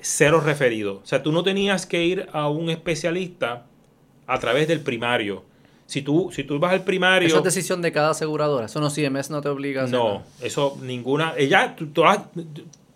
cero 0.00 0.40
referido. 0.40 1.00
O 1.02 1.06
sea, 1.06 1.22
tú 1.22 1.30
no 1.30 1.42
tenías 1.42 1.84
que 1.84 2.04
ir 2.04 2.26
a 2.32 2.48
un 2.48 2.70
especialista 2.70 3.66
a 4.26 4.38
través 4.38 4.66
del 4.66 4.80
primario. 4.80 5.44
Si 5.84 6.00
tú, 6.00 6.30
si 6.32 6.44
tú 6.44 6.58
vas 6.58 6.72
al 6.72 6.84
primario... 6.84 7.28
Eso 7.28 7.38
es 7.38 7.44
decisión 7.44 7.82
de 7.82 7.92
cada 7.92 8.10
aseguradora. 8.10 8.64
Eso 8.64 8.80
no 8.80 8.88
CMS 8.88 9.28
no 9.28 9.42
te 9.42 9.50
obliga 9.50 9.84
a 9.84 9.86
No, 9.88 10.22
eso 10.40 10.78
ninguna... 10.80 11.34
Ella, 11.36 11.76
tú, 11.76 11.88
tú, 11.88 12.02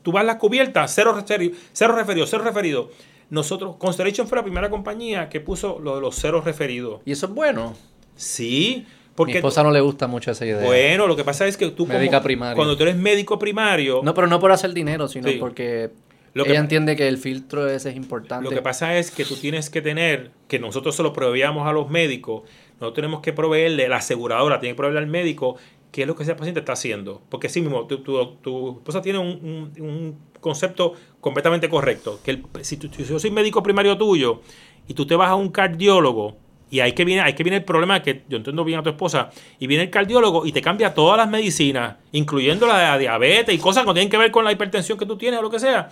tú 0.02 0.12
vas 0.12 0.22
a 0.22 0.24
la 0.24 0.38
cubierta, 0.38 0.88
cero 0.88 1.12
referido, 1.12 1.56
cero 1.72 1.94
referido, 1.94 2.26
cero 2.26 2.42
referido 2.42 2.90
nosotros, 3.32 3.76
Constellation 3.76 4.28
fue 4.28 4.36
la 4.36 4.42
primera 4.42 4.68
compañía 4.68 5.30
que 5.30 5.40
puso 5.40 5.78
lo 5.78 5.94
de 5.94 6.02
los 6.02 6.14
ceros 6.16 6.44
referidos. 6.44 7.00
¿Y 7.06 7.12
eso 7.12 7.24
es 7.24 7.32
bueno? 7.32 7.74
Sí. 8.14 8.84
Porque 9.14 9.32
Mi 9.32 9.36
esposa 9.38 9.62
no 9.62 9.70
le 9.70 9.80
gusta 9.80 10.06
mucho 10.06 10.30
esa 10.32 10.44
idea. 10.44 10.62
Bueno, 10.62 11.06
lo 11.06 11.16
que 11.16 11.24
pasa 11.24 11.46
es 11.46 11.56
que 11.56 11.70
tú 11.70 11.86
cuando 11.86 12.76
tú 12.76 12.82
eres 12.82 12.96
médico 12.96 13.38
primario... 13.38 14.02
No, 14.04 14.12
pero 14.12 14.26
no 14.26 14.38
por 14.38 14.52
hacer 14.52 14.74
dinero, 14.74 15.08
sino 15.08 15.30
porque 15.40 15.92
ella 16.34 16.60
entiende 16.60 16.94
que 16.94 17.08
el 17.08 17.16
filtro 17.16 17.66
ese 17.70 17.88
es 17.88 17.96
importante. 17.96 18.44
Lo 18.44 18.50
que 18.50 18.60
pasa 18.60 18.98
es 18.98 19.10
que 19.10 19.24
tú 19.24 19.36
tienes 19.36 19.70
que 19.70 19.80
tener, 19.80 20.30
que 20.46 20.58
nosotros 20.58 20.94
se 20.94 21.02
lo 21.02 21.14
proveíamos 21.14 21.66
a 21.66 21.72
los 21.72 21.88
médicos, 21.88 22.42
no 22.82 22.92
tenemos 22.92 23.22
que 23.22 23.32
proveerle, 23.32 23.88
la 23.88 23.96
aseguradora 23.96 24.60
tiene 24.60 24.74
que 24.74 24.76
proveerle 24.76 25.00
al 25.00 25.06
médico 25.06 25.56
qué 25.90 26.02
es 26.02 26.06
lo 26.06 26.16
que 26.16 26.24
ese 26.24 26.34
paciente 26.34 26.60
está 26.60 26.74
haciendo. 26.74 27.22
Porque 27.30 27.48
sí 27.48 27.62
mismo, 27.62 27.86
tu, 27.86 28.02
tu, 28.02 28.76
esposa 28.76 29.00
tiene 29.00 29.20
un 29.20 30.18
concepto 30.42 30.92
completamente 31.22 31.70
correcto. 31.70 32.20
Que 32.22 32.42
si, 32.62 32.76
tú, 32.76 32.88
yo 32.88 33.18
soy 33.18 33.30
médico 33.30 33.62
primario 33.62 33.96
tuyo 33.96 34.42
y 34.86 34.92
tú 34.92 35.06
te 35.06 35.14
vas 35.14 35.30
a 35.30 35.36
un 35.36 35.50
cardiólogo, 35.50 36.36
y 36.68 36.80
ahí 36.80 36.92
que 36.92 37.04
viene, 37.04 37.22
ahí 37.22 37.34
que 37.34 37.44
viene 37.44 37.58
el 37.58 37.64
problema 37.64 38.02
que 38.02 38.24
yo 38.28 38.38
entiendo 38.38 38.64
bien 38.64 38.80
a 38.80 38.82
tu 38.82 38.90
esposa, 38.90 39.30
y 39.60 39.68
viene 39.68 39.84
el 39.84 39.90
cardiólogo 39.90 40.44
y 40.44 40.52
te 40.52 40.60
cambia 40.60 40.92
todas 40.92 41.16
las 41.16 41.30
medicinas, 41.30 41.96
incluyendo 42.10 42.66
la, 42.66 42.98
diabetes 42.98 43.54
y 43.54 43.58
cosas 43.58 43.84
que 43.84 43.86
no 43.86 43.94
tienen 43.94 44.10
que 44.10 44.18
ver 44.18 44.32
con 44.32 44.44
la 44.44 44.50
hipertensión 44.50 44.98
que 44.98 45.06
tú 45.06 45.16
tienes 45.16 45.38
o 45.38 45.42
lo 45.42 45.50
que 45.50 45.60
sea. 45.60 45.90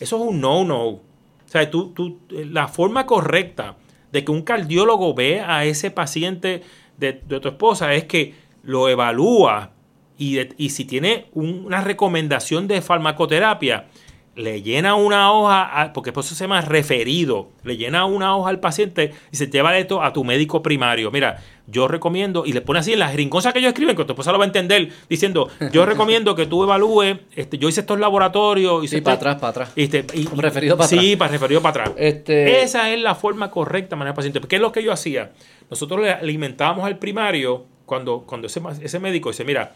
Eso 0.00 0.16
es 0.16 0.22
un 0.22 0.40
no-no. 0.40 0.84
O 0.84 1.00
sea, 1.46 1.70
tú, 1.70 1.92
tú, 1.94 2.18
la 2.30 2.66
forma 2.66 3.06
correcta 3.06 3.76
de 4.10 4.24
que 4.24 4.32
un 4.32 4.42
cardiólogo 4.42 5.14
ve 5.14 5.40
a 5.40 5.64
ese 5.64 5.92
paciente 5.92 6.62
de, 6.96 7.22
de 7.24 7.38
tu 7.38 7.48
esposa 7.48 7.94
es 7.94 8.04
que 8.04 8.34
lo 8.64 8.88
evalúa 8.88 9.70
y, 10.18 10.40
y 10.56 10.70
si 10.70 10.84
tiene 10.86 11.26
una 11.34 11.82
recomendación 11.82 12.66
de 12.66 12.82
farmacoterapia, 12.82 13.86
le 14.34 14.62
llena 14.62 14.94
una 14.94 15.30
hoja, 15.32 15.90
porque 15.92 16.12
por 16.12 16.24
eso 16.24 16.34
se 16.34 16.44
llama 16.44 16.62
referido, 16.62 17.50
le 17.64 17.76
llena 17.76 18.06
una 18.06 18.34
hoja 18.34 18.48
al 18.48 18.60
paciente 18.60 19.12
y 19.30 19.36
se 19.36 19.48
lleva 19.48 19.76
esto 19.76 20.02
a 20.02 20.12
tu 20.12 20.24
médico 20.24 20.62
primario. 20.62 21.10
Mira, 21.10 21.42
yo 21.66 21.86
recomiendo, 21.86 22.44
y 22.46 22.52
le 22.52 22.62
pone 22.62 22.78
así 22.78 22.94
en 22.94 23.00
las 23.00 23.14
rinconas 23.14 23.52
que 23.52 23.58
ellos 23.58 23.68
escriben, 23.68 23.94
que 23.94 24.04
tu 24.04 24.12
esposa 24.12 24.32
lo 24.32 24.38
va 24.38 24.44
a 24.44 24.46
entender, 24.46 24.88
diciendo, 25.08 25.50
yo 25.70 25.84
recomiendo 25.86 26.34
que 26.34 26.46
tú 26.46 26.62
evalúes, 26.62 27.18
este, 27.36 27.58
yo 27.58 27.68
hice 27.68 27.80
estos 27.80 28.00
laboratorios. 28.00 28.90
Y 28.90 29.00
para 29.02 29.16
atrás, 29.16 29.34
para 29.36 29.50
atrás. 29.50 29.72
Este, 29.76 30.04
y, 30.14 30.26
referido 30.26 30.78
para 30.78 30.86
atrás. 30.86 31.00
Sí, 31.00 31.16
para 31.16 31.30
referido 31.30 31.60
para 31.60 31.82
atrás. 31.82 31.96
Este... 31.98 32.62
Esa 32.62 32.90
es 32.90 33.00
la 33.00 33.14
forma 33.14 33.50
correcta 33.50 33.90
de 33.90 33.96
manejar 33.96 34.16
paciente. 34.16 34.40
¿Qué 34.40 34.56
es 34.56 34.62
lo 34.62 34.72
que 34.72 34.82
yo 34.82 34.92
hacía? 34.92 35.32
Nosotros 35.68 36.00
le 36.00 36.10
alimentábamos 36.10 36.86
al 36.86 36.98
primario 36.98 37.66
cuando, 37.84 38.24
cuando 38.26 38.46
ese, 38.46 38.62
ese 38.80 38.98
médico 38.98 39.28
dice, 39.28 39.44
mira, 39.44 39.72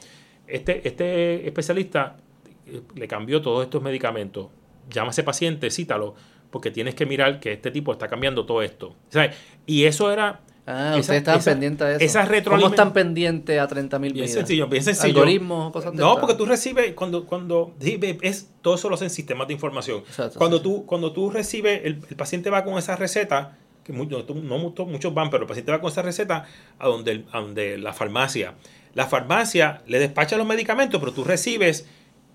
este, 0.46 0.86
este 0.86 1.46
especialista 1.46 2.16
le 2.94 3.08
cambió 3.08 3.42
todos 3.42 3.64
estos 3.64 3.82
medicamentos. 3.82 4.48
Llama 4.90 5.08
a 5.08 5.10
ese 5.10 5.22
paciente, 5.22 5.70
cítalo, 5.70 6.14
porque 6.50 6.70
tienes 6.70 6.94
que 6.94 7.06
mirar 7.06 7.40
que 7.40 7.52
este 7.52 7.70
tipo 7.70 7.92
está 7.92 8.08
cambiando 8.08 8.46
todo 8.46 8.62
esto. 8.62 8.94
Y 9.66 9.84
eso 9.84 10.12
era... 10.12 10.40
Ah, 10.68 10.96
ustedes 10.98 11.18
estaban 11.18 11.44
pendientes 11.44 11.86
de 11.86 12.04
eso. 12.04 12.18
Esa 12.18 12.42
¿Cómo 12.42 12.66
están 12.66 12.92
pendientes 12.92 13.60
a 13.60 13.68
30 13.68 14.00
mil 14.00 14.12
Bien 14.12 14.28
sencillo, 14.28 14.66
bien 14.66 14.82
sencillo. 14.82 15.20
Algoritmos, 15.20 15.72
cosas 15.72 15.92
de 15.92 15.98
No, 15.98 16.18
porque 16.18 16.34
tú 16.34 16.44
recibes, 16.44 16.92
cuando, 16.94 17.24
cuando 17.24 17.72
es, 17.80 18.50
todo 18.62 18.74
eso 18.74 18.88
lo 18.88 18.96
hacen 18.96 19.10
sistemas 19.10 19.46
de 19.46 19.54
información. 19.54 20.02
cuando, 20.36 20.60
tú, 20.60 20.84
cuando 20.84 21.12
tú 21.12 21.30
recibes, 21.30 21.82
el, 21.84 21.98
paciente 22.16 22.50
va 22.50 22.64
con 22.64 22.78
esa 22.78 22.96
receta, 22.96 23.56
que 23.84 23.92
muchos, 23.92 24.28
no 24.28 24.58
muchos, 24.58 25.14
van, 25.14 25.30
pero 25.30 25.44
el 25.44 25.48
paciente 25.48 25.70
va 25.70 25.80
con 25.80 25.92
esa 25.92 26.02
receta 26.02 26.46
a 26.80 26.88
donde, 26.88 27.24
a 27.30 27.40
donde 27.40 27.78
la 27.78 27.92
farmacia. 27.92 28.54
La 28.94 29.06
farmacia 29.06 29.82
le 29.86 30.00
despacha 30.00 30.36
los 30.36 30.48
medicamentos, 30.48 30.98
pero 30.98 31.12
tú 31.12 31.22
recibes 31.22 31.86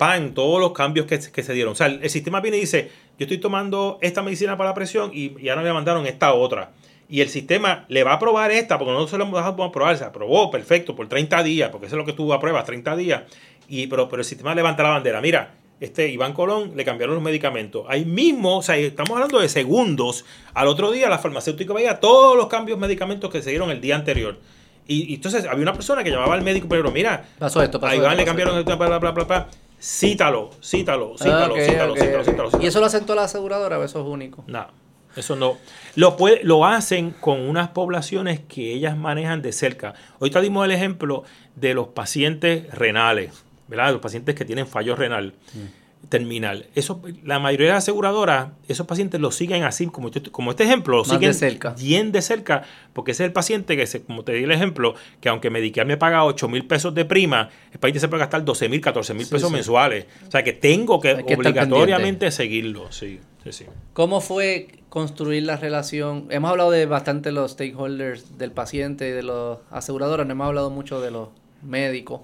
pan, 0.02 0.34
todos 0.34 0.60
los 0.60 0.72
cambios 0.72 1.06
que, 1.06 1.22
se 1.22 1.53
dieron. 1.53 1.73
O 1.73 1.76
sea, 1.76 1.86
el, 1.86 2.10
sistema 2.10 2.41
viene 2.41 2.57
y 2.57 2.61
dice, 2.61 2.90
yo 3.19 3.26
estoy 3.26 3.38
tomando 3.38 3.99
esta 4.02 4.23
medicina 4.23 4.57
para 4.57 4.72
la 4.72 4.73
presión 4.73 5.11
y, 5.14 5.48
ahora 5.48 5.61
me 5.61 5.72
mandaron 5.72 6.07
esta 6.07 6.34
otra. 6.34 6.72
Y 7.07 7.22
el 7.22 7.30
sistema 7.30 7.86
le 7.88 8.03
va 8.03 8.14
a 8.14 8.15
aprobar 8.15 8.49
esta, 8.49 8.80
porque 8.80 8.94
no 8.94 9.07
se 9.07 9.15
lo 9.19 9.26
hemos 9.26 9.36
dejado 9.36 9.64
aprobar, 9.64 9.95
se 9.95 10.03
aprobó, 10.03 10.49
perfecto, 10.49 10.95
por 10.95 11.07
30 11.07 11.44
días, 11.44 11.69
porque 11.69 11.86
eso 11.86 11.98
es 11.98 11.99
lo 11.99 12.06
que 12.07 12.14
tú 12.14 12.34
apruebas, 12.34 12.65
30 12.65 12.95
días. 12.95 13.22
Y, 13.68 13.86
pero, 13.86 14.10
pero 14.10 14.22
el 14.22 14.26
sistema 14.26 14.56
levanta 14.56 14.82
la 14.82 14.90
bandera. 14.90 15.22
Mira, 15.22 15.53
este 15.80 16.10
Iván 16.10 16.34
Colón 16.34 16.72
le 16.76 16.84
cambiaron 16.84 17.14
los 17.14 17.23
medicamentos. 17.23 17.86
Ahí 17.88 18.03
mismo, 18.03 18.57
o 18.57 18.64
sea, 18.64 18.78
estamos 18.78 19.11
hablando 19.11 19.40
de 19.40 19.49
segundos. 19.49 20.26
Al 20.56 20.68
otro 20.68 20.91
día 20.91 21.10
la 21.10 21.19
farmacéutica 21.19 21.76
veía 21.76 21.99
todos 21.99 22.36
los 22.36 22.48
cambios 22.48 22.80
medicamentos 22.80 23.30
que 23.30 23.44
se 23.44 23.52
dieron 23.52 23.69
el 23.69 23.80
día 23.80 23.98
anterior. 23.98 24.40
Y, 24.88 25.14
entonces 25.14 25.45
había 25.45 25.61
una 25.61 25.73
persona 25.73 26.03
que 26.03 26.10
llamaba 26.10 26.34
al 26.34 26.41
médico, 26.41 26.65
pero 26.68 26.90
mira, 26.90 27.23
pasó 27.38 27.61
esto, 27.61 27.80
pasó 27.80 27.94
a 27.94 27.95
Iván 27.95 28.18
le 28.18 28.26
cambiaron 28.26 28.57
esto, 28.57 28.76
bla, 28.76 28.98
bla, 28.98 29.11
bla, 29.11 29.23
bla, 29.23 29.48
Cítalo, 29.82 30.52
cítalo, 30.62 31.16
cítalo, 31.18 31.56
cítalo, 31.56 31.95
cítalo, 31.95 32.24
cítalo, 32.24 32.49
¿Y 32.62 32.68
eso 32.68 32.80
lo 32.80 32.86
hacen 32.86 33.02
todas 33.03 33.24
las 33.24 33.32
aseguradoras 33.32 33.80
o 33.80 33.84
eso 33.84 34.02
es 34.02 34.08
único? 34.08 34.44
No, 34.45 34.68
eso 35.16 35.36
no. 35.36 35.58
Lo, 35.95 36.18
puede, 36.18 36.44
lo 36.44 36.66
hacen 36.66 37.12
con 37.12 37.40
unas 37.41 37.70
poblaciones 37.70 38.40
que 38.41 38.74
ellas 38.74 38.95
manejan 38.95 39.41
de 39.41 39.52
cerca. 39.52 39.95
Ahorita 40.20 40.40
dimos 40.40 40.66
el 40.66 40.72
ejemplo 40.72 41.24
de 41.56 41.74
los 41.74 41.88
pacientes 41.88 42.72
renales, 42.72 43.44
¿verdad? 43.68 43.91
Los 43.91 44.02
pacientes 44.02 44.36
que 44.36 44.45
tienen 44.45 44.68
fallo 44.68 44.95
renal. 44.95 45.34
Mm 45.53 45.81
terminal. 46.10 46.65
Eso, 46.76 47.02
la 47.23 47.40
mayoría 47.40 47.68
de 47.68 47.73
las 47.73 47.84
aseguradoras, 47.84 48.49
esos 48.68 48.86
pacientes 48.86 49.22
lo 49.22 49.32
siguen 49.32 49.64
así, 49.64 49.88
como 49.88 50.07
este, 50.10 50.22
como 50.32 50.52
este 50.52 50.64
ejemplo, 50.64 50.98
lo 50.98 51.06
siguen 51.06 51.34
bien 51.80 52.11
de 52.11 52.22
cerca, 52.22 52.64
porque 52.94 53.11
ese 53.11 53.23
es 53.23 53.28
el 53.28 53.34
paciente 53.34 53.78
que, 53.78 53.88
se, 53.88 54.03
como 54.03 54.23
te 54.23 54.34
di 54.34 54.44
el 54.44 54.52
ejemplo, 54.52 54.95
que 55.19 55.30
aunque 55.30 55.49
Medicare 55.49 55.88
me 55.88 55.98
paga 55.98 56.26
8 56.26 56.48
mil 56.49 56.65
pesos 56.65 56.94
de 56.94 57.06
prima, 57.06 57.49
el 57.72 57.80
paciente 57.80 57.99
se 57.99 58.07
puede 58.07 58.22
gastar 58.22 58.44
12 58.44 58.69
mil, 58.69 58.82
14 58.82 59.14
mil 59.14 59.28
pesos 59.28 59.52
mensuales. 59.52 60.06
O 60.28 60.32
sea 60.32 60.44
que 60.44 60.53
tengo 60.53 60.99
que, 60.99 61.14
obligatoriamente 61.14 62.32
seguirlo. 62.32 62.91
Sí, 62.91 63.19
sí, 63.49 63.65
¿Cómo 63.94 64.22
fue 64.22 64.68
construir 64.90 65.44
la 65.44 65.57
relación? 65.57 66.28
Hemos 66.30 66.52
hablado 66.52 66.72
de 66.72 66.86
bastante 66.86 67.32
los 67.32 67.52
stakeholders 67.52 68.38
del 68.38 68.52
paciente 68.52 69.10
y 69.10 69.11
de 69.11 69.23
los 69.23 69.60
aseguradores, 69.69 70.26
no 70.26 70.34
hemos 70.34 70.48
hablado 70.48 70.69
mucho 70.69 70.99
de 70.99 71.11
los 71.11 71.30
médicos 71.61 72.22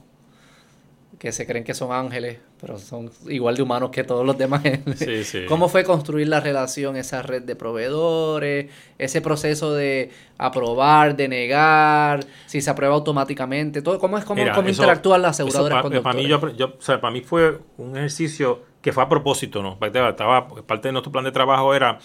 que 1.20 1.32
se 1.32 1.48
creen 1.48 1.64
que 1.64 1.74
son 1.74 1.92
ángeles, 1.92 2.38
pero 2.62 2.78
son 2.78 3.10
igual 3.28 3.56
de 3.56 3.64
humanos 3.64 3.90
que 3.90 4.04
todos 4.04 4.26
los 4.26 4.38
demás. 4.38 4.62
¿Cómo 5.48 5.68
fue 5.68 5.84
construir 5.84 6.28
la 6.28 6.40
relación, 6.40 6.96
esa 6.96 7.24
red 7.24 7.42
de 7.42 7.56
proveedores, 7.56 8.72
ese 9.00 9.22
proceso 9.22 9.74
de 9.74 10.12
aprobar, 10.38 11.16
de 11.16 11.28
negar, 11.28 12.24
si 12.46 12.62
se 12.62 12.70
aprueba 12.70 12.94
automáticamente, 12.94 13.82
todo 13.82 13.98
cómo 13.98 14.18
es 14.18 14.26
cómo, 14.26 14.44
cómo 14.54 14.70
interactúan 14.70 15.24
las 15.24 15.32
aseguradoras 15.32 15.82
con 15.82 16.04
para 16.04 16.16
mí, 16.16 16.28
yo, 16.28 16.78
para 16.80 17.12
mí 17.12 17.22
fue 17.22 17.60
un 17.78 17.98
ejercicio 17.98 18.62
que 18.82 18.94
fue 18.94 19.04
a 19.04 19.10
propósito, 19.10 19.64
¿no? 19.64 19.78
Estaba, 19.82 20.48
parte 20.48 20.90
de 20.90 20.92
nuestro 20.92 21.12
plan 21.12 21.26
de 21.26 21.32
trabajo 21.32 21.74
era 21.74 21.98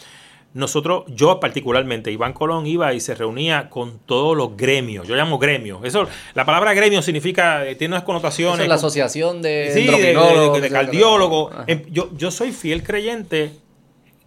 nosotros, 0.55 1.05
yo 1.09 1.41
particularmente, 1.41 2.13
Iván 2.13 2.35
Colón 2.35 2.67
iba 2.67 2.93
y 2.93 3.01
se 3.01 3.15
reunía 3.15 3.71
con 3.71 3.99
todos 4.01 4.37
los 4.37 4.57
gremios. 4.57 5.09
Yo 5.09 5.17
llamo 5.17 5.39
gremios. 5.39 5.83
Eso, 5.85 6.07
la 6.35 6.45
palabra 6.45 6.75
gremio 6.75 7.01
significa, 7.01 7.67
eh, 7.67 7.75
tiene 7.75 7.95
unas 7.95 8.05
connotaciones. 8.05 8.61
es 8.61 8.69
la 8.69 8.75
asociación 8.75 9.41
de, 9.41 9.71
sí, 9.73 9.87
de, 9.87 10.69
cardiólogos. 10.71 11.55
Em, 11.67 11.85
yo, 11.91 12.11
yo 12.17 12.31
soy 12.31 12.53
fiel 12.53 12.83
creyente, 12.83 13.53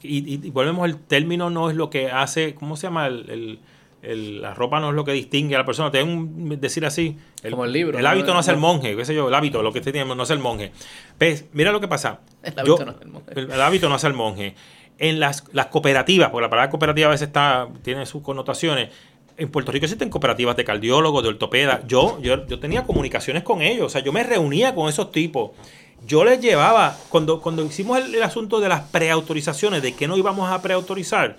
y, 0.02 0.50
volvemos 0.50 0.84
al 0.84 0.98
término, 0.98 1.50
no 1.50 1.70
es 1.70 1.76
lo 1.76 1.90
que 1.90 2.12
hace, 2.12 2.56
¿cómo 2.56 2.76
se 2.76 2.88
llama? 2.88 3.08
El, 3.08 3.60
la 4.08 4.54
ropa 4.54 4.80
no 4.80 4.90
es 4.90 4.96
lo 4.96 5.04
que 5.04 5.14
distingue 5.14 5.56
a 5.56 5.58
la 5.58 5.66
persona. 5.66 5.90
Tengo 5.90 6.28
que 6.50 6.58
decir 6.58 6.86
así. 6.86 7.18
El, 7.42 7.52
Como 7.52 7.66
el 7.66 7.74
libro. 7.74 7.98
El 7.98 8.06
hábito 8.06 8.36
no, 8.36 8.40
es 8.40 8.48
el 8.48 8.58
monje, 8.58 8.96
qué 8.96 9.04
sé 9.04 9.16
yo, 9.16 9.28
el 9.28 9.34
hábito, 9.34 9.64
lo 9.64 9.74
que 9.74 9.82
tiene 9.82 10.06
no 10.06 10.22
es 10.22 10.30
el 10.30 10.38
monje. 10.38 10.72
Mira 11.54 11.72
lo 11.72 11.82
que 11.82 11.88
pasa. 11.88 12.20
El 12.44 12.60
hábito 12.60 12.86
no 12.86 12.92
es 12.92 13.02
el 13.02 13.08
monje. 13.08 13.32
el 13.36 13.62
hábito 13.62 13.90
no 13.90 13.96
es 13.96 14.04
el 14.04 14.14
monje 14.14 14.56
en 15.00 15.20
las, 15.20 15.44
las 15.52 15.68
cooperativas, 15.68 16.30
porque 16.30 16.44
la 16.44 16.50
palabra 16.50 16.70
cooperativa 16.70 17.08
a 17.08 17.12
veces 17.12 17.28
está, 17.28 17.68
tiene 17.82 18.06
sus 18.06 18.22
connotaciones. 18.22 18.90
En 19.38 19.50
Puerto 19.50 19.72
Rico 19.72 19.86
existen 19.86 20.10
cooperativas 20.10 20.56
de 20.56 20.64
cardiólogos, 20.64 21.24
de 21.24 21.30
ortopedas. 21.30 21.82
Yo, 21.88 22.20
yo, 22.22 22.48
yo 22.48 22.60
tenía 22.60 22.84
comunicaciones 22.84 23.44
con 23.44 23.62
ellos, 23.62 23.88
o 23.88 23.90
sea, 23.90 24.02
yo 24.02 24.14
me 24.14 24.24
reunía 24.24 24.74
con 24.74 24.88
esos 24.88 25.12
tipos. 25.12 25.52
Yo 26.06 26.24
les 26.24 26.40
llevaba, 26.40 26.96
cuando, 27.10 27.42
cuando 27.42 27.66
hicimos 27.66 27.98
el, 27.98 28.22
asunto 28.22 28.60
de 28.60 28.70
las 28.70 28.82
preautorizaciones, 28.82 29.82
de 29.82 29.96
que 29.96 30.08
no 30.08 30.18
íbamos 30.18 30.52
a 30.52 30.62
preautorizar, 30.62 31.38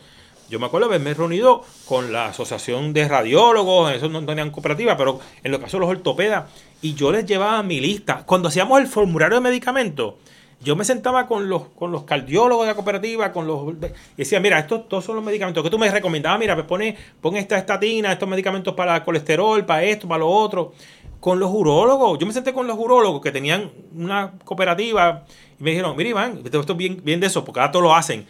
yo 0.50 0.58
me 0.58 0.66
acuerdo 0.66 0.86
haberme 0.86 1.14
reunido 1.14 1.62
con 1.86 2.12
la 2.12 2.26
Asociación 2.26 2.92
de 2.92 3.06
Radiólogos, 3.06 3.92
eso 3.92 4.08
no 4.08 4.24
tenían 4.24 4.50
cooperativa, 4.50 4.96
pero 4.96 5.20
en 5.42 5.52
lo 5.52 5.60
caso 5.60 5.76
de 5.76 5.82
los 5.82 5.90
ortopedas, 5.90 6.50
y 6.82 6.94
yo 6.94 7.12
les 7.12 7.26
llevaba 7.26 7.62
mi 7.62 7.80
lista. 7.80 8.24
Cuando 8.26 8.48
hacíamos 8.48 8.80
el 8.80 8.86
formulario 8.86 9.36
de 9.36 9.40
medicamentos, 9.40 10.14
yo 10.60 10.74
me 10.74 10.84
sentaba 10.84 11.26
con 11.26 11.48
los, 11.48 11.68
con 11.68 11.92
los 11.92 12.04
cardiólogos 12.04 12.64
de 12.66 12.72
la 12.72 12.74
cooperativa, 12.74 13.32
con 13.32 13.46
los 13.46 13.74
y 13.74 14.16
decía, 14.16 14.40
mira, 14.40 14.58
estos 14.58 14.88
todos 14.88 15.04
son 15.04 15.16
los 15.16 15.24
medicamentos 15.24 15.62
que 15.62 15.70
tú 15.70 15.78
me 15.78 15.90
recomendabas, 15.90 16.40
mira, 16.40 16.54
pues 16.54 16.66
pone, 16.66 16.96
pon 17.20 17.36
esta 17.36 17.58
estatina, 17.58 18.12
estos 18.12 18.28
medicamentos 18.28 18.74
para 18.74 19.04
colesterol, 19.04 19.64
para 19.64 19.82
esto, 19.84 20.08
para 20.08 20.20
lo 20.20 20.28
otro. 20.28 20.72
Con 21.20 21.38
los 21.40 21.50
urólogos, 21.50 22.18
yo 22.18 22.26
me 22.26 22.32
senté 22.32 22.52
con 22.52 22.66
los 22.66 22.78
urólogos 22.78 23.20
que 23.20 23.32
tenían 23.32 23.70
una 23.94 24.32
cooperativa 24.44 25.24
y 25.58 25.62
me 25.62 25.70
dijeron, 25.70 25.96
mira 25.96 26.10
Iván, 26.10 26.40
esto 26.44 26.60
es 26.60 26.76
bien, 26.76 27.00
bien 27.02 27.20
de 27.20 27.26
eso, 27.26 27.44
porque 27.44 27.60
ahora 27.60 27.72
todos 27.72 27.82
lo 27.82 27.94
hacen. 27.94 28.26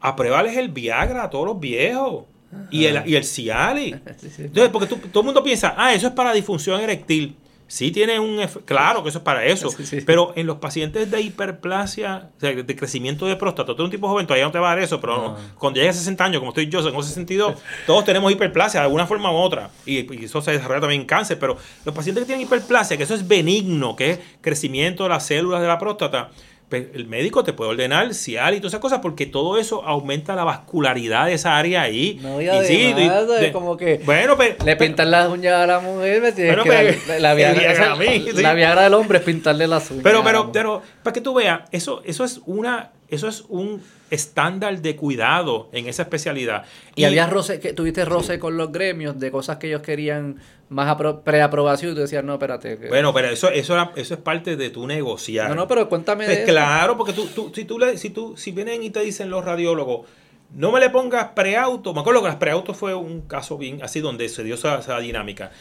Apruébales 0.00 0.56
el 0.56 0.70
Viagra 0.70 1.24
a 1.24 1.30
todos 1.30 1.46
los 1.46 1.60
viejos. 1.60 2.24
Y 2.70 2.86
el, 2.86 3.02
y 3.06 3.14
el 3.14 3.24
Cialis. 3.24 3.94
Entonces, 4.38 4.70
porque 4.70 4.86
todo 4.86 5.20
el 5.20 5.26
mundo 5.26 5.42
piensa, 5.42 5.74
ah, 5.76 5.94
eso 5.94 6.08
es 6.08 6.12
para 6.14 6.32
disfunción 6.32 6.80
eréctil. 6.80 7.36
Sí 7.70 7.92
tiene 7.92 8.18
un... 8.18 8.44
Claro 8.64 9.04
que 9.04 9.10
eso 9.10 9.18
es 9.18 9.24
para 9.24 9.44
eso. 9.44 9.68
Pero 10.04 10.32
en 10.34 10.48
los 10.48 10.56
pacientes 10.56 11.08
de 11.08 11.20
hiperplasia, 11.20 12.30
o 12.36 12.40
sea, 12.40 12.52
de 12.52 12.76
crecimiento 12.76 13.26
de 13.26 13.36
próstata, 13.36 13.76
tú 13.76 13.82
eres 13.82 13.84
un 13.84 13.90
tipo 13.92 14.08
joven, 14.08 14.26
todavía 14.26 14.44
no 14.44 14.50
te 14.50 14.58
va 14.58 14.72
a 14.72 14.74
dar 14.74 14.82
eso, 14.82 15.00
pero 15.00 15.36
cuando 15.56 15.78
llegues 15.78 15.94
a 15.94 16.00
60 16.00 16.24
años, 16.24 16.40
como 16.40 16.50
estoy 16.50 16.68
yo, 16.68 16.80
en 16.80 16.96
ese 16.96 17.14
sentido, 17.14 17.54
todos 17.86 18.04
tenemos 18.04 18.32
hiperplasia 18.32 18.80
de 18.80 18.86
alguna 18.86 19.06
forma 19.06 19.30
u 19.30 19.36
otra. 19.36 19.70
Y, 19.86 20.12
y, 20.12 20.24
eso 20.24 20.42
se 20.42 20.50
desarrolla 20.50 20.80
también 20.80 21.02
en 21.02 21.06
cáncer. 21.06 21.38
Pero 21.38 21.58
los 21.84 21.94
pacientes 21.94 22.24
que 22.24 22.26
tienen 22.26 22.44
hiperplasia, 22.44 22.96
que 22.96 23.04
eso 23.04 23.14
es 23.14 23.28
benigno, 23.28 23.94
que 23.94 24.10
es 24.10 24.18
crecimiento 24.40 25.04
de 25.04 25.10
las 25.10 25.24
células 25.26 25.60
de 25.60 25.68
la 25.68 25.78
próstata, 25.78 26.30
el 26.76 27.06
médico 27.06 27.44
te 27.44 27.52
puede 27.52 27.70
ordenar 27.70 28.14
Cial 28.14 28.54
y 28.54 28.58
todas 28.58 28.72
esas 28.72 28.80
cosas 28.80 29.00
porque 29.00 29.26
todo 29.26 29.58
eso 29.58 29.84
aumenta 29.84 30.34
la 30.36 30.44
vascularidad 30.44 31.26
de 31.26 31.34
esa 31.34 31.56
área 31.56 31.82
ahí. 31.82 32.18
No, 32.22 32.40
ya 32.40 32.62
y 32.64 32.92
de, 32.92 33.50
como 33.52 33.76
que 33.76 34.00
bueno, 34.04 34.36
pero, 34.36 34.64
le 34.64 34.76
pintan 34.76 35.10
las 35.10 35.28
uñas 35.28 35.54
a 35.54 35.66
la 35.66 35.80
mujer, 35.80 36.22
me 36.22 36.32
bueno, 36.32 36.64
la, 36.64 37.18
la, 37.18 37.34
viagra, 37.34 37.96
la 38.34 38.54
viagra 38.54 38.82
del 38.82 38.94
hombre 38.94 39.18
es 39.18 39.24
pintarle 39.24 39.66
las 39.66 39.90
uñas. 39.90 40.02
Pero, 40.04 40.22
pero, 40.22 40.52
pero, 40.52 40.82
para 41.02 41.12
que 41.12 41.20
tú 41.20 41.34
veas, 41.34 41.62
eso, 41.72 42.02
eso 42.04 42.24
es 42.24 42.40
una, 42.46 42.90
eso 43.08 43.28
es 43.28 43.44
un 43.48 43.82
estándar 44.10 44.82
de 44.82 44.96
cuidado 44.96 45.68
en 45.72 45.86
esa 45.86 46.02
especialidad. 46.02 46.64
Y, 46.96 47.04
había 47.04 47.26
roce, 47.26 47.60
que 47.60 47.72
tuviste 47.72 48.04
roce 48.04 48.38
con 48.38 48.56
los 48.56 48.72
gremios 48.72 49.18
de 49.18 49.30
cosas 49.30 49.58
que 49.58 49.68
ellos 49.68 49.82
querían 49.82 50.36
más 50.68 50.96
preaprobación 51.24 51.92
y 51.92 51.94
tú 51.94 52.00
decías, 52.00 52.24
no, 52.24 52.34
espérate. 52.34 52.76
Bueno, 52.88 53.14
pero 53.14 53.28
eso, 53.28 53.50
eso, 53.50 53.76
eso 53.96 54.14
es 54.14 54.20
parte 54.20 54.56
de 54.56 54.70
tu 54.70 54.86
negociar. 54.86 55.48
No, 55.48 55.54
no, 55.54 55.68
pero 55.68 55.88
cuéntame 55.88 56.26
pues 56.26 56.44
Claro, 56.44 56.96
porque 56.96 57.12
tú, 57.12 57.26
tú, 57.26 57.52
si, 57.54 57.64
tú 57.64 57.78
le, 57.78 57.96
si, 57.96 58.10
tú, 58.10 58.36
si 58.36 58.52
vienen 58.52 58.82
y 58.82 58.90
te 58.90 59.00
dicen 59.00 59.30
los 59.30 59.44
radiólogos, 59.44 60.06
no 60.52 60.72
me 60.72 60.80
le 60.80 60.90
pongas 60.90 61.28
preauto, 61.28 61.94
me 61.94 62.00
acuerdo 62.00 62.22
que 62.22 62.28
las 62.28 62.36
preauto 62.36 62.74
fue 62.74 62.94
un 62.94 63.22
caso 63.22 63.56
bien 63.56 63.82
así 63.82 64.00
donde 64.00 64.28
se 64.28 64.42
dio 64.42 64.56
esa, 64.56 64.80
esa 64.80 64.98
dinámica. 64.98 65.52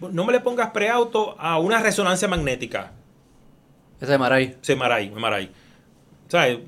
No 0.00 0.24
me 0.24 0.32
le 0.32 0.40
pongas 0.40 0.70
preauto 0.70 1.36
a 1.38 1.58
una 1.58 1.80
resonancia 1.80 2.28
magnética. 2.28 2.92
Ese 4.00 4.12
de 4.12 4.18
Maray. 4.18 4.56
Ese 4.62 4.76
Maray, 4.76 5.10
Maray 5.10 5.50
¿Sabes? 6.28 6.58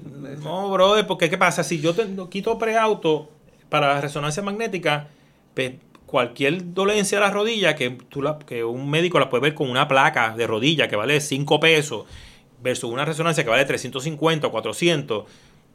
No, 0.43 0.71
brother, 0.71 1.07
porque 1.07 1.29
¿qué 1.29 1.39
pasa? 1.39 1.65
Si 1.65 1.81
yo 1.81 1.95
te, 1.95 2.07
quito 2.31 2.59
preauto 2.59 3.31
para 3.69 4.01
resonancia 4.01 4.43
magnética, 4.43 5.09
pues, 5.55 5.73
cualquier 6.07 6.73
dolencia 6.73 7.19
de 7.19 7.25
la 7.25 7.31
rodilla 7.31 7.75
que, 7.75 7.91
tú 7.91 8.23
que 8.47 8.65
un 8.65 8.89
médico 8.89 9.19
la 9.19 9.29
puede 9.29 9.43
ver 9.43 9.55
con 9.55 9.69
una 9.69 9.89
placa 9.89 10.35
de 10.35 10.47
rodilla 10.47 10.89
que 10.89 10.97
vale 10.97 11.21
5 11.21 11.61
pesos 11.61 12.07
versus 12.63 12.91
una 12.91 13.05
resonancia 13.05 13.45
que 13.45 13.51
vale 13.51 13.65
350 13.65 14.47
o 14.47 14.51
400. 14.51 15.25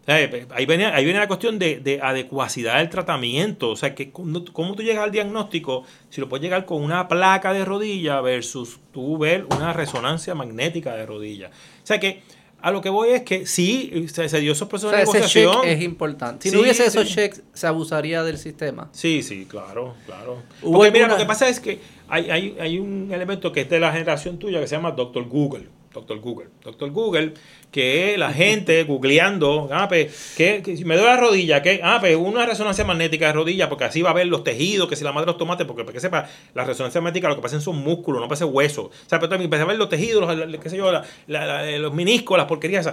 Ahí 0.06 0.66
viene, 0.66 0.88
ahí 0.88 1.06
viene 1.06 1.20
la 1.20 1.28
cuestión 1.28 1.58
de, 1.60 1.80
de 1.80 2.02
adecuacidad 2.02 2.80
del 2.80 2.90
tratamiento. 2.90 3.70
O 3.70 3.76
sea, 3.78 3.96
que 3.96 4.12
cómo, 4.12 4.42
tú 4.42 4.84
llegas 4.84 5.04
al 5.04 5.12
diagnóstico 5.12 5.86
si 6.10 6.20
lo 6.20 6.28
puedes 6.28 6.44
llegar 6.44 6.66
con 6.66 6.82
una 6.82 7.08
placa 7.08 7.54
de 7.54 7.64
rodilla 7.64 8.20
versus 8.20 8.80
tú 8.92 9.18
ver 9.18 9.46
una 9.46 9.72
resonancia 9.72 10.36
magnética 10.36 10.94
de 10.96 11.06
rodilla. 11.06 11.52
O 11.84 11.88
sea 11.88 12.02
que 12.02 12.22
a 12.64 12.72
lo 12.72 12.80
que 12.80 12.90
voy 12.90 13.10
es 13.10 13.24
que 13.24 13.46
sí, 13.46 14.08
se, 14.08 14.40
dio 14.40 14.54
esos 14.54 14.70
procesos 14.70 14.92
de 14.92 15.00
negociación. 15.00 15.66
es 15.66 15.82
importante. 15.82 16.50
Si 16.50 16.56
no 16.56 16.62
hubiese 16.62 16.86
esos 16.86 17.06
checks, 17.10 17.44
se 17.54 17.68
abusaría 17.68 18.24
del 18.24 18.38
sistema. 18.38 18.88
Sí, 18.94 19.22
sí, 19.22 19.46
claro, 19.50 19.96
claro. 20.06 20.42
Porque 20.62 20.90
mira, 20.90 21.10
lo 21.10 21.18
que 21.18 21.26
pasa 21.26 21.50
es 21.50 21.60
que 21.60 21.80
hay, 22.08 22.30
hay, 22.32 22.56
hay 22.58 22.80
un 22.80 23.10
elemento 23.12 23.52
que 23.52 23.62
es 23.62 23.70
de 23.70 23.82
la 23.82 23.92
generación 23.92 24.40
tuya 24.40 24.62
que 24.62 24.68
se 24.68 24.78
llama 24.78 24.92
Doctor 24.92 25.28
Google. 25.28 25.68
Doctor 25.94 26.20
Google. 26.20 26.48
Doctor 26.64 26.92
Google, 26.92 27.34
que 27.72 28.18
la 28.18 28.34
gente 28.34 28.84
googleando, 28.84 29.70
ah, 29.72 29.88
pues, 29.88 30.34
que, 30.36 30.62
si 30.64 30.86
me 30.86 30.96
doy 30.96 31.06
la 31.06 31.18
rodilla, 31.18 31.62
que, 31.62 31.80
ah, 31.84 31.98
pues, 32.00 32.16
una 32.16 32.46
resonancia 32.46 32.84
magnética 32.84 33.28
de 33.28 33.34
rodilla, 33.34 33.70
porque 33.70 33.86
así 33.86 34.02
va 34.02 34.10
a 34.10 34.14
ver 34.14 34.28
los 34.28 34.44
tejidos, 34.44 34.90
que 34.90 34.96
si 34.96 35.04
la 35.04 35.12
madre 35.12 35.28
los 35.28 35.38
tomates, 35.38 35.66
porque 35.68 35.84
para 35.84 35.94
que 35.94 36.00
sepa, 36.00 36.28
la 36.54 36.66
resonancia 36.66 37.00
magnética 37.02 37.30
lo 37.30 37.36
que 37.36 37.42
pasa 37.42 37.62
son 37.62 37.78
músculos, 37.78 38.22
no 38.22 38.28
pasa 38.28 38.46
hueso. 38.46 38.86
O 38.86 38.92
sea, 39.08 39.20
pero 39.20 39.30
también 39.30 39.54
a 39.54 39.66
ver 39.66 39.78
los 39.78 39.90
tejidos, 39.90 40.38
los, 40.38 40.60
qué 40.60 40.70
sé 40.70 40.78
yo, 40.78 40.92
los 41.28 41.94
meniscos, 41.94 42.38
las 42.38 42.48
porquerías, 42.48 42.90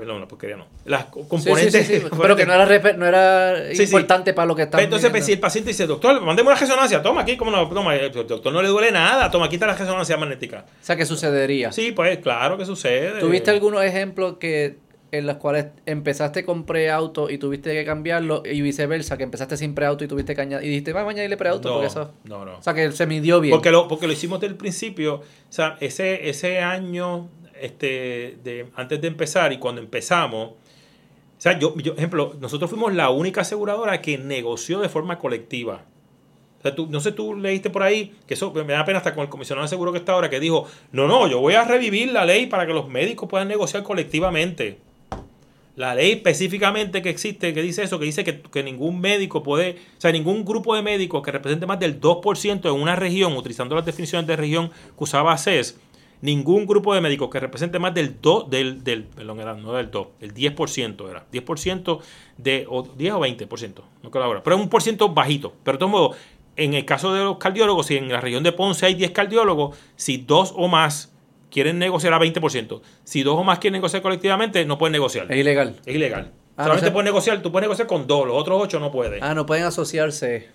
Perdón, 0.00 0.18
la 0.18 0.26
porquería 0.26 0.56
no. 0.56 0.66
Las 0.86 1.04
componentes. 1.04 1.86
Sí, 1.86 2.02
pero 2.18 2.34
que 2.34 2.46
no 2.46 2.54
era, 2.54 2.94
no 2.94 3.06
era 3.06 3.70
importante 3.70 4.32
para 4.32 4.46
lo 4.46 4.56
que 4.56 4.62
estaba. 4.62 4.82
Entonces, 4.82 5.10
pues, 5.10 5.26
si 5.26 5.32
el 5.32 5.40
paciente 5.40 5.68
dice, 5.68 5.86
doctor, 5.86 6.22
mandemos 6.22 6.52
una 6.52 6.58
resonancia, 6.58 7.02
toma 7.02 7.20
aquí, 7.20 7.36
como 7.36 7.50
no, 7.50 7.68
toma, 7.68 7.94
el 7.94 8.10
doctor 8.10 8.50
no 8.50 8.62
le 8.62 8.68
duele 8.68 8.92
nada, 8.92 9.30
toma, 9.30 9.44
aquí 9.44 9.56
está 9.56 9.66
la 9.66 9.74
resonancia 9.74 10.16
magnética. 10.16 10.64
O 10.66 10.84
sea, 10.84 10.96
¿qué 10.96 11.04
sucedería? 11.04 11.70
Sí, 11.70 11.92
pues 11.92 12.16
claro 12.16 12.56
que 12.56 12.64
sucede. 12.64 13.20
¿Tuviste 13.20 13.50
algunos 13.50 13.84
ejemplos 13.84 14.38
que 14.38 14.78
en 15.12 15.26
los 15.26 15.36
cuales 15.36 15.66
empezaste 15.84 16.46
con 16.46 16.64
preauto 16.64 17.28
y 17.28 17.36
tuviste 17.36 17.72
que 17.74 17.84
cambiarlo 17.84 18.42
y 18.50 18.62
viceversa, 18.62 19.18
que 19.18 19.24
empezaste 19.24 19.58
sin 19.58 19.74
preauto 19.74 20.04
y 20.04 20.08
tuviste 20.08 20.34
que 20.34 20.40
añadir, 20.40 20.66
y 20.66 20.70
dijiste, 20.70 20.94
vamos 20.94 21.08
a 21.08 21.10
añadirle 21.10 21.36
preauto 21.36 21.68
no, 21.68 21.74
porque 21.74 21.88
eso... 21.88 22.14
No, 22.24 22.46
no. 22.46 22.56
O 22.56 22.62
sea, 22.62 22.72
que 22.72 22.90
se 22.92 23.06
midió 23.06 23.40
bien. 23.40 23.52
Porque 23.52 23.70
lo, 23.70 23.86
porque 23.86 24.06
lo 24.06 24.14
hicimos 24.14 24.40
del 24.40 24.54
principio, 24.54 25.16
o 25.16 25.22
sea, 25.50 25.76
ese, 25.80 26.30
ese 26.30 26.60
año 26.60 27.28
este, 27.60 28.66
antes 28.74 29.00
de 29.00 29.08
empezar 29.08 29.52
y 29.52 29.58
cuando 29.58 29.80
empezamos, 29.80 30.50
o 31.40 31.42
sea, 31.42 31.58
yo, 31.58 31.74
yo, 31.78 31.94
ejemplo, 31.94 32.36
nosotros 32.38 32.68
fuimos 32.68 32.94
la 32.94 33.08
única 33.08 33.40
aseguradora 33.40 34.02
que 34.02 34.18
negoció 34.18 34.80
de 34.80 34.90
forma 34.90 35.18
colectiva. 35.18 35.86
O 36.58 36.62
sea, 36.62 36.74
tú, 36.74 36.86
no 36.90 37.00
sé, 37.00 37.12
tú 37.12 37.34
leíste 37.34 37.70
por 37.70 37.82
ahí, 37.82 38.14
que 38.26 38.34
eso 38.34 38.52
me 38.52 38.74
da 38.74 38.84
pena 38.84 38.98
hasta 38.98 39.14
con 39.14 39.22
el 39.22 39.30
comisionado 39.30 39.64
de 39.64 39.70
seguro 39.70 39.92
que 39.92 39.98
está 39.98 40.12
ahora, 40.12 40.28
que 40.28 40.38
dijo, 40.38 40.66
no, 40.92 41.08
no, 41.08 41.26
yo 41.28 41.40
voy 41.40 41.54
a 41.54 41.64
revivir 41.64 42.12
la 42.12 42.26
ley 42.26 42.44
para 42.44 42.66
que 42.66 42.74
los 42.74 42.88
médicos 42.88 43.26
puedan 43.30 43.48
negociar 43.48 43.82
colectivamente. 43.82 44.78
La 45.76 45.94
ley 45.94 46.12
específicamente 46.12 47.00
que 47.00 47.08
existe, 47.08 47.54
que 47.54 47.62
dice 47.62 47.84
eso, 47.84 47.98
que 47.98 48.04
dice 48.04 48.22
que, 48.22 48.42
que, 48.42 48.62
ningún 48.62 49.00
médico 49.00 49.42
puede, 49.42 49.76
o 49.96 50.00
sea, 50.00 50.12
ningún 50.12 50.44
grupo 50.44 50.76
de 50.76 50.82
médicos 50.82 51.22
que 51.22 51.32
represente 51.32 51.64
más 51.64 51.80
del 51.80 51.98
2% 51.98 52.66
en 52.66 52.82
una 52.82 52.96
región, 52.96 53.34
utilizando 53.34 53.74
las 53.74 53.86
definiciones 53.86 54.26
de 54.26 54.36
región 54.36 54.68
que 54.68 55.04
usaba 55.04 55.38
CES, 55.38 55.80
ningún 56.22 56.66
grupo 56.66 56.94
de 56.94 57.00
médicos 57.00 57.30
que 57.30 57.40
represente 57.40 57.78
más 57.78 57.94
del 57.94 58.20
2, 58.20 58.50
del, 58.50 58.84
del, 58.84 59.04
perdón, 59.04 59.40
era, 59.40 59.54
no 59.54 59.72
del 59.72 59.90
2, 59.90 60.06
el 60.20 60.34
10% 60.34 61.10
era, 61.10 61.26
10% 61.32 62.00
de, 62.36 62.66
o 62.68 62.82
10 62.82 63.12
o 63.14 63.20
20%, 63.20 63.74
no 64.02 64.10
colabora, 64.10 64.42
pero 64.42 64.56
es 64.56 64.62
un 64.62 64.68
por 64.68 64.82
ciento 64.82 65.08
bajito, 65.08 65.54
pero 65.64 65.76
de 65.76 65.78
todos 65.78 65.92
modos, 65.92 66.16
en 66.56 66.74
el 66.74 66.84
caso 66.84 67.14
de 67.14 67.24
los 67.24 67.38
cardiólogos, 67.38 67.86
si 67.86 67.96
en 67.96 68.08
la 68.08 68.20
región 68.20 68.42
de 68.42 68.52
Ponce 68.52 68.86
hay 68.86 68.94
10 68.94 69.12
cardiólogos, 69.12 69.78
si 69.96 70.18
dos 70.18 70.52
o 70.56 70.68
más 70.68 71.12
quieren 71.50 71.78
negociar 71.78 72.12
a 72.12 72.18
20%, 72.18 72.80
si 73.04 73.22
dos 73.22 73.38
o 73.38 73.44
más 73.44 73.58
quieren 73.58 73.78
negociar 73.78 74.02
colectivamente, 74.02 74.64
no 74.66 74.78
pueden 74.78 74.92
negociar. 74.92 75.30
Es 75.30 75.38
ilegal. 75.38 75.76
Es 75.86 75.94
ilegal. 75.94 76.32
Ah, 76.56 76.64
Solamente 76.64 76.90
puedes 76.90 77.06
negociar, 77.06 77.40
tú 77.40 77.50
puedes 77.50 77.64
negociar 77.64 77.88
con 77.88 78.06
dos, 78.06 78.26
los 78.26 78.36
otros 78.36 78.60
ocho 78.62 78.78
no 78.78 78.92
pueden. 78.92 79.24
Ah, 79.24 79.34
no 79.34 79.46
pueden 79.46 79.64
asociarse. 79.64 80.48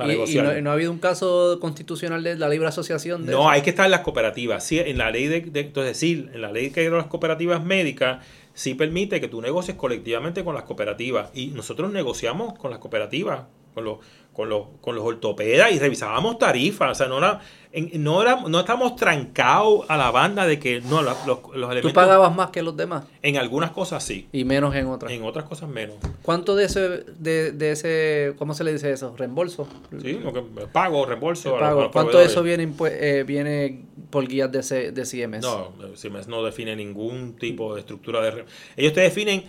Y, 0.00 0.36
no, 0.62 0.70
ha 0.70 0.72
habido 0.74 0.92
un 0.92 0.98
caso 0.98 1.58
constitucional 1.60 2.22
de 2.22 2.36
la 2.36 2.48
libre 2.48 2.68
asociación. 2.68 3.26
no, 3.26 3.50
hay 3.50 3.62
que 3.62 3.70
estar 3.70 3.84
en 3.84 3.90
las 3.90 4.00
cooperativas. 4.02 4.64
Sí, 4.64 4.78
en 4.78 4.98
la 4.98 5.10
ley 5.10 5.26
de, 5.26 5.50
entonces 5.60 5.96
sí, 5.96 6.28
en 6.32 6.40
la 6.40 6.52
ley 6.52 6.70
que 6.70 6.80
hay 6.80 6.88
las 6.88 7.06
cooperativas 7.06 7.64
médicas 7.64 8.24
sí 8.54 8.74
permite 8.74 9.20
que 9.20 9.28
tú 9.28 9.40
negocies 9.40 9.76
colectivamente 9.76 10.44
con 10.44 10.54
las 10.54 10.64
cooperativas 10.64 11.30
y 11.34 11.48
nosotros 11.48 11.92
negociamos 11.92 12.56
con 12.58 12.70
las 12.70 12.78
cooperativas, 12.78 13.46
con 13.74 13.84
los 13.84 13.98
con 14.38 14.48
los, 14.48 14.68
con 14.80 14.94
los 14.94 15.04
ortopedas 15.04 15.72
y 15.72 15.80
revisábamos 15.80 16.38
tarifas. 16.38 16.92
O 16.92 16.94
sea, 16.94 17.08
no, 17.08 17.40
era, 17.72 17.86
no, 17.98 18.22
era, 18.22 18.36
no 18.48 18.60
estamos 18.60 18.96
trancados 18.96 19.84
a 19.88 19.96
la 19.96 20.10
banda 20.10 20.46
de 20.46 20.58
que 20.58 20.80
no, 20.80 21.02
los, 21.02 21.26
los 21.26 21.46
elementos. 21.52 21.82
¿Tú 21.82 21.92
pagabas 21.92 22.34
más 22.34 22.50
que 22.50 22.62
los 22.62 22.76
demás? 22.76 23.04
En 23.22 23.36
algunas 23.36 23.70
cosas 23.70 24.02
sí. 24.02 24.28
Y 24.32 24.44
menos 24.44 24.74
en 24.74 24.86
otras. 24.86 25.12
En 25.12 25.24
otras 25.24 25.44
cosas 25.44 25.68
menos. 25.68 25.96
¿Cuánto 26.22 26.56
de 26.56 26.64
ese, 26.64 27.04
de, 27.18 27.52
de 27.52 27.72
ese 27.72 28.34
¿cómo 28.38 28.54
se 28.54 28.64
le 28.64 28.72
dice 28.72 28.92
eso? 28.92 29.14
¿Reembolso? 29.16 29.68
Sí, 30.00 30.18
lo 30.22 30.32
que, 30.32 30.42
pago, 30.72 31.06
reembolso. 31.06 31.56
¿Cuánto 31.92 32.18
de 32.18 32.24
eso 32.24 32.42
viene, 32.42 32.72
eh, 32.90 33.24
viene 33.26 33.84
por 34.10 34.26
guías 34.26 34.50
de, 34.50 34.92
de 34.92 35.02
CMS? 35.02 35.42
No, 35.42 35.72
CMS 35.94 36.28
no 36.28 36.42
define 36.42 36.76
ningún 36.76 37.36
tipo 37.36 37.74
de 37.74 37.80
estructura 37.80 38.22
de... 38.22 38.44
Ellos 38.76 38.92
te 38.92 39.00
definen 39.00 39.44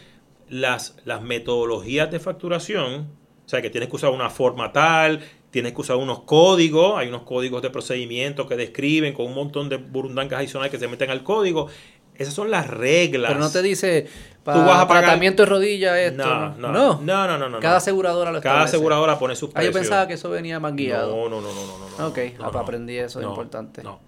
las, 0.49 0.97
las 1.05 1.21
metodologías 1.21 2.11
de 2.11 2.19
facturación 2.19 3.19
o 3.45 3.51
sea, 3.51 3.63
que 3.63 3.71
tienes 3.71 3.89
que 3.89 3.95
usar 3.95 4.11
una 4.11 4.29
forma 4.29 4.71
tal, 4.71 5.21
tienes 5.51 5.73
que 5.73 5.81
usar 5.81 5.97
unos 5.97 6.21
códigos, 6.23 6.97
hay 6.97 7.07
unos 7.07 7.23
códigos 7.23 7.61
de 7.61 7.69
procedimiento 7.69 8.47
que 8.47 8.55
describen 8.55 9.13
con 9.13 9.26
un 9.26 9.35
montón 9.35 9.69
de 9.69 9.77
burundancas 9.77 10.39
adicionales 10.39 10.71
que 10.71 10.80
se 10.80 10.88
meten 10.88 11.09
al 11.09 11.23
código. 11.23 11.67
Esas 12.15 12.34
son 12.34 12.51
las 12.51 12.67
reglas. 12.67 13.31
Pero 13.31 13.39
no 13.39 13.49
te 13.49 13.61
dice 13.61 14.07
para 14.43 14.59
vas 14.59 14.80
a 14.80 14.88
pagar... 14.88 15.03
tratamiento 15.03 15.43
de 15.43 15.49
rodilla 15.49 15.99
esto. 16.01 16.26
No 16.26 16.71
no, 16.71 16.99
no, 17.01 17.38
no, 17.38 17.49
no. 17.49 17.59
Cada 17.59 17.77
aseguradora 17.77 18.31
lo 18.31 18.41
Cada 18.41 18.63
aseguradora 18.63 19.17
pone 19.17 19.35
sus 19.35 19.51
precios. 19.51 19.69
Ah, 19.69 19.73
yo 19.73 19.80
pensaba 19.80 20.07
que 20.07 20.15
eso 20.15 20.30
venía 20.30 20.59
más 20.59 20.76
guiado. 20.76 21.15
No, 21.15 21.30
no, 21.30 21.41
no, 21.41 21.53
no, 21.53 21.65
no. 21.65 21.97
no 21.97 22.07
ok, 22.07 22.55
aprendí 22.55 22.97
eso, 22.97 23.21
es 23.21 23.26
importante. 23.26 23.84
No. 23.84 24.01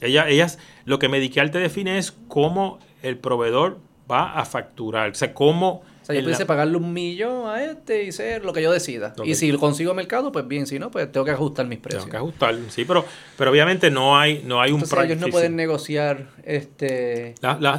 Ella, 0.00 0.28
ellas, 0.28 0.58
lo 0.84 0.98
que 0.98 1.08
Medical 1.08 1.52
te 1.52 1.58
define 1.58 1.98
es 1.98 2.12
cómo 2.26 2.80
el 3.02 3.18
proveedor 3.18 3.78
va 4.10 4.32
a 4.34 4.44
facturar. 4.44 5.10
O 5.10 5.14
sea, 5.14 5.32
cómo 5.32 5.82
sea, 6.12 6.20
yo 6.20 6.24
pudiese 6.24 6.46
pagarle 6.46 6.76
un 6.76 6.92
millón 6.92 7.48
a 7.48 7.64
este 7.64 8.04
y 8.04 8.12
ser 8.12 8.44
lo 8.44 8.52
que 8.52 8.62
yo 8.62 8.72
decida. 8.72 9.14
Y 9.24 9.34
si 9.34 9.50
lo 9.50 9.58
consigo 9.58 9.94
mercado, 9.94 10.32
pues 10.32 10.46
bien, 10.46 10.66
si 10.66 10.78
no, 10.78 10.90
pues 10.90 11.10
tengo 11.10 11.24
que 11.24 11.32
ajustar 11.32 11.66
mis 11.66 11.78
precios. 11.78 12.04
Tengo 12.04 12.12
que 12.12 12.16
ajustar, 12.18 12.56
sí, 12.68 12.84
pero, 12.84 13.04
pero 13.36 13.50
obviamente 13.50 13.90
no 13.90 14.18
hay, 14.18 14.42
no 14.44 14.60
hay 14.60 14.72
un 14.72 14.80
Entonces, 14.80 15.04
ellos 15.04 15.18
no 15.18 15.28
pueden 15.28 15.56
negociar 15.56 16.28
este 16.44 17.34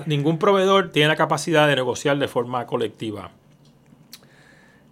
ningún 0.05 0.39
proveeddor 0.39 0.91
tiene 0.91 1.10
la 1.10 1.15
capacidad 1.15 1.68
de 1.68 1.76
negociar 1.76 2.18
de 2.18 2.27
forma 2.27 2.65
colectiva. 2.65 3.31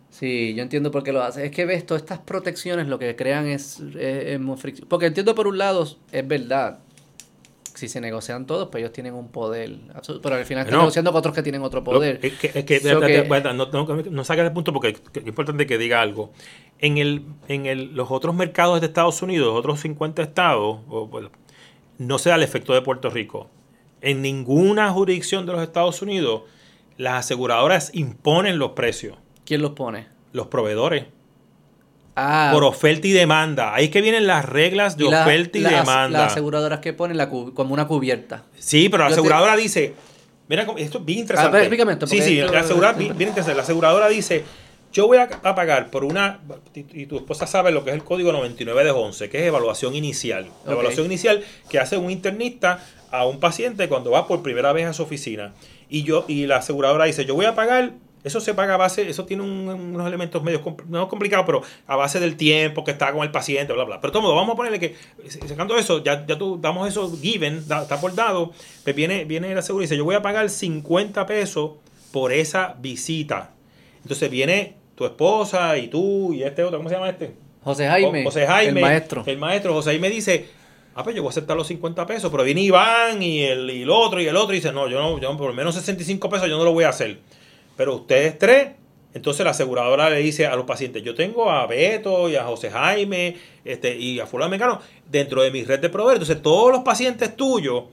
Sí, 0.10 0.54
yo 0.54 0.62
entiendo 0.62 0.92
por 0.92 1.04
qué 1.04 1.12
lo 1.12 1.24
hace. 1.24 1.46
Es 1.46 1.52
que 1.52 1.66
ves, 1.66 1.84
todas 1.84 2.04
estas 2.04 2.20
protecciones 2.20 2.88
lo 2.88 3.00
que 3.00 3.16
crean 3.16 3.48
es, 3.48 3.80
es, 3.98 4.40
es 4.40 4.82
Porque 4.88 5.08
entiendo 5.08 5.34
por 5.34 5.48
un 5.48 5.58
lado, 5.58 5.88
es 6.12 6.28
verdad, 6.28 6.78
si 7.74 7.88
se 7.88 8.02
negocian 8.02 8.46
todos, 8.46 8.70
pues 8.70 8.82
ellos 8.82 8.94
tienen 8.94 9.14
un 9.14 9.30
poder. 9.30 9.78
Pero 10.22 10.36
al 10.36 10.46
final 10.46 10.66
están 10.66 10.80
negociando 10.80 11.12
con 11.12 11.20
otros 11.20 11.36
que 11.36 11.44
tienen 11.44 11.62
otro 11.62 11.84
poder. 11.84 12.20
es 12.22 12.34
que, 12.34 12.52
es 12.54 12.66
que, 12.66 12.82
no, 13.54 13.66
no, 13.66 14.04
no 14.10 14.24
saques 14.24 14.46
el 14.46 14.52
punto 14.52 14.74
porque 14.74 14.90
es 15.14 15.28
importante 15.28 15.66
que 15.66 15.78
diga 15.78 16.02
algo. 16.02 16.32
En, 16.80 16.98
el, 16.98 17.26
en 17.48 17.66
el, 17.66 17.94
los 17.96 18.12
otros 18.12 18.36
mercados 18.36 18.82
de 18.82 18.88
Estados 18.88 19.22
Unidos, 19.22 19.48
los 19.48 19.60
otros 19.60 19.80
50 19.82 20.22
estados, 20.22 20.80
no 21.98 22.20
se 22.20 22.30
da 22.30 22.36
el 22.36 22.44
efecto 22.44 22.74
de 22.74 22.82
Puerto 22.82 23.10
Rico. 23.10 23.50
En 24.02 24.22
ninguna 24.22 24.92
jurisdicción 24.92 25.46
de 25.46 25.54
los 25.54 25.62
Estados 25.62 26.02
Unidos, 26.02 26.44
las 26.98 27.26
aseguradoras 27.26 27.92
imponen 27.94 28.60
los 28.60 28.72
precios. 28.72 29.18
¿Quién 29.46 29.62
los 29.62 29.72
pone? 29.72 30.08
Los 30.34 30.48
proveedores. 30.48 31.06
Ah. 32.24 32.52
por 32.54 32.64
oferta 32.64 33.08
y 33.08 33.12
demanda. 33.12 33.74
Ahí 33.74 33.86
es 33.86 33.90
que 33.90 34.02
vienen 34.02 34.28
las 34.28 34.46
reglas 34.46 34.96
de 34.96 35.06
oferta 35.06 35.58
y 35.58 35.62
demanda. 35.62 36.20
Las 36.20 36.32
aseguradoras 36.34 36.80
que 36.80 36.94
ponen 36.94 37.18
la 37.18 37.30
como 37.30 37.74
una 37.74 37.88
cubierta. 37.88 38.44
Sí, 38.60 38.90
pero 38.90 39.04
la 39.04 39.10
aseguradora 39.10 39.56
dice, 39.56 39.96
mira, 40.48 40.68
esto 40.78 41.00
es 41.00 41.06
bien 41.06 41.18
ah, 41.18 41.22
interesante. 41.22 42.08
sí, 42.08 42.22
sí, 42.22 42.38
la 42.38 42.60
aseguradora, 42.60 42.94
bien, 42.94 43.12
interesante. 43.12 43.56
La 43.56 43.64
aseguradora 43.64 44.08
dice, 44.08 44.44
yo 44.94 45.08
voy 45.08 45.18
a, 45.18 45.30
pagar 45.30 45.90
por 45.90 46.04
una, 46.04 46.42
y 46.76 47.08
tu 47.08 47.18
esposa 47.18 47.48
sabe 47.48 47.72
lo 47.72 47.84
que 47.84 47.90
es 47.90 47.96
el 47.96 48.04
código 48.04 48.32
99 48.32 48.84
de 48.84 48.92
11, 48.92 49.30
que 49.30 49.40
es 49.40 49.48
evaluación 49.48 49.96
inicial. 49.96 50.48
La 50.66 50.74
evaluación 50.74 51.08
inicial 51.08 51.44
que 51.70 51.80
hace 51.80 51.98
un 51.98 52.12
internista 52.12 52.86
a 53.10 53.26
un 53.26 53.40
paciente 53.40 53.90
cuando 53.90 54.12
va 54.12 54.28
por 54.28 54.44
primera 54.44 54.74
vez 54.74 54.86
a 54.86 54.94
su 54.94 55.02
oficina. 55.02 55.54
Y 55.90 56.04
yo 56.04 56.26
y 56.28 56.46
la 56.46 56.58
aseguradora 56.58 57.06
dice, 57.06 57.26
yo 57.26 57.34
voy 57.34 57.46
a 57.46 57.56
pagar 57.56 57.94
eso 58.24 58.40
se 58.40 58.54
paga 58.54 58.76
a 58.76 58.78
base, 58.78 59.10
eso 59.10 59.26
tiene 59.26 59.44
unos 59.44 60.08
elementos 60.08 60.44
medio 60.44 60.62
no 60.88 61.08
complicados, 61.08 61.46
pero 61.46 61.62
a 61.88 61.96
base 61.96 62.20
del 62.20 62.38
tiempo 62.38 62.84
que 62.84 62.92
está 62.92 63.12
con 63.14 63.24
el 63.24 63.32
paciente, 63.32 63.74
bla, 63.74 63.84
bla. 63.84 64.02
Pero 64.02 64.12
todo 64.12 64.24
modo, 64.24 64.36
vamos 64.36 64.54
a 64.54 64.56
ponerle 64.58 64.80
que, 64.80 64.96
sacando 65.48 65.78
eso, 65.78 66.04
ya, 66.04 66.26
ya 66.26 66.38
tú 66.38 66.60
damos 66.62 66.88
eso 66.88 67.12
given, 67.20 67.58
está 67.58 68.00
por 68.00 68.14
dado, 68.14 68.52
pues 68.84 68.96
viene, 68.96 69.26
viene 69.26 69.54
la 69.56 69.62
seguridad 69.62 69.84
y 69.84 69.88
dice, 69.88 69.98
yo 69.98 70.06
voy 70.06 70.16
a 70.16 70.22
pagar 70.22 70.50
50 70.50 71.26
pesos 71.26 71.72
por 72.12 72.32
esa 72.32 72.76
visita. 72.80 73.52
Entonces 74.04 74.30
viene 74.30 74.76
tu 74.96 75.06
esposa 75.06 75.78
y 75.78 75.88
tú 75.88 76.34
y 76.34 76.44
este 76.44 76.64
otro, 76.64 76.78
¿cómo 76.78 76.90
se 76.90 76.96
llama 76.96 77.10
este? 77.10 77.34
José 77.64 77.88
Jaime, 77.88 78.24
José 78.24 78.48
Jaime, 78.48 78.80
el 78.80 78.86
maestro. 78.86 79.24
El 79.26 79.38
maestro 79.38 79.74
José 79.74 79.92
Jaime 79.92 80.10
dice, 80.10 80.48
ah, 80.96 81.04
pues 81.04 81.16
yo 81.16 81.22
voy 81.22 81.30
a 81.30 81.32
aceptar 81.32 81.56
los 81.56 81.68
50 81.68 82.06
pesos, 82.06 82.32
pero 82.32 82.44
viene 82.44 82.62
Iván 82.62 83.22
y 83.22 83.42
el, 83.44 83.70
y 83.70 83.82
el 83.84 83.90
otro 83.90 84.22
y 84.22 84.28
el 84.28 84.36
otro 84.36 84.54
y 84.54 84.58
dice, 84.58 84.72
no, 84.72 84.88
yo 84.88 85.00
no, 85.00 85.20
yo 85.20 85.36
por 85.38 85.48
lo 85.48 85.54
menos 85.54 85.76
65 85.76 86.30
pesos 86.30 86.50
yo 86.50 86.58
no 86.58 86.64
lo 86.64 86.74
voy 86.74 86.86
a 86.86 86.90
hacer. 86.90 87.20
Pero 87.76 87.96
ustedes 87.96 88.38
tres, 88.38 88.70
entonces 89.14 89.44
la 89.44 89.52
aseguradora 89.52 90.10
le 90.10 90.20
dice 90.20 90.46
a 90.48 90.56
los 90.56 90.66
pacientes, 90.66 91.04
yo 91.04 91.16
tengo 91.16 91.52
a 91.52 91.66
Beto 91.68 92.30
y 92.30 92.36
a 92.36 92.44
José 92.46 92.70
Jaime 92.72 93.38
este, 93.66 93.98
y 93.98 94.20
a 94.20 94.26
fulano 94.26 94.52
mexicano 94.52 94.80
dentro 95.10 95.42
de 95.42 95.52
mi 95.52 95.64
red 95.64 95.80
de 95.80 95.90
proveedores. 95.90 96.22
Entonces 96.22 96.42
todos 96.42 96.72
los 96.72 96.82
pacientes 96.82 97.36
tuyos 97.36 97.84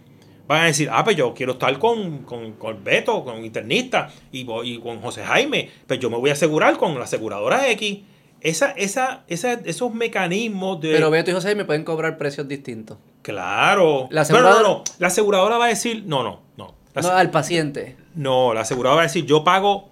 van 0.46 0.62
a 0.62 0.64
decir, 0.66 0.88
ah, 0.90 1.05
pues 1.05 1.16
yo 1.16 1.34
quiero 1.34 1.52
estar 1.52 1.78
con, 1.78 2.18
con, 2.24 2.52
con 2.52 2.82
Beto, 2.82 3.24
con 3.24 3.44
internista 3.44 4.10
y, 4.32 4.46
y 4.64 4.78
con 4.78 5.00
José 5.00 5.24
Jaime, 5.24 5.70
pues 5.86 5.98
yo 6.00 6.09
me 6.09 6.16
voy 6.16 6.30
a 6.30 6.34
asegurar 6.34 6.76
con 6.76 6.94
la 6.96 7.05
aseguradora 7.05 7.70
X 7.70 7.98
esa, 8.40 8.70
esa, 8.72 9.24
esa, 9.28 9.55
esos 9.64 9.92
mecanismos 9.92 10.80
de. 10.80 10.92
Pero 10.92 11.10
Beto 11.10 11.30
y 11.30 11.34
José 11.34 11.55
me 11.55 11.64
pueden 11.64 11.84
cobrar 11.84 12.18
precios 12.18 12.46
distintos. 12.46 12.98
Claro. 13.22 14.09
La 14.10 14.22
aseguradora... 14.22 14.62
No, 14.62 14.62
no, 14.62 14.68
no. 14.78 14.84
La 14.98 15.09
aseguradora 15.09 15.59
va 15.59 15.66
a 15.66 15.68
decir. 15.68 16.05
No, 16.06 16.22
no, 16.22 16.40
no. 16.56 16.74
no, 16.94 17.09
al 17.10 17.30
paciente. 17.30 17.96
No, 18.18 18.52
la 18.52 18.62
aseguradora 18.62 18.96
va 18.96 19.02
a 19.02 19.06
decir, 19.06 19.24
yo 19.26 19.44
pago 19.44 19.90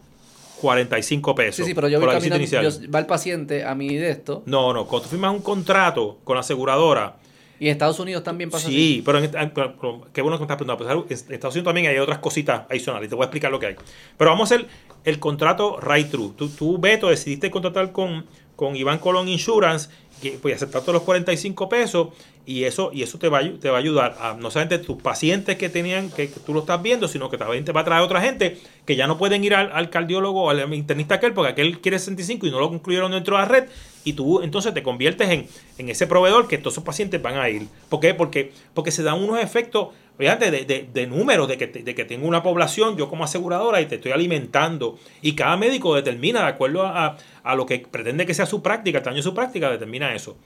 45 0.60 1.34
pesos. 1.36 1.56
Sí, 1.56 1.64
sí, 1.64 1.74
pero 1.74 1.86
yo 1.88 2.00
voy 2.00 2.08
caminando, 2.08 2.44
yo, 2.44 2.90
va 2.92 2.98
el 2.98 3.06
paciente 3.06 3.62
a 3.64 3.76
mí 3.76 3.94
de 3.94 4.10
esto. 4.10 4.42
No, 4.46 4.72
no, 4.72 4.84
cuando 4.86 5.04
tú 5.04 5.10
firmas 5.10 5.32
un 5.32 5.42
contrato 5.42 6.18
con 6.24 6.34
la 6.34 6.40
aseguradora. 6.40 7.18
Y 7.60 7.66
en 7.66 7.72
Estados 7.72 8.00
Unidos 8.00 8.24
también 8.24 8.50
pasa 8.50 8.68
Sí, 8.68 9.00
pero, 9.06 9.18
en, 9.18 9.30
qué 9.30 10.22
bueno 10.22 10.36
que 10.36 10.40
me 10.40 10.44
estás 10.44 10.56
preguntando. 10.56 11.06
Pues, 11.06 11.24
en 11.28 11.34
Estados 11.34 11.54
Unidos 11.54 11.66
también 11.66 11.86
hay 11.86 11.98
otras 11.98 12.18
cositas 12.18 12.62
adicionales. 12.68 13.06
Y 13.06 13.10
te 13.10 13.14
voy 13.14 13.22
a 13.22 13.26
explicar 13.26 13.52
lo 13.52 13.60
que 13.60 13.66
hay. 13.66 13.76
Pero 14.16 14.30
vamos 14.30 14.50
a 14.50 14.54
hacer 14.56 14.66
el 15.04 15.20
contrato 15.20 15.78
right 15.80 16.10
through. 16.10 16.34
Tú, 16.34 16.48
tú 16.48 16.78
Beto, 16.78 17.08
decidiste 17.08 17.48
contratar 17.50 17.92
con, 17.92 18.26
con 18.56 18.74
Iván 18.74 18.98
Colón 18.98 19.28
Insurance 19.28 19.88
que 20.20 20.32
pues 20.42 20.56
aceptar 20.56 20.82
todos 20.82 20.94
los 20.94 21.02
45 21.04 21.68
pesos 21.68 22.08
y 22.46 22.64
eso 22.64 22.90
y 22.92 23.02
eso 23.02 23.18
te 23.18 23.28
va, 23.28 23.38
a 23.38 23.76
ayudar 23.76 24.16
a 24.20 24.34
no 24.34 24.50
solamente 24.50 24.78
tus 24.78 25.02
pacientes 25.02 25.56
que 25.56 25.68
tenían 25.68 26.10
que, 26.10 26.28
tú 26.28 26.54
lo 26.54 26.60
estás 26.60 26.80
viendo 26.80 27.08
sino 27.08 27.28
que 27.28 27.36
también 27.36 27.64
te 27.64 27.72
va 27.72 27.80
a 27.80 27.84
traer 27.84 28.02
otra 28.02 28.20
gente 28.20 28.58
que 28.86 28.94
ya 28.94 29.08
no 29.08 29.18
pueden 29.18 29.42
ir 29.42 29.54
al, 29.54 29.90
cardiólogo 29.90 30.44
o 30.44 30.50
al 30.50 30.72
internista 30.72 31.16
aquel 31.16 31.32
porque 31.32 31.52
aquel 31.52 31.80
quiere 31.80 31.98
65 31.98 32.46
y 32.46 32.50
no 32.50 32.60
lo 32.60 32.68
concluyeron 32.68 33.10
dentro 33.10 33.36
de 33.36 33.42
la 33.42 33.48
red 33.48 33.64
y 34.04 34.12
tú 34.12 34.42
entonces 34.42 34.72
te 34.72 34.82
conviertes 34.84 35.28
en, 35.28 35.48
en 35.78 35.88
ese 35.88 36.06
proveedor 36.06 36.46
que 36.46 36.56
todos 36.58 36.74
esos 36.74 36.84
pacientes 36.84 37.20
van 37.20 37.36
a 37.36 37.50
ir 37.50 37.66
¿por 37.88 37.98
qué? 37.98 38.14
porque 38.14 38.52
porque 38.72 38.92
se 38.92 39.02
dan 39.02 39.22
unos 39.22 39.40
efectos 39.40 39.88
Fíjate, 40.18 40.50
de, 40.50 40.64
de, 40.64 40.88
de 40.92 41.06
números, 41.06 41.46
de 41.46 41.58
que, 41.58 41.66
de 41.66 41.94
que 41.94 42.04
tengo 42.06 42.26
una 42.26 42.42
población, 42.42 42.96
yo 42.96 43.10
como 43.10 43.24
aseguradora, 43.24 43.82
y 43.82 43.86
te 43.86 43.96
estoy 43.96 44.12
alimentando. 44.12 44.98
Y 45.20 45.34
cada 45.34 45.58
médico 45.58 45.94
determina, 45.94 46.40
de 46.40 46.46
acuerdo 46.46 46.86
a, 46.86 47.18
lo 47.54 47.66
que 47.66 47.80
pretende 47.80 48.24
que 48.24 48.32
sea 48.32 48.46
su 48.46 48.62
práctica, 48.62 48.98
el 48.98 49.04
tamaño 49.04 49.18
de 49.18 49.24
su 49.24 49.34
práctica, 49.34 49.70
determina 49.70 50.14
eso. 50.14 50.36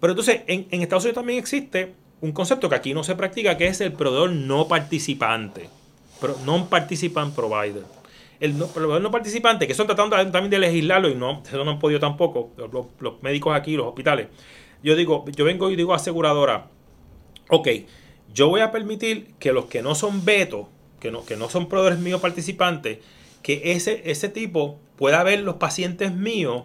Pero 0.00 0.12
entonces, 0.12 0.42
en, 0.46 0.66
Estados 0.82 1.04
Unidos 1.04 1.16
también 1.16 1.38
existe 1.38 1.94
un 2.20 2.32
concepto 2.32 2.68
que 2.68 2.74
aquí 2.74 2.94
no 2.94 3.04
se 3.04 3.14
practica, 3.14 3.56
que 3.56 3.66
es 3.66 3.80
el 3.80 3.92
proveedor 3.92 4.30
no 4.30 4.68
participante. 4.68 5.68
Non-participant 6.44 7.34
provider. 7.34 7.84
El, 8.40 8.54
proveedor 8.54 9.00
no 9.00 9.10
participante, 9.10 9.66
que 9.66 9.74
son 9.74 9.86
tratando 9.86 10.16
también 10.16 10.50
de 10.50 10.58
legislarlo 10.58 11.08
y 11.08 11.14
no, 11.14 11.42
eso 11.46 11.64
no 11.64 11.70
han 11.70 11.78
podido 11.78 12.00
tampoco, 12.00 12.50
los, 12.56 12.86
los 13.00 13.22
médicos 13.22 13.54
aquí, 13.54 13.76
los 13.76 13.86
hospitales. 13.86 14.28
Yo 14.82 14.94
digo, 14.94 15.24
yo 15.34 15.44
vengo 15.44 15.70
y 15.70 15.76
digo 15.76 15.94
aseguradora, 15.94 16.68
ok, 17.50 17.68
yo 18.32 18.48
voy 18.48 18.60
a 18.60 18.70
permitir 18.70 19.34
que 19.38 19.52
los 19.52 19.66
que 19.66 19.82
no 19.82 19.94
son 19.94 20.24
veto, 20.24 20.68
que 21.00 21.10
no, 21.10 21.24
que 21.24 21.36
no 21.36 21.48
son 21.48 21.68
proveedores 21.68 21.98
míos 21.98 22.20
participantes, 22.20 22.98
que 23.42 23.72
ese, 23.72 24.02
ese 24.10 24.28
tipo 24.28 24.78
pueda 24.96 25.22
ver 25.22 25.40
los 25.40 25.56
pacientes 25.56 26.12
míos, 26.12 26.64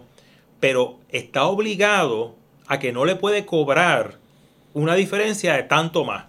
pero 0.60 0.98
está 1.08 1.46
obligado 1.46 2.36
a 2.66 2.78
que 2.78 2.92
no 2.92 3.04
le 3.04 3.16
puede 3.16 3.46
cobrar 3.46 4.18
una 4.72 4.94
diferencia 4.94 5.54
de 5.54 5.62
tanto 5.64 6.04
más. 6.04 6.24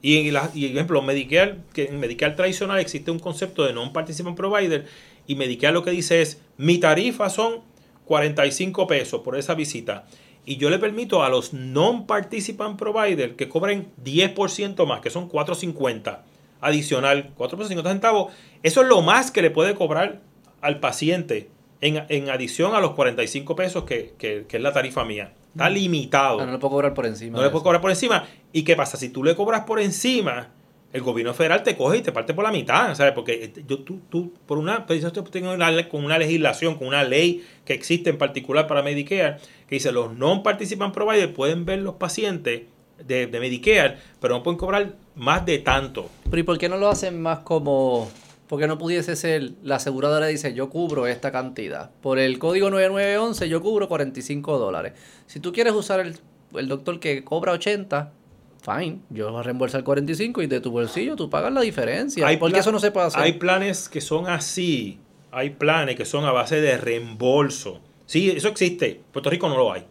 Y 0.00 0.18
en 0.18 0.34
la, 0.34 0.50
y 0.52 0.66
ejemplo, 0.66 1.00
Medicare, 1.02 1.58
que 1.72 1.84
en 1.84 2.00
Medicare 2.00 2.34
tradicional 2.34 2.80
existe 2.80 3.10
un 3.10 3.20
concepto 3.20 3.64
de 3.64 3.72
non-participant 3.72 4.36
provider 4.36 4.86
y 5.26 5.36
Medicare 5.36 5.72
lo 5.72 5.84
que 5.84 5.92
dice 5.92 6.20
es, 6.22 6.40
mi 6.56 6.78
tarifa 6.78 7.30
son 7.30 7.60
45 8.06 8.86
pesos 8.88 9.20
por 9.20 9.36
esa 9.36 9.54
visita 9.54 10.06
y 10.44 10.56
yo 10.56 10.70
le 10.70 10.78
permito 10.78 11.22
a 11.22 11.28
los 11.28 11.52
non-participant 11.52 12.76
providers 12.76 13.34
que 13.34 13.48
cobren 13.48 13.92
10% 14.04 14.86
más, 14.86 15.00
que 15.00 15.10
son 15.10 15.30
4.50 15.30 16.18
adicional, 16.60 17.30
4.50 17.38 17.82
centavos, 17.82 18.32
eso 18.62 18.82
es 18.82 18.88
lo 18.88 19.02
más 19.02 19.30
que 19.30 19.42
le 19.42 19.50
puede 19.50 19.74
cobrar 19.74 20.20
al 20.60 20.80
paciente 20.80 21.48
en, 21.82 22.30
adición 22.30 22.74
a 22.74 22.80
los 22.80 22.92
45 22.92 23.56
pesos 23.56 23.84
que, 23.84 24.14
es 24.48 24.60
la 24.60 24.72
tarifa 24.72 25.04
mía. 25.04 25.32
Está 25.52 25.68
mm. 25.68 25.72
limitado. 25.72 26.40
Ah, 26.40 26.46
no 26.46 26.52
le 26.52 26.58
puedo 26.58 26.70
cobrar 26.70 26.94
por 26.94 27.06
encima. 27.06 27.36
No 27.36 27.44
le 27.44 27.50
puedo 27.50 27.64
cobrar 27.64 27.80
por 27.80 27.90
encima. 27.90 28.24
¿Y 28.52 28.62
qué 28.62 28.76
pasa? 28.76 28.96
Si 28.96 29.08
tú 29.08 29.24
le 29.24 29.34
cobras 29.34 29.64
por 29.64 29.80
encima, 29.80 30.50
el 30.92 31.02
gobierno 31.02 31.34
federal 31.34 31.62
te 31.62 31.76
coge 31.76 31.98
y 31.98 32.02
te 32.02 32.12
parte 32.12 32.34
por 32.34 32.44
la 32.44 32.52
mitad, 32.52 32.94
¿sabes? 32.94 33.12
Porque 33.12 33.44
este, 33.44 33.64
yo, 33.66 33.80
tú, 33.80 34.00
tú 34.08 34.32
por 34.46 34.58
una, 34.58 34.86
pues, 34.86 35.04
tengo 35.30 35.52
una, 35.52 35.88
con 35.88 36.04
una 36.04 36.18
legislación, 36.18 36.76
con 36.76 36.86
una 36.86 37.02
ley 37.02 37.44
que 37.64 37.72
existe 37.72 38.10
en 38.10 38.18
particular 38.18 38.68
para 38.68 38.82
Medicare, 38.82 39.38
que 39.66 39.74
dice 39.74 39.90
los 39.90 40.14
non-participant 40.16 40.94
providers 40.94 41.32
pueden 41.32 41.64
ver 41.64 41.80
los 41.80 41.94
pacientes 41.94 42.62
de, 43.04 43.26
de, 43.26 43.40
Medicare, 43.40 43.96
pero 44.20 44.34
no 44.34 44.42
pueden 44.44 44.58
cobrar 44.58 44.94
más 45.16 45.44
de 45.44 45.58
tanto. 45.58 46.08
Pero 46.24 46.38
¿y 46.38 46.42
por 46.44 46.58
qué 46.58 46.68
no 46.68 46.76
lo 46.76 46.88
hacen 46.88 47.20
más 47.20 47.40
como... 47.40 48.08
Porque 48.52 48.66
no 48.66 48.76
pudiese 48.76 49.16
ser, 49.16 49.52
la 49.62 49.76
aseguradora 49.76 50.26
dice, 50.26 50.52
yo 50.52 50.68
cubro 50.68 51.06
esta 51.06 51.32
cantidad. 51.32 51.90
Por 52.02 52.18
el 52.18 52.38
código 52.38 52.68
9911 52.68 53.48
yo 53.48 53.62
cubro 53.62 53.88
45 53.88 54.58
dólares. 54.58 54.92
Si 55.26 55.40
tú 55.40 55.54
quieres 55.54 55.72
usar 55.72 56.00
el, 56.00 56.18
el 56.52 56.68
doctor 56.68 57.00
que 57.00 57.24
cobra 57.24 57.52
80, 57.52 58.12
fine, 58.60 58.98
yo 59.08 59.30
voy 59.32 59.40
a 59.40 59.42
reembolsar 59.42 59.82
45 59.82 60.42
y 60.42 60.48
de 60.48 60.60
tu 60.60 60.70
bolsillo 60.70 61.16
tú 61.16 61.30
pagas 61.30 61.50
la 61.50 61.62
diferencia. 61.62 62.26
Hay 62.26 62.36
porque 62.36 62.58
eso 62.58 62.70
no 62.72 62.78
se 62.78 62.90
puede 62.90 63.06
hacer. 63.06 63.22
Hay 63.22 63.32
planes 63.38 63.88
que 63.88 64.02
son 64.02 64.28
así, 64.28 64.98
hay 65.30 65.48
planes 65.48 65.96
que 65.96 66.04
son 66.04 66.26
a 66.26 66.30
base 66.30 66.60
de 66.60 66.76
reembolso. 66.76 67.80
Sí, 68.04 68.28
eso 68.28 68.48
existe. 68.48 69.00
Puerto 69.12 69.30
Rico 69.30 69.48
no 69.48 69.56
lo 69.56 69.72
hay. 69.72 69.84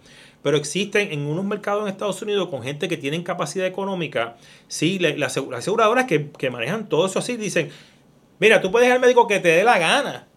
Pero 0.44 0.58
existen 0.58 1.12
en 1.12 1.22
unos 1.22 1.46
mercados 1.46 1.82
en 1.82 1.90
Estados 1.90 2.22
Unidos 2.22 2.48
con 2.50 2.62
gente 2.62 2.88
que 2.88 2.98
tienen 2.98 3.24
capacidad 3.24 3.66
económica. 3.66 4.38
Sí, 4.68 5.00
las 5.00 5.36
aseguradoras 5.38 6.06
que, 6.06 6.30
que 6.30 6.52
manejan 6.52 6.90
todo 6.90 7.08
eso 7.08 7.20
así 7.20 7.38
dicen, 7.38 7.70
mira, 8.42 8.60
tú 8.60 8.70
puedes 8.72 8.90
ir 8.90 8.94
al 8.94 9.00
médico 9.00 9.26
que 9.26 9.40
te 9.40 9.48
dé 9.48 9.64
la 9.64 9.80
gana 9.80 10.28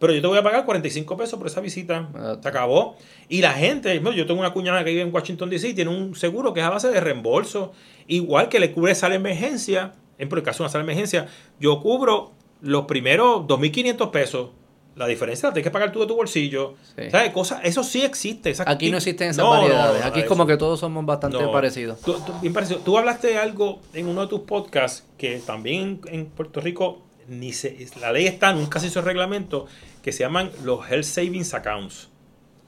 pero 0.00 0.14
yo 0.14 0.22
te 0.22 0.26
voy 0.26 0.38
a 0.38 0.42
pagar 0.42 0.64
45 0.64 1.16
pesos 1.16 1.38
por 1.38 1.46
esa 1.46 1.60
visita. 1.60 2.08
Se 2.42 2.48
acabó. 2.48 2.96
Y 3.28 3.42
la 3.42 3.52
gente, 3.52 4.00
yo 4.16 4.26
tengo 4.26 4.40
una 4.40 4.52
cuñada 4.52 4.82
que 4.82 4.90
vive 4.90 5.02
en 5.02 5.14
Washington 5.14 5.50
DC, 5.50 5.74
tiene 5.74 5.90
un 5.90 6.16
seguro 6.16 6.54
que 6.54 6.60
es 6.60 6.66
a 6.66 6.70
base 6.70 6.88
de 6.88 7.00
reembolso. 7.00 7.72
Igual 8.08 8.48
que 8.48 8.58
le 8.58 8.72
cubre 8.72 8.94
sala 8.94 9.14
emergencia, 9.14 9.92
en 10.18 10.32
el 10.32 10.42
caso 10.42 10.58
de 10.58 10.64
una 10.64 10.72
sala 10.72 10.84
de 10.84 10.92
emergencia, 10.92 11.28
yo 11.60 11.80
cubro 11.82 12.32
los 12.62 12.86
primeros 12.86 13.42
2.500 13.42 14.10
pesos. 14.10 14.48
La 14.96 15.06
diferencia 15.06 15.50
la 15.50 15.54
tienes 15.54 15.68
que 15.68 15.70
pagar 15.70 15.92
tú 15.92 16.00
de 16.00 16.06
tu 16.06 16.16
bolsillo. 16.16 16.74
¿Sabes? 17.10 17.30
Cosa, 17.32 17.60
eso 17.62 17.84
sí 17.84 18.02
existe. 18.02 18.54
Aquí 18.66 18.90
no 18.90 18.96
existen 18.96 19.30
esas 19.30 19.46
variedades. 19.46 20.02
Aquí 20.02 20.20
es 20.20 20.26
como 20.26 20.46
que 20.46 20.56
todos 20.56 20.80
somos 20.80 21.04
bastante 21.04 21.38
parecidos. 21.48 22.00
Tú, 22.00 22.16
bien 22.40 22.54
parecido. 22.54 22.80
Tú 22.80 22.96
hablaste 22.96 23.28
de 23.28 23.38
algo 23.38 23.80
en 23.92 24.08
uno 24.08 24.22
de 24.22 24.28
tus 24.28 24.40
podcasts 24.40 25.06
que 25.18 25.40
también 25.40 26.00
en 26.06 26.26
Puerto 26.26 26.60
Rico 26.60 27.02
ni 27.30 27.52
se, 27.52 27.86
la 28.00 28.12
ley 28.12 28.26
está, 28.26 28.52
nunca 28.52 28.80
se 28.80 28.88
hizo 28.88 28.98
el 28.98 29.04
reglamento, 29.04 29.66
que 30.02 30.10
se 30.10 30.24
llaman 30.24 30.50
los 30.64 30.90
Health 30.90 31.04
Savings 31.04 31.54
Accounts. 31.54 32.08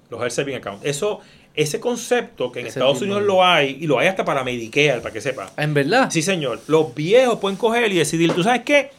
Los 0.09 0.21
Health 0.21 0.33
Savings 0.33 0.59
Accounts. 0.59 0.87
Eso, 0.87 1.21
ese 1.55 1.81
concepto 1.81 2.53
que 2.53 2.61
en 2.61 2.69
Estados 2.69 3.03
Unidos 3.03 3.23
lo 3.23 3.45
hay, 3.45 3.79
y 3.81 3.89
lo 3.89 3.99
hay 3.99 4.07
hasta 4.07 4.25
para 4.25 4.45
Medicare, 4.45 5.01
para 5.01 5.13
que 5.13 5.21
sepa. 5.21 5.53
¿En 5.57 5.75
verdad? 5.75 6.11
Sí, 6.11 6.23
señor. 6.23 6.61
Los 6.69 6.95
viejos 6.95 7.41
pueden 7.41 7.59
coger 7.59 7.91
y 7.91 7.97
decidir, 7.97 8.33
¿tú 8.33 8.45
sabes 8.45 8.63
qué? 8.63 8.91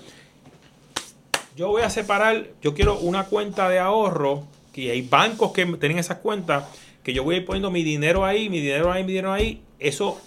Yo 1.55 1.69
voy 1.69 1.83
a 1.83 1.89
separar, 1.89 2.47
yo 2.61 2.73
quiero 2.73 2.99
una 2.99 3.25
cuenta 3.25 3.69
de 3.69 3.79
ahorro, 3.79 4.45
que 4.73 4.91
hay 4.91 5.01
bancos 5.01 5.53
que 5.53 5.65
tienen 5.65 5.97
esas 5.97 6.17
cuentas, 6.17 6.65
que 7.03 7.13
yo 7.13 7.23
voy 7.23 7.35
a 7.35 7.37
ir 7.37 7.45
poniendo 7.45 7.71
mi 7.71 7.83
dinero 7.83 8.25
ahí, 8.25 8.49
mi 8.49 8.59
dinero 8.59 8.91
ahí, 8.91 9.03
mi 9.03 9.13
dinero 9.13 9.31
ahí. 9.31 9.61
Eso 9.79 10.19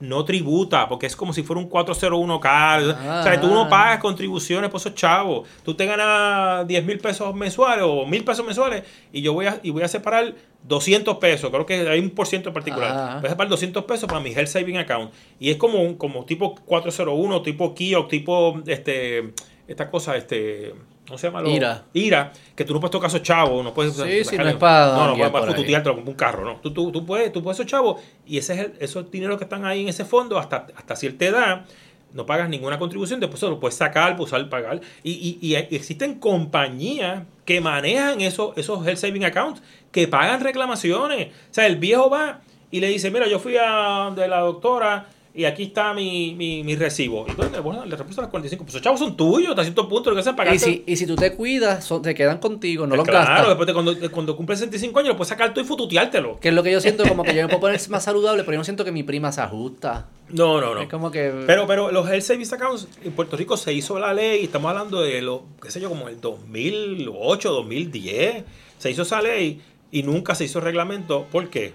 no 0.00 0.24
tributa, 0.24 0.88
porque 0.88 1.06
es 1.06 1.16
como 1.16 1.32
si 1.32 1.42
fuera 1.42 1.60
un 1.60 1.70
401k. 1.70 3.20
o 3.20 3.22
sea, 3.22 3.40
tú 3.40 3.48
no 3.48 3.62
ah. 3.62 3.68
pagas 3.68 4.00
contribuciones 4.00 4.70
por 4.70 4.80
esos 4.80 4.94
chavos. 4.94 5.48
Tú 5.64 5.74
te 5.74 5.86
ganas 5.86 6.66
10 6.66 6.84
mil 6.84 6.98
pesos 6.98 7.34
mensuales 7.34 7.84
o 7.86 8.04
mil 8.06 8.24
pesos 8.24 8.44
mensuales 8.44 8.84
y 9.12 9.22
yo 9.22 9.32
voy 9.32 9.46
a, 9.46 9.60
y 9.62 9.70
voy 9.70 9.82
a 9.82 9.88
separar 9.88 10.34
200 10.64 11.16
pesos. 11.18 11.50
Creo 11.50 11.66
que 11.66 11.88
hay 11.88 12.00
un 12.00 12.10
por 12.10 12.26
ciento 12.26 12.50
en 12.50 12.54
particular. 12.54 12.90
Ah. 12.92 13.16
Voy 13.20 13.26
a 13.26 13.30
separar 13.30 13.50
200 13.50 13.84
pesos 13.84 14.08
para 14.08 14.20
mi 14.20 14.32
Health 14.32 14.48
Saving 14.48 14.78
Account. 14.78 15.12
Y 15.38 15.50
es 15.50 15.56
como, 15.56 15.82
un, 15.82 15.94
como 15.96 16.24
tipo 16.24 16.54
401, 16.54 17.42
tipo 17.42 17.74
Kio, 17.74 18.06
tipo 18.06 18.60
este, 18.66 19.32
esta 19.68 19.90
cosa, 19.90 20.16
este 20.16 20.74
¿Cómo 21.06 21.18
se 21.18 21.26
llama? 21.26 21.46
Ira. 21.48 21.84
Ira, 21.92 22.32
que 22.56 22.64
tú 22.64 22.72
no 22.72 22.80
puedes 22.80 22.92
tocar 22.92 23.08
esos 23.08 23.22
chavos, 23.22 23.62
no 23.62 23.74
puedes... 23.74 23.94
Sí, 23.94 24.24
sí, 24.24 24.38
no 24.38 24.48
es 24.48 24.56
para... 24.56 24.94
No, 24.94 25.08
no, 25.08 25.18
para, 25.18 25.54
para 25.54 25.82
como 25.82 26.10
un 26.10 26.14
carro, 26.14 26.44
no. 26.44 26.56
Tú, 26.56 26.72
tú, 26.72 26.90
tú, 26.90 27.04
puedes, 27.04 27.30
tú 27.32 27.42
puedes 27.42 27.58
esos 27.58 27.70
chavos 27.70 28.00
y 28.26 28.38
ese 28.38 28.54
es 28.54 28.58
el, 28.60 28.72
esos 28.80 29.10
dineros 29.10 29.36
que 29.36 29.44
están 29.44 29.66
ahí 29.66 29.82
en 29.82 29.88
ese 29.88 30.06
fondo 30.06 30.38
hasta, 30.38 30.66
hasta 30.74 30.96
cierta 30.96 31.26
edad, 31.26 31.66
no 32.14 32.24
pagas 32.24 32.48
ninguna 32.48 32.78
contribución, 32.78 33.20
después 33.20 33.40
se 33.40 33.46
lo 33.46 33.60
puedes 33.60 33.74
sacar, 33.74 34.16
pues, 34.16 34.30
usar, 34.30 34.48
pagar. 34.48 34.80
Y, 35.02 35.38
y, 35.42 35.46
y 35.46 35.56
existen 35.56 36.18
compañías 36.18 37.24
que 37.44 37.60
manejan 37.60 38.20
esos, 38.20 38.56
esos 38.56 38.86
health 38.86 38.98
saving 38.98 39.24
accounts, 39.24 39.62
que 39.92 40.08
pagan 40.08 40.40
reclamaciones. 40.40 41.28
O 41.28 41.54
sea, 41.54 41.66
el 41.66 41.76
viejo 41.76 42.08
va 42.08 42.40
y 42.70 42.80
le 42.80 42.88
dice, 42.88 43.10
mira, 43.10 43.26
yo 43.26 43.40
fui 43.40 43.56
a 43.60 44.10
de 44.16 44.26
la 44.26 44.40
doctora 44.40 45.06
y 45.36 45.46
aquí 45.46 45.64
está 45.64 45.92
mi, 45.92 46.32
mi, 46.36 46.62
mi 46.62 46.76
recibo. 46.76 47.24
Y 47.26 47.30
entonces, 47.30 47.60
bueno, 47.60 47.84
le 47.84 47.96
repuesto 47.96 48.22
las 48.22 48.30
45. 48.30 48.62
Pues 48.62 48.74
esos 48.74 48.82
chavos 48.82 49.00
son 49.00 49.16
tuyos, 49.16 49.50
hasta 49.50 49.64
cierto 49.64 49.88
punto, 49.88 50.10
lo 50.10 50.14
que 50.14 50.20
hacen 50.20 50.36
pagar. 50.36 50.54
Y 50.54 50.60
si, 50.60 50.84
y 50.86 50.96
si 50.96 51.08
tú 51.08 51.16
te 51.16 51.32
cuidas, 51.32 51.84
son, 51.84 52.02
te 52.02 52.14
quedan 52.14 52.38
contigo, 52.38 52.86
no 52.86 52.94
los 52.94 53.04
claro, 53.04 53.26
gastas. 53.26 53.48
después 53.48 53.66
de 53.66 53.72
cuando, 53.74 54.10
cuando 54.12 54.36
cumples 54.36 54.60
65 54.60 54.96
años, 55.00 55.08
lo 55.08 55.16
puedes 55.16 55.30
sacar 55.30 55.52
tú 55.52 55.60
y 55.60 55.64
fututeártelo. 55.64 56.38
Que 56.38 56.50
es 56.50 56.54
lo 56.54 56.62
que 56.62 56.70
yo 56.70 56.80
siento, 56.80 57.02
como 57.08 57.24
que 57.24 57.34
yo 57.34 57.42
me 57.42 57.48
puedo 57.48 57.62
poner 57.62 57.80
más 57.88 58.04
saludable, 58.04 58.44
pero 58.44 58.52
yo 58.52 58.58
no 58.58 58.64
siento 58.64 58.84
que 58.84 58.92
mi 58.92 59.02
prima 59.02 59.32
se 59.32 59.40
ajusta. 59.40 60.06
No, 60.28 60.60
no, 60.60 60.72
no. 60.72 60.82
Es 60.82 60.88
como 60.88 61.10
que... 61.10 61.34
Pero, 61.48 61.66
pero 61.66 61.90
los 61.90 62.08
health 62.08 62.22
savings 62.22 62.52
accounts 62.52 62.86
en 63.02 63.10
Puerto 63.10 63.36
Rico 63.36 63.56
se 63.56 63.72
hizo 63.72 63.98
la 63.98 64.14
ley, 64.14 64.44
estamos 64.44 64.70
hablando 64.70 65.02
de 65.02 65.20
lo, 65.20 65.46
qué 65.60 65.72
sé 65.72 65.80
yo, 65.80 65.88
como 65.88 66.08
el 66.08 66.20
2008, 66.20 67.50
2010. 67.50 68.44
Se 68.78 68.90
hizo 68.90 69.02
esa 69.02 69.20
ley 69.20 69.60
y 69.90 70.04
nunca 70.04 70.36
se 70.36 70.44
hizo 70.44 70.60
reglamento. 70.60 71.26
¿Por 71.32 71.50
qué? 71.50 71.74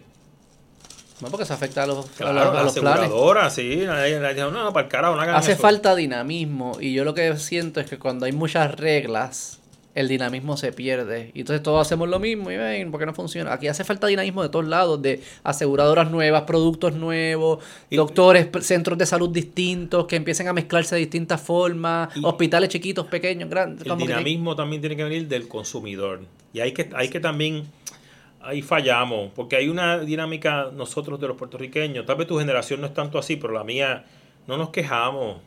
No, 1.22 1.28
porque 1.30 1.46
se 1.46 1.54
afecta 1.54 1.84
a 1.84 1.88
los, 1.88 2.06
a 2.06 2.10
Claro, 2.18 2.34
los- 2.34 2.46
a 2.60 2.64
los 2.64 2.80
planes. 2.80 3.54
sí. 3.54 3.64
Dijo, 4.36 4.52
no, 4.52 4.72
para 4.74 4.86
el 4.86 4.91
carajo, 4.91 5.16
no 5.16 5.22
Hace 5.22 5.54
eso". 5.54 5.62
falta 5.62 5.96
dinamismo 5.96 6.78
y 6.80 6.94
yo 6.94 7.04
lo 7.04 7.14
que 7.14 7.36
siento 7.38 7.80
es 7.80 7.90
que 7.90 7.98
cuando 8.00 8.26
hay 8.26 8.32
muchas 8.32 8.74
reglas, 8.76 9.60
el 9.96 10.08
dinamismo 10.08 10.56
se 10.56 10.72
pierde. 10.72 11.32
Y 11.34 11.41
entonces 11.41 11.62
todos 11.62 11.86
hacemos 11.86 12.08
lo 12.08 12.20
mismo 12.20 12.52
y 12.52 12.58
ven, 12.58 12.90
¿por 12.91 13.00
qué 13.02 13.06
no 13.06 13.14
funciona? 13.14 13.52
Aquí 13.52 13.68
hace 13.68 13.84
falta 13.84 14.08
dinamismo 14.08 14.44
de 14.44 14.50
todos 14.50 14.66
lados, 14.66 15.02
de 15.02 15.22
aseguradoras 15.44 16.10
nuevas, 16.10 16.44
productos 16.44 16.94
nuevos, 16.94 17.62
Y- 17.90 17.98
doctores, 17.98 18.48
centros 18.62 18.98
de 18.98 19.06
salud 19.06 19.30
distintos 19.30 20.06
que 20.06 20.16
empiecen 20.16 20.48
a 20.48 20.54
mezclarse 20.54 20.96
de 20.96 21.00
distintas 21.02 21.41
formas, 21.41 22.16
Y- 22.16 22.24
hospitales 22.24 22.70
chiquitos, 22.70 23.08
pequeños, 23.08 23.50
grandes. 23.50 23.82
El 23.82 23.90
como 23.90 24.06
que- 24.06 24.14
dinamismo 24.14 24.56
también 24.56 24.82
tiene 24.82 24.96
que 24.96 25.04
venir 25.04 25.28
del 25.28 25.48
consumidor. 25.50 26.22
Y 26.54 26.62
hay 26.62 26.72
que, 26.72 26.90
hay 26.96 27.10
que 27.10 27.20
también, 27.20 27.66
ahí 28.41 28.61
fallamos, 28.61 29.32
porque 29.36 29.56
hay 29.57 29.70
una 29.70 29.99
dinámica 29.99 30.70
nosotros 30.74 31.20
de 31.20 31.28
los 31.28 31.38
puertorriqueños, 31.38 32.06
tal 32.06 32.16
vez 32.16 32.28
tu 32.28 32.38
generación 32.40 32.82
no 32.82 32.88
es 32.88 32.94
tanto 32.94 33.18
así, 33.20 33.36
pero 33.36 33.53
la 33.53 33.64
mía, 33.64 34.06
no 34.48 34.57
nos 34.57 34.70
quejamos, 34.70 35.38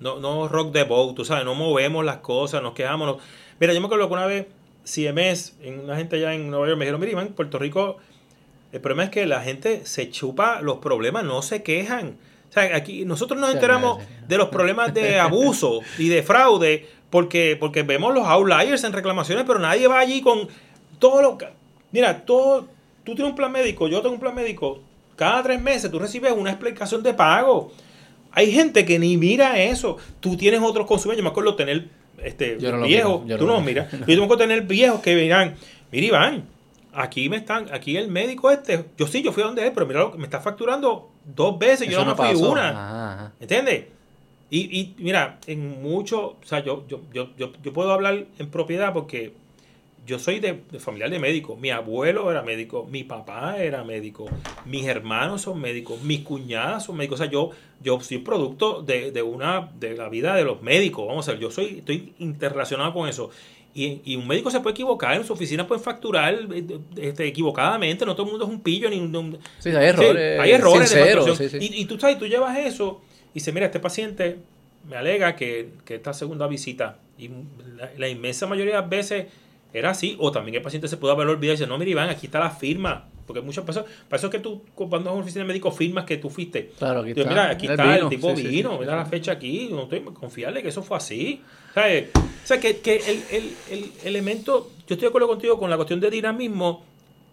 no, 0.00 0.18
no 0.18 0.48
rock 0.48 0.72
the 0.72 0.84
boat, 0.84 1.14
tú 1.14 1.24
sabes, 1.24 1.44
no 1.44 1.54
movemos 1.54 2.04
las 2.04 2.18
cosas, 2.18 2.62
nos 2.62 2.72
quejamos. 2.72 3.06
no- 3.06 3.18
Mira, 3.60 3.74
yo 3.74 3.80
me 3.80 3.86
acuerdo 3.86 4.06
que 4.08 4.14
una 4.14 4.26
vez, 4.26 4.46
CMS, 4.84 5.54
en 5.62 5.80
una 5.80 5.96
gente 5.96 6.16
allá 6.16 6.32
en 6.34 6.50
Nueva 6.50 6.66
York 6.66 6.78
me 6.78 6.86
dijeron, 6.86 7.00
mira, 7.00 7.20
en 7.20 7.34
Puerto 7.34 7.58
Rico, 7.58 7.98
el 8.72 8.80
problema 8.80 9.04
es 9.04 9.10
que 9.10 9.26
la 9.26 9.42
gente 9.42 9.84
se 9.84 10.10
chupa 10.10 10.60
los 10.62 10.78
problemas, 10.78 11.24
no 11.24 11.42
se 11.42 11.62
quejan. 11.62 12.16
O 12.48 12.52
sea, 12.52 12.74
aquí 12.74 13.04
nosotros 13.04 13.38
nos 13.38 13.50
enteramos 13.54 13.98
de 14.26 14.38
los 14.38 14.48
problemas 14.48 14.94
de 14.94 15.20
abuso 15.20 15.80
y 15.98 16.08
de 16.08 16.22
fraude 16.22 16.88
porque, 17.10 17.56
porque 17.60 17.82
vemos 17.82 18.14
los 18.14 18.26
outliers 18.26 18.82
en 18.84 18.92
reclamaciones, 18.92 19.44
pero 19.46 19.58
nadie 19.58 19.86
va 19.86 19.98
allí 20.00 20.22
con 20.22 20.48
todo 20.98 21.20
lo 21.22 21.36
que... 21.38 21.46
Mira, 21.92 22.24
todo, 22.24 22.68
tú 23.04 23.14
tienes 23.14 23.30
un 23.30 23.36
plan 23.36 23.50
médico, 23.52 23.88
yo 23.88 24.00
tengo 24.00 24.14
un 24.14 24.20
plan 24.20 24.34
médico, 24.34 24.80
cada 25.16 25.42
tres 25.42 25.60
meses 25.60 25.90
tú 25.90 25.98
recibes 25.98 26.32
una 26.32 26.50
explicación 26.50 27.02
de 27.02 27.12
pago. 27.14 27.72
Hay 28.32 28.52
gente 28.52 28.84
que 28.84 28.98
ni 28.98 29.16
mira 29.16 29.60
eso. 29.60 29.96
Tú 30.20 30.36
tienes 30.36 30.60
otros 30.62 30.86
consumidores. 30.86 31.18
Yo 31.18 31.24
me 31.24 31.30
acuerdo 31.30 31.56
tener 31.56 31.88
este, 32.22 32.56
no 32.56 32.82
viejos, 32.82 33.22
tú 33.26 33.46
no 33.46 33.54
no 33.54 33.60
miras. 33.60 33.90
Yo 33.92 34.06
tengo 34.06 34.28
que 34.28 34.36
tener 34.36 34.62
viejos 34.62 35.00
que 35.00 35.14
dirán, 35.16 35.56
mira 35.90 36.06
Iván, 36.06 36.44
aquí 36.92 37.28
me 37.28 37.36
están, 37.36 37.72
aquí 37.72 37.96
el 37.96 38.08
médico 38.08 38.50
este, 38.50 38.84
yo 38.96 39.06
sí, 39.06 39.22
yo 39.22 39.32
fui 39.32 39.42
a 39.42 39.46
donde 39.46 39.66
él, 39.66 39.72
pero 39.74 39.86
mira, 39.86 40.00
lo 40.00 40.12
que 40.12 40.18
me 40.18 40.24
está 40.24 40.40
facturando 40.40 41.10
dos 41.24 41.58
veces, 41.58 41.88
yo 41.88 42.04
no 42.04 42.12
me 42.12 42.16
fui 42.16 42.26
pasó. 42.28 42.50
una. 42.50 42.70
Ajá, 42.70 43.12
ajá. 43.12 43.32
¿Entiendes? 43.40 43.84
Y, 44.50 44.80
y 44.80 44.94
mira, 44.98 45.38
en 45.46 45.82
mucho, 45.82 46.36
o 46.42 46.44
sea, 46.44 46.64
yo, 46.64 46.84
yo, 46.88 47.02
yo, 47.12 47.30
yo, 47.36 47.52
yo 47.62 47.72
puedo 47.72 47.92
hablar 47.92 48.26
en 48.38 48.50
propiedad 48.50 48.92
porque 48.92 49.32
yo 50.10 50.18
soy 50.18 50.40
de, 50.40 50.60
de 50.70 50.78
familiar 50.80 51.08
de 51.08 51.18
médico. 51.18 51.56
Mi 51.56 51.70
abuelo 51.70 52.30
era 52.30 52.42
médico, 52.42 52.86
mi 52.90 53.04
papá 53.04 53.56
era 53.58 53.82
médico, 53.84 54.26
mis 54.66 54.84
hermanos 54.86 55.42
son 55.42 55.60
médicos, 55.60 56.02
mis 56.02 56.20
cuñadas 56.20 56.84
son 56.84 56.96
médicos. 56.96 57.20
O 57.20 57.22
sea, 57.22 57.32
yo, 57.32 57.50
yo 57.82 57.98
soy 58.00 58.18
producto 58.18 58.82
de, 58.82 59.10
de 59.12 59.22
una, 59.22 59.70
de 59.78 59.96
la 59.96 60.08
vida 60.10 60.34
de 60.34 60.44
los 60.44 60.60
médicos. 60.62 61.06
Vamos 61.06 61.26
a 61.28 61.32
ver, 61.32 61.40
yo 61.40 61.50
soy, 61.50 61.78
estoy 61.78 62.12
interrelacionado 62.18 62.92
con 62.92 63.08
eso. 63.08 63.30
Y, 63.72 64.00
y 64.04 64.16
un 64.16 64.26
médico 64.26 64.50
se 64.50 64.58
puede 64.58 64.72
equivocar, 64.72 65.14
en 65.16 65.24
su 65.24 65.32
oficina 65.32 65.64
puede 65.66 65.80
facturar 65.80 66.34
eh, 66.52 66.64
este, 66.96 67.26
equivocadamente, 67.28 68.04
no 68.04 68.14
todo 68.16 68.26
el 68.26 68.32
mundo 68.32 68.44
es 68.46 68.50
un 68.50 68.60
pillo 68.60 68.90
ni 68.90 68.98
un, 68.98 69.14
un- 69.14 69.38
Sí, 69.60 69.70
hay 69.70 69.86
errores. 69.86 70.34
Sí, 70.36 70.40
hay 70.42 70.50
errores 70.50 70.80
de 70.90 70.96
sinceros, 70.96 71.26
facturación. 71.28 71.60
sí, 71.60 71.68
sí. 71.68 71.74
Y, 71.78 71.82
y 71.82 71.84
tú 71.84 71.96
sabes, 71.98 72.18
tú 72.18 72.26
llevas 72.26 72.58
eso 72.58 73.00
y 73.30 73.34
dices, 73.34 73.54
mira, 73.54 73.66
este 73.66 73.78
paciente 73.78 74.38
me 74.88 74.96
alega 74.96 75.36
que, 75.36 75.68
que 75.84 75.94
esta 75.94 76.12
segunda 76.12 76.48
visita, 76.48 76.98
y 77.16 77.28
la, 77.76 77.90
la 77.96 78.08
inmensa 78.08 78.48
mayoría 78.48 78.74
de 78.74 78.80
las 78.80 78.90
veces 78.90 79.26
era 79.72 79.90
así, 79.90 80.16
o 80.18 80.32
también 80.32 80.56
el 80.56 80.62
paciente 80.62 80.88
se 80.88 80.96
pudo 80.96 81.12
haber 81.12 81.26
olvidado 81.28 81.54
y 81.54 81.56
dice, 81.58 81.66
no, 81.68 81.78
mira 81.78 81.90
Iván, 81.90 82.08
aquí 82.10 82.26
está 82.26 82.40
la 82.40 82.50
firma, 82.50 83.08
porque 83.26 83.40
muchas 83.40 83.64
personas, 83.64 83.88
para 84.08 84.18
eso 84.18 84.26
es 84.26 84.32
que 84.32 84.38
tú 84.40 84.62
cuando 84.74 84.98
vas 84.98 85.06
a 85.06 85.12
una 85.12 85.22
oficina 85.22 85.44
de 85.44 85.48
médico 85.48 85.70
firmas 85.70 86.04
que 86.04 86.16
tú 86.16 86.28
fuiste. 86.30 86.72
Claro, 86.78 87.00
aquí 87.00 87.14
Yo, 87.14 87.22
está. 87.22 87.28
mira, 87.30 87.50
aquí 87.50 87.66
El 87.66 87.72
está, 87.72 87.84
vino, 87.84 87.94
el 87.96 88.08
tipo 88.08 88.36
sí, 88.36 88.42
vino, 88.48 88.72
sí, 88.72 88.76
mira 88.80 88.96
la 88.96 89.06
fecha 89.06 89.32
aquí, 89.32 89.68
no 89.70 89.82
estoy 89.82 90.00
confiarle 90.00 90.62
que 90.62 90.68
eso 90.70 90.82
fue 90.82 90.96
así. 90.96 91.42
¿Sabes? 91.74 92.08
O 92.16 92.20
sea, 92.46 92.58
que, 92.58 92.78
que 92.78 92.96
el, 92.96 93.22
el, 93.30 93.56
el 93.70 93.92
elemento, 94.04 94.70
yo 94.88 94.94
estoy 94.94 95.02
de 95.02 95.06
acuerdo 95.06 95.28
contigo 95.28 95.56
con 95.58 95.70
la 95.70 95.76
cuestión 95.76 96.00
de 96.00 96.10
dinamismo, 96.10 96.84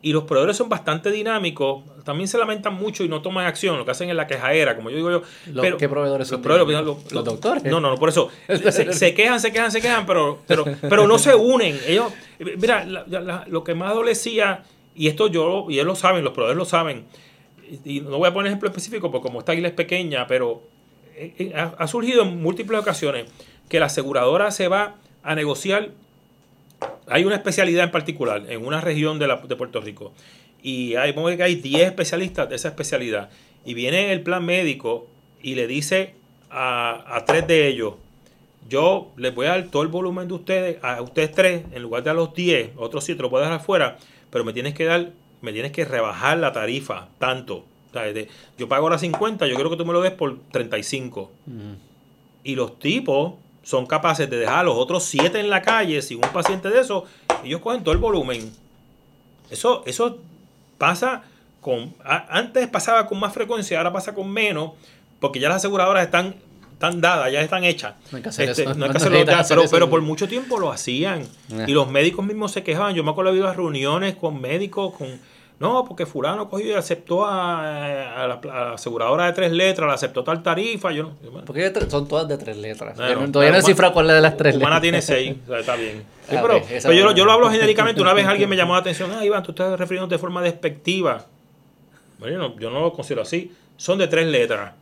y 0.09 0.13
los 0.13 0.23
proveedores 0.23 0.55
son 0.55 0.69
bastante 0.69 1.11
dinámicos, 1.11 1.83
también 2.05 2.27
se 2.27 2.37
lamentan 2.37 2.73
mucho 2.75 3.03
y 3.03 3.09
no 3.09 3.21
toman 3.21 3.45
acción, 3.45 3.77
lo 3.77 3.83
que 3.85 3.91
hacen 3.91 4.09
es 4.09 4.15
la 4.15 4.25
quejadera, 4.27 4.75
como 4.75 4.89
yo 4.89 4.95
digo 4.95 5.11
yo. 5.11 5.21
Los- 5.51 5.61
pero, 5.61 5.77
¿qué 5.77 5.89
proveedores 5.89 6.27
son 6.29 6.37
Los, 6.37 6.43
proveedores, 6.45 6.85
los- 6.85 7.11
¿Los 7.11 7.25
doctores? 7.25 7.63
No, 7.65 7.79
no, 7.81 7.89
no, 7.89 7.97
por 7.97 8.09
eso. 8.09 8.29
Se, 8.71 8.93
se 8.93 9.13
quejan, 9.13 9.39
se 9.41 9.51
quejan, 9.51 9.71
se 9.71 9.81
quejan, 9.81 10.05
pero, 10.05 10.39
pero, 10.47 10.63
pero 10.81 11.07
no 11.07 11.17
se 11.19 11.35
unen. 11.35 11.77
Ellos, 11.87 12.13
mira, 12.39 12.85
la- 12.85 13.03
la- 13.07 13.45
lo 13.47 13.63
que 13.63 13.75
más 13.75 13.91
adolecía, 13.91 14.63
y 14.95 15.07
esto 15.07 15.27
yo, 15.27 15.65
y 15.69 15.73
ellos 15.73 15.85
lo 15.87 15.95
saben, 15.95 16.23
los 16.23 16.33
proveedores 16.33 16.57
lo 16.57 16.65
saben, 16.65 17.05
y 17.83 17.99
no 17.99 18.17
voy 18.17 18.29
a 18.29 18.33
poner 18.33 18.47
ejemplo 18.47 18.69
específico 18.69 19.11
porque 19.11 19.23
como 19.27 19.39
esta 19.39 19.53
isla 19.53 19.67
es 19.67 19.73
pequeña, 19.73 20.25
pero 20.27 20.61
eh, 21.15 21.33
eh, 21.37 21.53
ha, 21.55 21.73
ha 21.77 21.87
surgido 21.87 22.21
en 22.23 22.41
múltiples 22.41 22.79
ocasiones 22.79 23.29
que 23.67 23.79
la 23.81 23.87
aseguradora 23.87 24.51
se 24.51 24.69
va 24.69 24.95
a 25.23 25.35
negociar 25.35 25.89
hay 27.09 27.23
una 27.25 27.35
especialidad 27.35 27.83
en 27.85 27.91
particular 27.91 28.43
en 28.49 28.65
una 28.65 28.81
región 28.81 29.19
de, 29.19 29.27
la, 29.27 29.37
de 29.37 29.55
Puerto 29.55 29.79
Rico 29.81 30.13
y 30.61 30.95
hay, 30.95 31.11
ver 31.13 31.37
que 31.37 31.43
hay 31.43 31.55
10 31.55 31.83
especialistas 31.87 32.49
de 32.49 32.55
esa 32.55 32.69
especialidad 32.69 33.29
y 33.65 33.73
viene 33.73 34.11
el 34.11 34.21
plan 34.21 34.43
médico 34.45 35.07
y 35.41 35.55
le 35.55 35.67
dice 35.67 36.13
a, 36.49 37.15
a 37.15 37.25
tres 37.25 37.47
de 37.47 37.67
ellos 37.67 37.93
yo 38.69 39.11
les 39.15 39.33
voy 39.33 39.45
a 39.45 39.49
dar 39.51 39.63
todo 39.67 39.83
el 39.83 39.87
volumen 39.87 40.27
de 40.27 40.33
ustedes 40.33 40.83
a 40.83 41.01
ustedes 41.01 41.31
tres 41.31 41.63
en 41.71 41.81
lugar 41.81 42.03
de 42.03 42.09
a 42.09 42.13
los 42.13 42.33
10 42.33 42.71
otros 42.77 43.03
siete 43.03 43.21
lo 43.21 43.29
puedes 43.29 43.47
dejar 43.47 43.61
afuera 43.61 43.97
pero 44.29 44.43
me 44.43 44.53
tienes 44.53 44.73
que 44.73 44.85
dar 44.85 45.11
me 45.41 45.53
tienes 45.53 45.71
que 45.71 45.85
rebajar 45.85 46.37
la 46.39 46.51
tarifa 46.51 47.09
tanto 47.19 47.57
O 47.89 47.93
sea, 47.93 48.01
de- 48.11 48.27
yo 48.57 48.67
pago 48.67 48.83
ahora 48.87 48.97
50 48.97 49.47
yo 49.47 49.55
quiero 49.55 49.69
que 49.69 49.77
tú 49.77 49.85
me 49.85 49.93
lo 49.93 50.01
des 50.01 50.11
por 50.11 50.39
35 50.51 51.21
Ujú. 51.21 51.55
y 52.43 52.55
los 52.55 52.79
tipos 52.79 53.35
son 53.67 53.85
capaces 53.85 54.29
de 54.29 54.37
dejar 54.37 54.59
a 54.59 54.63
los 54.63 54.75
otros 54.77 55.03
siete 55.03 55.41
en 55.41 55.49
la 55.49 55.61
calle 55.61 56.01
sin 56.01 56.23
un 56.23 56.31
paciente 56.31 56.69
de 56.69 56.79
eso, 56.79 57.03
ellos 57.43 57.59
cogen 57.59 57.83
todo 57.83 57.91
el 57.93 57.97
volumen. 57.99 58.49
Eso, 59.49 59.83
eso 59.85 60.19
pasa 60.77 61.23
con. 61.59 61.93
a- 62.03 62.27
antes 62.37 62.65
pasaba 62.69 63.07
con 63.07 63.19
más 63.19 63.33
frecuencia, 63.33 63.77
ahora 63.77 63.91
pasa 63.91 64.13
con 64.13 64.29
menos, 64.31 64.71
porque 65.19 65.39
ya 65.41 65.49
las 65.49 65.57
aseguradoras 65.57 66.05
están, 66.05 66.35
están 66.71 67.01
dadas, 67.01 67.29
ya 67.31 67.41
están 67.41 67.65
hechas. 67.65 67.95
No 68.11 68.17
hay 68.17 68.23
que 68.23 68.29
hacer 68.29 68.49
Este, 68.49 68.61
eso. 68.63 68.73
no 68.75 68.85
hay 68.85 68.89
No 68.89 68.93
que 68.93 68.97
hacerlo 68.99 69.23
ya, 69.25 69.39
hacer 69.39 69.55
pero, 69.55 69.63
eso. 69.65 69.71
pero 69.75 69.89
por 69.89 70.01
mucho 70.01 70.29
tiempo 70.29 70.59
lo 70.59 70.71
hacían. 70.71 71.23
Eh. 71.51 71.65
Y 71.67 71.71
los 71.73 71.89
médicos 71.89 72.25
mismos 72.25 72.53
se 72.53 72.63
quejaban. 72.63 72.95
Yo 72.95 73.03
me 73.03 73.11
acuerdo 73.11 73.31
de 73.33 73.39
haber 73.39 73.43
ido 73.43 73.49
a 73.51 73.53
reuniones 73.53 74.15
con 74.15 74.39
médicos, 74.39 74.93
con. 74.95 75.19
No, 75.59 75.85
porque 75.85 76.05
fulano 76.05 76.49
cogió 76.49 76.67
y 76.67 76.73
aceptó 76.73 77.25
a, 77.25 78.23
a 78.23 78.27
la, 78.27 78.35
a 78.35 78.45
la 78.65 78.73
aseguradora 78.73 79.25
de 79.25 79.33
tres 79.33 79.51
letras, 79.51 79.87
le 79.87 79.93
aceptó 79.95 80.23
tal 80.23 80.43
tarifa. 80.43 80.91
Yo 80.91 81.03
no. 81.03 81.13
yo, 81.23 81.31
bueno, 81.31 81.45
Porque 81.45 81.71
son 81.89 82.07
todas 82.07 82.27
de 82.27 82.37
tres 82.37 82.57
letras. 82.57 82.95
No- 82.97 83.31
todavía 83.31 83.49
no 83.51 83.55
he 83.57 83.61
descifrado 83.61 83.91
cuál 83.91 84.07
es 84.11 84.15
de 84.17 84.21
las 84.21 84.37
tres 84.37 84.55
Humana 84.55 84.75
letras. 84.79 84.81
tiene 84.83 85.01
seis, 85.01 85.35
o 85.45 85.47
sea, 85.49 85.59
está 85.59 85.75
bien. 85.75 86.03
Sí, 86.27 86.35
pero 86.41 86.59
yo, 86.93 87.11
yo 87.15 87.23
lo 87.25 87.31
hablo 87.31 87.49
genéricamente. 87.51 88.01
Una 88.01 88.13
vez 88.13 88.25
alguien 88.27 88.49
me 88.49 88.55
llamó 88.57 88.73
la 88.73 88.79
atención, 88.81 89.09
ah, 89.17 89.25
Iván, 89.25 89.41
tú 89.43 89.51
estás 89.51 89.79
refiriendo 89.79 90.07
de 90.07 90.19
forma 90.19 90.41
despectiva. 90.41 91.25
Bueno, 92.19 92.53
yo, 92.59 92.69
no, 92.69 92.73
no 92.79 92.81
lo 92.85 92.93
considero 92.93 93.21
así. 93.23 93.51
Son 93.77 93.97
de 93.97 94.07
tres 94.07 94.27
letras. 94.27 94.73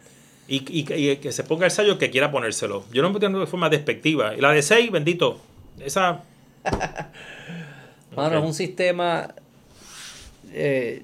Y, 0.48 0.58
y- 0.78 0.94
y 1.12 1.18
que 1.18 1.32
se 1.32 1.44
ponga 1.44 1.66
el 1.66 1.72
sello 1.72 1.98
que 1.98 2.10
quiera 2.10 2.32
ponérselo. 2.32 2.84
Yo 2.92 3.02
no 3.02 3.10
me 3.10 3.16
entiendo 3.16 3.40
de 3.40 3.46
forma 3.48 3.70
despectiva. 3.70 4.36
Y 4.36 4.42
la 4.42 4.52
de 4.52 4.62
seis, 4.62 4.92
bendito. 4.92 5.40
Esa. 5.80 6.22
Mano, 8.16 8.40
es 8.40 8.44
un 8.44 8.54
sistema. 8.54 9.34
Eh, 10.56 11.04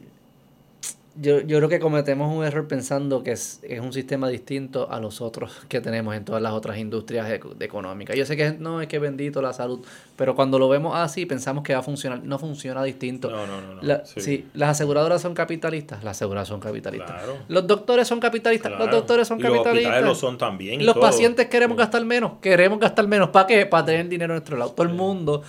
yo, 1.16 1.42
yo 1.42 1.58
creo 1.58 1.68
que 1.68 1.80
cometemos 1.80 2.34
un 2.34 2.46
error 2.46 2.68
pensando 2.68 3.22
que 3.22 3.34
es, 3.34 3.60
es, 3.64 3.82
un 3.82 3.92
sistema 3.92 4.30
distinto 4.30 4.90
a 4.90 5.00
los 5.02 5.20
otros 5.20 5.52
que 5.68 5.82
tenemos 5.82 6.16
en 6.16 6.24
todas 6.24 6.42
las 6.42 6.54
otras 6.54 6.78
industrias 6.78 7.30
económicas. 7.60 8.16
Yo 8.16 8.26
sé 8.26 8.38
que 8.38 8.52
no 8.54 8.82
es 8.82 8.88
que 8.88 8.98
bendito 8.98 9.42
la 9.42 9.52
salud, 9.52 9.82
pero 10.16 10.36
cuando 10.36 10.58
lo 10.58 10.70
vemos 10.70 10.96
así 10.96 11.26
pensamos 11.26 11.64
que 11.64 11.74
va 11.74 11.80
a 11.80 11.84
funcionar. 11.84 12.24
No 12.24 12.40
funciona 12.40 12.82
distinto. 12.84 13.30
No, 13.30 13.46
no, 13.46 13.62
no. 13.62 13.82
no. 13.82 14.00
sí. 14.06 14.46
las 14.54 14.70
aseguradoras 14.70 15.22
son 15.22 15.34
capitalistas, 15.34 16.02
las 16.02 16.16
aseguradoras 16.18 16.48
son 16.48 16.62
capitalistas. 16.62 17.24
Los 17.50 17.68
doctores 17.68 18.08
son 18.08 18.22
capitalistas, 18.22 18.72
los 18.72 18.90
doctores 18.90 19.28
son 19.28 19.40
capitalistas. 19.40 20.02
Los 20.02 20.10
lo 20.10 20.16
son 20.16 20.38
también. 20.38 20.86
los 20.86 20.98
pacientes 20.98 21.48
queremos 21.48 21.78
gastar 21.78 22.06
menos, 22.06 22.34
queremos 22.42 22.80
gastar 22.80 23.08
menos. 23.08 23.30
¿Para 23.30 23.48
qué? 23.48 23.66
Para 23.66 23.86
tener 23.86 24.08
dinero 24.08 24.34
en 24.34 24.38
nuestro 24.38 24.56
lado. 24.58 24.72
Todo 24.72 24.88
el 24.88 24.94
mundo. 24.94 25.44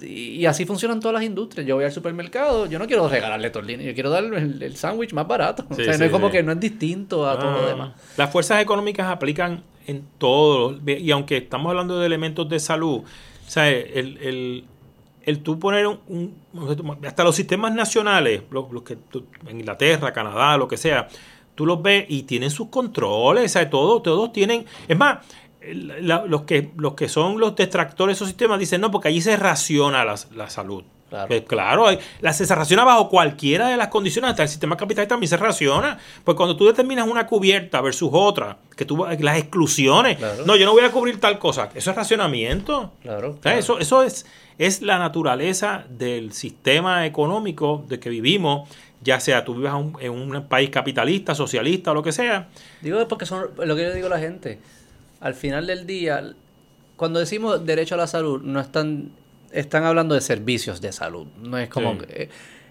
y 0.00 0.46
así 0.46 0.64
funcionan 0.64 1.00
todas 1.00 1.14
las 1.14 1.24
industrias. 1.24 1.66
Yo 1.66 1.76
voy 1.76 1.84
al 1.84 1.92
supermercado, 1.92 2.64
yo 2.64 2.78
no 2.78 2.86
quiero 2.86 3.06
regalarle 3.06 3.50
torlini, 3.50 3.84
yo 3.84 3.92
quiero 3.92 4.08
darle 4.08 4.38
el 4.38 4.77
sándwich 4.78 5.12
más 5.12 5.26
barato. 5.26 5.64
o 5.68 5.74
sea, 5.74 5.98
no 5.98 6.04
es 6.04 6.10
como 6.10 6.30
que 6.30 6.42
no 6.42 6.52
es 6.52 6.60
distinto 6.60 7.28
a 7.28 7.38
todo 7.38 7.52
lo 7.52 7.58
ah. 7.58 7.66
demás. 7.66 7.90
Las 8.16 8.30
fuerzas 8.30 8.62
económicas 8.62 9.08
aplican 9.08 9.62
en 9.86 10.04
todo. 10.18 10.78
Y 10.86 11.10
aunque 11.10 11.38
estamos 11.38 11.70
hablando 11.70 11.98
de 11.98 12.06
elementos 12.06 12.48
de 12.48 12.60
salud, 12.60 13.02
o 13.04 13.50
sea, 13.50 13.68
el, 13.68 14.18
el, 14.18 14.64
el 15.22 15.42
tú 15.42 15.58
poner 15.58 15.86
un, 15.86 16.34
Hasta 17.04 17.24
los 17.24 17.34
sistemas 17.34 17.74
nacionales, 17.74 18.42
los, 18.50 18.66
que 18.82 18.98
en 19.46 19.60
Inglaterra, 19.60 20.12
Canadá, 20.12 20.56
lo 20.56 20.68
que 20.68 20.76
sea, 20.76 21.08
tú 21.54 21.66
los 21.66 21.82
ves 21.82 22.06
y 22.08 22.22
tienen 22.22 22.50
sus 22.50 22.68
controles, 22.68 23.44
o 23.44 23.48
sea, 23.48 23.68
todos, 23.68 24.02
todos 24.02 24.32
tienen. 24.32 24.64
Es 24.86 24.96
más, 24.96 25.18
los, 25.60 26.42
que, 26.42 26.70
los 26.76 26.94
que 26.94 27.08
son 27.08 27.40
los 27.40 27.56
detractores 27.56 28.14
de 28.14 28.16
esos 28.18 28.28
sistemas 28.28 28.58
dicen, 28.58 28.80
no, 28.80 28.90
porque 28.90 29.08
allí 29.08 29.20
se 29.20 29.36
raciona 29.36 30.04
la, 30.04 30.14
la 30.34 30.48
salud. 30.50 30.84
Claro, 31.08 31.28
pues 31.28 31.42
claro 31.46 31.86
la, 32.20 32.32
se 32.34 32.54
raciona 32.54 32.84
bajo 32.84 33.08
cualquiera 33.08 33.68
de 33.68 33.78
las 33.78 33.88
condiciones, 33.88 34.30
hasta 34.30 34.42
el 34.42 34.48
sistema 34.48 34.76
capitalista 34.76 35.14
también 35.14 35.28
se 35.28 35.38
raciona. 35.38 35.98
Pues 36.22 36.36
cuando 36.36 36.56
tú 36.56 36.66
determinas 36.66 37.08
una 37.08 37.26
cubierta 37.26 37.80
versus 37.80 38.10
otra, 38.12 38.58
que 38.76 38.84
tú 38.84 39.06
las 39.18 39.38
exclusiones, 39.38 40.18
no, 40.44 40.56
yo 40.56 40.66
no 40.66 40.72
voy 40.72 40.84
a 40.84 40.90
cubrir 40.90 41.18
tal 41.18 41.38
cosa, 41.38 41.70
eso 41.74 41.90
es 41.90 41.96
racionamiento. 41.96 42.92
Claro, 43.02 43.38
Eso, 43.44 43.78
eso 43.78 44.02
es, 44.02 44.26
es 44.58 44.82
la 44.82 44.98
naturaleza 44.98 45.84
del 45.88 46.32
sistema 46.32 47.06
económico 47.06 47.84
de 47.88 47.98
que 47.98 48.10
vivimos, 48.10 48.68
ya 49.00 49.18
sea 49.20 49.44
tú 49.44 49.54
vivas 49.54 49.74
en 50.00 50.10
un 50.10 50.46
país 50.48 50.68
capitalista, 50.70 51.34
socialista 51.34 51.92
o 51.92 51.94
lo 51.94 52.02
que 52.02 52.12
sea. 52.12 52.48
Digo, 52.82 53.06
porque 53.08 53.24
son 53.24 53.46
lo 53.56 53.76
que 53.76 53.82
yo 53.82 53.94
digo 53.94 54.08
a 54.08 54.10
la 54.10 54.18
gente, 54.18 54.58
al 55.20 55.34
final 55.34 55.66
del 55.66 55.86
día, 55.86 56.34
cuando 56.96 57.18
decimos 57.18 57.64
derecho 57.64 57.94
a 57.94 57.98
la 57.98 58.06
salud, 58.06 58.42
no 58.42 58.60
están 58.60 59.10
están 59.52 59.84
hablando 59.84 60.14
de 60.14 60.20
servicios 60.20 60.80
de 60.80 60.92
salud. 60.92 61.26
No 61.40 61.58
es 61.58 61.68
como... 61.68 61.96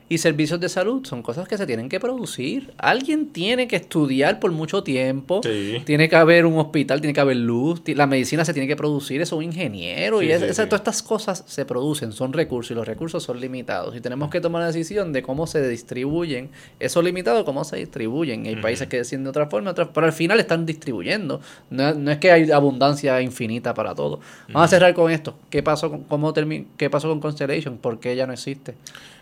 Y 0.10 0.20
servicios 0.20 0.60
de 0.62 0.70
salud 0.70 1.06
son 1.06 1.22
cosas 1.22 1.48
que 1.50 1.58
se 1.58 1.66
tienen 1.66 1.90
que 1.90 2.00
producir. 2.00 2.74
Alguien 2.78 3.28
tiene 3.28 3.68
que 3.68 3.76
estudiar 3.76 4.40
por 4.40 4.52
mucho 4.52 4.82
tiempo. 4.82 5.42
Tiene 5.42 6.08
que 6.08 6.16
haber 6.16 6.46
un 6.46 6.58
hospital, 6.60 7.02
tiene 7.02 7.14
que 7.14 7.20
haber 7.20 7.36
luz. 7.38 7.82
La 7.88 8.08
medicina 8.08 8.46
se 8.46 8.54
tiene 8.54 8.68
que 8.68 8.78
producir. 8.78 9.22
Es 9.22 9.34
un 9.34 9.44
ingeniero. 9.44 10.22
y 10.22 10.30
todas 10.30 10.60
estas 10.60 11.04
cosas 11.04 11.44
se 11.46 11.66
producen, 11.66 12.14
son 12.14 12.32
recursos 12.32 12.72
y 12.72 12.76
los 12.76 12.88
recursos 12.88 13.22
son 13.22 13.42
limitados. 13.42 13.96
Y 13.98 14.02
tenemos 14.02 14.30
que 14.30 14.40
tomar 14.40 14.62
la 14.62 14.68
decisión 14.68 15.12
de 15.12 15.22
cómo 15.22 15.46
se 15.46 15.68
distribuyen 15.68 16.50
esos 16.80 17.04
limitados, 17.04 17.44
cómo 17.44 17.66
se 17.66 17.76
distribuyen. 17.76 18.46
Hay 18.46 18.56
países 18.56 18.88
que 18.88 18.98
deciden 18.98 19.26
de 19.26 19.32
otra 19.32 19.48
forma, 19.48 19.72
otras, 19.72 19.90
pero 19.94 20.06
al 20.06 20.14
final 20.14 20.40
están 20.40 20.66
distribuyendo. 20.66 21.42
No, 21.70 22.12
es 22.12 22.18
que 22.20 22.32
hay 22.32 22.50
abundancia 22.52 23.22
infinita 23.22 23.74
para 23.74 23.94
todo. 23.94 24.22
Vamos 24.48 24.64
a 24.64 24.68
cerrar 24.70 24.94
con 24.94 25.12
esto. 25.12 25.36
¿Qué 25.50 25.62
pasó 25.62 25.90
con, 25.90 26.04
cómo 26.04 26.34
¿Qué 26.78 26.90
pasó 26.90 27.10
con 27.10 27.20
Constellation? 27.20 27.78
¿Por 27.78 28.00
qué 28.00 28.16
ya 28.16 28.26
no 28.26 28.34
existe? 28.34 28.76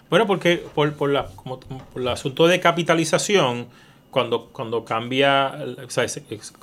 Bueno, 0.10 0.27
porque 0.27 0.64
por, 0.73 0.94
por, 0.94 1.10
la, 1.10 1.27
como, 1.36 1.60
por 1.60 2.02
el 2.02 2.07
asunto 2.07 2.48
de 2.48 2.60
capitalización, 2.60 3.68
cuando, 4.11 4.45
cuando 4.45 4.86
cambia, 4.86 5.57
o 5.86 5.90
sea, 5.90 6.06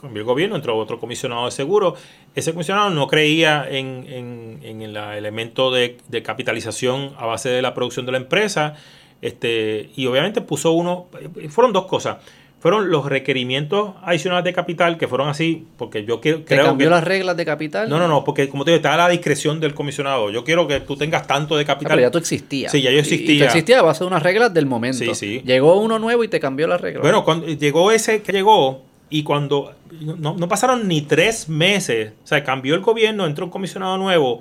cambió 0.01 0.23
el 0.23 0.27
gobierno, 0.27 0.57
entró 0.57 0.79
otro 0.79 0.99
comisionado 0.99 1.45
de 1.45 1.51
seguro, 1.51 1.97
ese 2.35 2.53
comisionado 2.53 2.89
no 2.91 3.07
creía 3.09 3.69
en, 3.69 4.07
en, 4.09 4.61
en 4.63 4.81
el 4.81 4.97
elemento 4.97 5.71
de, 5.71 5.99
de, 6.09 6.23
capitalización 6.23 7.15
a 7.19 7.27
base 7.27 7.51
de 7.51 7.61
la 7.61 7.75
producción 7.75 8.07
de 8.07 8.13
la 8.13 8.19
empresa, 8.19 8.77
este, 9.21 9.91
y 9.97 10.07
obviamente 10.07 10.41
puso 10.41 10.73
uno, 10.73 11.09
fueron 11.51 11.73
dos 11.73 11.87
cosas 11.87 12.19
fueron 12.63 12.91
los 12.93 13.07
requerimientos 13.07 13.95
adicionales 14.05 14.45
de 14.45 14.53
capital 14.53 14.97
que 14.97 15.09
fueron 15.09 15.29
así, 15.29 15.67
porque 15.77 16.05
yo 16.05 16.21
quiero, 16.21 16.43
¿Te 16.43 16.57
cambió 16.57 16.91
las 16.91 17.03
reglas 17.03 17.37
de 17.37 17.45
capital? 17.45 17.89
No, 17.89 17.99
no, 17.99 18.07
no, 18.07 18.23
porque 18.23 18.49
como 18.49 18.65
te 18.65 18.71
digo, 18.71 18.77
está 18.77 18.95
a 18.95 18.97
la 18.97 19.09
discreción 19.09 19.59
del 19.59 19.75
comisionado. 19.75 20.31
Yo 20.31 20.45
quiero 20.45 20.69
que 20.69 20.79
tú 20.79 20.97
tengas 20.97 21.27
tanto 21.27 21.57
de 21.57 21.65
capital. 21.65 21.91
Ah, 21.91 21.97
pero 21.97 22.07
ya 22.07 22.11
tú 22.13 22.19
existías. 22.19 22.71
Sí, 22.71 22.81
ya 22.81 22.93
yo 22.93 23.01
existía. 23.01 23.35
Y, 23.35 23.39
tú 23.41 23.45
existía 23.47 23.81
a 23.81 23.83
base 23.83 24.05
de 24.05 24.07
unas 24.07 24.23
reglas 24.23 24.55
del 24.55 24.67
momento. 24.67 24.97
Sí, 24.97 25.13
sí. 25.13 25.43
Llegó 25.45 25.81
uno 25.81 25.99
nuevo 25.99 26.23
y 26.23 26.29
te 26.29 26.39
cambió 26.39 26.69
las 26.69 26.81
reglas. 26.81 27.03
Bueno, 27.03 27.25
cuando 27.25 27.49
llegó 27.49 27.91
ese 27.91 28.23
que 28.23 28.31
llegó 28.31 28.85
y 29.11 29.25
cuando 29.25 29.75
no, 30.01 30.37
no 30.37 30.47
pasaron 30.47 30.87
ni 30.87 31.03
tres 31.03 31.49
meses, 31.49 32.13
o 32.23 32.27
sea, 32.29 32.45
cambió 32.45 32.77
el 32.77 32.81
gobierno, 32.83 33.27
entró 33.27 33.45
un 33.45 33.51
comisionado 33.51 33.99
nuevo, 33.99 34.41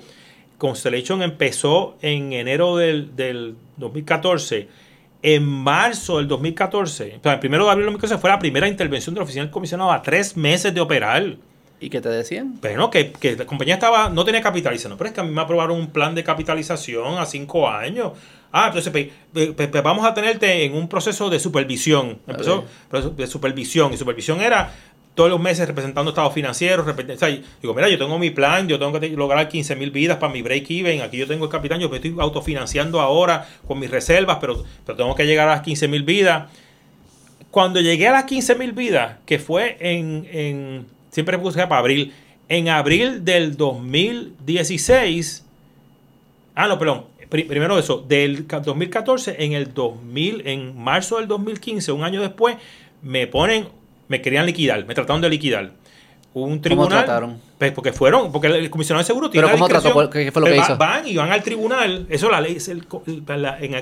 Constellation 0.60 1.24
empezó 1.24 1.98
en 2.04 2.34
enero 2.34 2.78
del, 2.78 3.16
del 3.16 3.56
2014 3.78 4.68
en 5.24 5.44
marzo 5.44 6.18
del 6.18 6.28
2014, 6.28 7.18
o 7.20 7.24
sea, 7.24 7.34
el 7.34 7.40
primero 7.40 7.66
de 7.66 7.72
abril 7.72 7.86
del 7.86 7.94
2014 7.94 8.22
fue 8.22 8.30
la 8.30 8.40
primera 8.40 8.68
intervención 8.68 9.14
de 9.14 9.20
la 9.20 9.24
oficina 9.24 9.44
del 9.44 9.52
comisionado 9.52 9.92
a 9.92 10.02
tres 10.02 10.36
meses 10.36 10.74
de 10.74 10.82
operar. 10.82 11.36
¿Y 11.80 11.90
qué 11.90 12.00
te 12.00 12.10
decían? 12.10 12.60
Pero 12.62 12.78
no, 12.78 12.92
que, 12.92 13.12
la 13.38 13.46
compañía 13.46 13.74
estaba, 13.74 14.10
no 14.10 14.24
tenía 14.24 14.42
capital. 14.42 14.74
Dice, 14.74 14.88
no, 14.88 14.98
pero 14.98 15.08
es 15.08 15.16
que 15.16 15.22
a 15.22 15.24
mí 15.24 15.32
me 15.32 15.42
aprobaron 15.42 15.80
un 15.80 15.88
plan 15.88 16.14
de 16.14 16.24
capitalización 16.24 17.18
a 17.18 17.26
cinco 17.26 17.68
años. 17.68 18.12
Ah, 18.52 18.68
entonces 18.68 18.92
pues, 18.92 19.08
pues, 19.34 19.68
pues, 19.70 19.84
vamos 19.84 20.06
a 20.06 20.14
tenerte 20.14 20.64
en 20.64 20.76
un 20.76 20.88
proceso 20.88 21.30
de 21.32 21.40
supervisión. 21.40 22.20
Empezó 22.28 22.66
de 23.18 23.26
supervisión. 23.26 23.92
Y 23.94 23.98
supervisión 23.98 24.42
era 24.42 24.72
todos 25.16 25.30
los 25.30 25.40
meses 25.40 25.68
representando 25.68 26.12
estados 26.12 26.34
financieros. 26.34 26.86
digo, 27.62 27.74
mira, 27.74 27.90
yo 27.90 27.98
tengo 27.98 28.18
mi 28.18 28.30
plan, 28.30 28.68
yo 28.68 28.80
tengo 28.80 28.98
que 29.00 29.10
lograr 29.10 29.50
15 29.50 29.76
mil 29.76 29.92
vidas 29.92 30.18
para 30.18 30.32
mi 30.32 30.42
break-even. 30.42 31.02
Aquí 31.02 31.18
yo 31.18 31.28
tengo 31.28 31.46
el 31.46 31.52
capitán, 31.52 31.80
yo 31.80 31.90
me 31.90 31.98
estoy 31.98 32.16
autofinanciando 32.18 33.02
ahora 33.02 33.48
con 33.68 33.80
mis 33.80 33.92
reservas, 33.92 34.38
pero, 34.40 34.64
pero 34.86 34.98
tengo 34.98 35.14
que 35.16 35.26
llegar 35.26 35.48
a 35.50 35.52
las 35.52 35.62
15 35.62 35.88
mil 35.88 36.04
vidas. 36.04 36.50
Cuando 37.50 37.82
llegué 37.82 38.08
a 38.08 38.12
las 38.14 38.24
15 38.24 38.56
mil 38.56 38.72
vidas, 38.72 39.18
que 39.26 39.38
fue 39.38 39.78
en, 39.80 40.28
en 40.32 40.86
siempre 41.12 41.38
puse 41.38 41.68
para 41.68 41.80
abril, 41.80 42.14
en 42.48 42.70
abril 42.70 43.24
del 43.26 43.58
2016, 43.58 45.46
ah, 46.56 46.68
no, 46.68 46.80
perdón, 46.80 47.06
primero 47.30 47.78
eso, 47.78 48.04
del 48.08 48.48
2014, 48.48 49.44
en 49.44 49.54
el 49.54 49.74
2000, 49.74 50.48
en 50.48 50.78
marzo 50.82 51.18
del 51.18 51.28
2015, 51.28 51.92
un 51.92 52.04
año 52.04 52.22
después, 52.22 52.58
me 53.02 53.28
ponen 53.28 53.68
me 54.12 54.22
querían 54.22 54.46
liquidar, 54.46 54.86
me 54.86 54.94
trataron 54.94 55.22
de 55.22 55.30
liquidar. 55.30 55.72
Un 56.34 56.62
tribunal. 56.62 56.90
¿Cómo 56.90 57.04
trataron? 57.04 57.42
Pues 57.58 57.72
porque 57.72 57.94
fueron, 57.94 58.30
porque 58.32 58.48
el 58.48 58.70
comisionado 58.70 59.02
de 59.04 59.08
seguro 59.08 59.30
tiene 59.30 59.48
¿Pero 59.48 59.58
cómo 59.58 59.70
trató? 59.70 60.10
¿Qué 60.10 60.32
fue 60.34 60.42
lo 60.42 60.48
que 60.48 60.58
hizo? 60.58 60.78
Van 60.78 61.08
y 61.08 61.16
van 61.16 61.32
al 61.32 61.42
tribunal. 61.42 62.08
Eso 62.10 62.30
la 62.30 62.42
ley, 62.42 62.58
es 62.58 62.68
el, 62.68 62.86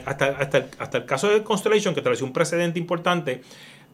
hasta, 0.06 0.26
hasta, 0.28 0.68
hasta, 0.78 0.98
el 1.00 1.06
caso 1.06 1.30
de 1.30 1.42
Constellation, 1.42 1.96
que 1.96 2.02
estableció 2.02 2.28
un 2.28 2.34
precedente 2.34 2.78
importante, 2.78 3.42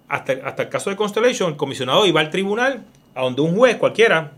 hasta, 0.09 0.33
hasta 0.43 0.63
el 0.63 0.69
caso 0.69 0.89
de 0.89 0.97
Constellation, 0.97 1.51
el 1.51 1.55
comisionado 1.55 2.05
iba 2.05 2.19
al 2.19 2.29
tribunal, 2.29 2.83
a 3.13 3.21
donde 3.21 3.41
un 3.41 3.55
juez 3.55 3.77
cualquiera, 3.77 4.33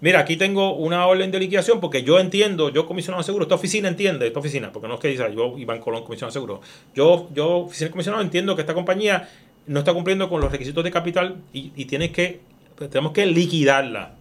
mira, 0.00 0.20
aquí 0.20 0.36
tengo 0.38 0.74
una 0.74 1.06
orden 1.06 1.30
de 1.30 1.38
liquidación 1.38 1.80
porque 1.80 2.02
yo 2.02 2.18
entiendo, 2.18 2.70
yo 2.70 2.86
comisionado 2.86 3.22
de 3.22 3.26
seguro, 3.26 3.44
esta 3.44 3.56
oficina 3.56 3.88
entiende, 3.88 4.26
esta 4.26 4.40
oficina, 4.40 4.72
porque 4.72 4.88
no 4.88 4.94
es 4.94 5.00
que 5.00 5.08
dice, 5.08 5.24
yo 5.34 5.58
Iván 5.58 5.80
Colón, 5.80 6.02
comisionado 6.02 6.30
de 6.30 6.32
seguro, 6.32 6.60
yo, 6.94 7.28
yo, 7.34 7.58
oficina 7.58 7.88
de 7.88 7.92
comisionado, 7.92 8.22
entiendo 8.22 8.54
que 8.54 8.62
esta 8.62 8.74
compañía 8.74 9.28
no 9.66 9.80
está 9.80 9.92
cumpliendo 9.92 10.28
con 10.28 10.40
los 10.40 10.50
requisitos 10.50 10.84
de 10.84 10.90
capital 10.90 11.36
y, 11.52 11.84
tienes 11.86 12.10
que, 12.10 12.40
pues, 12.76 12.90
tenemos 12.90 13.12
que 13.12 13.26
liquidarla. 13.26 14.14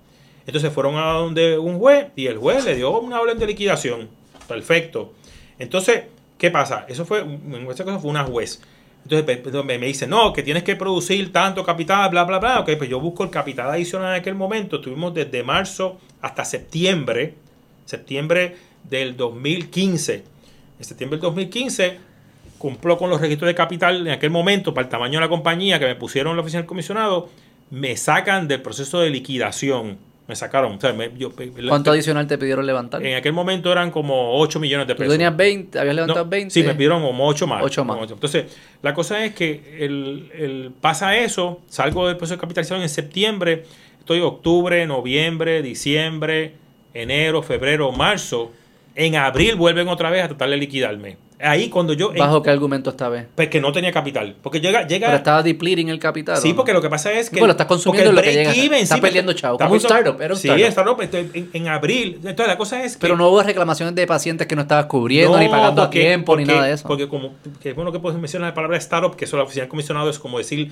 Entonces 0.45 0.71
fueron 0.71 0.95
a 0.97 1.13
donde 1.13 1.57
un 1.57 1.79
juez 1.79 2.07
y 2.15 2.27
el 2.27 2.37
juez 2.37 2.65
le 2.65 2.75
dio 2.75 2.99
una 2.99 3.19
orden 3.19 3.39
de 3.39 3.47
liquidación. 3.47 4.09
Perfecto. 4.47 5.13
Entonces, 5.57 6.03
¿qué 6.37 6.51
pasa? 6.51 6.85
Eso 6.87 7.05
fue, 7.05 7.21
en 7.21 7.67
esta 7.69 7.83
cosa 7.83 7.99
fue 7.99 8.11
una 8.11 8.23
juez. 8.23 8.61
Entonces 9.07 9.65
me 9.65 9.77
dice, 9.77 10.07
no, 10.07 10.33
que 10.33 10.41
tienes 10.41 10.63
que 10.63 10.75
producir 10.75 11.31
tanto 11.31 11.63
capital, 11.63 12.09
bla, 12.09 12.23
bla, 12.23 12.39
bla. 12.39 12.59
Ok, 12.61 12.71
pues 12.77 12.89
yo 12.89 12.99
busco 12.99 13.23
el 13.23 13.29
capital 13.29 13.69
adicional 13.69 14.15
en 14.15 14.21
aquel 14.21 14.33
momento. 14.33 14.77
Estuvimos 14.77 15.13
desde 15.13 15.43
marzo 15.43 15.99
hasta 16.21 16.43
septiembre, 16.43 17.35
septiembre 17.85 18.57
del 18.83 19.15
2015. 19.15 20.23
En 20.79 20.83
septiembre 20.83 21.17
del 21.17 21.21
2015 21.21 22.14
cumplo 22.57 22.97
con 22.97 23.09
los 23.09 23.21
registros 23.21 23.47
de 23.47 23.55
capital 23.55 24.07
en 24.07 24.13
aquel 24.13 24.29
momento 24.29 24.73
para 24.73 24.85
el 24.85 24.89
tamaño 24.89 25.19
de 25.19 25.25
la 25.25 25.29
compañía 25.29 25.79
que 25.79 25.85
me 25.85 25.95
pusieron 25.95 26.31
en 26.31 26.37
la 26.37 26.41
oficina 26.41 26.61
del 26.61 26.67
comisionado, 26.67 27.29
me 27.71 27.97
sacan 27.97 28.47
del 28.47 28.61
proceso 28.61 28.99
de 28.99 29.09
liquidación. 29.09 29.97
Me 30.27 30.35
sacaron. 30.35 30.79
¿Cuánto 31.67 31.91
adicional 31.91 32.25
te 32.25 32.39
pidieron 32.39 32.65
levantar? 32.65 33.05
En 33.05 33.15
aquel 33.15 33.31
momento 33.31 33.71
eran 33.71 33.91
como 33.91 34.39
8 34.39 34.59
millones 34.59 34.87
de 34.87 34.95
pesos. 34.95 35.07
¿Tú 35.07 35.11
tenías 35.11 35.37
20? 35.37 35.77
¿Habías 35.77 35.95
levantado 35.95 36.25
20? 36.25 36.51
Sí, 36.51 36.63
me 36.63 36.73
pidieron 36.73 37.03
como 37.03 37.27
8 37.27 37.45
más. 37.45 37.63
8 37.63 37.85
más. 37.85 38.09
Entonces, 38.09 38.45
la 38.81 38.95
cosa 38.95 39.23
es 39.23 39.35
que 39.35 39.77
el, 39.85 40.31
el, 40.33 40.71
pasa 40.81 41.15
eso, 41.15 41.61
salgo 41.67 42.07
del 42.07 42.17
proceso 42.17 42.37
de 42.37 42.41
capitalización 42.41 42.81
en 42.81 42.89
septiembre, 42.89 43.65
estoy 43.99 44.21
octubre, 44.21 44.87
noviembre, 44.87 45.61
diciembre, 45.61 46.53
enero, 46.95 47.43
febrero, 47.43 47.91
marzo. 47.91 48.51
En 48.95 49.17
abril 49.17 49.55
vuelven 49.55 49.89
otra 49.89 50.09
vez 50.09 50.23
a 50.23 50.29
tratar 50.29 50.49
de 50.49 50.57
liquidarme. 50.57 51.17
Ahí 51.39 51.69
cuando 51.69 51.93
yo... 51.93 52.13
¿Bajo 52.17 52.41
qué 52.41 52.49
argumento 52.49 52.89
esta 52.91 53.09
vez? 53.09 53.27
Pues 53.35 53.49
que 53.49 53.59
no 53.59 53.71
tenía 53.73 53.91
capital. 53.91 54.35
Porque 54.41 54.61
llega... 54.61 54.87
llega 54.87 55.07
Pero 55.07 55.17
estaba 55.17 55.43
depleting 55.43 55.89
el 55.89 55.99
capital. 55.99 56.37
Sí, 56.37 56.53
porque 56.53 56.71
lo 56.71 56.81
que 56.81 56.89
pasa 56.89 57.11
es 57.11 57.29
que... 57.29 57.39
Bueno, 57.39 57.51
estás 57.51 57.67
consumiendo 57.67 58.13
lo 58.13 58.21
que 58.21 58.29
el 58.29 58.35
llega. 58.35 58.49
break-even, 58.51 58.79
Estás 58.83 58.97
sí, 58.97 59.01
perdiendo 59.01 59.31
porque- 59.31 59.41
chavo. 59.41 59.55
está 59.55 59.65
Como 59.65 59.75
un 59.75 59.81
perdiendo- 59.81 59.99
startup, 60.09 60.21
era 60.21 60.33
un 60.33 60.39
Sí, 60.39 60.47
startup. 60.49 61.33
en, 61.35 61.49
en 61.51 61.67
abril. 61.67 62.13
Entonces 62.23 62.47
la 62.47 62.57
cosa 62.57 62.83
es 62.83 62.93
que... 62.95 63.01
Pero 63.01 63.17
no 63.17 63.27
hubo 63.29 63.43
reclamaciones 63.43 63.93
de 63.95 64.07
pacientes 64.07 64.47
que 64.47 64.55
no 64.55 64.61
estabas 64.61 64.85
cubriendo, 64.85 65.37
ni 65.37 65.49
pagando 65.49 65.81
porque- 65.83 65.99
a 65.99 66.03
tiempo, 66.07 66.37
ni 66.37 66.45
nada 66.45 66.63
de 66.65 66.73
eso. 66.73 66.87
Porque 66.87 67.09
como, 67.09 67.33
que 67.61 67.73
bueno 67.73 67.91
que 67.91 67.99
puedes 67.99 68.17
mencionar 68.19 68.49
la 68.51 68.53
palabra 68.55 68.77
startup, 68.77 69.15
que 69.17 69.25
eso 69.25 69.35
la 69.35 69.43
oficina 69.43 69.63
del 69.63 69.69
comisionado 69.69 70.09
es 70.09 70.17
como 70.19 70.37
decir, 70.37 70.71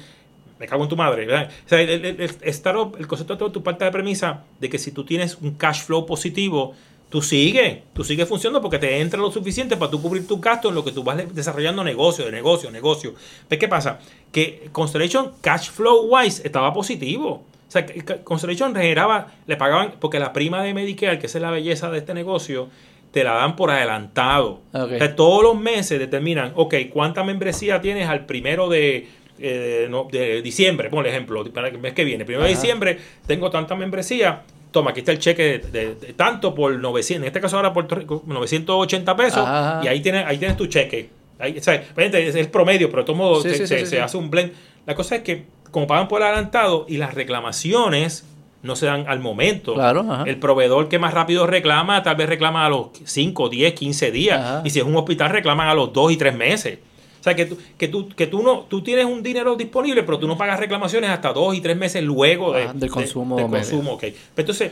me 0.60 0.68
cago 0.68 0.84
en 0.84 0.90
tu 0.90 0.96
madre, 0.96 1.26
¿verdad? 1.26 1.50
O 1.66 1.70
sea, 1.70 1.82
el, 1.82 1.90
el- 2.06 2.22
startup, 2.44 2.96
el 2.98 3.08
concepto 3.08 3.34
de 3.34 3.40
todo, 3.40 3.52
tu 3.52 3.64
parte 3.64 3.84
de 3.84 3.92
premisa 3.92 4.44
de 4.62 4.70
que 4.70 4.80
si 4.80 4.92
tú 4.94 5.04
tienes 5.04 5.38
un 5.42 5.56
cash 5.56 5.82
flow 5.84 6.06
positivo, 6.06 6.74
tú 7.14 7.22
sigues, 7.22 7.78
tú 7.94 8.04
sigues 8.04 8.28
funcionando 8.28 8.60
porque 8.60 8.80
te 8.80 9.00
entra 9.00 9.20
lo 9.20 9.30
suficiente 9.30 9.78
para 9.78 9.92
tú 9.92 10.02
cubrir 10.02 10.28
tus 10.28 10.42
gastos 10.42 10.70
en 10.70 10.76
lo 10.76 10.84
que 10.84 10.92
tú 10.92 11.04
vas 11.04 11.16
desarrollando 11.36 11.84
negocio, 11.84 12.26
de 12.26 12.32
negocio, 12.32 12.72
negocio. 12.72 13.14
¿Ves 13.48 13.60
qué 13.60 13.68
pasa? 13.68 14.00
Que 14.32 14.70
Constellation 14.72 15.34
cash 15.40 15.70
flow 15.70 16.08
wise 16.10 16.42
estaba 16.44 16.74
positivo. 16.74 17.44
O 17.68 17.72
sea, 17.72 17.86
Constellation 18.24 18.74
generaba, 18.74 19.28
le 19.46 19.58
pagaban, 19.58 19.94
porque 20.00 20.18
la 20.18 20.34
prima 20.34 20.64
de 20.64 20.74
Medicare, 20.74 21.20
que 21.20 21.28
esa 21.28 21.38
es 21.38 21.44
la 21.44 21.52
belleza 21.52 21.92
de 21.92 22.00
este 22.00 22.16
negocio, 22.16 22.70
te 23.12 23.24
la 23.24 23.34
dan 23.34 23.56
por 23.56 23.70
adelantado. 23.70 24.62
Ok. 24.74 24.94
O 24.94 24.98
sea, 24.98 25.16
todos 25.16 25.44
los 25.44 25.56
meses 25.56 26.00
determinan, 26.00 26.54
ok, 26.56 26.74
¿cuánta 26.92 27.24
membresía 27.24 27.80
tienes 27.80 28.10
al 28.10 28.26
primero 28.26 28.70
de, 28.70 29.08
eh, 29.38 29.86
no, 29.88 30.08
de 30.12 30.42
diciembre? 30.42 30.90
Por 30.90 31.06
ejemplo, 31.06 31.46
para 31.54 31.68
el 31.68 31.78
mes 31.78 31.94
que 31.94 32.06
viene. 32.06 32.26
Primero 32.26 32.46
de 32.46 32.50
diciembre 32.50 32.98
tengo 33.28 33.52
tanta 33.52 33.76
membresía. 33.76 34.42
Toma, 34.74 34.92
aquí 34.92 35.00
está 35.00 35.14
el 35.14 35.20
cheque 35.20 35.44
de, 35.44 35.60
de- 35.72 35.96
de 35.96 36.14
tanto 36.14 36.54
por 36.54 36.78
900, 36.78 37.22
en 37.24 37.28
este 37.28 37.40
caso 37.40 37.56
ahora 37.56 37.72
por 37.72 37.88
980 38.28 39.16
pesos. 39.16 39.38
Ajá. 39.48 39.80
Y 39.84 39.88
ahí 39.88 40.02
tienes, 40.02 40.26
ahí 40.26 40.38
tienes 40.38 40.58
tu 40.58 40.66
cheque. 40.68 41.10
Ahí, 41.40 41.58
o 41.58 41.64
sea, 41.64 41.76
obviamente 41.94 42.28
es 42.28 42.36
el 42.36 42.50
promedio, 42.50 42.90
pero 42.90 43.04
de 43.04 43.06
todos 43.06 43.18
modos 43.20 43.44
Sí, 43.44 43.50
se, 43.50 43.56
sí, 43.56 43.68
se- 43.68 43.80
sí, 43.80 43.86
se 43.86 43.96
sí. 43.96 43.98
hace 44.02 44.18
un 44.18 44.30
blend. 44.30 44.52
La 44.86 44.96
cosa 44.96 45.16
es 45.16 45.22
que, 45.22 45.46
como 45.72 45.88
pagan 45.88 46.08
por 46.10 46.22
adelantado 46.24 46.86
y 46.90 46.98
las 46.98 47.14
reclamaciones 47.14 48.26
no 48.64 48.76
se 48.76 48.86
dan 48.86 49.06
al 49.08 49.20
momento. 49.20 49.74
Claro. 49.74 50.24
El 50.26 50.38
proveedor 50.38 50.88
que 50.90 50.98
más 51.00 51.14
rápido 51.14 51.46
reclama, 51.48 52.02
tal 52.02 52.16
vez 52.16 52.30
reclama 52.30 52.66
a 52.66 52.70
los 52.70 52.88
5, 53.04 53.50
10, 53.50 53.74
15 53.74 54.12
días. 54.12 54.40
Ajá. 54.40 54.62
Y 54.66 54.70
si 54.70 54.80
es 54.80 54.86
un 54.86 54.96
hospital, 54.96 55.32
reclaman 55.32 55.68
a 55.68 55.74
los 55.74 55.92
2 55.94 56.12
y 56.14 56.18
3 56.18 56.36
meses. 56.36 56.80
O 57.24 57.26
sea, 57.26 57.36
que 57.38 57.46
tú, 57.46 57.58
que 57.78 57.88
tú, 57.88 58.10
que 58.10 58.28
tú 58.28 58.44
no, 58.44 58.66
tú 58.68 58.84
tienes 58.84 59.06
un 59.06 59.24
dinero 59.24 59.56
disponible, 59.56 60.04
pero 60.04 60.20
tú 60.20 60.28
no 60.28 60.38
pagas 60.38 60.60
reclamaciones 60.60 61.10
hasta 61.10 61.32
2 61.32 61.56
y 61.56 61.62
3 61.62 61.78
meses 61.78 62.04
luego 62.04 62.52
de- 62.52 62.64
Ah, 62.64 62.68
del 62.74 62.82
de- 62.82 62.90
consumo 62.90 63.38
del 63.38 63.48
medio. 63.48 63.60
consumo, 63.64 63.94
ok. 63.94 64.02
Pero 64.02 64.14
entonces, 64.36 64.72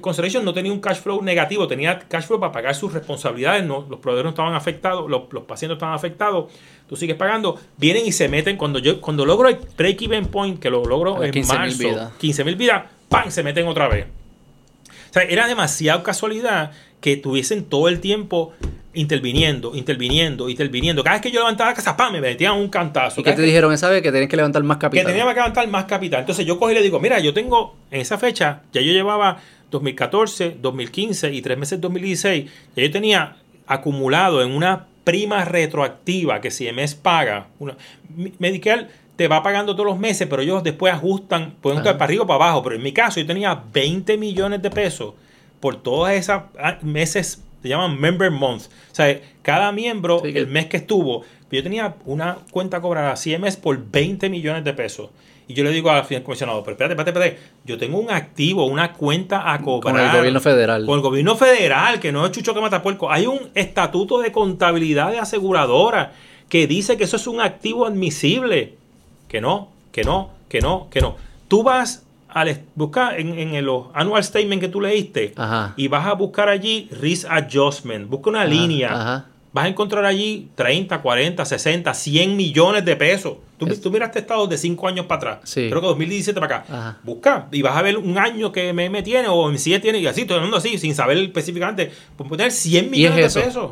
Constellation 0.00 0.46
no 0.46 0.54
tenía 0.54 0.72
un 0.72 0.80
cash 0.80 0.96
flow 1.02 1.20
negativo, 1.22 1.68
tenía 1.68 1.98
cash 1.98 2.24
flow 2.24 2.40
para 2.40 2.52
pagar 2.52 2.74
sus 2.74 2.90
responsabilidades, 2.94 3.64
no, 3.66 3.84
los 3.90 4.00
proveedores 4.00 4.24
no 4.24 4.30
estaban 4.30 4.54
afectados, 4.54 5.10
los, 5.10 5.24
los 5.30 5.42
pacientes 5.44 5.76
estaban 5.76 5.94
afectados, 5.94 6.50
tú 6.88 6.96
sigues 6.96 7.16
pagando, 7.16 7.60
vienen 7.76 8.06
y 8.06 8.12
se 8.12 8.28
meten, 8.30 8.56
cuando 8.56 8.78
yo 8.78 9.02
cuando 9.02 9.26
logro 9.26 9.50
el 9.50 9.58
break-even 9.76 10.24
point, 10.24 10.58
que 10.58 10.70
lo 10.70 10.82
logro 10.86 11.22
en 11.22 11.32
15.000 11.32 11.46
marzo, 11.58 11.78
vidas. 11.90 12.12
15 12.18 12.44
mil 12.44 12.56
vidas, 12.56 12.84
¡pam! 13.10 13.30
se 13.30 13.42
meten 13.42 13.66
otra 13.66 13.88
vez. 13.88 14.06
O 15.10 15.12
sea, 15.12 15.22
era 15.24 15.46
demasiado 15.46 16.02
casualidad 16.02 16.72
que 17.02 17.18
tuviesen 17.18 17.64
todo 17.66 17.88
el 17.88 18.00
tiempo 18.00 18.54
interviniendo, 18.98 19.74
interviniendo, 19.74 20.48
interviniendo. 20.48 21.04
Cada 21.04 21.16
vez 21.16 21.22
que 21.22 21.30
yo 21.30 21.40
levantaba 21.40 21.70
la 21.70 21.76
casa, 21.76 21.96
¡pam! 21.96 22.12
me 22.12 22.20
metían 22.20 22.54
un 22.54 22.68
cantazo. 22.68 23.20
¿Y 23.20 23.24
qué 23.24 23.30
te 23.30 23.36
que- 23.36 23.42
dijeron 23.42 23.72
esa 23.72 23.88
vez? 23.88 24.02
Que 24.02 24.10
tenías 24.10 24.28
que 24.28 24.36
levantar 24.36 24.62
más 24.62 24.76
que 24.76 24.82
capital. 24.82 25.06
tenía 25.06 25.24
que 25.26 25.34
levantar 25.34 25.68
más 25.68 25.84
capital. 25.84 26.20
Entonces 26.20 26.44
yo 26.44 26.58
cogí 26.58 26.72
y 26.72 26.76
le 26.76 26.82
digo, 26.82 26.98
mira, 27.00 27.18
yo 27.20 27.32
tengo 27.32 27.76
en 27.90 28.00
esa 28.00 28.18
fecha, 28.18 28.62
ya 28.72 28.80
yo 28.80 28.92
llevaba 28.92 29.38
2014, 29.70 30.56
2015 30.60 31.32
y 31.32 31.42
tres 31.42 31.58
meses 31.58 31.80
2016, 31.80 32.50
ya 32.76 32.82
yo 32.82 32.90
tenía 32.90 33.36
acumulado 33.66 34.42
en 34.42 34.50
una 34.50 34.86
prima 35.04 35.44
retroactiva 35.44 36.40
que 36.40 36.50
si 36.50 36.70
mes 36.72 36.94
paga, 36.94 37.46
una, 37.58 37.76
Medicare 38.38 38.88
te 39.16 39.26
va 39.26 39.42
pagando 39.42 39.74
todos 39.74 39.86
los 39.86 39.98
meses, 39.98 40.26
pero 40.28 40.42
ellos 40.42 40.62
después 40.62 40.92
ajustan, 40.92 41.54
pueden 41.60 41.78
estar 41.78 41.92
Ajá. 41.92 41.98
para 41.98 42.08
arriba 42.08 42.24
o 42.24 42.26
para 42.26 42.44
abajo, 42.44 42.62
pero 42.62 42.76
en 42.76 42.82
mi 42.82 42.92
caso 42.92 43.18
yo 43.20 43.26
tenía 43.26 43.62
20 43.72 44.16
millones 44.16 44.62
de 44.62 44.70
pesos 44.70 45.14
por 45.60 45.82
todas 45.82 46.14
esas 46.14 46.44
ah, 46.58 46.78
meses, 46.82 47.42
se 47.62 47.68
llaman 47.68 47.98
member 48.00 48.30
month. 48.30 48.64
O 48.90 48.94
sea, 48.94 49.20
cada 49.42 49.72
miembro, 49.72 50.20
Sí, 50.22 50.32
el 50.34 50.46
mes 50.46 50.66
que 50.66 50.78
estuvo, 50.78 51.22
yo 51.50 51.62
tenía 51.62 51.96
una 52.04 52.38
cuenta 52.50 52.80
cobrada 52.80 53.14
CMS 53.14 53.56
por 53.56 53.78
20 53.90 54.28
millones 54.28 54.64
de 54.64 54.72
pesos. 54.72 55.10
Y 55.48 55.54
yo 55.54 55.64
le 55.64 55.70
digo 55.70 55.90
al 55.90 56.06
comisionado, 56.22 56.62
pero 56.62 56.72
espérate, 56.72 56.92
espérate, 56.92 57.10
espérate, 57.10 57.38
yo 57.64 57.78
tengo 57.78 57.98
un 57.98 58.10
activo, 58.10 58.66
una 58.66 58.92
cuenta 58.92 59.50
a 59.50 59.58
cobrar. 59.62 59.94
Con 59.94 60.04
el 60.04 60.12
gobierno 60.14 60.40
federal. 60.40 60.84
Con 60.84 60.96
el 60.96 61.00
gobierno 61.00 61.36
federal, 61.36 62.00
que 62.00 62.12
no 62.12 62.26
es 62.26 62.32
chucho 62.32 62.52
que 62.52 62.60
mata 62.60 62.82
puerco. 62.82 63.10
Hay 63.10 63.26
un 63.26 63.50
estatuto 63.54 64.18
de 64.20 64.30
contabilidad 64.30 65.10
de 65.10 65.18
aseguradora 65.18 66.12
que 66.50 66.66
dice 66.66 66.98
que 66.98 67.04
eso 67.04 67.16
es 67.16 67.26
un 67.26 67.40
activo 67.40 67.86
admisible. 67.86 68.74
Que 69.26 69.40
no, 69.40 69.70
que 69.90 70.04
no, 70.04 70.32
que 70.50 70.60
no, 70.60 70.88
que 70.90 71.00
no. 71.00 71.16
Tú 71.48 71.62
vas 71.62 72.04
a 72.30 72.44
buscar 72.74 73.18
en, 73.18 73.36
en 73.38 73.64
los 73.64 73.86
annual 73.94 74.22
statement 74.22 74.60
que 74.60 74.68
tú 74.68 74.80
leíste 74.80 75.32
Ajá. 75.36 75.74
y 75.76 75.88
vas 75.88 76.06
a 76.06 76.12
buscar 76.14 76.48
allí 76.48 76.88
risk 77.00 77.26
adjustment. 77.30 78.08
Busca 78.08 78.30
una 78.30 78.40
Ajá, 78.42 78.48
línea. 78.50 78.92
ajá. 78.92 79.26
Vas 79.50 79.64
a 79.64 79.68
encontrar 79.68 80.04
allí 80.04 80.50
30, 80.56 81.00
40, 81.00 81.42
60, 81.44 81.94
100 81.94 82.36
millones 82.36 82.84
de 82.84 82.96
pesos. 82.96 83.38
Tú, 83.56 83.66
Es- 83.66 83.80
tú 83.80 83.90
miraste 83.90 84.18
estados 84.18 84.48
de 84.48 84.58
5 84.58 84.86
años 84.86 85.06
para 85.06 85.16
atrás. 85.16 85.38
Sí. 85.50 85.68
Creo 85.70 85.80
que 85.80 85.86
2017 85.86 86.38
para 86.38 86.56
acá. 86.58 86.98
Busca 87.02 87.48
y 87.50 87.62
vas 87.62 87.74
a 87.76 87.80
ver 87.82 87.96
un 87.96 88.18
año 88.18 88.52
que 88.52 88.72
me 88.90 89.02
tiene 89.02 89.26
o 89.28 89.48
MC 89.50 89.80
tiene 89.80 89.98
y 90.00 90.06
así, 90.06 90.26
todo 90.26 90.36
el 90.36 90.42
mundo 90.42 90.58
así, 90.58 90.76
sin 90.78 90.94
saber 90.94 91.16
específicamente. 91.16 91.90
Pueden 92.16 92.28
poner 92.28 92.52
100 92.52 92.90
millones 92.90 93.34
de 93.34 93.40
pesos. 93.42 93.70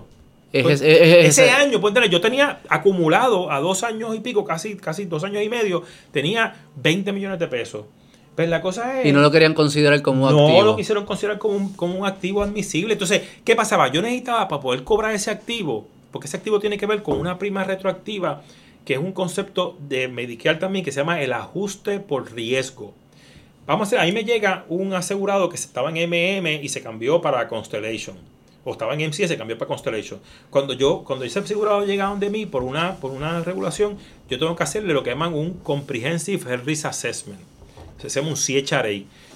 Es- 0.52 0.62
Pues, 0.62 0.80
es- 0.80 0.88
es- 1.00 1.00
es- 1.08 1.26
ese 1.26 1.46
es- 1.48 1.52
año, 1.54 1.78
tener, 1.92 2.08
yo 2.08 2.20
tenía 2.22 2.60
acumulado 2.70 3.52
a 3.52 3.60
dos 3.60 3.82
años 3.82 4.16
y 4.16 4.20
pico, 4.20 4.44
casi, 4.44 4.76
casi 4.76 5.04
dos 5.04 5.22
años 5.24 5.42
y 5.42 5.48
medio, 5.50 5.82
tenía 6.10 6.54
20 6.76 7.12
millones 7.12 7.38
de 7.38 7.46
pesos. 7.48 7.84
Pero 8.36 8.50
la 8.50 8.60
cosa 8.60 9.00
es. 9.00 9.06
Y 9.06 9.12
no 9.12 9.20
lo 9.20 9.30
querían 9.30 9.54
considerar 9.54 10.02
como 10.02 10.30
no 10.30 10.46
activo. 10.46 10.62
lo 10.62 10.76
quisieron 10.76 11.06
considerar 11.06 11.38
como 11.38 11.56
un, 11.56 11.72
como 11.72 11.98
un 11.98 12.06
activo 12.06 12.42
admisible. 12.42 12.92
Entonces, 12.92 13.22
¿qué 13.44 13.56
pasaba? 13.56 13.88
Yo 13.90 14.02
necesitaba 14.02 14.46
para 14.46 14.60
poder 14.60 14.84
cobrar 14.84 15.14
ese 15.14 15.30
activo, 15.30 15.88
porque 16.12 16.28
ese 16.28 16.36
activo 16.36 16.60
tiene 16.60 16.76
que 16.76 16.86
ver 16.86 17.02
con 17.02 17.18
una 17.18 17.38
prima 17.38 17.64
retroactiva, 17.64 18.42
que 18.84 18.92
es 18.92 19.00
un 19.00 19.12
concepto 19.12 19.76
de 19.88 20.08
Medicare 20.08 20.58
también, 20.58 20.84
que 20.84 20.92
se 20.92 21.00
llama 21.00 21.22
el 21.22 21.32
ajuste 21.32 21.98
por 21.98 22.32
riesgo. 22.32 22.92
Vamos 23.66 23.86
a 23.86 23.88
hacer, 23.88 23.98
ahí 23.98 24.12
me 24.12 24.22
llega 24.22 24.66
un 24.68 24.92
asegurado 24.92 25.48
que 25.48 25.56
estaba 25.56 25.90
en 25.90 25.96
MM 26.08 26.62
y 26.62 26.68
se 26.68 26.82
cambió 26.82 27.22
para 27.22 27.48
Constellation. 27.48 28.16
O 28.64 28.72
estaba 28.72 28.94
en 28.94 29.00
MC 29.00 29.20
y 29.20 29.28
se 29.28 29.38
cambió 29.38 29.56
para 29.56 29.68
Constellation. 29.68 30.20
Cuando 30.50 30.74
yo, 30.74 31.04
cuando 31.04 31.24
ese 31.24 31.38
asegurado 31.38 31.86
llega 31.86 32.06
donde 32.06 32.28
mí 32.28 32.44
por 32.44 32.62
una, 32.62 32.96
por 32.96 33.12
una 33.12 33.40
regulación, 33.40 33.96
yo 34.28 34.38
tengo 34.38 34.54
que 34.54 34.62
hacerle 34.62 34.92
lo 34.92 35.02
que 35.02 35.10
llaman 35.10 35.32
un 35.32 35.54
Comprehensive 35.54 36.58
Risk 36.58 36.84
Assessment. 36.84 37.55
Se 38.10 38.20
llama 38.20 38.32
un 38.32 38.36
CHRA. 38.36 38.88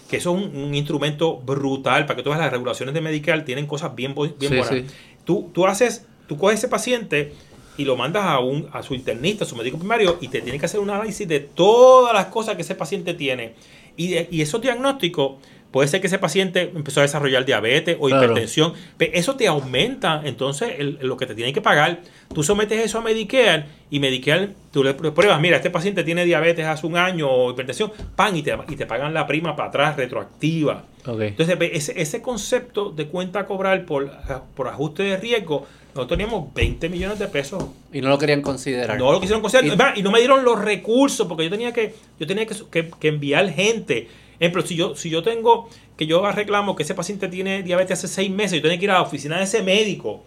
Que 0.09 0.17
eso 0.17 0.37
es 0.37 0.43
un, 0.43 0.57
un 0.57 0.75
instrumento 0.75 1.37
brutal 1.39 2.05
para 2.07 2.17
que 2.17 2.23
todas 2.23 2.39
las 2.39 2.51
regulaciones 2.51 2.95
de 2.95 3.01
Medicare 3.01 3.43
tienen 3.43 3.67
cosas 3.67 3.95
bien, 3.95 4.15
bien 4.15 4.35
Sí, 4.41 4.49
buenas. 4.49 4.69
sí. 4.69 4.85
Tú, 5.25 5.51
tú 5.55 5.67
haces, 5.67 6.05
tú 6.27 6.37
coges 6.37 6.59
ese 6.59 6.69
paciente 6.69 7.33
y 7.77 7.85
lo 7.85 7.97
mandas 7.97 8.25
a, 8.25 8.41
un, 8.41 8.69
a 8.73 8.83
su 8.83 8.95
internista, 8.95 9.45
a 9.45 9.47
su 9.47 9.55
médico 9.57 9.79
primario, 9.79 10.19
y 10.21 10.29
te 10.29 10.41
tiene 10.43 10.59
que 10.59 10.67
hacer 10.67 10.81
un 10.81 10.91
análisis 10.91 11.27
de 11.29 11.41
todas 11.41 12.13
las 12.13 12.27
cosas 12.27 12.57
que 12.57 12.63
ese 12.63 12.75
paciente 12.75 13.15
tiene. 13.15 13.55
Y, 13.97 14.09
de- 14.09 14.29
y 14.31 14.43
esos 14.43 14.61
diagnósticos, 14.61 15.35
puede 15.71 15.89
ser 15.89 16.01
que 16.01 16.07
ese 16.09 16.19
paciente 16.19 16.73
empezó 16.75 17.01
a 17.01 17.03
desarrollar 17.05 17.45
diabetes 17.45 17.97
o 18.01 18.07
Claro. 18.09 18.25
hipertensión. 18.25 18.73
Pe- 18.97 19.11
Eso 19.19 19.37
te 19.37 19.47
aumenta 19.47 20.21
entonces 20.25 20.75
el- 20.79 20.99
lo 21.03 21.17
que 21.17 21.27
te 21.27 21.35
tienen 21.35 21.55
que 21.55 21.61
pagar. 21.61 22.01
Tú 22.35 22.43
sometes 22.43 22.79
eso 22.85 22.99
a 22.99 23.03
Medicare 23.03 23.67
y 23.91 24.01
Medicare, 24.01 24.51
tú 24.73 24.83
le 24.85 24.97
pr- 24.97 25.13
pruebas, 25.13 25.41
mira, 25.41 25.57
este 25.57 25.71
paciente 25.71 26.03
tiene 26.05 26.25
diabetes 26.25 26.65
hace 26.67 26.87
un 26.87 26.97
año 26.97 27.29
o 27.31 27.51
hipertensión, 27.53 27.93
pan, 28.17 28.37
y 28.37 28.43
te, 28.43 28.55
y 28.69 28.77
te 28.77 28.87
pagan 28.87 29.13
la 29.15 29.27
prima 29.27 29.55
para 29.57 29.69
atrás 29.69 29.97
retroactiva. 29.97 30.85
Ok. 31.07 31.21
Entonces, 31.23 31.57
ese, 31.73 32.01
ese 32.01 32.21
concepto 32.23 32.91
de 32.91 33.07
cuenta 33.07 33.41
a 33.41 33.47
cobrar 33.47 33.85
por, 33.87 34.11
por 34.55 34.69
ajuste 34.69 35.03
de 35.05 35.17
riesgo, 35.17 35.67
nosotros 35.95 36.19
teníamos 36.19 36.55
20 36.55 36.89
millones 36.89 37.19
de 37.19 37.27
pesos. 37.27 37.65
Y 37.93 38.01
no 38.01 38.09
lo 38.11 38.19
querían 38.19 38.43
considerar. 38.43 38.97
No 38.99 39.11
lo 39.11 39.21
quisieron 39.21 39.41
considerar. 39.43 39.97
Y- 39.99 40.03
no 40.03 40.11
me 40.13 40.19
dieron 40.21 40.45
los 40.45 40.59
recursos 40.63 41.27
porque 41.27 41.45
yo 41.45 41.51
tenía 41.51 41.73
que, 41.73 41.95
yo 42.19 42.27
tenía 42.27 42.47
que, 42.47 42.55
que- 42.71 42.91
que 43.01 43.09
enviar 43.09 43.49
gente. 43.51 44.09
Ejemplo, 44.41 44.63
si 44.63 44.75
yo, 44.75 44.97
si 44.97 45.11
yo 45.11 45.23
tengo, 45.23 45.69
que 45.97 46.07
yo 46.07 46.29
reclamo 46.33 46.75
que 46.75 46.83
ese 46.83 46.95
paciente 46.95 47.29
tiene 47.29 47.63
diabetes 47.63 47.99
hace 47.99 48.09
seis 48.09 48.31
meses, 48.31 48.57
yo 48.57 48.63
tenía 48.63 48.79
que 48.79 48.85
ir 48.87 48.91
a 48.91 48.95
la 48.95 49.03
oficina 49.03 49.37
de 49.37 49.45
ese 49.45 49.63
médico 49.63 50.23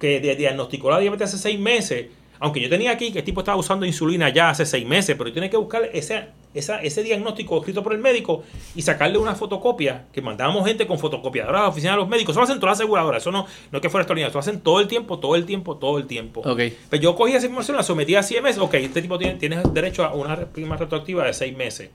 que 0.00 0.20
di- 0.20 0.34
diagnosticó 0.36 0.90
la 0.90 0.98
diabetes 1.00 1.28
hace 1.34 1.38
seis 1.38 1.58
meses. 1.58 2.06
Aunque 2.40 2.60
yo 2.60 2.68
tenía 2.70 2.92
aquí 2.92 3.10
que 3.10 3.18
el 3.18 3.24
tipo 3.24 3.40
estaba 3.40 3.58
usando 3.58 3.84
insulina 3.84 4.28
ya 4.32 4.50
hace 4.50 4.64
seis 4.64 4.86
meses, 4.86 5.16
pero 5.18 5.28
yo 5.30 5.34
tenía 5.34 5.50
que 5.50 5.56
buscar 5.56 5.90
ese, 5.92 6.26
esa, 6.54 6.80
ese 6.82 7.02
diagnóstico 7.02 7.58
escrito 7.58 7.82
por 7.82 7.92
el 7.94 7.98
médico 7.98 8.44
y 8.76 8.82
sacarle 8.82 9.18
una 9.18 9.34
fotocopia, 9.34 10.04
que 10.12 10.22
mandábamos 10.22 10.64
gente 10.64 10.86
con 10.86 11.00
fotocopiadora 11.00 11.58
a 11.58 11.62
la 11.62 11.68
oficina 11.70 11.94
de 11.94 11.98
los 11.98 12.08
médicos. 12.08 12.34
Eso 12.34 12.38
lo 12.38 12.44
hacen 12.44 12.60
todas 12.60 12.74
las 12.74 12.78
aseguradoras, 12.78 13.24
eso 13.24 13.32
no, 13.32 13.44
no 13.72 13.78
es 13.78 13.82
que 13.82 13.90
fuera 13.90 14.02
extraordinario, 14.02 14.28
eso 14.28 14.36
lo 14.36 14.40
hacen 14.40 14.60
todo 14.60 14.78
el 14.78 14.86
tiempo, 14.86 15.18
todo 15.18 15.34
el 15.34 15.44
tiempo, 15.46 15.78
todo 15.78 15.98
el 15.98 16.06
tiempo. 16.06 16.42
Ok. 16.44 16.60
Pues 16.88 17.00
yo 17.02 17.16
cogí 17.16 17.32
esa 17.32 17.46
información, 17.46 17.76
la 17.76 17.82
sometí 17.82 18.14
a 18.14 18.22
CMS, 18.22 18.58
ok, 18.58 18.74
este 18.74 19.02
tipo 19.02 19.18
tiene, 19.18 19.34
tiene 19.34 19.60
derecho 19.72 20.04
a 20.04 20.14
una 20.14 20.36
prima 20.36 20.76
retroactiva 20.76 21.24
de 21.24 21.32
seis 21.34 21.56
meses 21.56 21.90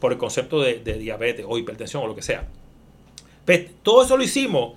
por 0.00 0.12
el 0.12 0.18
concepto 0.18 0.60
de, 0.60 0.78
de 0.78 0.98
diabetes 0.98 1.44
o 1.48 1.58
hipertensión 1.58 2.02
o 2.02 2.06
lo 2.06 2.14
que 2.14 2.22
sea. 2.22 2.46
Pues 3.44 3.66
todo 3.82 4.04
eso 4.04 4.14
lo 4.16 4.22
hicimos 4.22 4.74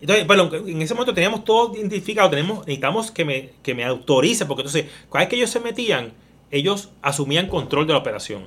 Entonces, 0.00 0.26
bueno, 0.26 0.50
en 0.52 0.80
ese 0.80 0.94
momento 0.94 1.12
teníamos 1.12 1.44
todo 1.44 1.76
identificado, 1.76 2.30
tenemos, 2.30 2.60
necesitamos 2.60 3.10
que 3.10 3.24
me, 3.24 3.50
que 3.62 3.74
me 3.74 3.84
autorice, 3.84 4.46
porque 4.46 4.62
entonces, 4.62 4.86
cada 5.12 5.24
vez 5.24 5.28
que 5.28 5.36
ellos 5.36 5.50
se 5.50 5.60
metían, 5.60 6.12
ellos 6.50 6.88
asumían 7.02 7.48
control 7.48 7.86
de 7.86 7.92
la 7.92 7.98
operación. 7.98 8.44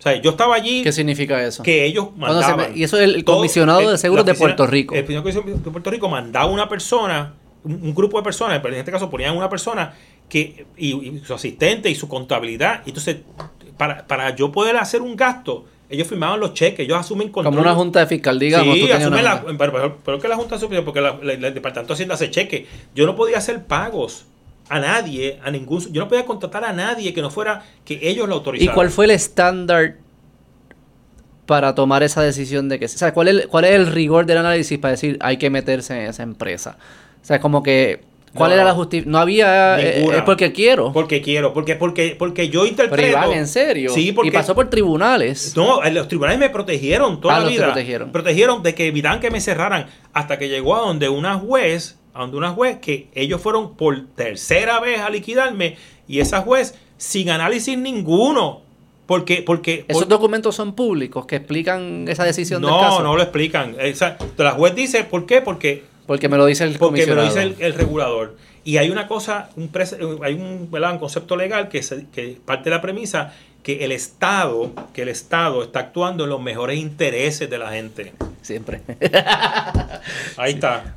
O 0.00 0.02
sea, 0.02 0.20
yo 0.20 0.30
estaba 0.30 0.56
allí. 0.56 0.82
¿Qué 0.82 0.92
significa 0.92 1.46
eso? 1.46 1.62
Que 1.62 1.84
ellos 1.84 2.08
mandaban. 2.16 2.76
y 2.76 2.82
eso 2.82 2.98
es 2.98 3.04
el 3.04 3.22
comisionado 3.22 3.90
de 3.90 3.98
seguros 3.98 4.24
de 4.24 4.34
Puerto 4.34 4.66
Rico. 4.66 4.94
El 4.94 5.04
comisionado 5.04 5.58
de 5.58 5.70
Puerto 5.70 5.90
Rico 5.90 6.08
mandaba 6.08 6.46
una 6.46 6.68
persona, 6.68 7.34
un, 7.62 7.94
grupo 7.94 8.16
de 8.16 8.24
personas, 8.24 8.60
pero 8.60 8.74
en 8.74 8.80
este 8.80 8.90
caso 8.90 9.10
ponían 9.10 9.36
una 9.36 9.50
persona 9.50 9.94
que 10.28 10.66
y, 10.76 11.20
su 11.24 11.34
asistente 11.34 11.90
y 11.90 11.94
su 11.94 12.08
contabilidad. 12.08 12.82
Entonces, 12.86 13.18
para, 13.80 14.06
para 14.06 14.36
yo 14.36 14.52
poder 14.52 14.76
hacer 14.76 15.00
un 15.00 15.16
gasto, 15.16 15.64
ellos 15.88 16.06
firmaban 16.06 16.38
los 16.38 16.52
cheques, 16.52 16.80
ellos 16.80 16.98
asumen 16.98 17.30
control. 17.30 17.54
Como 17.54 17.62
una 17.62 17.74
junta 17.74 18.00
de 18.00 18.06
fiscal, 18.06 18.38
digamos. 18.38 18.74
Sí, 18.74 18.92
asumen 18.92 19.24
la, 19.24 19.42
pero, 19.56 19.96
pero, 20.04 20.18
que 20.18 20.28
la 20.28 20.36
junta 20.36 20.58
de 20.58 20.82
porque 20.82 20.98
el 20.98 21.54
departamento 21.54 21.86
de 21.88 21.94
Hacienda 21.94 22.14
hace 22.14 22.30
cheques. 22.30 22.68
Yo 22.94 23.06
no 23.06 23.16
podía 23.16 23.38
hacer 23.38 23.64
pagos 23.64 24.26
a 24.68 24.80
nadie, 24.80 25.40
a 25.42 25.50
ningún... 25.50 25.80
Yo 25.94 26.02
no 26.02 26.08
podía 26.08 26.26
contratar 26.26 26.62
a 26.62 26.74
nadie 26.74 27.14
que 27.14 27.22
no 27.22 27.30
fuera 27.30 27.64
que 27.86 27.98
ellos 28.02 28.28
lo 28.28 28.34
autorizaran. 28.34 28.70
¿Y 28.70 28.74
cuál 28.74 28.90
fue 28.90 29.06
el 29.06 29.12
estándar 29.12 29.96
para 31.46 31.74
tomar 31.74 32.02
esa 32.02 32.20
decisión 32.20 32.68
de 32.68 32.78
que... 32.78 32.84
O 32.84 32.88
sea, 32.88 33.14
¿cuál 33.14 33.28
es, 33.28 33.46
cuál 33.46 33.64
es 33.64 33.70
el 33.70 33.86
rigor 33.86 34.26
del 34.26 34.36
análisis 34.36 34.78
para 34.78 34.90
decir 34.92 35.16
hay 35.22 35.38
que 35.38 35.48
meterse 35.48 35.94
en 35.94 36.10
esa 36.10 36.22
empresa? 36.22 36.76
O 37.22 37.24
sea, 37.24 37.40
como 37.40 37.62
que... 37.62 38.09
¿Cuál 38.34 38.52
era 38.52 38.64
la 38.64 38.74
justicia? 38.74 39.10
No 39.10 39.18
había... 39.18 39.80
Eh, 39.80 40.04
es 40.04 40.22
porque 40.22 40.52
quiero. 40.52 40.92
Porque 40.92 41.20
quiero. 41.20 41.52
Porque, 41.52 41.74
porque, 41.74 42.14
porque 42.18 42.48
yo 42.48 42.66
interpreto... 42.66 42.96
Pero 42.96 43.26
Iván, 43.26 43.38
en 43.38 43.48
serio. 43.48 43.90
Sí, 43.92 44.12
porque... 44.12 44.28
Y 44.28 44.32
pasó 44.32 44.54
por 44.54 44.70
tribunales. 44.70 45.54
No, 45.56 45.82
los 45.90 46.08
tribunales 46.08 46.38
me 46.38 46.50
protegieron 46.50 47.20
toda 47.20 47.36
ah, 47.36 47.40
la 47.40 47.48
vida. 47.48 47.64
protegieron. 47.66 48.12
Protegieron 48.12 48.62
de 48.62 48.74
que 48.74 48.86
evitaran 48.86 49.20
que 49.20 49.30
me 49.30 49.40
cerraran 49.40 49.86
hasta 50.12 50.38
que 50.38 50.48
llegó 50.48 50.76
a 50.76 50.80
donde 50.80 51.08
una 51.08 51.34
juez 51.38 51.96
a 52.12 52.22
donde 52.22 52.36
una 52.36 52.50
juez 52.50 52.78
que 52.80 53.08
ellos 53.14 53.40
fueron 53.40 53.76
por 53.76 54.06
tercera 54.16 54.80
vez 54.80 55.00
a 55.00 55.10
liquidarme 55.10 55.76
y 56.08 56.20
esa 56.20 56.40
juez 56.40 56.74
sin 56.96 57.30
análisis 57.30 57.78
ninguno. 57.78 58.62
Porque, 59.06 59.42
porque, 59.44 59.84
Esos 59.88 60.06
documentos 60.06 60.54
son 60.54 60.74
públicos 60.74 61.26
que 61.26 61.36
explican 61.36 62.06
esa 62.06 62.22
decisión 62.22 62.62
no, 62.62 62.68
del 62.68 62.80
caso. 62.80 62.98
No, 62.98 63.08
no 63.08 63.16
lo 63.16 63.22
explican. 63.22 63.76
la 64.36 64.50
juez 64.52 64.74
dice, 64.76 65.02
¿por 65.02 65.26
qué? 65.26 65.40
Porque, 65.40 65.82
porque 66.10 66.28
me 66.28 66.36
lo 66.36 66.44
dice 66.46 66.64
el 66.64 66.76
Porque 66.76 67.06
me 67.06 67.14
lo 67.14 67.22
dice 67.22 67.54
el, 67.60 67.72
regulador. 67.72 68.36
Y 68.64 68.78
hay 68.78 68.90
una 68.90 69.06
cosa, 69.06 69.48
un 69.54 69.70
hay 70.24 70.34
un, 70.34 70.68
un 70.68 70.98
concepto 70.98 71.36
legal 71.36 71.68
que, 71.68 71.80
que 72.12 72.36
parte 72.44 72.64
de 72.64 72.70
la 72.70 72.82
premisa 72.82 73.32
que 73.62 73.84
el 73.84 73.92
Estado, 73.92 74.72
que 74.92 75.02
el 75.02 75.08
Estado 75.08 75.62
está 75.62 75.78
actuando 75.78 76.24
en 76.24 76.30
los 76.30 76.42
mejores 76.42 76.80
intereses 76.80 77.48
de 77.48 77.58
la 77.58 77.70
gente. 77.70 78.12
Siempre. 78.42 78.80
Ahí 80.36 80.54
está. 80.54 80.96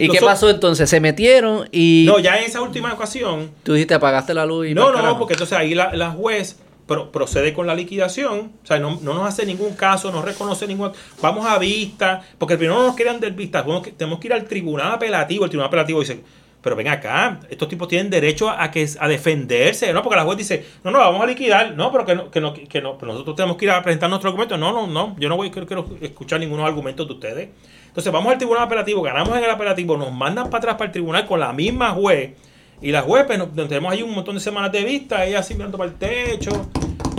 ¿Y 0.00 0.08
qué 0.08 0.20
pasó 0.22 0.48
entonces? 0.48 0.88
Se 0.88 1.00
metieron 1.00 1.68
y... 1.70 2.04
No, 2.06 2.18
ya 2.18 2.38
en 2.38 2.44
esa 2.44 2.62
última 2.62 2.90
ocasión... 2.94 3.50
Tú 3.62 3.74
dijiste 3.74 3.92
apagaste 3.92 4.32
la 4.32 4.46
luz 4.46 4.68
y... 4.68 4.74
No, 4.74 4.90
no, 4.90 5.18
porque 5.18 5.34
entonces 5.34 5.58
ahí 5.58 5.74
la, 5.74 5.92
la 5.92 6.12
juez 6.12 6.56
procede 6.88 7.52
con 7.52 7.66
la 7.66 7.74
liquidación, 7.74 8.52
o 8.62 8.66
sea, 8.66 8.78
no, 8.78 8.98
nos 9.00 9.28
hace 9.28 9.44
ningún 9.44 9.74
caso, 9.74 10.10
no 10.10 10.22
reconoce 10.22 10.66
ningún... 10.66 10.90
Vamos 11.20 11.46
a 11.46 11.58
vista, 11.58 12.22
porque 12.38 12.56
primero 12.56 12.80
no 12.80 12.86
nos 12.88 12.96
quedan 12.96 13.20
de 13.20 13.30
vista, 13.30 13.64
tenemos 13.96 14.18
que 14.18 14.26
ir 14.26 14.32
al 14.32 14.44
tribunal 14.44 14.92
apelativo, 14.92 15.44
el 15.44 15.50
tribunal 15.50 15.68
apelativo 15.68 16.00
dice, 16.00 16.22
pero 16.62 16.74
ven 16.74 16.88
acá, 16.88 17.40
estos 17.48 17.68
tipos 17.68 17.86
tienen 17.86 18.10
derecho 18.10 18.50
a, 18.50 18.70
que, 18.70 18.88
a 18.98 19.06
defenderse, 19.06 19.92
¿no? 19.92 20.02
Porque 20.02 20.16
la 20.16 20.24
juez 20.24 20.38
dice, 20.38 20.66
no, 20.82 20.90
no, 20.90 20.98
vamos 20.98 21.22
a 21.22 21.26
liquidar, 21.26 21.74
no, 21.74 21.92
pero 21.92 22.04
que 22.04 22.14
no, 22.14 22.30
que 22.30 22.40
no, 22.40 22.52
que 22.52 22.82
no, 22.82 22.98
pero 22.98 23.12
nosotros 23.12 23.36
tenemos 23.36 23.56
que 23.56 23.66
ir 23.66 23.70
a 23.70 23.82
presentar 23.82 24.10
nuestro 24.10 24.30
argumento. 24.30 24.58
No, 24.58 24.72
no, 24.72 24.86
no, 24.86 25.14
yo 25.18 25.28
no 25.28 25.36
voy, 25.36 25.50
quiero, 25.50 25.66
quiero 25.66 25.86
escuchar 26.00 26.40
ninguno 26.40 26.66
argumentos 26.66 27.06
de 27.06 27.14
ustedes. 27.14 27.48
Entonces 27.86 28.12
vamos 28.12 28.32
al 28.32 28.38
tribunal 28.38 28.64
apelativo, 28.64 29.02
ganamos 29.02 29.36
en 29.38 29.44
el 29.44 29.50
apelativo, 29.50 29.96
nos 29.96 30.12
mandan 30.12 30.50
para 30.50 30.58
atrás 30.58 30.74
para 30.74 30.86
el 30.86 30.92
tribunal 30.92 31.26
con 31.26 31.38
la 31.38 31.52
misma 31.52 31.90
juez. 31.90 32.32
Y 32.80 32.92
la 32.92 33.02
juez, 33.02 33.24
pues, 33.26 33.40
tenemos 33.68 33.92
ahí 33.92 34.02
un 34.02 34.14
montón 34.14 34.34
de 34.36 34.40
semanas 34.40 34.70
de 34.72 34.84
vista, 34.84 35.24
ella 35.24 35.40
así 35.40 35.54
mirando 35.54 35.76
para 35.76 35.90
el 35.90 35.96
techo, 35.96 36.66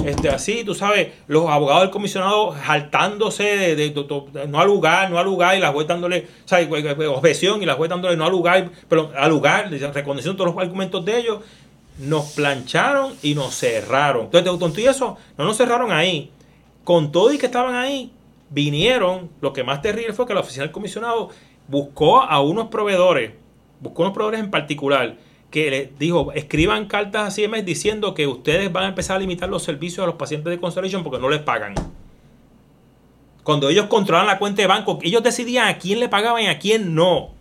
este, 0.06 0.30
así, 0.30 0.64
tú 0.64 0.74
sabes, 0.74 1.10
los 1.28 1.50
abogados 1.50 1.84
del 1.84 1.92
comisionado 1.92 2.52
jaltándose 2.52 3.44
de, 3.76 4.48
no 4.48 4.60
al 4.60 4.68
lugar, 4.68 5.10
no 5.10 5.20
al 5.20 5.26
lugar, 5.26 5.58
y 5.58 5.60
la 5.60 5.72
juez 5.72 5.88
dándole, 5.88 6.28
¿sabes? 6.46 6.70
objeción, 7.10 7.62
y 7.62 7.66
la 7.66 7.74
juez 7.74 7.90
dándole 7.90 8.16
no 8.16 8.26
al 8.26 8.32
lugar, 8.32 8.70
pero 8.88 9.12
al 9.16 9.30
lugar, 9.30 9.70
reconociendo 9.70 10.38
todos 10.38 10.56
los 10.56 10.64
argumentos 10.64 11.04
de 11.04 11.20
ellos, 11.20 11.40
nos 12.00 12.32
plancharon 12.32 13.14
y 13.22 13.36
nos 13.36 13.56
cerraron. 13.56 14.26
Entonces, 14.26 14.50
con 14.52 14.74
todo 14.74 14.90
eso, 14.90 15.18
no 15.38 15.44
nos 15.44 15.58
cerraron 15.58 15.92
ahí. 15.92 16.32
Con 16.86 17.12
todo 17.12 17.34
y 17.34 17.38
que 17.38 17.48
estaban 17.48 17.76
ahí, 17.76 18.12
vinieron, 18.50 19.30
lo 19.42 19.52
que 19.52 19.64
más 19.64 19.82
terrible 19.82 20.14
fue 20.14 20.26
que 20.26 20.34
la 20.34 20.40
oficina 20.40 20.64
del 20.64 20.72
comisionado 20.72 21.30
buscó 21.68 22.22
a 22.22 22.42
unos 22.42 22.70
proveedores, 22.70 23.34
buscó 23.82 24.04
unos 24.04 24.14
proveedores 24.14 24.40
en 24.40 24.50
particular, 24.50 25.18
que 25.50 25.72
le 25.72 25.92
dijo, 25.98 26.32
escriban 26.34 26.86
cartas 26.86 27.28
a 27.28 27.36
CMS 27.36 27.66
diciendo 27.66 28.14
que 28.14 28.28
ustedes 28.28 28.72
van 28.72 28.84
a 28.84 28.88
empezar 28.90 29.18
a 29.18 29.20
limitar 29.20 29.50
los 29.50 29.64
servicios 29.64 30.04
a 30.04 30.06
los 30.06 30.16
pacientes 30.16 30.52
de 30.52 30.60
Constellation 30.60 31.04
porque 31.04 31.20
no 31.20 31.30
les 31.30 31.42
pagan. 31.42 31.74
Cuando 33.44 33.70
ellos 33.70 33.88
controlan 33.88 34.28
la 34.28 34.38
cuenta 34.38 34.62
de 34.62 34.68
banco, 34.68 35.00
ellos 35.02 35.24
decidían 35.24 35.68
a 35.68 35.78
quién 35.80 36.00
le 36.00 36.08
pagaban 36.08 36.44
y 36.44 36.48
a 36.48 36.60
quién 36.60 36.94
no. 36.94 37.32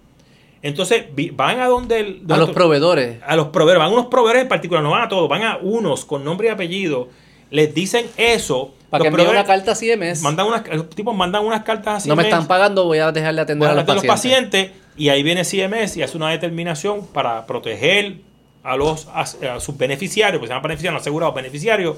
Entonces 0.63 1.05
van 1.35 1.61
a 1.61 1.67
donde... 1.67 2.23
a 2.29 2.37
los 2.37 2.51
proveedores. 2.51 3.19
A 3.27 3.37
los 3.37 3.49
proveedores. 3.49 3.81
Van 3.81 3.91
a 3.91 3.93
unos 3.93 4.07
proveedores 4.07 4.43
en 4.43 4.49
particular, 4.49 4.83
no 4.83 4.91
van 4.91 5.05
a 5.05 5.09
todos, 5.09 5.29
van 5.29 5.43
a 5.43 5.59
unos 5.59 6.05
con 6.05 6.25
nombre 6.25 6.49
y 6.49 6.51
apellido. 6.51 7.09
Les 7.51 7.75
dicen 7.75 8.07
eso. 8.17 8.73
Para 8.89 9.03
que 9.03 9.09
envíen 9.09 9.29
una 9.29 9.45
carta 9.45 9.73
a 9.73 9.75
CMS. 9.75 10.23
Mandan 10.23 10.47
unas, 10.47 10.67
los 10.69 10.89
tipos 10.91 11.15
mandan 11.15 11.45
unas 11.45 11.63
cartas 11.63 11.95
a 11.95 11.99
CMS. 11.99 12.07
No 12.07 12.17
me 12.17 12.23
están 12.23 12.47
pagando, 12.47 12.85
voy 12.85 12.99
a 12.99 13.13
dejarle 13.13 13.43
atender 13.43 13.69
a, 13.69 13.75
los, 13.75 13.87
los 13.87 14.05
pacientes 14.05 14.71
y 14.99 15.11
ahí 15.11 15.23
viene 15.23 15.45
CMS 15.45 15.97
y 15.97 16.03
hace 16.03 16.17
una 16.17 16.31
determinación 16.31 17.07
para 17.07 17.47
proteger 17.47 18.17
a 18.65 18.77
los 18.77 19.09
a, 19.15 19.25
sus 19.61 19.79
beneficiarios, 19.79 20.41
pues 20.41 20.49
se 20.49 20.55
llaman 20.55 20.65
beneficiarios, 20.65 21.01
asegurados 21.01 21.35
beneficiarios, 21.35 21.97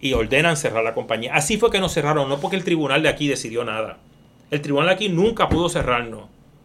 y 0.00 0.12
ordenan 0.12 0.56
cerrar 0.56 0.84
la 0.84 0.94
compañía. 0.94 1.34
Así 1.34 1.56
fue 1.56 1.70
que 1.70 1.80
nos 1.80 1.94
cerraron, 1.94 2.28
no 2.28 2.40
porque 2.40 2.56
el 2.56 2.64
tribunal 2.64 3.02
de 3.02 3.08
aquí 3.08 3.26
decidió 3.26 3.64
nada. 3.64 3.98
El 4.50 4.60
tribunal 4.60 4.88
de 4.88 4.94
aquí 4.94 5.08
nunca 5.08 5.48
pudo 5.48 5.68
cerrarnos. 5.68 6.24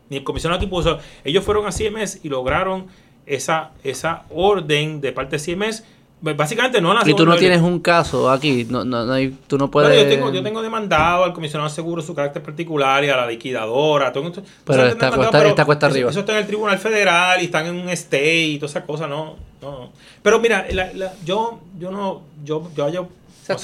Ni 0.10 0.18
el 0.18 0.24
comisionado 0.24 0.58
aquí 0.58 0.68
pudo 0.68 1.00
Ellos 1.24 1.44
fueron 1.46 1.66
a 1.68 1.72
CMS 1.72 2.20
y 2.24 2.30
lograron 2.30 2.88
esa, 3.26 3.72
esa 3.84 4.26
orden 4.30 5.02
de 5.02 5.12
parte 5.14 5.38
de 5.38 5.44
CMS 5.44 5.86
Básicamente 6.20 6.82
no 6.82 6.96
Y 7.06 7.14
tú 7.14 7.28
no 7.28 7.36
tienes 7.36 7.62
un 7.62 7.80
caso 7.80 8.32
aquí, 8.32 8.66
no, 8.68 8.84
no, 8.84 9.06
no 9.06 9.14
hay, 9.14 9.38
tú 9.46 9.56
no 9.60 9.70
puedes... 9.70 10.04
yo, 10.04 10.10
tengo, 10.10 10.34
yo 10.34 10.42
tengo 10.42 10.64
demandado 10.64 11.24
al 11.24 11.32
comisionado 11.32 11.70
de 11.70 11.76
seguro 11.76 12.02
su 12.02 12.16
carácter 12.16 12.42
particular 12.42 13.04
y 13.04 13.10
a 13.10 13.18
la 13.18 13.28
liquidadora. 13.28 14.12
pero 14.12 14.88
está, 14.88 15.12
cuesta, 15.12 15.66
cuesta 15.66 15.86
arriba. 15.86 16.10
Eso, 16.10 16.22
está 16.22 16.32
en 16.32 16.40
el 16.40 16.48
Tribunal 16.48 16.80
Federal 16.80 17.40
y 17.40 17.46
están 17.46 17.68
en 17.68 17.76
un 17.76 17.90
state 17.90 18.46
y 18.46 18.58
todas 18.58 18.72
esas 18.72 18.86
cosas, 18.86 19.08
no, 19.08 19.36
no. 19.62 19.92
Pero 20.24 20.40
mira, 20.40 20.66
yo, 21.24 21.60
yo 21.78 21.92
no, 21.92 22.24
yo, 22.44 22.68
yo, 22.76 22.90
yo 22.90 23.10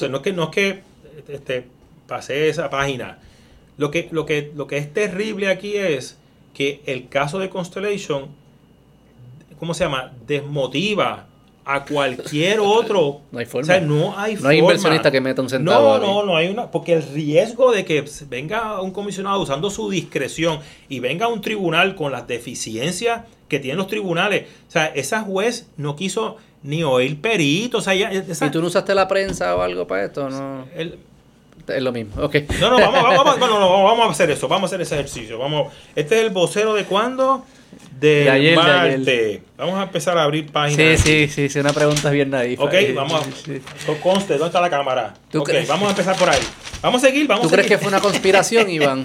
no, 0.08 0.16
es 0.16 0.22
que, 0.22 0.32
no 0.32 0.44
es 0.44 0.50
que 0.50 0.82
este, 1.28 1.66
pasé 2.06 2.48
esa 2.48 2.70
página. 2.70 3.18
Lo 3.78 3.90
que, 3.90 4.08
lo, 4.12 4.26
que, 4.26 4.52
lo 4.54 4.68
que 4.68 4.78
es 4.78 4.94
terrible 4.94 5.48
aquí 5.48 5.76
es 5.76 6.18
que 6.54 6.82
el 6.86 7.08
caso 7.08 7.40
de 7.40 7.50
Constellation, 7.50 8.28
¿cómo 9.58 9.74
se 9.74 9.82
llama? 9.82 10.12
Desmotiva 10.24 11.26
a 11.64 11.84
cualquier 11.84 12.60
otro. 12.60 13.22
No 13.32 13.38
hay 13.40 13.46
forma. 13.46 13.62
O 13.62 13.66
sea, 13.66 13.80
no 13.80 14.18
hay 14.18 14.36
No 14.36 14.48
hay 14.48 14.58
inversionista 14.58 15.10
que 15.10 15.20
meta 15.20 15.42
un 15.42 15.48
centavo. 15.48 15.98
No, 15.98 16.06
no, 16.06 16.22
no 16.24 16.36
hay 16.36 16.48
una. 16.48 16.70
Porque 16.70 16.92
el 16.92 17.02
riesgo 17.02 17.72
de 17.72 17.84
que 17.84 18.04
venga 18.28 18.80
un 18.80 18.92
comisionado 18.92 19.40
usando 19.40 19.70
su 19.70 19.90
discreción 19.90 20.60
y 20.88 21.00
venga 21.00 21.26
un 21.28 21.40
tribunal 21.40 21.96
con 21.96 22.12
las 22.12 22.26
deficiencias 22.26 23.22
que 23.48 23.58
tienen 23.58 23.78
los 23.78 23.88
tribunales. 23.88 24.46
O 24.68 24.70
sea, 24.70 24.86
esa 24.86 25.22
juez 25.22 25.68
no 25.76 25.96
quiso 25.96 26.36
ni 26.62 26.82
oír 26.82 27.20
peritos. 27.20 27.82
O 27.82 27.84
sea, 27.84 27.94
¿Y 27.94 28.50
tú 28.50 28.60
no 28.60 28.68
usaste 28.68 28.94
la 28.94 29.06
prensa 29.06 29.54
o 29.56 29.62
algo 29.62 29.86
para 29.86 30.04
esto? 30.04 30.28
No. 30.28 30.66
es 30.74 31.82
lo 31.82 31.92
mismo, 31.92 32.22
ok. 32.22 32.36
No, 32.60 32.70
no, 32.70 32.78
vamos, 32.78 33.24
vamos, 33.24 33.38
no, 33.38 33.60
no, 33.60 33.84
vamos 33.84 34.06
a 34.06 34.10
hacer 34.10 34.30
eso, 34.30 34.48
vamos 34.48 34.64
a 34.64 34.66
hacer 34.66 34.82
ese 34.82 34.94
ejercicio. 34.94 35.38
Vamos, 35.38 35.72
este 35.94 36.18
es 36.18 36.26
el 36.26 36.30
vocero 36.30 36.74
de 36.74 36.84
cuándo? 36.84 37.44
De, 38.00 38.30
ayer, 38.30 39.42
Vamos 39.56 39.78
a 39.78 39.84
empezar 39.84 40.18
a 40.18 40.24
abrir 40.24 40.50
páginas. 40.50 41.00
Sí, 41.00 41.26
sí, 41.26 41.28
sí, 41.28 41.48
sí, 41.48 41.58
una 41.58 41.72
pregunta 41.72 42.10
bien 42.10 42.30
nadie. 42.30 42.56
Ok, 42.58 42.74
vamos 42.94 43.22
a... 43.22 44.02
Conste, 44.02 44.34
¿dónde 44.34 44.46
está 44.46 44.60
la 44.60 44.70
cámara? 44.70 45.14
Ok, 45.34 45.50
vamos 45.68 45.88
a 45.88 45.90
empezar 45.90 46.16
por 46.16 46.28
ahí. 46.28 46.42
Vamos 46.82 47.02
a 47.02 47.06
seguir, 47.06 47.26
vamos 47.26 47.46
¿Tú 47.46 47.50
crees 47.50 47.66
que 47.66 47.78
fue 47.78 47.88
una 47.88 48.00
conspiración, 48.00 48.68
Iván? 48.70 49.04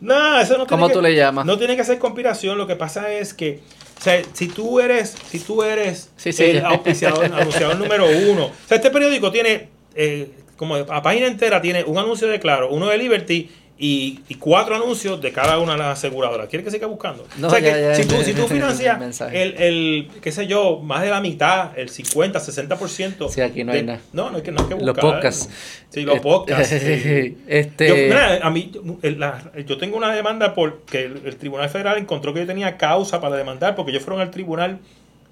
no, 0.00 0.40
eso 0.40 0.58
no 0.58 0.66
tiene 0.66 0.82
¿Cómo 0.82 0.90
tú 0.90 1.00
le 1.00 1.14
llamas? 1.14 1.46
No 1.46 1.56
tiene 1.56 1.76
que 1.76 1.84
ser 1.84 1.98
conspiración, 1.98 2.58
lo 2.58 2.66
que 2.66 2.76
pasa 2.76 3.12
es 3.12 3.32
que 3.34 3.60
o 3.98 4.02
sea, 4.04 4.22
si 4.34 4.48
tú 4.48 4.80
eres, 4.80 5.16
si 5.30 5.38
tú 5.38 5.62
eres 5.62 6.10
el 6.24 6.64
auspiciador, 6.64 7.24
anunciador 7.24 7.78
número 7.78 8.06
uno, 8.06 8.46
o 8.46 8.68
sea, 8.68 8.76
este 8.76 8.90
periódico 8.90 9.32
tiene, 9.32 9.68
eh, 9.94 10.30
como 10.56 10.74
a 10.74 11.02
página 11.02 11.26
entera, 11.26 11.62
tiene 11.62 11.84
un 11.84 11.96
anuncio 11.96 12.28
de 12.28 12.38
Claro, 12.38 12.68
uno 12.70 12.88
de 12.88 12.98
Liberty 12.98 13.48
y, 13.76 14.20
y 14.28 14.36
cuatro 14.36 14.76
anuncios 14.76 15.20
de 15.20 15.32
cada 15.32 15.58
una 15.58 15.72
de 15.72 15.78
las 15.78 15.98
aseguradoras. 15.98 16.48
¿Quieres 16.48 16.64
que 16.64 16.70
siga 16.70 16.86
buscando? 16.86 17.26
No, 17.38 17.48
o 17.48 17.50
sea, 17.50 17.58
ya, 17.58 17.74
que 17.74 17.80
ya, 17.82 17.94
si, 17.96 18.04
tú, 18.06 18.22
si 18.22 18.32
tú 18.32 18.46
financias 18.46 19.20
el, 19.32 19.54
el, 19.60 20.10
qué 20.22 20.30
sé 20.30 20.46
yo, 20.46 20.78
más 20.78 21.02
de 21.02 21.10
la 21.10 21.20
mitad, 21.20 21.76
el 21.76 21.88
50, 21.88 22.38
60%. 22.38 23.28
Sí, 23.30 23.40
aquí 23.40 23.64
no 23.64 23.72
de- 23.72 23.78
hay 23.78 23.84
nada. 23.84 24.00
No, 24.12 24.30
no 24.30 24.36
hay 24.36 24.42
que, 24.44 24.52
no 24.52 24.62
hay 24.62 24.68
que 24.68 24.74
buscar. 24.74 24.86
Los 25.04 25.12
podcasts. 25.12 25.48
Sí, 25.90 26.02
los 26.02 26.20
podcasts. 26.20 26.68
sí. 26.80 27.36
Este, 27.48 27.88
Yo, 27.88 27.94
mira, 27.96 28.38
a 28.46 28.50
mí, 28.50 28.70
la- 29.02 29.50
yo 29.66 29.76
tengo 29.76 29.96
una 29.96 30.14
demanda 30.14 30.54
porque 30.54 31.06
el, 31.06 31.22
el 31.24 31.36
Tribunal 31.36 31.68
Federal 31.68 31.98
encontró 31.98 32.32
que 32.32 32.40
yo 32.40 32.46
tenía 32.46 32.76
causa 32.76 33.20
para 33.20 33.34
demandar, 33.36 33.74
porque 33.74 33.90
ellos 33.90 34.04
fueron 34.04 34.20
al 34.22 34.30
Tribunal 34.30 34.78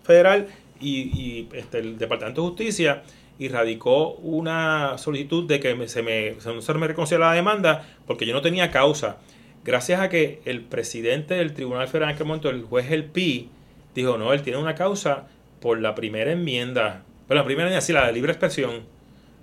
Federal 0.05 0.49
y, 0.81 0.99
y, 1.03 1.49
este, 1.55 1.79
el 1.79 1.97
Departamento 1.97 2.43
de 2.43 2.49
Justicia 2.49 3.03
y 3.39 3.49
radicó 3.49 4.13
una 4.15 4.99
solicitud 4.99 5.47
de 5.47 5.61
que 5.61 5.89
se, 5.89 6.03
me, 6.03 6.37
se, 6.41 6.75
me 6.75 7.19
la 7.19 7.33
demanda 7.33 7.87
porque 8.07 8.27
yo 8.27 8.35
no 8.35 8.43
tenía 8.43 8.71
causa. 8.71 9.19
Gracias 9.65 10.01
a 10.01 10.09
que 10.09 10.41
el 10.45 10.61
presidente 10.63 11.35
del 11.35 11.55
Tribunal 11.55 11.87
Federal 11.89 12.11
en 12.11 12.15
aquel 12.15 12.27
momento, 12.27 12.51
el 12.51 12.63
juez 12.63 12.91
El 12.91 13.05
Pi, 13.05 13.49
dijo, 13.95 14.19
no, 14.19 14.33
él 14.33 14.43
tiene 14.43 14.59
una 14.59 14.75
causa 14.75 15.29
por 15.61 15.81
la 15.81 15.95
primera 15.95 16.33
enmienda. 16.33 17.05
Pero 17.29 17.39
la 17.39 17.45
primera 17.45 17.69
enmienda, 17.69 17.81
sí, 17.81 17.93
la 17.93 18.07
de 18.07 18.13
libre 18.13 18.33
expresión. 18.33 18.83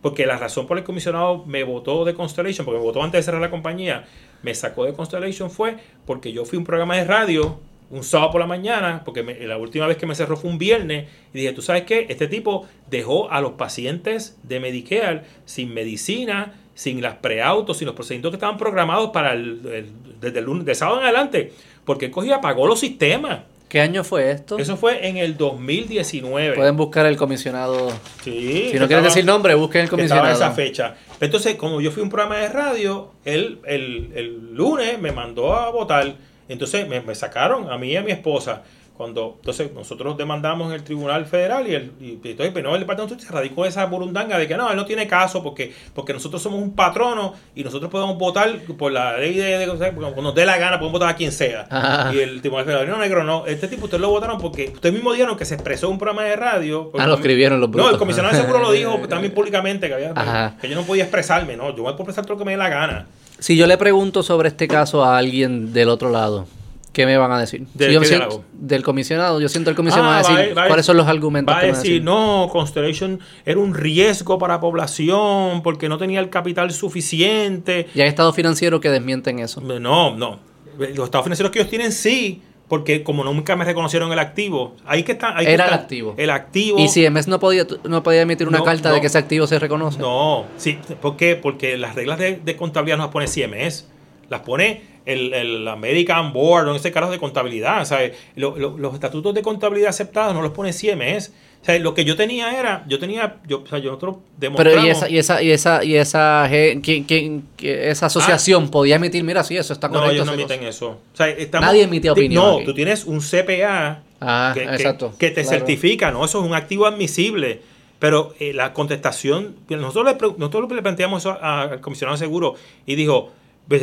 Porque 0.02 0.26
la 0.26 0.38
razón 0.38 0.68
por 0.68 0.78
la 0.78 0.82
que 0.82 0.84
el 0.84 0.88
comisionado 0.88 1.46
me 1.46 1.64
votó 1.64 2.06
de 2.06 2.14
Constellation, 2.14 2.66
porque 2.66 2.80
me 2.80 2.86
votó 2.86 3.04
antes 3.04 3.20
de 3.20 3.24
cerrar 3.24 3.42
la 3.42 3.50
compañía, 3.50 4.06
me 4.44 4.54
sacó 4.54 4.86
de 4.86 4.94
Constellation 4.94 5.52
fue 5.52 5.78
porque 6.06 6.32
yo 6.32 6.46
fui 6.46 6.58
un 6.58 6.64
programa 6.64 6.96
de 6.96 7.04
radio 7.04 7.60
un 7.92 8.04
sábado 8.04 8.32
por 8.32 8.42
la 8.42 8.48
mañana, 8.48 9.02
porque 9.04 9.24
me- 9.24 9.40
la 9.48 9.58
última 9.58 9.88
vez 9.88 9.98
que 9.98 10.06
me 10.06 10.14
cerró 10.16 10.38
fue 10.38 10.50
un 10.50 10.58
viernes, 10.58 11.08
y 11.34 11.40
dije, 11.40 11.54
¿tú 11.54 11.62
sabes 11.62 11.84
qué? 11.84 12.06
Este 12.10 12.28
tipo 12.28 12.68
dejó 12.90 13.32
a 13.32 13.42
los 13.42 13.54
pacientes 13.54 14.38
de 14.44 14.60
Medicare 14.60 15.24
sin 15.46 15.74
medicina, 15.74 16.54
sin 16.76 17.02
las 17.02 17.16
preautos, 17.16 17.78
sin 17.78 17.88
los 17.88 17.96
procedimientos 17.96 18.32
que 18.32 18.36
estaban 18.38 18.58
programados 18.58 19.10
para 19.10 19.34
el, 19.34 19.62
el- 19.74 19.90
desde 20.22 20.40
el 20.40 20.46
lunes, 20.46 20.66
de 20.66 20.76
sábado 20.76 21.00
en 21.00 21.06
adelante, 21.06 21.52
porque 21.86 22.06
él 22.06 22.12
cogía, 22.12 22.36
apagó 22.36 22.68
los 22.68 22.80
sistemas. 22.80 23.40
¿Qué 23.70 23.82
año 23.82 24.04
fue 24.04 24.32
esto? 24.32 24.58
Eso 24.58 24.78
fue 24.78 25.08
en 25.08 25.18
el 25.18 25.38
2019. 25.38 26.56
Pueden 26.56 26.76
buscar 26.76 27.06
el 27.06 27.18
comisionado. 27.18 27.90
Sí, 28.24 28.70
Si 28.72 28.80
no 28.80 28.88
quieren 28.88 29.04
decir 29.06 29.24
nombre, 29.26 29.54
busquen 29.56 29.82
el 29.84 29.90
que 29.90 30.02
estaba 30.02 30.22
comisionado. 30.22 30.32
esa 30.34 30.52
fecha. 30.52 30.96
Entonces, 31.22 31.56
como 31.56 31.80
yo 31.80 31.92
fui 31.92 32.02
a 32.02 32.04
un 32.04 32.10
programa 32.10 32.38
de 32.38 32.50
radio, 32.50 33.12
él 33.26 33.60
el, 33.68 34.12
el 34.16 34.54
lunes 34.56 35.00
me 35.00 35.12
mandó 35.12 35.54
a 35.54 35.70
votar. 35.70 36.16
Entonces 36.50 36.88
me, 36.88 37.00
me 37.02 37.16
sacaron 37.16 37.72
a 37.72 37.78
mí 37.78 37.92
y 37.92 37.96
a 37.96 38.02
mi 38.04 38.12
esposa. 38.12 38.64
Cuando, 39.00 39.36
entonces 39.40 39.72
nosotros 39.74 40.18
demandamos 40.18 40.68
en 40.68 40.74
el 40.76 40.84
Tribunal 40.84 41.26
Federal 41.26 41.66
y, 41.66 41.74
el, 41.74 41.94
y 42.02 42.12
entonces 42.16 42.52
pero 42.54 42.68
no, 42.68 42.76
el 42.76 42.82
Departamento 42.82 43.14
de 43.16 43.20
Justicia 43.22 43.34
radicó 43.34 43.66
esa 43.66 43.86
burundanga 43.86 44.38
de 44.38 44.46
que 44.46 44.58
no, 44.58 44.70
él 44.70 44.76
no 44.76 44.84
tiene 44.84 45.08
caso 45.08 45.42
porque, 45.42 45.74
porque 45.96 46.12
nosotros 46.12 46.42
somos 46.42 46.62
un 46.62 46.76
patrono 46.76 47.34
y 47.56 47.64
nosotros 47.64 47.90
podemos 47.90 48.18
votar 48.18 48.54
por 48.78 48.92
la 48.92 49.18
ley 49.18 49.36
de, 49.36 49.58
de- 49.58 49.68
cuando 49.94 50.22
nos 50.22 50.36
dé 50.36 50.46
la 50.46 50.58
gana, 50.58 50.80
podemos 50.80 51.00
votar 51.00 51.08
a 51.12 51.16
quien 51.16 51.32
sea. 51.32 52.10
Y 52.14 52.20
el 52.20 52.42
Tribunal 52.42 52.66
Federal, 52.66 52.90
no, 52.90 52.98
negro, 52.98 53.24
no, 53.24 53.46
este 53.46 53.70
tipo 53.70 53.86
ustedes 53.86 54.02
lo 54.02 54.10
votaron 54.10 54.38
porque 54.38 54.70
ustedes 54.74 54.92
mismos 54.94 55.14
dijeron 55.14 55.38
que 55.38 55.46
se 55.46 55.54
expresó 55.54 55.86
en 55.86 55.94
un 55.94 55.98
programa 56.00 56.24
de 56.26 56.36
radio. 56.36 56.92
Ah, 57.00 57.08
lo 57.08 57.14
escribieron 57.14 57.62
los 57.62 57.70
No, 57.70 57.74
brutos. 57.76 57.94
el 57.94 58.00
comisionado 58.00 58.36
de 58.36 58.42
seguro 58.42 58.60
lo 58.60 58.72
dijo 58.74 59.00
también 59.08 59.34
públicamente 59.34 59.88
que, 59.88 59.94
había, 59.94 60.58
que 60.60 60.68
yo 60.68 60.76
no 60.76 60.84
podía 60.84 61.04
expresarme, 61.04 61.56
no, 61.56 61.70
yo 61.74 61.84
voy 61.84 61.94
a 61.94 61.96
expresar 61.96 62.26
todo 62.26 62.34
lo 62.34 62.40
que 62.40 62.44
me 62.44 62.52
dé 62.52 62.58
la 62.58 62.68
gana. 62.68 63.08
Si 63.40 63.56
yo 63.58 63.68
le 63.68 63.78
pregunto 63.78 64.24
sobre 64.24 64.50
este 64.50 64.68
caso 64.68 65.04
a 65.04 65.18
alguien 65.18 65.72
del 65.74 65.90
otro 65.90 66.10
lado, 66.10 66.46
¿qué 66.94 67.06
me 67.06 67.18
van 67.18 67.32
a 67.32 67.40
decir? 67.40 67.66
¿De 67.74 67.88
Si 67.88 67.94
yo 67.94 68.04
siento- 68.04 68.44
del 68.54 68.84
comisionado. 68.84 69.40
Yo 69.40 69.48
siento 69.50 69.70
el 69.70 69.76
comisionado 69.76 70.12
Ah, 70.12 70.22
va 70.22 70.28
a 70.30 70.38
decir 70.42 70.58
va 70.58 70.62
va 70.64 70.68
cuáles 70.68 70.86
son 70.86 70.98
los 70.98 71.08
argumentos 71.08 71.56
Va 71.56 71.60
a 71.60 71.64
decir. 71.64 72.04
no, 72.04 72.50
Constellation 72.52 73.20
era 73.46 73.60
un 73.60 73.74
riesgo 73.74 74.38
para 74.38 74.56
la 74.56 74.60
población 74.60 75.62
porque 75.64 75.88
no 75.90 75.98
tenía 75.98 76.20
el 76.20 76.30
capital 76.30 76.72
suficiente. 76.72 77.88
Y 77.96 78.02
hay 78.02 78.08
estados 78.10 78.36
financieros 78.36 78.82
que 78.82 78.90
desmienten 78.90 79.40
eso. 79.40 79.62
No, 79.62 79.80
no. 80.16 80.40
Los 80.78 81.06
estados 81.06 81.26
financieros 81.26 81.52
que 81.52 81.60
ellos 81.60 81.70
tienen 81.70 81.92
sí, 81.92 82.42
porque 82.70 83.04
como 83.04 83.24
nunca 83.26 83.56
me 83.58 83.66
reconocieron 83.66 84.12
el 84.14 84.20
activo, 84.20 84.76
ahí 84.86 85.04
que 85.04 85.12
está. 85.14 85.36
ahí 85.38 85.46
que 85.46 85.54
Era 85.54 85.66
el 85.66 85.72
está. 85.72 85.82
activo. 85.84 86.14
El 86.18 86.30
activo. 86.30 86.80
Y 86.80 86.88
si 86.88 87.10
MS 87.10 87.28
no 87.28 87.40
podía, 87.40 87.66
no 87.84 88.04
podía 88.04 88.22
emitir 88.22 88.48
una 88.48 88.60
No, 88.60 88.64
carta 88.64 88.90
no. 88.90 88.96
de 88.96 89.02
que 89.02 89.08
ese 89.08 89.18
activo 89.18 89.48
se 89.48 89.60
reconoce. 89.60 90.00
No, 90.00 90.46
sí, 90.58 90.78
¿por 91.02 91.18
qué? 91.18 91.36
Porque 91.36 91.78
las 91.78 91.96
reglas 91.96 92.20
de, 92.20 92.38
de 92.38 92.56
contabilidad 92.56 92.98
no 92.98 93.04
las 93.06 93.12
pone 93.12 93.28
CMS, 93.28 93.88
las 94.30 94.42
pone 94.42 94.82
el, 95.06 95.34
el 95.34 95.68
American 95.68 96.32
Board, 96.32 96.68
o 96.68 96.76
ese 96.76 96.92
carajo 96.92 97.12
de 97.12 97.18
contabilidad. 97.20 97.82
O 97.82 97.86
sea, 97.86 98.00
lo- 98.36 98.56
lo- 98.56 98.78
los 98.78 98.94
estatutos 98.94 99.34
de 99.34 99.42
contabilidad 99.42 99.90
aceptados 99.90 100.36
no 100.36 100.42
los 100.44 100.52
pone 100.52 100.72
CMS. 100.72 101.34
O 101.62 101.66
sea, 101.66 101.78
lo 101.80 101.94
que 101.94 102.06
yo 102.06 102.16
tenía 102.16 102.58
era, 102.58 102.86
yo 102.88 103.00
tenía, 103.00 103.36
yo, 103.48 103.64
o 103.64 103.68
sea, 103.68 103.80
yo 103.80 103.90
nosotros 103.92 104.18
demostramos... 104.38 104.74
Pero 104.76 104.88
y 104.88 104.90
esa, 104.90 105.10
y 105.10 105.18
esa, 105.20 105.42
y 105.44 105.52
esa, 105.52 105.84
y 105.84 105.96
esa, 105.98 106.48
¿quién- 106.82 107.04
quién- 107.04 107.44
esa 107.62 108.06
asociación 108.06 108.70
podía 108.72 108.96
emitir, 108.96 109.24
mira, 109.26 109.44
sí, 109.44 109.58
eso 109.58 109.74
está 109.74 109.88
Ah. 109.88 109.90
no, 109.90 109.96
correcto. 110.00 110.14
ellos 110.16 110.26
no 110.26 110.34
emiten 110.34 110.58
cosa. 110.60 110.70
eso. 110.70 110.88
O 110.90 111.18
sea, 111.18 111.28
estamos- 111.30 111.68
Nadie 111.68 111.84
emite 111.84 112.10
opinión 112.10 112.44
No, 112.44 112.56
aquí. 112.58 112.66
tú 112.66 112.74
tienes 112.74 113.04
un 113.06 113.20
CPA 113.20 114.02
Ah, 114.22 114.52
que, 114.54 114.64
exacto. 114.64 115.14
que 115.20 115.30
te 115.32 115.42
claro. 115.44 115.50
certifica, 115.50 116.12
¿no? 116.12 116.24
Eso 116.24 116.40
es 116.40 116.46
un 116.46 116.54
activo 116.56 116.86
admisible. 116.86 117.62
Pero 118.00 118.34
eh, 118.40 118.54
la 118.54 118.72
contestación, 118.72 119.58
nosotros 119.68 120.06
le, 120.06 120.28
nosotros 120.38 120.72
le 120.72 120.82
planteamos 120.82 121.22
eso 121.24 121.38
al 121.42 121.82
comisionado 121.82 122.16
de 122.18 122.20
seguro 122.26 122.56
y 122.86 122.96
dijo, 122.96 123.26
"Pues, 123.26 123.34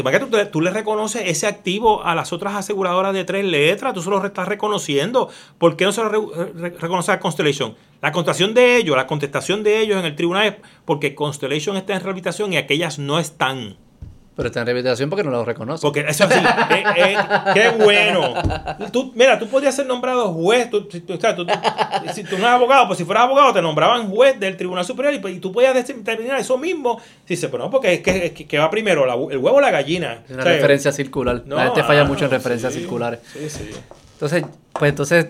¿para 0.02 0.18
qué 0.18 0.26
tú, 0.26 0.36
tú 0.50 0.60
le 0.60 0.70
reconoces 0.70 1.22
ese 1.26 1.46
activo 1.46 2.02
a 2.04 2.14
las 2.14 2.32
otras 2.32 2.54
aseguradoras 2.56 3.14
de 3.14 3.24
tres 3.24 3.44
letras? 3.44 3.94
Tú 3.94 4.02
se 4.02 4.10
lo 4.10 4.24
estás 4.24 4.48
reconociendo. 4.48 5.28
¿Por 5.58 5.76
qué 5.76 5.84
no 5.84 5.92
se 5.92 6.02
lo 6.02 6.08
re- 6.08 6.52
re- 6.54 6.76
reconoce 6.78 7.12
a 7.12 7.20
Constellation? 7.20 7.74
La 8.02 8.10
contestación 8.12 8.52
de 8.54 8.76
ellos, 8.76 8.96
la 8.96 9.06
contestación 9.06 9.62
de 9.62 9.80
ellos 9.80 9.98
en 9.98 10.04
el 10.04 10.16
tribunal 10.16 10.46
es 10.46 10.54
porque 10.84 11.14
Constellation 11.14 11.76
está 11.76 11.94
en 11.94 12.00
rehabilitación 12.00 12.52
y 12.52 12.56
aquellas 12.56 12.98
no 12.98 13.18
están. 13.18 13.76
Pero 14.36 14.48
está 14.48 14.60
en 14.60 14.66
rehabilitación 14.66 15.08
porque 15.08 15.24
no 15.24 15.30
lo 15.30 15.46
reconoce. 15.46 15.80
Porque 15.80 16.00
eso 16.06 16.28
sí, 16.28 16.38
eh, 16.70 16.84
eh, 16.96 17.16
qué 17.54 17.68
bueno. 17.82 18.34
Tú, 18.92 19.10
mira, 19.14 19.38
tú 19.38 19.48
podías 19.48 19.74
ser 19.74 19.86
nombrado 19.86 20.30
juez. 20.34 20.68
Tú, 20.68 20.86
si 20.92 21.00
tú- 21.00 21.14
o 21.14 21.18
sea, 21.20 21.34
tú- 21.34 21.46
si 22.12 22.22
tú 22.22 22.32
no 22.32 22.42
eres 22.44 22.50
abogado, 22.50 22.86
pues 22.86 22.98
si 22.98 23.06
fueras 23.06 23.24
abogado, 23.24 23.54
te 23.54 23.62
nombraban 23.62 24.10
juez 24.10 24.38
del 24.38 24.58
Tribunal 24.58 24.84
Superior 24.84 25.14
y, 25.14 25.20
pues, 25.20 25.34
y 25.36 25.40
tú 25.40 25.52
podías 25.52 25.72
determinar 25.72 26.38
eso 26.38 26.58
mismo. 26.58 27.00
Dice, 27.26 27.48
pero 27.48 27.64
no, 27.64 27.70
porque 27.70 27.94
es 27.94 28.00
que, 28.02 28.26
es 28.46 28.60
va 28.60 28.68
primero, 28.70 29.06
la- 29.06 29.14
el 29.14 29.38
huevo 29.38 29.56
o 29.56 29.60
la 29.62 29.70
gallina. 29.70 30.22
Es 30.26 30.32
una 30.32 30.42
O 30.42 30.44
sea, 30.44 30.52
referencia 30.52 30.92
circular. 30.92 31.42
no, 31.46 31.56
la 31.56 31.64
gente 31.64 31.82
falla 31.82 32.02
ah, 32.02 32.04
mucho 32.04 32.26
en 32.26 32.30
referencias 32.32 32.74
sí, 32.74 32.80
circulares. 32.80 33.20
Sí, 33.32 33.48
sí. 33.48 33.70
Entonces, 34.12 34.44
pues 34.74 34.90
entonces, 34.90 35.26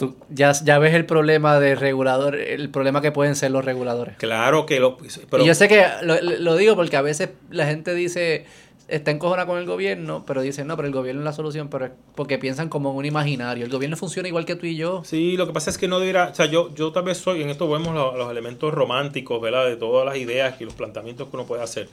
tú 0.00 0.16
ya, 0.30 0.52
ya 0.52 0.78
ves 0.78 0.94
el 0.94 1.04
problema 1.04 1.60
de 1.60 1.74
regulador, 1.74 2.34
el 2.34 2.70
problema 2.70 3.02
que 3.02 3.12
pueden 3.12 3.36
ser 3.36 3.50
los 3.50 3.64
reguladores. 3.64 4.16
Claro 4.16 4.64
que 4.64 4.80
lo. 4.80 4.96
Pero, 4.96 5.42
y 5.42 5.46
yo 5.46 5.54
sé 5.54 5.68
que 5.68 5.84
lo, 6.02 6.20
lo 6.20 6.56
digo 6.56 6.74
porque 6.74 6.96
a 6.96 7.02
veces 7.02 7.28
la 7.50 7.66
gente 7.66 7.94
dice, 7.94 8.46
está 8.88 9.10
encojona 9.10 9.44
con 9.44 9.58
el 9.58 9.66
gobierno, 9.66 10.24
pero 10.26 10.40
dicen, 10.40 10.66
no, 10.66 10.76
pero 10.76 10.88
el 10.88 10.94
gobierno 10.94 11.20
es 11.20 11.26
la 11.26 11.34
solución, 11.34 11.68
pero 11.68 11.84
es 11.84 11.92
porque 12.14 12.38
piensan 12.38 12.70
como 12.70 12.90
en 12.92 12.96
un 12.96 13.04
imaginario. 13.04 13.66
El 13.66 13.70
gobierno 13.70 13.98
funciona 13.98 14.26
igual 14.26 14.46
que 14.46 14.56
tú 14.56 14.64
y 14.64 14.76
yo. 14.76 15.02
Sí, 15.04 15.36
lo 15.36 15.46
que 15.46 15.52
pasa 15.52 15.68
es 15.68 15.76
que 15.76 15.86
no 15.86 16.00
debería, 16.00 16.28
o 16.28 16.34
sea, 16.34 16.46
yo, 16.46 16.74
yo 16.74 16.92
tal 16.92 17.04
vez 17.04 17.18
soy, 17.18 17.42
en 17.42 17.50
esto 17.50 17.70
vemos 17.70 17.94
los, 17.94 18.16
los 18.16 18.30
elementos 18.30 18.72
románticos, 18.72 19.38
¿verdad? 19.42 19.66
De 19.66 19.76
todas 19.76 20.06
las 20.06 20.16
ideas 20.16 20.58
y 20.60 20.64
los 20.64 20.72
planteamientos 20.72 21.28
que 21.28 21.36
uno 21.36 21.44
puede 21.44 21.62
hacer. 21.62 21.88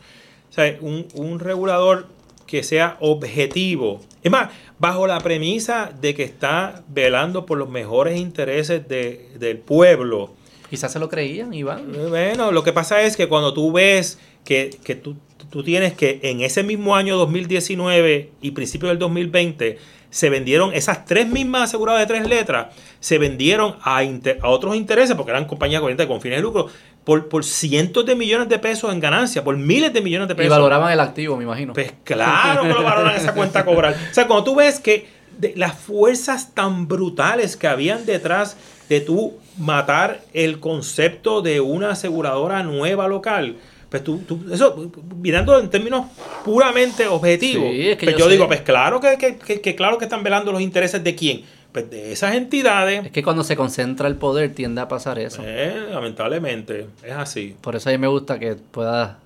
O 0.49 0.53
sea, 0.53 0.77
un, 0.79 1.07
un 1.13 1.39
regulador 1.39 2.07
que 2.47 2.63
sea 2.63 2.97
objetivo. 3.01 4.01
Es 4.23 4.31
más, 4.31 4.49
bajo 4.79 5.05
la 5.05 5.19
premisa 5.19 5.91
de 6.01 6.15
que 6.15 6.23
está 6.23 6.83
velando 6.87 7.45
por 7.45 7.57
los 7.57 7.69
mejores 7.69 8.17
intereses 8.19 8.87
de- 8.87 9.29
del 9.37 9.57
pueblo. 9.57 10.33
Quizás 10.69 10.91
se 10.91 10.99
lo 10.99 11.07
creían, 11.09 11.53
Iván. 11.53 11.91
Bueno, 12.09 12.51
lo 12.51 12.63
que 12.63 12.73
pasa 12.73 13.01
es 13.03 13.15
que 13.15 13.27
cuando 13.27 13.53
tú 13.53 13.71
ves 13.71 14.17
que, 14.43 14.69
que 14.83 14.95
tú, 14.95 15.15
tú 15.49 15.63
tienes 15.63 15.93
que 15.93 16.19
en 16.23 16.41
ese 16.41 16.63
mismo 16.63 16.95
año 16.95 17.15
2019 17.17 18.31
y 18.41 18.51
principio 18.51 18.89
del 18.89 18.99
2020 18.99 19.77
se 20.09 20.29
vendieron 20.29 20.73
esas 20.73 21.05
tres 21.05 21.27
mismas 21.27 21.63
aseguradoras 21.63 22.07
de 22.07 22.13
tres 22.15 22.27
letras, 22.29 22.73
se 23.01 23.17
vendieron 23.17 23.75
a, 23.81 24.03
inter- 24.03 24.39
a 24.41 24.47
otros 24.49 24.75
intereses, 24.75 25.15
porque 25.15 25.31
eran 25.31 25.45
compañías 25.45 25.81
corrientes 25.81 26.07
con 26.07 26.21
fines 26.21 26.37
de 26.39 26.43
lucro, 26.43 26.67
por, 27.07 27.29
por 27.29 27.45
cientos 27.45 28.05
de 28.05 28.15
millones 28.15 28.49
de 28.49 28.59
pesos 28.59 28.91
en 28.91 28.99
ganancia, 28.99 29.41
por 29.41 29.55
miles 29.55 29.93
de 29.93 30.01
millones 30.01 30.27
de 30.27 30.33
Y 30.33 30.37
pesos. 30.37 30.49
valoraban 30.51 30.91
el 30.91 30.99
activo, 30.99 31.37
me 31.37 31.45
imagino. 31.45 31.71
Pues 31.71 31.93
claro 32.03 32.63
que 32.63 32.67
lo 32.67 32.83
valoran 32.83 33.15
esa 33.15 33.33
cuenta 33.33 33.59
a 33.61 33.65
cobrar. 33.65 33.95
O 34.11 34.13
sea, 34.13 34.27
cuando 34.27 34.43
tú 34.43 34.55
ves 34.55 34.81
que 34.81 35.07
de 35.37 35.53
las 35.55 35.73
fuerzas 35.73 36.53
tan 36.53 36.89
brutales 36.89 37.55
que 37.55 37.67
habían 37.67 38.05
detrás 38.05 38.57
de 38.89 38.99
tú 38.99 39.37
matar 39.57 40.19
el 40.33 40.59
concepto 40.59 41.41
de 41.41 41.61
una 41.61 41.91
aseguradora 41.91 42.61
nueva 42.63 43.07
local, 43.07 43.55
pues 43.87 44.03
tú, 44.03 44.17
tú- 44.27 44.43
eso, 44.51 44.91
mirando 45.15 45.57
en 45.57 45.69
términos 45.69 46.07
puramente 46.43 47.07
objetivos, 47.07 47.69
Sí, 47.71 47.87
es 47.89 47.97
que 47.97 48.07
pues 48.07 48.17
yo 48.17 48.27
digo, 48.27 48.47
pues 48.47 48.61
claro 48.63 48.99
que- 48.99 49.17
que 49.37 49.75
claro 49.77 49.97
que 49.97 50.03
están 50.03 50.23
velando 50.23 50.51
los 50.51 50.59
intereses 50.61 51.01
de 51.01 51.15
quién, 51.15 51.43
pues 51.81 51.89
de 51.91 52.11
esas 52.11 52.35
entidades, 52.35 53.05
Es 53.05 53.11
que 53.11 53.23
cuando 53.23 53.43
se 53.43 53.55
concentra 53.55 54.07
el 54.07 54.15
poder 54.15 54.53
tiende 54.53 54.81
a 54.81 54.87
pasar 54.87 55.19
eso. 55.19 55.41
Eh, 55.45 55.87
lamentablemente, 55.91 56.87
es 57.03 57.11
así. 57.11 57.55
Por 57.61 57.75
eso 57.75 57.89
a 57.89 57.91
mí 57.91 57.97
me 57.97 58.07
gusta 58.07 58.39
que 58.39 58.55
pueda 58.55 59.19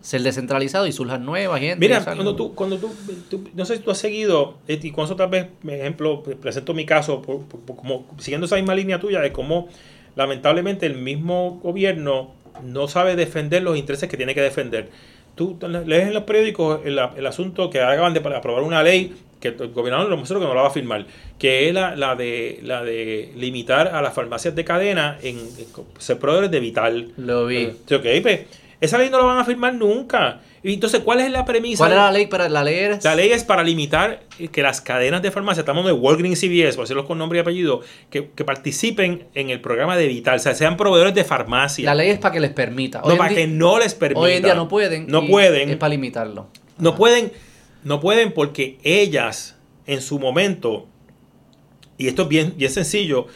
ser 0.00 0.22
descentralizado 0.22 0.86
y 0.86 0.92
surjan 0.92 1.24
nuevas 1.26 1.60
gente. 1.60 1.76
Mira, 1.78 2.02
cuando 2.04 2.34
tú, 2.34 2.54
cuando 2.54 2.78
tú, 2.78 2.90
tú- 3.28 3.48
no 3.54 3.64
sé 3.66 3.76
si 3.76 3.82
tú 3.82 3.90
has 3.90 3.98
seguido, 3.98 4.56
eh, 4.66 4.80
y 4.82 4.90
con 4.92 5.04
eso 5.04 5.14
tal 5.16 5.28
vez, 5.28 5.46
por 5.62 5.72
ejemplo, 5.74 6.22
pre- 6.22 6.36
presento 6.36 6.72
mi 6.72 6.86
caso, 6.86 7.20
por- 7.20 7.42
por- 7.44 7.60
por 7.60 7.76
como 7.76 8.06
siguiendo 8.18 8.46
esa 8.46 8.56
misma 8.56 8.74
línea 8.74 8.98
tuya 8.98 9.20
de 9.20 9.30
cómo 9.32 9.68
lamentablemente 10.16 10.86
el 10.86 10.94
mismo 10.96 11.60
gobierno 11.62 12.32
no 12.64 12.88
sabe 12.88 13.14
defender 13.16 13.62
los 13.62 13.76
intereses 13.76 14.08
que 14.08 14.16
tiene 14.16 14.34
que 14.34 14.40
defender. 14.42 14.88
tú 15.36 15.56
lees 15.86 16.08
en 16.08 16.12
los 16.14 16.24
periódicos 16.24 16.80
el, 16.84 16.98
el 17.16 17.26
asunto 17.26 17.70
que 17.70 17.80
acaban 17.80 18.12
de 18.12 18.20
aprobar 18.20 18.62
una 18.62 18.82
ley 18.82 19.14
que 19.40 19.48
el 19.48 19.72
gobernador 19.72 20.08
lo 20.08 20.22
que 20.22 20.34
no 20.34 20.54
la 20.54 20.62
va 20.62 20.68
a 20.68 20.72
firmar, 20.72 21.06
que 21.38 21.68
es 21.68 21.74
la, 21.74 21.96
la, 21.96 22.14
de 22.14 22.60
la 22.62 22.84
de 22.84 23.32
limitar 23.36 23.88
a 23.88 24.02
las 24.02 24.14
farmacias 24.14 24.54
de 24.54 24.64
cadena 24.64 25.18
en, 25.22 25.38
ser 25.98 26.18
proveedores 26.18 26.50
de 26.50 26.60
vital. 26.60 27.12
Lo 27.16 27.46
vi. 27.46 27.72
Eh, 27.88 27.94
okay, 27.94 28.20
pues, 28.20 28.40
esa 28.80 28.98
ley 28.98 29.10
no 29.10 29.18
la 29.18 29.24
van 29.24 29.38
a 29.38 29.44
firmar 29.44 29.74
nunca. 29.74 30.40
Y 30.62 30.74
entonces, 30.74 31.00
¿cuál 31.00 31.20
es 31.20 31.30
la 31.30 31.44
premisa? 31.46 31.82
¿Cuál 31.82 31.92
es 31.92 31.98
la 31.98 32.12
ley 32.12 32.26
para 32.26 32.48
la 32.48 32.62
ley? 32.62 32.98
La 33.02 33.14
ley 33.14 33.30
es 33.30 33.44
para 33.44 33.62
limitar 33.62 34.20
que 34.52 34.62
las 34.62 34.82
cadenas 34.82 35.22
de 35.22 35.30
farmacia, 35.30 35.60
estamos 35.60 35.86
de 35.86 35.92
Walgreens 35.92 36.38
CVS, 36.38 36.76
por 36.76 36.84
decirlo 36.84 37.06
con 37.06 37.16
nombre 37.16 37.38
y 37.38 37.40
apellido, 37.40 37.80
que, 38.10 38.22
participen 38.22 39.26
en 39.34 39.48
el 39.48 39.60
programa 39.60 39.96
de 39.96 40.06
Vital, 40.06 40.36
o 40.36 40.38
sea, 40.38 40.54
sean 40.54 40.76
proveedores 40.76 41.14
de 41.14 41.24
farmacia. 41.24 41.86
La 41.86 41.94
ley 41.94 42.10
es 42.10 42.18
para 42.18 42.32
que 42.34 42.40
les 42.40 42.50
permita. 42.50 43.00
no, 43.06 43.16
para 43.16 43.34
que 43.34 43.46
no 43.46 43.78
les 43.78 43.94
permita. 43.94 44.20
Hoy 44.20 44.32
en 44.32 44.42
día 44.42 44.54
no 44.54 44.68
pueden. 44.68 45.06
No 45.06 45.26
pueden. 45.26 45.70
Es 45.70 45.76
para 45.76 45.90
limitarlo. 45.90 46.48
No 46.78 46.94
pueden 46.94 47.32
no 47.84 48.00
pueden 48.00 48.32
porque 48.32 48.78
ellas, 48.82 49.56
en 49.86 50.00
su 50.00 50.18
momento, 50.18 50.86
y 51.98 52.08
esto 52.08 52.22
es 52.22 52.28
bien, 52.28 52.54
bien 52.56 52.70
sencillo, 52.70 53.26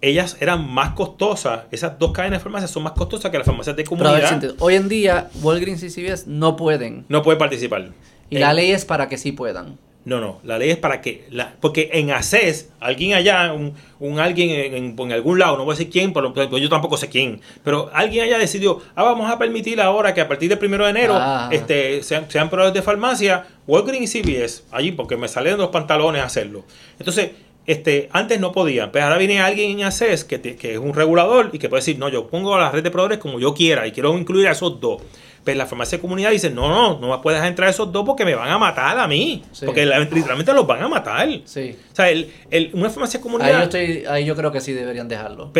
ellas 0.00 0.36
eran 0.40 0.68
más 0.68 0.94
costosas, 0.94 1.64
esas 1.70 1.98
dos 1.98 2.12
cadenas 2.12 2.40
de 2.40 2.42
farmacias 2.42 2.70
son 2.70 2.82
más 2.82 2.92
costosas 2.92 3.30
que 3.30 3.38
las 3.38 3.46
farmacias 3.46 3.76
de 3.76 3.84
comunidad. 3.84 4.54
hoy 4.58 4.74
en 4.74 4.88
día 4.88 5.30
Walgreens 5.42 5.82
y 5.84 5.90
CVS 5.90 6.26
no 6.26 6.56
pueden. 6.56 7.04
No 7.08 7.22
pueden 7.22 7.38
participar. 7.38 7.90
Y 8.28 8.38
la 8.38 8.52
ley 8.52 8.72
es 8.72 8.84
para 8.84 9.08
que 9.08 9.16
sí 9.16 9.32
puedan. 9.32 9.78
No, 10.04 10.20
no, 10.20 10.40
la 10.42 10.58
ley 10.58 10.70
es 10.70 10.78
para 10.78 11.00
que, 11.00 11.26
la, 11.30 11.54
porque 11.60 11.90
en 11.92 12.10
ACES, 12.10 12.70
alguien 12.80 13.14
allá, 13.14 13.52
un, 13.52 13.72
un 14.00 14.18
alguien 14.18 14.50
en, 14.50 14.98
en, 14.98 15.12
algún 15.12 15.38
lado, 15.38 15.56
no 15.56 15.64
voy 15.64 15.74
a 15.74 15.78
decir 15.78 15.92
quién, 15.92 16.12
pero, 16.12 16.34
yo 16.58 16.68
tampoco 16.68 16.96
sé 16.96 17.08
quién, 17.08 17.40
pero 17.62 17.88
alguien 17.94 18.24
allá 18.24 18.36
decidió, 18.36 18.80
ah, 18.96 19.04
vamos 19.04 19.30
a 19.30 19.38
permitir 19.38 19.80
ahora 19.80 20.12
que 20.12 20.20
a 20.20 20.26
partir 20.26 20.48
del 20.48 20.58
primero 20.58 20.84
de 20.84 20.90
enero 20.90 21.14
ah. 21.16 21.48
este, 21.52 22.02
sean, 22.02 22.28
sean 22.28 22.50
proveedores 22.50 22.74
de 22.74 22.82
farmacia, 22.82 23.46
Walgreens 23.68 24.12
y 24.16 24.22
CVS, 24.22 24.64
allí, 24.72 24.90
porque 24.90 25.16
me 25.16 25.28
salen 25.28 25.56
los 25.56 25.68
pantalones 25.68 26.20
a 26.20 26.24
hacerlo. 26.24 26.64
Entonces, 26.98 27.30
este, 27.64 28.08
antes 28.12 28.40
no 28.40 28.50
podían, 28.50 28.90
pero 28.90 29.04
ahora 29.04 29.18
viene 29.18 29.40
alguien 29.40 29.78
en 29.78 29.84
ACES 29.84 30.24
que, 30.24 30.40
que 30.40 30.72
es 30.72 30.78
un 30.78 30.94
regulador 30.94 31.50
y 31.52 31.60
que 31.60 31.68
puede 31.68 31.80
decir, 31.80 31.96
no, 31.96 32.08
yo 32.08 32.26
pongo 32.26 32.56
a 32.56 32.58
la 32.58 32.72
red 32.72 32.82
de 32.82 32.90
proveedores 32.90 33.18
como 33.18 33.38
yo 33.38 33.54
quiera 33.54 33.86
y 33.86 33.92
quiero 33.92 34.18
incluir 34.18 34.48
a 34.48 34.50
esos 34.50 34.80
dos. 34.80 35.00
Pero 35.44 35.58
la 35.58 35.66
farmacia 35.66 35.98
de 35.98 36.02
comunidad 36.02 36.30
dice, 36.30 36.50
no, 36.50 36.68
no, 36.68 37.00
no 37.00 37.20
puedes 37.20 37.42
entrar 37.42 37.68
esos 37.68 37.90
dos 37.90 38.04
porque 38.06 38.24
me 38.24 38.34
van 38.36 38.48
a 38.48 38.58
matar 38.58 38.96
a 38.96 39.08
mí. 39.08 39.42
Porque 39.64 39.84
literalmente 39.84 40.52
los 40.52 40.64
van 40.66 40.82
a 40.82 40.88
matar. 40.88 41.28
Sí. 41.44 41.76
O 41.92 41.96
sea, 41.96 42.10
el, 42.10 42.30
el, 42.50 42.70
una 42.74 42.90
farmacia 42.90 43.18
de 43.18 43.22
comunidad... 43.22 43.50
Ahí 43.50 43.58
yo, 43.58 43.64
estoy, 43.64 44.04
ahí 44.06 44.24
yo 44.24 44.36
creo 44.36 44.52
que 44.52 44.60
sí 44.60 44.72
deberían 44.72 45.08
dejarlo. 45.08 45.50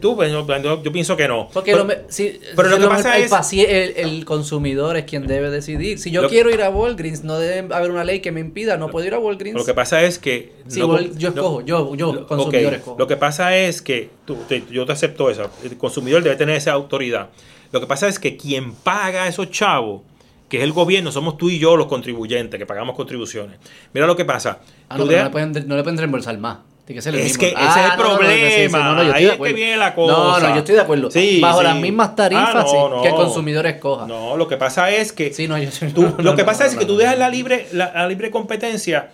tú, 0.00 0.24
yo, 0.24 0.82
yo, 0.82 0.92
pienso 0.92 1.16
que 1.16 1.28
no. 1.28 1.48
Porque 1.52 1.70
pero, 1.70 1.84
lo, 1.84 2.78
lo 2.78 2.78
que 2.78 2.86
pasa 2.88 3.16
es... 3.16 3.52
El, 3.52 3.94
el, 3.96 4.24
consumidor 4.24 4.96
es 4.96 5.04
quien 5.04 5.26
debe 5.28 5.50
decidir. 5.50 6.00
Si 6.00 6.10
yo 6.10 6.28
quiero 6.28 6.50
ir 6.50 6.60
a 6.62 6.70
Walgreens, 6.70 7.22
no 7.22 7.38
debe 7.38 7.72
haber 7.72 7.92
una 7.92 8.02
ley 8.02 8.20
que 8.20 8.32
me 8.32 8.40
impida, 8.40 8.76
no 8.76 8.88
puedo 8.88 9.06
ir 9.06 9.14
a 9.14 9.20
Walgreens. 9.20 9.56
Lo 9.56 9.64
que 9.64 9.74
pasa 9.74 10.02
es 10.02 10.18
que... 10.18 10.52
yo 10.68 10.98
escojo, 11.28 11.60
yo, 11.60 11.94
yo 11.94 12.26
consumidor 12.26 12.74
escojo. 12.74 12.98
Lo 12.98 13.06
que 13.06 13.16
pasa 13.16 13.56
es 13.56 13.82
que, 13.82 14.10
tú, 14.24 14.36
yo 14.70 14.84
te 14.84 14.92
acepto 14.92 15.30
eso, 15.30 15.48
el 15.62 15.78
consumidor 15.78 16.24
debe 16.24 16.34
tener 16.34 16.56
esa 16.56 16.72
autoridad. 16.72 17.28
Lo 17.72 17.80
que 17.80 17.86
pasa 17.86 18.06
es 18.06 18.18
que 18.18 18.36
quien 18.36 18.72
paga 18.72 19.24
a 19.24 19.28
esos 19.28 19.50
chavos, 19.50 20.02
que 20.48 20.58
es 20.58 20.62
el 20.62 20.72
gobierno, 20.72 21.10
somos 21.10 21.38
tú 21.38 21.48
y 21.48 21.58
yo 21.58 21.76
los 21.76 21.86
contribuyentes 21.86 22.58
que 22.58 22.66
pagamos 22.66 22.94
contribuciones. 22.94 23.58
Mira 23.94 24.06
lo 24.06 24.14
que 24.14 24.26
pasa. 24.26 24.60
Ah, 24.90 24.98
no, 24.98 25.06
le 25.06 25.30
pueden, 25.30 25.52
no, 25.66 25.76
le 25.76 25.82
pueden, 25.82 25.98
reembolsar 25.98 26.36
más. 26.38 26.58
Que 26.86 26.98
es 26.98 27.04
que 27.04 27.10
ese 27.10 27.54
es 27.54 27.90
el 27.90 27.96
problema. 27.96 29.14
Ahí 29.14 29.24
es 29.24 29.36
que 29.38 29.52
viene 29.54 29.76
la 29.78 29.94
cosa. 29.94 30.12
No, 30.12 30.40
no, 30.40 30.48
yo 30.50 30.58
estoy 30.58 30.74
de 30.74 30.80
acuerdo. 30.82 31.08
Bajo 31.40 31.62
las 31.62 31.76
mismas 31.76 32.14
tarifas 32.14 32.66
ah, 32.68 33.00
que 33.02 33.08
el 33.08 33.14
consumidor 33.14 33.66
escoja. 33.66 34.06
No, 34.06 34.36
lo 34.36 34.46
que 34.46 34.58
pasa 34.58 34.90
es 34.90 35.12
que. 35.12 35.32
Sí, 35.32 35.48
no, 35.48 35.56
yo, 35.56 35.70
tú, 35.94 36.14
lo 36.18 36.36
que 36.36 36.44
pasa 36.44 36.66
es 36.66 36.74
que 36.74 36.84
tú 36.84 36.96
dejas 36.96 37.18
la 37.18 37.30
libre, 37.30 37.68
la 37.72 38.06
libre 38.06 38.30
competencia 38.30 39.10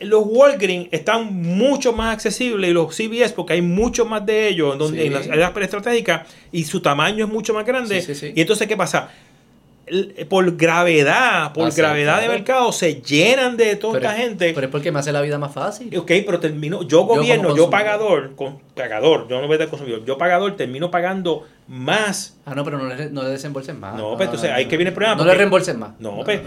los 0.00 0.24
Walgreens 0.26 0.88
están 0.92 1.34
mucho 1.34 1.92
más 1.92 2.14
accesibles 2.14 2.70
y 2.70 2.72
los 2.72 2.94
CVS 2.94 3.32
porque 3.34 3.54
hay 3.54 3.62
mucho 3.62 4.04
más 4.04 4.24
de 4.24 4.48
ellos 4.48 4.78
donde, 4.78 5.06
en 5.06 5.14
las 5.14 5.28
áreas 5.28 5.52
estratégicas 5.56 6.26
y 6.52 6.64
su 6.64 6.80
tamaño 6.80 7.24
es 7.24 7.30
mucho 7.30 7.52
más 7.54 7.66
grande. 7.66 8.04
y 8.34 8.40
entonces, 8.40 8.66
¿qué 8.66 8.76
pasa? 8.76 9.10
Por 10.28 10.56
gravedad, 10.56 11.52
por 11.52 11.74
gravedad 11.74 12.20
de 12.20 12.28
mercado, 12.28 12.72
se 12.72 13.00
llenan 13.02 13.56
de 13.56 13.76
toda 13.76 13.98
esta 13.98 14.12
gente. 14.12 14.52
Pero 14.54 14.66
es 14.66 14.70
porque 14.70 14.92
me 14.92 14.98
hace 14.98 15.12
la 15.12 15.20
vida 15.20 15.38
más 15.38 15.52
fácil. 15.52 15.96
Ok, 15.96 16.12
pero 16.24 16.40
termino, 16.40 16.82
yo 16.82 17.04
gobierno, 17.04 17.56
yo, 17.56 17.70
pagador, 17.70 18.34
con, 18.36 18.58
pagador, 18.74 19.28
yo 19.28 19.40
no 19.40 19.46
voy 19.46 19.60
a 19.60 19.66
consumidor, 19.66 20.04
yo 20.04 20.18
pagador 20.18 20.56
termino 20.56 20.90
pagando 20.90 21.46
más. 21.68 22.36
Ah, 22.46 22.54
no, 22.54 22.64
pero 22.64 22.78
no 22.78 22.86
le, 22.88 23.10
no 23.10 23.22
le 23.22 23.30
desembolsen 23.30 23.78
más. 23.78 23.96
No, 23.96 24.16
pues 24.16 24.26
entonces 24.26 24.50
ahí 24.50 24.66
que 24.66 24.76
viene 24.76 24.88
el 24.88 24.94
problema. 24.94 25.16
No 25.16 25.24
le 25.24 25.34
reembolsen 25.34 25.78
más. 25.78 25.98
No, 26.00 26.22
pues, 26.24 26.40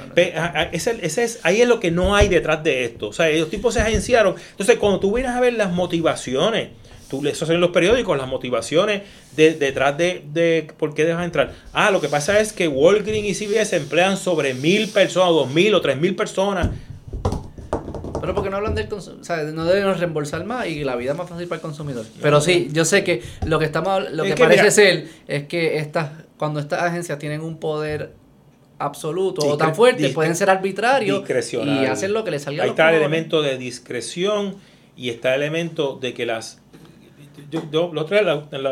ese, 0.71 0.97
ese, 1.01 1.23
es, 1.23 1.39
ahí 1.43 1.61
es 1.61 1.67
lo 1.67 1.79
que 1.79 1.91
no 1.91 2.15
hay 2.15 2.27
detrás 2.27 2.63
de 2.63 2.85
esto. 2.85 3.09
O 3.09 3.13
sea, 3.13 3.29
los 3.29 3.49
tipos 3.49 3.73
se 3.73 3.81
agenciaron. 3.81 4.35
Entonces, 4.51 4.77
cuando 4.77 4.99
tú 4.99 5.13
vienes 5.13 5.31
a 5.31 5.39
ver 5.39 5.53
las 5.53 5.71
motivaciones, 5.71 6.69
tú, 7.11 7.27
eso 7.27 7.51
en 7.51 7.59
los 7.59 7.71
periódicos, 7.71 8.17
las 8.17 8.27
motivaciones 8.27 9.03
de, 9.35 9.53
detrás 9.53 9.97
de, 9.97 10.23
de, 10.31 10.71
por 10.77 10.93
qué 10.93 11.03
dejas 11.03 11.25
entrar. 11.25 11.51
Ah, 11.73 11.91
lo 11.91 11.99
que 11.99 12.07
pasa 12.07 12.39
es 12.39 12.53
que 12.53 12.69
Walgreens 12.69 13.41
y 13.41 13.45
CVS 13.45 13.75
emplean 13.75 14.15
sobre 14.15 14.53
mil 14.53 14.87
personas, 14.87 15.29
dos 15.31 15.53
mil 15.53 15.75
o 15.75 15.81
tres 15.81 15.97
mil 15.97 16.15
personas. 16.15 16.69
Pero 18.21 18.33
porque 18.33 18.49
no 18.49 18.57
hablan 18.57 18.75
del 18.75 18.87
consumidor, 18.87 19.21
o 19.21 19.25
sea, 19.25 19.43
no 19.43 19.65
deben 19.65 19.93
reembolsar 19.97 20.45
más 20.45 20.67
y 20.67 20.83
la 20.83 20.95
vida 20.95 21.11
es 21.11 21.17
más 21.17 21.27
fácil 21.27 21.47
para 21.47 21.57
el 21.57 21.61
consumidor. 21.61 22.05
Pero 22.21 22.39
sí, 22.39 22.69
yo 22.71 22.85
sé 22.85 23.03
que 23.03 23.21
lo 23.45 23.59
que 23.59 23.65
estamos 23.65 24.09
lo 24.11 24.23
que, 24.23 24.35
parece 24.35 24.71
ser 24.71 25.07
es 25.27 25.47
que 25.47 25.79
estas 25.79 26.11
cuando 26.37 26.59
estas 26.59 26.83
agencias 26.83 27.19
tienen 27.19 27.41
un 27.41 27.59
poder 27.59 28.13
absoluto 28.79 29.45
o 29.45 29.57
tan 29.57 29.75
fuerte, 29.75 30.09
pueden 30.09 30.35
ser 30.35 30.49
arbitrarios 30.49 31.23
y 31.53 31.85
hacer 31.85 32.11
lo 32.11 32.23
que 32.23 32.31
les 32.31 32.43
salga 32.43 32.63
Ahí 32.63 32.69
está 32.69 32.89
el 32.89 32.95
elemento 32.95 33.41
de 33.41 33.57
discreción 33.57 34.55
y 34.95 35.09
está 35.09 35.35
el 35.35 35.41
elemento 35.41 35.97
de 35.99 36.13
que 36.13 36.25
las 36.25 36.61
yo, 37.49 37.63
yo 37.71 37.91
lo 37.93 38.05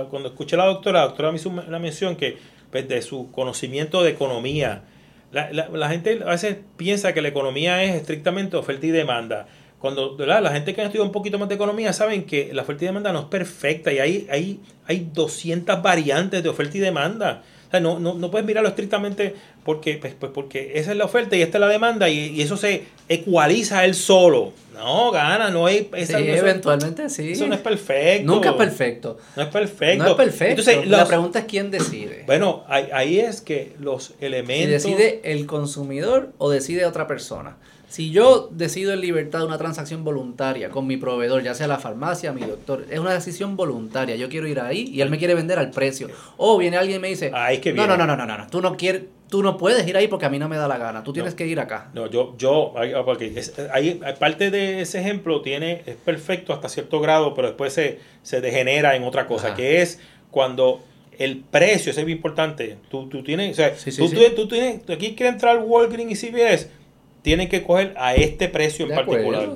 cuando 0.09 0.29
escuché 0.29 0.55
a 0.55 0.59
la 0.59 0.65
doctora, 0.65 0.99
la 0.99 1.05
doctora 1.07 1.31
me 1.31 1.37
hizo 1.37 1.49
una 1.49 1.79
mención 1.79 2.15
que 2.15 2.37
pues, 2.71 2.87
de 2.87 3.01
su 3.01 3.31
conocimiento 3.31 4.03
de 4.03 4.11
economía, 4.11 4.83
la, 5.31 5.51
la, 5.51 5.69
la, 5.69 5.89
gente 5.89 6.19
a 6.25 6.31
veces 6.31 6.57
piensa 6.75 7.13
que 7.13 7.21
la 7.21 7.27
economía 7.27 7.83
es 7.83 7.95
estrictamente 7.95 8.57
oferta 8.57 8.85
y 8.85 8.91
demanda. 8.91 9.47
Cuando 9.79 10.17
la 10.17 10.51
gente 10.51 10.75
que 10.75 10.81
ha 10.81 10.85
estudiado 10.85 11.05
un 11.05 11.13
poquito 11.13 11.39
más 11.39 11.47
de 11.47 11.55
economía 11.55 11.93
saben 11.93 12.25
que 12.25 12.53
la 12.53 12.63
oferta 12.63 12.83
y 12.83 12.87
demanda 12.87 13.13
no 13.13 13.19
es 13.19 13.25
perfecta 13.25 13.93
y 13.93 13.99
hay, 13.99 14.27
hay, 14.29 14.59
hay 14.85 15.09
200 15.13 15.81
variantes 15.81 16.43
de 16.43 16.49
oferta 16.49 16.77
y 16.77 16.81
demanda 16.81 17.43
no, 17.79 17.99
no, 17.99 18.15
no 18.15 18.31
puedes 18.31 18.47
mirarlo 18.47 18.69
estrictamente 18.69 19.35
porque, 19.63 19.97
pues, 19.97 20.15
pues, 20.19 20.31
porque 20.33 20.71
esa 20.75 20.91
es 20.91 20.97
la 20.97 21.05
oferta 21.05 21.35
y 21.35 21.43
esta 21.43 21.57
es 21.57 21.61
la 21.61 21.67
demanda 21.67 22.09
y, 22.09 22.41
eso 22.41 22.57
se 22.57 22.85
ecualiza 23.07 23.85
él 23.85 23.93
solo. 23.93 24.53
No, 24.73 25.11
gana, 25.11 25.49
no 25.49 25.65
hay... 25.65 25.89
Esa, 25.93 26.17
sí, 26.17 26.29
eventualmente 26.29 27.09
sí. 27.09 27.33
Eso 27.33 27.45
no 27.47 27.53
es 27.53 27.59
perfecto. 27.59 28.33
Nunca 28.33 28.51
es 28.51 28.55
perfecto. 28.55 29.17
No 29.35 29.43
es 29.43 29.49
perfecto. 29.49 30.03
No 30.03 30.09
es 30.11 30.15
perfecto. 30.15 30.61
Entonces, 30.61 30.87
la 30.87 31.05
pregunta 31.05 31.39
es 31.39 31.45
quién 31.45 31.69
decide. 31.69 32.23
Bueno, 32.25 32.63
ahí, 32.67 32.87
ahí 32.93 33.19
es 33.19 33.41
que 33.41 33.73
los 33.79 34.13
elementos... 34.21 34.81
Si 34.81 34.91
decide 34.91 35.19
el 35.25 35.45
consumidor 35.45 36.31
o 36.37 36.49
decide 36.49 36.85
otra 36.85 37.07
persona. 37.07 37.57
Si 37.89 38.11
yo 38.11 38.49
decido 38.51 38.93
en 38.93 39.01
libertad 39.01 39.43
una 39.43 39.57
transacción 39.57 40.03
voluntaria 40.03 40.69
con 40.69 40.85
mi 40.85 40.97
proveedor, 40.97 41.41
ya 41.41 41.55
sea 41.55 41.67
la 41.67 41.79
farmacia, 41.79 42.31
mi 42.31 42.41
doctor, 42.41 42.85
es 42.87 42.99
una 42.99 43.13
decisión 43.13 43.57
voluntaria. 43.57 44.15
Yo 44.15 44.29
quiero 44.29 44.47
ir 44.47 44.59
ahí 44.59 44.91
y 44.93 45.01
él 45.01 45.09
me 45.09 45.17
quiere 45.17 45.33
vender 45.33 45.57
al 45.57 45.71
precio. 45.71 46.07
O 46.37 46.59
viene 46.59 46.77
alguien 46.77 46.97
y 46.97 47.01
me 47.01 47.07
dice, 47.07 47.31
no, 47.31 47.87
no, 47.87 47.97
no, 47.97 48.05
no, 48.05 48.15
no, 48.15 48.25
no, 48.27 48.47
tú 48.47 48.61
no 48.61 48.77
quieres, 48.77 49.05
tú 49.27 49.41
no 49.41 49.57
puedes 49.57 49.87
ir 49.87 49.97
ahí 49.97 50.07
porque 50.07 50.27
a 50.27 50.29
mí 50.29 50.37
no 50.37 50.47
me 50.47 50.57
da 50.57 50.67
la 50.67 50.77
gana. 50.77 51.03
Tú 51.03 51.13
tienes 51.13 51.33
que 51.33 51.47
ir 51.47 51.59
acá. 51.59 51.89
No, 51.95 52.05
yo, 52.05 52.35
yo, 52.37 52.75
porque 53.05 53.41
ahí, 53.73 53.99
parte 54.19 54.51
de 54.51 54.81
ese 54.81 54.99
ejemplo 54.99 55.41
tiene, 55.41 55.81
es 55.87 55.95
perfecto 55.95 56.53
hasta 56.53 56.69
cierto 56.69 56.99
grado, 57.01 57.33
pero 57.33 57.47
después 57.47 57.73
se, 57.73 57.97
se 58.21 58.39
degenera 58.39 58.95
en 58.95 59.03
otra 59.03 59.25
cosa, 59.25 59.55
que 59.55 59.81
es 59.81 59.99
cuando 60.29 60.83
el 61.17 61.37
precio, 61.39 61.89
eso 61.89 61.99
es 61.99 62.05
muy 62.05 62.13
importante. 62.13 62.77
Tú, 62.89 63.09
tú 63.09 63.23
tienes, 63.23 63.51
o 63.51 63.55
sea, 63.55 63.73
tú, 63.75 64.09
Tú, 64.35 64.47
tienes, 64.47 64.87
aquí 64.89 65.15
quiere 65.15 65.31
entrar 65.31 65.57
Walgreens 65.57 66.23
y 66.23 66.29
CVS 66.29 66.78
tienen 67.21 67.49
que 67.49 67.63
coger 67.63 67.93
a 67.97 68.15
este 68.15 68.47
precio 68.47 68.85
en 68.85 68.95
particular. 68.95 69.49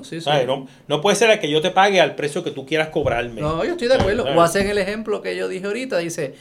No, 0.87 1.01
puede 1.01 1.15
ser 1.15 1.31
a 1.31 1.39
que 1.39 1.49
yo 1.49 1.61
te 1.61 1.71
pague 1.71 2.01
al 2.01 2.15
precio 2.15 2.43
que 2.43 2.51
tú 2.51 2.65
quieras 2.65 2.89
cobrarme. 2.89 3.41
No, 3.41 3.63
yo 3.63 3.71
estoy 3.71 3.87
de 3.87 3.95
acuerdo. 3.95 4.25
O 4.25 4.41
hacen 4.41 4.69
el 4.69 4.77
ejemplo 4.77 5.21
que 5.21 5.35
yo 5.35 5.47
dije 5.47 5.65
ahorita, 5.65 5.97
dice, 5.97 6.35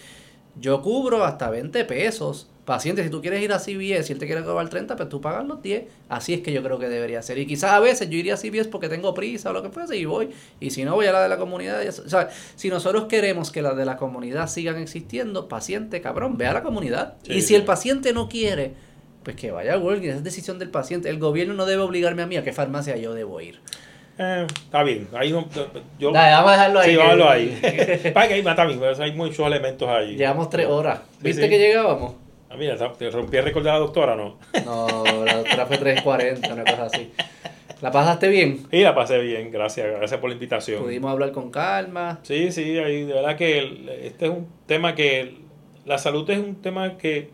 yo 0.60 0.82
cubro 0.82 1.24
hasta 1.24 1.50
20 1.50 1.84
pesos. 1.84 2.48
Paciente, 2.64 3.02
si 3.02 3.10
tú 3.10 3.20
quieres 3.20 3.42
ir 3.42 3.52
a 3.52 3.58
CBS 3.58 4.04
si 4.04 4.12
él 4.12 4.20
te 4.20 4.26
quiere 4.26 4.44
cobrar 4.44 4.68
30, 4.68 4.94
pues 4.94 5.08
tú 5.08 5.20
pagas 5.20 5.44
los 5.44 5.60
10. 5.62 5.82
Así 6.08 6.32
es 6.32 6.42
que 6.42 6.52
yo 6.52 6.62
creo 6.62 6.78
que 6.78 6.88
debería 6.88 7.20
ser. 7.20 7.38
Y 7.38 7.46
quizás 7.46 7.72
a 7.72 7.80
veces 7.80 8.08
yo 8.08 8.16
iría 8.16 8.34
a 8.34 8.36
CBS 8.36 8.68
porque 8.68 8.88
tengo 8.88 9.12
prisa 9.14 9.50
o 9.50 9.52
lo 9.52 9.64
que 9.64 9.70
fuese 9.70 9.96
y 9.96 10.04
voy. 10.04 10.30
Y 10.60 10.70
si 10.70 10.84
no, 10.84 10.94
voy 10.94 11.06
a 11.06 11.12
la 11.12 11.22
de 11.22 11.28
la 11.28 11.38
comunidad. 11.38 11.84
O 11.88 12.08
sea, 12.08 12.30
si 12.54 12.68
nosotros 12.68 13.06
queremos 13.06 13.50
que 13.50 13.62
las 13.62 13.76
de 13.76 13.84
la 13.84 13.96
comunidad 13.96 14.48
sigan 14.48 14.78
existiendo, 14.78 15.48
paciente, 15.48 16.00
cabrón, 16.00 16.36
ve 16.38 16.46
a 16.46 16.52
la 16.52 16.62
comunidad. 16.62 17.16
y 17.24 17.42
si 17.42 17.56
el 17.56 17.64
paciente 17.64 18.12
no 18.12 18.28
quiere 18.28 18.74
pues 19.22 19.36
que 19.36 19.50
vaya 19.50 19.74
a 19.74 19.78
Walgreens, 19.78 20.16
es 20.18 20.24
decisión 20.24 20.58
del 20.58 20.70
paciente. 20.70 21.08
El 21.08 21.18
gobierno 21.18 21.54
no 21.54 21.66
debe 21.66 21.82
obligarme 21.82 22.22
a 22.22 22.26
mí 22.26 22.36
a 22.36 22.42
qué 22.42 22.52
farmacia 22.52 22.96
yo 22.96 23.14
debo 23.14 23.40
ir. 23.40 23.60
Eh, 24.18 24.46
está 24.48 24.82
bien, 24.82 25.08
ahí 25.14 25.32
no, 25.32 25.48
yo, 25.98 26.12
vamos 26.12 26.48
a 26.50 26.52
dejarlo 26.52 26.80
ahí. 26.80 26.90
Sí, 26.90 26.96
vamos 26.96 27.26
ahí. 27.28 28.10
Para 28.14 28.28
que 28.28 28.34
ahí 28.34 28.40
está 28.40 28.64
bien, 28.66 28.80
hay 29.00 29.12
muchos 29.12 29.46
elementos 29.46 29.88
ahí. 29.88 30.16
Llevamos 30.16 30.50
tres 30.50 30.66
horas. 30.66 31.00
¿Viste 31.20 31.48
que 31.48 31.58
llegábamos? 31.58 32.14
Ah, 32.50 32.56
mira, 32.58 32.76
te 32.76 33.10
rompí 33.10 33.38
el 33.38 33.44
récord 33.44 33.64
de 33.64 33.70
la 33.70 33.78
doctora, 33.78 34.14
¿no? 34.14 34.38
No, 34.66 35.04
la 35.24 35.36
doctora 35.36 35.66
fue 35.66 35.80
3.40, 35.80 36.52
una 36.52 36.64
cosa 36.64 36.84
así. 36.84 37.10
¿La 37.80 37.90
pasaste 37.90 38.28
bien? 38.28 38.66
Sí, 38.70 38.80
la 38.80 38.94
pasé 38.94 39.18
bien, 39.18 39.50
gracias, 39.50 39.86
gracias 39.86 40.20
por 40.20 40.28
la 40.28 40.34
invitación. 40.34 40.82
Pudimos 40.82 41.10
hablar 41.10 41.32
con 41.32 41.50
calma. 41.50 42.20
Sí, 42.22 42.52
sí, 42.52 42.74
de 42.74 43.04
verdad 43.06 43.36
que 43.36 43.58
el- 43.58 43.88
este 43.88 44.26
es 44.26 44.30
un 44.30 44.46
tema 44.66 44.94
que, 44.94 45.36
la 45.86 45.96
salud 45.98 46.28
es 46.30 46.38
un 46.38 46.60
tema 46.60 46.98
que, 46.98 47.30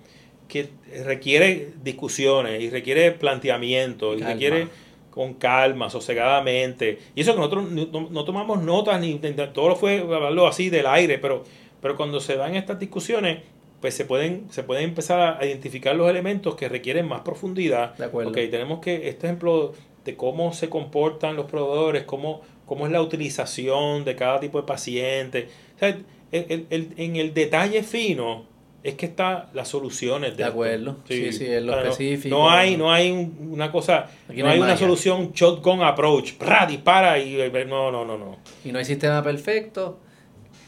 que 0.47 0.71
requiere 1.05 1.71
discusiones 1.83 2.61
y 2.63 2.71
requiere 2.71 3.13
planteamiento 3.13 4.15
y 4.15 4.19
Calma. 4.19 4.33
requiere 4.33 4.69
con 5.11 5.35
calma, 5.35 5.91
sosegadamente. 5.91 6.99
Y 7.15 7.23
eso 7.23 7.33
que 7.33 7.39
nosotros 7.39 7.71
no, 7.71 8.25
tomamos 8.25 8.63
notas 8.63 9.01
ni 9.01 9.15
todo 9.53 9.69
lo 9.71 9.77
fue 9.77 9.99
hablarlo 10.01 10.47
así 10.47 10.71
del 10.71 10.87
aire, 10.87 11.19
pero, 11.19 11.45
pero 11.83 11.97
cuando 11.97 12.21
se 12.21 12.37
dan 12.37 12.55
estas 12.55 12.79
discusiones, 12.79 13.39
pues 13.81 13.95
se 13.95 14.05
pueden, 14.05 14.47
se 14.51 14.63
pueden 14.63 14.85
empezar 14.85 15.39
a 15.41 15.45
identificar 15.47 15.95
los 15.97 16.09
elementos 16.11 16.55
que 16.57 16.69
requieren 16.69 17.07
más 17.09 17.21
profundidad. 17.23 17.95
De 17.97 18.05
acuerdo. 18.05 18.31
Ok, 18.31 18.37
tenemos 18.51 18.81
que, 18.81 19.09
este 19.09 19.27
ejemplo 19.27 19.73
de 20.05 20.15
cómo 20.17 20.53
se 20.53 20.69
comportan 20.69 21.37
los 21.37 21.47
proveedores, 21.47 22.05
cómo, 22.05 22.41
cómo 22.67 22.87
es 22.87 22.93
la 22.93 23.03
utilización 23.03 24.05
de 24.05 24.15
cada 24.17 24.41
tipo 24.41 24.61
de 24.61 24.67
paciente. 24.67 25.49
O 25.77 25.79
sea, 25.79 25.89
el- 25.89 26.05
el- 26.49 26.67
el- 26.71 26.89
en 26.97 27.17
el 27.17 27.35
detalle 27.35 27.83
fino 27.83 28.45
es 28.83 28.95
que 28.95 29.07
están 29.07 29.45
las 29.55 29.69
soluciones. 29.69 30.37
De 30.37 30.45
acuerdo. 30.45 30.99
Sí, 31.09 31.33
sí, 31.33 31.47
en 31.47 31.67
lo 31.67 31.77
no- 31.77 31.83
específico. 31.83 32.37
No, 32.37 32.51
hay, 32.51 32.77
no 32.77 32.93
hay 32.93 33.11
un- 33.11 33.49
una 33.53 33.73
cosa, 33.73 34.07
Aquí 34.29 34.39
no, 34.39 34.45
no 34.45 34.51
hay 34.51 34.57
hay 34.59 34.63
una 34.63 34.77
solución 34.77 35.33
shotgun 35.33 35.83
approach. 35.83 36.35
¡Pra! 36.35 36.67
Dispara 36.67 37.19
y 37.19 37.37
no, 37.67 37.91
no, 37.91 38.05
no, 38.05 38.19
no. 38.19 38.37
Y 38.65 38.73
no 38.73 38.79
hay 38.79 38.85
sistema 38.85 39.23
perfecto. 39.23 40.01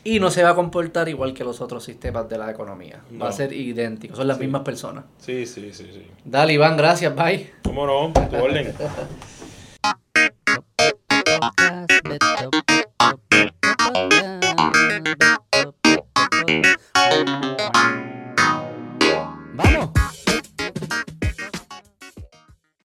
Y 0.03 0.19
no 0.19 0.31
se 0.31 0.43
va 0.43 0.51
a 0.51 0.55
comportar 0.55 1.11
igual 1.11 1.35
que 1.35 1.45
los 1.45 1.61
otros 1.61 1.85
sistemas 1.85 2.27
de 2.29 2.39
la 2.39 2.51
economía. 2.51 3.03
Va 3.21 3.29
a 3.29 3.33
ser 3.33 3.53
idéntico. 3.53 4.17
Son 4.17 4.27
las 4.27 4.39
Sí. 4.39 4.45
mismas 4.45 4.63
personas. 4.63 5.05
Sí, 5.19 5.45
sí, 5.45 5.73
sí, 5.75 5.91
sí. 5.93 6.07
Dale, 6.25 6.55
Iván, 6.55 6.77
gracias. 6.79 7.15
Bye. 7.15 7.51
¿Cómo 7.65 7.87
no? 7.87 8.11
Tu 8.31 8.37
orden. 8.37 8.73